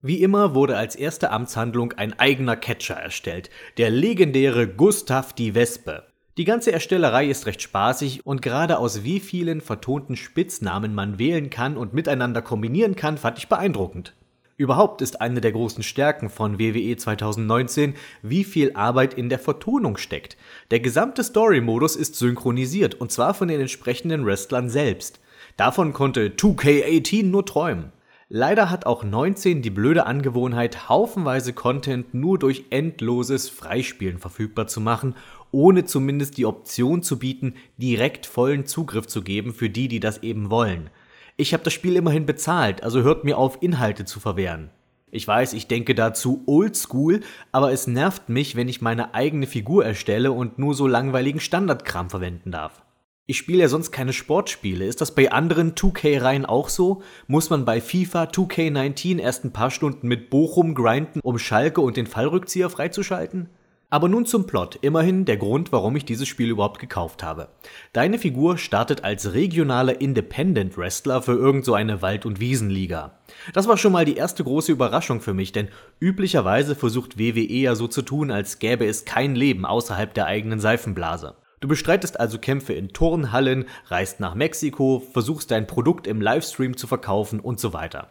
Wie 0.01 0.23
immer 0.23 0.55
wurde 0.55 0.77
als 0.77 0.95
erste 0.95 1.30
Amtshandlung 1.30 1.91
ein 1.91 2.17
eigener 2.17 2.55
Catcher 2.55 2.95
erstellt, 2.95 3.49
der 3.77 3.89
legendäre 3.89 4.65
Gustav 4.65 5.34
die 5.34 5.55
Wespe. 5.55 6.05
Die 6.38 6.45
ganze 6.45 6.71
Erstellerei 6.71 7.27
ist 7.27 7.47
recht 7.47 7.61
spaßig 7.61 8.26
und 8.26 8.41
gerade 8.41 8.77
aus 8.77 9.03
wie 9.03 9.19
vielen 9.19 9.59
vertonten 9.59 10.15
Spitznamen 10.15 10.95
man 10.95 11.19
wählen 11.19 11.49
kann 11.49 11.76
und 11.76 11.93
miteinander 11.93 12.41
kombinieren 12.41 12.95
kann, 12.95 13.17
fand 13.17 13.39
ich 13.39 13.49
beeindruckend. 13.49 14.15
Überhaupt 14.55 15.01
ist 15.01 15.19
eine 15.19 15.41
der 15.41 15.51
großen 15.51 15.84
Stärken 15.84 16.30
von 16.30 16.59
WWE 16.59 16.95
2019, 16.95 17.95
wie 18.21 18.45
viel 18.45 18.71
Arbeit 18.76 19.13
in 19.13 19.27
der 19.27 19.39
Vertonung 19.39 19.97
steckt. 19.97 20.38
Der 20.71 20.80
gesamte 20.80 21.26
Story-Modus 21.26 21.97
ist 21.97 22.15
synchronisiert 22.15 22.95
und 22.95 23.11
zwar 23.11 23.34
von 23.34 23.49
den 23.49 23.59
entsprechenden 23.59 24.26
Wrestlern 24.26 24.69
selbst. 24.69 25.19
Davon 25.57 25.91
konnte 25.91 26.30
2K18 26.30 27.26
nur 27.26 27.45
träumen. 27.45 27.91
Leider 28.31 28.69
hat 28.69 28.85
auch 28.85 29.03
19 29.03 29.64
die 29.64 29.72
blöde 29.72 30.06
Angewohnheit, 30.06 30.88
haufenweise 30.88 31.51
Content 31.51 32.14
nur 32.14 32.38
durch 32.38 32.65
endloses 32.69 33.49
Freispielen 33.49 34.19
verfügbar 34.19 34.68
zu 34.68 34.81
machen, 34.81 35.15
ohne 35.49 35.85
zumindest 35.85 36.38
die 36.38 36.45
Option 36.45 37.01
zu 37.01 37.18
bieten, 37.18 37.56
direkt 37.77 38.27
vollen 38.27 38.68
Zugriff 38.68 39.07
zu 39.07 39.23
geben 39.23 39.51
für 39.51 39.72
die, 39.72 39.88
die 39.88 39.99
das 39.99 40.22
eben 40.22 40.51
wollen. 40.51 40.91
Ich 41.38 41.53
habe 41.53 41.64
das 41.64 41.73
Spiel 41.73 41.95
immerhin 41.95 42.27
bezahlt, 42.27 42.84
also 42.84 43.01
hört 43.01 43.23
mir 43.23 43.35
auf, 43.35 43.64
Inhalte 43.64 44.06
zu 44.06 44.19
verwehren. 44.19 44.69
Ich 45.10 45.27
weiß, 45.27 45.53
ich 45.53 45.68
denke 45.68 45.95
dazu 45.95 46.43
oldschool, 46.45 47.22
aber 47.51 47.72
es 47.72 47.88
nervt 47.88 48.30
mich, 48.30 48.56
wenn 48.56 48.68
ich 48.68 48.80
meine 48.80 49.15
eigene 49.15 49.47
Figur 49.47 49.84
erstelle 49.84 50.31
und 50.31 50.60
nur 50.60 50.76
so 50.76 50.85
langweiligen 50.85 51.39
Standardkram 51.39 52.11
verwenden 52.11 52.51
darf. 52.51 52.84
Ich 53.30 53.38
spiele 53.38 53.60
ja 53.60 53.68
sonst 53.68 53.91
keine 53.91 54.11
Sportspiele. 54.11 54.85
Ist 54.85 55.01
das 55.01 55.14
bei 55.14 55.31
anderen 55.31 55.76
2K-Reihen 55.76 56.47
auch 56.47 56.68
so? 56.68 57.03
Muss 57.27 57.51
man 57.51 57.64
bei 57.64 57.80
FIFA 57.80 58.23
2K19 58.23 59.19
erst 59.19 59.45
ein 59.45 59.53
paar 59.53 59.69
Stunden 59.69 60.07
mit 60.07 60.31
Bochum 60.31 60.73
grinden, 60.73 61.19
um 61.22 61.38
Schalke 61.38 61.81
und 61.81 61.95
den 61.95 62.07
Fallrückzieher 62.07 62.72
freizuschalten? 62.72 63.47
Aber 63.91 64.10
nun 64.10 64.26
zum 64.26 64.47
Plot. 64.47 64.80
Immerhin 64.81 65.26
der 65.26 65.38
Grund, 65.38 65.72
warum 65.72 65.95
ich 65.95 66.06
dieses 66.06 66.27
Spiel 66.27 66.49
überhaupt 66.49 66.80
gekauft 66.80 67.22
habe. 67.22 67.49
Deine 67.93 68.18
Figur 68.18 68.57
startet 68.57 69.03
als 69.03 69.31
regionaler 69.35 70.01
Independent 70.01 70.76
Wrestler 70.76 71.22
für 71.22 71.34
irgend 71.34 71.65
so 71.65 71.76
eine 71.76 72.01
Wald- 72.01 72.26
und 72.26 72.39
Wiesenliga. 72.39 73.19
Das 73.53 73.68
war 73.68 73.77
schon 73.77 73.91
mal 73.91 74.06
die 74.06 74.15
erste 74.15 74.43
große 74.43 74.72
Überraschung 74.72 75.22
für 75.22 75.35
mich, 75.35 75.51
denn 75.51 75.68
üblicherweise 75.99 76.73
versucht 76.73 77.19
WWE 77.19 77.43
ja 77.43 77.76
so 77.76 77.88
zu 77.88 78.01
tun, 78.01 78.31
als 78.31 78.57
gäbe 78.57 78.88
es 78.88 79.06
kein 79.06 79.35
Leben 79.35 79.68
außerhalb 79.68 80.15
der 80.15 80.26
eigenen 80.26 80.60
Seifenblase. 80.60 81.35
Du 81.60 81.68
bestreitest 81.68 82.19
also 82.19 82.38
Kämpfe 82.38 82.73
in 82.73 82.90
Turnhallen, 82.90 83.65
reist 83.88 84.19
nach 84.19 84.34
Mexiko, 84.34 85.03
versuchst 85.11 85.52
dein 85.52 85.68
Produkt 85.68 86.07
im 86.07 86.22
Livestream 86.22 86.77
zu 86.77 86.88
verkaufen 86.88 87.40
und 87.40 87.60
so 87.60 87.73
weiter. 87.73 88.10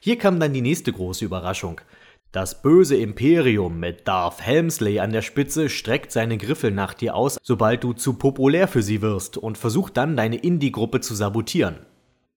Hier 0.00 0.18
kam 0.18 0.38
dann 0.38 0.52
die 0.52 0.60
nächste 0.60 0.92
große 0.92 1.24
Überraschung. 1.24 1.80
Das 2.32 2.62
böse 2.62 2.96
Imperium 2.96 3.80
mit 3.80 4.06
Darth 4.06 4.40
Helmsley 4.40 5.00
an 5.00 5.12
der 5.12 5.22
Spitze 5.22 5.68
streckt 5.68 6.12
seine 6.12 6.36
Griffel 6.36 6.70
nach 6.70 6.94
dir 6.94 7.16
aus, 7.16 7.38
sobald 7.42 7.82
du 7.82 7.92
zu 7.92 8.14
populär 8.14 8.68
für 8.68 8.82
sie 8.82 9.02
wirst 9.02 9.36
und 9.36 9.58
versucht 9.58 9.96
dann 9.96 10.16
deine 10.16 10.36
Indie-Gruppe 10.36 11.00
zu 11.00 11.14
sabotieren. 11.14 11.86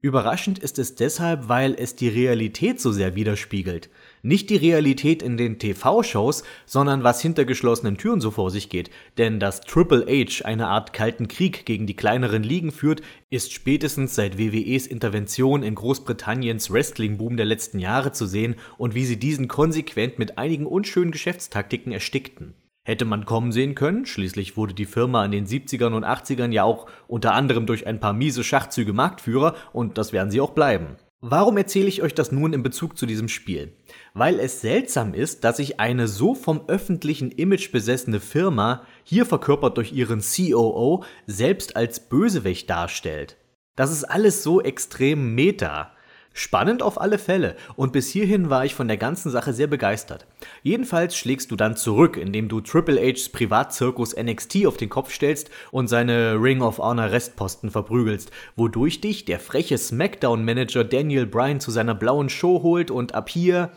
Überraschend 0.02 0.60
ist 0.60 0.80
es 0.80 0.96
deshalb, 0.96 1.48
weil 1.48 1.76
es 1.78 1.96
die 1.96 2.10
Realität 2.10 2.82
so 2.82 2.92
sehr 2.92 3.16
widerspiegelt. 3.16 3.90
Nicht 4.26 4.50
die 4.50 4.56
Realität 4.56 5.22
in 5.22 5.36
den 5.36 5.60
TV-Shows, 5.60 6.44
sondern 6.66 7.04
was 7.04 7.20
hinter 7.20 7.44
geschlossenen 7.44 7.98
Türen 7.98 8.22
so 8.22 8.32
vor 8.32 8.52
sich 8.52 8.70
geht. 8.70 8.90
Denn 9.18 9.38
dass 9.38 9.60
Triple 9.60 10.06
H 10.08 10.46
eine 10.46 10.70
Art 10.70 10.94
kalten 10.94 11.28
Krieg 11.28 11.66
gegen 11.66 11.88
die 11.88 11.96
kleineren 11.98 12.42
Ligen 12.42 12.72
führt, 12.72 13.02
ist 13.30 13.52
spätestens 13.52 14.16
seit 14.16 14.38
WWEs 14.38 14.88
Intervention 14.88 15.62
in 15.62 15.76
Großbritanniens 15.76 16.72
Wrestling-Boom 16.72 17.36
der 17.36 17.46
letzten 17.46 17.80
Jahre 17.80 18.14
zu 18.14 18.26
sehen 18.26 18.56
und 18.78 18.96
wie 18.96 19.04
sie 19.04 19.20
diesen 19.20 19.50
konsequent 19.50 20.20
mit 20.20 20.38
einigen 20.38 20.68
unschönen 20.68 21.12
Geschäftstaktiken 21.12 21.92
erstickten. 21.92 22.54
Hätte 22.86 23.04
man 23.04 23.26
kommen 23.26 23.52
sehen 23.52 23.76
können, 23.76 24.06
schließlich 24.06 24.56
wurde 24.56 24.74
die 24.74 24.86
Firma 24.86 25.26
in 25.26 25.32
den 25.32 25.48
70ern 25.48 25.92
und 25.92 26.06
80ern 26.06 26.54
ja 26.54 26.64
auch 26.64 26.88
unter 27.08 27.34
anderem 27.34 27.66
durch 27.66 27.88
ein 27.88 28.00
paar 28.00 28.14
miese 28.14 28.46
Schachzüge 28.46 28.94
Marktführer 28.94 29.56
und 29.74 29.98
das 29.98 30.14
werden 30.14 30.32
sie 30.32 30.40
auch 30.40 30.52
bleiben. 30.52 30.96
Warum 31.26 31.56
erzähle 31.56 31.88
ich 31.88 32.02
euch 32.02 32.14
das 32.14 32.34
nun 32.34 32.52
in 32.52 32.64
Bezug 32.64 32.98
zu 32.98 33.06
diesem 33.06 33.30
Spiel? 33.30 33.72
Weil 34.16 34.40
es 34.40 34.62
seltsam 34.62 35.16
ist, 35.16 35.44
dass 35.44 35.58
sich 35.58 35.80
eine 35.80 36.08
so 36.08 36.36
vom 36.36 36.62
öffentlichen 36.68 37.32
Image 37.32 37.72
besessene 37.72 38.20
Firma, 38.20 38.84
hier 39.04 39.26
verkörpert 39.26 39.78
durch 39.78 39.92
ihren 39.92 40.22
COO, 40.22 41.04
selbst 41.26 41.76
als 41.76 42.00
Bösewicht 42.00 42.70
darstellt. 42.70 43.38
Das 43.76 43.92
ist 43.92 44.04
alles 44.04 44.44
so 44.44 44.62
extrem 44.62 45.34
meta. 45.34 45.92
Spannend 46.36 46.82
auf 46.84 47.02
alle 47.02 47.18
Fälle 47.20 47.56
und 47.76 47.92
bis 47.94 48.10
hierhin 48.10 48.50
war 48.50 48.66
ich 48.66 48.74
von 48.74 48.88
der 48.88 48.98
ganzen 48.98 49.32
Sache 49.32 49.54
sehr 49.54 49.68
begeistert. 49.68 50.26
Jedenfalls 50.64 51.16
schlägst 51.16 51.50
du 51.52 51.56
dann 51.56 51.76
zurück, 51.76 52.18
indem 52.18 52.50
du 52.50 52.62
Triple 52.62 53.00
H's 53.00 53.30
Privatzirkus 53.30 54.16
NXT 54.16 54.66
auf 54.66 54.78
den 54.78 54.90
Kopf 54.90 55.12
stellst 55.12 55.52
und 55.72 55.88
seine 55.88 56.42
Ring 56.42 56.62
of 56.62 56.80
Honor 56.80 57.12
Restposten 57.12 57.70
verprügelst, 57.70 58.32
wodurch 58.56 59.00
dich 59.00 59.26
der 59.26 59.40
freche 59.40 59.78
Smackdown-Manager 59.78 60.84
Daniel 60.84 61.28
Bryan 61.28 61.60
zu 61.60 61.70
seiner 61.70 61.94
blauen 61.96 62.30
Show 62.30 62.64
holt 62.64 62.90
und 62.90 63.14
ab 63.14 63.30
hier 63.30 63.72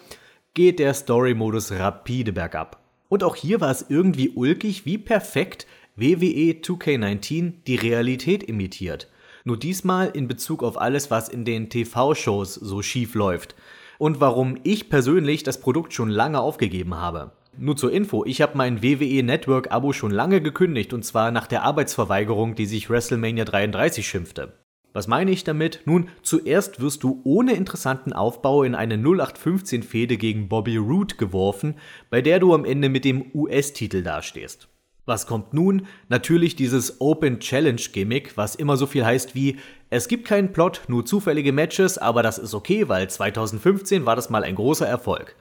geht 0.56 0.78
der 0.78 0.94
Story-Modus 0.94 1.70
rapide 1.72 2.32
bergab. 2.32 2.80
Und 3.10 3.22
auch 3.22 3.36
hier 3.36 3.60
war 3.60 3.70
es 3.70 3.84
irgendwie 3.90 4.30
ulkig, 4.30 4.86
wie 4.86 4.96
perfekt 4.96 5.66
WWE 5.96 6.56
2K19 6.62 7.52
die 7.66 7.76
Realität 7.76 8.42
imitiert. 8.42 9.08
Nur 9.44 9.58
diesmal 9.58 10.08
in 10.08 10.28
Bezug 10.28 10.62
auf 10.62 10.80
alles, 10.80 11.10
was 11.10 11.28
in 11.28 11.44
den 11.44 11.68
TV-Shows 11.68 12.54
so 12.54 12.80
schief 12.80 13.14
läuft. 13.14 13.54
Und 13.98 14.20
warum 14.22 14.58
ich 14.62 14.88
persönlich 14.88 15.42
das 15.42 15.60
Produkt 15.60 15.92
schon 15.92 16.08
lange 16.08 16.40
aufgegeben 16.40 16.94
habe. 16.94 17.32
Nur 17.58 17.76
zur 17.76 17.92
Info, 17.92 18.24
ich 18.24 18.40
habe 18.40 18.56
mein 18.56 18.82
WWE 18.82 19.22
Network 19.22 19.70
Abo 19.70 19.92
schon 19.92 20.10
lange 20.10 20.40
gekündigt 20.40 20.94
und 20.94 21.04
zwar 21.04 21.32
nach 21.32 21.46
der 21.46 21.64
Arbeitsverweigerung, 21.64 22.54
die 22.54 22.66
sich 22.66 22.88
WrestleMania 22.88 23.44
33 23.44 24.08
schimpfte. 24.08 24.54
Was 24.96 25.08
meine 25.08 25.30
ich 25.30 25.44
damit? 25.44 25.82
Nun, 25.84 26.08
zuerst 26.22 26.80
wirst 26.80 27.02
du 27.02 27.20
ohne 27.22 27.52
interessanten 27.52 28.14
Aufbau 28.14 28.62
in 28.62 28.74
eine 28.74 28.96
0815-Fehde 28.96 30.16
gegen 30.16 30.48
Bobby 30.48 30.78
Roode 30.78 31.16
geworfen, 31.16 31.74
bei 32.08 32.22
der 32.22 32.38
du 32.38 32.54
am 32.54 32.64
Ende 32.64 32.88
mit 32.88 33.04
dem 33.04 33.30
US-Titel 33.34 34.02
dastehst. 34.02 34.68
Was 35.04 35.26
kommt 35.26 35.52
nun? 35.52 35.86
Natürlich 36.08 36.56
dieses 36.56 36.98
Open 36.98 37.40
Challenge 37.40 37.82
Gimmick, 37.92 38.38
was 38.38 38.54
immer 38.54 38.78
so 38.78 38.86
viel 38.86 39.04
heißt 39.04 39.34
wie, 39.34 39.58
es 39.90 40.08
gibt 40.08 40.26
keinen 40.26 40.52
Plot, 40.52 40.84
nur 40.88 41.04
zufällige 41.04 41.52
Matches, 41.52 41.98
aber 41.98 42.22
das 42.22 42.38
ist 42.38 42.54
okay, 42.54 42.88
weil 42.88 43.10
2015 43.10 44.06
war 44.06 44.16
das 44.16 44.30
mal 44.30 44.44
ein 44.44 44.54
großer 44.54 44.86
Erfolg. 44.86 45.36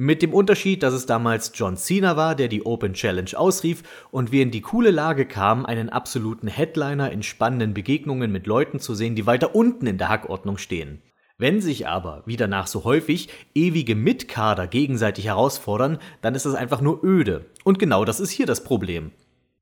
Mit 0.00 0.22
dem 0.22 0.32
Unterschied, 0.32 0.84
dass 0.84 0.94
es 0.94 1.06
damals 1.06 1.50
John 1.56 1.76
Cena 1.76 2.16
war, 2.16 2.36
der 2.36 2.46
die 2.46 2.64
Open 2.64 2.92
Challenge 2.92 3.30
ausrief 3.34 3.82
und 4.12 4.30
wir 4.30 4.44
in 4.44 4.52
die 4.52 4.60
coole 4.60 4.92
Lage 4.92 5.26
kamen, 5.26 5.66
einen 5.66 5.88
absoluten 5.88 6.46
Headliner 6.46 7.10
in 7.10 7.24
spannenden 7.24 7.74
Begegnungen 7.74 8.30
mit 8.30 8.46
Leuten 8.46 8.78
zu 8.78 8.94
sehen, 8.94 9.16
die 9.16 9.26
weiter 9.26 9.56
unten 9.56 9.88
in 9.88 9.98
der 9.98 10.08
Hackordnung 10.08 10.56
stehen. 10.56 11.02
Wenn 11.36 11.60
sich 11.60 11.88
aber, 11.88 12.22
wie 12.26 12.36
danach 12.36 12.68
so 12.68 12.84
häufig, 12.84 13.28
ewige 13.56 13.96
Mitkader 13.96 14.68
gegenseitig 14.68 15.24
herausfordern, 15.24 15.98
dann 16.22 16.36
ist 16.36 16.46
es 16.46 16.54
einfach 16.54 16.80
nur 16.80 17.02
öde. 17.02 17.46
Und 17.64 17.80
genau 17.80 18.04
das 18.04 18.20
ist 18.20 18.30
hier 18.30 18.46
das 18.46 18.62
Problem. 18.62 19.10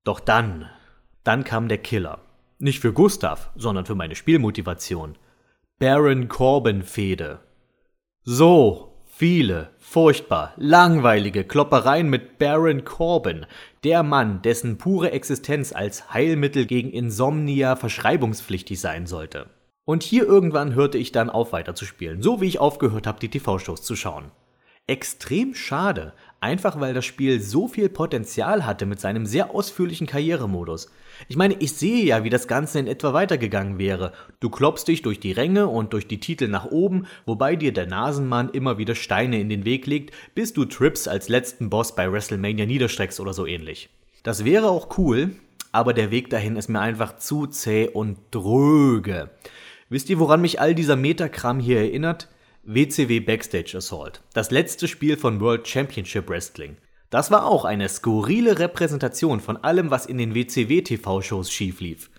Doch 0.04 0.20
dann, 0.20 0.66
dann 1.24 1.44
kam 1.44 1.68
der 1.68 1.78
Killer. 1.78 2.20
Nicht 2.58 2.80
für 2.80 2.92
Gustav, 2.92 3.52
sondern 3.56 3.86
für 3.86 3.94
meine 3.94 4.14
Spielmotivation. 4.14 5.16
Baron 5.78 6.28
Corbin 6.28 6.82
Fehde. 6.82 7.40
So 8.22 8.85
viele, 9.18 9.70
furchtbar, 9.78 10.52
langweilige 10.58 11.42
Kloppereien 11.42 12.10
mit 12.10 12.36
Baron 12.38 12.84
Corbin, 12.84 13.46
der 13.82 14.02
Mann, 14.02 14.42
dessen 14.42 14.76
pure 14.76 15.10
Existenz 15.10 15.72
als 15.72 16.12
Heilmittel 16.12 16.66
gegen 16.66 16.90
Insomnia 16.90 17.76
verschreibungspflichtig 17.76 18.78
sein 18.78 19.06
sollte. 19.06 19.46
Und 19.86 20.02
hier 20.02 20.24
irgendwann 20.24 20.74
hörte 20.74 20.98
ich 20.98 21.12
dann 21.12 21.30
auf 21.30 21.54
weiterzuspielen, 21.54 22.20
so 22.20 22.42
wie 22.42 22.46
ich 22.46 22.58
aufgehört 22.58 23.06
habe, 23.06 23.18
die 23.18 23.30
TV-Shows 23.30 23.80
zu 23.82 23.96
schauen. 23.96 24.32
Extrem 24.88 25.56
schade, 25.56 26.12
einfach 26.38 26.78
weil 26.78 26.94
das 26.94 27.04
Spiel 27.04 27.40
so 27.40 27.66
viel 27.66 27.88
Potenzial 27.88 28.64
hatte 28.64 28.86
mit 28.86 29.00
seinem 29.00 29.26
sehr 29.26 29.52
ausführlichen 29.52 30.06
Karrieremodus. 30.06 30.92
Ich 31.26 31.36
meine, 31.36 31.54
ich 31.54 31.72
sehe 31.72 32.04
ja, 32.04 32.22
wie 32.22 32.30
das 32.30 32.46
Ganze 32.46 32.78
in 32.78 32.86
etwa 32.86 33.12
weitergegangen 33.12 33.78
wäre. 33.78 34.12
Du 34.38 34.48
kloppst 34.48 34.86
dich 34.86 35.02
durch 35.02 35.18
die 35.18 35.32
Ränge 35.32 35.66
und 35.66 35.92
durch 35.92 36.06
die 36.06 36.20
Titel 36.20 36.46
nach 36.46 36.66
oben, 36.66 37.06
wobei 37.24 37.56
dir 37.56 37.72
der 37.72 37.86
Nasenmann 37.86 38.50
immer 38.50 38.78
wieder 38.78 38.94
Steine 38.94 39.40
in 39.40 39.48
den 39.48 39.64
Weg 39.64 39.86
legt, 39.86 40.14
bis 40.36 40.52
du 40.52 40.64
Trips 40.64 41.08
als 41.08 41.28
letzten 41.28 41.68
Boss 41.68 41.96
bei 41.96 42.12
WrestleMania 42.12 42.66
niederstreckst 42.66 43.18
oder 43.18 43.32
so 43.32 43.44
ähnlich. 43.44 43.88
Das 44.22 44.44
wäre 44.44 44.68
auch 44.68 44.98
cool, 44.98 45.32
aber 45.72 45.94
der 45.94 46.12
Weg 46.12 46.30
dahin 46.30 46.54
ist 46.54 46.68
mir 46.68 46.80
einfach 46.80 47.16
zu 47.16 47.48
zäh 47.48 47.88
und 47.88 48.18
dröge. 48.30 49.30
Wisst 49.88 50.10
ihr, 50.10 50.20
woran 50.20 50.40
mich 50.40 50.60
all 50.60 50.76
dieser 50.76 50.96
Metakram 50.96 51.58
hier 51.58 51.80
erinnert? 51.80 52.28
WCW 52.68 53.20
Backstage 53.20 53.76
Assault, 53.76 54.22
das 54.34 54.50
letzte 54.50 54.88
Spiel 54.88 55.16
von 55.16 55.40
World 55.40 55.68
Championship 55.68 56.28
Wrestling. 56.28 56.76
Das 57.10 57.30
war 57.30 57.46
auch 57.46 57.64
eine 57.64 57.88
skurrile 57.88 58.58
Repräsentation 58.58 59.38
von 59.38 59.56
allem, 59.56 59.92
was 59.92 60.04
in 60.04 60.18
den 60.18 60.34
WCW-TV-Shows 60.34 61.52
schief 61.52 61.80
lief. 61.80 62.10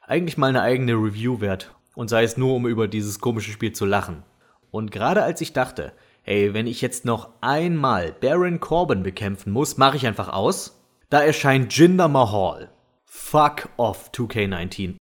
Eigentlich 0.00 0.36
mal 0.36 0.48
eine 0.48 0.62
eigene 0.62 0.94
Review 0.94 1.40
wert, 1.40 1.72
und 1.94 2.08
sei 2.08 2.24
es 2.24 2.36
nur, 2.36 2.56
um 2.56 2.66
über 2.66 2.88
dieses 2.88 3.20
komische 3.20 3.52
Spiel 3.52 3.70
zu 3.70 3.86
lachen. 3.86 4.24
Und 4.72 4.90
gerade 4.90 5.22
als 5.22 5.40
ich 5.40 5.52
dachte, 5.52 5.92
hey, 6.22 6.52
wenn 6.52 6.66
ich 6.66 6.80
jetzt 6.80 7.04
noch 7.04 7.30
einmal 7.40 8.12
Baron 8.12 8.58
Corbin 8.58 9.04
bekämpfen 9.04 9.52
muss, 9.52 9.76
mache 9.76 9.98
ich 9.98 10.06
einfach 10.08 10.30
aus, 10.30 10.82
da 11.10 11.22
erscheint 11.22 11.76
Jinder 11.76 12.08
Mahal. 12.08 12.72
Fuck 13.04 13.68
off 13.76 14.10
2K19. 14.12 14.96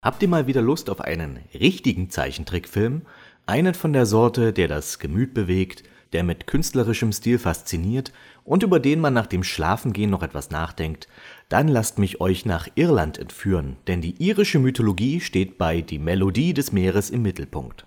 Habt 0.00 0.22
ihr 0.22 0.28
mal 0.28 0.46
wieder 0.46 0.62
Lust 0.62 0.88
auf 0.88 1.00
einen 1.00 1.40
richtigen 1.52 2.10
Zeichentrickfilm? 2.10 3.02
Einen 3.48 3.72
von 3.72 3.94
der 3.94 4.04
Sorte, 4.04 4.52
der 4.52 4.68
das 4.68 4.98
Gemüt 4.98 5.32
bewegt, 5.32 5.82
der 6.12 6.22
mit 6.22 6.46
künstlerischem 6.46 7.12
Stil 7.12 7.38
fasziniert 7.38 8.12
und 8.44 8.62
über 8.62 8.78
den 8.78 9.00
man 9.00 9.14
nach 9.14 9.26
dem 9.26 9.42
Schlafengehen 9.42 10.10
noch 10.10 10.22
etwas 10.22 10.50
nachdenkt, 10.50 11.08
dann 11.48 11.66
lasst 11.66 11.98
mich 11.98 12.20
euch 12.20 12.44
nach 12.44 12.68
Irland 12.74 13.16
entführen, 13.16 13.78
denn 13.86 14.02
die 14.02 14.22
irische 14.22 14.58
Mythologie 14.58 15.20
steht 15.20 15.56
bei 15.56 15.80
Die 15.80 15.98
Melodie 15.98 16.52
des 16.52 16.72
Meeres 16.72 17.08
im 17.08 17.22
Mittelpunkt. 17.22 17.86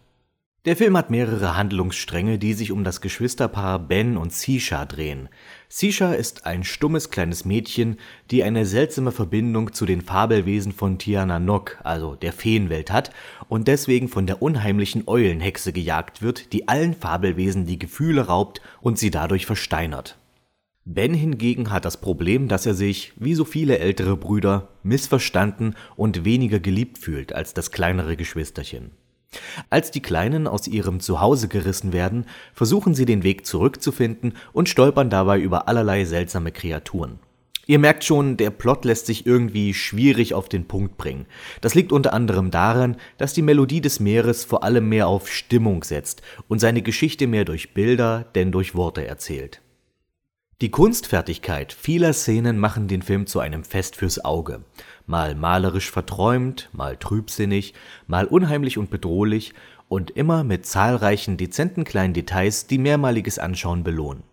Der 0.65 0.75
Film 0.75 0.97
hat 0.97 1.11
mehrere 1.11 1.55
Handlungsstränge, 1.55 2.39
die 2.39 2.53
sich 2.53 2.71
um 2.71 2.83
das 2.83 2.99
Geschwisterpaar 2.99 3.77
Ben 3.77 4.17
und 4.17 4.33
Sisha 4.33 4.85
drehen. 4.85 5.29
Sisha 5.73 6.11
ist 6.11 6.45
ein 6.45 6.65
stummes 6.65 7.11
kleines 7.11 7.45
Mädchen, 7.45 7.95
die 8.29 8.43
eine 8.43 8.65
seltsame 8.65 9.13
Verbindung 9.13 9.71
zu 9.71 9.85
den 9.85 10.01
Fabelwesen 10.01 10.73
von 10.73 10.97
Tiana 10.97 11.39
Nok, 11.39 11.79
also 11.85 12.15
der 12.15 12.33
Feenwelt 12.33 12.91
hat 12.91 13.11
und 13.47 13.69
deswegen 13.69 14.09
von 14.09 14.27
der 14.27 14.41
unheimlichen 14.41 15.03
Eulenhexe 15.07 15.71
gejagt 15.71 16.21
wird, 16.21 16.51
die 16.51 16.67
allen 16.67 16.93
Fabelwesen 16.93 17.67
die 17.67 17.79
Gefühle 17.79 18.27
raubt 18.27 18.61
und 18.81 18.99
sie 18.99 19.11
dadurch 19.11 19.45
versteinert. 19.45 20.17
Ben 20.83 21.13
hingegen 21.13 21.71
hat 21.71 21.85
das 21.85 22.01
Problem, 22.01 22.49
dass 22.49 22.65
er 22.65 22.73
sich, 22.73 23.13
wie 23.15 23.33
so 23.33 23.45
viele 23.45 23.79
ältere 23.79 24.17
Brüder, 24.17 24.67
missverstanden 24.83 25.75
und 25.95 26.25
weniger 26.25 26.59
geliebt 26.59 26.97
fühlt 26.97 27.31
als 27.31 27.53
das 27.53 27.71
kleinere 27.71 28.17
Geschwisterchen. 28.17 28.91
Als 29.69 29.91
die 29.91 30.01
Kleinen 30.01 30.47
aus 30.47 30.67
ihrem 30.67 30.99
Zuhause 30.99 31.47
gerissen 31.47 31.93
werden, 31.93 32.25
versuchen 32.53 32.93
sie 32.93 33.05
den 33.05 33.23
Weg 33.23 33.45
zurückzufinden 33.45 34.33
und 34.53 34.69
stolpern 34.69 35.09
dabei 35.09 35.39
über 35.39 35.67
allerlei 35.67 36.05
seltsame 36.05 36.51
Kreaturen. 36.51 37.19
Ihr 37.67 37.79
merkt 37.79 38.03
schon, 38.03 38.37
der 38.37 38.49
Plot 38.49 38.85
lässt 38.85 39.05
sich 39.05 39.25
irgendwie 39.25 39.73
schwierig 39.73 40.33
auf 40.33 40.49
den 40.49 40.67
Punkt 40.67 40.97
bringen. 40.97 41.25
Das 41.61 41.75
liegt 41.75 41.91
unter 41.91 42.11
anderem 42.11 42.51
daran, 42.51 42.97
dass 43.17 43.33
die 43.33 43.43
Melodie 43.43 43.81
des 43.81 43.99
Meeres 43.99 44.43
vor 44.43 44.63
allem 44.63 44.89
mehr 44.89 45.07
auf 45.07 45.31
Stimmung 45.31 45.83
setzt 45.83 46.21
und 46.47 46.59
seine 46.59 46.81
Geschichte 46.81 47.27
mehr 47.27 47.45
durch 47.45 47.73
Bilder 47.73 48.25
denn 48.35 48.51
durch 48.51 48.75
Worte 48.75 49.05
erzählt. 49.05 49.61
Die 50.61 50.69
Kunstfertigkeit 50.69 51.73
vieler 51.73 52.13
Szenen 52.13 52.59
machen 52.59 52.87
den 52.87 53.01
Film 53.01 53.25
zu 53.25 53.39
einem 53.39 53.63
Fest 53.63 53.95
fürs 53.95 54.23
Auge. 54.23 54.63
Mal 55.11 55.35
malerisch 55.35 55.91
verträumt, 55.91 56.69
mal 56.71 56.95
trübsinnig, 56.95 57.73
mal 58.07 58.25
unheimlich 58.25 58.77
und 58.77 58.89
bedrohlich 58.89 59.53
und 59.89 60.11
immer 60.11 60.45
mit 60.45 60.65
zahlreichen 60.65 61.35
dezenten 61.35 61.83
kleinen 61.83 62.13
Details, 62.13 62.65
die 62.65 62.77
mehrmaliges 62.77 63.37
Anschauen 63.37 63.83
belohnen. 63.83 64.23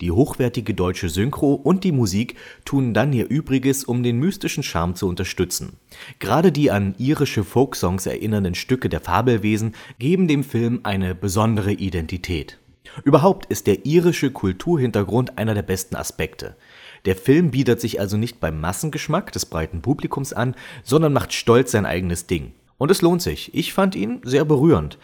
Die 0.00 0.10
hochwertige 0.10 0.74
deutsche 0.74 1.08
Synchro 1.08 1.54
und 1.54 1.84
die 1.84 1.92
Musik 1.92 2.34
tun 2.64 2.94
dann 2.94 3.12
ihr 3.12 3.28
Übriges, 3.28 3.84
um 3.84 4.02
den 4.02 4.18
mystischen 4.18 4.64
Charme 4.64 4.96
zu 4.96 5.06
unterstützen. 5.06 5.74
Gerade 6.18 6.50
die 6.50 6.72
an 6.72 6.96
irische 6.98 7.44
Folksongs 7.44 8.06
erinnernden 8.06 8.56
Stücke 8.56 8.88
der 8.88 9.00
Fabelwesen 9.00 9.76
geben 10.00 10.26
dem 10.26 10.42
Film 10.42 10.80
eine 10.82 11.14
besondere 11.14 11.70
Identität. 11.70 12.58
Überhaupt 13.04 13.46
ist 13.46 13.68
der 13.68 13.86
irische 13.86 14.32
Kulturhintergrund 14.32 15.38
einer 15.38 15.54
der 15.54 15.62
besten 15.62 15.94
Aspekte. 15.94 16.56
Der 17.04 17.16
Film 17.16 17.50
bietet 17.50 17.80
sich 17.80 18.00
also 18.00 18.16
nicht 18.16 18.40
beim 18.40 18.60
Massengeschmack 18.60 19.32
des 19.32 19.46
breiten 19.46 19.82
Publikums 19.82 20.32
an, 20.32 20.54
sondern 20.82 21.12
macht 21.12 21.32
stolz 21.32 21.72
sein 21.72 21.86
eigenes 21.86 22.26
Ding. 22.26 22.52
Und 22.78 22.90
es 22.90 23.02
lohnt 23.02 23.22
sich. 23.22 23.54
Ich 23.54 23.72
fand 23.72 23.94
ihn 23.94 24.20
sehr 24.24 24.44
berührend. 24.44 24.98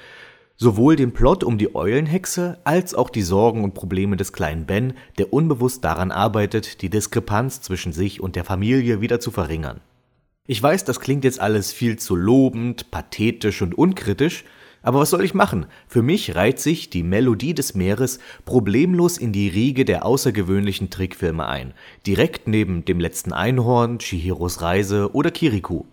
Sowohl 0.56 0.94
den 0.94 1.12
Plot 1.12 1.42
um 1.42 1.58
die 1.58 1.74
Eulenhexe 1.74 2.58
als 2.62 2.94
auch 2.94 3.10
die 3.10 3.22
Sorgen 3.22 3.64
und 3.64 3.74
Probleme 3.74 4.16
des 4.16 4.32
kleinen 4.32 4.66
Ben, 4.66 4.94
der 5.18 5.32
unbewusst 5.32 5.84
daran 5.84 6.12
arbeitet, 6.12 6.80
die 6.82 6.90
Diskrepanz 6.90 7.60
zwischen 7.60 7.92
sich 7.92 8.20
und 8.20 8.36
der 8.36 8.44
Familie 8.44 9.00
wieder 9.00 9.18
zu 9.18 9.32
verringern. 9.32 9.80
Ich 10.46 10.62
weiß, 10.62 10.84
das 10.84 11.00
klingt 11.00 11.24
jetzt 11.24 11.40
alles 11.40 11.72
viel 11.72 11.98
zu 11.98 12.14
lobend, 12.14 12.90
pathetisch 12.90 13.62
und 13.62 13.76
unkritisch, 13.76 14.44
aber 14.84 15.00
was 15.00 15.10
soll 15.10 15.24
ich 15.24 15.34
machen? 15.34 15.66
Für 15.88 16.02
mich 16.02 16.36
reiht 16.36 16.60
sich 16.60 16.90
die 16.90 17.02
Melodie 17.02 17.54
des 17.54 17.74
Meeres 17.74 18.20
problemlos 18.44 19.18
in 19.18 19.32
die 19.32 19.48
Riege 19.48 19.84
der 19.84 20.04
außergewöhnlichen 20.04 20.90
Trickfilme 20.90 21.46
ein, 21.46 21.74
direkt 22.06 22.46
neben 22.46 22.84
dem 22.84 23.00
letzten 23.00 23.32
Einhorn, 23.32 23.98
Chihiros 23.98 24.62
Reise 24.62 25.12
oder 25.14 25.30
Kirikou. 25.30 25.86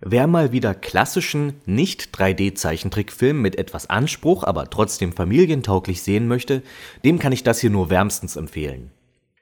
Wer 0.00 0.26
mal 0.26 0.52
wieder 0.52 0.74
klassischen, 0.74 1.54
nicht 1.64 2.14
3D-Zeichentrickfilm 2.14 3.40
mit 3.40 3.56
etwas 3.56 3.88
Anspruch, 3.88 4.42
aber 4.42 4.68
trotzdem 4.68 5.12
familientauglich 5.12 6.02
sehen 6.02 6.26
möchte, 6.26 6.62
dem 7.04 7.18
kann 7.18 7.32
ich 7.32 7.44
das 7.44 7.60
hier 7.60 7.70
nur 7.70 7.88
wärmstens 7.88 8.36
empfehlen. 8.36 8.90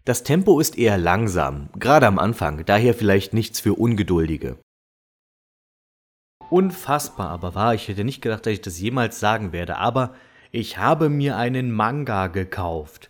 Das 0.05 0.23
Tempo 0.23 0.61
ist 0.61 0.77
eher 0.79 0.99
langsam, 0.99 1.69
gerade 1.79 2.07
am 2.07 2.19
Anfang, 2.19 2.65
daher 2.67 2.93
vielleicht 2.93 3.33
nichts 3.33 3.61
für 3.61 3.75
Ungeduldige. 3.75 4.57
Unfassbar 6.53 7.31
aber 7.31 7.55
wahr, 7.55 7.75
ich 7.75 7.89
hätte 7.89 8.05
nicht 8.05 8.21
gedacht, 8.21 8.45
dass 8.45 8.53
ich 8.53 8.61
das 8.61 8.79
jemals 8.79 9.19
sagen 9.19 9.53
werde, 9.53 9.79
aber 9.79 10.13
ich 10.51 10.77
habe 10.77 11.09
mir 11.09 11.39
einen 11.39 11.73
Manga 11.73 12.27
gekauft. 12.27 13.09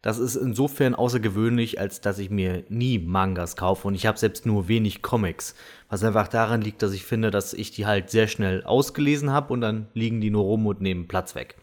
Das 0.00 0.20
ist 0.20 0.36
insofern 0.36 0.94
außergewöhnlich, 0.94 1.80
als 1.80 2.00
dass 2.00 2.20
ich 2.20 2.30
mir 2.30 2.62
nie 2.68 3.00
Mangas 3.00 3.56
kaufe 3.56 3.88
und 3.88 3.96
ich 3.96 4.06
habe 4.06 4.16
selbst 4.16 4.46
nur 4.46 4.68
wenig 4.68 5.02
Comics. 5.02 5.56
Was 5.88 6.04
einfach 6.04 6.28
daran 6.28 6.60
liegt, 6.60 6.82
dass 6.82 6.92
ich 6.92 7.02
finde, 7.02 7.32
dass 7.32 7.52
ich 7.52 7.72
die 7.72 7.84
halt 7.84 8.10
sehr 8.10 8.28
schnell 8.28 8.62
ausgelesen 8.62 9.32
habe 9.32 9.52
und 9.52 9.60
dann 9.60 9.88
liegen 9.94 10.20
die 10.20 10.30
nur 10.30 10.44
rum 10.44 10.64
und 10.64 10.80
nehmen 10.80 11.08
Platz 11.08 11.34
weg. 11.34 11.56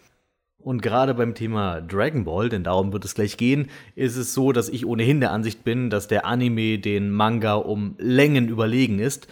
Und 0.60 0.82
gerade 0.82 1.14
beim 1.14 1.34
Thema 1.34 1.80
Dragon 1.80 2.26
Ball, 2.26 2.50
denn 2.50 2.66
darum 2.66 2.92
wird 2.92 3.06
es 3.06 3.16
gleich 3.16 3.38
gehen, 3.38 3.70
ist 3.96 4.18
es 4.18 4.34
so, 4.34 4.52
dass 4.52 4.68
ich 4.68 4.86
ohnehin 4.86 5.22
der 5.22 5.32
Ansicht 5.32 5.64
bin, 5.64 5.90
dass 5.90 6.10
der 6.10 6.26
Anime 6.26 6.78
den 6.78 7.10
Manga 7.10 7.54
um 7.54 7.96
Längen 8.00 8.50
überlegen 8.50 9.00
ist 9.00 9.30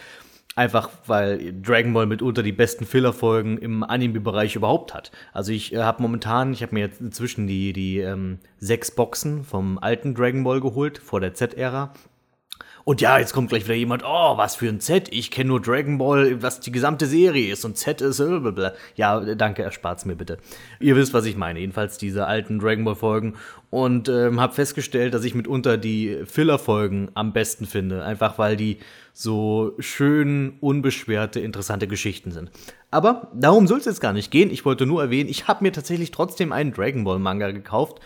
Einfach 0.60 0.90
weil 1.06 1.54
Dragon 1.62 1.94
Ball 1.94 2.04
mitunter 2.04 2.42
die 2.42 2.52
besten 2.52 2.84
Filler-Folgen 2.84 3.56
im 3.56 3.82
Anime-Bereich 3.82 4.56
überhaupt 4.56 4.92
hat. 4.92 5.10
Also 5.32 5.52
ich 5.52 5.72
äh, 5.72 5.78
habe 5.78 6.02
momentan, 6.02 6.52
ich 6.52 6.62
habe 6.62 6.74
mir 6.74 6.80
jetzt 6.80 7.00
inzwischen 7.00 7.46
die, 7.46 7.72
die 7.72 8.00
ähm, 8.00 8.40
sechs 8.58 8.90
Boxen 8.90 9.42
vom 9.42 9.78
alten 9.78 10.14
Dragon 10.14 10.44
Ball 10.44 10.60
geholt, 10.60 10.98
vor 10.98 11.18
der 11.18 11.32
Z-Ära. 11.32 11.94
Und 12.84 13.00
ja, 13.00 13.18
jetzt 13.18 13.32
kommt 13.32 13.50
gleich 13.50 13.64
wieder 13.64 13.74
jemand, 13.74 14.02
oh, 14.04 14.36
was 14.36 14.56
für 14.56 14.68
ein 14.68 14.80
Z, 14.80 15.08
ich 15.12 15.30
kenne 15.30 15.48
nur 15.48 15.60
Dragon 15.60 15.98
Ball, 15.98 16.42
was 16.42 16.60
die 16.60 16.72
gesamte 16.72 17.06
Serie 17.06 17.52
ist 17.52 17.64
und 17.64 17.76
Z 17.76 18.00
ist, 18.00 18.18
blablabla. 18.18 18.72
ja, 18.96 19.20
danke, 19.34 19.62
erspart's 19.62 20.04
mir 20.04 20.16
bitte. 20.16 20.38
Ihr 20.80 20.96
wisst, 20.96 21.14
was 21.14 21.26
ich 21.26 21.36
meine, 21.36 21.60
jedenfalls 21.60 21.98
diese 21.98 22.26
alten 22.26 22.58
Dragon 22.58 22.84
Ball 22.84 22.94
Folgen 22.94 23.34
und 23.70 24.08
ähm, 24.08 24.40
habe 24.40 24.54
festgestellt, 24.54 25.14
dass 25.14 25.24
ich 25.24 25.34
mitunter 25.34 25.76
die 25.76 26.18
Filler-Folgen 26.24 27.10
am 27.14 27.32
besten 27.32 27.66
finde, 27.66 28.04
einfach 28.04 28.38
weil 28.38 28.56
die 28.56 28.78
so 29.12 29.74
schön, 29.78 30.54
unbeschwerte, 30.60 31.40
interessante 31.40 31.86
Geschichten 31.86 32.32
sind. 32.32 32.50
Aber 32.90 33.30
darum 33.34 33.66
soll 33.66 33.78
es 33.78 33.84
jetzt 33.84 34.00
gar 34.00 34.12
nicht 34.12 34.30
gehen. 34.30 34.50
Ich 34.50 34.64
wollte 34.64 34.86
nur 34.86 35.02
erwähnen, 35.02 35.28
ich 35.28 35.46
habe 35.46 35.62
mir 35.62 35.72
tatsächlich 35.72 36.10
trotzdem 36.10 36.52
einen 36.52 36.72
Dragon 36.72 37.04
Ball 37.04 37.18
Manga 37.18 37.50
gekauft 37.50 38.00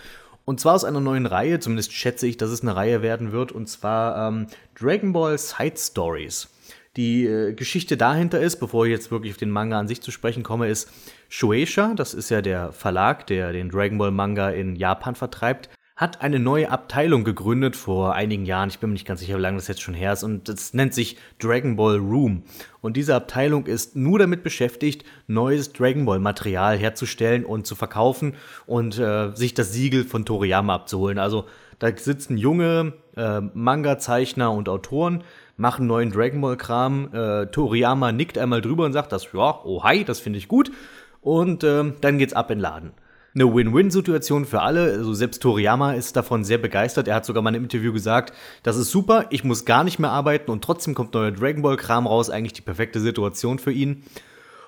und 0.45 0.61
zwar 0.61 0.75
aus 0.75 0.85
einer 0.85 1.01
neuen 1.01 1.27
Reihe, 1.27 1.59
zumindest 1.61 1.93
schätze 1.93 2.27
ich, 2.27 2.37
dass 2.37 2.51
es 2.51 2.63
eine 2.63 2.77
Reihe 2.77 3.03
werden 3.03 3.33
wird, 3.33 3.53
und 3.53 3.69
zwar 3.69 4.29
ähm, 4.29 4.47
Dragon 4.79 5.13
Ball 5.13 5.39
Side 5.39 5.77
Stories. 5.77 6.49
Die 6.97 7.27
äh, 7.27 7.55
Geschichte 7.55 7.97
dahinter 7.97 8.41
ist, 8.41 8.57
bevor 8.57 8.87
ich 8.87 8.93
jetzt 8.93 9.11
wirklich 9.11 9.33
auf 9.33 9.39
den 9.39 9.51
Manga 9.51 9.79
an 9.79 9.89
sich 9.89 10.01
zu 10.01 10.11
sprechen 10.11 10.43
komme, 10.43 10.69
ist 10.69 10.91
Shueisha, 11.29 11.95
das 11.95 12.15
ist 12.15 12.31
ja 12.31 12.41
der 12.41 12.73
Verlag, 12.73 13.27
der 13.27 13.53
den 13.53 13.71
Dragon 13.71 13.99
Ball 13.99 14.13
Manga 14.13 14.51
in 14.51 14.77
Japan 14.77 15.15
vertreibt, 15.15 15.71
hat 15.97 16.23
eine 16.23 16.41
neue 16.41 16.71
Abteilung 16.71 17.23
gegründet 17.23 17.77
vor 17.77 18.15
einigen 18.15 18.45
Jahren. 18.45 18.69
Ich 18.69 18.81
bin 18.81 18.91
mir 18.91 18.95
nicht 18.95 19.07
ganz 19.07 19.21
sicher, 19.21 19.37
wie 19.37 19.41
lange 19.41 19.59
das 19.59 19.69
jetzt 19.69 19.81
schon 19.81 19.95
her 19.95 20.13
ist. 20.13 20.25
Und 20.25 20.49
das 20.49 20.75
nennt 20.75 20.93
sich 20.93 21.17
Dragon 21.39 21.77
Ball 21.77 21.99
Room. 21.99 22.43
Und 22.81 22.97
diese 22.97 23.15
Abteilung 23.15 23.67
ist 23.67 23.95
nur 23.95 24.19
damit 24.19 24.43
beschäftigt, 24.43 25.05
neues 25.29 25.73
Dragon 25.73 26.05
Ball 26.05 26.19
Material 26.19 26.77
herzustellen 26.77 27.45
und 27.45 27.67
zu 27.67 27.77
verkaufen 27.77 28.35
und 28.67 28.99
äh, 28.99 29.37
sich 29.37 29.55
das 29.55 29.73
Siegel 29.73 30.05
von 30.05 30.25
Toriyama 30.25 30.75
abzuholen. 30.75 31.19
Also 31.19 31.45
da 31.79 31.97
sitzen 31.97 32.39
junge 32.39 32.95
äh, 33.17 33.41
Manga-Zeichner 33.41 34.51
und 34.51 34.69
Autoren, 34.69 35.23
machen 35.57 35.87
neuen 35.87 36.11
Dragon 36.11 36.41
Ball 36.41 36.57
Kram. 36.57 37.15
Äh, 37.15 37.47
Toriyama 37.47 38.11
nickt 38.11 38.37
einmal 38.37 38.63
drüber 38.63 38.85
und 38.85 38.95
sagt, 38.95 39.13
das 39.13 39.33
ja, 39.33 39.61
oh 39.65 39.85
hi, 39.85 40.03
das 40.03 40.19
finde 40.19 40.41
ich 40.41 40.49
gut. 40.49 40.73
Und 41.21 41.63
äh, 41.63 41.93
dann 42.01 42.19
geht's 42.19 42.33
ab 42.33 42.51
in 42.51 42.59
den 42.59 42.63
Laden 42.63 42.93
eine 43.35 43.53
Win-Win-Situation 43.53 44.45
für 44.45 44.63
alle. 44.63 44.93
Also 44.93 45.13
selbst 45.13 45.43
Toriyama 45.43 45.95
ist 45.95 46.17
davon 46.17 46.45
sehr 46.45 46.59
begeistert. 46.59 47.09
Er 47.09 47.17
hat 47.17 47.25
sogar 47.25 47.43
mal 47.43 47.55
im 47.55 47.65
Interview 47.65 47.93
gesagt, 47.93 48.33
das 48.63 48.77
ist 48.77 48.91
super, 48.91 49.27
ich 49.31 49.45
muss 49.45 49.65
gar 49.65 49.85
nicht 49.85 49.99
mehr 49.99 50.11
arbeiten 50.11 50.51
und 50.51 50.63
trotzdem 50.63 50.95
kommt 50.95 51.15
neuer 51.15 51.33
Dragon 51.33 51.63
Ball-Kram 51.63 52.07
raus. 52.07 52.31
Eigentlich 52.31 52.53
die 52.53 52.63
perfekte 52.63 53.01
Situation 53.01 53.59
für 53.59 53.73
ihn. 53.73 54.05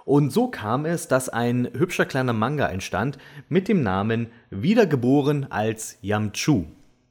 Und 0.05 0.33
so 0.33 0.49
kam 0.49 0.85
es, 0.85 1.09
dass 1.09 1.29
ein 1.29 1.69
hübscher 1.77 2.07
kleiner 2.07 2.33
Manga 2.33 2.69
entstand 2.69 3.19
mit 3.49 3.67
dem 3.67 3.83
Namen 3.83 4.29
Wiedergeboren 4.51 5.51
als 5.51 5.99
Yamchu. 6.01 6.65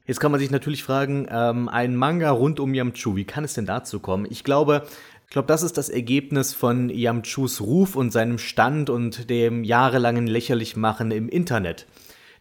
Jetzt 0.06 0.20
kann 0.20 0.30
man 0.30 0.40
sich 0.40 0.50
natürlich 0.50 0.84
fragen, 0.84 1.26
ähm, 1.30 1.68
ein 1.68 1.96
Manga 1.96 2.30
rund 2.30 2.60
um 2.60 2.72
Yamchu, 2.72 3.16
wie 3.16 3.24
kann 3.24 3.44
es 3.44 3.54
denn 3.54 3.66
dazu 3.66 3.98
kommen? 3.98 4.26
Ich 4.30 4.44
glaube, 4.44 4.86
ich 5.26 5.32
glaube, 5.32 5.48
das 5.48 5.62
ist 5.62 5.76
das 5.76 5.88
Ergebnis 5.88 6.54
von 6.54 6.88
Yamchus 6.88 7.60
Ruf 7.60 7.96
und 7.96 8.12
seinem 8.12 8.38
Stand 8.38 8.90
und 8.90 9.28
dem 9.28 9.64
jahrelangen 9.64 10.26
Lächerlichmachen 10.26 11.10
im 11.10 11.28
Internet, 11.28 11.86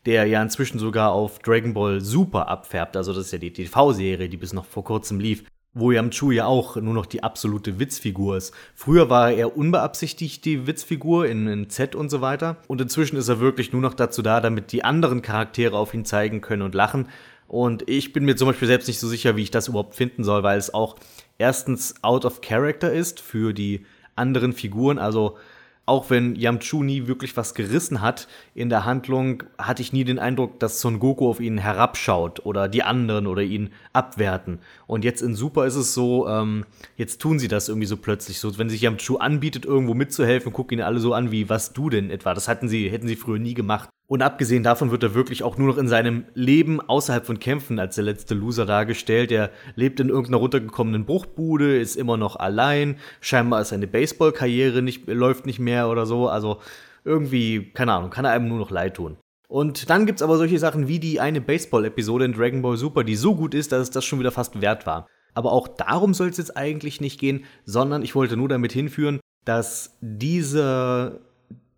der 0.05 0.25
ja 0.27 0.41
inzwischen 0.41 0.77
sogar 0.77 1.11
auf 1.11 1.39
Dragon 1.39 1.73
Ball 1.73 1.99
Super 1.99 2.47
abfärbt. 2.47 2.95
Also 2.95 3.11
das 3.11 3.25
ist 3.25 3.31
ja 3.33 3.39
die 3.39 3.53
TV-Serie, 3.53 4.29
die 4.29 4.37
bis 4.37 4.53
noch 4.53 4.65
vor 4.65 4.83
kurzem 4.83 5.19
lief 5.19 5.43
wo 5.75 5.91
Yamchu 5.91 6.31
ja 6.31 6.45
auch 6.45 6.77
nur 6.77 6.93
noch 6.93 7.05
die 7.05 7.21
absolute 7.21 7.79
Witzfigur 7.79 8.37
ist. 8.37 8.53
Früher 8.73 9.09
war 9.09 9.31
er 9.31 9.57
unbeabsichtigt 9.57 10.45
die 10.45 10.65
Witzfigur 10.65 11.27
in, 11.27 11.47
in, 11.47 11.69
Z 11.69 11.95
und 11.95 12.09
so 12.09 12.21
weiter. 12.21 12.55
Und 12.67 12.79
inzwischen 12.79 13.17
ist 13.17 13.27
er 13.27 13.41
wirklich 13.41 13.73
nur 13.73 13.81
noch 13.81 13.93
dazu 13.93 14.21
da, 14.21 14.39
damit 14.39 14.71
die 14.71 14.85
anderen 14.85 15.21
Charaktere 15.21 15.77
auf 15.77 15.93
ihn 15.93 16.05
zeigen 16.05 16.39
können 16.39 16.61
und 16.61 16.73
lachen. 16.73 17.09
Und 17.47 17.87
ich 17.89 18.13
bin 18.13 18.23
mir 18.23 18.37
zum 18.37 18.47
Beispiel 18.47 18.69
selbst 18.69 18.87
nicht 18.87 18.99
so 18.99 19.07
sicher, 19.07 19.35
wie 19.35 19.43
ich 19.43 19.51
das 19.51 19.67
überhaupt 19.67 19.95
finden 19.95 20.23
soll, 20.23 20.43
weil 20.43 20.57
es 20.57 20.73
auch 20.73 20.95
erstens 21.37 21.95
out 22.01 22.25
of 22.25 22.41
character 22.41 22.91
ist 22.91 23.19
für 23.19 23.53
die 23.53 23.85
anderen 24.15 24.53
Figuren. 24.53 24.97
Also 24.97 25.37
auch 25.85 26.09
wenn 26.09 26.35
Yamchu 26.35 26.83
nie 26.83 27.07
wirklich 27.07 27.37
was 27.37 27.53
gerissen 27.53 28.01
hat 28.01 28.27
in 28.55 28.69
der 28.69 28.85
Handlung, 28.85 29.43
hatte 29.57 29.83
ich 29.83 29.93
nie 29.93 30.03
den 30.03 30.17
Eindruck, 30.17 30.59
dass 30.59 30.81
Son 30.81 30.99
Goku 30.99 31.29
auf 31.29 31.39
ihn 31.39 31.59
herabschaut 31.59 32.43
oder 32.45 32.67
die 32.67 32.81
anderen 32.81 33.27
oder 33.27 33.43
ihn 33.43 33.69
abwerten. 33.93 34.59
Und 34.87 35.03
jetzt 35.03 35.21
in 35.21 35.35
Super 35.35 35.65
ist 35.65 35.75
es 35.75 35.93
so, 35.93 36.27
ähm, 36.27 36.65
jetzt 36.97 37.21
tun 37.21 37.37
sie 37.37 37.47
das 37.47 37.69
irgendwie 37.69 37.87
so 37.87 37.97
plötzlich 37.97 38.39
so, 38.39 38.57
wenn 38.57 38.69
sich 38.69 38.81
Yamchu 38.81 39.17
anbietet, 39.17 39.65
irgendwo 39.65 39.93
mitzuhelfen, 39.93 40.53
gucken 40.53 40.79
ihn 40.79 40.83
alle 40.83 40.99
so 40.99 41.13
an 41.13 41.31
wie, 41.31 41.49
was 41.49 41.73
du 41.73 41.89
denn 41.89 42.09
etwa? 42.09 42.33
Das 42.33 42.47
hatten 42.47 42.67
sie, 42.67 42.89
hätten 42.89 43.07
sie 43.07 43.15
früher 43.15 43.39
nie 43.39 43.53
gemacht. 43.53 43.89
Und 44.07 44.21
abgesehen 44.21 44.61
davon 44.61 44.91
wird 44.91 45.01
er 45.01 45.15
wirklich 45.15 45.41
auch 45.41 45.57
nur 45.57 45.67
noch 45.67 45.77
in 45.77 45.87
seinem 45.87 46.25
Leben 46.35 46.79
außerhalb 46.79 47.25
von 47.25 47.39
Kämpfen 47.39 47.79
als 47.79 47.95
der 47.95 48.03
letzte 48.03 48.35
Loser 48.35 48.65
dargestellt. 48.67 49.31
Er 49.31 49.49
lebt 49.75 49.99
in 49.99 50.09
irgendeiner 50.09 50.37
runtergekommenen 50.37 51.05
Bruchbude, 51.05 51.79
ist 51.79 51.95
immer 51.95 52.15
noch 52.15 52.35
allein. 52.35 52.97
Scheinbar 53.19 53.61
ist 53.61 53.69
seine 53.69 53.87
Baseballkarriere 53.87 54.83
nicht, 54.83 55.07
läuft 55.07 55.47
nicht 55.47 55.59
mehr 55.59 55.89
oder 55.89 56.05
so. 56.05 56.29
Also 56.29 56.59
irgendwie, 57.03 57.71
keine 57.73 57.93
Ahnung, 57.93 58.11
kann 58.11 58.25
er 58.25 58.31
einem 58.31 58.47
nur 58.47 58.59
noch 58.59 58.69
leid 58.69 58.95
tun. 58.95 59.17
Und 59.47 59.89
dann 59.89 60.05
gibt's 60.05 60.21
aber 60.21 60.37
solche 60.37 60.59
Sachen 60.59 60.87
wie 60.87 60.99
die 60.99 61.19
eine 61.19 61.41
Baseball-Episode 61.41 62.25
in 62.25 62.33
Dragon 62.33 62.61
Ball 62.61 62.77
Super, 62.77 63.03
die 63.03 63.15
so 63.15 63.35
gut 63.35 63.55
ist, 63.55 63.71
dass 63.71 63.81
es 63.81 63.91
das 63.91 64.05
schon 64.05 64.19
wieder 64.19 64.31
fast 64.31 64.61
wert 64.61 64.85
war. 64.85 65.07
Aber 65.33 65.51
auch 65.51 65.67
darum 65.67 66.13
soll 66.13 66.29
es 66.29 66.37
jetzt 66.37 66.55
eigentlich 66.55 67.01
nicht 67.01 67.19
gehen, 67.19 67.45
sondern 67.65 68.03
ich 68.03 68.15
wollte 68.15 68.37
nur 68.37 68.49
damit 68.49 68.71
hinführen, 68.71 69.19
dass 69.45 69.97
diese 70.01 71.21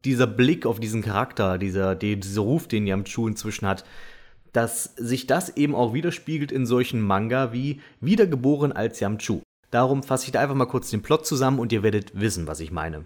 dieser 0.06 0.28
Blick 0.28 0.66
auf 0.66 0.80
diesen 0.80 1.02
Charakter, 1.02 1.58
dieser, 1.58 1.96
die, 1.96 2.20
dieser 2.20 2.42
Ruf, 2.42 2.68
den 2.68 2.88
Yamchu 2.88 3.28
inzwischen 3.28 3.68
hat, 3.68 3.84
dass 4.54 4.96
sich 4.96 5.28
das 5.28 5.56
eben 5.58 5.76
auch 5.76 5.94
widerspiegelt 5.94 6.52
in 6.52 6.66
solchen 6.66 7.02
Manga 7.02 7.54
wie 7.54 7.82
Wiedergeboren 8.02 8.72
als 8.72 9.00
Yamchu. 9.00 9.42
Darum 9.72 10.04
fasse 10.04 10.26
ich 10.26 10.32
da 10.32 10.40
einfach 10.40 10.56
mal 10.56 10.66
kurz 10.66 10.90
den 10.90 11.02
Plot 11.02 11.26
zusammen 11.26 11.60
und 11.60 11.72
ihr 11.72 11.84
werdet 11.84 12.20
wissen, 12.20 12.48
was 12.48 12.60
ich 12.60 12.72
meine. 12.72 13.06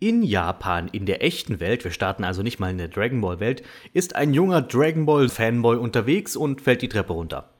In 0.00 0.22
Japan, 0.22 0.88
in 0.88 1.06
der 1.06 1.22
echten 1.22 1.60
Welt, 1.60 1.84
wir 1.84 1.90
starten 1.90 2.24
also 2.24 2.42
nicht 2.42 2.58
mal 2.58 2.70
in 2.70 2.78
der 2.78 2.88
Dragon 2.88 3.20
Ball 3.20 3.38
Welt, 3.38 3.62
ist 3.92 4.16
ein 4.16 4.34
junger 4.34 4.62
Dragon 4.62 5.06
Ball 5.06 5.28
Fanboy 5.28 5.76
unterwegs 5.76 6.36
und 6.36 6.62
fällt 6.62 6.82
die 6.82 6.88
Treppe 6.88 7.12
runter. 7.12 7.50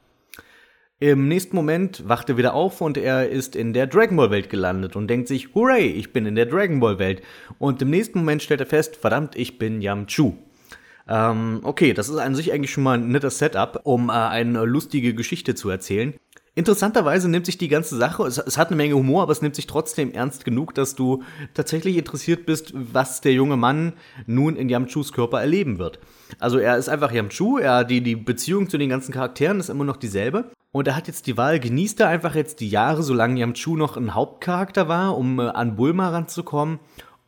Im 1.02 1.28
nächsten 1.28 1.56
Moment 1.56 2.06
wacht 2.06 2.28
er 2.28 2.36
wieder 2.36 2.52
auf 2.52 2.82
und 2.82 2.98
er 2.98 3.30
ist 3.30 3.56
in 3.56 3.72
der 3.72 3.86
Dragon 3.86 4.18
Ball 4.18 4.30
Welt 4.30 4.50
gelandet 4.50 4.96
und 4.96 5.08
denkt 5.08 5.28
sich, 5.28 5.54
hooray, 5.54 5.86
ich 5.86 6.12
bin 6.12 6.26
in 6.26 6.34
der 6.34 6.44
Dragon 6.44 6.78
Ball 6.78 6.98
Welt. 6.98 7.22
Und 7.58 7.80
im 7.80 7.88
nächsten 7.88 8.18
Moment 8.18 8.42
stellt 8.42 8.60
er 8.60 8.66
fest, 8.66 8.96
verdammt, 8.96 9.34
ich 9.34 9.58
bin 9.58 9.80
Yamchu. 9.80 10.34
Ähm, 11.08 11.60
okay, 11.62 11.94
das 11.94 12.10
ist 12.10 12.18
an 12.18 12.34
sich 12.34 12.52
eigentlich 12.52 12.70
schon 12.70 12.84
mal 12.84 12.98
ein 12.98 13.08
nettes 13.08 13.38
Setup, 13.38 13.80
um 13.84 14.10
äh, 14.10 14.12
eine 14.12 14.66
lustige 14.66 15.14
Geschichte 15.14 15.54
zu 15.54 15.70
erzählen. 15.70 16.12
Interessanterweise 16.54 17.28
nimmt 17.28 17.46
sich 17.46 17.58
die 17.58 17.68
ganze 17.68 17.96
Sache, 17.96 18.24
es, 18.24 18.38
es, 18.38 18.58
hat 18.58 18.68
eine 18.68 18.76
Menge 18.76 18.94
Humor, 18.94 19.22
aber 19.22 19.32
es 19.32 19.40
nimmt 19.40 19.54
sich 19.54 19.68
trotzdem 19.68 20.12
ernst 20.12 20.44
genug, 20.44 20.74
dass 20.74 20.96
du 20.96 21.22
tatsächlich 21.54 21.96
interessiert 21.96 22.44
bist, 22.44 22.72
was 22.74 23.20
der 23.20 23.32
junge 23.32 23.56
Mann 23.56 23.92
nun 24.26 24.56
in 24.56 24.68
Yamchus 24.68 25.12
Körper 25.12 25.40
erleben 25.40 25.78
wird. 25.78 26.00
Also 26.38 26.58
er 26.58 26.76
ist 26.76 26.88
einfach 26.88 27.12
Yamchu, 27.12 27.58
er, 27.58 27.84
die, 27.84 28.00
die 28.00 28.16
Beziehung 28.16 28.68
zu 28.68 28.78
den 28.78 28.88
ganzen 28.88 29.12
Charakteren 29.12 29.60
ist 29.60 29.70
immer 29.70 29.84
noch 29.84 29.96
dieselbe. 29.96 30.50
Und 30.72 30.86
er 30.86 30.94
hat 30.94 31.08
jetzt 31.08 31.26
die 31.26 31.36
Wahl, 31.36 31.58
genießt 31.58 31.98
er 32.00 32.08
einfach 32.08 32.36
jetzt 32.36 32.60
die 32.60 32.68
Jahre, 32.68 33.02
solange 33.02 33.40
Yamchu 33.40 33.76
noch 33.76 33.96
ein 33.96 34.14
Hauptcharakter 34.14 34.86
war, 34.86 35.16
um 35.16 35.40
äh, 35.40 35.48
an 35.48 35.76
Bulma 35.76 36.10
ranzukommen. 36.10 36.78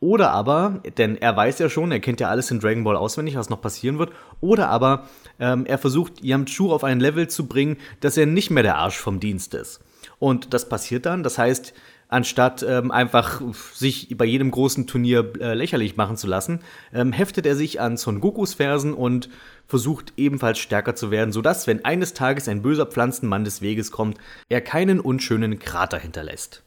Oder 0.03 0.31
aber, 0.31 0.81
denn 0.97 1.15
er 1.15 1.37
weiß 1.37 1.59
ja 1.59 1.69
schon, 1.69 1.93
er 1.93 2.01
kennt 2.01 2.19
ja 2.19 2.27
alles 2.27 2.51
in 2.51 2.59
Dragon 2.59 2.83
Ball 2.83 2.97
auswendig, 2.97 3.37
was 3.37 3.49
noch 3.49 3.61
passieren 3.61 3.99
wird. 3.99 4.11
Oder 4.41 4.67
aber, 4.67 5.07
ähm, 5.39 5.65
er 5.65 5.77
versucht 5.77 6.21
Yamchu 6.21 6.73
auf 6.73 6.83
ein 6.83 6.99
Level 6.99 7.29
zu 7.29 7.47
bringen, 7.47 7.77
dass 8.01 8.17
er 8.17 8.25
nicht 8.25 8.51
mehr 8.51 8.63
der 8.63 8.75
Arsch 8.75 8.97
vom 8.97 9.21
Dienst 9.21 9.53
ist. 9.53 9.79
Und 10.19 10.53
das 10.53 10.67
passiert 10.67 11.05
dann. 11.05 11.23
Das 11.23 11.37
heißt, 11.37 11.73
anstatt 12.09 12.65
ähm, 12.67 12.91
einfach 12.91 13.41
sich 13.73 14.17
bei 14.17 14.25
jedem 14.25 14.51
großen 14.51 14.87
Turnier 14.87 15.31
äh, 15.39 15.53
lächerlich 15.53 15.95
machen 15.95 16.17
zu 16.17 16.27
lassen, 16.27 16.59
ähm, 16.93 17.13
heftet 17.13 17.45
er 17.45 17.55
sich 17.55 17.79
an 17.79 17.95
Son 17.95 18.19
Gokus 18.19 18.55
Fersen 18.55 18.93
und 18.93 19.29
versucht 19.67 20.11
ebenfalls 20.17 20.59
stärker 20.59 20.95
zu 20.95 21.11
werden, 21.11 21.31
sodass, 21.31 21.65
wenn 21.65 21.85
eines 21.85 22.13
Tages 22.13 22.49
ein 22.49 22.61
böser 22.61 22.87
Pflanzenmann 22.87 23.45
des 23.45 23.61
Weges 23.61 23.89
kommt, 23.89 24.17
er 24.49 24.59
keinen 24.59 24.99
unschönen 24.99 25.59
Krater 25.59 25.97
hinterlässt. 25.97 26.61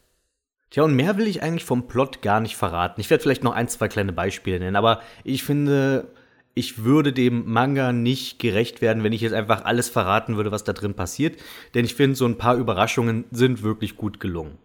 Tja, 0.71 0.83
und 0.83 0.95
mehr 0.95 1.17
will 1.17 1.29
ich 1.29 1.43
eigentlich 1.43 1.65
vom 1.65 1.87
Plot 1.87 2.23
gar 2.23 2.41
nicht 2.41 2.57
verraten. 2.57 3.01
Ich 3.01 3.09
werde 3.09 3.23
vielleicht 3.23 3.45
noch 3.45 3.55
ein, 3.55 3.69
zwei 3.69 3.89
kleine 3.89 4.13
Beispiele 4.13 4.59
nennen, 4.59 4.77
aber 4.77 5.01
ich 5.23 5.45
finde, 5.45 6.09
ich 6.55 6.83
würde 6.85 7.13
dem 7.13 7.51
Manga 7.51 7.93
nicht 7.93 8.39
gerecht 8.39 8.81
werden, 8.81 9.05
wenn 9.05 9.13
ich 9.13 9.21
jetzt 9.21 9.35
einfach 9.35 9.65
alles 9.65 9.89
verraten 9.89 10.37
würde, 10.37 10.51
was 10.51 10.65
da 10.65 10.73
drin 10.73 10.95
passiert, 10.95 11.39
denn 11.75 11.85
ich 11.85 11.95
finde, 11.95 12.17
so 12.17 12.27
ein 12.27 12.39
paar 12.39 12.57
Überraschungen 12.57 13.27
sind 13.31 13.63
wirklich 13.63 13.97
gut 13.97 14.21
gelungen. 14.21 14.59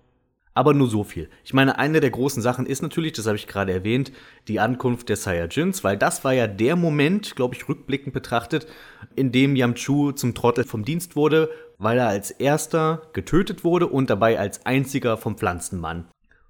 Aber 0.53 0.73
nur 0.73 0.89
so 0.89 1.03
viel. 1.05 1.29
Ich 1.45 1.53
meine, 1.53 1.79
eine 1.79 2.01
der 2.01 2.11
großen 2.11 2.41
Sachen 2.41 2.65
ist 2.65 2.81
natürlich, 2.81 3.13
das 3.13 3.25
habe 3.25 3.37
ich 3.37 3.47
gerade 3.47 3.71
erwähnt, 3.71 4.11
die 4.49 4.59
Ankunft 4.59 5.07
der 5.07 5.15
Saiyajins, 5.15 5.83
weil 5.83 5.97
das 5.97 6.25
war 6.25 6.33
ja 6.33 6.47
der 6.47 6.75
Moment, 6.75 7.37
glaube 7.37 7.55
ich, 7.55 7.69
rückblickend 7.69 8.13
betrachtet, 8.13 8.67
in 9.15 9.31
dem 9.31 9.55
Yamchu 9.55 10.11
zum 10.11 10.35
Trottel 10.35 10.65
vom 10.65 10.83
Dienst 10.83 11.15
wurde, 11.15 11.49
weil 11.77 11.97
er 11.97 12.09
als 12.09 12.31
erster 12.31 13.03
getötet 13.13 13.63
wurde 13.63 13.87
und 13.87 14.09
dabei 14.09 14.39
als 14.39 14.65
einziger 14.65 15.15
vom 15.15 15.37
Pflanzenmann. 15.37 16.05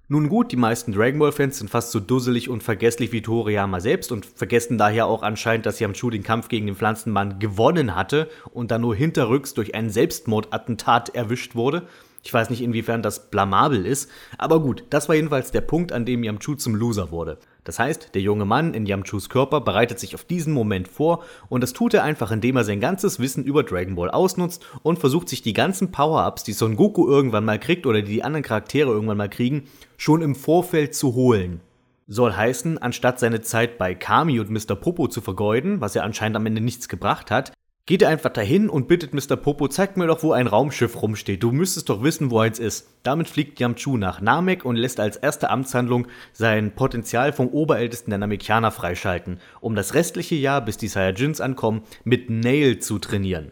Nun 0.08 0.28
gut, 0.28 0.52
die 0.52 0.56
meisten 0.56 0.92
Dragon 0.92 1.20
Ball 1.20 1.32
Fans 1.32 1.58
sind 1.58 1.70
fast 1.70 1.92
so 1.92 2.00
dusselig 2.00 2.50
und 2.50 2.62
vergesslich 2.62 3.12
wie 3.12 3.22
Toriyama 3.22 3.80
selbst 3.80 4.12
und 4.12 4.26
vergessen 4.26 4.76
daher 4.76 5.06
auch 5.06 5.22
anscheinend, 5.22 5.64
dass 5.64 5.80
Yamchu 5.80 6.10
den 6.10 6.24
Kampf 6.24 6.48
gegen 6.48 6.66
den 6.66 6.76
Pflanzenmann 6.76 7.38
gewonnen 7.38 7.94
hatte 7.94 8.28
und 8.52 8.72
dann 8.72 8.82
nur 8.82 8.94
hinterrücks 8.94 9.54
durch 9.54 9.74
ein 9.74 9.88
Selbstmordattentat 9.88 11.14
erwischt 11.14 11.54
wurde. 11.54 11.86
Ich 12.24 12.32
weiß 12.32 12.50
nicht, 12.50 12.62
inwiefern 12.62 13.02
das 13.02 13.30
blamabel 13.30 13.84
ist, 13.84 14.08
aber 14.38 14.60
gut, 14.60 14.84
das 14.90 15.08
war 15.08 15.16
jedenfalls 15.16 15.50
der 15.50 15.60
Punkt, 15.60 15.92
an 15.92 16.04
dem 16.04 16.22
Yamchu 16.22 16.54
zum 16.54 16.76
Loser 16.76 17.10
wurde. 17.10 17.38
Das 17.64 17.78
heißt, 17.78 18.14
der 18.14 18.22
junge 18.22 18.44
Mann 18.44 18.74
in 18.74 18.86
Yamchus 18.86 19.28
Körper 19.28 19.60
bereitet 19.60 19.98
sich 19.98 20.14
auf 20.14 20.24
diesen 20.24 20.52
Moment 20.52 20.86
vor 20.86 21.24
und 21.48 21.62
das 21.62 21.72
tut 21.72 21.94
er 21.94 22.04
einfach, 22.04 22.30
indem 22.30 22.56
er 22.56 22.64
sein 22.64 22.80
ganzes 22.80 23.18
Wissen 23.18 23.44
über 23.44 23.64
Dragon 23.64 23.96
Ball 23.96 24.10
ausnutzt 24.10 24.64
und 24.82 25.00
versucht 25.00 25.28
sich 25.28 25.42
die 25.42 25.52
ganzen 25.52 25.90
Power-Ups, 25.90 26.44
die 26.44 26.52
Son 26.52 26.76
Goku 26.76 27.08
irgendwann 27.08 27.44
mal 27.44 27.58
kriegt 27.58 27.86
oder 27.86 28.02
die 28.02 28.12
die 28.12 28.24
anderen 28.24 28.44
Charaktere 28.44 28.90
irgendwann 28.90 29.16
mal 29.16 29.28
kriegen, 29.28 29.64
schon 29.96 30.22
im 30.22 30.34
Vorfeld 30.34 30.94
zu 30.94 31.14
holen. 31.14 31.60
Soll 32.08 32.32
heißen, 32.32 32.78
anstatt 32.78 33.20
seine 33.20 33.40
Zeit 33.40 33.78
bei 33.78 33.94
Kami 33.94 34.38
und 34.38 34.50
Mr. 34.50 34.76
Popo 34.76 35.08
zu 35.08 35.20
vergeuden, 35.20 35.80
was 35.80 35.94
ja 35.94 36.02
anscheinend 36.02 36.36
am 36.36 36.46
Ende 36.46 36.60
nichts 36.60 36.88
gebracht 36.88 37.30
hat, 37.30 37.52
Geht 37.84 38.02
er 38.02 38.10
einfach 38.10 38.30
dahin 38.30 38.68
und 38.68 38.86
bittet 38.86 39.12
Mr. 39.12 39.34
Popo, 39.34 39.66
zeig 39.66 39.96
mir 39.96 40.06
doch, 40.06 40.22
wo 40.22 40.30
ein 40.30 40.46
Raumschiff 40.46 41.02
rumsteht. 41.02 41.42
Du 41.42 41.50
müsstest 41.50 41.88
doch 41.88 42.04
wissen, 42.04 42.30
wo 42.30 42.38
eins 42.38 42.60
ist. 42.60 42.86
Damit 43.02 43.28
fliegt 43.28 43.58
Yamchu 43.58 43.96
nach 43.96 44.20
Namek 44.20 44.64
und 44.64 44.76
lässt 44.76 45.00
als 45.00 45.16
erste 45.16 45.50
Amtshandlung 45.50 46.06
sein 46.32 46.76
Potenzial 46.76 47.32
vom 47.32 47.48
Oberältesten 47.48 48.10
der 48.12 48.18
Namekianer 48.18 48.70
freischalten, 48.70 49.40
um 49.60 49.74
das 49.74 49.94
restliche 49.94 50.36
Jahr, 50.36 50.64
bis 50.64 50.76
die 50.76 50.86
Saiyajins 50.86 51.40
ankommen, 51.40 51.82
mit 52.04 52.30
Nail 52.30 52.78
zu 52.78 53.00
trainieren. 53.00 53.50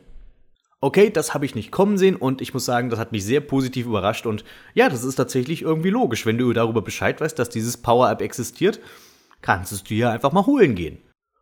Okay, 0.81 1.11
das 1.11 1.35
habe 1.35 1.45
ich 1.45 1.57
nicht 1.57 1.73
kommen 1.73 1.99
sehen 1.99 2.15
und 2.15 2.41
ich 2.41 2.55
muss 2.55 2.65
sagen, 2.65 2.89
das 2.89 3.01
hat 3.01 3.11
mich 3.11 3.25
sehr 3.25 3.41
positiv 3.41 3.87
überrascht 3.87 4.27
und 4.27 4.45
ja, 4.75 4.89
das 4.89 5.03
ist 5.03 5.17
tatsächlich 5.17 5.63
irgendwie 5.63 5.91
logisch. 5.91 6.25
Wenn 6.25 6.39
du 6.39 6.53
darüber 6.53 6.83
Bescheid 6.83 7.21
weißt, 7.21 7.37
dass 7.37 7.51
dieses 7.51 7.79
Power-Up 7.79 8.23
existiert, 8.23 8.79
kannst 9.43 9.73
du 9.73 9.77
es 9.77 9.83
dir 9.83 10.11
einfach 10.11 10.31
mal 10.31 10.47
holen 10.47 10.77
gehen. 10.77 10.99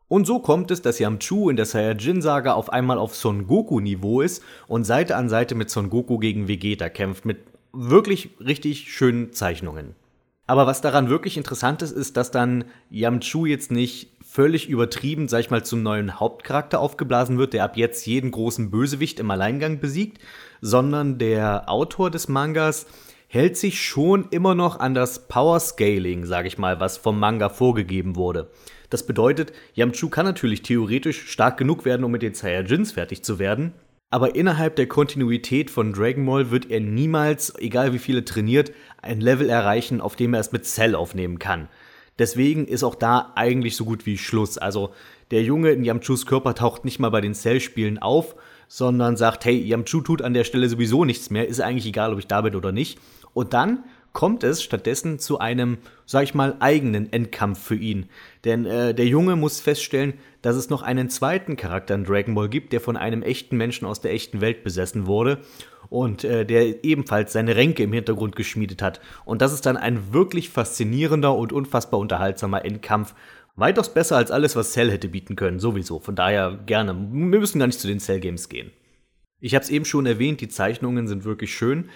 Und 0.08 0.26
so 0.26 0.38
kommt 0.38 0.70
es, 0.70 0.80
dass 0.80 0.98
Yamchu 0.98 1.50
in 1.50 1.56
der 1.56 1.66
Saiyajin-Saga 1.66 2.54
auf 2.54 2.72
einmal 2.72 2.98
auf 2.98 3.14
Son 3.14 3.46
Goku-Niveau 3.46 4.22
ist 4.22 4.42
und 4.66 4.84
Seite 4.84 5.16
an 5.16 5.28
Seite 5.28 5.54
mit 5.54 5.68
Son 5.68 5.90
Goku 5.90 6.18
gegen 6.18 6.48
Vegeta 6.48 6.88
kämpft, 6.88 7.26
mit 7.26 7.38
wirklich 7.72 8.30
richtig 8.40 8.90
schönen 8.90 9.32
Zeichnungen. 9.32 9.94
Aber 10.46 10.66
was 10.66 10.80
daran 10.80 11.10
wirklich 11.10 11.36
interessant 11.36 11.82
ist, 11.82 11.92
ist, 11.92 12.16
dass 12.16 12.30
dann 12.30 12.64
Yamchu 12.88 13.44
jetzt 13.44 13.70
nicht 13.70 14.10
völlig 14.26 14.68
übertrieben, 14.70 15.28
sag 15.28 15.40
ich 15.40 15.50
mal, 15.50 15.62
zum 15.62 15.82
neuen 15.82 16.18
Hauptcharakter 16.18 16.80
aufgeblasen 16.80 17.36
wird, 17.36 17.52
der 17.52 17.64
ab 17.64 17.76
jetzt 17.76 18.06
jeden 18.06 18.30
großen 18.30 18.70
Bösewicht 18.70 19.20
im 19.20 19.30
Alleingang 19.30 19.78
besiegt, 19.78 20.22
sondern 20.62 21.18
der 21.18 21.68
Autor 21.68 22.10
des 22.10 22.28
Mangas 22.28 22.86
hält 23.26 23.58
sich 23.58 23.82
schon 23.82 24.26
immer 24.30 24.54
noch 24.54 24.80
an 24.80 24.94
das 24.94 25.28
Power 25.28 25.60
Scaling, 25.60 26.24
sag 26.24 26.46
ich 26.46 26.56
mal, 26.56 26.80
was 26.80 26.96
vom 26.96 27.18
Manga 27.18 27.50
vorgegeben 27.50 28.16
wurde. 28.16 28.50
Das 28.90 29.06
bedeutet, 29.06 29.52
Yamchu 29.74 30.08
kann 30.08 30.24
natürlich 30.24 30.62
theoretisch 30.62 31.30
stark 31.30 31.58
genug 31.58 31.84
werden, 31.84 32.04
um 32.04 32.10
mit 32.10 32.22
den 32.22 32.34
Saiyajins 32.34 32.92
fertig 32.92 33.22
zu 33.22 33.38
werden, 33.38 33.72
aber 34.10 34.34
innerhalb 34.34 34.76
der 34.76 34.86
Kontinuität 34.86 35.70
von 35.70 35.92
Dragon 35.92 36.24
Ball 36.24 36.50
wird 36.50 36.70
er 36.70 36.80
niemals, 36.80 37.54
egal 37.58 37.92
wie 37.92 37.98
viele 37.98 38.24
trainiert, 38.24 38.72
ein 39.02 39.20
Level 39.20 39.50
erreichen, 39.50 40.00
auf 40.00 40.16
dem 40.16 40.32
er 40.32 40.40
es 40.40 40.52
mit 40.52 40.64
Cell 40.64 40.94
aufnehmen 40.94 41.38
kann. 41.38 41.68
Deswegen 42.18 42.66
ist 42.66 42.82
auch 42.82 42.94
da 42.94 43.32
eigentlich 43.36 43.76
so 43.76 43.84
gut 43.84 44.06
wie 44.06 44.16
Schluss. 44.16 44.56
Also 44.56 44.90
der 45.30 45.42
Junge 45.42 45.70
in 45.70 45.84
Yamchus 45.84 46.24
Körper 46.24 46.54
taucht 46.54 46.86
nicht 46.86 46.98
mal 46.98 47.10
bei 47.10 47.20
den 47.20 47.34
Cell-Spielen 47.34 47.98
auf, 47.98 48.34
sondern 48.66 49.16
sagt, 49.16 49.44
hey, 49.44 49.56
Yamchu 49.56 50.00
tut 50.00 50.22
an 50.22 50.34
der 50.34 50.44
Stelle 50.44 50.68
sowieso 50.68 51.04
nichts 51.04 51.30
mehr, 51.30 51.46
ist 51.46 51.60
eigentlich 51.60 51.86
egal, 51.86 52.12
ob 52.12 52.18
ich 52.18 52.26
da 52.26 52.40
bin 52.40 52.56
oder 52.56 52.72
nicht. 52.72 52.98
Und 53.34 53.52
dann 53.52 53.84
kommt 54.12 54.42
es 54.44 54.62
stattdessen 54.62 55.18
zu 55.18 55.38
einem, 55.38 55.78
sag 56.06 56.24
ich 56.24 56.34
mal, 56.34 56.56
eigenen 56.60 57.12
Endkampf 57.12 57.62
für 57.62 57.76
ihn. 57.76 58.08
Denn 58.44 58.66
äh, 58.66 58.94
der 58.94 59.06
Junge 59.06 59.36
muss 59.36 59.60
feststellen, 59.60 60.14
dass 60.42 60.56
es 60.56 60.70
noch 60.70 60.82
einen 60.82 61.10
zweiten 61.10 61.56
Charakter 61.56 61.94
in 61.94 62.04
Dragon 62.04 62.34
Ball 62.34 62.48
gibt, 62.48 62.72
der 62.72 62.80
von 62.80 62.96
einem 62.96 63.22
echten 63.22 63.56
Menschen 63.56 63.86
aus 63.86 64.00
der 64.00 64.12
echten 64.12 64.40
Welt 64.40 64.64
besessen 64.64 65.06
wurde 65.06 65.38
und 65.90 66.24
äh, 66.24 66.44
der 66.44 66.84
ebenfalls 66.84 67.32
seine 67.32 67.56
Ränke 67.56 67.82
im 67.82 67.92
Hintergrund 67.92 68.36
geschmiedet 68.36 68.82
hat. 68.82 69.00
Und 69.24 69.42
das 69.42 69.52
ist 69.52 69.66
dann 69.66 69.76
ein 69.76 70.12
wirklich 70.12 70.50
faszinierender 70.50 71.34
und 71.34 71.52
unfassbar 71.52 72.00
unterhaltsamer 72.00 72.64
Endkampf. 72.64 73.14
Weitaus 73.56 73.92
besser 73.92 74.16
als 74.16 74.30
alles, 74.30 74.54
was 74.54 74.72
Cell 74.72 74.90
hätte 74.90 75.08
bieten 75.08 75.34
können, 75.34 75.58
sowieso. 75.58 75.98
Von 75.98 76.14
daher 76.14 76.58
gerne. 76.66 76.94
Wir 76.94 77.40
müssen 77.40 77.58
gar 77.58 77.66
nicht 77.66 77.80
zu 77.80 77.88
den 77.88 78.00
Cell 78.00 78.20
Games 78.20 78.48
gehen. 78.48 78.70
Ich 79.40 79.54
habe 79.54 79.64
es 79.64 79.70
eben 79.70 79.84
schon 79.84 80.06
erwähnt, 80.06 80.40
die 80.40 80.48
Zeichnungen 80.48 81.06
sind 81.06 81.24
wirklich 81.24 81.54
schön. 81.54 81.90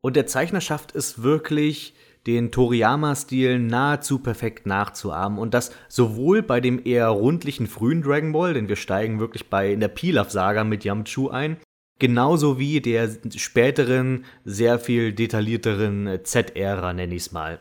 Und 0.00 0.16
der 0.16 0.26
Zeichner 0.26 0.60
schafft 0.60 0.94
es 0.94 1.22
wirklich, 1.22 1.94
den 2.26 2.50
Toriyama-Stil 2.50 3.58
nahezu 3.58 4.18
perfekt 4.18 4.66
nachzuahmen. 4.66 5.38
Und 5.38 5.54
das 5.54 5.72
sowohl 5.88 6.42
bei 6.42 6.60
dem 6.60 6.84
eher 6.84 7.08
rundlichen 7.08 7.66
frühen 7.66 8.02
Dragon 8.02 8.32
Ball, 8.32 8.54
denn 8.54 8.68
wir 8.68 8.76
steigen 8.76 9.20
wirklich 9.20 9.48
bei 9.48 9.72
in 9.72 9.80
der 9.80 9.88
Pilaf-Saga 9.88 10.64
mit 10.64 10.84
Yamchu 10.84 11.28
ein, 11.28 11.56
genauso 11.98 12.58
wie 12.58 12.80
der 12.80 13.10
späteren, 13.34 14.24
sehr 14.44 14.78
viel 14.78 15.12
detaillierteren 15.12 16.20
Z-Ära, 16.22 16.92
nenne 16.92 17.14
ich 17.14 17.22
es 17.22 17.32
mal. 17.32 17.58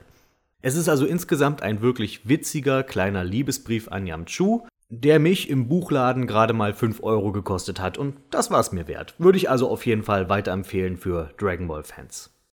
Es 0.62 0.76
ist 0.76 0.90
also 0.90 1.06
insgesamt 1.06 1.62
ein 1.62 1.82
wirklich 1.82 2.28
witziger 2.28 2.84
kleiner 2.84 3.24
Liebesbrief 3.24 3.88
an 3.88 4.08
Yamchu, 4.08 4.66
der 4.90 5.20
mich 5.20 5.50
im 5.50 5.68
Buchladen 5.68 6.28
gerade 6.28 6.54
mal 6.54 6.74
5 6.74 7.02
Euro 7.04 7.32
gekostet 7.32 7.80
hat 7.80 7.98
und 7.98 8.18
das 8.32 8.50
war 8.52 8.60
es 8.60 8.72
mir 8.72 8.88
wert. 8.88 9.16
Würde 9.20 9.38
ich 9.38 9.50
also 9.50 9.70
auf 9.70 9.86
jeden 9.86 10.04
Fall 10.04 10.30
weiterempfehlen 10.30 10.98
für 10.98 11.32
Dragon 11.38 11.68
Ball 11.68 11.84
Fans. 11.84 12.39